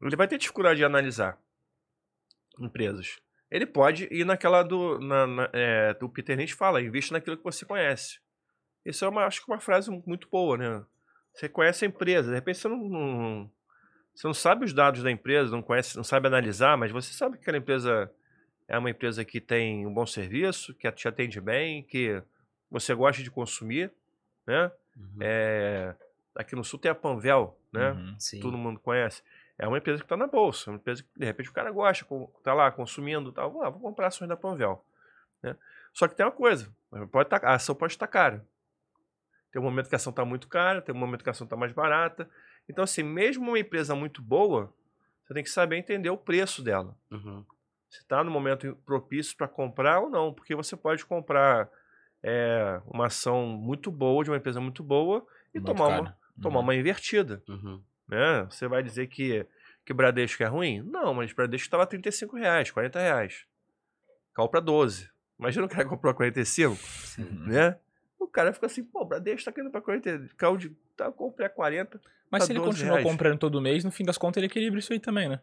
ele 0.00 0.16
vai 0.16 0.26
ter 0.28 0.38
dificuldade 0.38 0.78
de 0.78 0.84
analisar 0.84 1.36
empresas. 2.58 3.16
Ele 3.50 3.66
pode 3.66 4.08
ir 4.10 4.24
naquela 4.24 4.62
do, 4.62 4.98
na, 5.00 5.26
na- 5.26 5.50
é, 5.52 5.94
do 5.94 6.08
Peter 6.08 6.36
Lynch 6.36 6.54
fala, 6.54 6.80
investe 6.80 7.12
naquilo 7.12 7.36
que 7.36 7.44
você 7.44 7.64
conhece. 7.66 8.18
Isso 8.84 9.04
é 9.04 9.08
uma, 9.08 9.24
acho 9.24 9.44
que 9.44 9.50
uma 9.50 9.60
frase 9.60 9.90
muito 10.06 10.28
boa, 10.30 10.56
né? 10.56 10.84
Você 11.32 11.48
conhece 11.48 11.84
a 11.84 11.88
empresa, 11.88 12.28
de 12.28 12.34
repente 12.34 12.58
você 12.58 12.68
não, 12.68 12.76
não- 12.76 13.50
você 14.14 14.26
não 14.26 14.34
sabe 14.34 14.64
os 14.64 14.72
dados 14.72 15.02
da 15.02 15.10
empresa, 15.10 15.50
não 15.50 15.62
conhece, 15.62 15.96
não 15.96 16.04
sabe 16.04 16.28
analisar, 16.28 16.76
mas 16.76 16.92
você 16.92 17.12
sabe 17.12 17.36
que 17.36 17.42
aquela 17.42 17.58
empresa 17.58 18.10
é 18.68 18.78
uma 18.78 18.90
empresa 18.90 19.24
que 19.24 19.40
tem 19.40 19.86
um 19.86 19.92
bom 19.92 20.06
serviço, 20.06 20.72
que 20.74 20.90
te 20.92 21.08
atende 21.08 21.40
bem, 21.40 21.82
que 21.82 22.22
você 22.70 22.94
gosta 22.94 23.22
de 23.22 23.30
consumir, 23.30 23.90
né? 24.46 24.70
Uhum. 24.96 25.16
É, 25.20 25.94
aqui 26.36 26.54
no 26.54 26.62
sul 26.62 26.78
tem 26.78 26.90
a 26.90 26.94
Panvel, 26.94 27.58
né? 27.72 27.92
Uhum. 27.92 28.14
Todo 28.40 28.56
mundo 28.56 28.78
conhece. 28.78 29.22
É 29.58 29.66
uma 29.66 29.78
empresa 29.78 29.98
que 29.98 30.04
está 30.04 30.16
na 30.16 30.26
bolsa, 30.26 30.70
uma 30.70 30.76
empresa 30.76 31.02
que 31.02 31.08
de 31.18 31.24
repente 31.26 31.48
o 31.50 31.52
cara 31.52 31.70
gosta, 31.72 32.04
com- 32.04 32.26
tá 32.42 32.54
lá 32.54 32.70
consumindo, 32.70 33.32
tal, 33.32 33.62
ah, 33.62 33.70
vou 33.70 33.80
comprar 33.80 34.08
ações 34.08 34.28
da 34.28 34.36
Panvel, 34.36 34.84
né? 35.42 35.56
Só 35.92 36.06
que 36.08 36.14
tem 36.16 36.24
uma 36.26 36.32
coisa, 36.32 36.72
pode 37.10 37.28
tá, 37.28 37.36
a 37.42 37.54
ação 37.54 37.74
pode 37.74 37.92
estar 37.92 38.06
cara. 38.06 38.44
Tem 39.54 39.62
um 39.62 39.64
momento 39.64 39.88
que 39.88 39.94
a 39.94 39.98
ação 39.98 40.10
está 40.10 40.24
muito 40.24 40.48
cara, 40.48 40.82
tem 40.82 40.92
um 40.92 40.98
momento 40.98 41.22
que 41.22 41.30
a 41.30 41.32
ação 41.32 41.44
está 41.44 41.56
mais 41.56 41.70
barata. 41.70 42.28
Então, 42.68 42.82
assim, 42.82 43.04
mesmo 43.04 43.46
uma 43.50 43.58
empresa 43.60 43.94
muito 43.94 44.20
boa, 44.20 44.74
você 45.24 45.32
tem 45.32 45.44
que 45.44 45.48
saber 45.48 45.76
entender 45.76 46.10
o 46.10 46.16
preço 46.16 46.60
dela. 46.60 46.98
Uhum. 47.08 47.44
Se 47.88 48.00
está 48.00 48.24
no 48.24 48.32
momento 48.32 48.76
propício 48.84 49.36
para 49.36 49.46
comprar 49.46 50.00
ou 50.00 50.10
não, 50.10 50.34
porque 50.34 50.56
você 50.56 50.76
pode 50.76 51.04
comprar 51.06 51.68
é, 52.20 52.80
uma 52.86 53.06
ação 53.06 53.46
muito 53.46 53.92
boa, 53.92 54.24
de 54.24 54.30
uma 54.32 54.38
empresa 54.38 54.60
muito 54.60 54.82
boa, 54.82 55.24
e 55.54 55.60
Muito 55.60 55.66
tomar, 55.72 55.88
cara. 55.88 56.00
uma, 56.02 56.16
tomar 56.42 56.58
uma 56.58 56.74
invertida. 56.74 57.40
Uhum. 57.48 57.80
Né? 58.08 58.48
Você 58.50 58.66
vai 58.66 58.82
dizer 58.82 59.06
que, 59.06 59.46
que 59.86 59.92
o 59.92 59.94
Bradesco 59.94 60.42
é 60.42 60.46
ruim? 60.46 60.82
Não, 60.82 61.14
mas 61.14 61.30
o 61.30 61.36
Bradesco 61.36 61.66
estava 61.66 61.86
35 61.86 62.36
reais, 62.36 62.72
40 62.72 62.98
reais. 62.98 63.46
Caiu 64.34 64.48
para 64.48 64.58
12. 64.58 65.08
Imagina 65.38 65.64
o 65.66 65.68
cara 65.68 65.84
comprou 65.88 66.10
a 66.10 66.14
45, 66.14 66.76
Uhum. 67.20 67.46
né? 67.46 67.78
O 68.18 68.26
cara 68.28 68.52
fica 68.52 68.66
assim, 68.66 68.82
pô, 68.84 69.02
o 69.02 69.04
Bradesco 69.04 69.44
tá 69.44 69.52
caindo 69.52 69.70
para 69.70 69.80
40, 69.80 70.28
caiu 70.36 70.56
de, 70.56 70.70
tá, 70.96 71.06
eu 71.06 71.12
comprei 71.12 71.46
a 71.46 71.50
40. 71.50 72.00
Mas 72.30 72.40
Tá 72.42 72.46
se 72.46 72.52
ele 72.52 72.58
12 72.60 72.70
continuar 72.70 72.96
reais. 72.98 73.10
comprando 73.10 73.38
todo 73.38 73.60
mês, 73.60 73.84
no 73.84 73.90
fim 73.90 74.04
das 74.04 74.18
contas 74.18 74.38
ele 74.38 74.46
equilibra 74.46 74.78
isso 74.78 74.92
aí 74.92 74.98
também, 74.98 75.28
né? 75.28 75.40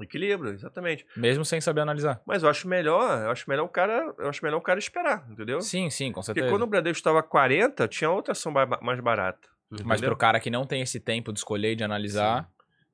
Equilíbrio, 0.00 0.52
exatamente. 0.52 1.04
Mesmo 1.16 1.44
sem 1.44 1.60
saber 1.60 1.80
analisar. 1.80 2.22
Mas 2.24 2.44
eu 2.44 2.48
acho 2.48 2.68
melhor, 2.68 3.24
eu 3.24 3.30
acho 3.32 3.50
melhor 3.50 3.64
o 3.64 3.68
cara, 3.68 4.14
eu 4.18 4.28
acho 4.28 4.44
melhor 4.44 4.58
o 4.58 4.62
cara 4.62 4.78
esperar, 4.78 5.26
entendeu? 5.28 5.60
Sim, 5.60 5.90
sim, 5.90 6.12
com 6.12 6.20
Porque 6.20 6.26
certeza. 6.26 6.48
quando 6.48 6.62
o 6.62 6.66
Bradesco 6.66 6.98
estava 6.98 7.20
40, 7.20 7.88
tinha 7.88 8.08
outra 8.08 8.30
ação 8.32 8.52
mais 8.52 9.00
barata. 9.00 9.48
Uhum. 9.70 9.78
Mas 9.84 9.98
entendeu? 9.98 10.10
pro 10.10 10.16
cara 10.16 10.38
que 10.38 10.50
não 10.50 10.64
tem 10.64 10.82
esse 10.82 11.00
tempo 11.00 11.32
de 11.32 11.40
escolher 11.40 11.72
e 11.72 11.76
de 11.76 11.82
analisar, 11.82 12.48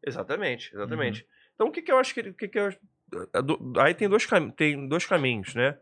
Exatamente, 0.06 0.74
exatamente. 0.74 1.22
Uhum. 1.22 1.28
Então 1.54 1.68
o 1.68 1.70
que, 1.72 1.82
que 1.82 1.90
eu 1.92 1.98
acho 1.98 2.12
que, 2.14 2.20
o 2.20 2.34
que, 2.34 2.48
que 2.48 2.58
eu, 2.58 2.70
aí 3.80 3.94
tem 3.94 4.08
dois, 4.08 4.26
tem 4.56 4.88
dois 4.88 5.06
caminhos, 5.06 5.54
né? 5.54 5.78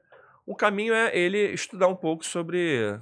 Um 0.47 0.55
caminho 0.55 0.93
é 0.93 1.16
ele 1.16 1.39
estudar 1.52 1.86
um 1.89 1.94
pouco 1.97 2.24
sobre 2.24 2.98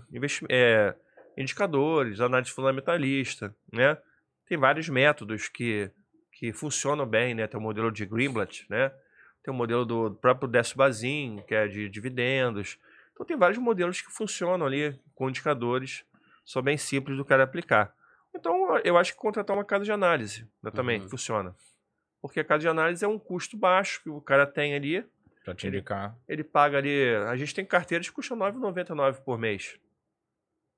é, 0.49 0.95
indicadores, 1.37 2.21
análise 2.21 2.51
fundamentalista, 2.51 3.55
né? 3.73 3.97
Tem 4.47 4.59
vários 4.59 4.89
métodos 4.89 5.49
que, 5.49 5.91
que 6.33 6.53
funcionam 6.53 7.07
bem, 7.07 7.35
né? 7.35 7.47
Tem 7.47 7.59
o 7.59 7.63
modelo 7.63 7.91
de 7.91 8.05
Greenblatt, 8.05 8.67
né? 8.69 8.91
Tem 9.43 9.53
o 9.55 9.57
modelo 9.57 9.85
do 9.87 10.15
próprio 10.17 10.49
Décio 10.49 10.77
Bazin, 10.77 11.43
que 11.49 11.55
é 11.55 11.67
de 11.67 11.89
dividendos. 11.89 12.79
Então 13.13 13.25
tem 13.25 13.37
vários 13.39 13.59
modelos 13.59 14.01
que 14.03 14.11
funcionam 14.13 14.67
ali 14.67 14.99
com 15.15 15.29
indicadores, 15.29 16.05
são 16.45 16.61
bem 16.63 16.77
simples 16.77 17.17
do 17.17 17.25
cara 17.25 17.45
aplicar. 17.45 17.95
Então 18.35 18.77
eu 18.85 18.99
acho 18.99 19.13
que 19.13 19.19
contratar 19.19 19.57
uma 19.57 19.65
casa 19.65 19.85
de 19.85 19.93
análise 19.93 20.47
né, 20.63 20.71
também 20.71 21.01
Uhum. 21.01 21.09
funciona. 21.09 21.55
Porque 22.21 22.41
a 22.41 22.45
casa 22.45 22.61
de 22.61 22.69
análise 22.69 23.03
é 23.05 23.09
um 23.09 23.19
custo 23.19 23.57
baixo 23.57 24.03
que 24.03 24.11
o 24.11 24.21
cara 24.21 24.47
tem 24.47 24.75
ali, 24.75 25.07
pra 25.51 25.59
te 25.61 25.67
Ele- 25.67 25.77
indicar. 25.79 26.17
ele 26.29 26.43
paga 26.45 26.79
ali. 26.79 27.15
A 27.29 27.37
gente 27.37 27.55
tem 27.55 27.65
carteiras 27.65 28.09
que 28.09 28.15
custam 28.15 28.37
R$ 28.39 28.45
9,99 28.53 29.21
por 29.23 29.39
mês. 29.39 29.79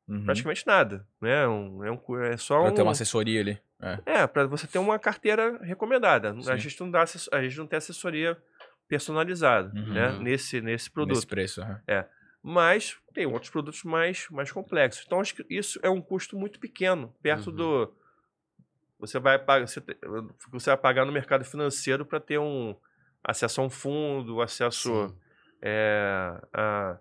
Uhum. 0.09 0.25
Praticamente 0.25 0.67
nada. 0.67 1.07
Né? 1.21 1.47
Um, 1.47 1.85
é, 1.85 1.91
um, 1.91 2.21
é 2.23 2.37
só 2.37 2.61
Pra 2.63 2.71
um. 2.71 2.75
ter 2.75 2.83
uma 2.83 2.93
assessoria 2.93 3.41
ali. 3.41 3.59
É. 3.81 3.99
É, 4.23 4.27
para 4.27 4.47
você 4.47 4.67
ter 4.67 4.79
uma 4.79 4.99
carteira 4.99 5.59
recomendada. 5.63 6.35
Sim. 6.41 6.51
A 6.51 6.57
gente, 6.57 6.81
não 6.81 6.91
dá, 6.91 7.03
a 7.33 7.43
gente 7.43 7.59
não 7.59 7.67
tem 7.67 7.77
assessoria 7.77 8.37
personalizada 8.89 9.73
Uhum. 9.79 9.93
né? 9.93 10.19
nesse, 10.19 10.61
nesse 10.61 10.91
produto. 10.91 11.15
Nesse 11.17 11.27
preço. 11.27 11.63
aham. 11.63 11.81
Mas 12.45 12.97
tem 13.15 13.25
outros 13.25 13.51
produtos 13.51 13.85
mais, 13.85 14.27
mais 14.29 14.51
complexos. 14.51 15.05
Então, 15.07 15.21
acho 15.21 15.35
que 15.35 15.47
isso 15.49 15.79
é 15.83 15.89
um 15.89 16.03
custo 16.03 16.37
muito 16.37 16.59
pequeno, 16.59 17.15
perto 17.23 17.51
Uhum. 17.51 17.57
do. 17.57 17.95
você 18.99 19.19
vai 19.21 19.39
pagar, 19.39 19.67
você, 19.69 19.81
você 20.51 20.71
vai 20.71 20.77
pagar 20.77 21.05
no 21.05 21.13
mercado 21.13 21.45
financeiro 21.45 22.05
para 22.05 22.19
ter 22.21 22.39
um 22.39 22.77
acesso 23.25 23.61
a 23.61 23.65
um 23.65 23.71
fundo, 23.71 24.41
acesso 24.41 25.15
é, 25.61 26.41
a 26.53 26.99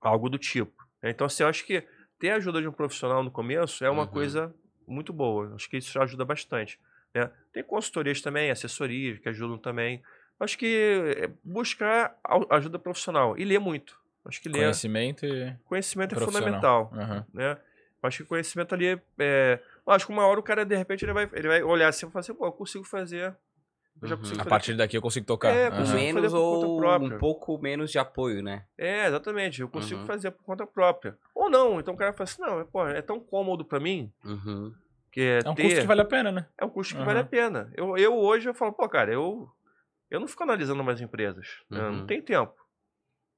algo 0.00 0.28
do 0.28 0.38
tipo. 0.38 0.86
Então, 1.02 1.26
assim, 1.26 1.42
eu 1.42 1.48
acho 1.48 1.64
que 1.64 1.84
ter 2.18 2.30
a 2.30 2.36
ajuda 2.36 2.60
de 2.60 2.68
um 2.68 2.72
profissional 2.72 3.22
no 3.22 3.30
começo 3.30 3.84
é 3.84 3.90
uma 3.90 4.02
Uhum. 4.02 4.08
coisa 4.08 4.54
muito 4.86 5.12
boa. 5.12 5.54
Acho 5.54 5.68
que 5.68 5.76
isso 5.76 6.00
ajuda 6.00 6.24
bastante. 6.24 6.78
né? 7.14 7.30
Tem 7.52 7.62
consultorias 7.64 8.20
também, 8.20 8.50
assessorias 8.50 9.18
que 9.18 9.28
ajudam 9.28 9.56
também. 9.58 10.02
Acho 10.38 10.58
que 10.58 11.14
é 11.16 11.30
buscar 11.42 12.16
ajuda 12.50 12.78
profissional 12.78 13.36
e 13.38 13.44
ler 13.44 13.58
muito. 13.58 13.98
Acho 14.24 14.40
que 14.42 14.48
ler 14.48 14.58
Conhecimento 14.58 15.24
e. 15.24 15.56
conhecimento 15.64 16.14
é 16.14 16.18
fundamental 16.24 16.92
Aham. 16.94 17.26
né? 17.32 17.56
Acho 18.02 18.18
que 18.22 18.28
conhecimento 18.28 18.74
ali 18.74 18.86
é. 18.88 19.00
é... 19.18 19.60
Acho 19.86 20.06
que 20.06 20.12
uma 20.12 20.26
hora 20.26 20.38
o 20.38 20.42
cara, 20.42 20.64
de 20.64 20.76
repente, 20.76 21.04
ele 21.04 21.12
vai, 21.14 21.28
ele 21.32 21.48
vai 21.48 21.62
olhar 21.62 21.88
assim 21.88 22.06
e 22.06 22.10
falar 22.10 22.20
assim, 22.20 22.34
pô, 22.34 22.44
eu 22.46 22.52
consigo 22.52 22.84
fazer. 22.84 23.34
Eu 24.00 24.08
já 24.08 24.14
Uhum. 24.14 24.20
consigo 24.20 24.36
A 24.36 24.38
fazer. 24.44 24.50
partir 24.50 24.74
daqui 24.76 24.96
eu 24.96 25.02
consigo 25.02 25.26
tocar. 25.26 25.50
É, 25.50 25.70
consigo. 25.70 25.86
fazer 25.86 25.96
Menos 25.98 26.32
por 26.32 26.38
conta 26.38 26.66
ou 26.66 26.76
própria. 26.78 27.16
um 27.16 27.18
pouco 27.18 27.58
menos 27.58 27.90
de 27.90 27.98
apoio, 27.98 28.42
né? 28.42 28.64
É, 28.76 29.06
exatamente. 29.06 29.60
Eu 29.60 29.68
consigo 29.68 30.00
Uhum. 30.00 30.06
fazer 30.06 30.30
por 30.30 30.42
conta 30.44 30.66
própria. 30.66 31.16
Ou 31.34 31.50
não. 31.50 31.80
Então 31.80 31.94
o 31.94 31.96
cara 31.96 32.12
fala 32.12 32.24
assim, 32.24 32.40
não, 32.42 32.60
é, 32.60 32.64
pô, 32.64 32.86
é 32.86 33.02
tão 33.02 33.18
cômodo 33.18 33.64
pra 33.64 33.80
mim 33.80 34.12
Uhum. 34.24 34.72
que 35.10 35.20
é, 35.20 35.40
É 35.44 35.50
um 35.50 35.54
ter... 35.54 35.62
custo 35.64 35.80
que 35.80 35.86
vale 35.86 36.00
a 36.02 36.04
pena, 36.04 36.30
né? 36.30 36.46
É 36.56 36.64
um 36.64 36.70
custo 36.70 36.94
que 36.94 37.00
Uhum. 37.00 37.06
vale 37.06 37.18
a 37.20 37.24
pena. 37.24 37.72
Eu, 37.76 37.96
eu 37.96 38.14
hoje 38.14 38.48
eu 38.48 38.54
falo, 38.54 38.72
pô, 38.72 38.88
cara, 38.88 39.12
eu, 39.12 39.48
eu 40.10 40.20
não 40.20 40.28
fico 40.28 40.42
analisando 40.44 40.84
mais 40.84 41.00
empresas. 41.00 41.58
né? 41.70 41.80
Uhum. 41.82 41.92
Não 41.98 42.06
tem 42.06 42.22
tempo. 42.22 42.54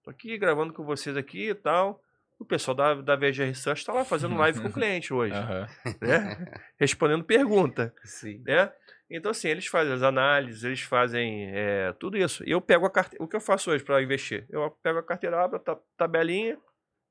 Tô 0.02 0.10
aqui 0.10 0.36
gravando 0.38 0.72
com 0.72 0.84
vocês 0.84 1.16
aqui 1.16 1.50
e 1.50 1.54
tal. 1.54 2.02
O 2.38 2.44
pessoal 2.44 2.74
da, 2.74 2.94
da 2.94 3.16
VG 3.16 3.44
Research 3.44 3.84
tá 3.84 3.92
lá 3.92 4.02
fazendo 4.02 4.34
live 4.36 4.60
com 4.62 4.68
o 4.68 4.72
cliente 4.72 5.12
hoje, 5.12 5.34
Aham. 5.34 5.66
né? 6.00 6.54
Respondendo 6.78 7.22
pergunta. 7.22 7.94
Sim. 8.04 8.42
né? 8.46 8.72
Então, 9.10 9.30
assim, 9.32 9.48
eles 9.48 9.66
fazem 9.66 9.92
as 9.92 10.02
análises, 10.02 10.62
eles 10.62 10.80
fazem 10.82 11.50
é, 11.52 11.92
tudo 11.94 12.16
isso. 12.16 12.44
E 12.46 12.50
eu 12.52 12.60
pego 12.60 12.86
a 12.86 12.90
carteira. 12.90 13.24
O 13.24 13.28
que 13.28 13.34
eu 13.36 13.40
faço 13.40 13.70
hoje 13.70 13.82
para 13.82 14.00
investir? 14.02 14.46
Eu 14.48 14.70
pego 14.82 14.98
a 14.98 15.02
carteira, 15.02 15.42
abro 15.42 15.56
a 15.56 15.60
ta- 15.60 15.78
tabelinha. 15.96 16.56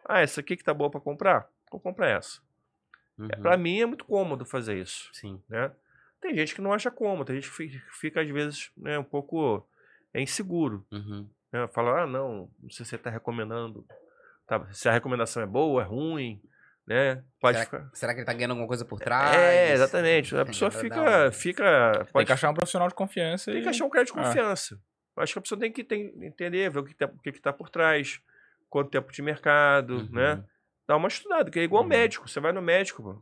Ah, 0.06 0.22
essa 0.22 0.40
aqui 0.40 0.56
que 0.56 0.64
tá 0.64 0.74
boa 0.74 0.90
para 0.90 1.02
comprar? 1.02 1.50
Vou 1.70 1.80
comprar 1.80 2.08
essa. 2.10 2.40
Uhum. 3.18 3.28
Para 3.28 3.58
mim 3.58 3.82
é 3.82 3.86
muito 3.86 4.06
cômodo 4.06 4.46
fazer 4.46 4.78
isso, 4.78 5.10
Sim. 5.14 5.42
né? 5.50 5.72
Tem 6.22 6.34
gente 6.36 6.56
que 6.56 6.62
não 6.62 6.72
acha 6.74 6.90
cômodo, 6.90 7.26
tem 7.26 7.36
gente 7.36 7.50
que 7.50 7.56
fi- 7.56 7.84
fica, 8.00 8.22
às 8.22 8.30
vezes, 8.30 8.72
né, 8.78 8.98
um 8.98 9.04
pouco 9.04 9.68
é, 10.14 10.22
inseguro. 10.22 10.86
Uhum. 10.92 11.30
Né? 11.52 11.68
Fala, 11.68 12.04
ah, 12.04 12.08
não, 12.08 12.50
não 12.62 12.70
sei 12.70 12.86
se 12.86 12.92
você 12.92 12.96
está 12.96 13.10
recomendando. 13.10 13.86
Tá, 14.48 14.66
se 14.72 14.88
a 14.88 14.92
recomendação 14.94 15.44
é 15.44 15.46
boa, 15.46 15.82
é 15.82 15.86
ruim, 15.86 16.42
né? 16.90 17.24
Pode 17.40 17.58
Será, 17.58 17.66
ficar. 17.70 17.90
será 17.94 18.14
que 18.14 18.20
ele 18.20 18.26
tá 18.26 18.34
ganhando 18.34 18.52
alguma 18.52 18.68
coisa 18.68 18.84
por 18.84 19.00
trás? 19.00 19.36
É, 19.38 19.72
exatamente. 19.74 20.36
A 20.36 20.44
pessoa 20.46 20.72
fica, 20.72 21.32
fica. 21.32 21.92
Tem 22.04 22.06
Pode 22.12 22.26
que 22.26 22.34
achar 22.34 22.50
um 22.50 22.54
profissional 22.54 22.88
de 22.90 22.96
confiança. 22.96 23.52
Tem 23.52 23.60
e... 23.62 23.64
que 23.64 23.70
achar 23.70 23.86
um 23.86 23.90
cara 23.90 24.04
de 24.04 24.12
Ah. 24.12 24.16
confiança. 24.16 24.82
Eu 25.16 25.24
acho 25.24 25.34
que 25.34 25.40
a 25.40 25.42
pessoa 25.42 25.60
tem 25.60 25.72
que 25.72 25.84
tem- 25.84 26.12
entender, 26.22 26.70
ver 26.70 26.80
o 26.80 26.84
que 26.84 26.92
está 26.94 27.08
que 27.08 27.32
que 27.32 27.40
tá 27.40 27.54
por 27.54 27.70
trás, 27.70 28.20
quanto 28.70 28.90
tempo 28.90 29.12
de 29.12 29.22
mercado, 29.22 29.98
Uhum. 29.98 30.10
né? 30.12 30.44
Dá 30.88 30.96
uma 30.98 31.08
estudada, 31.08 31.52
que 31.52 31.60
é 31.60 31.64
igual 31.64 31.84
Uhum. 31.84 31.90
médico. 31.90 32.28
Você 32.28 32.40
vai 32.40 32.52
no 32.52 32.62
médico, 32.62 33.04
pô. 33.04 33.22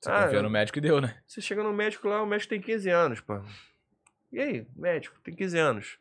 Você 0.00 0.10
Ah, 0.10 0.24
confia 0.24 0.42
no 0.42 0.50
médico 0.50 0.78
e 0.78 0.80
deu, 0.80 1.00
né? 1.00 1.18
Você 1.26 1.40
chega 1.40 1.62
no 1.62 1.72
médico 1.72 2.06
lá, 2.08 2.22
o 2.22 2.26
médico 2.26 2.50
tem 2.50 2.60
15 2.60 2.88
anos, 2.90 3.20
pô. 3.20 3.40
E 4.32 4.38
aí, 4.40 4.66
médico, 4.76 5.18
tem 5.24 5.34
15 5.34 5.58
anos. 5.58 5.98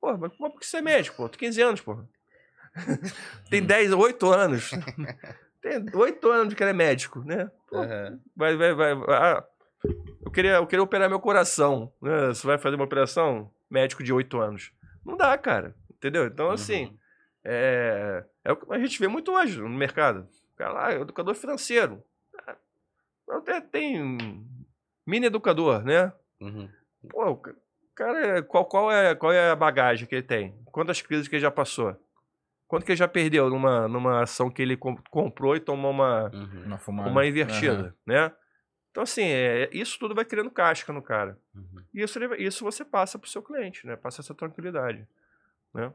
Pô, 0.00 0.16
mas 0.18 0.30
mas 0.38 0.52
por 0.52 0.60
que 0.60 0.66
você 0.66 0.76
é 0.78 0.82
médico, 0.82 1.16
pô? 1.16 1.28
Tem 1.28 1.38
15 1.38 1.62
anos, 1.62 1.80
pô. 1.80 1.98
tem 3.50 3.62
10, 3.64 3.92
8 3.92 4.30
anos. 4.32 4.70
tem 5.64 5.84
8 5.94 6.30
anos 6.30 6.54
que 6.54 6.62
ele 6.62 6.70
é 6.70 6.74
médico, 6.74 7.20
né? 7.24 7.50
Pô, 7.68 7.78
Aham. 7.78 8.20
vai, 8.36 8.56
vai, 8.56 8.74
vai. 8.74 8.92
Ah, 9.08 9.44
eu, 10.24 10.30
queria, 10.30 10.52
eu 10.56 10.66
queria 10.66 10.82
operar 10.82 11.08
meu 11.08 11.18
coração. 11.20 11.92
Né? 12.02 12.28
Você 12.28 12.46
vai 12.46 12.58
fazer 12.58 12.76
uma 12.76 12.84
operação? 12.84 13.50
Médico 13.70 14.02
de 14.04 14.12
8 14.12 14.38
anos. 14.40 14.72
Não 15.04 15.16
dá, 15.16 15.36
cara. 15.38 15.74
Entendeu? 15.90 16.26
Então, 16.26 16.50
assim, 16.50 16.84
Uhum. 16.86 16.98
é, 17.44 18.24
é 18.44 18.52
o 18.52 18.56
que 18.56 18.72
a 18.72 18.78
gente 18.78 18.98
vê 19.00 19.08
muito 19.08 19.32
hoje 19.32 19.60
no 19.60 19.68
mercado. 19.68 20.28
O 20.52 20.56
cara 20.56 20.72
lá, 20.72 20.92
é 20.92 21.00
educador 21.00 21.34
financeiro. 21.34 22.02
Ah, 22.46 22.56
Até 23.30 23.60
tem 23.60 24.46
mini 25.06 25.26
educador, 25.26 25.82
né? 25.82 26.12
Uhum. 26.40 26.68
Pô, 27.08 27.36
cara, 27.94 28.42
qual, 28.42 28.64
qual, 28.66 28.92
é, 28.92 29.14
qual 29.14 29.32
é 29.32 29.50
a 29.50 29.56
bagagem 29.56 30.06
que 30.06 30.14
ele 30.14 30.22
tem? 30.22 30.54
Quantas 30.66 31.00
crises 31.02 31.26
que 31.26 31.36
ele 31.36 31.42
já 31.42 31.50
passou? 31.50 31.96
Quanto 32.66 32.84
que 32.86 32.92
ele 32.92 32.96
já 32.98 33.06
perdeu 33.08 33.48
numa, 33.50 33.86
numa 33.88 34.22
ação 34.22 34.50
que 34.50 34.62
ele 34.62 34.76
com- 34.76 34.96
comprou 35.10 35.54
e 35.54 35.60
tomou 35.60 35.90
uma, 35.90 36.30
Uhum. 36.32 36.62
Uma 36.66 36.78
fumada. 36.78 37.10
uma 37.10 37.26
invertida, 37.26 37.94
né? 38.06 38.32
Então, 38.90 39.02
assim, 39.02 39.24
é, 39.24 39.68
isso 39.72 39.98
tudo 39.98 40.14
vai 40.14 40.24
criando 40.24 40.50
casca 40.50 40.92
no 40.92 41.02
cara. 41.02 41.38
Uhum. 41.54 41.82
E 41.92 42.00
isso, 42.02 42.18
isso 42.38 42.64
você 42.64 42.84
passa 42.84 43.18
pro 43.18 43.28
seu 43.28 43.42
cliente, 43.42 43.86
né? 43.86 43.96
Passa 43.96 44.20
essa 44.20 44.34
tranquilidade. 44.34 45.06
Né? 45.74 45.92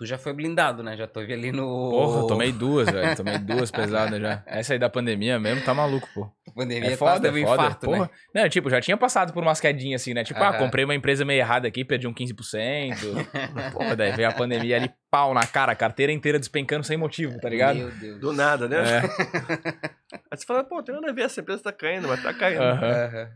Tu 0.00 0.06
já 0.06 0.16
foi 0.16 0.32
blindado, 0.32 0.82
né? 0.82 0.96
Já 0.96 1.06
tô 1.06 1.20
ali 1.20 1.52
no. 1.52 1.90
Porra, 1.90 2.20
eu 2.20 2.26
tomei 2.26 2.50
duas, 2.50 2.88
velho. 2.90 3.14
Tomei 3.14 3.36
duas 3.36 3.70
pesadas 3.70 4.18
já. 4.18 4.42
Essa 4.46 4.72
aí 4.72 4.78
da 4.78 4.88
pandemia 4.88 5.38
mesmo 5.38 5.62
tá 5.62 5.74
maluco, 5.74 6.08
pô. 6.14 6.26
Pandemia 6.54 6.92
É 6.92 6.96
foda, 6.96 7.28
é 7.28 7.30
foda. 7.30 7.38
infarto, 7.38 7.84
Porra. 7.84 8.04
né? 8.04 8.10
Não, 8.42 8.48
tipo, 8.48 8.70
já 8.70 8.80
tinha 8.80 8.96
passado 8.96 9.30
por 9.34 9.42
umas 9.42 9.60
quedinhas 9.60 10.00
assim, 10.00 10.14
né? 10.14 10.24
Tipo, 10.24 10.42
ah, 10.42 10.48
Aham. 10.48 10.56
comprei 10.58 10.86
uma 10.86 10.94
empresa 10.94 11.22
meio 11.22 11.40
errada 11.40 11.68
aqui, 11.68 11.84
perdi 11.84 12.06
um 12.08 12.14
15%. 12.14 12.94
Porra, 13.74 13.94
daí 13.94 14.10
veio 14.12 14.26
a 14.26 14.32
pandemia 14.32 14.76
ali, 14.76 14.90
pau 15.10 15.34
na 15.34 15.46
cara, 15.46 15.72
a 15.72 15.76
carteira 15.76 16.10
inteira 16.10 16.38
despencando 16.38 16.82
sem 16.86 16.96
motivo, 16.96 17.38
tá 17.38 17.50
ligado? 17.50 17.76
Meu 17.76 17.90
Deus. 17.90 18.18
Do 18.22 18.32
nada, 18.32 18.66
né? 18.66 18.78
É. 18.78 19.00
Aí 20.32 20.38
você 20.38 20.46
fala, 20.46 20.64
pô, 20.64 20.82
tem 20.82 20.94
nada 20.94 21.10
a 21.10 21.12
ver, 21.12 21.24
essa 21.26 21.42
empresa 21.42 21.62
tá 21.62 21.72
caindo, 21.72 22.08
mas 22.08 22.22
tá 22.22 22.32
caindo. 22.32 22.62
Aham. 22.62 22.86
Aham. 22.90 23.30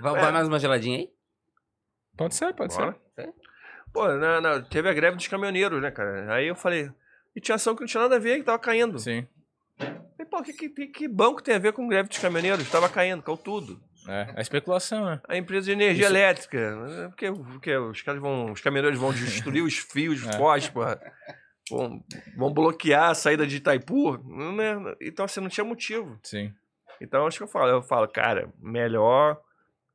Vai, 0.00 0.16
É. 0.16 0.20
vai 0.22 0.32
mais 0.32 0.48
uma 0.48 0.58
geladinha 0.58 1.00
aí? 1.00 1.10
Pode 2.16 2.34
ser, 2.34 2.54
pode 2.54 2.74
Bora. 2.74 2.96
ser. 3.14 3.28
Pô, 3.92 4.06
na- 4.08 4.40
na- 4.40 4.60
teve 4.60 4.88
a 4.88 4.92
greve 4.92 5.16
dos 5.16 5.26
caminhoneiros, 5.28 5.80
né, 5.82 5.90
cara? 5.90 6.32
Aí 6.34 6.46
eu 6.46 6.54
falei, 6.54 6.90
e 7.34 7.40
tinha 7.40 7.54
ação 7.56 7.74
que 7.74 7.80
não 7.80 7.86
tinha 7.88 8.02
nada 8.02 8.16
a 8.16 8.18
ver, 8.20 8.38
que 8.38 8.44
tava 8.44 8.58
caindo. 8.58 8.98
Sim. 8.98 9.26
Falei, 9.78 10.26
pô, 10.30 10.42
que, 10.42 10.52
que, 10.52 10.86
que 10.88 11.08
banco 11.08 11.42
tem 11.42 11.54
a 11.54 11.58
ver 11.58 11.72
com 11.72 11.86
greve 11.88 12.08
dos 12.08 12.18
caminhoneiros? 12.18 12.68
Tava 12.70 12.88
caindo, 12.88 13.22
caiu 13.22 13.36
tudo. 13.36 13.80
É, 14.08 14.32
a 14.36 14.40
especulação, 14.40 15.04
né? 15.04 15.20
A 15.28 15.36
empresa 15.36 15.66
de 15.66 15.72
energia 15.72 16.04
Isso- 16.06 16.12
elétrica. 16.14 16.76
né? 16.76 17.08
Porque, 17.08 17.30
porque 17.30 17.76
os 17.76 18.00
caras 18.02 18.20
vão. 18.20 18.52
Os 18.52 18.60
caminhoneiros 18.60 18.98
vão 18.98 19.12
destruir 19.12 19.62
os 19.62 19.76
fios 19.76 20.22
É. 20.26 20.36
porra. 20.70 21.00
Vão, 21.70 22.02
vão 22.36 22.50
bloquear 22.52 23.10
a 23.10 23.14
saída 23.14 23.46
de 23.46 23.56
Itaipu. 23.56 24.16
Né? 24.54 24.96
Então, 25.02 25.24
assim, 25.26 25.40
não 25.40 25.48
tinha 25.50 25.64
motivo. 25.64 26.18
Sim. 26.22 26.52
Então, 27.00 27.26
acho 27.26 27.36
que 27.36 27.44
eu 27.44 27.48
falo, 27.48 27.68
eu 27.70 27.82
falo, 27.82 28.08
cara, 28.08 28.50
melhor. 28.58 29.38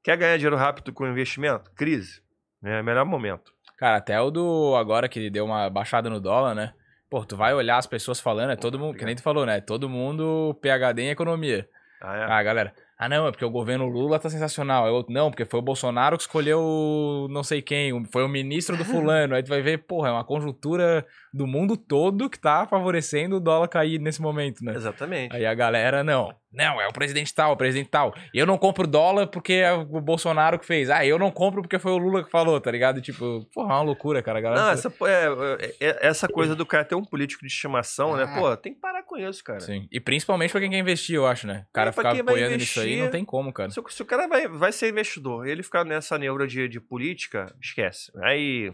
Quer 0.04 0.16
ganhar 0.18 0.38
dinheiro 0.38 0.58
rápido 0.58 0.94
com 0.94 1.08
investimento? 1.08 1.72
Crise. 1.72 2.22
É 2.64 2.82
o 2.82 2.84
melhor 2.84 3.06
momento. 3.06 3.52
Cara, 3.84 3.98
até 3.98 4.22
o 4.22 4.32
do 4.32 4.78
agora 4.78 5.10
que 5.10 5.30
deu 5.30 5.44
uma 5.44 5.70
baixada 5.70 6.10
no 6.10 6.18
dólar, 6.18 6.56
né? 6.56 6.72
Pô, 7.10 7.26
tu 7.26 7.36
vai 7.36 7.54
olhar 7.54 7.78
as 7.78 7.86
pessoas 7.86 8.18
falando, 8.18 8.52
é 8.52 8.56
todo 8.56 8.80
mundo, 8.80 8.98
que 8.98 9.04
nem 9.04 9.14
tu 9.14 9.22
falou, 9.22 9.46
né? 9.46 9.60
Todo 9.60 9.90
mundo 9.90 10.58
PHD 10.62 11.02
em 11.02 11.10
economia. 11.10 11.68
Ah, 12.02 12.16
é? 12.16 12.24
Ah, 12.24 12.44
galera. 12.44 12.74
Ah, 12.98 13.10
não, 13.10 13.28
é 13.28 13.32
porque 13.32 13.44
o 13.44 13.50
governo 13.50 13.86
Lula 13.90 14.20
tá 14.20 14.30
sensacional. 14.30 14.90
Outro, 14.90 15.12
não, 15.14 15.30
porque 15.30 15.44
foi 15.44 15.60
o 15.60 15.62
Bolsonaro 15.62 16.16
que 16.16 16.24
escolheu 16.24 17.28
não 17.30 17.44
sei 17.44 17.62
quem, 17.62 18.06
foi 18.06 18.24
o 18.24 18.30
ministro 18.30 18.78
do 18.78 18.86
fulano. 18.88 19.36
Aí 19.36 19.44
tu 19.44 19.50
vai 19.50 19.62
ver, 19.62 19.80
porra, 19.80 20.08
é 20.08 20.12
uma 20.14 20.24
conjuntura 20.24 21.06
do 21.34 21.48
mundo 21.48 21.76
todo 21.76 22.30
que 22.30 22.38
tá 22.40 22.68
favorecendo 22.68 23.38
o 23.38 23.40
dólar 23.40 23.68
cair 23.68 24.00
nesse 24.00 24.22
momento, 24.22 24.64
né? 24.64 24.74
Exatamente. 24.76 25.36
Aí 25.36 25.46
a 25.46 25.54
galera, 25.56 26.04
não, 26.04 26.34
não, 26.52 26.80
é 26.80 26.88
o 26.88 26.94
presidente 26.94 27.34
tal, 27.34 27.54
o 27.54 27.58
presidente 27.58 27.90
tal. 27.90 28.14
Eu 28.32 28.46
não 28.46 28.58
compro 28.58 28.86
dólar 28.86 29.26
porque 29.28 29.54
é 29.54 29.74
o 29.74 29.84
Bolsonaro 30.00 30.60
que 30.60 30.66
fez. 30.66 30.92
Ah, 30.92 31.04
eu 31.04 31.18
não 31.18 31.32
compro 31.32 31.64
porque 31.64 31.80
foi 31.80 31.92
o 31.92 31.98
Lula 31.98 32.24
que 32.24 32.30
falou, 32.30 32.62
tá 32.62 32.70
ligado? 32.70 33.02
Tipo, 33.02 33.44
porra, 33.52 33.72
é 33.74 33.76
uma 33.78 33.82
loucura, 33.82 34.22
cara. 34.22 34.38
A 34.38 34.42
galera 34.42 34.62
Não, 34.62 34.70
essa, 34.72 34.90
é, 34.90 35.66
é- 35.82 35.88
é- 35.90 36.08
essa 36.08 36.28
coisa 36.28 36.56
do 36.56 36.66
cara 36.66 36.86
ter 36.86 36.94
um 36.94 37.04
político 37.04 37.42
de 37.42 37.52
estimação, 37.52 38.16
né? 38.16 38.26
Ah. 38.28 38.40
Pô, 38.40 38.56
tem 38.58 38.74
que 38.76 38.80
parar 38.80 39.02
com 39.02 39.18
isso, 39.18 39.44
cara. 39.44 39.60
Sim. 39.60 39.88
E 39.92 40.00
principalmente 40.00 40.52
pra 40.52 40.62
quem 40.62 40.70
quer 40.70 40.78
investir, 40.78 41.16
eu 41.16 41.26
acho, 41.26 41.48
né? 41.48 41.66
O 41.70 41.74
cara 41.74 41.90
É, 41.90 41.94
ficar 41.94 42.12
apoiando 42.16 42.58
nisso 42.58 42.80
aí, 42.80 43.02
não 43.02 43.10
tem 43.10 43.26
como, 43.26 43.52
cara. 43.52 43.72
Se, 43.72 43.80
o- 43.80 43.90
se 43.90 44.02
o 44.04 44.06
cara 44.06 44.28
vai, 44.28 44.48
vai 44.48 44.72
ser 44.72 44.90
investidor 44.90 45.48
e 45.48 45.52
ele 45.52 45.64
ficar 45.64 45.84
nessa 45.84 46.18
neura 46.20 46.46
de, 46.46 46.68
de 46.68 46.80
política, 46.80 47.52
esquece. 47.60 48.12
Aí. 48.22 48.72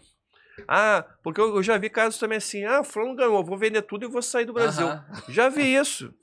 Ah, 0.67 1.05
porque 1.23 1.39
eu, 1.39 1.55
eu 1.55 1.63
já 1.63 1.77
vi 1.77 1.89
casos 1.89 2.19
também 2.19 2.37
assim: 2.37 2.65
ah, 2.65 2.83
fulano 2.83 3.15
ganhou, 3.15 3.43
vou 3.43 3.57
vender 3.57 3.81
tudo 3.81 4.05
e 4.05 4.09
vou 4.09 4.21
sair 4.21 4.45
do 4.45 4.53
Brasil. 4.53 4.87
Aham. 4.87 5.23
Já 5.29 5.49
vi 5.49 5.73
isso. 5.75 6.13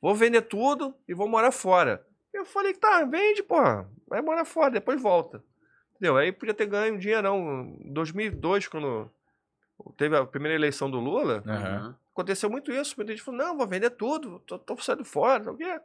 Vou 0.00 0.14
vender 0.14 0.42
tudo 0.42 0.94
e 1.08 1.14
vou 1.14 1.28
morar 1.28 1.50
fora. 1.50 2.04
Eu 2.32 2.44
falei, 2.44 2.74
tá, 2.74 3.04
vende, 3.04 3.42
porra. 3.42 3.88
Vai 4.06 4.22
morar 4.22 4.44
fora, 4.44 4.70
depois 4.70 5.00
volta. 5.00 5.42
Entendeu? 5.92 6.16
Aí 6.16 6.30
podia 6.30 6.54
ter 6.54 6.66
ganho 6.66 6.94
um 6.94 6.98
dinheirão. 6.98 7.76
Em 7.80 7.92
2002, 7.92 8.68
quando 8.68 9.10
teve 9.96 10.16
a 10.16 10.24
primeira 10.24 10.54
eleição 10.54 10.90
do 10.90 11.00
Lula. 11.00 11.42
Uhum. 11.46 11.94
aconteceu 12.12 12.48
muito 12.48 12.70
isso. 12.70 12.94
Muita 12.96 13.12
gente 13.12 13.24
falou, 13.24 13.40
não, 13.40 13.56
vou 13.56 13.66
vender 13.66 13.90
tudo, 13.90 14.38
tô, 14.40 14.58
tô 14.58 14.76
saindo 14.78 15.04
fora, 15.04 15.44
não 15.44 15.56
sei 15.56 15.68
o 15.68 15.70
quê. 15.70 15.80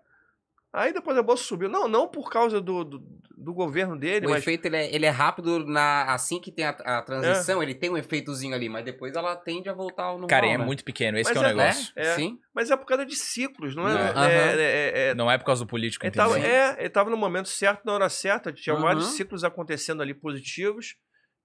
Aí 0.73 0.91
depois 0.91 1.15
a 1.15 1.21
bolsa 1.21 1.43
subiu. 1.43 1.69
Não, 1.69 1.87
não 1.87 2.07
por 2.07 2.31
causa 2.31 2.59
do, 2.59 2.83
do, 2.83 2.99
do 3.37 3.53
governo 3.53 3.95
dele, 3.95 4.25
O 4.25 4.31
mas 4.31 4.39
efeito 4.41 4.65
ele 4.65 4.75
é, 4.75 4.95
ele 4.95 5.05
é 5.05 5.09
rápido 5.09 5.63
na, 5.65 6.11
assim 6.11 6.41
que 6.41 6.51
tem 6.51 6.65
a, 6.65 6.69
a 6.71 7.01
transição, 7.03 7.61
ele 7.61 7.75
tem 7.75 7.91
um 7.91 7.97
efeitozinho 7.97 8.55
ali, 8.55 8.67
mas 8.67 8.83
depois 8.83 9.15
ela 9.15 9.35
tende 9.35 9.69
a 9.69 9.73
voltar 9.73 10.05
ao 10.05 10.13
normal. 10.13 10.29
Cara, 10.29 10.47
e 10.47 10.49
é 10.49 10.57
né? 10.57 10.65
muito 10.65 10.83
pequeno, 10.83 11.17
esse 11.19 11.31
é 11.31 11.39
o 11.39 11.43
é, 11.43 11.47
negócio. 11.47 11.93
É. 11.95 12.15
Sim. 12.15 12.39
Mas 12.55 12.71
é 12.71 12.75
por 12.75 12.87
causa 12.87 13.05
de 13.05 13.15
ciclos, 13.15 13.75
não 13.75 13.87
é? 13.87 14.13
Não. 14.13 14.23
é- 14.23 14.33
é- 14.33 14.61
é- 14.61 15.09
é- 15.09 15.13
Não 15.15 15.29
é 15.29 15.37
por 15.37 15.45
causa 15.45 15.63
do 15.63 15.67
político, 15.67 16.09
tava, 16.11 16.39
entendeu? 16.39 16.49
é, 16.51 16.75
ele 16.79 16.89
tava 16.89 17.11
no 17.11 17.17
momento 17.17 17.49
certo, 17.49 17.85
na 17.85 17.93
hora 17.93 18.09
certa. 18.09 18.51
Tinha 18.51 18.75
Uhum. 18.75 18.81
vários 18.81 19.05
ciclos 19.11 19.43
acontecendo 19.43 20.01
ali 20.01 20.15
positivos 20.15 20.95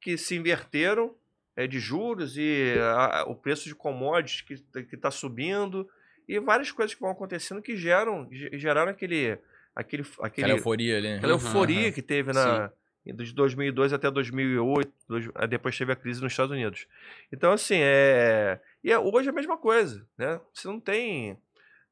que 0.00 0.16
se 0.16 0.36
inverteram 0.36 1.14
é, 1.54 1.66
de 1.66 1.78
juros 1.80 2.36
e 2.38 2.76
a- 2.80 3.24
o 3.26 3.34
preço 3.34 3.64
de 3.68 3.74
commodities 3.74 4.40
que, 4.42 4.82
que 4.84 4.96
tá 4.96 5.10
subindo 5.10 5.86
e 6.28 6.38
várias 6.38 6.70
coisas 6.70 6.94
que 6.94 7.00
vão 7.00 7.10
acontecendo 7.10 7.62
que 7.62 7.76
geram, 7.76 8.28
ge- 8.30 8.50
geraram 8.58 8.90
aquele, 8.90 9.38
aquele, 9.74 10.02
aquele, 10.02 10.26
Aquela 10.44 10.50
euforia 10.50 10.98
ali. 10.98 11.08
aquela 11.14 11.32
Uhum, 11.34 11.38
euforia 11.40 11.86
uhum. 11.86 11.92
que 11.92 12.02
teve 12.02 12.32
na 12.32 12.70
de 13.06 13.32
2002 13.32 13.94
até 13.94 14.10
2008, 14.10 14.92
dois- 15.08 15.30
aí 15.34 15.48
depois 15.48 15.78
teve 15.78 15.90
a 15.92 15.96
crise 15.96 16.20
nos 16.22 16.30
Estados 16.32 16.52
Unidos. 16.52 16.86
Então 17.32 17.52
assim, 17.52 17.78
é 17.80 18.60
e 18.84 18.92
é, 18.92 18.98
hoje 18.98 19.28
é 19.28 19.30
a 19.30 19.34
mesma 19.34 19.56
coisa, 19.56 20.06
né? 20.18 20.38
Você 20.52 20.68
não 20.68 20.78
tem 20.78 21.38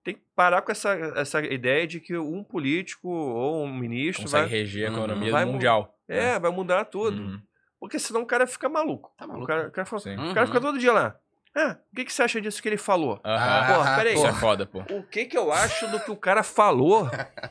tem 0.05 0.15
que 0.15 0.23
parar 0.37 0.63
com 0.63 0.71
essa, 0.71 0.93
essa 1.17 1.41
ideia 1.41 1.85
de 1.87 1.99
que 1.99 2.17
um 2.17 2.45
político 2.45 3.09
ou 3.09 3.65
um 3.65 3.75
ministro 3.75 4.23
Consegue 4.25 4.49
vai, 4.49 4.59
reger 4.61 4.87
a 4.87 4.91
Uhum. 4.93 4.97
economia 4.99 5.33
Vai 5.33 5.45
mundial. 5.47 5.99
é, 6.07 6.39
vai 6.39 6.51
mudar 6.53 6.85
tudo. 6.85 7.17
Uhum. 7.21 7.41
Porque 7.81 7.99
senão 7.99 8.23
o 8.23 8.27
cara 8.27 8.47
fica 8.47 8.69
maluco. 8.69 9.13
Tá 9.19 9.25
O 9.25 9.29
maluco. 9.29 9.47
cara, 9.49 9.69
o 9.69 9.71
cara 9.73 9.85
fala- 9.87 10.01
Sim. 10.03 10.17
Uhum. 10.17 10.31
o 10.31 10.35
cara 10.35 10.47
fica 10.47 10.61
todo 10.61 10.79
dia 10.79 10.93
lá. 10.93 11.17
Ah, 11.59 11.79
o 11.91 11.97
que, 11.97 12.05
que 12.05 12.13
você 12.13 12.23
acha 12.23 12.39
disso 12.39 12.61
que 12.61 12.69
ele 12.69 12.77
falou? 12.77 13.19
Aham. 13.25 13.75
Porra, 13.75 13.97
peraí. 13.97 14.15
Isso 14.15 14.27
é 14.27 14.33
foda, 14.35 14.67
pô. 14.67 14.81
O 14.91 15.03
que 15.03 15.25
que 15.25 15.39
eu 15.39 15.51
acho 15.51 15.89
do 15.91 15.99
que 15.99 16.11
o 16.11 16.17
cara 16.17 16.43
falou? 16.43 17.09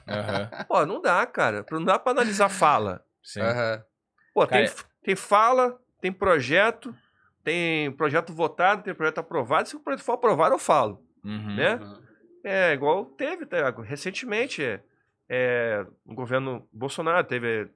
Aham. 0.07 0.49
Pô, 0.67 0.85
não 0.85 1.01
dá, 1.01 1.25
cara. 1.25 1.65
Não 1.71 1.83
dá 1.83 1.97
pra 1.97 2.11
analisar 2.11 2.47
fala. 2.49 3.03
Sim. 3.23 3.41
Aham. 3.41 3.83
Pô, 4.31 4.45
tem, 4.45 4.67
Cara, 4.67 4.77
tem 5.01 5.15
fala, 5.15 5.79
tem 5.99 6.11
projeto, 6.11 6.95
tem 7.43 7.91
projeto 7.93 8.31
votado, 8.31 8.83
tem 8.83 8.93
projeto 8.93 9.17
aprovado. 9.17 9.67
Se 9.67 9.75
o 9.75 9.79
projeto 9.79 10.03
for 10.03 10.13
aprovado, 10.13 10.53
eu 10.53 10.59
falo. 10.59 11.03
Uhum. 11.23 11.55
Né? 11.55 11.75
Uhum. 11.75 12.03
É 12.43 12.73
igual 12.73 13.05
teve, 13.05 13.47
tá? 13.47 13.71
recentemente, 13.81 14.63
é, 14.63 14.83
é, 15.27 15.83
no 16.05 16.13
governo 16.13 16.69
Bolsonaro, 16.71 17.25
teve 17.25 17.69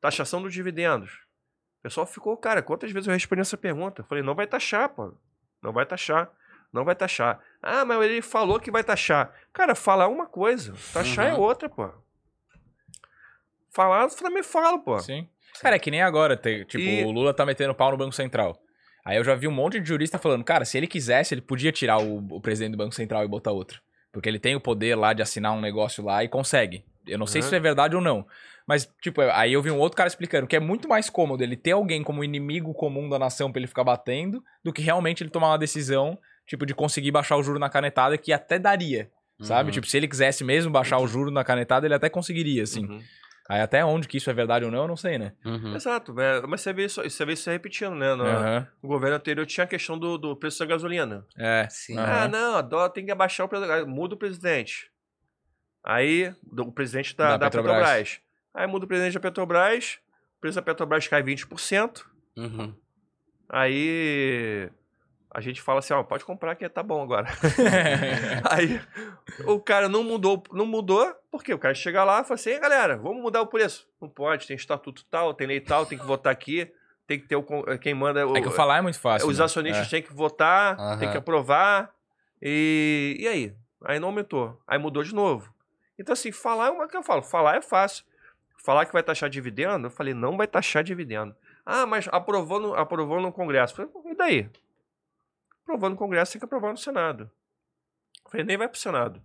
taxação 0.00 0.42
dos 0.42 0.52
dividendos. 0.52 1.12
O 1.78 1.82
pessoal 1.82 2.06
ficou, 2.06 2.36
cara, 2.36 2.60
quantas 2.60 2.90
vezes 2.90 3.06
eu 3.06 3.12
respondi 3.12 3.40
essa 3.40 3.56
pergunta? 3.56 4.02
Eu 4.02 4.06
falei, 4.06 4.24
não 4.24 4.34
vai 4.34 4.48
taxar, 4.48 4.88
pô. 4.88 5.14
Não 5.62 5.72
vai 5.72 5.84
taxar. 5.86 6.30
Não 6.72 6.84
vai 6.84 6.94
taxar. 6.94 7.40
Ah, 7.62 7.84
mas 7.84 8.00
ele 8.02 8.22
falou 8.22 8.60
que 8.60 8.70
vai 8.70 8.84
taxar. 8.84 9.34
Cara, 9.52 9.74
falar 9.74 10.04
é 10.04 10.08
uma 10.08 10.26
coisa, 10.26 10.72
taxar 10.92 11.26
é 11.26 11.34
Uhum. 11.34 11.40
outra, 11.40 11.68
pô. 11.68 11.90
Falar, 13.72 14.02
eu 14.02 14.10
também 14.10 14.42
falo, 14.42 14.80
pô. 14.80 14.98
Sim. 14.98 15.28
Cara, 15.60 15.76
é 15.76 15.78
que 15.78 15.90
nem 15.90 16.02
agora, 16.02 16.36
tipo, 16.36 16.78
E- 16.78 17.04
o 17.04 17.10
Lula 17.10 17.34
tá 17.34 17.44
metendo 17.44 17.74
pau 17.74 17.90
no 17.90 17.96
Banco 17.96 18.12
Central. 18.14 18.56
Aí 19.04 19.16
eu 19.16 19.24
já 19.24 19.34
vi 19.34 19.48
um 19.48 19.52
monte 19.52 19.80
de 19.80 19.88
jurista 19.88 20.18
falando, 20.18 20.44
cara, 20.44 20.64
se 20.64 20.76
ele 20.76 20.86
quisesse, 20.86 21.34
ele 21.34 21.40
podia 21.40 21.72
tirar 21.72 21.98
o, 21.98 22.18
o 22.36 22.40
presidente 22.40 22.72
do 22.72 22.78
Banco 22.78 22.94
Central 22.94 23.24
e 23.24 23.28
botar 23.28 23.50
outro. 23.52 23.80
Porque 24.12 24.28
ele 24.28 24.38
tem 24.38 24.54
o 24.56 24.60
poder 24.60 24.94
lá 24.96 25.12
de 25.12 25.22
assinar 25.22 25.52
um 25.52 25.60
negócio 25.60 26.04
lá 26.04 26.22
e 26.22 26.28
consegue. 26.28 26.84
Eu 27.06 27.18
não 27.18 27.26
sei 27.26 27.40
se 27.42 27.46
Uhum. 27.46 27.48
isso 27.48 27.54
é 27.56 27.60
verdade 27.60 27.96
ou 27.96 28.02
não. 28.02 28.26
Mas, 28.66 28.88
tipo, 29.00 29.20
aí 29.20 29.52
eu 29.52 29.62
vi 29.62 29.70
um 29.70 29.78
outro 29.78 29.96
cara 29.96 30.06
explicando 30.08 30.46
que 30.46 30.54
é 30.54 30.60
muito 30.60 30.88
mais 30.88 31.10
cômodo 31.10 31.42
ele 31.42 31.56
ter 31.56 31.72
alguém 31.72 32.02
como 32.04 32.22
inimigo 32.22 32.72
comum 32.74 33.08
da 33.08 33.18
nação 33.18 33.50
pra 33.50 33.58
ele 33.58 33.66
ficar 33.66 33.82
batendo, 33.84 34.42
do 34.62 34.72
que 34.72 34.80
realmente 34.82 35.22
ele 35.22 35.30
tomar 35.30 35.48
uma 35.48 35.58
decisão, 35.58 36.16
tipo, 36.46 36.64
de 36.64 36.74
conseguir 36.74 37.10
baixar 37.10 37.36
o 37.36 37.42
juro 37.42 37.58
na 37.58 37.68
canetada, 37.68 38.16
que 38.16 38.32
até 38.32 38.58
daria. 38.58 39.10
Sabe? 39.40 39.68
Uhum. 39.68 39.72
Tipo, 39.72 39.86
se 39.86 39.96
ele 39.96 40.06
quisesse 40.06 40.44
mesmo 40.44 40.70
baixar 40.70 40.98
o 40.98 41.06
juro 41.06 41.30
na 41.30 41.42
canetada, 41.42 41.86
ele 41.86 41.94
até 41.94 42.08
conseguiria, 42.10 42.62
assim. 42.62 42.84
Uhum. 42.84 43.00
Aí 43.48 43.60
até 43.62 43.84
onde 43.84 44.06
que 44.06 44.18
isso 44.18 44.30
é 44.30 44.34
verdade 44.34 44.64
ou 44.66 44.70
não, 44.70 44.82
eu 44.82 44.88
não 44.88 44.96
sei, 44.96 45.18
né? 45.18 45.32
Uhum. 45.44 45.74
Exato, 45.74 46.14
é, 46.20 46.42
mas 46.46 46.60
você 46.60 46.72
vê 46.72 46.84
isso, 46.84 47.02
você 47.02 47.24
vê 47.24 47.32
isso 47.32 47.50
repetindo, 47.50 47.94
né? 47.96 48.14
No, 48.14 48.24
no 48.24 48.88
governo 48.88 49.16
anterior 49.16 49.44
tinha 49.46 49.64
a 49.64 49.66
questão 49.66 49.98
do, 49.98 50.16
do 50.18 50.36
preço 50.36 50.58
da 50.60 50.66
gasolina. 50.66 51.24
É. 51.36 51.66
Sim. 51.70 51.96
Aham. 51.98 52.12
Ah, 52.24 52.28
não, 52.28 52.56
a 52.58 52.62
dó 52.62 52.88
tem 52.88 53.04
que 53.04 53.10
abaixar 53.10 53.46
o 53.46 53.48
preço. 53.48 53.66
da- 53.66 53.84
Muda 53.86 54.14
o 54.14 54.18
presidente. 54.18 54.89
Aí, 55.82 56.34
o 56.58 56.72
presidente 56.72 57.16
da, 57.16 57.30
Da 57.30 57.36
da 57.36 57.46
Petrobras. 57.46 57.76
Petrobras. 57.78 58.20
Aí 58.54 58.66
muda 58.66 58.84
o 58.84 58.88
presidente 58.88 59.14
da 59.14 59.20
Petrobras, 59.20 59.98
o 60.36 60.40
preço 60.40 60.56
da 60.56 60.62
Petrobras 60.62 61.06
cai 61.08 61.22
20%. 61.22 62.02
Uhum. 62.36 62.74
Aí 63.48 64.70
a 65.32 65.40
gente 65.40 65.60
fala 65.62 65.78
assim, 65.78 65.92
ó, 65.94 66.02
pode 66.02 66.24
comprar 66.24 66.54
que 66.56 66.68
tá 66.68 66.82
bom 66.82 67.02
agora. 67.02 67.28
Aí 68.50 68.80
o 69.46 69.60
cara 69.60 69.88
não 69.88 70.02
mudou, 70.02 70.42
não 70.52 70.66
mudou, 70.66 71.14
porque 71.30 71.52
o 71.54 71.58
cara 71.58 71.74
chega 71.74 72.02
lá 72.04 72.20
e 72.20 72.24
fala 72.24 72.34
assim, 72.34 72.50
"Ei, 72.50 72.58
galera, 72.60 72.96
vamos 72.96 73.22
mudar 73.22 73.40
o 73.42 73.46
preço. 73.46 73.88
Não 74.00 74.08
pode, 74.08 74.46
tem 74.46 74.56
estatuto 74.56 75.04
tal, 75.10 75.32
tem 75.34 75.46
lei 75.46 75.60
tal, 75.60 75.86
tem 75.86 75.98
que 75.98 76.04
votar 76.06 76.32
aqui, 76.32 76.70
tem 77.06 77.18
que 77.20 77.26
ter 77.28 77.36
o, 77.36 77.42
con- 77.42 77.64
quem 77.80 77.94
manda... 77.94 78.26
O, 78.26 78.36
É 78.36 78.40
que 78.42 78.50
falar 78.50 78.78
é 78.78 78.80
muito 78.80 78.98
fácil. 78.98 79.28
os 79.28 79.38
né? 79.38 79.44
acionistas 79.44 79.88
têm 79.88 80.02
que 80.02 80.12
votar, 80.12 80.78
Aham. 80.78 80.98
tem 80.98 81.10
que 81.10 81.16
aprovar. 81.16 81.90
E, 82.42 83.16
e 83.20 83.28
aí? 83.28 83.54
Aí 83.84 83.98
não 84.00 84.08
aumentou. 84.08 84.60
Aí 84.66 84.78
mudou 84.78 85.02
de 85.02 85.14
novo. 85.14 85.52
Então, 86.00 86.14
assim, 86.14 86.32
falar 86.32 86.68
é 86.68 86.70
uma 86.70 86.88
que 86.88 86.96
eu 86.96 87.02
falo. 87.02 87.22
Falar 87.22 87.56
é 87.56 87.60
fácil. 87.60 88.06
Falar 88.64 88.86
que 88.86 88.92
vai 88.92 89.02
taxar 89.02 89.28
dividendo, 89.28 89.86
eu 89.86 89.90
falei, 89.90 90.14
não 90.14 90.34
vai 90.34 90.46
taxar 90.46 90.82
dividendo. 90.82 91.36
Ah, 91.64 91.84
mas 91.84 92.08
aprovou 92.10 92.58
no, 92.58 92.74
aprovou 92.74 93.20
no 93.20 93.30
Congresso. 93.30 93.74
Falei, 93.74 93.90
e 94.06 94.14
daí? 94.14 94.50
Aprovou 95.62 95.90
no 95.90 95.96
Congresso, 95.96 96.32
tem 96.32 96.38
que 96.40 96.44
aprovar 96.46 96.70
no 96.70 96.78
Senado. 96.78 97.30
Eu 98.24 98.30
falei, 98.30 98.46
nem 98.46 98.56
vai 98.56 98.66
pro 98.66 98.78
Senado. 98.78 99.22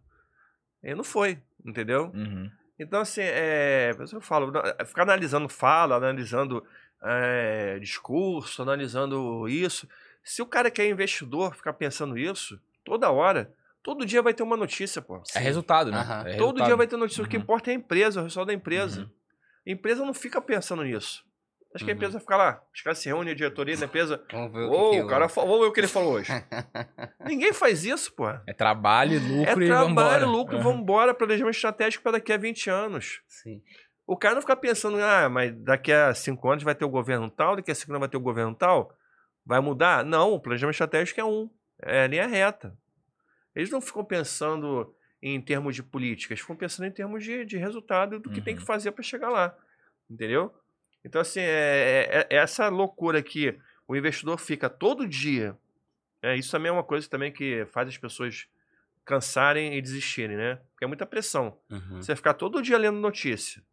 E 0.83 0.93
não 0.93 1.03
foi, 1.03 1.41
entendeu? 1.65 2.11
É. 2.13 2.17
Uhum. 2.17 2.51
Então, 2.77 2.99
assim, 2.99 3.21
é, 3.21 3.91
eu 4.11 4.19
falo, 4.19 4.51
na- 4.51 4.85
ficar 4.85 5.03
analisando 5.03 5.47
fala, 5.47 5.95
analisando 5.95 6.65
é, 7.01 7.79
discurso, 7.79 8.61
analisando 8.61 9.47
isso. 9.47 9.87
Se 10.21 10.41
o 10.41 10.45
cara 10.45 10.69
que 10.69 10.81
é 10.81 10.89
investidor 10.89 11.55
ficar 11.55 11.71
pensando 11.73 12.17
isso, 12.17 12.59
toda 12.83 13.09
hora, 13.09 13.49
todo 13.85 14.03
dia 14.03 14.19
vai 14.23 14.33
ter 14.33 14.41
uma 14.41 14.57
notícia, 14.57 14.99
pô. 14.99 15.21
É 15.35 15.39
resultado, 15.39 15.91
né? 15.91 15.99
Aham. 15.99 16.21
É 16.21 16.23
Todo 16.23 16.31
resultado. 16.39 16.65
dia 16.65 16.75
vai 16.75 16.87
ter 16.87 16.97
notícia. 16.97 17.23
O 17.23 17.27
que 17.27 17.37
Uhum. 17.37 17.43
importa 17.43 17.69
é 17.69 17.73
a 17.73 17.77
empresa, 17.77 18.19
o 18.19 18.23
resultado 18.23 18.47
da 18.47 18.53
empresa. 18.53 19.01
Uhum. 19.01 19.09
A 19.67 19.71
empresa 19.71 20.03
não 20.03 20.13
fica 20.13 20.41
pensando 20.41 20.83
nisso. 20.83 21.23
Acho 21.75 21.83
que 21.85 21.91
a 21.91 21.93
Uhum. 21.93 21.97
empresa 21.97 22.19
fica 22.19 22.35
lá, 22.37 22.63
os 22.73 22.81
caras 22.81 22.97
se 22.99 23.07
reúnem, 23.09 23.33
a 23.33 23.35
diretoria 23.35 23.77
da 23.77 23.85
empresa. 23.85 24.23
Vamos 24.31 24.51
ver 24.53 24.63
o 24.63 24.91
que, 24.91 25.01
o 25.01 25.07
cara 25.07 25.29
falou, 25.29 25.49
vamos 25.51 25.65
ver 25.65 25.69
o 25.69 25.73
que 25.73 25.79
ele 25.81 25.87
falou 25.87 26.13
hoje. 26.13 26.31
Ninguém 27.25 27.53
faz 27.53 27.83
isso, 27.85 28.11
pô. 28.15 28.27
É 28.47 28.53
trabalho, 28.53 29.19
lucro 29.19 29.61
É 29.61 29.65
e 29.65 29.69
vambora. 29.69 30.07
trabalho, 30.09 30.27
lucro, 30.31 30.55
Aham. 30.55 30.63
vamos 30.63 30.81
embora, 30.81 31.13
planejamento 31.13 31.53
estratégico 31.55 32.01
para 32.01 32.13
daqui 32.13 32.33
a 32.33 32.37
20 32.37 32.69
anos. 32.69 33.21
Sim. 33.27 33.61
O 34.07 34.15
cara 34.17 34.35
não 34.35 34.41
fica 34.41 34.55
pensando, 34.55 34.97
ah, 35.01 35.27
mas 35.29 35.51
daqui 35.63 35.91
a 35.91 36.13
cinco 36.13 36.49
anos 36.49 36.63
vai 36.63 36.73
ter 36.75 36.85
o 36.85 36.89
governo 36.89 37.29
tal, 37.29 37.55
daqui 37.55 37.71
a 37.71 37.75
cinco 37.75 37.91
anos 37.91 37.99
vai 38.01 38.09
ter 38.09 38.17
o 38.17 38.21
governo 38.21 38.55
tal. 38.55 38.91
Vai 39.45 39.59
mudar? 39.59 40.03
Não, 40.05 40.31
o 40.31 40.39
planejamento 40.39 40.73
estratégico 40.75 41.19
é 41.19 41.25
um. 41.25 41.49
É 41.81 42.07
linha 42.07 42.25
reta. 42.25 42.75
Eles 43.55 43.69
não 43.69 43.79
ficam 43.81 44.03
pensando 44.03 44.93
em 45.21 45.39
termos 45.41 45.75
de 45.75 45.81
políticas, 45.81 46.39
ficam 46.39 46.55
pensando 46.55 46.85
em 46.87 46.91
termos 46.91 47.23
de, 47.23 47.45
de 47.45 47.57
resultado 47.57 48.19
do 48.19 48.29
que 48.29 48.41
tem 48.41 48.53
que 48.55 48.61
Uhum. 48.61 48.65
fazer 48.67 48.91
para 48.91 49.03
chegar 49.03 49.29
lá. 49.29 49.57
Entendeu? 50.09 50.53
Então, 51.03 51.21
assim, 51.21 51.39
é, 51.39 52.25
é- 52.29 52.35
é 52.35 52.37
essa 52.37 52.67
loucura 52.67 53.21
que 53.23 53.57
o 53.87 53.95
investidor 53.95 54.37
fica 54.39 54.69
todo 54.69 55.07
dia. 55.07 55.57
É, 56.21 56.35
isso 56.35 56.51
também 56.51 56.69
é 56.69 56.71
uma 56.73 56.83
coisa 56.83 57.07
também 57.09 57.31
que 57.31 57.65
faz 57.67 57.87
as 57.87 57.97
pessoas 57.97 58.47
cansarem 59.03 59.75
e 59.77 59.81
desistirem, 59.81 60.35
né? 60.35 60.55
Porque 60.71 60.83
é 60.83 60.87
muita 60.87 61.05
pressão. 61.05 61.57
Uhum. 61.69 62.01
Você 62.01 62.15
ficar 62.15 62.33
todo 62.33 62.61
dia 62.61 62.77
lendo 62.77 62.97
notícia. 62.99 63.63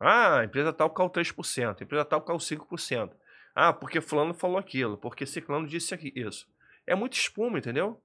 Ah, 0.00 0.40
a 0.40 0.44
empresa 0.44 0.72
tal 0.72 0.90
caiu 0.90 1.08
3%, 1.10 1.80
a 1.80 1.84
empresa 1.84 2.04
tal 2.04 2.20
caiu 2.22 2.38
5%. 2.38 3.12
Ah, 3.54 3.72
porque 3.72 4.00
fulano 4.00 4.32
falou 4.34 4.58
aquilo, 4.58 4.96
porque 4.96 5.26
ciclano 5.26 5.66
disse 5.66 6.12
isso. 6.14 6.48
É 6.86 6.94
muito 6.94 7.14
espuma, 7.14 7.58
entendeu? 7.58 8.00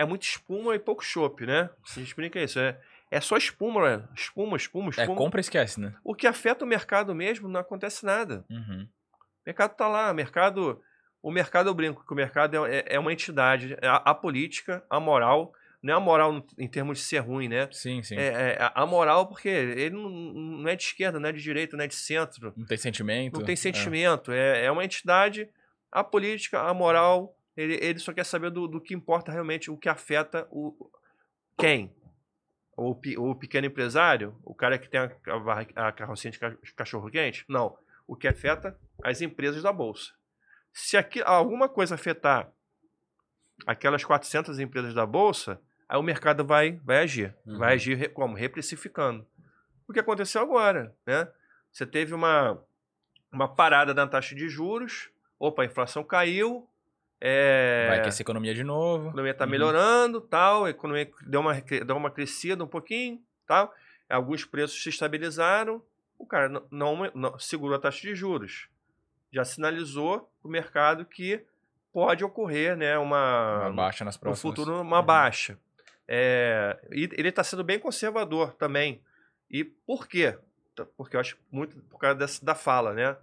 É 0.00 0.04
muito 0.04 0.22
espuma 0.22 0.74
e 0.74 0.78
pouco 0.78 1.04
chopp, 1.04 1.44
né? 1.46 1.68
Se 1.84 2.00
a 2.00 2.02
gente 2.02 2.14
brinca 2.16 2.40
isso, 2.40 2.58
é, 2.58 2.78
é 3.10 3.20
só 3.20 3.36
espuma, 3.36 3.98
né? 3.98 4.08
Espuma, 4.14 4.56
espuma, 4.56 4.86
É, 4.88 4.90
espuma. 5.02 5.16
compra 5.16 5.40
e 5.40 5.42
esquece, 5.42 5.80
né? 5.80 5.94
O 6.04 6.14
que 6.14 6.26
afeta 6.26 6.64
o 6.64 6.68
mercado 6.68 7.14
mesmo 7.14 7.48
não 7.48 7.60
acontece 7.60 8.04
nada. 8.06 8.44
Uhum. 8.50 8.88
O 9.12 9.18
mercado 9.46 9.74
tá 9.76 9.88
lá, 9.88 10.10
o 10.10 10.14
mercado, 10.14 10.80
o 11.22 11.30
mercado 11.30 11.68
eu 11.68 11.74
brinco 11.74 12.04
que 12.06 12.12
o 12.12 12.16
mercado 12.16 12.64
é, 12.66 12.78
é- 12.78 12.84
é 12.94 12.98
uma 12.98 13.12
entidade, 13.12 13.76
é 13.80 13.86
a, 13.86 13.96
a 13.96 14.14
política, 14.14 14.82
a 14.88 14.98
moral, 15.00 15.52
não 15.82 15.94
é 15.94 15.96
a 15.96 16.00
moral 16.00 16.44
em 16.58 16.68
termos 16.68 16.98
de 16.98 17.04
ser 17.04 17.18
ruim, 17.18 17.48
né? 17.48 17.68
Sim, 17.72 18.02
sim. 18.02 18.16
É, 18.16 18.26
é, 18.52 18.62
a- 18.62 18.72
a 18.82 18.86
moral, 18.86 19.26
porque 19.26 19.48
ele 19.48 19.90
não, 19.96 20.08
não 20.10 20.68
é 20.68 20.76
de 20.76 20.82
esquerda, 20.84 21.18
não 21.18 21.28
é 21.28 21.32
de 21.32 21.42
direita, 21.42 21.76
não 21.76 21.84
é 21.84 21.88
de 21.88 21.94
centro, 21.94 22.52
Não 22.56 22.66
tem 22.66 22.76
sentimento. 22.78 23.38
não 23.38 23.44
tem 23.44 23.56
sentimento. 23.56 24.30
É, 24.32 24.64
é 24.66 24.70
uma 24.70 24.84
entidade, 24.84 25.48
a 25.90 26.04
política, 26.04 26.60
a 26.60 26.72
moral, 26.74 27.34
ele, 27.56 27.74
ele 27.82 27.98
só 27.98 28.12
quer 28.12 28.24
saber 28.24 28.50
do, 28.50 28.66
do 28.66 28.80
que 28.80 28.94
importa 28.94 29.32
realmente, 29.32 29.70
o 29.70 29.76
que 29.76 29.88
afeta 29.88 30.46
o 30.50 30.90
quem? 31.58 31.94
O, 32.76 32.96
o 33.18 33.34
pequeno 33.34 33.66
empresário? 33.66 34.38
O 34.42 34.54
cara 34.54 34.78
que 34.78 34.88
tem 34.88 35.00
a, 35.00 35.10
a 35.76 35.88
a 35.88 35.92
carrocinha 35.92 36.32
de 36.32 36.38
ca- 36.38 36.56
cachorro-quente? 36.76 37.44
Não. 37.48 37.76
O 38.06 38.16
que 38.16 38.26
afeta 38.26 38.78
as 39.02 39.20
empresas 39.20 39.62
da 39.62 39.72
Bolsa. 39.72 40.12
Se 40.72 40.96
aqui, 40.96 41.20
alguma 41.22 41.68
coisa 41.68 41.94
afetar 41.96 42.50
aquelas 43.66 44.04
400 44.04 44.58
empresas 44.58 44.94
da 44.94 45.04
Bolsa, 45.04 45.60
Aí 45.90 45.98
o 45.98 46.04
mercado 46.04 46.44
vai, 46.44 46.80
vai 46.84 46.98
agir. 46.98 47.34
Uhum. 47.44 47.58
Vai 47.58 47.74
agir 47.74 48.12
como? 48.12 48.36
Reprecificando. 48.36 49.26
O 49.88 49.92
que 49.92 49.98
aconteceu 49.98 50.40
agora, 50.40 50.94
né? 51.04 51.28
Você 51.72 51.84
teve 51.84 52.14
uma, 52.14 52.62
uma 53.32 53.52
parada 53.52 53.92
na 53.92 54.06
taxa 54.06 54.36
de 54.36 54.48
juros, 54.48 55.10
opa, 55.36 55.62
a 55.62 55.64
inflação 55.66 56.04
caiu, 56.04 56.69
é, 57.20 57.86
Vai 57.88 57.98
aquecer 58.00 58.22
a 58.22 58.24
economia 58.24 58.54
de 58.54 58.62
a 58.62 58.64
novo. 58.64 59.08
economia 59.08 59.32
está 59.32 59.44
Uhum. 59.44 59.50
melhorando, 59.50 60.20
tal, 60.20 60.64
a 60.64 60.70
economia 60.70 61.10
deu 61.26 61.40
uma, 61.40 61.54
deu 61.60 61.96
uma 61.96 62.10
crescida 62.10 62.64
um 62.64 62.68
pouquinho, 62.68 63.20
tal. 63.46 63.72
Alguns 64.08 64.44
preços 64.44 64.82
se 64.82 64.88
estabilizaram, 64.88 65.82
o 66.18 66.26
cara 66.26 66.48
não, 66.48 66.62
não- 66.70 67.10
não- 67.14 67.38
segurou 67.38 67.76
a 67.76 67.80
taxa 67.80 68.00
de 68.00 68.14
juros. 68.14 68.68
Já 69.32 69.44
sinalizou 69.44 70.30
para 70.40 70.48
o 70.48 70.50
mercado 70.50 71.04
que 71.04 71.44
pode 71.92 72.24
ocorrer 72.24 72.76
né, 72.76 72.96
uma, 72.98 73.66
Uma 73.68 73.72
baixa 73.72 74.04
nas 74.04 74.16
no 74.16 74.20
próximas. 74.20 74.40
futuro 74.56 74.80
uma 74.80 75.00
Uhum. 75.00 75.06
baixa. 75.06 75.58
É, 76.08 76.76
e 76.90 77.08
ele 77.12 77.28
está 77.28 77.44
sendo 77.44 77.62
bem 77.62 77.78
conservador 77.78 78.52
também. 78.54 79.00
E 79.48 79.62
por 79.64 80.08
quê? 80.08 80.36
Porque 80.96 81.14
eu 81.14 81.20
acho 81.20 81.36
muito 81.52 81.76
por 81.82 81.98
causa 81.98 82.16
dessa, 82.16 82.44
da 82.44 82.54
fala, 82.54 82.92
né? 82.94 83.16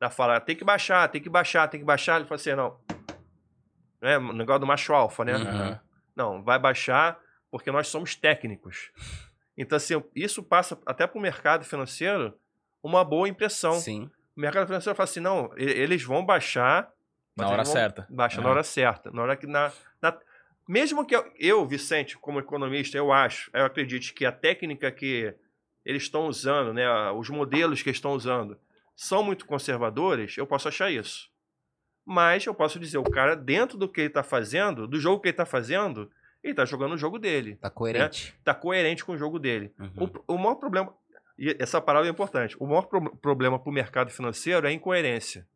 Da 0.00 0.10
fala, 0.10 0.40
tem 0.40 0.56
que 0.56 0.64
baixar, 0.64 1.06
tem 1.08 1.20
que 1.22 1.28
baixar, 1.28 1.68
tem 1.68 1.78
que 1.78 1.86
baixar. 1.86 2.16
Ele 2.16 2.24
fala 2.24 2.40
assim, 2.40 2.54
não. 2.54 2.76
É, 4.04 4.18
o 4.18 4.32
negócio 4.32 4.60
do 4.60 4.66
macho 4.66 4.92
alfa, 4.92 5.24
né? 5.24 5.36
Uhum. 5.36 5.78
Não, 6.14 6.42
vai 6.42 6.58
baixar 6.58 7.18
porque 7.50 7.70
nós 7.70 7.88
somos 7.88 8.14
técnicos. 8.14 8.90
Então, 9.56 9.76
assim, 9.76 10.02
isso 10.14 10.42
passa 10.42 10.78
até 10.86 11.06
para 11.06 11.18
o 11.18 11.22
mercado 11.22 11.64
financeiro 11.64 12.36
uma 12.82 13.04
boa 13.04 13.28
impressão. 13.28 13.74
Sim. 13.74 14.10
O 14.36 14.40
mercado 14.40 14.66
financeiro 14.66 14.96
fala 14.96 15.04
assim, 15.04 15.20
não, 15.20 15.50
eles 15.56 16.02
vão 16.02 16.24
baixar 16.24 16.90
Na 17.36 17.48
hora 17.48 17.64
certa. 17.64 18.06
Baixa 18.10 18.40
na 18.40 18.48
hora 18.50 18.62
certa. 18.62 19.10
Na 19.10 19.22
hora 19.22 19.36
que 19.36 19.46
na, 19.46 19.72
na- 20.02 20.18
mesmo 20.68 21.04
que 21.06 21.14
eu, 21.14 21.32
eu, 21.38 21.66
Vicente, 21.66 22.16
como 22.18 22.40
economista, 22.40 22.96
eu 22.96 23.12
acho, 23.12 23.50
eu 23.54 23.64
acredite 23.64 24.12
que 24.12 24.24
a 24.26 24.32
técnica 24.32 24.90
que 24.90 25.34
eles 25.84 26.02
estão 26.04 26.26
usando, 26.26 26.72
né, 26.72 26.86
os 27.12 27.28
modelos 27.30 27.82
que 27.82 27.88
eles 27.90 27.98
estão 27.98 28.12
usando, 28.12 28.58
são 28.96 29.22
muito 29.22 29.46
conservadores, 29.46 30.36
eu 30.38 30.46
posso 30.46 30.66
achar 30.68 30.90
isso. 30.90 31.28
Mas 32.04 32.44
eu 32.44 32.54
posso 32.54 32.78
dizer, 32.78 32.98
o 32.98 33.04
cara, 33.10 33.34
dentro 33.34 33.78
do 33.78 33.88
que 33.88 34.00
ele 34.00 34.08
está 34.08 34.22
fazendo, 34.22 34.86
do 34.86 34.98
jogo 35.00 35.20
que 35.20 35.28
ele 35.28 35.32
está 35.32 35.46
fazendo, 35.46 36.10
ele 36.42 36.52
está 36.52 36.64
jogando 36.64 36.92
o 36.92 36.98
jogo 36.98 37.18
dele. 37.18 37.56
Tá 37.56 37.70
coerente. 37.70 38.34
Está 38.38 38.54
coerente 38.54 39.04
com 39.04 39.12
o 39.12 39.16
jogo 39.18 39.38
dele. 39.38 39.72
Uhum. 39.78 40.10
O, 40.26 40.34
o 40.34 40.38
maior 40.38 40.56
problema, 40.56 40.94
e 41.38 41.56
essa 41.58 41.80
palavra 41.80 42.08
é 42.08 42.10
importante, 42.12 42.56
o 42.60 42.66
maior 42.66 42.82
pro- 42.82 43.16
problema 43.16 43.58
para 43.58 43.70
o 43.70 43.72
mercado 43.72 44.10
financeiro 44.10 44.66
é 44.66 44.70
a 44.70 44.72
incoerência. 44.72 45.46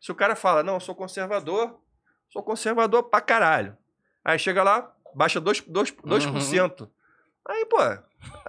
Se 0.00 0.12
o 0.12 0.14
cara 0.14 0.36
fala, 0.36 0.62
não, 0.62 0.74
eu 0.74 0.80
sou 0.80 0.94
conservador, 0.94 1.80
sou 2.28 2.42
conservador 2.42 3.04
pra 3.04 3.20
caralho. 3.20 3.76
Aí 4.24 4.38
chega 4.38 4.62
lá, 4.62 4.94
baixa 5.14 5.40
2%. 5.40 5.64
2, 5.68 5.90
2%. 6.26 6.88
Aí, 7.48 7.66
pô, 7.66 7.78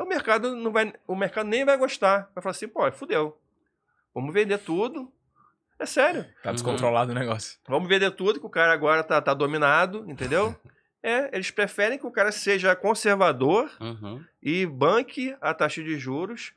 o 0.02 0.06
mercado 0.06 0.56
não 0.56 0.72
vai. 0.72 0.94
O 1.08 1.16
mercado 1.16 1.48
nem 1.48 1.66
vai 1.66 1.78
gostar. 1.78 2.30
Vai 2.36 2.42
falar 2.44 2.52
assim, 2.52 2.68
pô, 2.68 2.92
fudeu. 2.92 3.40
Vamos 4.14 4.34
vender 4.34 4.60
tudo. 4.60 5.12
É 5.80 5.86
sério. 5.86 6.26
Tá 6.42 6.50
Uhum. 6.50 6.56
descontrolado 6.56 7.12
o 7.12 7.16
negócio. 7.16 7.60
Vamos 7.68 7.90
vender 7.90 8.12
tudo, 8.12 8.40
que 8.40 8.46
o 8.46 8.50
cara 8.50 8.72
agora 8.74 9.04
tá, 9.04 9.22
tá 9.22 9.34
dominado, 9.34 10.06
entendeu? 10.10 10.56
É, 11.06 11.30
eles 11.36 11.52
preferem 11.52 12.00
que 12.00 12.08
o 12.08 12.12
cara 12.12 12.32
seja 12.32 12.74
conservador 12.78 13.70
Uhum. 13.82 14.24
e 14.42 14.66
banque 14.66 15.36
a 15.42 15.54
taxa 15.54 15.84
de 15.84 16.00
juros 16.00 16.54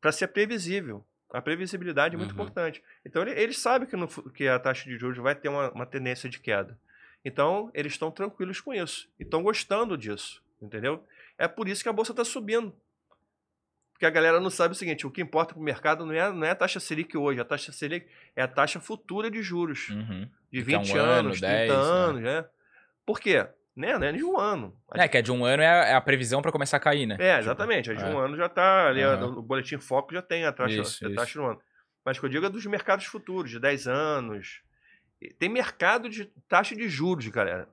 para 0.00 0.12
ser 0.12 0.28
previsível. 0.28 1.02
A 1.32 1.40
previsibilidade 1.40 2.14
é 2.14 2.18
muito 2.18 2.34
Uhum. 2.34 2.42
importante. 2.42 2.82
Então, 3.04 3.22
ele- 3.22 3.32
eles 3.40 3.58
sabem 3.58 3.88
que, 3.88 3.96
no 3.96 4.06
que 4.30 4.46
a 4.46 4.58
taxa 4.58 4.84
de 4.84 4.98
juros 4.98 5.16
vai 5.18 5.34
ter 5.34 5.48
uma, 5.48 5.70
uma 5.72 5.86
tendência 5.86 6.28
de 6.28 6.38
queda. 6.38 6.78
Então, 7.24 7.70
eles 7.74 7.92
estão 7.94 8.10
tranquilos 8.10 8.60
com 8.60 8.72
isso. 8.72 9.08
E 9.18 9.22
estão 9.24 9.42
gostando 9.42 9.96
disso, 9.98 10.42
entendeu? 10.60 11.02
É 11.38 11.48
por 11.48 11.68
isso 11.68 11.82
que 11.82 11.88
a 11.88 11.92
bolsa 11.92 12.12
está 12.12 12.24
subindo. 12.24 12.74
Porque 13.96 14.04
a 14.04 14.10
galera 14.10 14.38
não 14.38 14.50
sabe 14.50 14.72
o 14.72 14.76
seguinte, 14.76 15.06
o 15.06 15.10
que 15.10 15.22
importa 15.22 15.54
para 15.54 15.60
o 15.60 15.64
mercado 15.64 16.04
não 16.04 16.12
é, 16.12 16.30
não 16.30 16.44
é 16.44 16.50
a 16.50 16.54
taxa 16.54 16.78
Selic 16.78 17.16
hoje, 17.16 17.40
a 17.40 17.44
taxa 17.46 17.72
Selic 17.72 18.06
é 18.36 18.42
a 18.42 18.48
taxa 18.48 18.78
futura 18.78 19.30
de 19.30 19.42
juros. 19.42 19.88
Uhum. 19.88 20.28
De 20.52 20.62
Fica 20.62 20.78
um 20.78 20.82
20 20.82 20.98
ano, 20.98 21.10
anos, 21.10 21.40
30 21.40 21.56
10, 21.56 21.68
né? 21.70 21.76
anos, 21.76 22.22
né? 22.22 22.44
Por 23.06 23.18
quê? 23.18 23.46
Né? 23.74 23.98
Não 23.98 24.06
é 24.06 24.12
de 24.12 24.22
um 24.22 24.38
ano. 24.38 24.76
É, 24.92 25.08
que 25.08 25.16
é 25.16 25.22
de 25.22 25.32
um 25.32 25.46
ano 25.46 25.62
é 25.62 25.66
a, 25.66 25.84
é 25.86 25.94
a 25.94 26.00
previsão 26.02 26.42
pra 26.42 26.52
começar 26.52 26.76
a 26.76 26.80
cair, 26.80 27.06
né? 27.06 27.16
É, 27.18 27.38
exatamente. 27.38 27.90
A 27.90 27.94
de 27.94 28.04
é. 28.04 28.06
um 28.06 28.18
ano 28.18 28.36
já 28.36 28.46
está 28.46 28.88
ali, 28.88 29.02
Aham. 29.02 29.28
o 29.28 29.42
boletim 29.42 29.78
foco 29.78 30.12
já 30.12 30.20
tem 30.20 30.44
a 30.44 30.52
taxa, 30.52 30.74
Isso, 30.74 31.06
a 31.06 31.08
isso. 31.08 31.16
taxa 31.16 31.38
do 31.38 31.46
ano. 31.46 31.60
Mas 32.04 32.18
o 32.18 32.20
que 32.20 32.26
eu 32.26 32.30
digo 32.30 32.44
é 32.44 32.50
dos 32.50 32.66
mercados 32.66 33.06
futuros, 33.06 33.50
de 33.50 33.58
10 33.58 33.88
anos. 33.88 34.60
Tem 35.38 35.48
mercado 35.48 36.10
de 36.10 36.26
taxa 36.46 36.76
de 36.76 36.86
juros, 36.86 37.26
galera. 37.28 37.66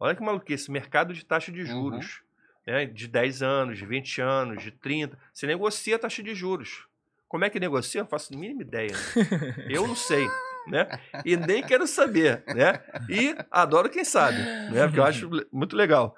Olha 0.00 0.16
que 0.16 0.22
maluquice, 0.22 0.70
mercado 0.70 1.12
de 1.12 1.22
taxa 1.22 1.52
de 1.52 1.66
juros. 1.66 2.22
Né? 2.66 2.86
De 2.86 3.08
10 3.08 3.42
anos, 3.42 3.78
de 3.78 3.86
20 3.86 4.20
anos, 4.20 4.62
de 4.62 4.70
30. 4.70 5.18
Você 5.32 5.46
negocia 5.46 5.96
a 5.96 5.98
taxa 5.98 6.22
de 6.22 6.34
juros. 6.34 6.86
Como 7.28 7.44
é 7.44 7.50
que 7.50 7.58
negocia? 7.58 8.00
Eu 8.00 8.04
não 8.04 8.10
faço 8.10 8.34
a 8.34 8.36
mínima 8.36 8.62
ideia. 8.62 8.92
né? 8.92 9.66
Eu 9.68 9.86
não 9.88 9.96
sei. 9.96 10.26
Né? 10.66 10.86
E 11.24 11.36
nem 11.36 11.62
quero 11.62 11.86
saber. 11.86 12.44
Né? 12.46 12.80
E 13.08 13.34
adoro 13.50 13.88
quem 13.88 14.04
sabe. 14.04 14.38
Né? 14.38 14.84
Porque 14.84 15.00
eu 15.00 15.04
acho 15.04 15.30
muito 15.50 15.74
legal. 15.74 16.16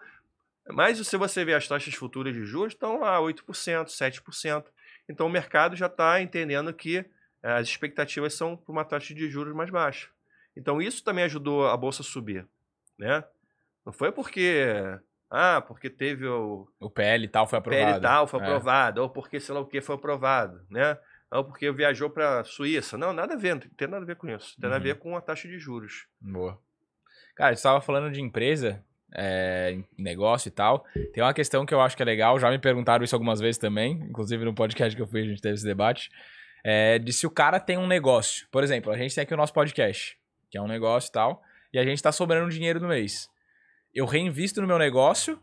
Mas 0.68 0.98
se 1.06 1.16
você 1.16 1.44
ver 1.44 1.54
as 1.54 1.68
taxas 1.68 1.94
futuras 1.94 2.34
de 2.34 2.44
juros, 2.44 2.72
estão 2.72 3.00
lá 3.00 3.18
8%, 3.20 3.86
7%. 3.86 4.64
Então 5.08 5.26
o 5.26 5.30
mercado 5.30 5.76
já 5.76 5.86
está 5.86 6.20
entendendo 6.20 6.72
que 6.72 6.98
eh, 7.42 7.52
as 7.52 7.68
expectativas 7.68 8.34
são 8.34 8.56
para 8.56 8.72
uma 8.72 8.84
taxa 8.84 9.14
de 9.14 9.28
juros 9.28 9.54
mais 9.54 9.70
baixa. 9.70 10.08
Então 10.56 10.80
isso 10.80 11.04
também 11.04 11.24
ajudou 11.24 11.66
a 11.66 11.76
bolsa 11.76 12.02
a 12.02 12.04
subir. 12.04 12.46
Né? 12.98 13.22
Não 13.84 13.92
foi 13.92 14.10
porque. 14.10 14.64
Ah, 15.30 15.60
porque 15.66 15.90
teve 15.90 16.26
o 16.26 16.68
O 16.80 16.88
PL 16.90 17.24
e 17.24 17.28
tal 17.28 17.46
foi 17.46 17.59
aprovado. 17.59 17.84
PL 17.86 18.01
tal 18.01 18.26
foi 18.26 18.40
É. 18.40 18.42
aprovado, 18.42 19.02
ou 19.02 19.09
porque 19.10 19.40
sei 19.40 19.55
lá 19.55 19.60
o 19.60 19.66
que 19.66 19.80
foi 19.80 19.94
aprovado, 19.96 20.60
né? 20.70 20.96
Ou 21.32 21.42
porque 21.44 21.70
viajou 21.72 22.09
para 22.10 22.40
a 22.40 22.44
Suíça. 22.44 22.96
Não, 22.96 23.12
nada 23.12 23.34
a 23.34 23.36
ver, 23.36 23.55
não 23.55 23.60
tem 23.60 23.88
nada 23.88 24.05
a 24.05 24.06
ver 24.06 24.14
com 24.16 24.28
isso. 24.28 24.55
Tem 24.60 24.68
nada 24.70 24.76
a 24.76 24.78
Uhum. 24.78 24.84
ver 24.84 24.94
com 24.98 25.16
a 25.16 25.20
taxa 25.20 25.48
de 25.48 25.59
juros. 25.59 26.06
Boa. 26.20 26.59
Cara, 27.34 27.51
você 27.55 27.59
estava 27.59 27.80
falando 27.80 28.12
de 28.12 28.20
empresa, 28.20 28.84
é, 29.12 29.76
negócio 29.98 30.46
e 30.48 30.52
tal. 30.52 30.84
Tem 31.12 31.22
uma 31.24 31.34
questão 31.34 31.66
que 31.66 31.74
eu 31.74 31.80
acho 31.80 31.96
que 31.96 32.02
é 32.02 32.06
legal, 32.06 32.38
já 32.38 32.48
me 32.51 32.59
perguntaram 32.60 33.05
isso 33.05 33.16
algumas 33.16 33.40
vezes 33.40 33.59
também, 33.59 33.92
inclusive 34.09 34.44
no 34.44 34.55
podcast 34.55 34.94
que 34.94 35.02
eu 35.02 35.06
fui, 35.09 35.22
a 35.22 35.24
gente 35.24 35.42
teve 35.42 35.55
esse 35.55 35.64
debate. 35.64 36.10
É, 36.62 36.98
de 37.01 37.12
se 37.12 37.26
o 37.26 37.30
cara 37.30 37.59
tem 37.59 37.76
um 37.76 37.86
negócio. 37.88 38.46
Por 38.52 38.62
exemplo, 38.62 38.92
a 38.92 38.96
gente 38.96 39.14
tem 39.14 39.22
aqui 39.22 39.34
o 39.34 39.36
nosso 39.36 39.52
podcast, 39.52 40.16
que 40.48 40.56
é 40.56 40.62
um 40.62 40.68
negócio 40.68 41.09
e 41.09 41.12
tal, 41.12 41.42
e 41.72 41.78
a 41.78 41.84
gente 41.84 42.01
tá 42.02 42.12
sobrando 42.12 42.48
dinheiro 42.51 42.78
no 42.80 42.88
mês. 42.88 43.28
Eu 43.94 44.06
reinvisto 44.06 44.60
no 44.60 44.66
meu 44.66 44.78
negócio 44.78 45.40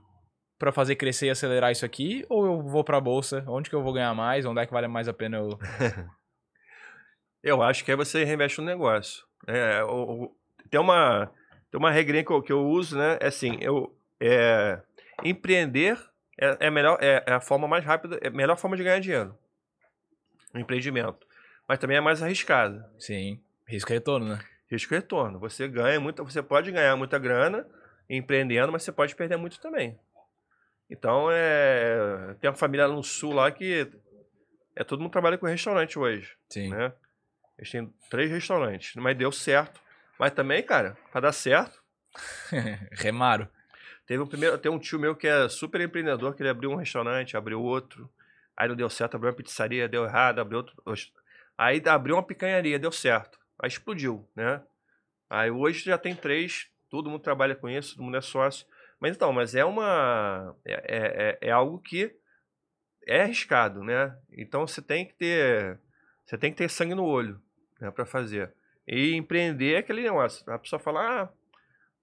para 0.59 0.71
fazer 0.71 0.95
crescer 0.95 1.27
e 1.27 1.29
acelerar 1.29 1.71
isso 1.71 1.85
aqui, 1.85 2.25
ou 2.29 2.45
eu 2.45 2.61
vou 2.61 2.83
pra 2.83 2.99
bolsa? 2.99 3.43
Onde 3.47 3.69
que 3.69 3.75
eu 3.75 3.81
vou 3.81 3.93
ganhar 3.93 4.13
mais? 4.13 4.45
Onde 4.45 4.59
é 4.61 4.65
que 4.65 4.73
vale 4.73 4.87
mais 4.87 5.07
a 5.07 5.13
pena 5.13 5.37
eu. 5.37 5.57
Eu 7.43 7.63
acho 7.63 7.83
que 7.83 7.89
aí 7.89 7.97
você 7.97 8.23
reinveste 8.23 8.59
no 8.59 8.67
negócio. 8.67 9.25
É, 9.47 9.83
o- 9.83 10.25
o- 10.25 10.35
tem, 10.69 10.79
uma, 10.79 11.25
tem 11.71 11.79
uma 11.79 11.89
regrinha 11.89 12.23
que 12.23 12.31
eu, 12.31 12.39
que 12.39 12.51
eu 12.53 12.63
uso, 12.67 12.95
né? 12.95 13.17
É 13.19 13.27
assim, 13.27 13.57
eu, 13.61 13.95
é, 14.19 14.79
empreender 15.23 15.97
é, 16.39 16.67
é, 16.67 16.69
melhor, 16.69 16.99
é, 17.01 17.23
é 17.25 17.33
a 17.33 17.41
forma 17.41 17.67
mais 17.67 17.83
rápida, 17.83 18.19
é 18.21 18.27
a 18.27 18.31
melhor 18.31 18.57
forma 18.57 18.77
de 18.77 18.83
ganhar 18.83 18.99
dinheiro. 18.99 19.35
O 20.53 20.59
empreendimento. 20.59 21.25
Mas 21.67 21.79
também 21.79 21.97
é 21.97 22.01
mais 22.01 22.21
arriscado. 22.21 22.85
Sim, 22.99 23.39
risco 23.65 23.91
e 23.91 23.95
retorno, 23.95 24.27
né? 24.27 24.39
Risco 24.69 24.93
e 24.93 24.97
retorno. 24.97 25.39
Você 25.39 25.67
ganha 25.67 25.99
muito, 25.99 26.23
você 26.23 26.43
pode 26.43 26.71
ganhar 26.71 26.95
muita 26.95 27.17
grana 27.17 27.65
empreendendo, 28.09 28.71
mas 28.71 28.83
você 28.83 28.91
pode 28.91 29.15
perder 29.15 29.37
muito 29.37 29.59
também. 29.59 29.99
Então 30.89 31.29
é. 31.31 32.35
Tem 32.39 32.49
uma 32.49 32.55
família 32.55 32.87
lá 32.87 32.93
no 32.93 33.03
sul 33.03 33.33
lá 33.33 33.49
que 33.51 33.89
é 34.75 34.83
todo 34.83 35.01
mundo 35.01 35.11
trabalha 35.11 35.37
com 35.37 35.45
restaurante 35.45 35.97
hoje, 35.97 36.35
Sim. 36.49 36.69
né? 36.69 36.93
Eles 37.57 37.69
têm 37.69 37.93
três 38.09 38.31
restaurantes, 38.31 38.95
mas 38.95 39.17
deu 39.17 39.31
certo. 39.31 39.79
Mas 40.17 40.33
também, 40.33 40.63
cara, 40.63 40.97
para 41.11 41.21
dar 41.21 41.31
certo, 41.31 41.81
Remaro. 42.91 43.47
teve 44.05 44.21
um 44.21 44.27
primeiro, 44.27 44.57
tem 44.57 44.71
um 44.71 44.79
tio 44.79 44.99
meu 44.99 45.15
que 45.15 45.27
é 45.27 45.47
super 45.49 45.81
empreendedor, 45.81 46.35
que 46.35 46.41
ele 46.41 46.49
abriu 46.49 46.71
um 46.71 46.75
restaurante, 46.75 47.37
abriu 47.37 47.61
outro, 47.61 48.09
aí 48.55 48.67
não 48.67 48.75
deu 48.75 48.89
certo, 48.89 49.15
abriu 49.15 49.31
uma 49.31 49.35
pizzaria, 49.35 49.87
deu 49.87 50.03
errado, 50.05 50.39
abriu 50.39 50.57
outro, 50.59 50.75
aí 51.57 51.81
abriu 51.87 52.15
uma 52.15 52.23
picanharia, 52.23 52.77
deu 52.77 52.91
certo, 52.91 53.39
aí 53.59 53.67
explodiu, 53.67 54.27
né? 54.35 54.61
Aí 55.29 55.49
hoje 55.49 55.85
já 55.85 55.97
tem 55.97 56.15
três, 56.15 56.69
todo 56.91 57.09
mundo 57.09 57.21
trabalha 57.23 57.55
com 57.55 57.67
isso, 57.67 57.95
todo 57.95 58.03
mundo 58.03 58.17
é 58.17 58.21
sócio. 58.21 58.67
Mas 58.99 59.15
então, 59.15 59.33
mas 59.33 59.55
é 59.55 59.65
uma, 59.65 60.55
é, 60.63 60.73
é, 60.73 61.27
é- 61.41 61.47
é 61.47 61.51
algo 61.51 61.79
que 61.79 62.15
é 63.07 63.23
arriscado, 63.23 63.83
né? 63.83 64.15
Então 64.31 64.67
você 64.67 64.79
tem 64.81 65.05
que 65.07 65.13
ter, 65.15 65.79
você 66.23 66.37
tem 66.37 66.51
que 66.51 66.57
ter 66.57 66.69
sangue 66.69 66.93
no 66.93 67.03
olho, 67.05 67.41
né, 67.79 67.89
para 67.89 68.05
fazer. 68.05 68.53
E 68.87 69.13
empreender 69.15 69.73
é 69.73 69.77
aquele 69.79 70.03
negócio. 70.03 70.47
A 70.51 70.59
pessoa 70.59 70.79
fala, 70.79 71.23
ah, 71.23 71.29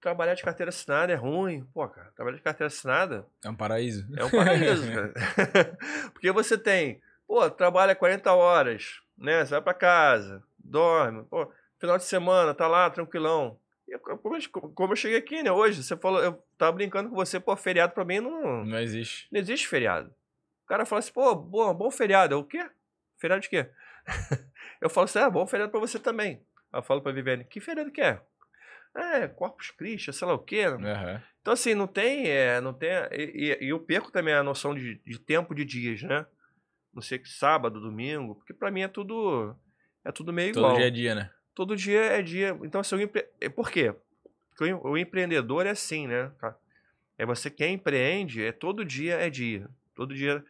trabalhar 0.01 0.33
de 0.33 0.43
carteira 0.43 0.69
assinada 0.69 1.13
é 1.13 1.15
ruim. 1.15 1.63
Pô, 1.73 1.87
cara, 1.87 2.11
trabalhar 2.15 2.37
de 2.37 2.43
carteira 2.43 2.67
assinada 2.67 3.25
É 3.43 3.49
um 3.49 3.55
paraíso. 3.55 4.05
é 4.17 4.25
um 4.25 4.29
paraíso, 4.29 4.83
cara. 4.91 5.13
Porque 6.13 6.31
você 6.31 6.57
tem, 6.57 7.01
pô, 7.27 7.49
trabalha 7.49 7.95
40 7.95 8.33
horas, 8.33 8.99
né? 9.17 9.45
Você 9.45 9.51
vai 9.51 9.61
pra 9.61 9.73
casa, 9.73 10.43
dorme, 10.57 11.23
pô, 11.25 11.49
final 11.79 11.97
de 11.97 12.03
semana, 12.05 12.53
tá 12.53 12.67
lá, 12.67 12.89
tranquilão. 12.89 13.57
E 13.89 13.93
eu- 13.93 13.99
Como 13.99 14.91
eu, 14.93 14.95
cheguei 14.95 15.17
aqui, 15.17 15.41
né, 15.41 15.51
hoje, 15.51 15.83
você 15.83 15.97
falou, 15.97 16.21
eu 16.23 16.33
tava 16.57 16.71
brincando 16.73 17.09
com 17.09 17.15
você, 17.15 17.39
pô, 17.39 17.55
feriado 17.57 17.93
pra 17.93 18.05
mim 18.05 18.19
não, 18.19 18.63
Não 18.65 18.79
existe. 18.79 19.27
não 19.31 19.39
existe 19.39 19.67
feriado. 19.67 20.09
O 20.63 20.67
cara 20.67 20.85
fala 20.85 20.99
assim, 20.99 21.11
pô, 21.11 21.33
bom, 21.35 21.73
bom 21.73 21.89
feriado. 21.89 22.35
Eu, 22.35 22.39
o 22.39 22.43
quê? 22.45 22.69
Feriado 23.17 23.41
de 23.41 23.49
quê? 23.49 23.69
eu 24.81 24.89
falo 24.89 25.05
assim, 25.05 25.19
ah, 25.19 25.29
bom 25.29 25.45
feriado 25.47 25.71
pra 25.71 25.79
você 25.79 25.97
também. 25.99 26.45
Aí 26.71 26.79
eu 26.79 26.83
falo 26.83 27.01
pra 27.01 27.11
Viviane, 27.11 27.43
que 27.45 27.59
feriado 27.59 27.91
que 27.91 28.01
é? 28.01 28.21
É, 28.95 29.27
Corpus 29.27 29.71
Christi, 29.71 30.11
sei 30.13 30.27
lá 30.27 30.33
o 30.33 30.39
quê. 30.39 30.65
Aham. 30.65 31.21
Então, 31.41 31.53
assim, 31.53 31.73
não 31.73 31.87
tem. 31.87 32.27
É, 32.27 32.59
não 32.61 32.73
tem 32.73 32.89
e, 33.11 33.57
e- 33.61 33.69
eu 33.69 33.79
perco 33.79 34.11
também 34.11 34.33
a 34.33 34.43
noção 34.43 34.75
de, 34.75 34.95
de 35.05 35.19
tempo 35.19 35.55
de 35.55 35.63
dias, 35.65 36.01
né? 36.03 36.25
Não 36.93 37.01
sei 37.01 37.17
que 37.19 37.29
sábado, 37.29 37.79
domingo, 37.79 38.35
porque 38.35 38.53
pra 38.53 38.69
mim 38.71 38.81
é 38.81 38.87
tudo. 38.87 39.55
É 40.05 40.11
tudo 40.11 40.33
meio 40.33 40.53
Todo 40.53 40.63
igual. 40.63 40.75
dia 40.77 40.87
é 40.87 40.91
dia, 40.91 41.15
né? 41.15 41.31
Todo 41.59 41.75
dia 41.75 41.99
é 42.05 42.21
dia. 42.21 42.57
Então, 42.63 42.79
o 42.79 43.01
empre... 43.01 43.27
é, 43.41 43.49
por 43.49 43.69
quê? 43.69 43.93
Porque 44.49 44.63
o 44.63 44.67
em- 44.67 44.79
o 44.81 44.97
empreendedor 44.97 45.65
é 45.65 45.71
assim, 45.71 46.07
né? 46.07 46.31
É 47.17 47.25
você 47.25 47.49
quem 47.49 47.73
empreende, 47.73 48.45
é 48.45 48.53
todo 48.53 48.85
dia 48.85 49.15
é 49.15 49.29
dia. 49.29 49.69
Todo 49.93 50.15
dia. 50.15 50.41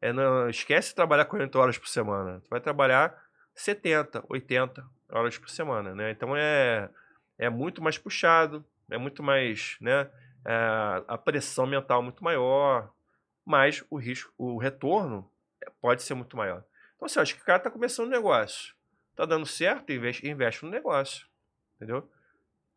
É 0.00 0.12
não, 0.12 0.50
esquece 0.50 0.88
de 0.88 0.96
trabalhar 0.96 1.26
40 1.26 1.56
horas 1.56 1.78
por 1.78 1.86
semana. 1.86 2.40
Tu 2.40 2.50
vai 2.50 2.60
trabalhar 2.60 3.16
70, 3.54 4.24
80 4.28 4.84
horas 5.08 5.38
por 5.38 5.48
semana, 5.48 5.94
né? 5.94 6.10
Então 6.10 6.36
é, 6.36 6.90
é 7.38 7.48
muito 7.48 7.80
mais 7.80 7.96
puxado, 7.96 8.64
é 8.90 8.98
muito 8.98 9.22
mais, 9.22 9.76
né? 9.80 10.10
é, 10.44 11.04
a 11.06 11.16
pressão 11.16 11.64
mental 11.64 12.02
muito 12.02 12.24
maior, 12.24 12.90
mas 13.44 13.84
o 13.88 13.98
risco, 13.98 14.32
o 14.36 14.58
retorno 14.58 15.30
pode 15.80 16.02
ser 16.02 16.14
muito 16.14 16.36
maior. 16.36 16.64
Então, 16.96 17.06
assim, 17.06 17.20
eu 17.20 17.22
acho 17.22 17.36
que 17.36 17.42
o 17.42 17.44
cara 17.44 17.60
tá 17.60 17.70
começando 17.70 18.08
um 18.08 18.10
negócio, 18.10 18.74
tá 19.16 19.24
dando 19.24 19.46
certo, 19.46 19.90
investe, 19.90 20.28
investe 20.28 20.64
no 20.64 20.70
negócio, 20.70 21.26
entendeu? 21.76 22.08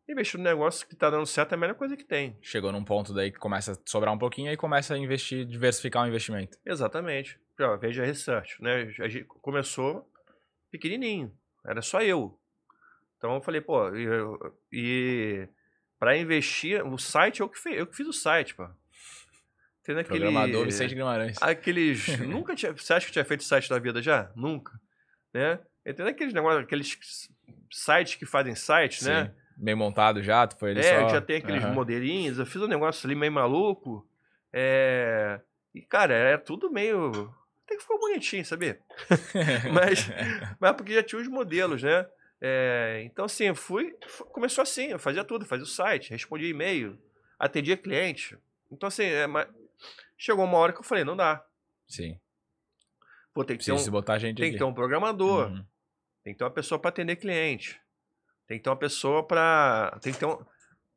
Investir 0.08 0.38
no 0.38 0.44
negócio 0.44 0.88
que 0.88 0.96
tá 0.96 1.08
dando 1.08 1.26
certo 1.26 1.52
é 1.52 1.54
a 1.54 1.58
melhor 1.58 1.74
coisa 1.74 1.96
que 1.96 2.02
tem. 2.02 2.36
Chegou 2.42 2.72
num 2.72 2.82
ponto 2.82 3.14
daí 3.14 3.30
que 3.30 3.38
começa 3.38 3.72
a 3.72 3.76
sobrar 3.86 4.12
um 4.12 4.18
pouquinho 4.18 4.50
e 4.50 4.56
começa 4.56 4.94
a 4.94 4.98
investir, 4.98 5.44
diversificar 5.44 6.02
o 6.04 6.08
investimento. 6.08 6.58
Exatamente. 6.66 7.38
Ó, 7.60 7.76
veja 7.76 8.02
a 8.02 8.06
research, 8.06 8.60
né? 8.60 8.92
A 8.98 9.08
gente 9.08 9.24
começou 9.24 10.10
pequenininho, 10.70 11.32
era 11.64 11.80
só 11.82 12.02
eu. 12.02 12.36
Então 13.18 13.34
eu 13.34 13.40
falei, 13.42 13.60
pô, 13.60 13.94
e, 13.94 14.08
e 14.72 15.48
para 15.98 16.16
investir, 16.16 16.84
o 16.84 16.98
site 16.98 17.40
eu 17.40 17.48
que, 17.48 17.58
fiz, 17.58 17.76
eu 17.76 17.86
que 17.86 17.94
fiz 17.94 18.06
o 18.08 18.12
site, 18.12 18.54
pô. 18.54 18.66
Tendo 19.84 20.00
aquele, 20.00 20.20
Programador 20.20 20.64
Vicente 20.64 20.94
Guimarães. 20.94 21.40
aqueles, 21.40 22.18
nunca 22.26 22.56
tinha, 22.56 22.72
você 22.72 22.94
acha 22.94 23.06
que 23.06 23.12
tinha 23.12 23.24
feito 23.24 23.44
site 23.44 23.68
da 23.68 23.78
vida 23.78 24.02
já? 24.02 24.32
Nunca, 24.34 24.72
né? 25.32 25.60
Entendeu 25.86 26.08
aqueles 26.08 26.34
negócios, 26.34 26.62
aqueles 26.64 27.28
sites 27.70 28.14
que 28.16 28.26
fazem 28.26 28.54
sites, 28.54 29.02
né? 29.06 29.26
Sim. 29.26 29.32
Bem 29.56 29.74
montado 29.74 30.22
já, 30.22 30.46
tu 30.46 30.56
foi 30.58 30.70
ali 30.70 30.80
É, 30.80 30.88
só... 30.88 30.94
eu 31.02 31.08
já 31.10 31.20
tenho 31.20 31.38
aqueles 31.40 31.64
Aham. 31.64 31.74
modelinhos, 31.74 32.38
eu 32.38 32.46
fiz 32.46 32.60
um 32.62 32.66
negócio 32.66 33.06
ali 33.06 33.14
meio 33.14 33.32
maluco. 33.32 34.06
É... 34.52 35.40
E, 35.74 35.82
cara, 35.82 36.14
é 36.14 36.36
tudo 36.36 36.70
meio. 36.70 37.32
Até 37.64 37.76
que 37.76 37.82
ficou 37.82 37.98
bonitinho, 38.00 38.44
sabia? 38.44 38.80
Mas, 39.72 40.08
mas 40.58 40.72
porque 40.76 40.92
já 40.94 41.02
tinha 41.02 41.20
os 41.20 41.28
modelos, 41.28 41.82
né? 41.82 42.06
É, 42.40 43.02
Então, 43.04 43.24
assim, 43.26 43.44
eu 43.44 43.54
fui. 43.54 43.96
fu- 44.06 44.24
Começou 44.26 44.62
assim, 44.62 44.86
eu 44.86 44.98
fazia 44.98 45.22
tudo, 45.24 45.44
fazia 45.46 45.64
o 45.64 45.68
site, 45.68 46.10
respondia 46.10 46.48
e-mail, 46.48 46.98
atendia 47.38 47.76
cliente. 47.76 48.36
Então, 48.70 48.86
assim, 48.88 49.04
é, 49.04 49.26
chegou 50.18 50.44
uma 50.44 50.58
hora 50.58 50.72
que 50.72 50.80
eu 50.80 50.84
falei, 50.84 51.04
não 51.04 51.16
dá. 51.16 51.44
Sim. 51.86 52.18
Pô, 53.40 53.44
tem 53.44 53.56
que 53.56 53.64
ter 53.64 53.72
um, 53.72 53.90
botar 53.90 54.18
gente 54.18 54.36
tem 54.36 54.52
que 54.52 54.58
ter 54.58 54.64
um 54.64 54.74
programador. 54.74 55.48
Uhum. 55.48 55.64
Tem 56.22 56.34
que 56.34 56.38
ter 56.38 56.44
uma 56.44 56.50
pessoa 56.50 56.78
para 56.78 56.90
atender 56.90 57.16
cliente. 57.16 57.80
Tem 58.46 58.58
que 58.58 58.64
ter 58.64 58.70
uma 58.70 58.76
pessoa 58.76 59.26
para. 59.26 59.98
Tem 60.02 60.12
que 60.12 60.18
ter 60.18 60.26
um. 60.26 60.38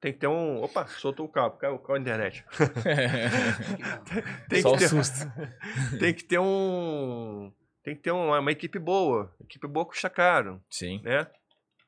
Tem 0.01 0.11
que 0.11 0.19
ter 0.19 0.27
um. 0.27 0.61
Opa, 0.61 0.85
soltou 0.87 1.25
o 1.25 1.29
cabo, 1.29 1.55
caiu, 1.55 1.79
caiu 1.79 1.95
a 1.95 1.99
internet. 1.99 2.43
Tem 4.49 4.61
Só 4.61 4.73
que 4.73 4.79
ter, 4.79 4.89
susto. 4.89 5.31
tem 5.97 6.13
que 6.13 6.25
ter 6.25 6.39
um. 6.39 7.53
Tem 7.81 7.95
que 7.95 8.01
ter 8.01 8.11
uma, 8.11 8.39
uma 8.39 8.51
equipe 8.51 8.77
boa. 8.77 9.33
Equipe 9.39 9.65
boa 9.67 9.85
custa 9.85 10.09
caro, 10.09 10.61
Sim. 10.69 11.01
né? 11.03 11.25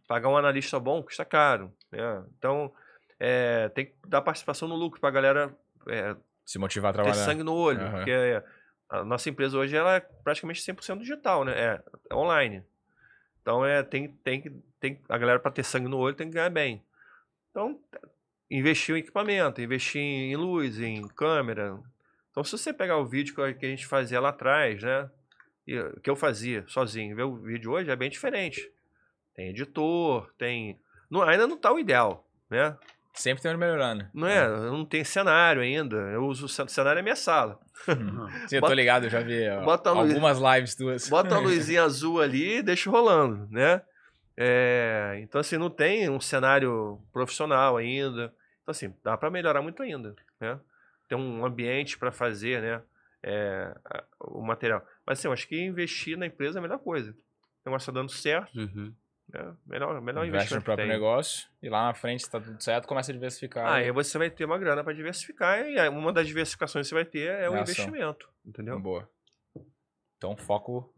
Pagar 0.08 0.30
um 0.30 0.38
analista 0.38 0.80
bom 0.80 1.04
custa 1.04 1.26
caro. 1.26 1.74
Né? 1.92 2.24
Então, 2.38 2.72
é, 3.20 3.68
tem 3.70 3.88
que 3.88 3.96
dar 4.08 4.22
participação 4.22 4.68
no 4.70 4.76
lucro 4.76 5.02
pra 5.02 5.12
galera 5.12 5.54
é, 5.90 6.16
Se 6.46 6.58
motivar 6.58 6.92
a 6.92 6.94
ter 6.94 7.02
trabalhar. 7.04 7.26
sangue 7.26 7.44
no 7.44 7.54
olho. 7.54 7.82
Aham. 7.82 7.98
Porque 7.98 8.12
é, 8.12 8.44
a 8.90 9.04
nossa 9.04 9.30
empresa 9.30 9.58
hoje 9.58 9.76
ela 9.76 9.96
é 9.96 10.00
praticamente 10.00 10.62
100% 10.62 11.00
digital, 11.00 11.44
né? 11.44 11.54
É, 11.54 11.84
é 12.10 12.16
online. 12.16 12.64
Então 13.42 13.66
é, 13.66 13.84
tem, 13.84 14.10
tem, 14.24 14.64
tem, 14.80 15.02
a 15.08 15.18
galera 15.18 15.40
para 15.40 15.52
ter 15.52 15.64
sangue 15.64 15.88
no 15.88 15.98
olho 15.98 16.16
tem 16.16 16.28
que 16.28 16.34
ganhar 16.34 16.50
bem. 16.50 16.84
Então, 17.52 17.80
investir 18.50 18.96
em 18.96 19.00
equipamento, 19.00 19.62
investir 19.62 20.02
em 20.02 20.36
luz, 20.36 20.80
em 20.80 21.08
câmera. 21.08 21.80
Então, 22.32 22.44
se 22.44 22.52
você 22.52 22.74
pegar 22.74 22.98
o 22.98 23.06
vídeo 23.06 23.34
que 23.34 23.66
a 23.66 23.70
gente 23.70 23.86
fazia 23.88 24.20
lá 24.20 24.30
atrás, 24.30 24.82
né? 24.82 25.10
que 26.04 26.10
eu 26.10 26.16
fazia 26.16 26.64
sozinho, 26.68 27.16
ver 27.16 27.24
o 27.24 27.38
vídeo 27.38 27.72
hoje 27.72 27.90
é 27.90 27.96
bem 27.96 28.10
diferente. 28.10 28.72
Tem 29.34 29.50
editor, 29.50 30.32
tem. 30.38 30.80
não- 31.10 31.24
ainda 31.24 31.48
não 31.48 31.58
tá 31.58 31.72
o 31.72 31.80
ideal, 31.80 32.28
né? 32.50 32.78
Sempre 33.16 33.42
tem 33.42 33.52
onde 33.52 33.60
melhorar, 33.60 33.96
né? 33.96 34.10
Não 34.14 34.28
é, 34.28 34.48
não 34.48 34.86
tem 34.86 35.04
cenário 35.04 35.62
ainda. 35.62 35.96
Eu 35.96 36.26
uso 36.26 36.46
o 36.46 36.50
cen- 36.50 36.68
cenário 36.68 37.00
é 37.00 37.02
minha 37.02 37.16
sala. 37.16 37.60
Sim, 37.86 38.56
eu 38.58 38.62
tô 38.62 38.68
Bota- 38.68 38.74
ligado, 38.76 39.04
eu 39.06 39.10
já 39.10 39.22
vi 39.22 39.48
ó, 39.50 39.64
bota 39.64 39.90
a 39.90 39.94
luz. 39.94 40.10
algumas 40.10 40.38
lives 40.40 40.76
tuas. 40.76 41.10
Bota 41.10 41.36
a 41.36 41.40
luzinha 41.40 41.84
azul 41.84 42.22
ali 42.22 42.58
e 42.58 42.62
deixa 42.64 42.90
rolando, 42.90 43.48
né? 43.50 43.82
É, 44.38 45.18
então, 45.22 45.40
assim, 45.40 45.58
não 45.58 45.70
tem 45.70 46.10
um 46.10 46.20
cenário 46.20 47.00
profissional 47.14 47.78
ainda. 47.78 48.34
Então, 48.62 48.72
assim, 48.72 48.94
dá 49.04 49.16
para 49.18 49.30
melhorar 49.32 49.62
muito 49.62 49.82
ainda, 49.82 50.14
né? 50.40 50.60
Tem 51.08 51.18
um 51.18 51.46
ambiente 51.46 51.98
para 51.98 52.12
fazer, 52.12 52.62
né? 52.62 52.82
é, 53.28 53.74
o 54.20 54.42
material. 54.44 54.86
Mas, 55.06 55.18
assim, 55.20 55.28
eu 55.28 55.32
acho 55.34 55.48
que 55.48 55.60
investir 55.60 56.16
na 56.18 56.28
empresa 56.28 56.58
é 56.58 56.60
a 56.60 56.62
melhor 56.62 56.78
coisa. 56.80 57.12
O 57.12 57.70
negócio 57.70 57.92
tá 57.92 58.00
dando 58.00 58.12
certo, 58.12 58.56
Uhum. 58.60 58.94
Né? 59.34 59.56
Melhor, 59.66 60.00
melhor 60.02 60.26
Investe 60.26 60.56
no 60.56 60.62
próprio 60.62 60.88
tem. 60.88 60.94
negócio 60.96 61.48
e 61.62 61.70
lá 61.70 61.88
na 61.88 61.94
frente, 61.94 62.24
se 62.24 62.30
tá 62.32 62.40
tudo 62.40 62.62
certo, 62.62 62.88
começa 62.88 63.12
a 63.12 63.14
diversificar. 63.14 63.66
Ah, 63.66 63.76
aí 63.76 63.92
você 63.92 64.18
vai 64.18 64.30
ter 64.30 64.46
uma 64.46 64.58
grana 64.58 64.84
para 64.84 64.94
diversificar 64.94 65.66
e 65.68 65.80
aí 65.80 65.90
uma 65.90 66.14
das 66.14 66.28
diversificações 66.28 66.86
que 66.86 66.90
você 66.90 66.96
vai 66.96 67.06
ter 67.06 67.28
é 67.30 67.50
o 67.50 67.56
É 67.56 67.62
ação. 67.62 67.86
investimento, 67.86 68.30
entendeu? 68.46 68.80
Boa. 68.80 69.10
Então, 70.18 70.36
foco 70.38 70.94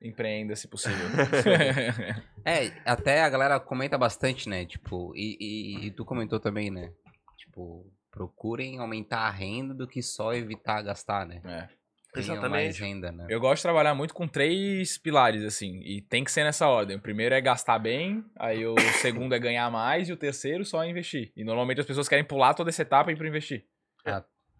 empreenda, 0.00 0.54
se 0.56 0.66
possível. 0.68 1.06
É, 2.44 2.72
até 2.84 3.22
a 3.22 3.28
galera 3.30 3.60
comenta 3.60 3.96
bastante, 3.96 4.48
né? 4.48 4.66
Tipo, 4.66 5.12
e, 5.14 5.36
e- 5.40 5.86
e 5.86 5.90
tu 5.92 6.04
comentou 6.04 6.40
também, 6.40 6.72
né? 6.72 6.92
Tipo, 7.38 7.86
procurem 8.10 8.80
aumentar 8.80 9.20
a 9.20 9.30
renda 9.30 9.72
do 9.72 9.86
que 9.86 10.02
só 10.02 10.34
evitar 10.34 10.82
gastar, 10.82 11.24
né? 11.24 11.40
É. 11.44 11.68
Tenham 12.12 12.26
mais 12.48 12.76
Exatamente. 12.76 12.80
renda, 12.82 13.10
né? 13.12 13.26
Eu 13.28 13.40
gosto 13.40 13.56
de 13.56 13.62
trabalhar 13.62 13.94
muito 13.94 14.12
com 14.12 14.28
três 14.28 14.98
pilares, 14.98 15.42
assim, 15.44 15.80
e 15.80 16.02
tem 16.02 16.22
que 16.22 16.30
ser 16.30 16.44
nessa 16.44 16.68
ordem. 16.68 16.96
O 16.96 17.00
primeiro 17.00 17.34
é 17.34 17.40
gastar 17.40 17.78
bem, 17.78 18.24
aí 18.38 18.66
o 18.66 18.74
segundo 19.30 19.34
é 19.34 19.38
ganhar 19.38 19.70
mais, 19.70 20.08
e 20.08 20.12
o 20.12 20.16
terceiro 20.16 20.64
só 20.64 20.84
é 20.84 20.88
investir. 20.90 21.32
E 21.34 21.42
normalmente 21.42 21.80
as 21.80 21.86
pessoas 21.86 22.08
querem 22.08 22.24
pular 22.24 22.52
toda 22.52 22.68
essa 22.68 22.82
etapa 22.82 23.10
e 23.10 23.14
ir 23.14 23.16
pra 23.16 23.26
investir. 23.26 23.64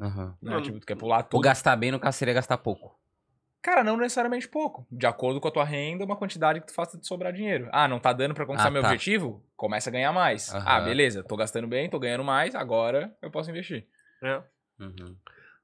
Aham. 0.01 0.37
Né? 0.41 0.53
Não, 0.55 0.63
Tipo, 0.63 0.81
tu 0.81 0.87
quer 0.87 0.97
pular 0.97 1.21
O 1.21 1.25
tudo. 1.25 1.43
gastar 1.43 1.77
bem, 1.77 1.91
no 1.91 2.01
caso, 2.01 2.17
seria 2.19 2.35
gastar 2.35 2.57
pouco. 2.59 2.99
Cara, 3.61 3.85
não 3.85 3.97
necessariamente 3.97 4.49
pouco. 4.49 4.85
De 4.91 5.07
acordo 5.07 5.41
com 5.41 5.47
a 5.47 5.51
tua 5.53 5.65
renda, 5.65 6.05
uma 6.05 6.17
quantidade 6.17 6.61
que 6.61 6.67
tu 6.67 6.75
faça 6.75 6.99
de 6.99 7.07
sobrar 7.07 7.33
dinheiro. 7.33 7.69
Ah, 7.71 7.87
não 7.87 8.01
tá 8.01 8.13
dando 8.13 8.35
pra 8.35 8.45
conquistar 8.45 8.69
Ah, 8.69 8.73
meu 8.73 8.83
tá. 8.83 8.89
objetivo? 8.89 9.45
Começa 9.55 9.89
a 9.89 9.93
ganhar 9.93 10.13
mais. 10.13 10.53
Aham. 10.53 10.65
Ah, 10.67 10.81
beleza, 10.81 11.23
tô 11.23 11.37
gastando 11.37 11.69
bem, 11.69 11.89
tô 11.89 11.99
ganhando 12.01 12.25
mais, 12.25 12.55
agora 12.57 13.15
eu 13.23 13.31
posso 13.31 13.51
investir. 13.51 13.87
É. 14.21 14.43
Uhum. 14.81 15.17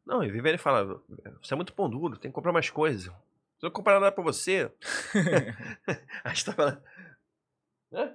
Não, 0.09 0.25
e 0.25 0.31
Viviane 0.31 0.57
fala, 0.57 1.03
você 1.43 1.53
é 1.53 1.57
muito 1.57 1.75
pão 1.75 1.91
duro, 1.91 2.17
tem 2.17 2.31
que 2.31 2.35
comprar 2.35 2.51
mais 2.51 2.71
coisas. 2.71 3.13
Se 3.61 3.67
eu 3.67 3.71
comprar 3.71 4.01
nada 4.01 4.11
pra 4.11 4.25
você. 4.25 4.73
a 6.25 6.31
gente 6.31 6.45
tá 6.47 6.53
falando. 6.55 6.83
Hã? 7.93 8.15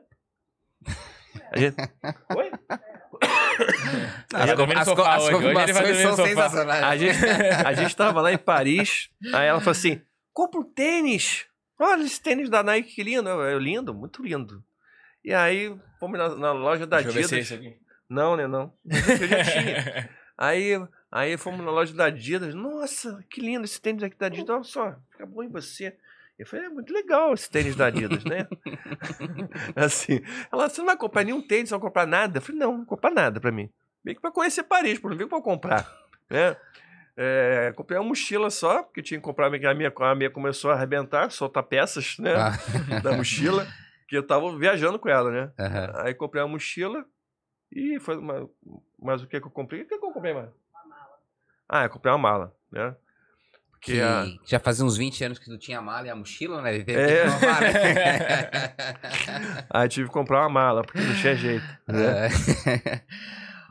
A 1.52 1.60
gente... 1.60 1.76
Oi? 2.36 2.52
Sofá. 4.84 5.20
Hoje 5.20 6.02
sofá. 6.02 6.26
sensacionais. 6.26 6.84
A 6.84 6.98
gente, 6.98 7.26
a 7.64 7.74
gente 7.74 7.96
tava 7.96 8.22
lá 8.22 8.34
em 8.34 8.40
Paris, 8.40 9.12
aí 9.32 9.48
ela 9.48 9.60
falou 9.60 9.74
assim: 9.74 10.02
compra 10.34 10.60
um 10.60 10.64
tênis. 10.64 11.46
Olha 11.80 12.02
esse 12.02 12.20
tênis 12.20 12.50
da 12.50 12.64
Nike, 12.64 12.96
que 12.96 13.04
lindo. 13.04 13.30
Eu, 13.30 13.42
eu, 13.42 13.60
lindo, 13.60 13.94
muito 13.94 14.24
lindo. 14.24 14.64
E 15.24 15.32
aí, 15.32 15.78
fomos 16.00 16.18
na, 16.18 16.30
na 16.36 16.52
loja 16.54 16.88
da 16.88 16.98
Deixa 16.98 17.10
eu 17.10 17.14
ver 17.14 17.20
Adidas. 17.20 17.48
se 17.48 17.54
é 17.54 17.58
esse 17.58 17.68
aqui. 17.68 17.78
Não, 18.10 18.36
né, 18.36 18.48
não. 18.48 18.74
Eu 18.86 19.28
já 19.28 19.44
tinha. 19.44 20.10
Aí, 20.38 20.74
aí 21.14 21.38
fomos 21.38 21.64
na 21.64 21.72
loja 21.72 21.94
da 21.94 22.06
Adidas. 22.06 22.54
Nossa, 22.56 23.24
que 23.30 23.40
lindo 23.40 23.66
esse 23.66 23.80
tênis 23.80 24.04
aqui 24.04 24.18
da 24.18 24.26
Adidas. 24.26 24.50
Olha 24.50 24.64
só, 24.64 24.96
fica 25.12 25.26
bom 25.26 25.44
em 25.44 25.50
você. 25.50 25.96
Eu 26.38 26.48
falei, 26.48 26.66
é 26.66 26.70
muito 26.70 26.92
legal 26.92 27.34
esse 27.34 27.50
tênis 27.50 27.76
da 27.76 27.86
Adidas, 27.86 28.24
né? 28.26 28.48
assim, 29.76 30.20
ela, 30.52 30.68
você 30.68 30.82
não 30.82 30.88
vai 30.88 30.98
comprar 30.98 31.24
nenhum 31.24 31.46
tênis, 31.46 31.70
você 31.70 31.76
não 31.76 31.80
vai 31.80 31.90
comprar 31.90 32.08
nada? 32.08 32.38
Eu 32.40 32.42
falei, 32.42 32.60
não, 32.60 32.72
não 32.72 32.78
vou 32.80 32.86
comprar 32.88 33.12
nada 33.12 33.40
pra 33.40 33.52
mim. 33.52 33.70
Vem 34.04 34.16
que 34.16 34.22
pra 34.22 34.32
conhecer 34.32 34.64
Paris, 34.64 35.02
não 35.02 35.16
vem 35.16 35.28
pra 35.28 35.42
comprar, 35.42 35.88
né? 36.30 36.58
É, 37.16 37.72
comprei 37.76 37.98
uma 38.00 38.08
mochila 38.08 38.50
só, 38.50 38.82
porque 38.82 39.00
eu 39.00 39.04
tinha 39.04 39.20
que 39.20 39.24
comprar, 39.24 39.48
a 39.48 39.50
minha, 39.50 39.94
a 39.96 40.16
minha 40.16 40.32
começou 40.32 40.72
a 40.72 40.74
arrebentar, 40.74 41.30
soltar 41.30 41.64
peças, 41.64 42.18
né, 42.18 42.34
Ah, 42.36 43.02
da 43.04 43.14
mochila, 43.14 43.68
que 44.08 44.18
eu 44.18 44.26
tava 44.26 44.58
viajando 44.58 44.98
com 44.98 45.08
ela, 45.08 45.32
né? 45.32 45.52
aham. 45.60 45.92
Aí 46.04 46.14
comprei 46.16 46.42
uma 46.42 46.50
mochila, 46.50 47.06
E 47.72 48.00
foi 48.00 48.18
uma, 48.18 48.50
mas 49.00 49.22
o 49.22 49.28
que 49.28 49.40
que 49.40 49.46
eu 49.48 49.52
comprei? 49.52 49.82
O 49.82 49.88
que 49.88 49.98
que 49.98 50.06
eu 50.06 50.12
comprei, 50.12 50.34
mano? 50.34 50.52
Ah, 51.76 51.86
eu 51.86 51.90
comprei 51.90 52.12
uma 52.12 52.20
mala, 52.20 52.56
né? 52.72 52.96
Porque 53.72 53.94
Que 53.94 54.00
a- 54.02 54.26
já 54.46 54.60
fazia 54.60 54.86
uns 54.86 54.96
20 54.96 55.24
anos 55.24 55.40
que 55.40 55.46
tu 55.46 55.58
tinha 55.58 55.80
a 55.80 55.82
mala 55.82 56.06
e 56.06 56.10
a 56.12 56.16
mochila, 56.16 56.62
né? 56.62 56.72
Teve 56.72 56.86
que 56.86 56.92
É. 56.94 57.26
Aí 59.72 59.90
tive 59.90 60.08
que 60.08 60.14
comprar 60.14 60.42
uma 60.42 60.50
mala, 60.50 60.84
porque 60.84 61.00
não 61.02 61.16
tinha 61.16 61.36
jeito. 61.36 61.66
Né? 61.88 62.30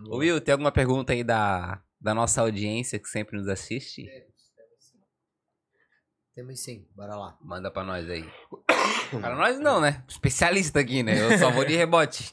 Ô, 0.08 0.16
Will, 0.18 0.40
tem 0.40 0.50
alguma 0.52 0.72
pergunta 0.72 1.12
aí 1.12 1.22
da, 1.22 1.80
da 2.00 2.12
nossa 2.12 2.40
audiência 2.40 2.98
que 2.98 3.08
sempre 3.08 3.38
nos 3.38 3.46
assiste? 3.48 4.04
Temos 6.34 6.60
sim, 6.60 6.84
bora 6.96 7.14
lá. 7.14 7.36
Manda 7.40 7.70
pra 7.70 7.84
nós 7.84 8.08
aí. 8.10 8.28
Para 9.20 9.36
nós 9.36 9.60
não, 9.60 9.78
né? 9.80 10.02
Especialista 10.08 10.80
aqui, 10.80 11.02
né? 11.02 11.12
Eu 11.20 11.38
só 11.38 11.50
vou 11.50 11.64
de 11.66 11.76
rebote. 11.76 12.32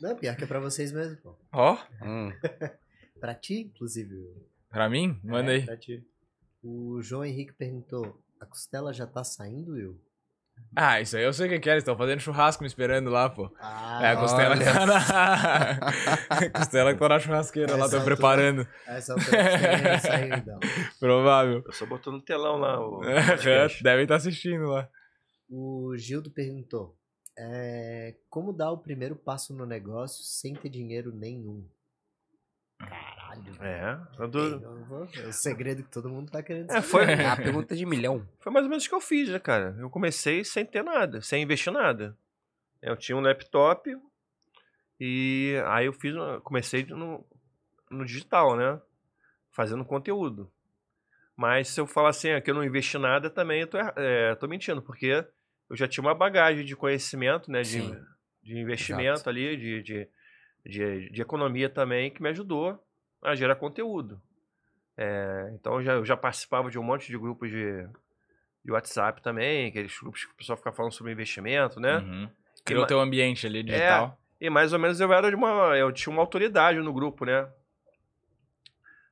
Não, 0.00 0.14
pior 0.16 0.36
que 0.36 0.44
é 0.44 0.46
pra 0.46 0.60
vocês 0.60 0.92
mesmo, 0.92 1.16
pô. 1.18 1.36
Ó, 1.52 1.76
Hum. 2.02 2.32
Pra 3.20 3.34
ti, 3.34 3.62
inclusive. 3.74 4.14
Pra 4.70 4.88
mim? 4.88 5.18
Manda 5.22 5.52
É, 5.52 5.56
aí. 5.56 5.64
Pra 5.64 5.76
ti. 5.76 6.02
O 6.62 7.00
João 7.02 7.24
Henrique 7.24 7.52
perguntou: 7.52 8.20
a 8.40 8.46
costela 8.46 8.92
já 8.92 9.06
tá 9.06 9.22
saindo, 9.24 9.72
Will? 9.72 10.00
Ah, 10.74 11.00
isso 11.00 11.16
aí 11.16 11.22
eu 11.22 11.32
sei 11.32 11.46
o 11.46 11.50
que 11.50 11.60
que 11.60 11.68
é. 11.70 11.74
Eles 11.74 11.82
estão 11.82 11.96
fazendo 11.96 12.18
churrasco 12.18 12.64
me 12.64 12.66
esperando 12.66 13.10
lá, 13.10 13.30
pô. 13.30 13.48
Ah, 13.60 14.00
é, 14.02 14.10
a 14.10 14.16
costela 14.16 14.56
olha 14.56 14.58
que 14.58 14.64
tá 14.64 14.86
na... 14.86 14.98
a 16.36 16.50
costela 16.50 16.92
que 16.92 16.98
tá 16.98 17.08
na 17.08 17.18
churrasqueira 17.20 17.76
lá, 17.76 17.84
Essa 17.84 17.90
tô 17.90 17.96
altura. 17.98 18.16
preparando. 18.16 18.68
Essa 18.86 19.12
altura 19.12 19.98
saiu 20.00 20.34
então. 20.38 20.58
Provável. 20.98 21.62
Eu 21.64 21.72
só 21.72 21.86
botou 21.86 22.12
no 22.12 22.20
telão 22.20 22.56
lá 22.56 22.80
o 22.80 23.02
É. 23.06 23.68
Devem 23.82 24.02
estar 24.02 24.16
assistindo 24.16 24.64
lá. 24.66 24.88
O 25.48 25.94
Gildo 25.96 26.28
perguntou: 26.32 26.96
é, 27.38 28.16
como 28.28 28.52
dar 28.52 28.72
o 28.72 28.78
primeiro 28.78 29.14
passo 29.14 29.54
no 29.54 29.64
negócio 29.64 30.24
sem 30.24 30.54
ter 30.54 30.68
dinheiro 30.70 31.14
nenhum? 31.14 31.64
Caralho. 32.78 33.56
É, 33.60 33.98
É 35.22 35.26
o 35.26 35.32
segredo 35.32 35.82
que 35.82 35.90
todo 35.90 36.08
mundo 36.08 36.30
tá 36.30 36.42
querendo 36.42 36.70
é 36.70 36.74
saber. 36.74 36.86
foi, 36.86 37.04
É 37.04 37.26
a 37.26 37.36
pergunta 37.36 37.74
de 37.74 37.84
milhão. 37.84 38.26
foi 38.38 38.52
mais 38.52 38.64
ou 38.64 38.70
menos 38.70 38.86
o 38.86 38.88
que 38.88 38.94
eu 38.94 39.00
fiz, 39.00 39.28
né, 39.28 39.38
cara? 39.38 39.76
Eu 39.78 39.90
comecei 39.90 40.44
sem 40.44 40.64
ter 40.64 40.82
nada, 40.84 41.20
sem 41.20 41.42
investir 41.42 41.72
nada. 41.72 42.16
Eu 42.80 42.96
tinha 42.96 43.16
um 43.16 43.20
laptop 43.20 43.90
e 45.00 45.54
aí 45.66 45.86
eu 45.86 45.92
fiz, 45.92 46.14
comecei 46.44 46.84
no, 46.86 47.24
no 47.90 48.04
digital, 48.04 48.56
né? 48.56 48.80
Fazendo 49.50 49.84
conteúdo. 49.84 50.50
Mas 51.36 51.68
se 51.68 51.80
eu 51.80 51.86
falar 51.86 52.10
assim, 52.10 52.30
ah, 52.30 52.40
que 52.40 52.50
eu 52.50 52.54
não 52.54 52.64
investi 52.64 52.98
nada, 52.98 53.30
também 53.30 53.60
eu 53.60 53.66
tô, 53.66 53.78
é, 53.78 54.34
tô 54.36 54.48
mentindo, 54.48 54.82
porque 54.82 55.24
eu 55.70 55.76
já 55.76 55.86
tinha 55.86 56.02
uma 56.02 56.14
bagagem 56.14 56.64
de 56.64 56.74
conhecimento, 56.74 57.50
né? 57.50 57.62
De, 57.62 57.70
Sim. 57.70 57.96
de 58.42 58.58
investimento 58.58 59.28
ali, 59.28 59.56
de, 59.56 59.82
de, 59.82 60.08
de, 60.64 61.10
de 61.10 61.22
economia 61.22 61.68
também, 61.68 62.10
que 62.10 62.22
me 62.22 62.28
ajudou 62.28 62.82
a 63.22 63.34
gerar 63.34 63.56
conteúdo. 63.56 64.20
É, 64.96 65.50
então 65.54 65.74
eu 65.74 65.82
já, 65.82 65.92
eu 65.92 66.04
já 66.04 66.16
participava 66.16 66.70
de 66.70 66.78
um 66.78 66.82
monte 66.82 67.06
de 67.06 67.16
grupos 67.16 67.50
de, 67.50 67.88
de 68.64 68.72
WhatsApp 68.72 69.22
também, 69.22 69.68
aqueles 69.68 69.96
grupos 69.98 70.24
que 70.24 70.32
o 70.32 70.36
pessoal 70.36 70.56
fica 70.56 70.72
falando 70.72 70.92
sobre 70.92 71.12
investimento, 71.12 71.78
né? 71.78 71.98
Uhum. 71.98 72.30
Criou 72.64 72.82
ma- 72.82 72.86
teu 72.88 73.00
ambiente 73.00 73.46
ali 73.46 73.62
digital. 73.62 74.18
E 74.40 74.50
mais 74.50 74.72
ou 74.72 74.78
menos 74.78 75.00
eu 75.00 75.12
era 75.12 75.30
de 75.30 75.36
uma. 75.36 75.76
Eu 75.76 75.92
tinha 75.92 76.12
uma 76.12 76.22
autoridade 76.22 76.78
no 76.78 76.92
grupo, 76.92 77.24
né? 77.24 77.48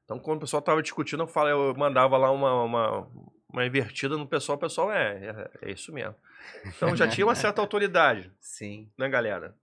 Então, 0.05 0.20
quando 0.20 0.39
o 0.39 0.40
pessoal 0.40 0.62
tava 0.62 0.81
discutindo, 0.82 1.24
eu, 1.24 1.27
falava, 1.27 1.51
eu 1.51 1.74
mandava 1.74 2.16
lá 2.16 2.31
uma, 2.31 2.62
uma, 2.62 3.09
uma 3.52 3.66
invertida 3.66 4.16
no 4.16 4.27
pessoal, 4.27 4.56
o 4.56 4.60
pessoal, 4.60 4.93
é, 4.93 5.51
é, 5.62 5.68
é 5.68 5.73
isso 5.73 5.93
mesmo. 5.93 6.14
Então 6.64 6.94
já 6.94 7.09
tinha 7.09 7.27
uma 7.27 7.35
certa 7.35 7.60
autoridade, 7.60 8.31
Sim. 8.40 8.89
né, 8.97 9.09
galera? 9.09 9.56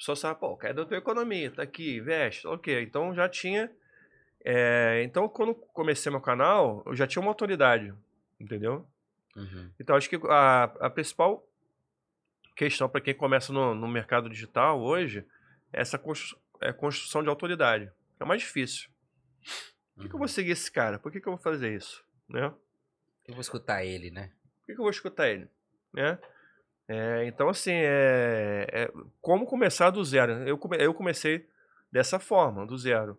O 0.00 0.02
pessoal 0.02 0.16
sabe, 0.16 0.40
pô, 0.40 0.56
quer 0.56 0.72
da 0.72 0.86
tua 0.86 0.96
economia, 0.96 1.50
tá 1.50 1.62
aqui, 1.62 1.96
investe, 1.98 2.46
ok. 2.46 2.82
Então 2.82 3.14
já 3.14 3.28
tinha. 3.28 3.70
é, 4.42 5.02
então, 5.04 5.28
quando 5.28 5.54
comecei 5.54 6.10
meu 6.10 6.22
canal, 6.22 6.82
eu 6.86 6.96
já 6.96 7.06
tinha 7.06 7.20
uma 7.20 7.30
autoridade, 7.30 7.92
entendeu? 8.40 8.88
Uhum. 9.36 9.70
Então, 9.78 9.94
acho 9.94 10.08
que 10.08 10.18
a, 10.28 10.64
a 10.80 10.88
principal 10.88 11.46
questão 12.56 12.88
para 12.88 13.00
quem 13.02 13.14
começa 13.14 13.52
no, 13.52 13.74
no 13.74 13.86
mercado 13.86 14.30
digital 14.30 14.80
hoje 14.80 15.22
é 15.70 15.80
essa 15.82 15.98
constru- 15.98 16.38
é 16.62 16.72
construção 16.72 17.22
de 17.22 17.28
autoridade. 17.28 17.92
É 18.18 18.24
o 18.24 18.26
mais 18.26 18.40
difícil. 18.40 18.88
Por 19.94 20.02
que, 20.04 20.08
que 20.08 20.14
eu 20.14 20.18
vou 20.18 20.28
seguir 20.28 20.52
esse 20.52 20.72
cara? 20.72 20.98
Por 20.98 21.12
que, 21.12 21.20
que 21.20 21.28
eu 21.28 21.32
vou 21.34 21.42
fazer 21.42 21.74
isso? 21.76 22.02
Né? 22.26 22.44
Eu 23.28 23.34
vou 23.34 23.40
escutar 23.42 23.84
ele, 23.84 24.10
né? 24.10 24.32
Por 24.60 24.66
que, 24.66 24.72
que 24.72 24.80
eu 24.80 24.84
vou 24.84 24.90
escutar 24.90 25.28
ele? 25.28 25.46
Né? 25.92 26.18
É, 26.92 27.24
então, 27.26 27.48
assim, 27.48 27.70
é, 27.72 28.66
é 28.72 28.92
como 29.22 29.46
começar 29.46 29.90
do 29.90 30.04
zero. 30.04 30.32
Eu, 30.48 30.58
come- 30.58 30.76
eu 30.78 30.92
comecei 30.92 31.46
dessa 31.92 32.18
forma, 32.18 32.66
do 32.66 32.76
zero. 32.76 33.16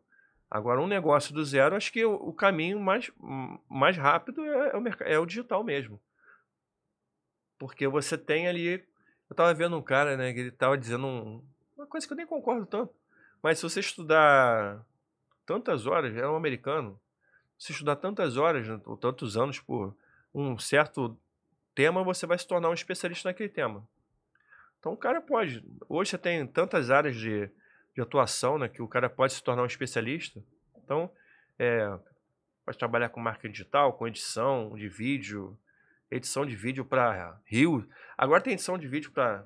Agora, 0.50 0.82
um 0.82 0.88
negócio 0.88 1.34
do 1.34 1.46
zero, 1.46 1.74
acho 1.78 1.90
que 1.94 2.04
o, 2.04 2.14
o 2.16 2.34
caminho 2.34 2.78
mais, 2.82 3.10
mais 3.70 3.96
rápido 3.96 4.44
é, 4.44 4.72
é 4.74 4.78
o, 4.78 4.84
é 5.14 5.20
o 5.20 5.26
digital 5.26 5.64
mesmo. 5.64 6.02
Porque 7.58 7.88
você 7.88 8.18
tem 8.18 8.48
ali. 8.48 8.84
Eu 9.30 9.36
tava 9.36 9.54
vendo 9.54 9.78
um 9.78 9.82
cara, 9.82 10.18
né, 10.18 10.34
que 10.34 10.40
ele 10.42 10.52
tava 10.52 10.78
dizendo 10.78 11.08
um- 11.08 11.44
uma 11.78 11.88
coisa 11.88 12.06
que 12.06 12.12
eu 12.14 12.18
nem 12.18 12.28
concordo 12.28 12.66
tanto. 12.66 12.94
Mas 13.42 13.58
se 13.60 13.64
você 13.64 13.80
estudar 13.80 14.86
tantas 15.46 15.86
horas, 15.88 16.16
é 16.18 16.28
um 16.28 16.36
americano, 16.36 17.00
se 17.60 17.74
estudar 17.74 17.98
tantas 17.98 18.38
horas, 18.38 18.68
né, 18.68 18.82
ou 18.86 18.98
tantos 18.98 19.38
anos 19.38 19.60
por 19.60 19.96
um 20.34 20.58
certo 20.60 21.18
tema, 21.76 22.04
você 22.04 22.26
vai 22.26 22.38
se 22.38 22.48
tornar 22.48 22.70
um 22.70 22.74
especialista 22.74 23.30
naquele 23.30 23.50
tema. 23.50 23.88
Então 24.80 24.94
o 24.94 24.98
cara 24.98 25.22
pode. 25.22 25.64
Hoje 25.88 26.12
você 26.12 26.18
tem 26.18 26.46
tantas 26.48 26.90
áreas 26.90 27.16
de, 27.16 27.50
de 27.96 28.02
atuação, 28.02 28.58
né, 28.58 28.68
que 28.68 28.82
o 28.82 28.88
cara 28.88 29.10
pode 29.10 29.34
se 29.34 29.44
tornar 29.44 29.64
um 29.64 29.68
especialista. 29.68 30.44
Então, 30.84 31.10
é, 31.60 31.88
pode 32.66 32.78
trabalhar 32.78 33.10
com 33.10 33.20
marketing 33.20 33.52
digital, 33.52 33.94
com 33.94 34.08
edição 34.08 34.76
de 34.76 34.90
vídeo, 34.90 35.58
edição 36.10 36.46
de 36.46 36.56
vídeo 36.56 36.84
para 36.84 37.40
Reels. 37.46 37.86
Agora 38.18 38.42
tem 38.42 38.54
edição 38.54 38.78
de 38.78 38.88
vídeo 38.88 39.12
para 39.12 39.46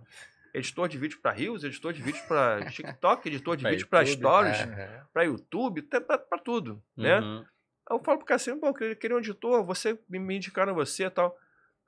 editor 0.53 0.87
de 0.87 0.97
vídeo 0.97 1.19
para 1.21 1.31
Reels, 1.31 1.63
editor 1.65 1.91
de 1.91 2.01
vídeo 2.01 2.23
para 2.29 2.65
TikTok, 2.71 3.27
editor 3.27 3.57
de 3.57 3.63
Pra 3.63 3.71
vídeo 3.71 3.87
para 3.87 4.05
Stories, 4.05 4.59
É. 4.61 5.03
para 5.13 5.23
YouTube, 5.23 5.81
para 5.81 6.39
tudo, 6.41 6.81
né? 6.95 7.19
Uhum. 7.19 7.39
Aí 7.87 7.95
eu 7.97 7.99
falo 8.03 8.17
pro 8.17 8.25
cara 8.25 8.37
assim, 8.37 8.57
pô, 8.57 8.67
eu 8.67 8.95
queria- 8.95 9.15
um 9.17 9.19
editor, 9.19 9.63
você 9.65 9.99
me 10.07 10.35
indicaram 10.37 10.73
você 10.73 11.03
e 11.05 11.09
tal. 11.09 11.37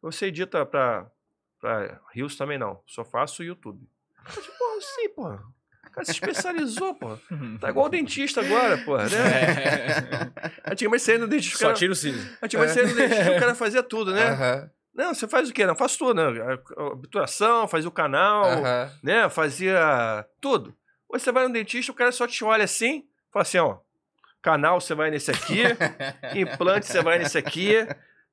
Você 0.01 0.27
edita 0.27 0.65
pra, 0.65 1.09
pra 1.59 1.99
Rios 2.13 2.35
também 2.35 2.57
não, 2.57 2.81
só 2.85 3.03
faço 3.03 3.43
YouTube. 3.43 3.87
Eu 4.35 4.41
digo, 4.41 4.53
pô, 4.57 4.81
sim. 4.81 5.07
O 5.87 5.91
cara 5.91 6.05
se 6.05 6.11
especializou, 6.11 6.93
pô. 6.95 7.17
Tá 7.59 7.69
igual 7.69 7.87
o 7.87 7.89
dentista 7.89 8.41
agora, 8.41 8.77
pô, 8.79 8.97
né? 8.97 9.05
É. 10.65 10.71
Antigamente 10.71 11.03
você 11.03 11.13
ia 11.13 11.19
no 11.19 11.27
dentista, 11.27 11.55
o 11.55 11.59
Só 11.59 11.65
cara, 11.67 11.77
tira 11.77 11.91
o 11.91 11.95
siso. 11.95 12.37
antigamente 12.41 12.73
você 12.73 12.81
ia 12.81 12.87
no 12.87 12.95
dentista, 12.95 13.31
o 13.31 13.39
cara 13.39 13.55
fazia 13.55 13.83
tudo, 13.83 14.13
né? 14.13 14.29
Aham. 14.29 14.71
Não, 14.93 15.13
você 15.13 15.27
faz 15.27 15.47
o 15.47 15.53
quê? 15.53 15.63
Não, 15.65 15.75
faço 15.75 15.99
tudo, 15.99 16.15
né? 16.15 16.59
Obturação, 16.75 17.67
fazia 17.67 17.87
o 17.87 17.91
canal, 17.91 18.45
né? 19.03 19.29
Fazia 19.29 20.25
tudo. 20.41 20.75
Hoje 21.07 21.23
você 21.23 21.31
vai 21.31 21.47
no 21.47 21.53
dentista, 21.53 21.91
o 21.91 21.95
cara 21.95 22.11
só 22.11 22.27
te 22.27 22.43
olha 22.43 22.63
assim, 22.63 23.07
fala 23.31 23.43
assim, 23.43 23.59
ó, 23.59 23.77
canal 24.41 24.81
você 24.81 24.95
vai 24.95 25.11
nesse 25.11 25.29
aqui, 25.29 25.61
implante 26.35 26.87
você 26.87 27.01
vai 27.01 27.19
nesse 27.19 27.37
aqui, 27.37 27.73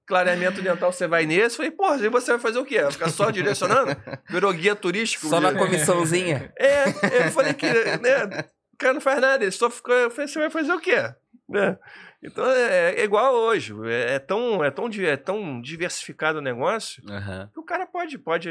clareamento 0.07 0.62
dental 0.62 0.92
você 0.92 1.07
vai 1.07 1.26
nesse. 1.26 1.57
Falei, 1.57 1.70
porra, 1.70 1.97
e 1.97 2.08
você 2.08 2.33
vai 2.33 2.41
fazer 2.41 2.58
o 2.58 2.65
quê? 2.65 2.83
Vai 2.83 2.92
ficar 2.92 3.10
só 3.10 3.31
direcionando? 3.31 3.97
Virou 4.28 4.52
guia 4.52 4.76
turístico? 4.76 5.26
Só 5.28 5.41
na 5.41 5.55
comissãozinha. 5.55 6.52
É, 6.58 6.89
eu 7.26 7.31
falei 7.33 7.55
que, 7.55 7.66
né, 7.66 8.44
o 8.73 8.76
cara 8.76 8.94
não 8.94 9.00
faz 9.00 9.20
nada, 9.20 9.44
ele 9.44 9.52
só 9.52 9.70
ficou, 9.70 9.94
eu 9.94 10.10
falei, 10.10 10.28
você 10.28 10.39
vai 10.39 10.50
fazer 10.50 10.73
o 10.73 10.81
quê? 10.81 11.15
Né? 11.49 11.78
Então 12.23 12.44
é, 12.47 12.94
é 12.94 13.05
igual 13.05 13.34
hoje, 13.34 13.74
é, 13.84 14.15
é 14.15 14.18
tão, 14.18 14.65
é, 14.65 14.70
tão, 14.70 14.89
é 14.89 15.16
tão 15.16 15.60
diversificado 15.60 16.39
o 16.39 16.42
negócio 16.42 17.02
Aham. 17.08 17.50
que 17.52 17.60
o 17.60 17.65
cara 17.65 17.86
pode, 17.86 18.18
pode 18.18 18.49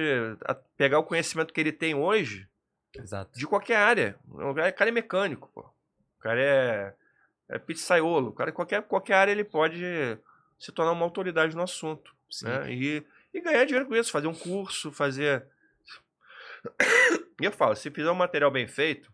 pegar 0.78 1.00
o 1.00 1.04
conhecimento 1.04 1.52
que 1.52 1.60
ele 1.60 1.72
tem 1.72 1.96
hoje 1.96 2.48
Exato. 2.96 3.32
de 3.38 3.48
qualquer 3.48 3.78
área. 3.78 4.16
O 4.30 4.54
cara 4.54 4.70
o 4.70 4.74
cara 4.74 4.90
é 4.90 4.94
mecânico, 4.94 5.50
pô. 5.54 5.62
O 5.62 6.20
cara 6.22 6.40
é, 6.40 6.94
é 7.50 7.60
pizzaiolo. 7.60 8.30
O 8.30 8.34
cara, 8.34 8.52
qualquer, 8.52 8.84
qualquer 8.84 9.16
área, 9.16 9.32
ele 9.32 9.44
pode 9.44 9.84
se 10.64 10.72
tornar 10.72 10.94
uma 10.94 11.04
autoridade 11.04 11.56
no 11.56 11.62
assunto. 11.64 12.16
Sim. 12.30 12.46
Né? 12.46 12.72
E, 12.74 13.04
e 13.34 13.42
ganhar 13.42 13.66
dinheiro 13.66 13.86
com 13.88 13.96
isso, 13.96 14.12
fazer 14.12 14.28
um 14.28 14.34
curso, 14.34 14.92
fazer. 14.92 15.46
E 17.42 17.46
eu 17.46 17.52
falo, 17.52 17.76
se 17.76 17.90
fizer 17.92 18.10
um 18.10 18.16
material 18.16 18.50
bem 18.52 18.68
feito, 18.68 19.12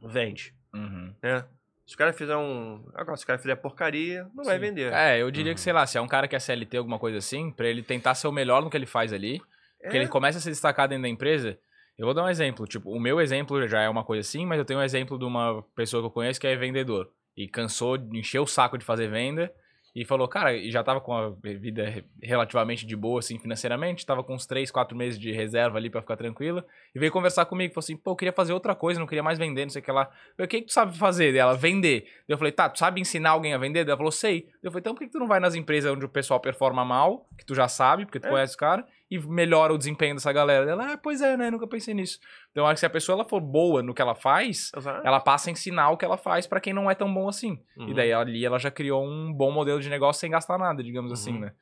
vende. 0.00 0.54
Uhum. 0.72 1.12
Né? 1.22 1.44
Se 1.84 1.94
o 1.94 1.98
cara 1.98 2.12
fizer 2.12 2.36
um. 2.36 2.88
Agora, 2.94 3.16
se 3.16 3.24
o 3.24 3.26
cara 3.26 3.38
fizer 3.38 3.56
porcaria, 3.56 4.26
não 4.34 4.44
vai 4.44 4.54
Sim. 4.54 4.60
vender. 4.60 4.92
É, 4.92 5.20
eu 5.20 5.30
diria 5.30 5.50
Uhum. 5.50 5.54
que, 5.54 5.60
sei 5.60 5.72
lá, 5.72 5.86
se 5.86 5.98
é 5.98 6.00
um 6.00 6.06
cara 6.06 6.26
que 6.26 6.34
é 6.34 6.38
CLT, 6.38 6.76
alguma 6.78 6.98
coisa 6.98 7.18
assim, 7.18 7.50
pra 7.50 7.66
ele 7.68 7.82
tentar 7.82 8.14
ser 8.14 8.28
o 8.28 8.32
melhor 8.32 8.62
no 8.62 8.70
que 8.70 8.76
ele 8.76 8.86
faz 8.86 9.12
ali, 9.12 9.42
É. 9.82 9.94
ele 9.94 10.08
começa 10.08 10.38
a 10.38 10.40
se 10.40 10.48
destacar 10.48 10.88
dentro 10.88 11.02
da 11.02 11.08
empresa. 11.08 11.58
Eu 11.98 12.06
vou 12.06 12.14
dar 12.14 12.24
um 12.24 12.28
exemplo. 12.28 12.66
Tipo, 12.66 12.90
o 12.90 12.98
meu 13.00 13.20
exemplo 13.20 13.68
já 13.68 13.82
é 13.82 13.88
uma 13.88 14.04
coisa 14.04 14.20
assim, 14.20 14.46
mas 14.46 14.58
eu 14.58 14.64
tenho 14.64 14.78
um 14.80 14.82
exemplo 14.82 15.18
de 15.18 15.24
uma 15.26 15.62
pessoa 15.76 16.02
que 16.02 16.06
eu 16.06 16.10
conheço 16.10 16.40
que 16.40 16.46
é 16.46 16.56
vendedor. 16.56 17.10
E 17.36 17.46
cansou, 17.46 17.96
encheu 18.14 18.44
o 18.44 18.46
saco 18.46 18.78
de 18.78 18.84
fazer 18.84 19.08
venda 19.08 19.52
E 19.94 20.04
falou, 20.04 20.26
cara, 20.26 20.52
e 20.52 20.72
já 20.72 20.82
tava 20.82 21.00
com 21.00 21.14
a 21.14 21.30
vida 21.40 21.88
re- 21.88 22.04
relativamente 22.20 22.84
de 22.84 22.96
boa, 22.96 23.20
assim, 23.20 23.38
financeiramente, 23.38 24.04
tava 24.04 24.24
com 24.24 24.34
uns 24.34 24.44
3, 24.44 24.68
4 24.70 24.96
meses 24.96 25.16
de 25.18 25.30
reserva 25.30 25.78
ali 25.78 25.88
pra 25.88 26.00
ficar 26.00 26.16
tranquila. 26.16 26.66
E 26.92 26.98
veio 26.98 27.12
conversar 27.12 27.44
comigo, 27.46 27.72
falou 27.72 27.84
assim, 27.84 27.96
pô, 27.96 28.10
eu 28.10 28.16
queria 28.16 28.32
fazer 28.32 28.52
outra 28.52 28.74
coisa, 28.74 28.98
não 28.98 29.06
queria 29.06 29.22
mais 29.22 29.38
vender, 29.38 29.62
não 29.66 29.70
sei 29.70 29.80
o 29.80 29.84
que 29.84 29.92
lá. 29.92 30.02
Eu 30.02 30.34
falei, 30.36 30.46
o 30.46 30.48
que, 30.48 30.60
que 30.62 30.66
tu 30.66 30.72
sabe 30.72 30.98
fazer? 30.98 31.32
Dela, 31.32 31.54
vender. 31.56 32.08
Eu 32.26 32.36
falei, 32.36 32.50
tá, 32.52 32.68
tu 32.68 32.78
sabe 32.80 33.00
ensinar 33.00 33.30
alguém 33.30 33.54
a 33.54 33.58
vender? 33.58 33.86
Ela 33.86 33.96
falou, 33.96 34.10
sei. 34.10 34.48
Eu 34.62 34.72
falei, 34.72 34.80
então 34.80 34.94
por 34.94 34.98
que 35.00 35.06
que 35.06 35.12
tu 35.12 35.20
não 35.20 35.28
vai 35.28 35.38
nas 35.38 35.54
empresas 35.54 35.92
onde 35.92 36.04
o 36.04 36.08
pessoal 36.08 36.40
performa 36.40 36.84
mal, 36.84 37.28
que 37.38 37.44
tu 37.46 37.54
já 37.54 37.68
sabe, 37.68 38.04
porque 38.04 38.18
tu 38.18 38.26
É. 38.26 38.30
conhece 38.30 38.56
o 38.56 38.58
cara, 38.58 38.84
e 39.10 39.18
melhora 39.18 39.72
o 39.72 39.78
desempenho 39.78 40.14
dessa 40.14 40.32
galera? 40.32 40.70
Ela, 40.70 40.92
ah, 40.94 40.98
pois 40.98 41.20
é, 41.20 41.36
né, 41.36 41.50
nunca 41.50 41.66
pensei 41.66 41.94
nisso. 41.94 42.18
Então, 42.50 42.64
eu 42.64 42.66
acho 42.66 42.74
que 42.74 42.80
se 42.80 42.86
a 42.86 42.90
pessoa 42.90 43.16
ela 43.16 43.24
for 43.24 43.40
boa 43.40 43.82
no 43.82 43.94
que 43.94 44.00
ela 44.02 44.14
faz, 44.14 44.70
Exato. 44.76 45.06
ela 45.06 45.20
passa 45.20 45.50
a 45.50 45.52
ensinar 45.52 45.90
o 45.90 45.96
que 45.96 46.04
ela 46.04 46.16
faz 46.16 46.46
pra 46.46 46.60
quem 46.60 46.72
não 46.72 46.90
é 46.90 46.94
tão 46.94 47.12
bom 47.12 47.28
assim. 47.28 47.62
Uhum. 47.76 47.88
E 47.90 47.94
daí 47.94 48.12
ali 48.12 48.44
ela 48.44 48.58
já 48.58 48.70
criou 48.70 49.04
um 49.06 49.32
bom 49.32 49.50
modelo 49.52 49.80
de 49.80 49.88
negócio 49.90 50.20
sem 50.20 50.30
gastar 50.30 50.58
nada, 50.58 50.82
digamos 50.82 51.12
assim, 51.12 51.32
Uhum. 51.34 51.40
né? 51.40 51.52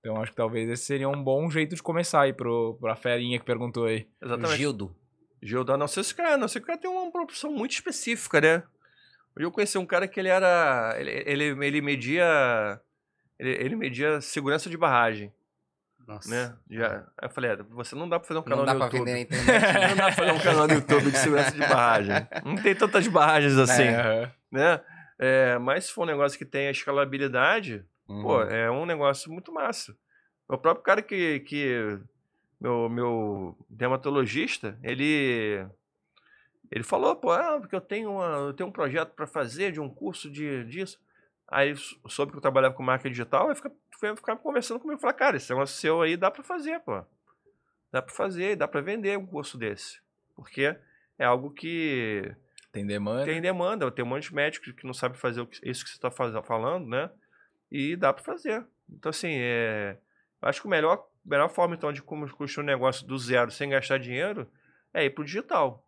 Então 0.00 0.20
acho 0.20 0.30
que 0.32 0.36
talvez 0.36 0.68
esse 0.68 0.84
seria 0.84 1.08
um 1.08 1.22
bom 1.22 1.50
jeito 1.50 1.74
de 1.76 1.82
começar 1.82 2.22
aí 2.22 2.32
pro, 2.32 2.76
pra 2.80 2.96
ferinha 2.96 3.38
que 3.38 3.44
perguntou 3.44 3.84
aí. 3.84 4.08
Exatamente. 4.22 4.56
Gildo. 4.56 4.96
Gildan, 5.42 5.76
não 5.76 5.86
sei 5.88 6.02
se 6.02 6.12
o 6.12 6.16
cara, 6.16 6.36
não 6.38 6.48
sei 6.48 6.60
se 6.60 6.64
o 6.64 6.66
cara 6.66 6.78
tem 6.78 6.90
uma 6.90 7.10
profissão 7.12 7.52
muito 7.52 7.72
específica, 7.72 8.40
né? 8.40 8.62
Hoje 9.36 9.46
eu 9.46 9.52
conheci 9.52 9.78
um 9.78 9.86
cara 9.86 10.08
que 10.08 10.18
ele 10.18 10.28
era. 10.28 10.94
Ele, 10.98 11.22
ele, 11.26 11.66
ele 11.66 11.80
media. 11.80 12.80
Ele, 13.38 13.50
ele 13.50 13.76
media 13.76 14.20
segurança 14.20 14.68
de 14.68 14.76
barragem, 14.76 15.32
Nossa. 16.10 16.28
né? 16.30 16.54
Já, 16.70 16.96
aí 17.18 17.28
eu 17.28 17.30
falei, 17.30 17.50
é, 17.52 17.56
você 17.56 17.94
não 17.94 18.08
dá 18.08 18.18
pra 18.18 18.26
fazer 18.28 18.40
um 18.40 18.42
canal 18.42 18.58
Não 18.58 18.66
dá 18.66 18.72
no 18.74 18.78
pra 18.80 18.86
YouTube. 18.88 19.04
vender 19.12 19.28
na 19.30 19.42
internet. 19.42 19.88
Não 19.90 19.96
dá 19.96 20.02
pra 20.04 20.12
fazer 20.12 20.32
um 20.32 20.38
canal 20.40 20.66
no 20.68 20.74
YouTube 20.74 21.10
de 21.10 21.18
segurança 21.18 21.50
de 21.52 21.58
barragem. 21.60 22.14
Não 22.44 22.56
tem 22.56 22.74
tantas 22.74 23.06
barragens 23.08 23.56
assim, 23.56 23.84
É, 23.84 24.30
né? 24.50 24.80
É, 25.18 25.58
mas 25.58 25.84
se 25.84 25.92
for 25.92 26.02
um 26.02 26.06
negócio 26.06 26.38
que 26.38 26.44
tem 26.46 26.68
a 26.68 26.70
escalabilidade, 26.70 27.84
pô, 28.06 28.38
Uhum. 28.38 28.42
é 28.42 28.70
um 28.70 28.86
negócio 28.86 29.30
muito 29.30 29.52
massa. 29.52 29.94
O 30.48 30.56
próprio 30.58 30.82
cara 30.82 31.02
que. 31.02 31.40
que 31.40 31.98
meu, 32.60 32.88
meu 32.88 33.56
dermatologista, 33.68 34.78
ele. 34.82 35.64
Ele 36.70 36.84
falou, 36.84 37.16
pô, 37.16 37.32
ah, 37.32 37.58
porque 37.60 37.74
eu 37.74 37.80
tenho, 37.80 38.12
uma, 38.12 38.26
eu 38.46 38.52
tenho 38.54 38.68
um 38.68 38.72
projeto 38.72 39.12
para 39.14 39.26
fazer 39.26 39.72
de 39.72 39.80
um 39.80 39.88
curso 39.88 40.30
de, 40.30 40.64
disso. 40.64 40.98
Aí 41.50 41.74
sou- 41.76 41.98
soube 42.08 42.32
que 42.32 42.38
eu 42.38 42.42
trabalhava 42.42 42.74
com 42.74 42.82
marketing 42.82 43.10
digital, 43.12 43.48
aí 43.48 43.56
fica, 43.56 43.72
ficar 44.16 44.36
conversando 44.36 44.78
comigo. 44.80 45.00
Falei, 45.00 45.16
cara, 45.16 45.36
esse 45.36 45.50
negócio 45.50 45.76
seu 45.76 46.00
aí 46.00 46.16
dá 46.16 46.30
para 46.30 46.42
fazer, 46.44 46.78
pô. 46.80 47.04
Dá 47.92 48.00
para 48.00 48.14
fazer, 48.14 48.54
dá 48.56 48.68
para 48.68 48.80
vender 48.80 49.18
um 49.18 49.26
curso 49.26 49.58
desse. 49.58 50.00
Porque 50.36 50.76
é 51.18 51.24
algo 51.24 51.50
que 51.50 52.34
Tem 52.72 52.86
demanda. 52.86 53.24
tem 53.24 53.40
demanda, 53.42 53.90
tem 53.90 54.04
um 54.04 54.08
monte 54.08 54.28
de 54.28 54.34
médicos 54.34 54.72
que 54.72 54.86
não 54.86 54.94
sabe 54.94 55.18
fazer 55.18 55.46
isso 55.64 55.84
que 55.84 55.90
você 55.90 55.96
está 55.96 56.10
falando, 56.42 56.86
né? 56.88 57.10
E 57.70 57.96
dá 57.96 58.12
para 58.12 58.22
fazer. 58.22 58.64
Então, 58.88 59.10
assim, 59.10 59.32
é, 59.40 59.98
acho 60.42 60.62
que 60.62 60.68
a 60.68 60.70
melhor, 60.70 61.04
melhor 61.24 61.48
forma, 61.48 61.74
então, 61.74 61.92
de 61.92 62.00
como 62.00 62.28
construir 62.32 62.62
um 62.62 62.66
negócio 62.66 63.04
do 63.06 63.18
zero 63.18 63.50
sem 63.50 63.70
gastar 63.70 63.98
dinheiro 63.98 64.48
é 64.94 65.04
ir 65.04 65.10
pro 65.10 65.24
digital. 65.24 65.84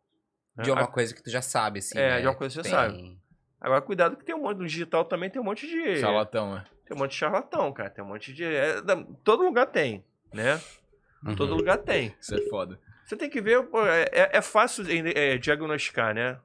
né? 0.57 0.65
De 0.65 0.71
uma 0.73 0.87
coisa 0.89 1.15
que 1.15 1.23
tu 1.23 1.31
já 1.31 1.41
sabe, 1.43 1.79
assim. 1.79 1.97
É, 1.99 2.11
né? 2.17 2.21
de 2.21 2.27
uma 2.27 2.35
coisa 2.35 2.55
que 2.55 2.63
você 2.63 2.69
Tem- 2.69 2.79
sabe. 2.79 3.22
Agora, 3.63 3.81
cuidado 3.81 4.17
que 4.17 4.25
tem 4.25 4.35
um 4.35 4.43
monte, 4.43 4.59
no 4.59 4.67
digital 4.67 5.05
também 5.05 5.31
tem 5.31 5.41
um 5.41 5.45
monte 5.45 5.69
de... 5.69 5.97
Charlatão, 5.99 6.55
né? 6.57 6.65
Tem 6.85 6.97
um 6.97 6.99
monte 6.99 7.13
de 7.13 7.17
charlatão, 7.17 7.73
cara. 7.73 7.89
Tem 7.89 8.03
um 8.03 8.09
monte 8.09 8.33
de... 8.35 8.45
é, 8.45 8.83
todo 9.23 9.45
lugar 9.45 9.67
tem, 9.67 10.05
né? 10.35 10.61
Uhum. 11.25 11.37
Todo 11.37 11.55
lugar 11.55 11.79
tem. 11.79 12.13
Isso 12.21 12.35
é 12.35 12.41
foda. 12.49 12.81
Você 13.05 13.17
tem 13.17 13.31
que 13.31 13.41
ver, 13.41 13.63
pô, 13.69 13.87
é, 13.87 14.03
é- 14.11 14.31
é 14.39 14.43
fácil 14.43 14.85
é, 15.15 15.39
diagnosticar, 15.39 16.13
né? 16.13 16.41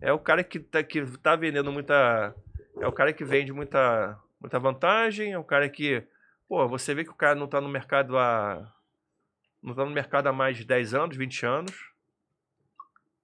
É 0.00 0.12
o 0.12 0.18
cara 0.20 0.44
que 0.44 0.60
tá, 0.60 0.80
que 0.84 1.04
tá 1.18 1.34
vendendo 1.34 1.72
muita. 1.72 2.32
É 2.80 2.86
o 2.86 2.92
cara 2.92 3.12
que 3.12 3.24
vende 3.24 3.52
muita, 3.52 4.16
muita 4.40 4.60
vantagem, 4.60 5.32
é 5.32 5.38
o 5.38 5.42
cara 5.42 5.68
que. 5.68 6.04
Pô, 6.48 6.68
você 6.68 6.94
vê 6.94 7.02
que 7.02 7.10
o 7.10 7.14
cara 7.14 7.34
não 7.34 7.48
tá 7.48 7.60
no 7.60 7.68
mercado 7.68 8.16
há. 8.16 8.72
Não 9.60 9.74
tá 9.74 9.84
no 9.84 9.90
mercado 9.90 10.28
há 10.28 10.32
mais 10.32 10.56
de 10.56 10.64
10 10.64 10.94
anos, 10.94 11.16
20 11.16 11.44
anos. 11.44 11.90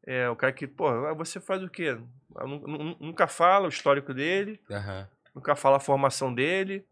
É 0.05 0.28
o 0.28 0.34
cara 0.34 0.52
que, 0.52 0.67
pô, 0.67 0.89
ah, 0.89 1.15
você 1.15 1.39
faz 1.39 1.62
o 1.62 1.68
quê? 1.68 1.97
Nu- 2.47 2.67
nu- 2.67 2.97
Nunca 3.00 3.26
fala 3.26 3.67
o 3.67 3.68
histórico 3.68 4.12
dele, 4.15 4.60
Aham. 4.70 5.09
nunca 5.34 5.55
fala 5.57 5.76
a 5.76 5.81
formação 5.81 6.33
dele. 6.34 6.84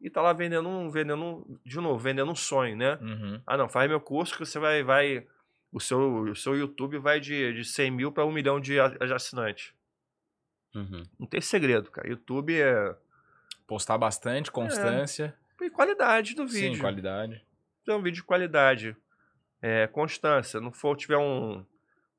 E 0.00 0.08
tá 0.08 0.22
lá 0.22 0.32
vendendo 0.32 0.66
um, 0.68 0.88
vendendo 0.90 1.22
um, 1.22 1.58
de 1.64 1.76
novo, 1.78 1.98
vendendo 1.98 2.30
um 2.32 2.34
sonho, 2.34 2.74
né? 2.74 2.98
Uhum. 3.02 3.40
Ah, 3.46 3.56
não, 3.58 3.68
faz 3.68 3.88
meu 3.88 4.00
curso 4.00 4.32
que 4.36 4.46
você 4.46 4.58
vai. 4.58 4.82
vai 4.82 5.26
o, 5.72 5.78
seu, 5.78 6.22
o 6.22 6.34
seu 6.34 6.56
YouTube 6.56 6.98
vai 6.98 7.20
de, 7.20 7.52
de 7.52 7.64
100 7.64 7.90
mil 7.90 8.10
para 8.10 8.24
1 8.24 8.32
milhão 8.32 8.58
de 8.58 8.80
assinantes. 8.80 9.72
Uhum. 10.74 11.02
Não 11.18 11.26
tem 11.26 11.40
segredo, 11.40 11.90
cara. 11.90 12.08
YouTube 12.08 12.58
é. 12.60 12.96
Postar 13.66 13.98
bastante, 13.98 14.50
constância. 14.50 15.34
E 15.60 15.68
qualidade 15.70 16.34
do 16.34 16.48
Sim, 16.48 16.60
vídeo. 16.70 16.80
qualidade. 16.80 17.44
Então, 17.82 17.98
um 17.98 18.02
vídeo 18.02 18.16
de 18.16 18.24
qualidade. 18.24 18.96
É, 19.62 19.86
constância. 19.86 20.60
Não 20.60 20.72
for 20.72 20.96
tiver 20.96 21.18
um. 21.18 21.64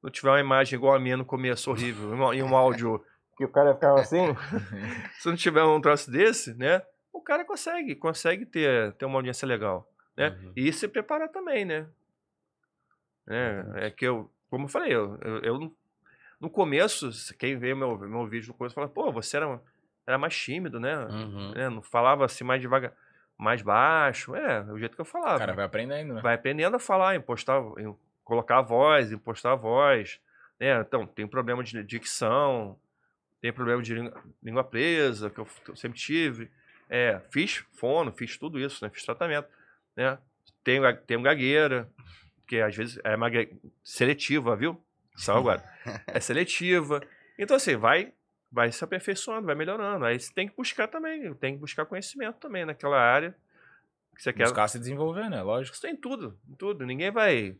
Não 0.01 0.09
tiver 0.09 0.29
uma 0.29 0.39
imagem 0.39 0.77
igual 0.77 0.95
a 0.95 0.99
minha 0.99 1.15
no 1.17 1.25
começo, 1.25 1.69
horrível. 1.69 2.33
e 2.33 2.41
um- 2.43 2.55
áudio 2.55 3.03
que 3.37 3.45
o 3.45 3.49
cara 3.49 3.73
ficava 3.73 3.99
assim. 3.99 4.35
se 5.19 5.27
não 5.27 5.35
tiver 5.35 5.63
um 5.63 5.81
troço 5.81 6.11
desse, 6.11 6.53
né? 6.55 6.81
O 7.13 7.21
cara 7.21 7.43
consegue, 7.45 7.95
consegue 7.95 8.45
ter, 8.45 8.93
ter 8.93 9.05
uma 9.05 9.17
audiência 9.17 9.47
legal. 9.47 9.87
Né? 10.15 10.29
Uhum. 10.29 10.53
E 10.55 10.71
se 10.73 10.87
preparar 10.87 11.29
também, 11.29 11.65
né? 11.65 11.87
É, 13.27 13.65
é 13.87 13.91
que 13.91 14.05
eu, 14.05 14.29
como 14.49 14.65
eu 14.65 14.69
falei, 14.69 14.93
eu, 14.93 15.17
eu, 15.21 15.37
eu 15.41 15.75
no 16.39 16.49
começo, 16.49 17.09
quem 17.37 17.57
vê 17.57 17.73
meu, 17.73 17.97
meu 17.97 18.27
vídeo 18.27 18.47
no 18.49 18.53
começo 18.55 18.73
fala, 18.75 18.89
pô, 18.89 19.11
você 19.11 19.37
era, 19.37 19.61
era 20.07 20.17
mais 20.17 20.35
tímido, 20.35 20.79
né? 20.79 20.97
Uhum. 21.05 21.51
né? 21.53 21.69
Não 21.69 21.81
falava 21.81 22.25
assim 22.25 22.43
mais 22.43 22.59
devagar, 22.61 22.93
mais 23.37 23.61
baixo. 23.61 24.35
É, 24.35 24.61
o 24.71 24.77
jeito 24.77 24.95
que 24.95 25.01
eu 25.01 25.05
O 25.05 25.07
falava. 25.07 25.39
cara 25.39 25.53
vai 25.53 25.65
aprendendo, 25.65 26.13
né? 26.15 26.21
Vai 26.21 26.35
aprendendo 26.35 26.75
a 26.75 26.79
falar, 26.79 27.15
em 27.15 27.21
colocar 28.31 28.59
a 28.59 28.61
voz, 28.61 29.11
impostar 29.11 29.51
a 29.51 29.55
voz. 29.57 30.21
Né? 30.57 30.79
Então, 30.79 31.05
tem 31.05 31.27
problema 31.27 31.61
de 31.61 31.83
dicção, 31.83 32.79
tem 33.41 33.51
problema 33.51 33.81
de 33.81 33.93
língua, 34.41 34.63
presa, 34.63 35.29
que 35.29 35.37
eu, 35.37 35.45
que 35.45 35.71
eu 35.71 35.75
sempre 35.75 35.99
tive. 35.99 36.49
É, 36.89 37.19
fiz 37.29 37.57
fono, 37.73 38.09
fiz 38.13 38.37
tudo 38.37 38.57
isso, 38.57 38.81
né? 38.81 38.89
Fiz 38.89 39.03
tratamento. 39.03 39.49
Né? 39.97 40.17
Tenho, 40.63 40.97
tenho 40.99 41.21
gagueira, 41.21 41.89
que 42.47 42.61
às 42.61 42.73
vezes 42.73 42.97
é 43.03 43.17
uma 43.17 43.29
seletiva, 43.83 44.55
viu? 44.55 44.81
Só 45.17 45.37
agora. 45.37 45.61
É 46.07 46.21
seletiva. 46.21 47.01
Então, 47.37 47.57
assim, 47.57 47.75
vai, 47.75 48.13
vai 48.49 48.71
se 48.71 48.81
aperfeiçoando, 48.81 49.47
vai 49.47 49.55
melhorando. 49.55 50.05
Aí 50.05 50.17
você 50.17 50.31
tem 50.31 50.47
que 50.47 50.55
buscar 50.55 50.87
também, 50.87 51.33
tem 51.33 51.55
que 51.55 51.59
buscar 51.59 51.85
conhecimento 51.85 52.37
também 52.37 52.63
naquela 52.63 52.97
área 52.97 53.35
que 54.15 54.21
você 54.21 54.31
quer. 54.31 54.43
Buscar 54.43 54.69
se 54.69 54.79
desenvolver, 54.79 55.29
né? 55.29 55.41
Lógico. 55.41 55.73
Isso 55.73 55.81
tem 55.81 55.97
tudo, 55.97 56.39
tudo. 56.57 56.85
Ninguém 56.85 57.11
vai. 57.11 57.57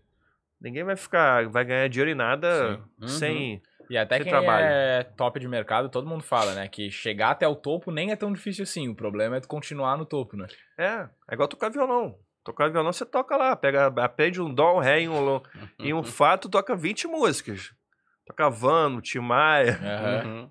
Ninguém 0.62 0.84
vai 0.84 0.96
ficar. 0.96 1.48
Vai 1.50 1.66
ganhar 1.66 1.88
dinheiro 1.90 2.12
em 2.12 2.16
nada 2.16 2.76
Sim. 2.76 2.84
Uhum. 3.02 3.08
sem. 3.08 3.62
E 3.90 3.98
até 3.98 4.16
Sem 4.16 4.24
quem 4.24 4.32
trabalho. 4.32 4.66
é 4.66 5.04
top 5.18 5.38
de 5.38 5.48
mercado, 5.50 5.90
todo 5.90 6.08
mundo 6.08 6.24
fala, 6.24 6.54
né? 6.54 6.68
Que 6.70 6.90
chegar 6.90 7.32
até 7.32 7.46
o 7.46 7.56
topo 7.56 7.92
nem 7.92 8.12
é 8.12 8.16
tão 8.16 8.32
difícil 8.32 8.64
assim. 8.64 8.88
O 8.88 8.96
problema 8.96 9.36
é 9.36 9.40
tu 9.42 9.50
continuar 9.50 9.98
no 9.98 10.06
topo, 10.06 10.38
né? 10.38 10.48
É, 10.78 11.10
é 11.30 11.34
igual 11.34 11.48
tocar 11.50 11.70
violão. 11.70 12.16
Tocar 12.44 12.70
violão, 12.70 12.94
você 12.94 13.06
toca 13.06 13.36
lá, 13.36 13.54
pega, 13.56 13.88
aprende 13.98 14.42
um 14.42 14.52
dó, 14.54 14.78
um 14.78 14.80
ré 14.80 15.02
e 15.02 15.10
um, 15.10 15.20
lo- 15.20 15.44
e 15.78 15.94
um 15.94 16.02
fá, 16.06 16.38
tu 16.38 16.48
toca 16.48 16.74
20 16.76 17.06
músicas. 17.08 17.74
Toca 18.26 18.50
Vano, 18.50 19.02
Tim 19.02 19.20
Maia. 19.20 19.78
Uhum. 20.24 20.50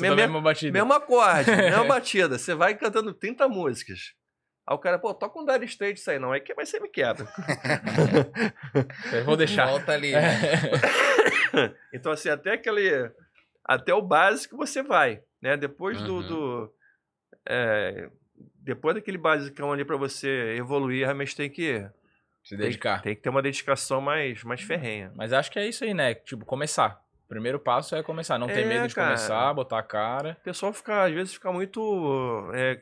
mesmo, 0.00 0.42
batida. 0.42 0.72
mesmo 0.72 0.92
acorde, 0.92 1.50
mesma 1.54 1.84
batida. 1.86 2.36
Você 2.38 2.52
vai 2.54 2.74
cantando 2.74 3.14
30 3.14 3.48
músicas. 3.48 4.12
Aí 4.66 4.74
o 4.74 4.78
cara, 4.78 4.98
pô, 4.98 5.12
toca 5.12 5.38
um 5.40 5.44
Dire 5.44 5.64
Straits 5.64 6.06
aí 6.08 6.18
não. 6.18 6.32
Aí 6.32 6.40
que 6.40 6.54
vai 6.54 6.64
ser 6.64 6.80
me 6.80 6.88
quebra. 6.88 7.26
Eu 9.12 9.24
vou 9.24 9.36
deixar. 9.36 9.66
Volta 9.66 9.92
ali. 9.92 10.12
né? 10.12 10.20
Então, 11.92 12.10
assim, 12.12 12.28
até 12.30 12.52
aquele. 12.52 13.10
Até 13.64 13.92
o 13.92 14.00
básico 14.00 14.56
você 14.56 14.82
vai, 14.82 15.22
né? 15.40 15.56
Depois 15.56 16.00
do. 16.02 16.14
Uhum. 16.16 16.22
do- 16.26 16.72
é, 17.46 18.08
depois 18.56 18.94
daquele 18.94 19.18
basicão 19.18 19.72
ali 19.72 19.84
pra 19.84 19.96
você 19.96 20.54
evoluir, 20.56 21.04
realmente 21.04 21.36
tem 21.36 21.50
que. 21.50 21.86
Se 22.42 22.56
dedicar. 22.56 23.02
Tem 23.02 23.14
que 23.14 23.20
ter 23.22 23.28
uma 23.28 23.42
dedicação 23.42 24.00
mais, 24.00 24.42
mais 24.42 24.62
ferrenha. 24.62 25.12
Mas 25.14 25.32
acho 25.32 25.50
que 25.50 25.58
é 25.58 25.66
isso 25.68 25.84
aí, 25.84 25.92
né? 25.94 26.14
Tipo, 26.14 26.44
começar. 26.46 27.00
O 27.26 27.28
primeiro 27.28 27.58
passo 27.60 27.94
é 27.94 28.02
começar. 28.02 28.38
Não 28.38 28.46
ter 28.48 28.62
É, 28.62 28.64
medo 28.64 28.88
de 28.88 28.94
cara. 28.94 29.08
começar, 29.08 29.52
botar 29.54 29.78
a 29.78 29.82
cara. 29.82 30.36
O 30.40 30.44
pessoal 30.44 30.72
fica, 30.72 31.04
às 31.04 31.12
vezes, 31.12 31.34
fica 31.34 31.52
muito. 31.52 32.50
É, 32.54 32.80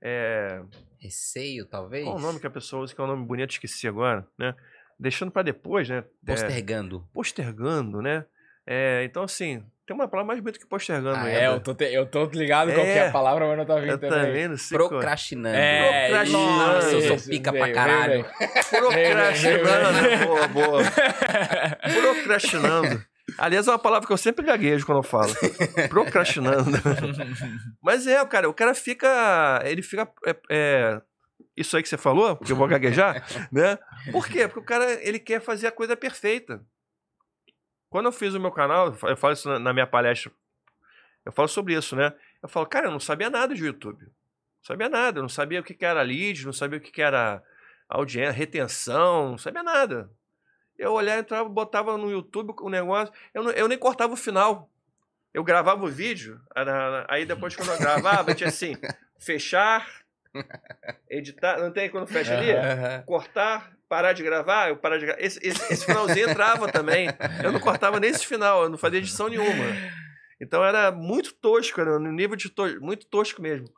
é, 0.00 0.62
Receio, 1.02 1.66
talvez? 1.66 2.04
qual 2.04 2.16
o 2.16 2.20
nome 2.20 2.38
que 2.38 2.46
a 2.46 2.50
pessoa 2.50 2.82
usa, 2.82 2.94
que 2.94 3.00
é 3.00 3.04
um 3.04 3.08
nome 3.08 3.26
bonito, 3.26 3.50
esqueci 3.50 3.88
agora, 3.88 4.24
né? 4.38 4.54
Deixando 5.00 5.32
pra 5.32 5.42
depois, 5.42 5.88
né? 5.88 5.98
É, 5.98 6.26
Postergando. 6.26 7.08
postergando, 7.12 8.00
né? 8.00 8.24
É, 8.64 9.02
então, 9.04 9.24
assim, 9.24 9.64
tem 9.84 9.96
uma 9.96 10.06
palavra 10.06 10.28
mais 10.28 10.38
bonita 10.40 10.60
que 10.60 10.66
postergando 10.66 11.16
Ah, 11.16 11.22
ainda. 11.22 11.40
é, 11.40 11.46
eu 11.48 11.58
tô, 11.60 11.74
te- 11.74 11.92
eu 11.92 12.06
tô 12.06 12.24
ligado 12.26 12.72
qual 12.72 12.84
que 12.84 12.90
é 12.92 12.98
É. 12.98 13.08
a 13.08 13.10
palavra, 13.10 13.48
mas 13.48 13.58
não 13.58 13.66
tá 13.66 13.74
vindo 13.80 13.90
Eu 13.90 13.98
também. 13.98 14.20
também 14.26 14.46
não 14.48 14.56
sei 14.56 14.78
qual 14.78 14.86
é. 14.86 14.90
Procrastinando. 14.90 15.56
É, 15.56 16.06
Procrastinando. 16.08 16.56
Nossa, 16.74 16.92
eu 16.92 17.18
sou 17.18 17.28
pica 17.30 17.50
veio, 17.50 17.64
pra 17.64 17.74
caralho. 17.74 18.12
veio, 18.22 18.24
Procrastinando, 18.70 20.00
vem, 20.00 20.18
né? 20.18 20.24
Boa, 20.26 20.46
boa. 20.48 20.82
Procrastinando. 22.00 23.04
Aliás, 23.38 23.66
é 23.68 23.70
uma 23.70 23.78
palavra 23.78 24.06
que 24.06 24.12
eu 24.12 24.16
sempre 24.16 24.44
gaguejo 24.44 24.84
quando 24.86 24.98
eu 24.98 25.02
falo. 25.02 25.32
Procrastinando. 25.88 26.70
Mas 27.82 28.06
é, 28.06 28.24
cara, 28.26 28.48
o 28.48 28.54
cara 28.54 28.74
fica. 28.74 29.60
Ele 29.64 29.82
fica. 29.82 30.08
é, 30.26 30.36
é, 30.50 31.02
isso 31.56 31.76
aí 31.76 31.82
que 31.82 31.88
você 31.88 31.98
falou, 31.98 32.36
porque 32.36 32.52
eu 32.52 32.56
vou 32.56 32.66
gaguejar, 32.68 33.24
né? 33.52 33.78
Por 34.10 34.26
quê? 34.26 34.46
Porque 34.48 34.60
o 34.60 34.64
cara 34.64 34.92
ele 35.06 35.18
quer 35.18 35.40
fazer 35.40 35.66
a 35.66 35.72
coisa 35.72 35.96
perfeita. 35.96 36.64
Quando 37.90 38.06
eu 38.06 38.12
fiz 38.12 38.32
o 38.34 38.40
meu 38.40 38.50
canal, 38.50 38.96
eu 39.02 39.16
falo 39.16 39.32
isso 39.34 39.58
na- 39.58 39.72
minha 39.72 39.86
palestra, 39.86 40.32
eu 41.26 41.30
falo 41.32 41.48
sobre 41.48 41.74
isso, 41.74 41.94
né? 41.94 42.12
Eu 42.42 42.48
falo, 42.48 42.64
cara, 42.66 42.86
eu 42.86 42.90
não 42.90 42.98
sabia 43.00 43.28
nada 43.28 43.54
de 43.54 43.64
YouTube. 43.64 44.00
Não 44.02 44.64
sabia 44.66 44.88
nada, 44.88 45.18
eu 45.18 45.22
não 45.22 45.28
sabia 45.28 45.60
o 45.60 45.62
que 45.64 45.84
era 45.84 46.00
lead, 46.02 46.46
não 46.46 46.52
sabia 46.52 46.78
o 46.78 46.80
que 46.80 47.02
era 47.02 47.42
audiência, 47.88 48.32
retenção, 48.32 49.32
não 49.32 49.38
sabia 49.38 49.62
nada. 49.62 50.10
Eu 50.78 50.92
olhava, 50.92 51.20
entrava, 51.20 51.48
botava 51.48 51.96
no 51.96 52.10
YouTube 52.10 52.54
o 52.60 52.68
negócio, 52.68 53.12
eu, 53.34 53.42
não- 53.42 53.50
eu 53.52 53.68
nem 53.68 53.78
cortava 53.78 54.12
o 54.14 54.16
final. 54.16 54.68
Eu 55.34 55.42
gravava 55.44 55.82
o 55.84 55.88
vídeo, 55.88 56.38
aí 57.08 57.24
depois 57.24 57.56
quando 57.56 57.70
eu 57.70 57.78
gravava, 57.78 58.34
tinha 58.34 58.48
assim, 58.48 58.76
fechar, 59.18 59.86
editar, 61.08 61.58
não 61.58 61.70
tem 61.72 61.88
quando 61.90 62.06
fecha 62.06 62.36
ali? 62.36 62.48
Cortar, 63.06 63.72
parar 63.88 64.12
de 64.12 64.22
gravar, 64.22 64.68
eu 64.68 64.76
parar 64.76 64.98
de 64.98 65.06
gravar. 65.06 65.20
Esse, 65.22 65.38
esse, 65.46 65.72
esse 65.72 65.86
finalzinho 65.86 66.28
entrava 66.30 66.70
também. 66.70 67.08
Eu 67.42 67.52
não 67.52 67.60
cortava 67.60 67.98
nem 68.00 68.10
esse 68.10 68.26
final, 68.26 68.64
eu 68.64 68.68
não 68.68 68.78
fazia 68.78 68.98
edição 68.98 69.28
nenhuma. 69.28 69.64
Então 70.40 70.64
era 70.64 70.90
muito 70.90 71.32
tosco, 71.34 71.80
era 71.80 71.98
no 71.98 72.10
nível 72.12 72.36
de 72.36 72.48
to 72.50 72.80
muito 72.80 73.06
tosco 73.06 73.40
mesmo. 73.40 73.68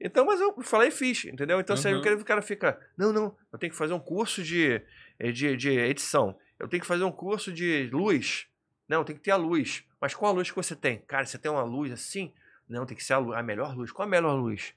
Então, 0.00 0.24
mas 0.26 0.40
eu 0.40 0.54
falei 0.62 0.88
e 0.88 0.92
fiz, 0.92 1.24
entendeu? 1.24 1.60
Então 1.60 1.76
você 1.76 1.88
Uhum. 1.88 2.00
uhum. 2.02 2.20
o 2.20 2.24
cara 2.24 2.42
fica, 2.42 2.78
não, 2.96 3.12
não, 3.12 3.36
eu 3.52 3.58
tenho 3.58 3.72
que 3.72 3.78
fazer 3.78 3.94
um 3.94 4.00
curso 4.00 4.42
de, 4.42 4.82
de, 5.18 5.56
de 5.56 5.70
edição. 5.70 6.38
Eu 6.58 6.68
tenho 6.68 6.80
que 6.80 6.86
fazer 6.86 7.04
um 7.04 7.12
curso 7.12 7.52
de 7.52 7.88
luz. 7.92 8.46
Não, 8.88 9.04
tem 9.04 9.16
que 9.16 9.22
ter 9.22 9.30
a 9.30 9.36
luz. 9.36 9.84
Mas 10.00 10.14
qual 10.14 10.32
a 10.32 10.34
luz 10.34 10.50
que 10.50 10.56
você 10.56 10.76
tem? 10.76 10.98
Cara, 11.06 11.24
você 11.26 11.38
tem 11.38 11.50
uma 11.50 11.62
luz 11.62 11.90
assim? 11.92 12.32
Não, 12.68 12.84
tem 12.86 12.96
que 12.96 13.02
ser 13.04 13.14
a, 13.14 13.18
luz, 13.18 13.36
a 13.38 13.42
melhor 13.42 13.74
luz. 13.76 13.90
Qual 13.92 14.06
a 14.06 14.10
melhor 14.10 14.34
luz? 14.34 14.74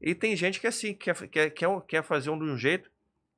E 0.00 0.14
tem 0.14 0.34
gente 0.36 0.58
que 0.60 0.66
é 0.66 0.70
assim, 0.70 0.94
quer, 0.94 1.14
quer, 1.28 1.50
quer, 1.50 1.68
um- 1.68 1.80
quer 1.80 2.02
fazer 2.02 2.30
um 2.30 2.38
de 2.38 2.44
um 2.44 2.56
jeito 2.56 2.90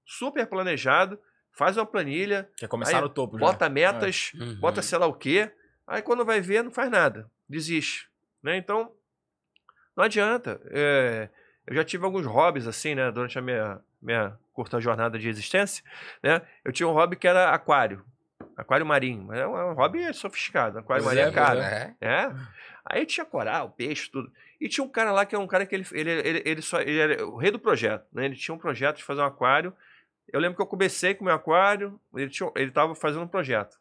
super 0.04 0.46
planejado, 0.46 1.18
faz 1.52 1.76
uma 1.76 1.84
planilha, 1.86 2.48
Quer 2.56 2.68
começar 2.68 3.00
no 3.00 3.08
topo 3.08 3.38
já. 3.38 3.40
bota 3.46 3.68
metas, 3.68 4.32
Uhum. 4.34 4.56
bota 4.60 4.80
sei 4.82 4.98
lá 4.98 5.06
o 5.06 5.14
quê, 5.14 5.50
aí 5.86 6.00
quando 6.02 6.24
vai 6.24 6.40
ver 6.40 6.62
não 6.62 6.70
faz 6.70 6.90
nada, 6.90 7.28
desiste, 7.48 8.08
né? 8.42 8.56
Então, 8.56 8.92
não 9.96 10.04
adianta. 10.04 10.60
É, 10.70 11.28
eu 11.66 11.74
já 11.74 11.84
tive 11.84 12.04
alguns 12.04 12.26
hobbies 12.26 12.66
assim, 12.66 12.94
né, 12.94 13.10
durante 13.10 13.38
a 13.38 13.42
minha, 13.42 13.80
minha 14.00 14.38
curta 14.52 14.80
jornada 14.80 15.18
de 15.18 15.28
existência, 15.28 15.84
né? 16.22 16.42
Eu 16.64 16.72
tinha 16.72 16.88
um 16.88 16.92
hobby 16.92 17.16
que 17.16 17.26
era 17.26 17.50
aquário, 17.50 18.04
aquário 18.56 18.84
marinho, 18.86 19.24
mas 19.24 19.38
é 19.38 19.46
um, 19.46 19.56
é 19.56 19.74
hobby 19.74 20.12
sofisticado, 20.12 20.78
aquário 20.78 21.04
Pois 21.04 21.16
marinho 21.16 21.26
é, 21.26 21.28
é 21.28 21.32
caro, 21.32 21.60
É. 21.60 21.94
é. 22.00 22.32
Aí 22.84 23.06
tinha 23.06 23.24
coral, 23.24 23.70
peixe, 23.70 24.10
tudo. 24.10 24.30
E 24.60 24.68
tinha 24.68 24.84
um 24.84 24.88
cara 24.88 25.12
lá 25.12 25.24
que 25.24 25.34
é 25.34 25.38
um 25.38 25.46
cara 25.46 25.64
que 25.64 25.74
ele, 25.74 25.86
ele, 25.92 26.10
ele, 26.10 26.42
ele 26.44 26.62
só, 26.62 26.80
ele 26.80 26.98
era 26.98 27.26
o 27.26 27.36
rei 27.36 27.50
do 27.50 27.58
projeto, 27.58 28.06
né? 28.12 28.24
Ele 28.24 28.36
tinha 28.36 28.54
um 28.54 28.58
projeto 28.58 28.96
de 28.98 29.04
fazer 29.04 29.20
um 29.20 29.24
aquário. 29.24 29.72
Eu 30.32 30.40
lembro 30.40 30.56
que 30.56 30.62
eu 30.62 30.66
comecei 30.66 31.14
com 31.14 31.22
o 31.22 31.26
meu 31.26 31.34
aquário, 31.34 32.00
ele, 32.14 32.28
tinha, 32.30 32.50
ele 32.56 32.70
tava 32.70 32.94
fazendo 32.94 33.22
um 33.22 33.28
projeto. 33.28 33.76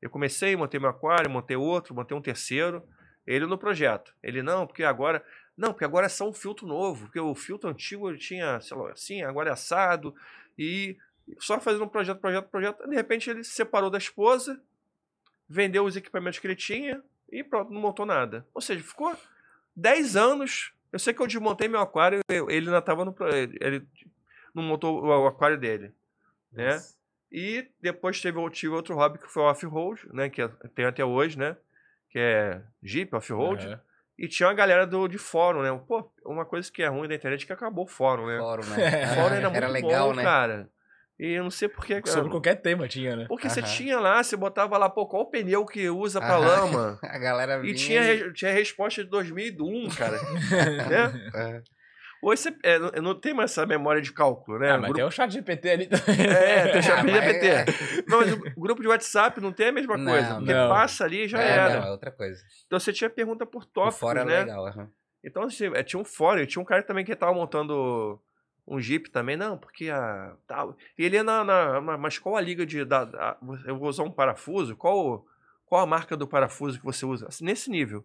Eu 0.00 0.10
comecei, 0.10 0.54
montei 0.54 0.78
meu 0.78 0.90
aquário, 0.90 1.30
montei 1.30 1.56
outro, 1.56 1.94
montei 1.94 2.16
um 2.16 2.20
terceiro. 2.20 2.82
Ele 3.26 3.46
no 3.46 3.56
projeto. 3.56 4.14
Ele, 4.22 4.42
não, 4.42 4.66
porque 4.66 4.84
agora. 4.84 5.24
Não, 5.56 5.72
porque 5.72 5.84
agora 5.84 6.06
é 6.06 6.08
só 6.08 6.28
um 6.28 6.32
filtro 6.32 6.66
novo. 6.66 7.06
Porque 7.06 7.20
o 7.20 7.34
filtro 7.34 7.70
antigo 7.70 8.08
ele 8.08 8.18
tinha, 8.18 8.60
sei 8.60 8.76
lá, 8.76 8.92
assim, 8.92 9.22
agora 9.22 9.50
é 9.50 9.52
assado. 9.52 10.14
E 10.58 10.96
só 11.38 11.60
fazendo 11.60 11.84
um 11.84 11.88
projeto, 11.88 12.18
projeto, 12.18 12.48
projeto. 12.48 12.88
De 12.88 12.94
repente 12.94 13.30
ele 13.30 13.44
se 13.44 13.50
separou 13.50 13.90
da 13.90 13.98
esposa, 13.98 14.60
vendeu 15.48 15.84
os 15.84 15.96
equipamentos 15.96 16.38
que 16.38 16.46
ele 16.46 16.56
tinha 16.56 17.02
e 17.30 17.42
pronto, 17.42 17.72
não 17.72 17.80
montou 17.80 18.06
nada. 18.06 18.46
Ou 18.54 18.60
seja, 18.60 18.82
ficou 18.82 19.16
10 19.74 20.16
anos. 20.16 20.72
Eu 20.92 20.98
sei 20.98 21.12
que 21.12 21.20
eu 21.20 21.26
desmontei 21.26 21.66
meu 21.66 21.80
aquário, 21.80 22.20
ele 22.28 22.66
ainda 22.66 22.78
estava 22.78 23.04
no. 23.04 23.14
Ele, 23.60 23.84
não 24.54 24.62
montou 24.62 25.04
o, 25.04 25.26
aquário 25.26 25.58
dele. 25.58 25.92
Né? 26.52 26.80
E 27.32 27.66
depois 27.80 28.20
teve, 28.20 28.38
tive 28.50 28.72
outro 28.72 28.94
hobby 28.94 29.18
que 29.18 29.28
foi 29.28 29.42
o 29.42 29.46
off-road, 29.46 30.08
né? 30.12 30.30
Que 30.30 30.46
tenho 30.76 30.88
até 30.88 31.04
hoje, 31.04 31.36
né? 31.36 31.56
Que 32.10 32.18
é 32.20 32.62
Jeep, 32.80 33.12
off-road. 33.12 33.76
E 34.18 34.28
tinha 34.28 34.48
uma 34.48 34.54
galera 34.54 34.86
do, 34.86 35.08
de 35.08 35.18
fórum, 35.18 35.62
né? 35.62 35.80
Pô, 35.88 36.08
uma 36.24 36.44
coisa 36.44 36.70
que 36.70 36.82
é 36.82 36.86
ruim 36.88 37.08
da 37.08 37.14
internet 37.14 37.42
é 37.42 37.46
que 37.46 37.52
acabou 37.52 37.84
o 37.84 37.88
fórum, 37.88 38.26
né? 38.26 38.38
Fórum, 38.38 38.62
né? 38.64 38.76
O 39.10 39.14
fórum 39.14 39.34
era 39.34 39.48
muito 39.50 39.56
Era 39.56 39.68
legal, 39.68 40.08
bom, 40.10 40.14
né? 40.14 40.22
cara. 40.22 40.70
E 41.18 41.32
eu 41.32 41.42
não 41.44 41.50
sei 41.50 41.68
porquê. 41.68 42.00
Sobre 42.04 42.30
qualquer 42.30 42.56
tema 42.60 42.86
tinha, 42.88 43.14
né? 43.16 43.26
Porque 43.28 43.48
você 43.48 43.60
Aham. 43.60 43.68
tinha 43.70 44.00
lá, 44.00 44.22
você 44.22 44.36
botava 44.36 44.76
lá, 44.78 44.88
pô, 44.88 45.06
qual 45.06 45.22
o 45.22 45.26
pneu 45.30 45.64
que 45.64 45.88
usa 45.88 46.20
pra 46.20 46.36
Aham. 46.36 46.46
lama? 46.46 46.98
A 47.02 47.18
galera 47.18 47.58
vinha 47.60 47.72
E 47.72 47.76
tinha, 47.76 48.02
re- 48.02 48.32
tinha 48.32 48.52
resposta 48.52 49.02
de 49.04 49.10
2001, 49.10 49.88
cara. 49.94 50.18
né? 50.90 51.12
É. 51.34 51.62
Hoje 52.22 52.42
você 52.42 52.56
é, 52.62 52.78
não, 53.00 53.14
tem 53.14 53.34
mais 53.34 53.50
essa 53.50 53.66
memória 53.66 54.00
de 54.00 54.12
cálculo, 54.12 54.58
né? 54.58 54.70
Ah, 54.70 54.78
mas 54.78 54.82
grupo- 54.84 54.94
tem 54.96 55.04
o 55.04 55.10
chat 55.10 55.30
GPT 55.30 55.70
ali 55.70 55.86
também. 55.86 56.26
É, 56.26 56.68
tem 56.68 56.80
o 56.80 56.82
chat 56.82 56.98
Ah, 57.00 57.04
mas 57.04 57.14
GPT. 57.14 57.46
é- 57.46 57.64
Não, 58.08 58.18
mas 58.18 58.32
o 58.32 58.60
grupo 58.60 58.80
de 58.82 58.88
WhatsApp 58.88 59.40
não 59.40 59.52
tem 59.52 59.68
a 59.68 59.72
mesma 59.72 59.96
Não, 59.98 60.04
coisa. 60.10 60.34
Porque 60.36 60.52
não. 60.54 60.68
passa 60.68 61.04
ali 61.04 61.24
e 61.24 61.28
já 61.28 61.40
É, 61.42 61.50
era. 61.50 61.80
não, 61.80 61.86
é 61.88 61.90
outra 61.90 62.10
coisa. 62.10 62.42
Então 62.66 62.78
você 62.80 62.92
tinha 62.92 63.10
pergunta 63.10 63.44
por 63.44 63.64
O 63.64 63.66
tópicos, 63.66 63.98
fora 64.00 64.20
é 64.20 64.24
né? 64.24 64.40
legal. 64.40 64.66
aham. 64.66 64.88
Então 65.22 65.42
assim, 65.44 65.66
é, 65.74 65.82
tinha 65.82 66.00
um 66.00 66.04
e 66.42 66.46
tinha 66.46 66.60
um 66.62 66.64
cara 66.66 66.82
também 66.82 67.04
que 67.04 67.14
tava 67.16 67.32
montando 67.34 68.20
um 68.66 68.80
Jeep 68.80 69.10
também, 69.10 69.36
não, 69.36 69.58
porque 69.58 69.90
a. 69.90 70.34
Tal. 70.46 70.76
E 70.98 71.04
ele 71.04 71.16
ia 71.16 71.22
na, 71.24 71.44
na- 71.44 71.98
Mas 71.98 72.18
qual 72.18 72.36
a 72.36 72.40
liga 72.40 72.64
de. 72.64 72.84
Da, 72.84 73.04
da- 73.04 73.36
eu 73.66 73.78
vou 73.78 73.88
usar 73.88 74.02
um 74.02 74.10
parafuso? 74.10 74.76
Qual, 74.76 75.26
qual 75.66 75.82
a 75.82 75.86
marca 75.86 76.16
do 76.16 76.26
parafuso 76.26 76.78
que 76.78 76.84
você 76.84 77.04
usa? 77.04 77.26
Assim, 77.28 77.44
nesse 77.44 77.70
nível. 77.70 78.04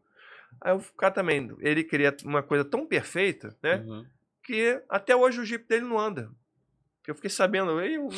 Aí 0.61 0.73
o 0.73 0.79
cara 0.97 1.13
também, 1.13 1.55
ele 1.59 1.83
queria 1.83 2.15
uma 2.25 2.43
coisa 2.43 2.65
tão 2.65 2.85
perfeita, 2.85 3.55
né? 3.63 3.77
Uhum. 3.77 4.05
Que 4.43 4.81
até 4.89 5.15
hoje 5.15 5.39
o 5.39 5.45
Jeep 5.45 5.67
dele 5.67 5.85
não 5.85 5.99
anda. 5.99 6.29
Eu 7.07 7.15
fiquei 7.15 7.29
sabendo, 7.29 7.81
e 7.83 7.97
o, 7.97 8.09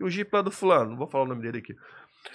e 0.00 0.04
o 0.04 0.08
Jeep 0.08 0.30
lá 0.32 0.42
do 0.42 0.50
fulano, 0.50 0.90
não 0.90 0.96
vou 0.96 1.06
falar 1.08 1.24
o 1.24 1.28
nome 1.28 1.42
dele 1.42 1.58
aqui. 1.58 1.76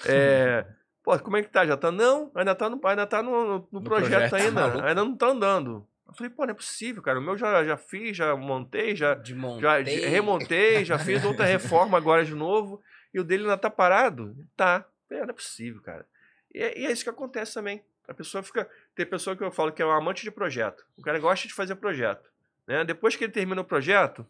É. 0.06 0.66
Pô, 1.04 1.18
como 1.18 1.36
é 1.38 1.42
que 1.42 1.50
tá? 1.50 1.66
Já 1.66 1.76
tá? 1.76 1.92
Não, 1.92 2.32
ainda 2.36 2.54
tá 2.54 2.70
no, 2.70 2.80
ainda 2.88 3.08
tá 3.08 3.24
no, 3.24 3.32
no- 3.32 3.68
no 3.72 3.82
projeto, 3.84 4.30
projeto, 4.30 4.36
ainda. 4.36 4.52
maluco. 4.68 4.86
ainda 4.86 5.04
não 5.04 5.16
tá 5.18 5.28
andando. 5.28 5.88
Eu 6.08 6.14
falei, 6.14 6.30
pô, 6.30 6.44
não 6.46 6.52
é 6.52 6.54
possível, 6.54 7.02
cara. 7.02 7.18
O 7.20 7.22
meu 7.24 7.36
já, 7.38 7.64
já 7.66 7.76
fiz, 7.78 8.16
já 8.18 8.36
montei, 8.36 8.96
já, 8.96 9.16
já 9.62 9.80
remontei, 10.10 10.86
já 10.86 11.00
fiz 11.00 11.24
outra 11.26 11.46
reforma 11.46 11.98
agora 11.98 12.24
de 12.24 12.36
novo. 12.36 12.82
E 13.14 13.20
o 13.20 13.24
dele 13.24 13.44
ainda 13.44 13.58
tá 13.58 13.70
parado? 13.70 14.36
Tá. 14.56 14.86
Falei, 15.08 15.24
"Ah, 15.24 15.26
não 15.26 15.32
é 15.32 15.36
possível, 15.36 15.82
cara. 15.82 16.06
E 16.54 16.60
é, 16.62 16.80
e 16.80 16.86
é 16.86 16.92
isso 16.92 17.04
que 17.04 17.10
acontece 17.10 17.54
também. 17.56 17.82
A 18.08 18.14
pessoa 18.14 18.44
fica. 18.44 18.70
Tem 18.96 19.06
pessoa 19.06 19.36
que 19.36 19.44
eu 19.44 19.52
falo 19.52 19.72
que 19.72 19.82
é 19.82 19.86
um 19.86 19.92
amante 19.92 20.24
de 20.24 20.32
projeto. 20.32 20.84
O 20.98 21.02
cara 21.02 21.20
gosta 21.20 21.48
de 21.48 21.54
fazer 21.54 21.76
projeto. 21.76 22.30
Né? 22.68 22.84
Depois 22.84 23.16
que 23.16 23.24
ele 23.24 23.32
termina 23.32 23.62
o 23.62 23.66
projeto, 23.66 24.26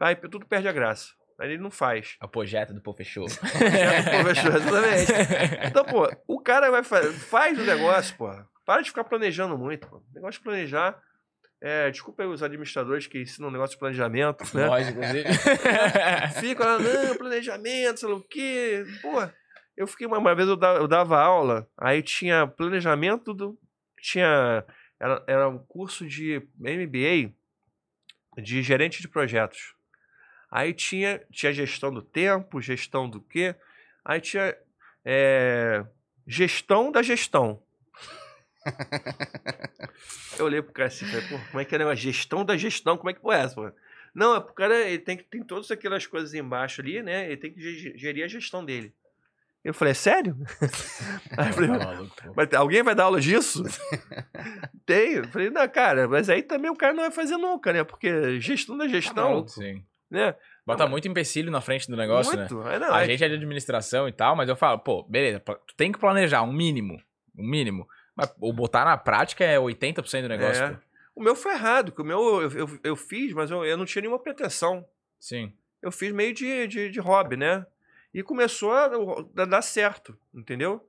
aí 0.00 0.16
tudo 0.16 0.46
perde 0.46 0.68
a 0.68 0.72
graça. 0.72 1.14
Aí 1.38 1.52
ele 1.52 1.62
não 1.62 1.70
faz. 1.70 2.16
É 2.20 2.24
o 2.24 2.28
projeto 2.28 2.72
do 2.72 2.80
Pô 2.80 2.94
Fechou. 2.94 3.26
Pô, 3.28 4.34
fechou, 4.34 4.56
exatamente. 4.56 5.12
Então, 5.66 5.84
pô, 5.84 6.10
o 6.26 6.40
cara 6.40 6.70
vai 6.70 6.82
fazer. 6.82 7.12
Faz 7.12 7.58
o 7.58 7.64
negócio, 7.64 8.16
pô. 8.16 8.30
Para 8.64 8.82
de 8.82 8.88
ficar 8.88 9.04
planejando 9.04 9.56
muito, 9.56 9.86
pô. 9.86 9.98
O 9.98 10.14
negócio 10.14 10.40
de 10.40 10.44
planejar. 10.44 10.98
É, 11.60 11.90
desculpa 11.90 12.22
aí 12.22 12.28
os 12.28 12.42
administradores 12.42 13.06
que 13.06 13.20
ensinam 13.20 13.48
um 13.48 13.52
negócio 13.52 13.74
de 13.74 13.78
planejamento, 13.78 14.44
né? 14.56 14.66
Nós, 14.66 14.88
inclusive. 14.88 15.24
Fica 16.40 16.64
lá, 16.64 16.78
não, 16.78 17.16
planejamento, 17.16 18.00
sei 18.00 18.08
lá 18.08 18.14
o 18.16 18.22
quê. 18.22 18.84
Pô, 19.00 19.22
eu 19.76 19.86
fiquei 19.86 20.06
uma, 20.06 20.18
uma 20.18 20.34
vez, 20.34 20.48
eu 20.48 20.56
dava, 20.56 20.78
eu 20.78 20.88
dava 20.88 21.18
aula, 21.18 21.68
aí 21.78 22.02
tinha 22.02 22.46
planejamento 22.46 23.34
do. 23.34 23.58
Tinha. 24.06 24.64
Era, 25.00 25.24
era 25.26 25.48
um 25.48 25.58
curso 25.58 26.06
de 26.06 26.40
MBA 26.60 27.34
de 28.38 28.62
gerente 28.62 29.02
de 29.02 29.08
projetos. 29.08 29.74
Aí 30.48 30.72
tinha, 30.72 31.20
tinha 31.32 31.52
gestão 31.52 31.92
do 31.92 32.00
tempo, 32.00 32.60
gestão 32.60 33.10
do 33.10 33.20
quê? 33.20 33.56
Aí 34.04 34.20
tinha 34.20 34.56
é, 35.04 35.84
gestão 36.24 36.92
da 36.92 37.02
gestão. 37.02 37.60
Eu 40.38 40.44
olhei 40.44 40.62
pro 40.62 40.72
cara 40.72 40.86
assim, 40.86 41.04
falei, 41.06 41.26
pô, 41.28 41.38
como 41.50 41.60
é 41.60 41.64
que 41.64 41.74
é 41.74 41.78
negócio? 41.78 41.98
Gestão 41.98 42.44
da 42.44 42.56
gestão, 42.56 42.96
como 42.96 43.10
é 43.10 43.14
que 43.14 43.20
foi 43.20 43.34
essa, 43.34 43.54
pô? 43.56 43.72
Não, 44.14 44.36
é 44.36 44.40
pro 44.40 44.54
cara, 44.54 44.88
ele 44.88 45.00
tem 45.00 45.16
que 45.16 45.24
tem 45.24 45.42
todas 45.42 45.70
aquelas 45.70 46.06
coisas 46.06 46.32
embaixo 46.32 46.80
ali, 46.80 47.02
né? 47.02 47.26
Ele 47.26 47.36
tem 47.36 47.52
que 47.52 47.60
ge- 47.60 47.98
gerir 47.98 48.24
a 48.24 48.28
gestão 48.28 48.64
dele. 48.64 48.94
Eu 49.66 49.74
falei, 49.74 49.90
é 49.90 49.94
sério? 49.94 50.36
Aí 51.36 51.48
eu 51.48 51.52
falei, 51.52 51.70
Tá 51.70 52.30
mas 52.36 52.54
alguém 52.54 52.84
vai 52.84 52.94
dar 52.94 53.04
aula 53.04 53.20
disso? 53.20 53.64
tem. 54.86 55.14
Eu 55.14 55.28
falei, 55.28 55.50
não, 55.50 55.68
cara, 55.68 56.06
mas 56.06 56.30
aí 56.30 56.40
também 56.40 56.70
o 56.70 56.76
cara 56.76 56.94
não 56.94 57.02
vai 57.02 57.10
fazer 57.10 57.36
nunca, 57.36 57.72
né? 57.72 57.82
Porque 57.82 58.38
gestão 58.40 58.78
da 58.78 58.86
gestão, 58.86 59.30
maluco. 59.30 59.50
Sim. 59.50 59.82
né? 60.08 60.36
Bota 60.64 60.86
muito 60.86 61.08
empecilho 61.08 61.50
na 61.50 61.60
frente 61.60 61.90
do 61.90 61.96
negócio, 61.96 62.36
né? 62.36 62.46
Muito. 62.48 62.62
Aí, 62.62 62.78
não, 62.78 62.92
A 62.92 62.98
aí- 62.98 63.06
gente 63.06 63.24
é 63.24 63.28
de 63.28 63.34
administração 63.34 64.08
e 64.08 64.12
tal, 64.12 64.36
mas 64.36 64.48
eu 64.48 64.54
falo, 64.54 64.78
pô, 64.78 65.02
beleza, 65.02 65.40
tu 65.40 65.74
tem 65.76 65.90
que 65.90 65.98
planejar 65.98 66.42
um 66.42 66.52
mínimo. 66.52 66.96
Um 67.36 67.44
mínimo. 67.48 67.88
Mas 68.14 68.32
o 68.40 68.52
botar 68.52 68.84
na 68.84 68.96
prática 68.96 69.44
é 69.44 69.58
80% 69.58 70.22
do 70.22 70.28
negócio. 70.28 70.62
É. 70.62 70.78
O 71.12 71.20
meu 71.20 71.34
foi 71.34 71.54
errado, 71.54 71.90
que 71.90 72.00
o 72.00 72.04
meu 72.04 72.40
eu, 72.40 72.50
eu, 72.52 72.80
eu 72.84 72.94
fiz, 72.96 73.32
mas 73.32 73.50
eu, 73.50 73.64
eu 73.64 73.76
não 73.76 73.84
tinha 73.84 74.02
nenhuma 74.02 74.20
pretensão. 74.22 74.86
Sim. 75.18 75.52
Eu 75.82 75.90
fiz 75.90 76.12
meio 76.12 76.32
de, 76.32 76.68
de, 76.68 76.88
de 76.88 77.00
hobby, 77.00 77.36
né? 77.36 77.66
E 78.14 78.22
começou 78.22 78.72
a, 78.72 78.90
a 79.38 79.44
dar 79.44 79.62
certo, 79.62 80.16
entendeu? 80.34 80.86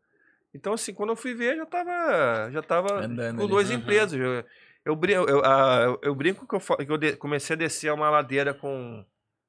Então, 0.54 0.74
assim, 0.74 0.94
quando 0.94 1.10
eu 1.10 1.16
fui 1.16 1.34
ver, 1.34 1.56
já 1.58 1.66
tava, 1.66 2.50
já 2.52 2.62
tava 2.64 3.02
Andando 3.06 3.36
com 3.36 3.42
ali. 3.44 3.50
duas 3.52 3.70
Uhum. 3.70 3.76
empresas. 3.76 4.14
Eu, 4.20 4.44
eu, 4.86 5.28
eu, 5.28 5.42
ah, 5.46 5.98
eu- 6.02 6.16
brinco 6.16 6.48
que 6.48 6.56
eu, 6.56 6.78
que 6.86 6.92
eu 6.92 6.98
de- 6.98 7.18
comecei 7.18 7.54
a 7.56 7.58
descer 7.60 7.92
uma 7.94 8.10
ladeira 8.10 8.54
com 8.54 9.06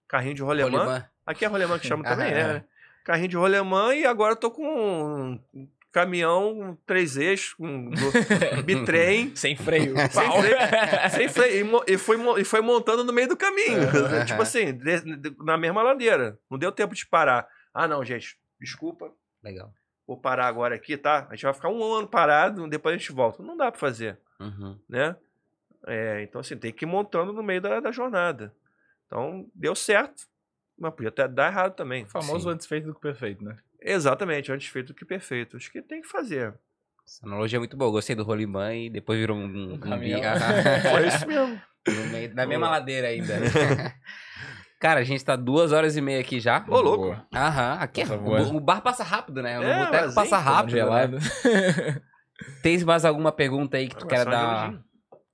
carrinho 0.08 0.34
de 0.34 0.42
rolemã. 0.42 0.78
Rolimã. 0.78 1.04
Aqui 1.24 1.44
é 1.44 1.48
rolemã 1.48 1.78
que 1.78 1.86
chama 1.86 2.02
também, 2.04 2.32
Aham. 2.34 2.52
né? 2.54 2.64
Carrinho 3.04 3.28
de 3.28 3.36
rolemã 3.36 3.94
e 3.94 4.04
agora 4.04 4.32
eu 4.32 4.36
tô 4.36 4.50
com 4.50 4.66
um 5.54 5.68
caminhão, 5.92 6.76
três 6.84 7.16
eixos, 7.16 7.54
um 7.58 7.90
bitrem. 8.66 9.34
Sem 9.36 9.56
freio. 9.56 9.94
Sem 9.96 10.08
freio, 10.32 10.56
sem 11.10 11.28
freio. 11.28 11.82
E, 11.86 11.94
e 11.94 11.96
foi, 11.98 12.16
e 12.40 12.44
foi 12.44 12.60
montando 12.60 13.04
no 13.04 13.12
meio 13.12 13.28
do 13.28 13.36
caminho. 13.36 13.80
Tipo 14.26 14.42
assim, 14.42 14.72
de- 14.76 15.16
de- 15.16 15.36
na 15.44 15.56
mesma 15.56 15.82
ladeira. 15.82 16.38
Não 16.50 16.58
deu 16.58 16.72
tempo 16.72 16.94
de 16.94 17.06
parar. 17.06 17.46
Ah, 17.80 17.86
não, 17.86 18.04
gente, 18.04 18.36
desculpa. 18.60 19.12
Legal. 19.42 19.72
Vou 20.06 20.16
parar 20.16 20.46
agora 20.46 20.74
aqui, 20.74 20.96
tá? 20.96 21.26
A 21.30 21.34
gente 21.34 21.44
vai 21.44 21.54
ficar 21.54 21.68
um 21.68 21.82
ano 21.94 22.08
parado, 22.08 22.66
depois 22.66 22.94
a 22.94 22.98
gente 22.98 23.12
volta. 23.12 23.42
Não 23.42 23.56
dá 23.56 23.70
pra 23.70 23.78
fazer, 23.78 24.18
Uhum. 24.40 24.76
né? 24.88 25.14
É, 25.86 26.22
então, 26.22 26.40
assim, 26.40 26.56
tem 26.56 26.72
que 26.72 26.84
ir 26.84 26.88
montando 26.88 27.32
no 27.32 27.42
meio 27.42 27.60
da, 27.60 27.78
da 27.78 27.92
jornada. 27.92 28.52
Então, 29.06 29.48
deu 29.54 29.74
certo, 29.76 30.26
mas 30.76 30.92
podia 30.92 31.08
até 31.10 31.28
dar 31.28 31.52
errado 31.52 31.74
também. 31.76 32.02
O 32.04 32.08
famoso 32.08 32.48
Sim. 32.48 32.54
antes 32.54 32.66
feito 32.66 32.86
do 32.86 32.94
que 32.94 33.00
perfeito, 33.00 33.44
né? 33.44 33.56
Exatamente, 33.80 34.50
antes 34.50 34.66
feito 34.68 34.88
do 34.88 34.94
que 34.94 35.04
perfeito. 35.04 35.56
Acho 35.56 35.70
que 35.70 35.80
tem 35.80 36.00
que 36.02 36.08
fazer. 36.08 36.52
Essa 37.06 37.24
analogia 37.24 37.58
é 37.58 37.60
muito 37.60 37.76
boa. 37.76 37.90
Gostei 37.92 38.16
do 38.16 38.24
rolimã 38.24 38.74
e 38.74 38.90
depois 38.90 39.18
virou 39.20 39.36
um, 39.36 39.44
um, 39.44 39.74
um 39.74 39.98
bi- 39.98 40.12
Foi 40.90 41.06
isso 41.06 41.26
mesmo. 41.28 41.62
No 41.86 42.06
meio- 42.08 42.34
na 42.34 42.44
mesma 42.44 42.68
ladeira 42.68 43.06
ainda. 43.08 43.34
né? 44.80 44.80
Cara, 44.80 45.00
a 45.00 45.04
gente 45.04 45.24
tá 45.24 45.34
duas 45.36 45.72
horas 45.72 45.96
e 45.96 46.00
meia 46.00 46.20
aqui 46.20 46.38
já. 46.40 46.64
Ô, 46.68 46.80
louco. 46.80 47.04
Boa. 47.06 47.26
Aham, 47.34 47.78
aqui 47.80 48.02
é, 48.02 48.06
o, 48.06 48.56
o 48.56 48.60
bar 48.60 48.80
passa 48.80 49.02
rápido, 49.02 49.42
né? 49.42 49.58
O 49.58 49.62
É, 49.62 49.84
boteco 49.84 50.04
mas, 50.06 50.14
passa 50.14 50.36
hein, 50.36 50.42
rápido. 50.42 50.72
né? 50.74 50.80
Gelado. 50.80 51.18
Tem 52.62 52.78
mais 52.84 53.04
alguma 53.04 53.32
pergunta 53.32 53.76
aí 53.76 53.88
que 53.88 53.96
tu 53.96 54.04
Ah, 54.04 54.08
quer 54.08 54.24
dar? 54.24 54.74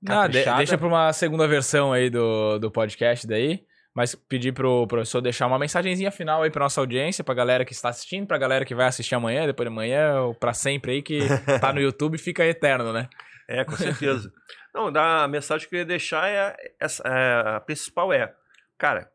Não, 0.01 0.27
de- 0.27 0.43
deixa 0.43 0.77
pra 0.77 0.87
uma 0.87 1.13
segunda 1.13 1.47
versão 1.47 1.93
aí 1.93 2.09
do, 2.09 2.57
do 2.59 2.71
podcast 2.71 3.25
daí. 3.27 3.63
Mas 3.93 4.13
pedir 4.13 4.51
pro 4.51 4.85
professor 4.87 5.21
deixar 5.21 5.47
uma 5.47 5.57
mensagenzinha 5.57 6.11
final 6.11 6.43
aí 6.43 6.51
pra 6.51 6.63
nossa 6.65 6.81
audiência, 6.81 7.23
pra 7.23 7.33
galera 7.33 7.63
que 7.63 7.71
está 7.71 7.87
assistindo, 7.89 8.27
pra 8.27 8.37
galera 8.37 8.65
que 8.65 8.75
vai 8.75 8.87
assistir 8.87 9.15
amanhã, 9.15 9.45
depois 9.45 9.69
de 9.69 9.71
amanhã, 9.73 10.19
ou 10.19 10.35
pra 10.35 10.53
sempre 10.53 10.91
aí, 10.91 11.01
que 11.01 11.19
tá 11.61 11.71
no 11.71 11.79
YouTube 11.79 12.15
e 12.15 12.17
fica 12.19 12.43
eterno, 12.45 12.91
né? 12.91 13.07
É, 13.47 13.63
com 13.63 13.71
certeza. 13.77 14.29
Não, 14.73 14.91
da 14.91 15.23
a 15.23 15.27
mensagem 15.29 15.69
que 15.69 15.75
eu 15.75 15.79
ia 15.79 15.85
deixar 15.85 16.27
é, 16.27 16.53
essa, 16.77 17.03
é, 17.07 17.55
a 17.55 17.59
principal 17.61 18.11
é, 18.11 18.33
cara, 18.77 19.09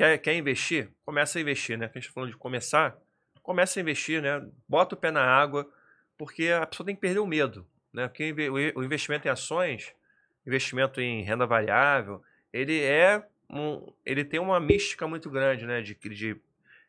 quer, 0.00 0.16
quer 0.16 0.34
investir? 0.34 0.88
Começa 1.04 1.38
a 1.38 1.42
investir, 1.42 1.76
né? 1.76 1.90
A 1.92 1.98
gente 1.98 2.08
tá 2.08 2.14
falando 2.14 2.30
de 2.30 2.36
começar, 2.36 2.96
começa 3.42 3.78
a 3.78 3.82
investir, 3.82 4.22
né? 4.22 4.42
Bota 4.66 4.94
o 4.94 4.98
pé 4.98 5.10
na 5.10 5.22
água, 5.22 5.70
porque 6.16 6.48
a 6.48 6.66
pessoa 6.66 6.86
tem 6.86 6.94
que 6.94 7.02
perder 7.02 7.18
o 7.18 7.26
medo, 7.26 7.66
né? 7.92 8.08
Porque 8.08 8.32
o 8.74 8.82
investimento 8.82 9.28
em 9.28 9.30
ações, 9.30 9.94
investimento 10.46 11.02
em 11.02 11.22
renda 11.22 11.46
variável, 11.46 12.22
ele 12.50 12.80
é 12.80 13.22
um, 13.50 13.92
ele 14.06 14.24
tem 14.24 14.40
uma 14.40 14.58
mística 14.58 15.06
muito 15.06 15.28
grande, 15.28 15.66
né? 15.66 15.82
De, 15.82 15.94
de 15.94 16.40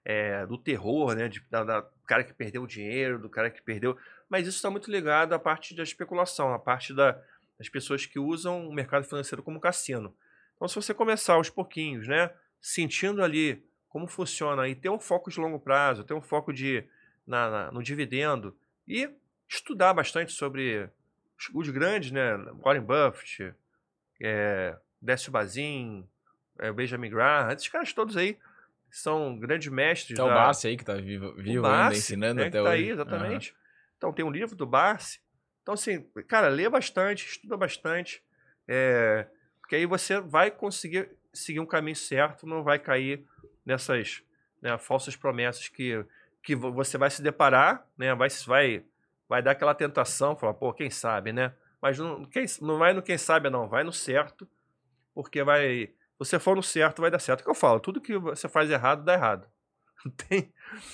é, 0.05 0.45
do 0.45 0.57
terror, 0.57 1.13
né? 1.13 1.27
De, 1.27 1.43
da, 1.49 1.65
da- 1.65 1.81
do 1.81 2.05
cara 2.07 2.23
que 2.23 2.33
perdeu 2.33 2.63
o 2.63 2.67
dinheiro, 2.67 3.19
do 3.19 3.29
cara 3.29 3.49
que 3.49 3.61
perdeu 3.61 3.97
mas 4.29 4.47
isso 4.47 4.55
está 4.55 4.69
muito 4.69 4.89
ligado 4.89 5.33
à 5.33 5.39
parte 5.39 5.75
da 5.75 5.83
especulação, 5.83 6.53
à 6.53 6.57
parte 6.57 6.93
da- 6.93 7.21
das 7.59 7.67
pessoas 7.67 8.05
que 8.05 8.17
usam 8.17 8.65
o 8.69 8.73
mercado 8.73 9.03
financeiro 9.03 9.43
como 9.43 9.59
cassino. 9.59 10.15
Então, 10.55 10.69
se 10.69 10.75
você 10.75 10.93
começar 10.93 11.33
aos 11.33 11.49
pouquinhos, 11.49 12.07
né, 12.07 12.31
sentindo 12.61 13.23
ali 13.23 13.63
como 13.89 14.07
funciona 14.07 14.67
e 14.69 14.75
ter 14.75 14.89
um 14.89 14.99
foco 14.99 15.29
de 15.29 15.39
longo 15.39 15.59
prazo, 15.59 16.03
ter 16.03 16.13
um 16.13 16.21
foco 16.21 16.53
de 16.53 16.83
na- 17.27 17.49
na- 17.49 17.71
no 17.71 17.83
dividendo 17.83 18.55
e 18.87 19.09
estudar 19.49 19.93
bastante 19.93 20.31
sobre 20.31 20.89
os, 21.53 21.69
grandes, 21.69 22.11
né, 22.11 22.37
Warren 22.63 22.81
Buffett, 22.83 23.53
é, 24.21 24.77
Décio 25.01 25.31
Bazin, 25.31 26.07
é, 26.59 26.71
Benjamin 26.71 27.09
Graham, 27.09 27.51
esses 27.51 27.67
caras 27.67 27.91
todos 27.93 28.15
aí 28.15 28.37
são 28.89 29.37
grandes 29.39 29.71
mestres 29.71 30.19
Até 30.19 30.23
o 30.23 30.27
da, 30.29 30.35
Barsi 30.35 30.67
aí, 30.67 30.77
que 30.77 30.85
tá 30.85 30.95
vivo, 30.95 31.27
o 31.27 31.35
vivo 31.35 31.49
ainda, 31.49 31.61
Barsi, 31.61 31.97
ensinando 31.99 32.35
né, 32.35 32.41
até 32.47 32.51
que 32.51 32.63
tá 32.63 32.69
hoje. 32.69 32.83
aí, 32.83 32.89
exatamente. 32.89 33.55
Então 33.97 34.13
tem 34.13 34.23
um 34.25 34.31
livro 34.31 34.55
do 34.55 34.65
Barsi. 34.65 35.19
Então, 35.61 35.73
assim, 35.73 36.03
cara, 36.27 36.47
lê 36.47 36.67
bastante, 36.69 37.25
estuda 37.27 37.55
bastante. 37.57 38.23
é, 38.67 39.27
porque 39.59 39.75
aí 39.75 39.85
você 39.85 40.19
vai 40.19 40.51
conseguir 40.51 41.09
seguir 41.33 41.59
um 41.59 41.65
caminho 41.65 41.95
certo, 41.95 42.45
não 42.47 42.63
vai 42.63 42.79
cair 42.79 43.25
nessas 43.65 44.23
né, 44.61 44.77
falsas 44.77 45.15
promessas 45.15 45.67
que, 45.67 46.05
que 46.43 46.55
vo- 46.55 46.71
você 46.73 46.97
vai 46.97 47.09
se 47.09 47.21
deparar, 47.21 47.87
né? 47.97 48.13
Vai, 48.15 48.29
vai, 48.45 48.85
vai 49.27 49.41
dar 49.41 49.51
aquela 49.51 49.73
tentação, 49.75 50.35
falar, 50.35 50.53
pô, 50.53 50.73
quem 50.73 50.89
sabe, 50.89 51.31
né? 51.31 51.53
Mas 51.81 51.97
não, 51.97 52.25
quem, 52.25 52.45
não 52.61 52.77
vai 52.77 52.93
no 52.93 53.01
quem 53.01 53.17
sabe, 53.17 53.49
não, 53.49 53.67
vai 53.67 53.83
no 53.83 53.93
certo, 53.93 54.47
porque 55.13 55.43
vai. 55.43 55.93
Você 56.19 56.39
for 56.39 56.55
no 56.55 56.61
certo, 56.63 57.01
vai 57.01 57.09
dar 57.09 57.19
certo. 57.19 57.39
É 57.39 57.41
o 57.41 57.45
que 57.45 57.49
eu 57.51 57.55
falo, 57.55 57.79
tudo 57.79 57.99
que 58.01 58.17
você 58.17 58.47
faz 58.47 58.69
errado, 58.69 59.03
dá 59.03 59.13
errado. 59.13 59.47
Não 60.05 60.11
tem. 60.13 60.53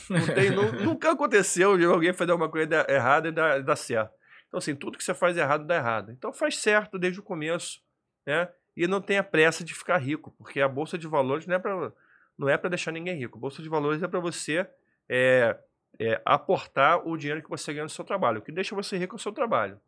Não 0.10 0.28
tem 0.28 0.52
nu- 0.52 0.72
nunca 0.84 1.12
aconteceu 1.12 1.78
de 1.78 1.86
alguém 1.86 2.14
fazer 2.14 2.34
uma 2.34 2.50
coisa 2.50 2.86
errada 2.90 3.30
e 3.30 3.32
dar, 3.32 3.64
dar 3.64 3.76
certo. 3.78 4.14
Então, 4.48 4.58
assim, 4.58 4.76
tudo 4.76 4.98
que 4.98 5.04
você 5.04 5.14
faz 5.14 5.38
errado, 5.38 5.66
dá 5.66 5.76
errado. 5.76 6.12
Então, 6.12 6.34
faz 6.34 6.58
certo 6.58 6.98
desde 7.00 7.20
o 7.20 7.24
começo, 7.24 7.82
né? 8.26 8.50
E 8.78 8.86
não 8.86 9.02
tenha 9.02 9.24
pressa 9.24 9.64
de 9.64 9.74
ficar 9.74 9.98
rico, 9.98 10.32
porque 10.38 10.62
a 10.62 10.68
Bolsa 10.68 11.00
de 11.00 11.08
Valores 11.08 11.48
não 11.48 11.56
é 11.56 11.60
para 11.60 11.92
não 12.38 12.48
é 12.48 12.56
para 12.56 12.70
deixar 12.70 12.92
ninguém 12.92 13.18
rico. 13.18 13.36
A 13.36 13.42
Bolsa 13.42 13.64
de 13.64 13.68
Valores 13.68 14.04
é 14.04 14.08
para 14.08 14.20
você 14.20 14.70
é, 15.10 15.58
é, 16.00 16.22
aportar 16.24 17.08
o 17.08 17.18
dinheiro 17.18 17.42
que 17.42 17.50
você 17.50 17.74
ganha 17.74 17.86
no 17.86 17.90
seu 17.90 18.06
trabalho. 18.06 18.38
O 18.38 18.42
que 18.44 18.52
deixa 18.52 18.76
você 18.76 18.96
rico 18.96 19.16
é 19.16 19.18
o 19.18 19.20
seu 19.20 19.32
trabalho. 19.32 19.80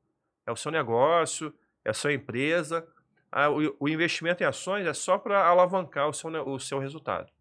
É 0.47 0.51
o 0.51 0.55
seu 0.55 0.71
negócio, 0.71 1.53
é 1.85 1.91
a 1.91 1.93
sua 1.93 2.11
empresa. 2.11 2.83
Ah, 3.31 3.51
o, 3.51 3.75
o 3.79 3.87
investimento 3.87 4.41
em 4.41 4.47
ações 4.47 4.87
é 4.87 4.93
só 4.93 5.19
para 5.19 5.45
alavancar 5.45 6.09
o 6.09 6.13
seu, 6.13 6.31
o 6.47 6.59
seu 6.59 6.79
resultado. 6.79 7.27
É 7.27 7.31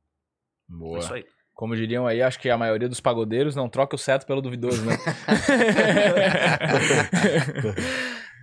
Boa. 0.69 0.99
isso 0.99 1.15
aí. 1.15 1.25
Como 1.55 1.75
diriam 1.75 2.07
aí, 2.07 2.21
acho 2.21 2.39
que 2.39 2.51
a 2.51 2.59
maioria 2.59 2.91
dos 2.91 3.01
pagodeiros 3.01 3.57
não 3.57 3.71
troca 3.71 3.97
o 3.97 3.99
certo 3.99 4.27
pelo 4.27 4.43
duvidoso, 4.43 4.85
né? 4.85 4.95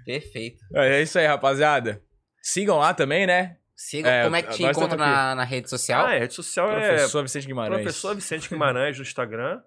Perfeito. 0.03 0.65
é 0.73 1.03
isso 1.03 1.19
aí, 1.19 1.27
rapaziada. 1.27 2.01
Sigam 2.47 2.77
lá 2.77 2.93
também, 2.93 3.25
né? 3.25 3.57
Siga, 3.75 4.07
É, 4.09 4.23
como 4.23 4.35
é 4.35 4.41
que 4.43 4.51
te 4.53 4.63
encontra 4.63 4.95
na, 4.95 5.33
na 5.35 5.43
rede 5.43 5.67
social? 5.69 6.05
Ah, 6.05 6.13
é, 6.13 6.19
rede 6.19 6.33
social 6.35 6.71
é 6.71 6.89
Professor 6.89 7.23
Vicente 7.23 7.47
Guimarães. 7.47 7.81
Professor 7.81 8.15
Vicente 8.15 8.49
Guimarães 8.49 8.97
no 8.97 9.01
Instagram 9.01 9.61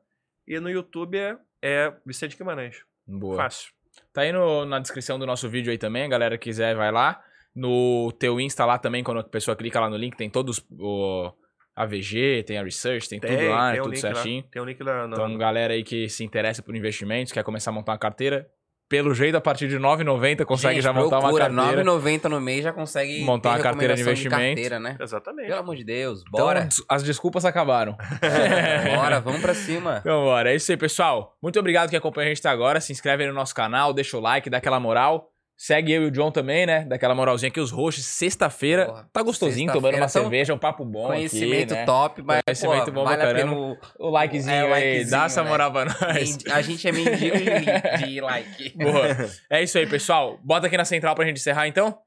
e 0.47 0.61
no 0.61 0.71
YouTube 0.71 1.19
é, 1.19 1.37
é 1.61 1.93
Vicente 2.07 2.37
Guimarães. 2.37 2.77
Boa. 3.07 3.37
Fácil. 3.37 3.73
Tá 4.13 4.21
aí 4.23 4.33
no- 4.33 4.65
na 4.65 4.79
descrição 4.79 5.19
do 5.19 5.27
nosso 5.27 5.49
vídeo 5.49 5.71
aí 5.73 5.77
também, 5.77 6.05
a 6.05 6.09
galera 6.09 6.39
que 6.39 6.45
quiser 6.45 6.77
vai 6.77 6.93
lá. 6.93 7.21
No 7.55 8.13
teu 8.13 8.39
Insta 8.41 8.65
lá 8.65 8.79
também, 8.79 9.03
quando 9.03 9.19
a 9.21 9.25
pessoa 9.25 9.57
clica 9.57 9.81
lá 9.81 9.91
no 9.91 9.97
link, 9.97 10.17
tem 10.17 10.31
todos 10.31 10.65
o 10.71 11.33
AVG, 11.75 12.45
tem 12.45 12.59
a 12.59 12.63
Research, 12.63 13.09
tem, 13.09 13.19
tudo 13.21 13.33
lá, 13.49 13.71
tem 13.71 13.79
é 13.79 13.81
um 13.81 13.85
tudo 13.85 13.93
link 13.95 14.01
certinho. 14.01 14.43
lá. 14.45 14.49
Tem 14.53 14.63
um 14.63 14.65
link 14.65 14.83
lá. 14.83 15.07
na- 15.09 15.17
Então, 15.17 15.37
galera 15.37 15.75
aí 15.75 15.83
que 15.83 16.09
se 16.09 16.23
interessa 16.25 16.63
por 16.63 16.75
investimentos, 16.77 17.33
quer 17.33 17.43
começar 17.43 17.71
a 17.71 17.75
montar 17.75 17.93
uma 17.93 17.99
carteira, 17.99 18.49
pelo 18.89 19.13
jeito, 19.15 19.37
a 19.37 19.41
partir 19.41 19.69
de 19.69 19.77
R$ 19.77 19.83
9,90 19.83 20.45
consegue 20.45 20.77
Gente, 20.77 20.85
já 20.85 20.93
montar 20.93 21.17
uma 21.19 21.29
procura, 21.29 21.51
carteira. 21.51 21.85
9,90 21.85 22.25
no 22.29 22.41
mês 22.41 22.65
já 22.65 22.73
consegue 22.73 23.23
Montar 23.23 23.51
uma 23.51 23.59
carteira 23.59 23.95
de 23.95 24.01
investimento. 24.01 24.41
carteira, 24.47 24.81
né? 24.81 24.97
Exatamente. 24.99 25.47
Pelo 25.49 25.61
amor 25.61 25.77
de 25.77 25.85
Deus, 25.85 26.21
Então, 26.27 26.45
bora. 26.47 26.63
des- 26.63 26.83
as 26.89 27.03
desculpas 27.03 27.45
acabaram. 27.45 27.97
bora, 28.97 29.21
vamos 29.21 29.41
pra 29.41 29.55
cima. 29.55 29.99
Então, 30.01 30.25
bora. 30.25 30.51
É 30.53 30.57
isso 30.57 30.71
aí, 30.71 30.77
pessoal. 30.77 31.37
Muito 31.43 31.59
obrigado 31.59 31.91
que 31.91 31.97
acompanha 31.97 32.27
a 32.27 32.35
gente 32.35 32.41
até 32.41 32.49
agora. 32.49 32.81
Se 32.81 32.93
inscreve 32.93 33.25
aí 33.25 33.29
no 33.29 33.35
nosso 33.35 33.55
canal, 33.55 33.93
deixa 33.93 34.17
o 34.17 34.21
like, 34.21 34.49
dá 34.49 34.59
aquela 34.59 34.81
moral. 34.81 35.31
Segue 35.61 35.93
eu 35.93 36.05
e 36.05 36.07
o 36.07 36.11
John 36.13 36.31
também, 36.31 36.65
né? 36.67 36.85
Daquela 36.85 37.17
moralzinha 37.17 37.49
aqui, 37.49 37.59
os 37.59 37.73
roxos. 37.73 38.05
Sexta-feira. 38.05 39.09
Tá 39.13 39.23
gostosinho, 39.25 39.67
tomando 39.73 39.91
sexta-feira, 39.93 40.05
uma 40.05 40.09
tão- 40.13 40.23
cerveja, 40.23 40.55
um 40.55 40.59
papo 40.59 40.85
bom 40.85 41.09
Conhecimento 41.09 41.73
aqui, 41.73 41.81
né? 41.81 41.85
top, 41.85 42.23
mas 42.23 42.43
Conhecimento 42.47 42.85
pô, 42.85 42.91
bom 42.93 43.03
pra 43.05 43.17
vale 43.17 43.23
a 43.23 43.27
pena 43.35 43.39
caramba. 43.51 43.79
o, 43.99 44.07
O 44.07 44.09
likezinho 44.11 44.55
É, 44.55 44.63
o 44.63 44.73
aí, 44.73 44.85
likezinho, 44.93 45.11
dá 45.11 45.25
essa 45.25 45.43
né? 45.43 45.49
moral 45.51 45.73
pra 45.73 45.85
nós. 45.87 46.39
A 46.53 46.63
gente 46.63 46.87
é 46.89 46.93
mendigo 46.93 47.37
de, 47.37 48.07
de 48.07 48.21
like. 48.21 48.71
Boa. 48.79 49.09
É 49.51 49.61
isso 49.61 49.77
aí, 49.79 49.87
pessoal. 49.89 50.39
Bota 50.45 50.69
aqui 50.69 50.77
na 50.77 50.85
central 50.85 51.17
pra 51.17 51.25
gente 51.25 51.39
encerrar, 51.39 51.67
então. 51.67 51.99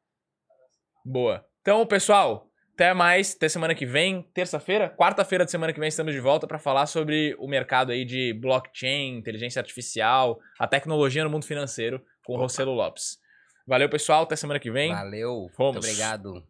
Boa. 1.06 1.44
Então, 1.62 1.86
pessoal, 1.86 2.48
até 2.74 2.94
mais. 2.94 3.36
Até 3.36 3.50
semana 3.50 3.76
que 3.76 3.86
vem, 3.86 4.22
terça-feira. 4.34 4.90
Quarta-feira 4.98 5.44
de 5.46 5.52
semana 5.52 5.74
que 5.74 5.80
vem 5.80 5.90
estamos 5.90 6.14
de 6.14 6.20
volta 6.20 6.48
pra 6.48 6.58
falar 6.58 6.86
sobre 6.86 7.36
o 7.38 7.48
mercado 7.48 7.92
aí 7.92 8.06
de 8.06 8.34
blockchain, 8.34 9.18
inteligência 9.18 9.60
artificial, 9.60 10.40
a 10.58 10.68
tecnologia 10.68 11.24
no 11.24 11.30
mundo 11.30 11.46
financeiro 11.46 12.02
com 12.24 12.34
o 12.34 12.38
Rossello 12.38 12.72
Lopes. 12.74 13.20
Valeu, 13.68 13.90
pessoal. 13.90 14.24
Até 14.24 14.36
semana 14.36 14.60
que 14.60 14.72
vem. 14.72 14.92
Valeu, 14.94 15.50
Fomos. 15.54 15.76
muito 15.76 15.86
obrigado. 15.86 16.44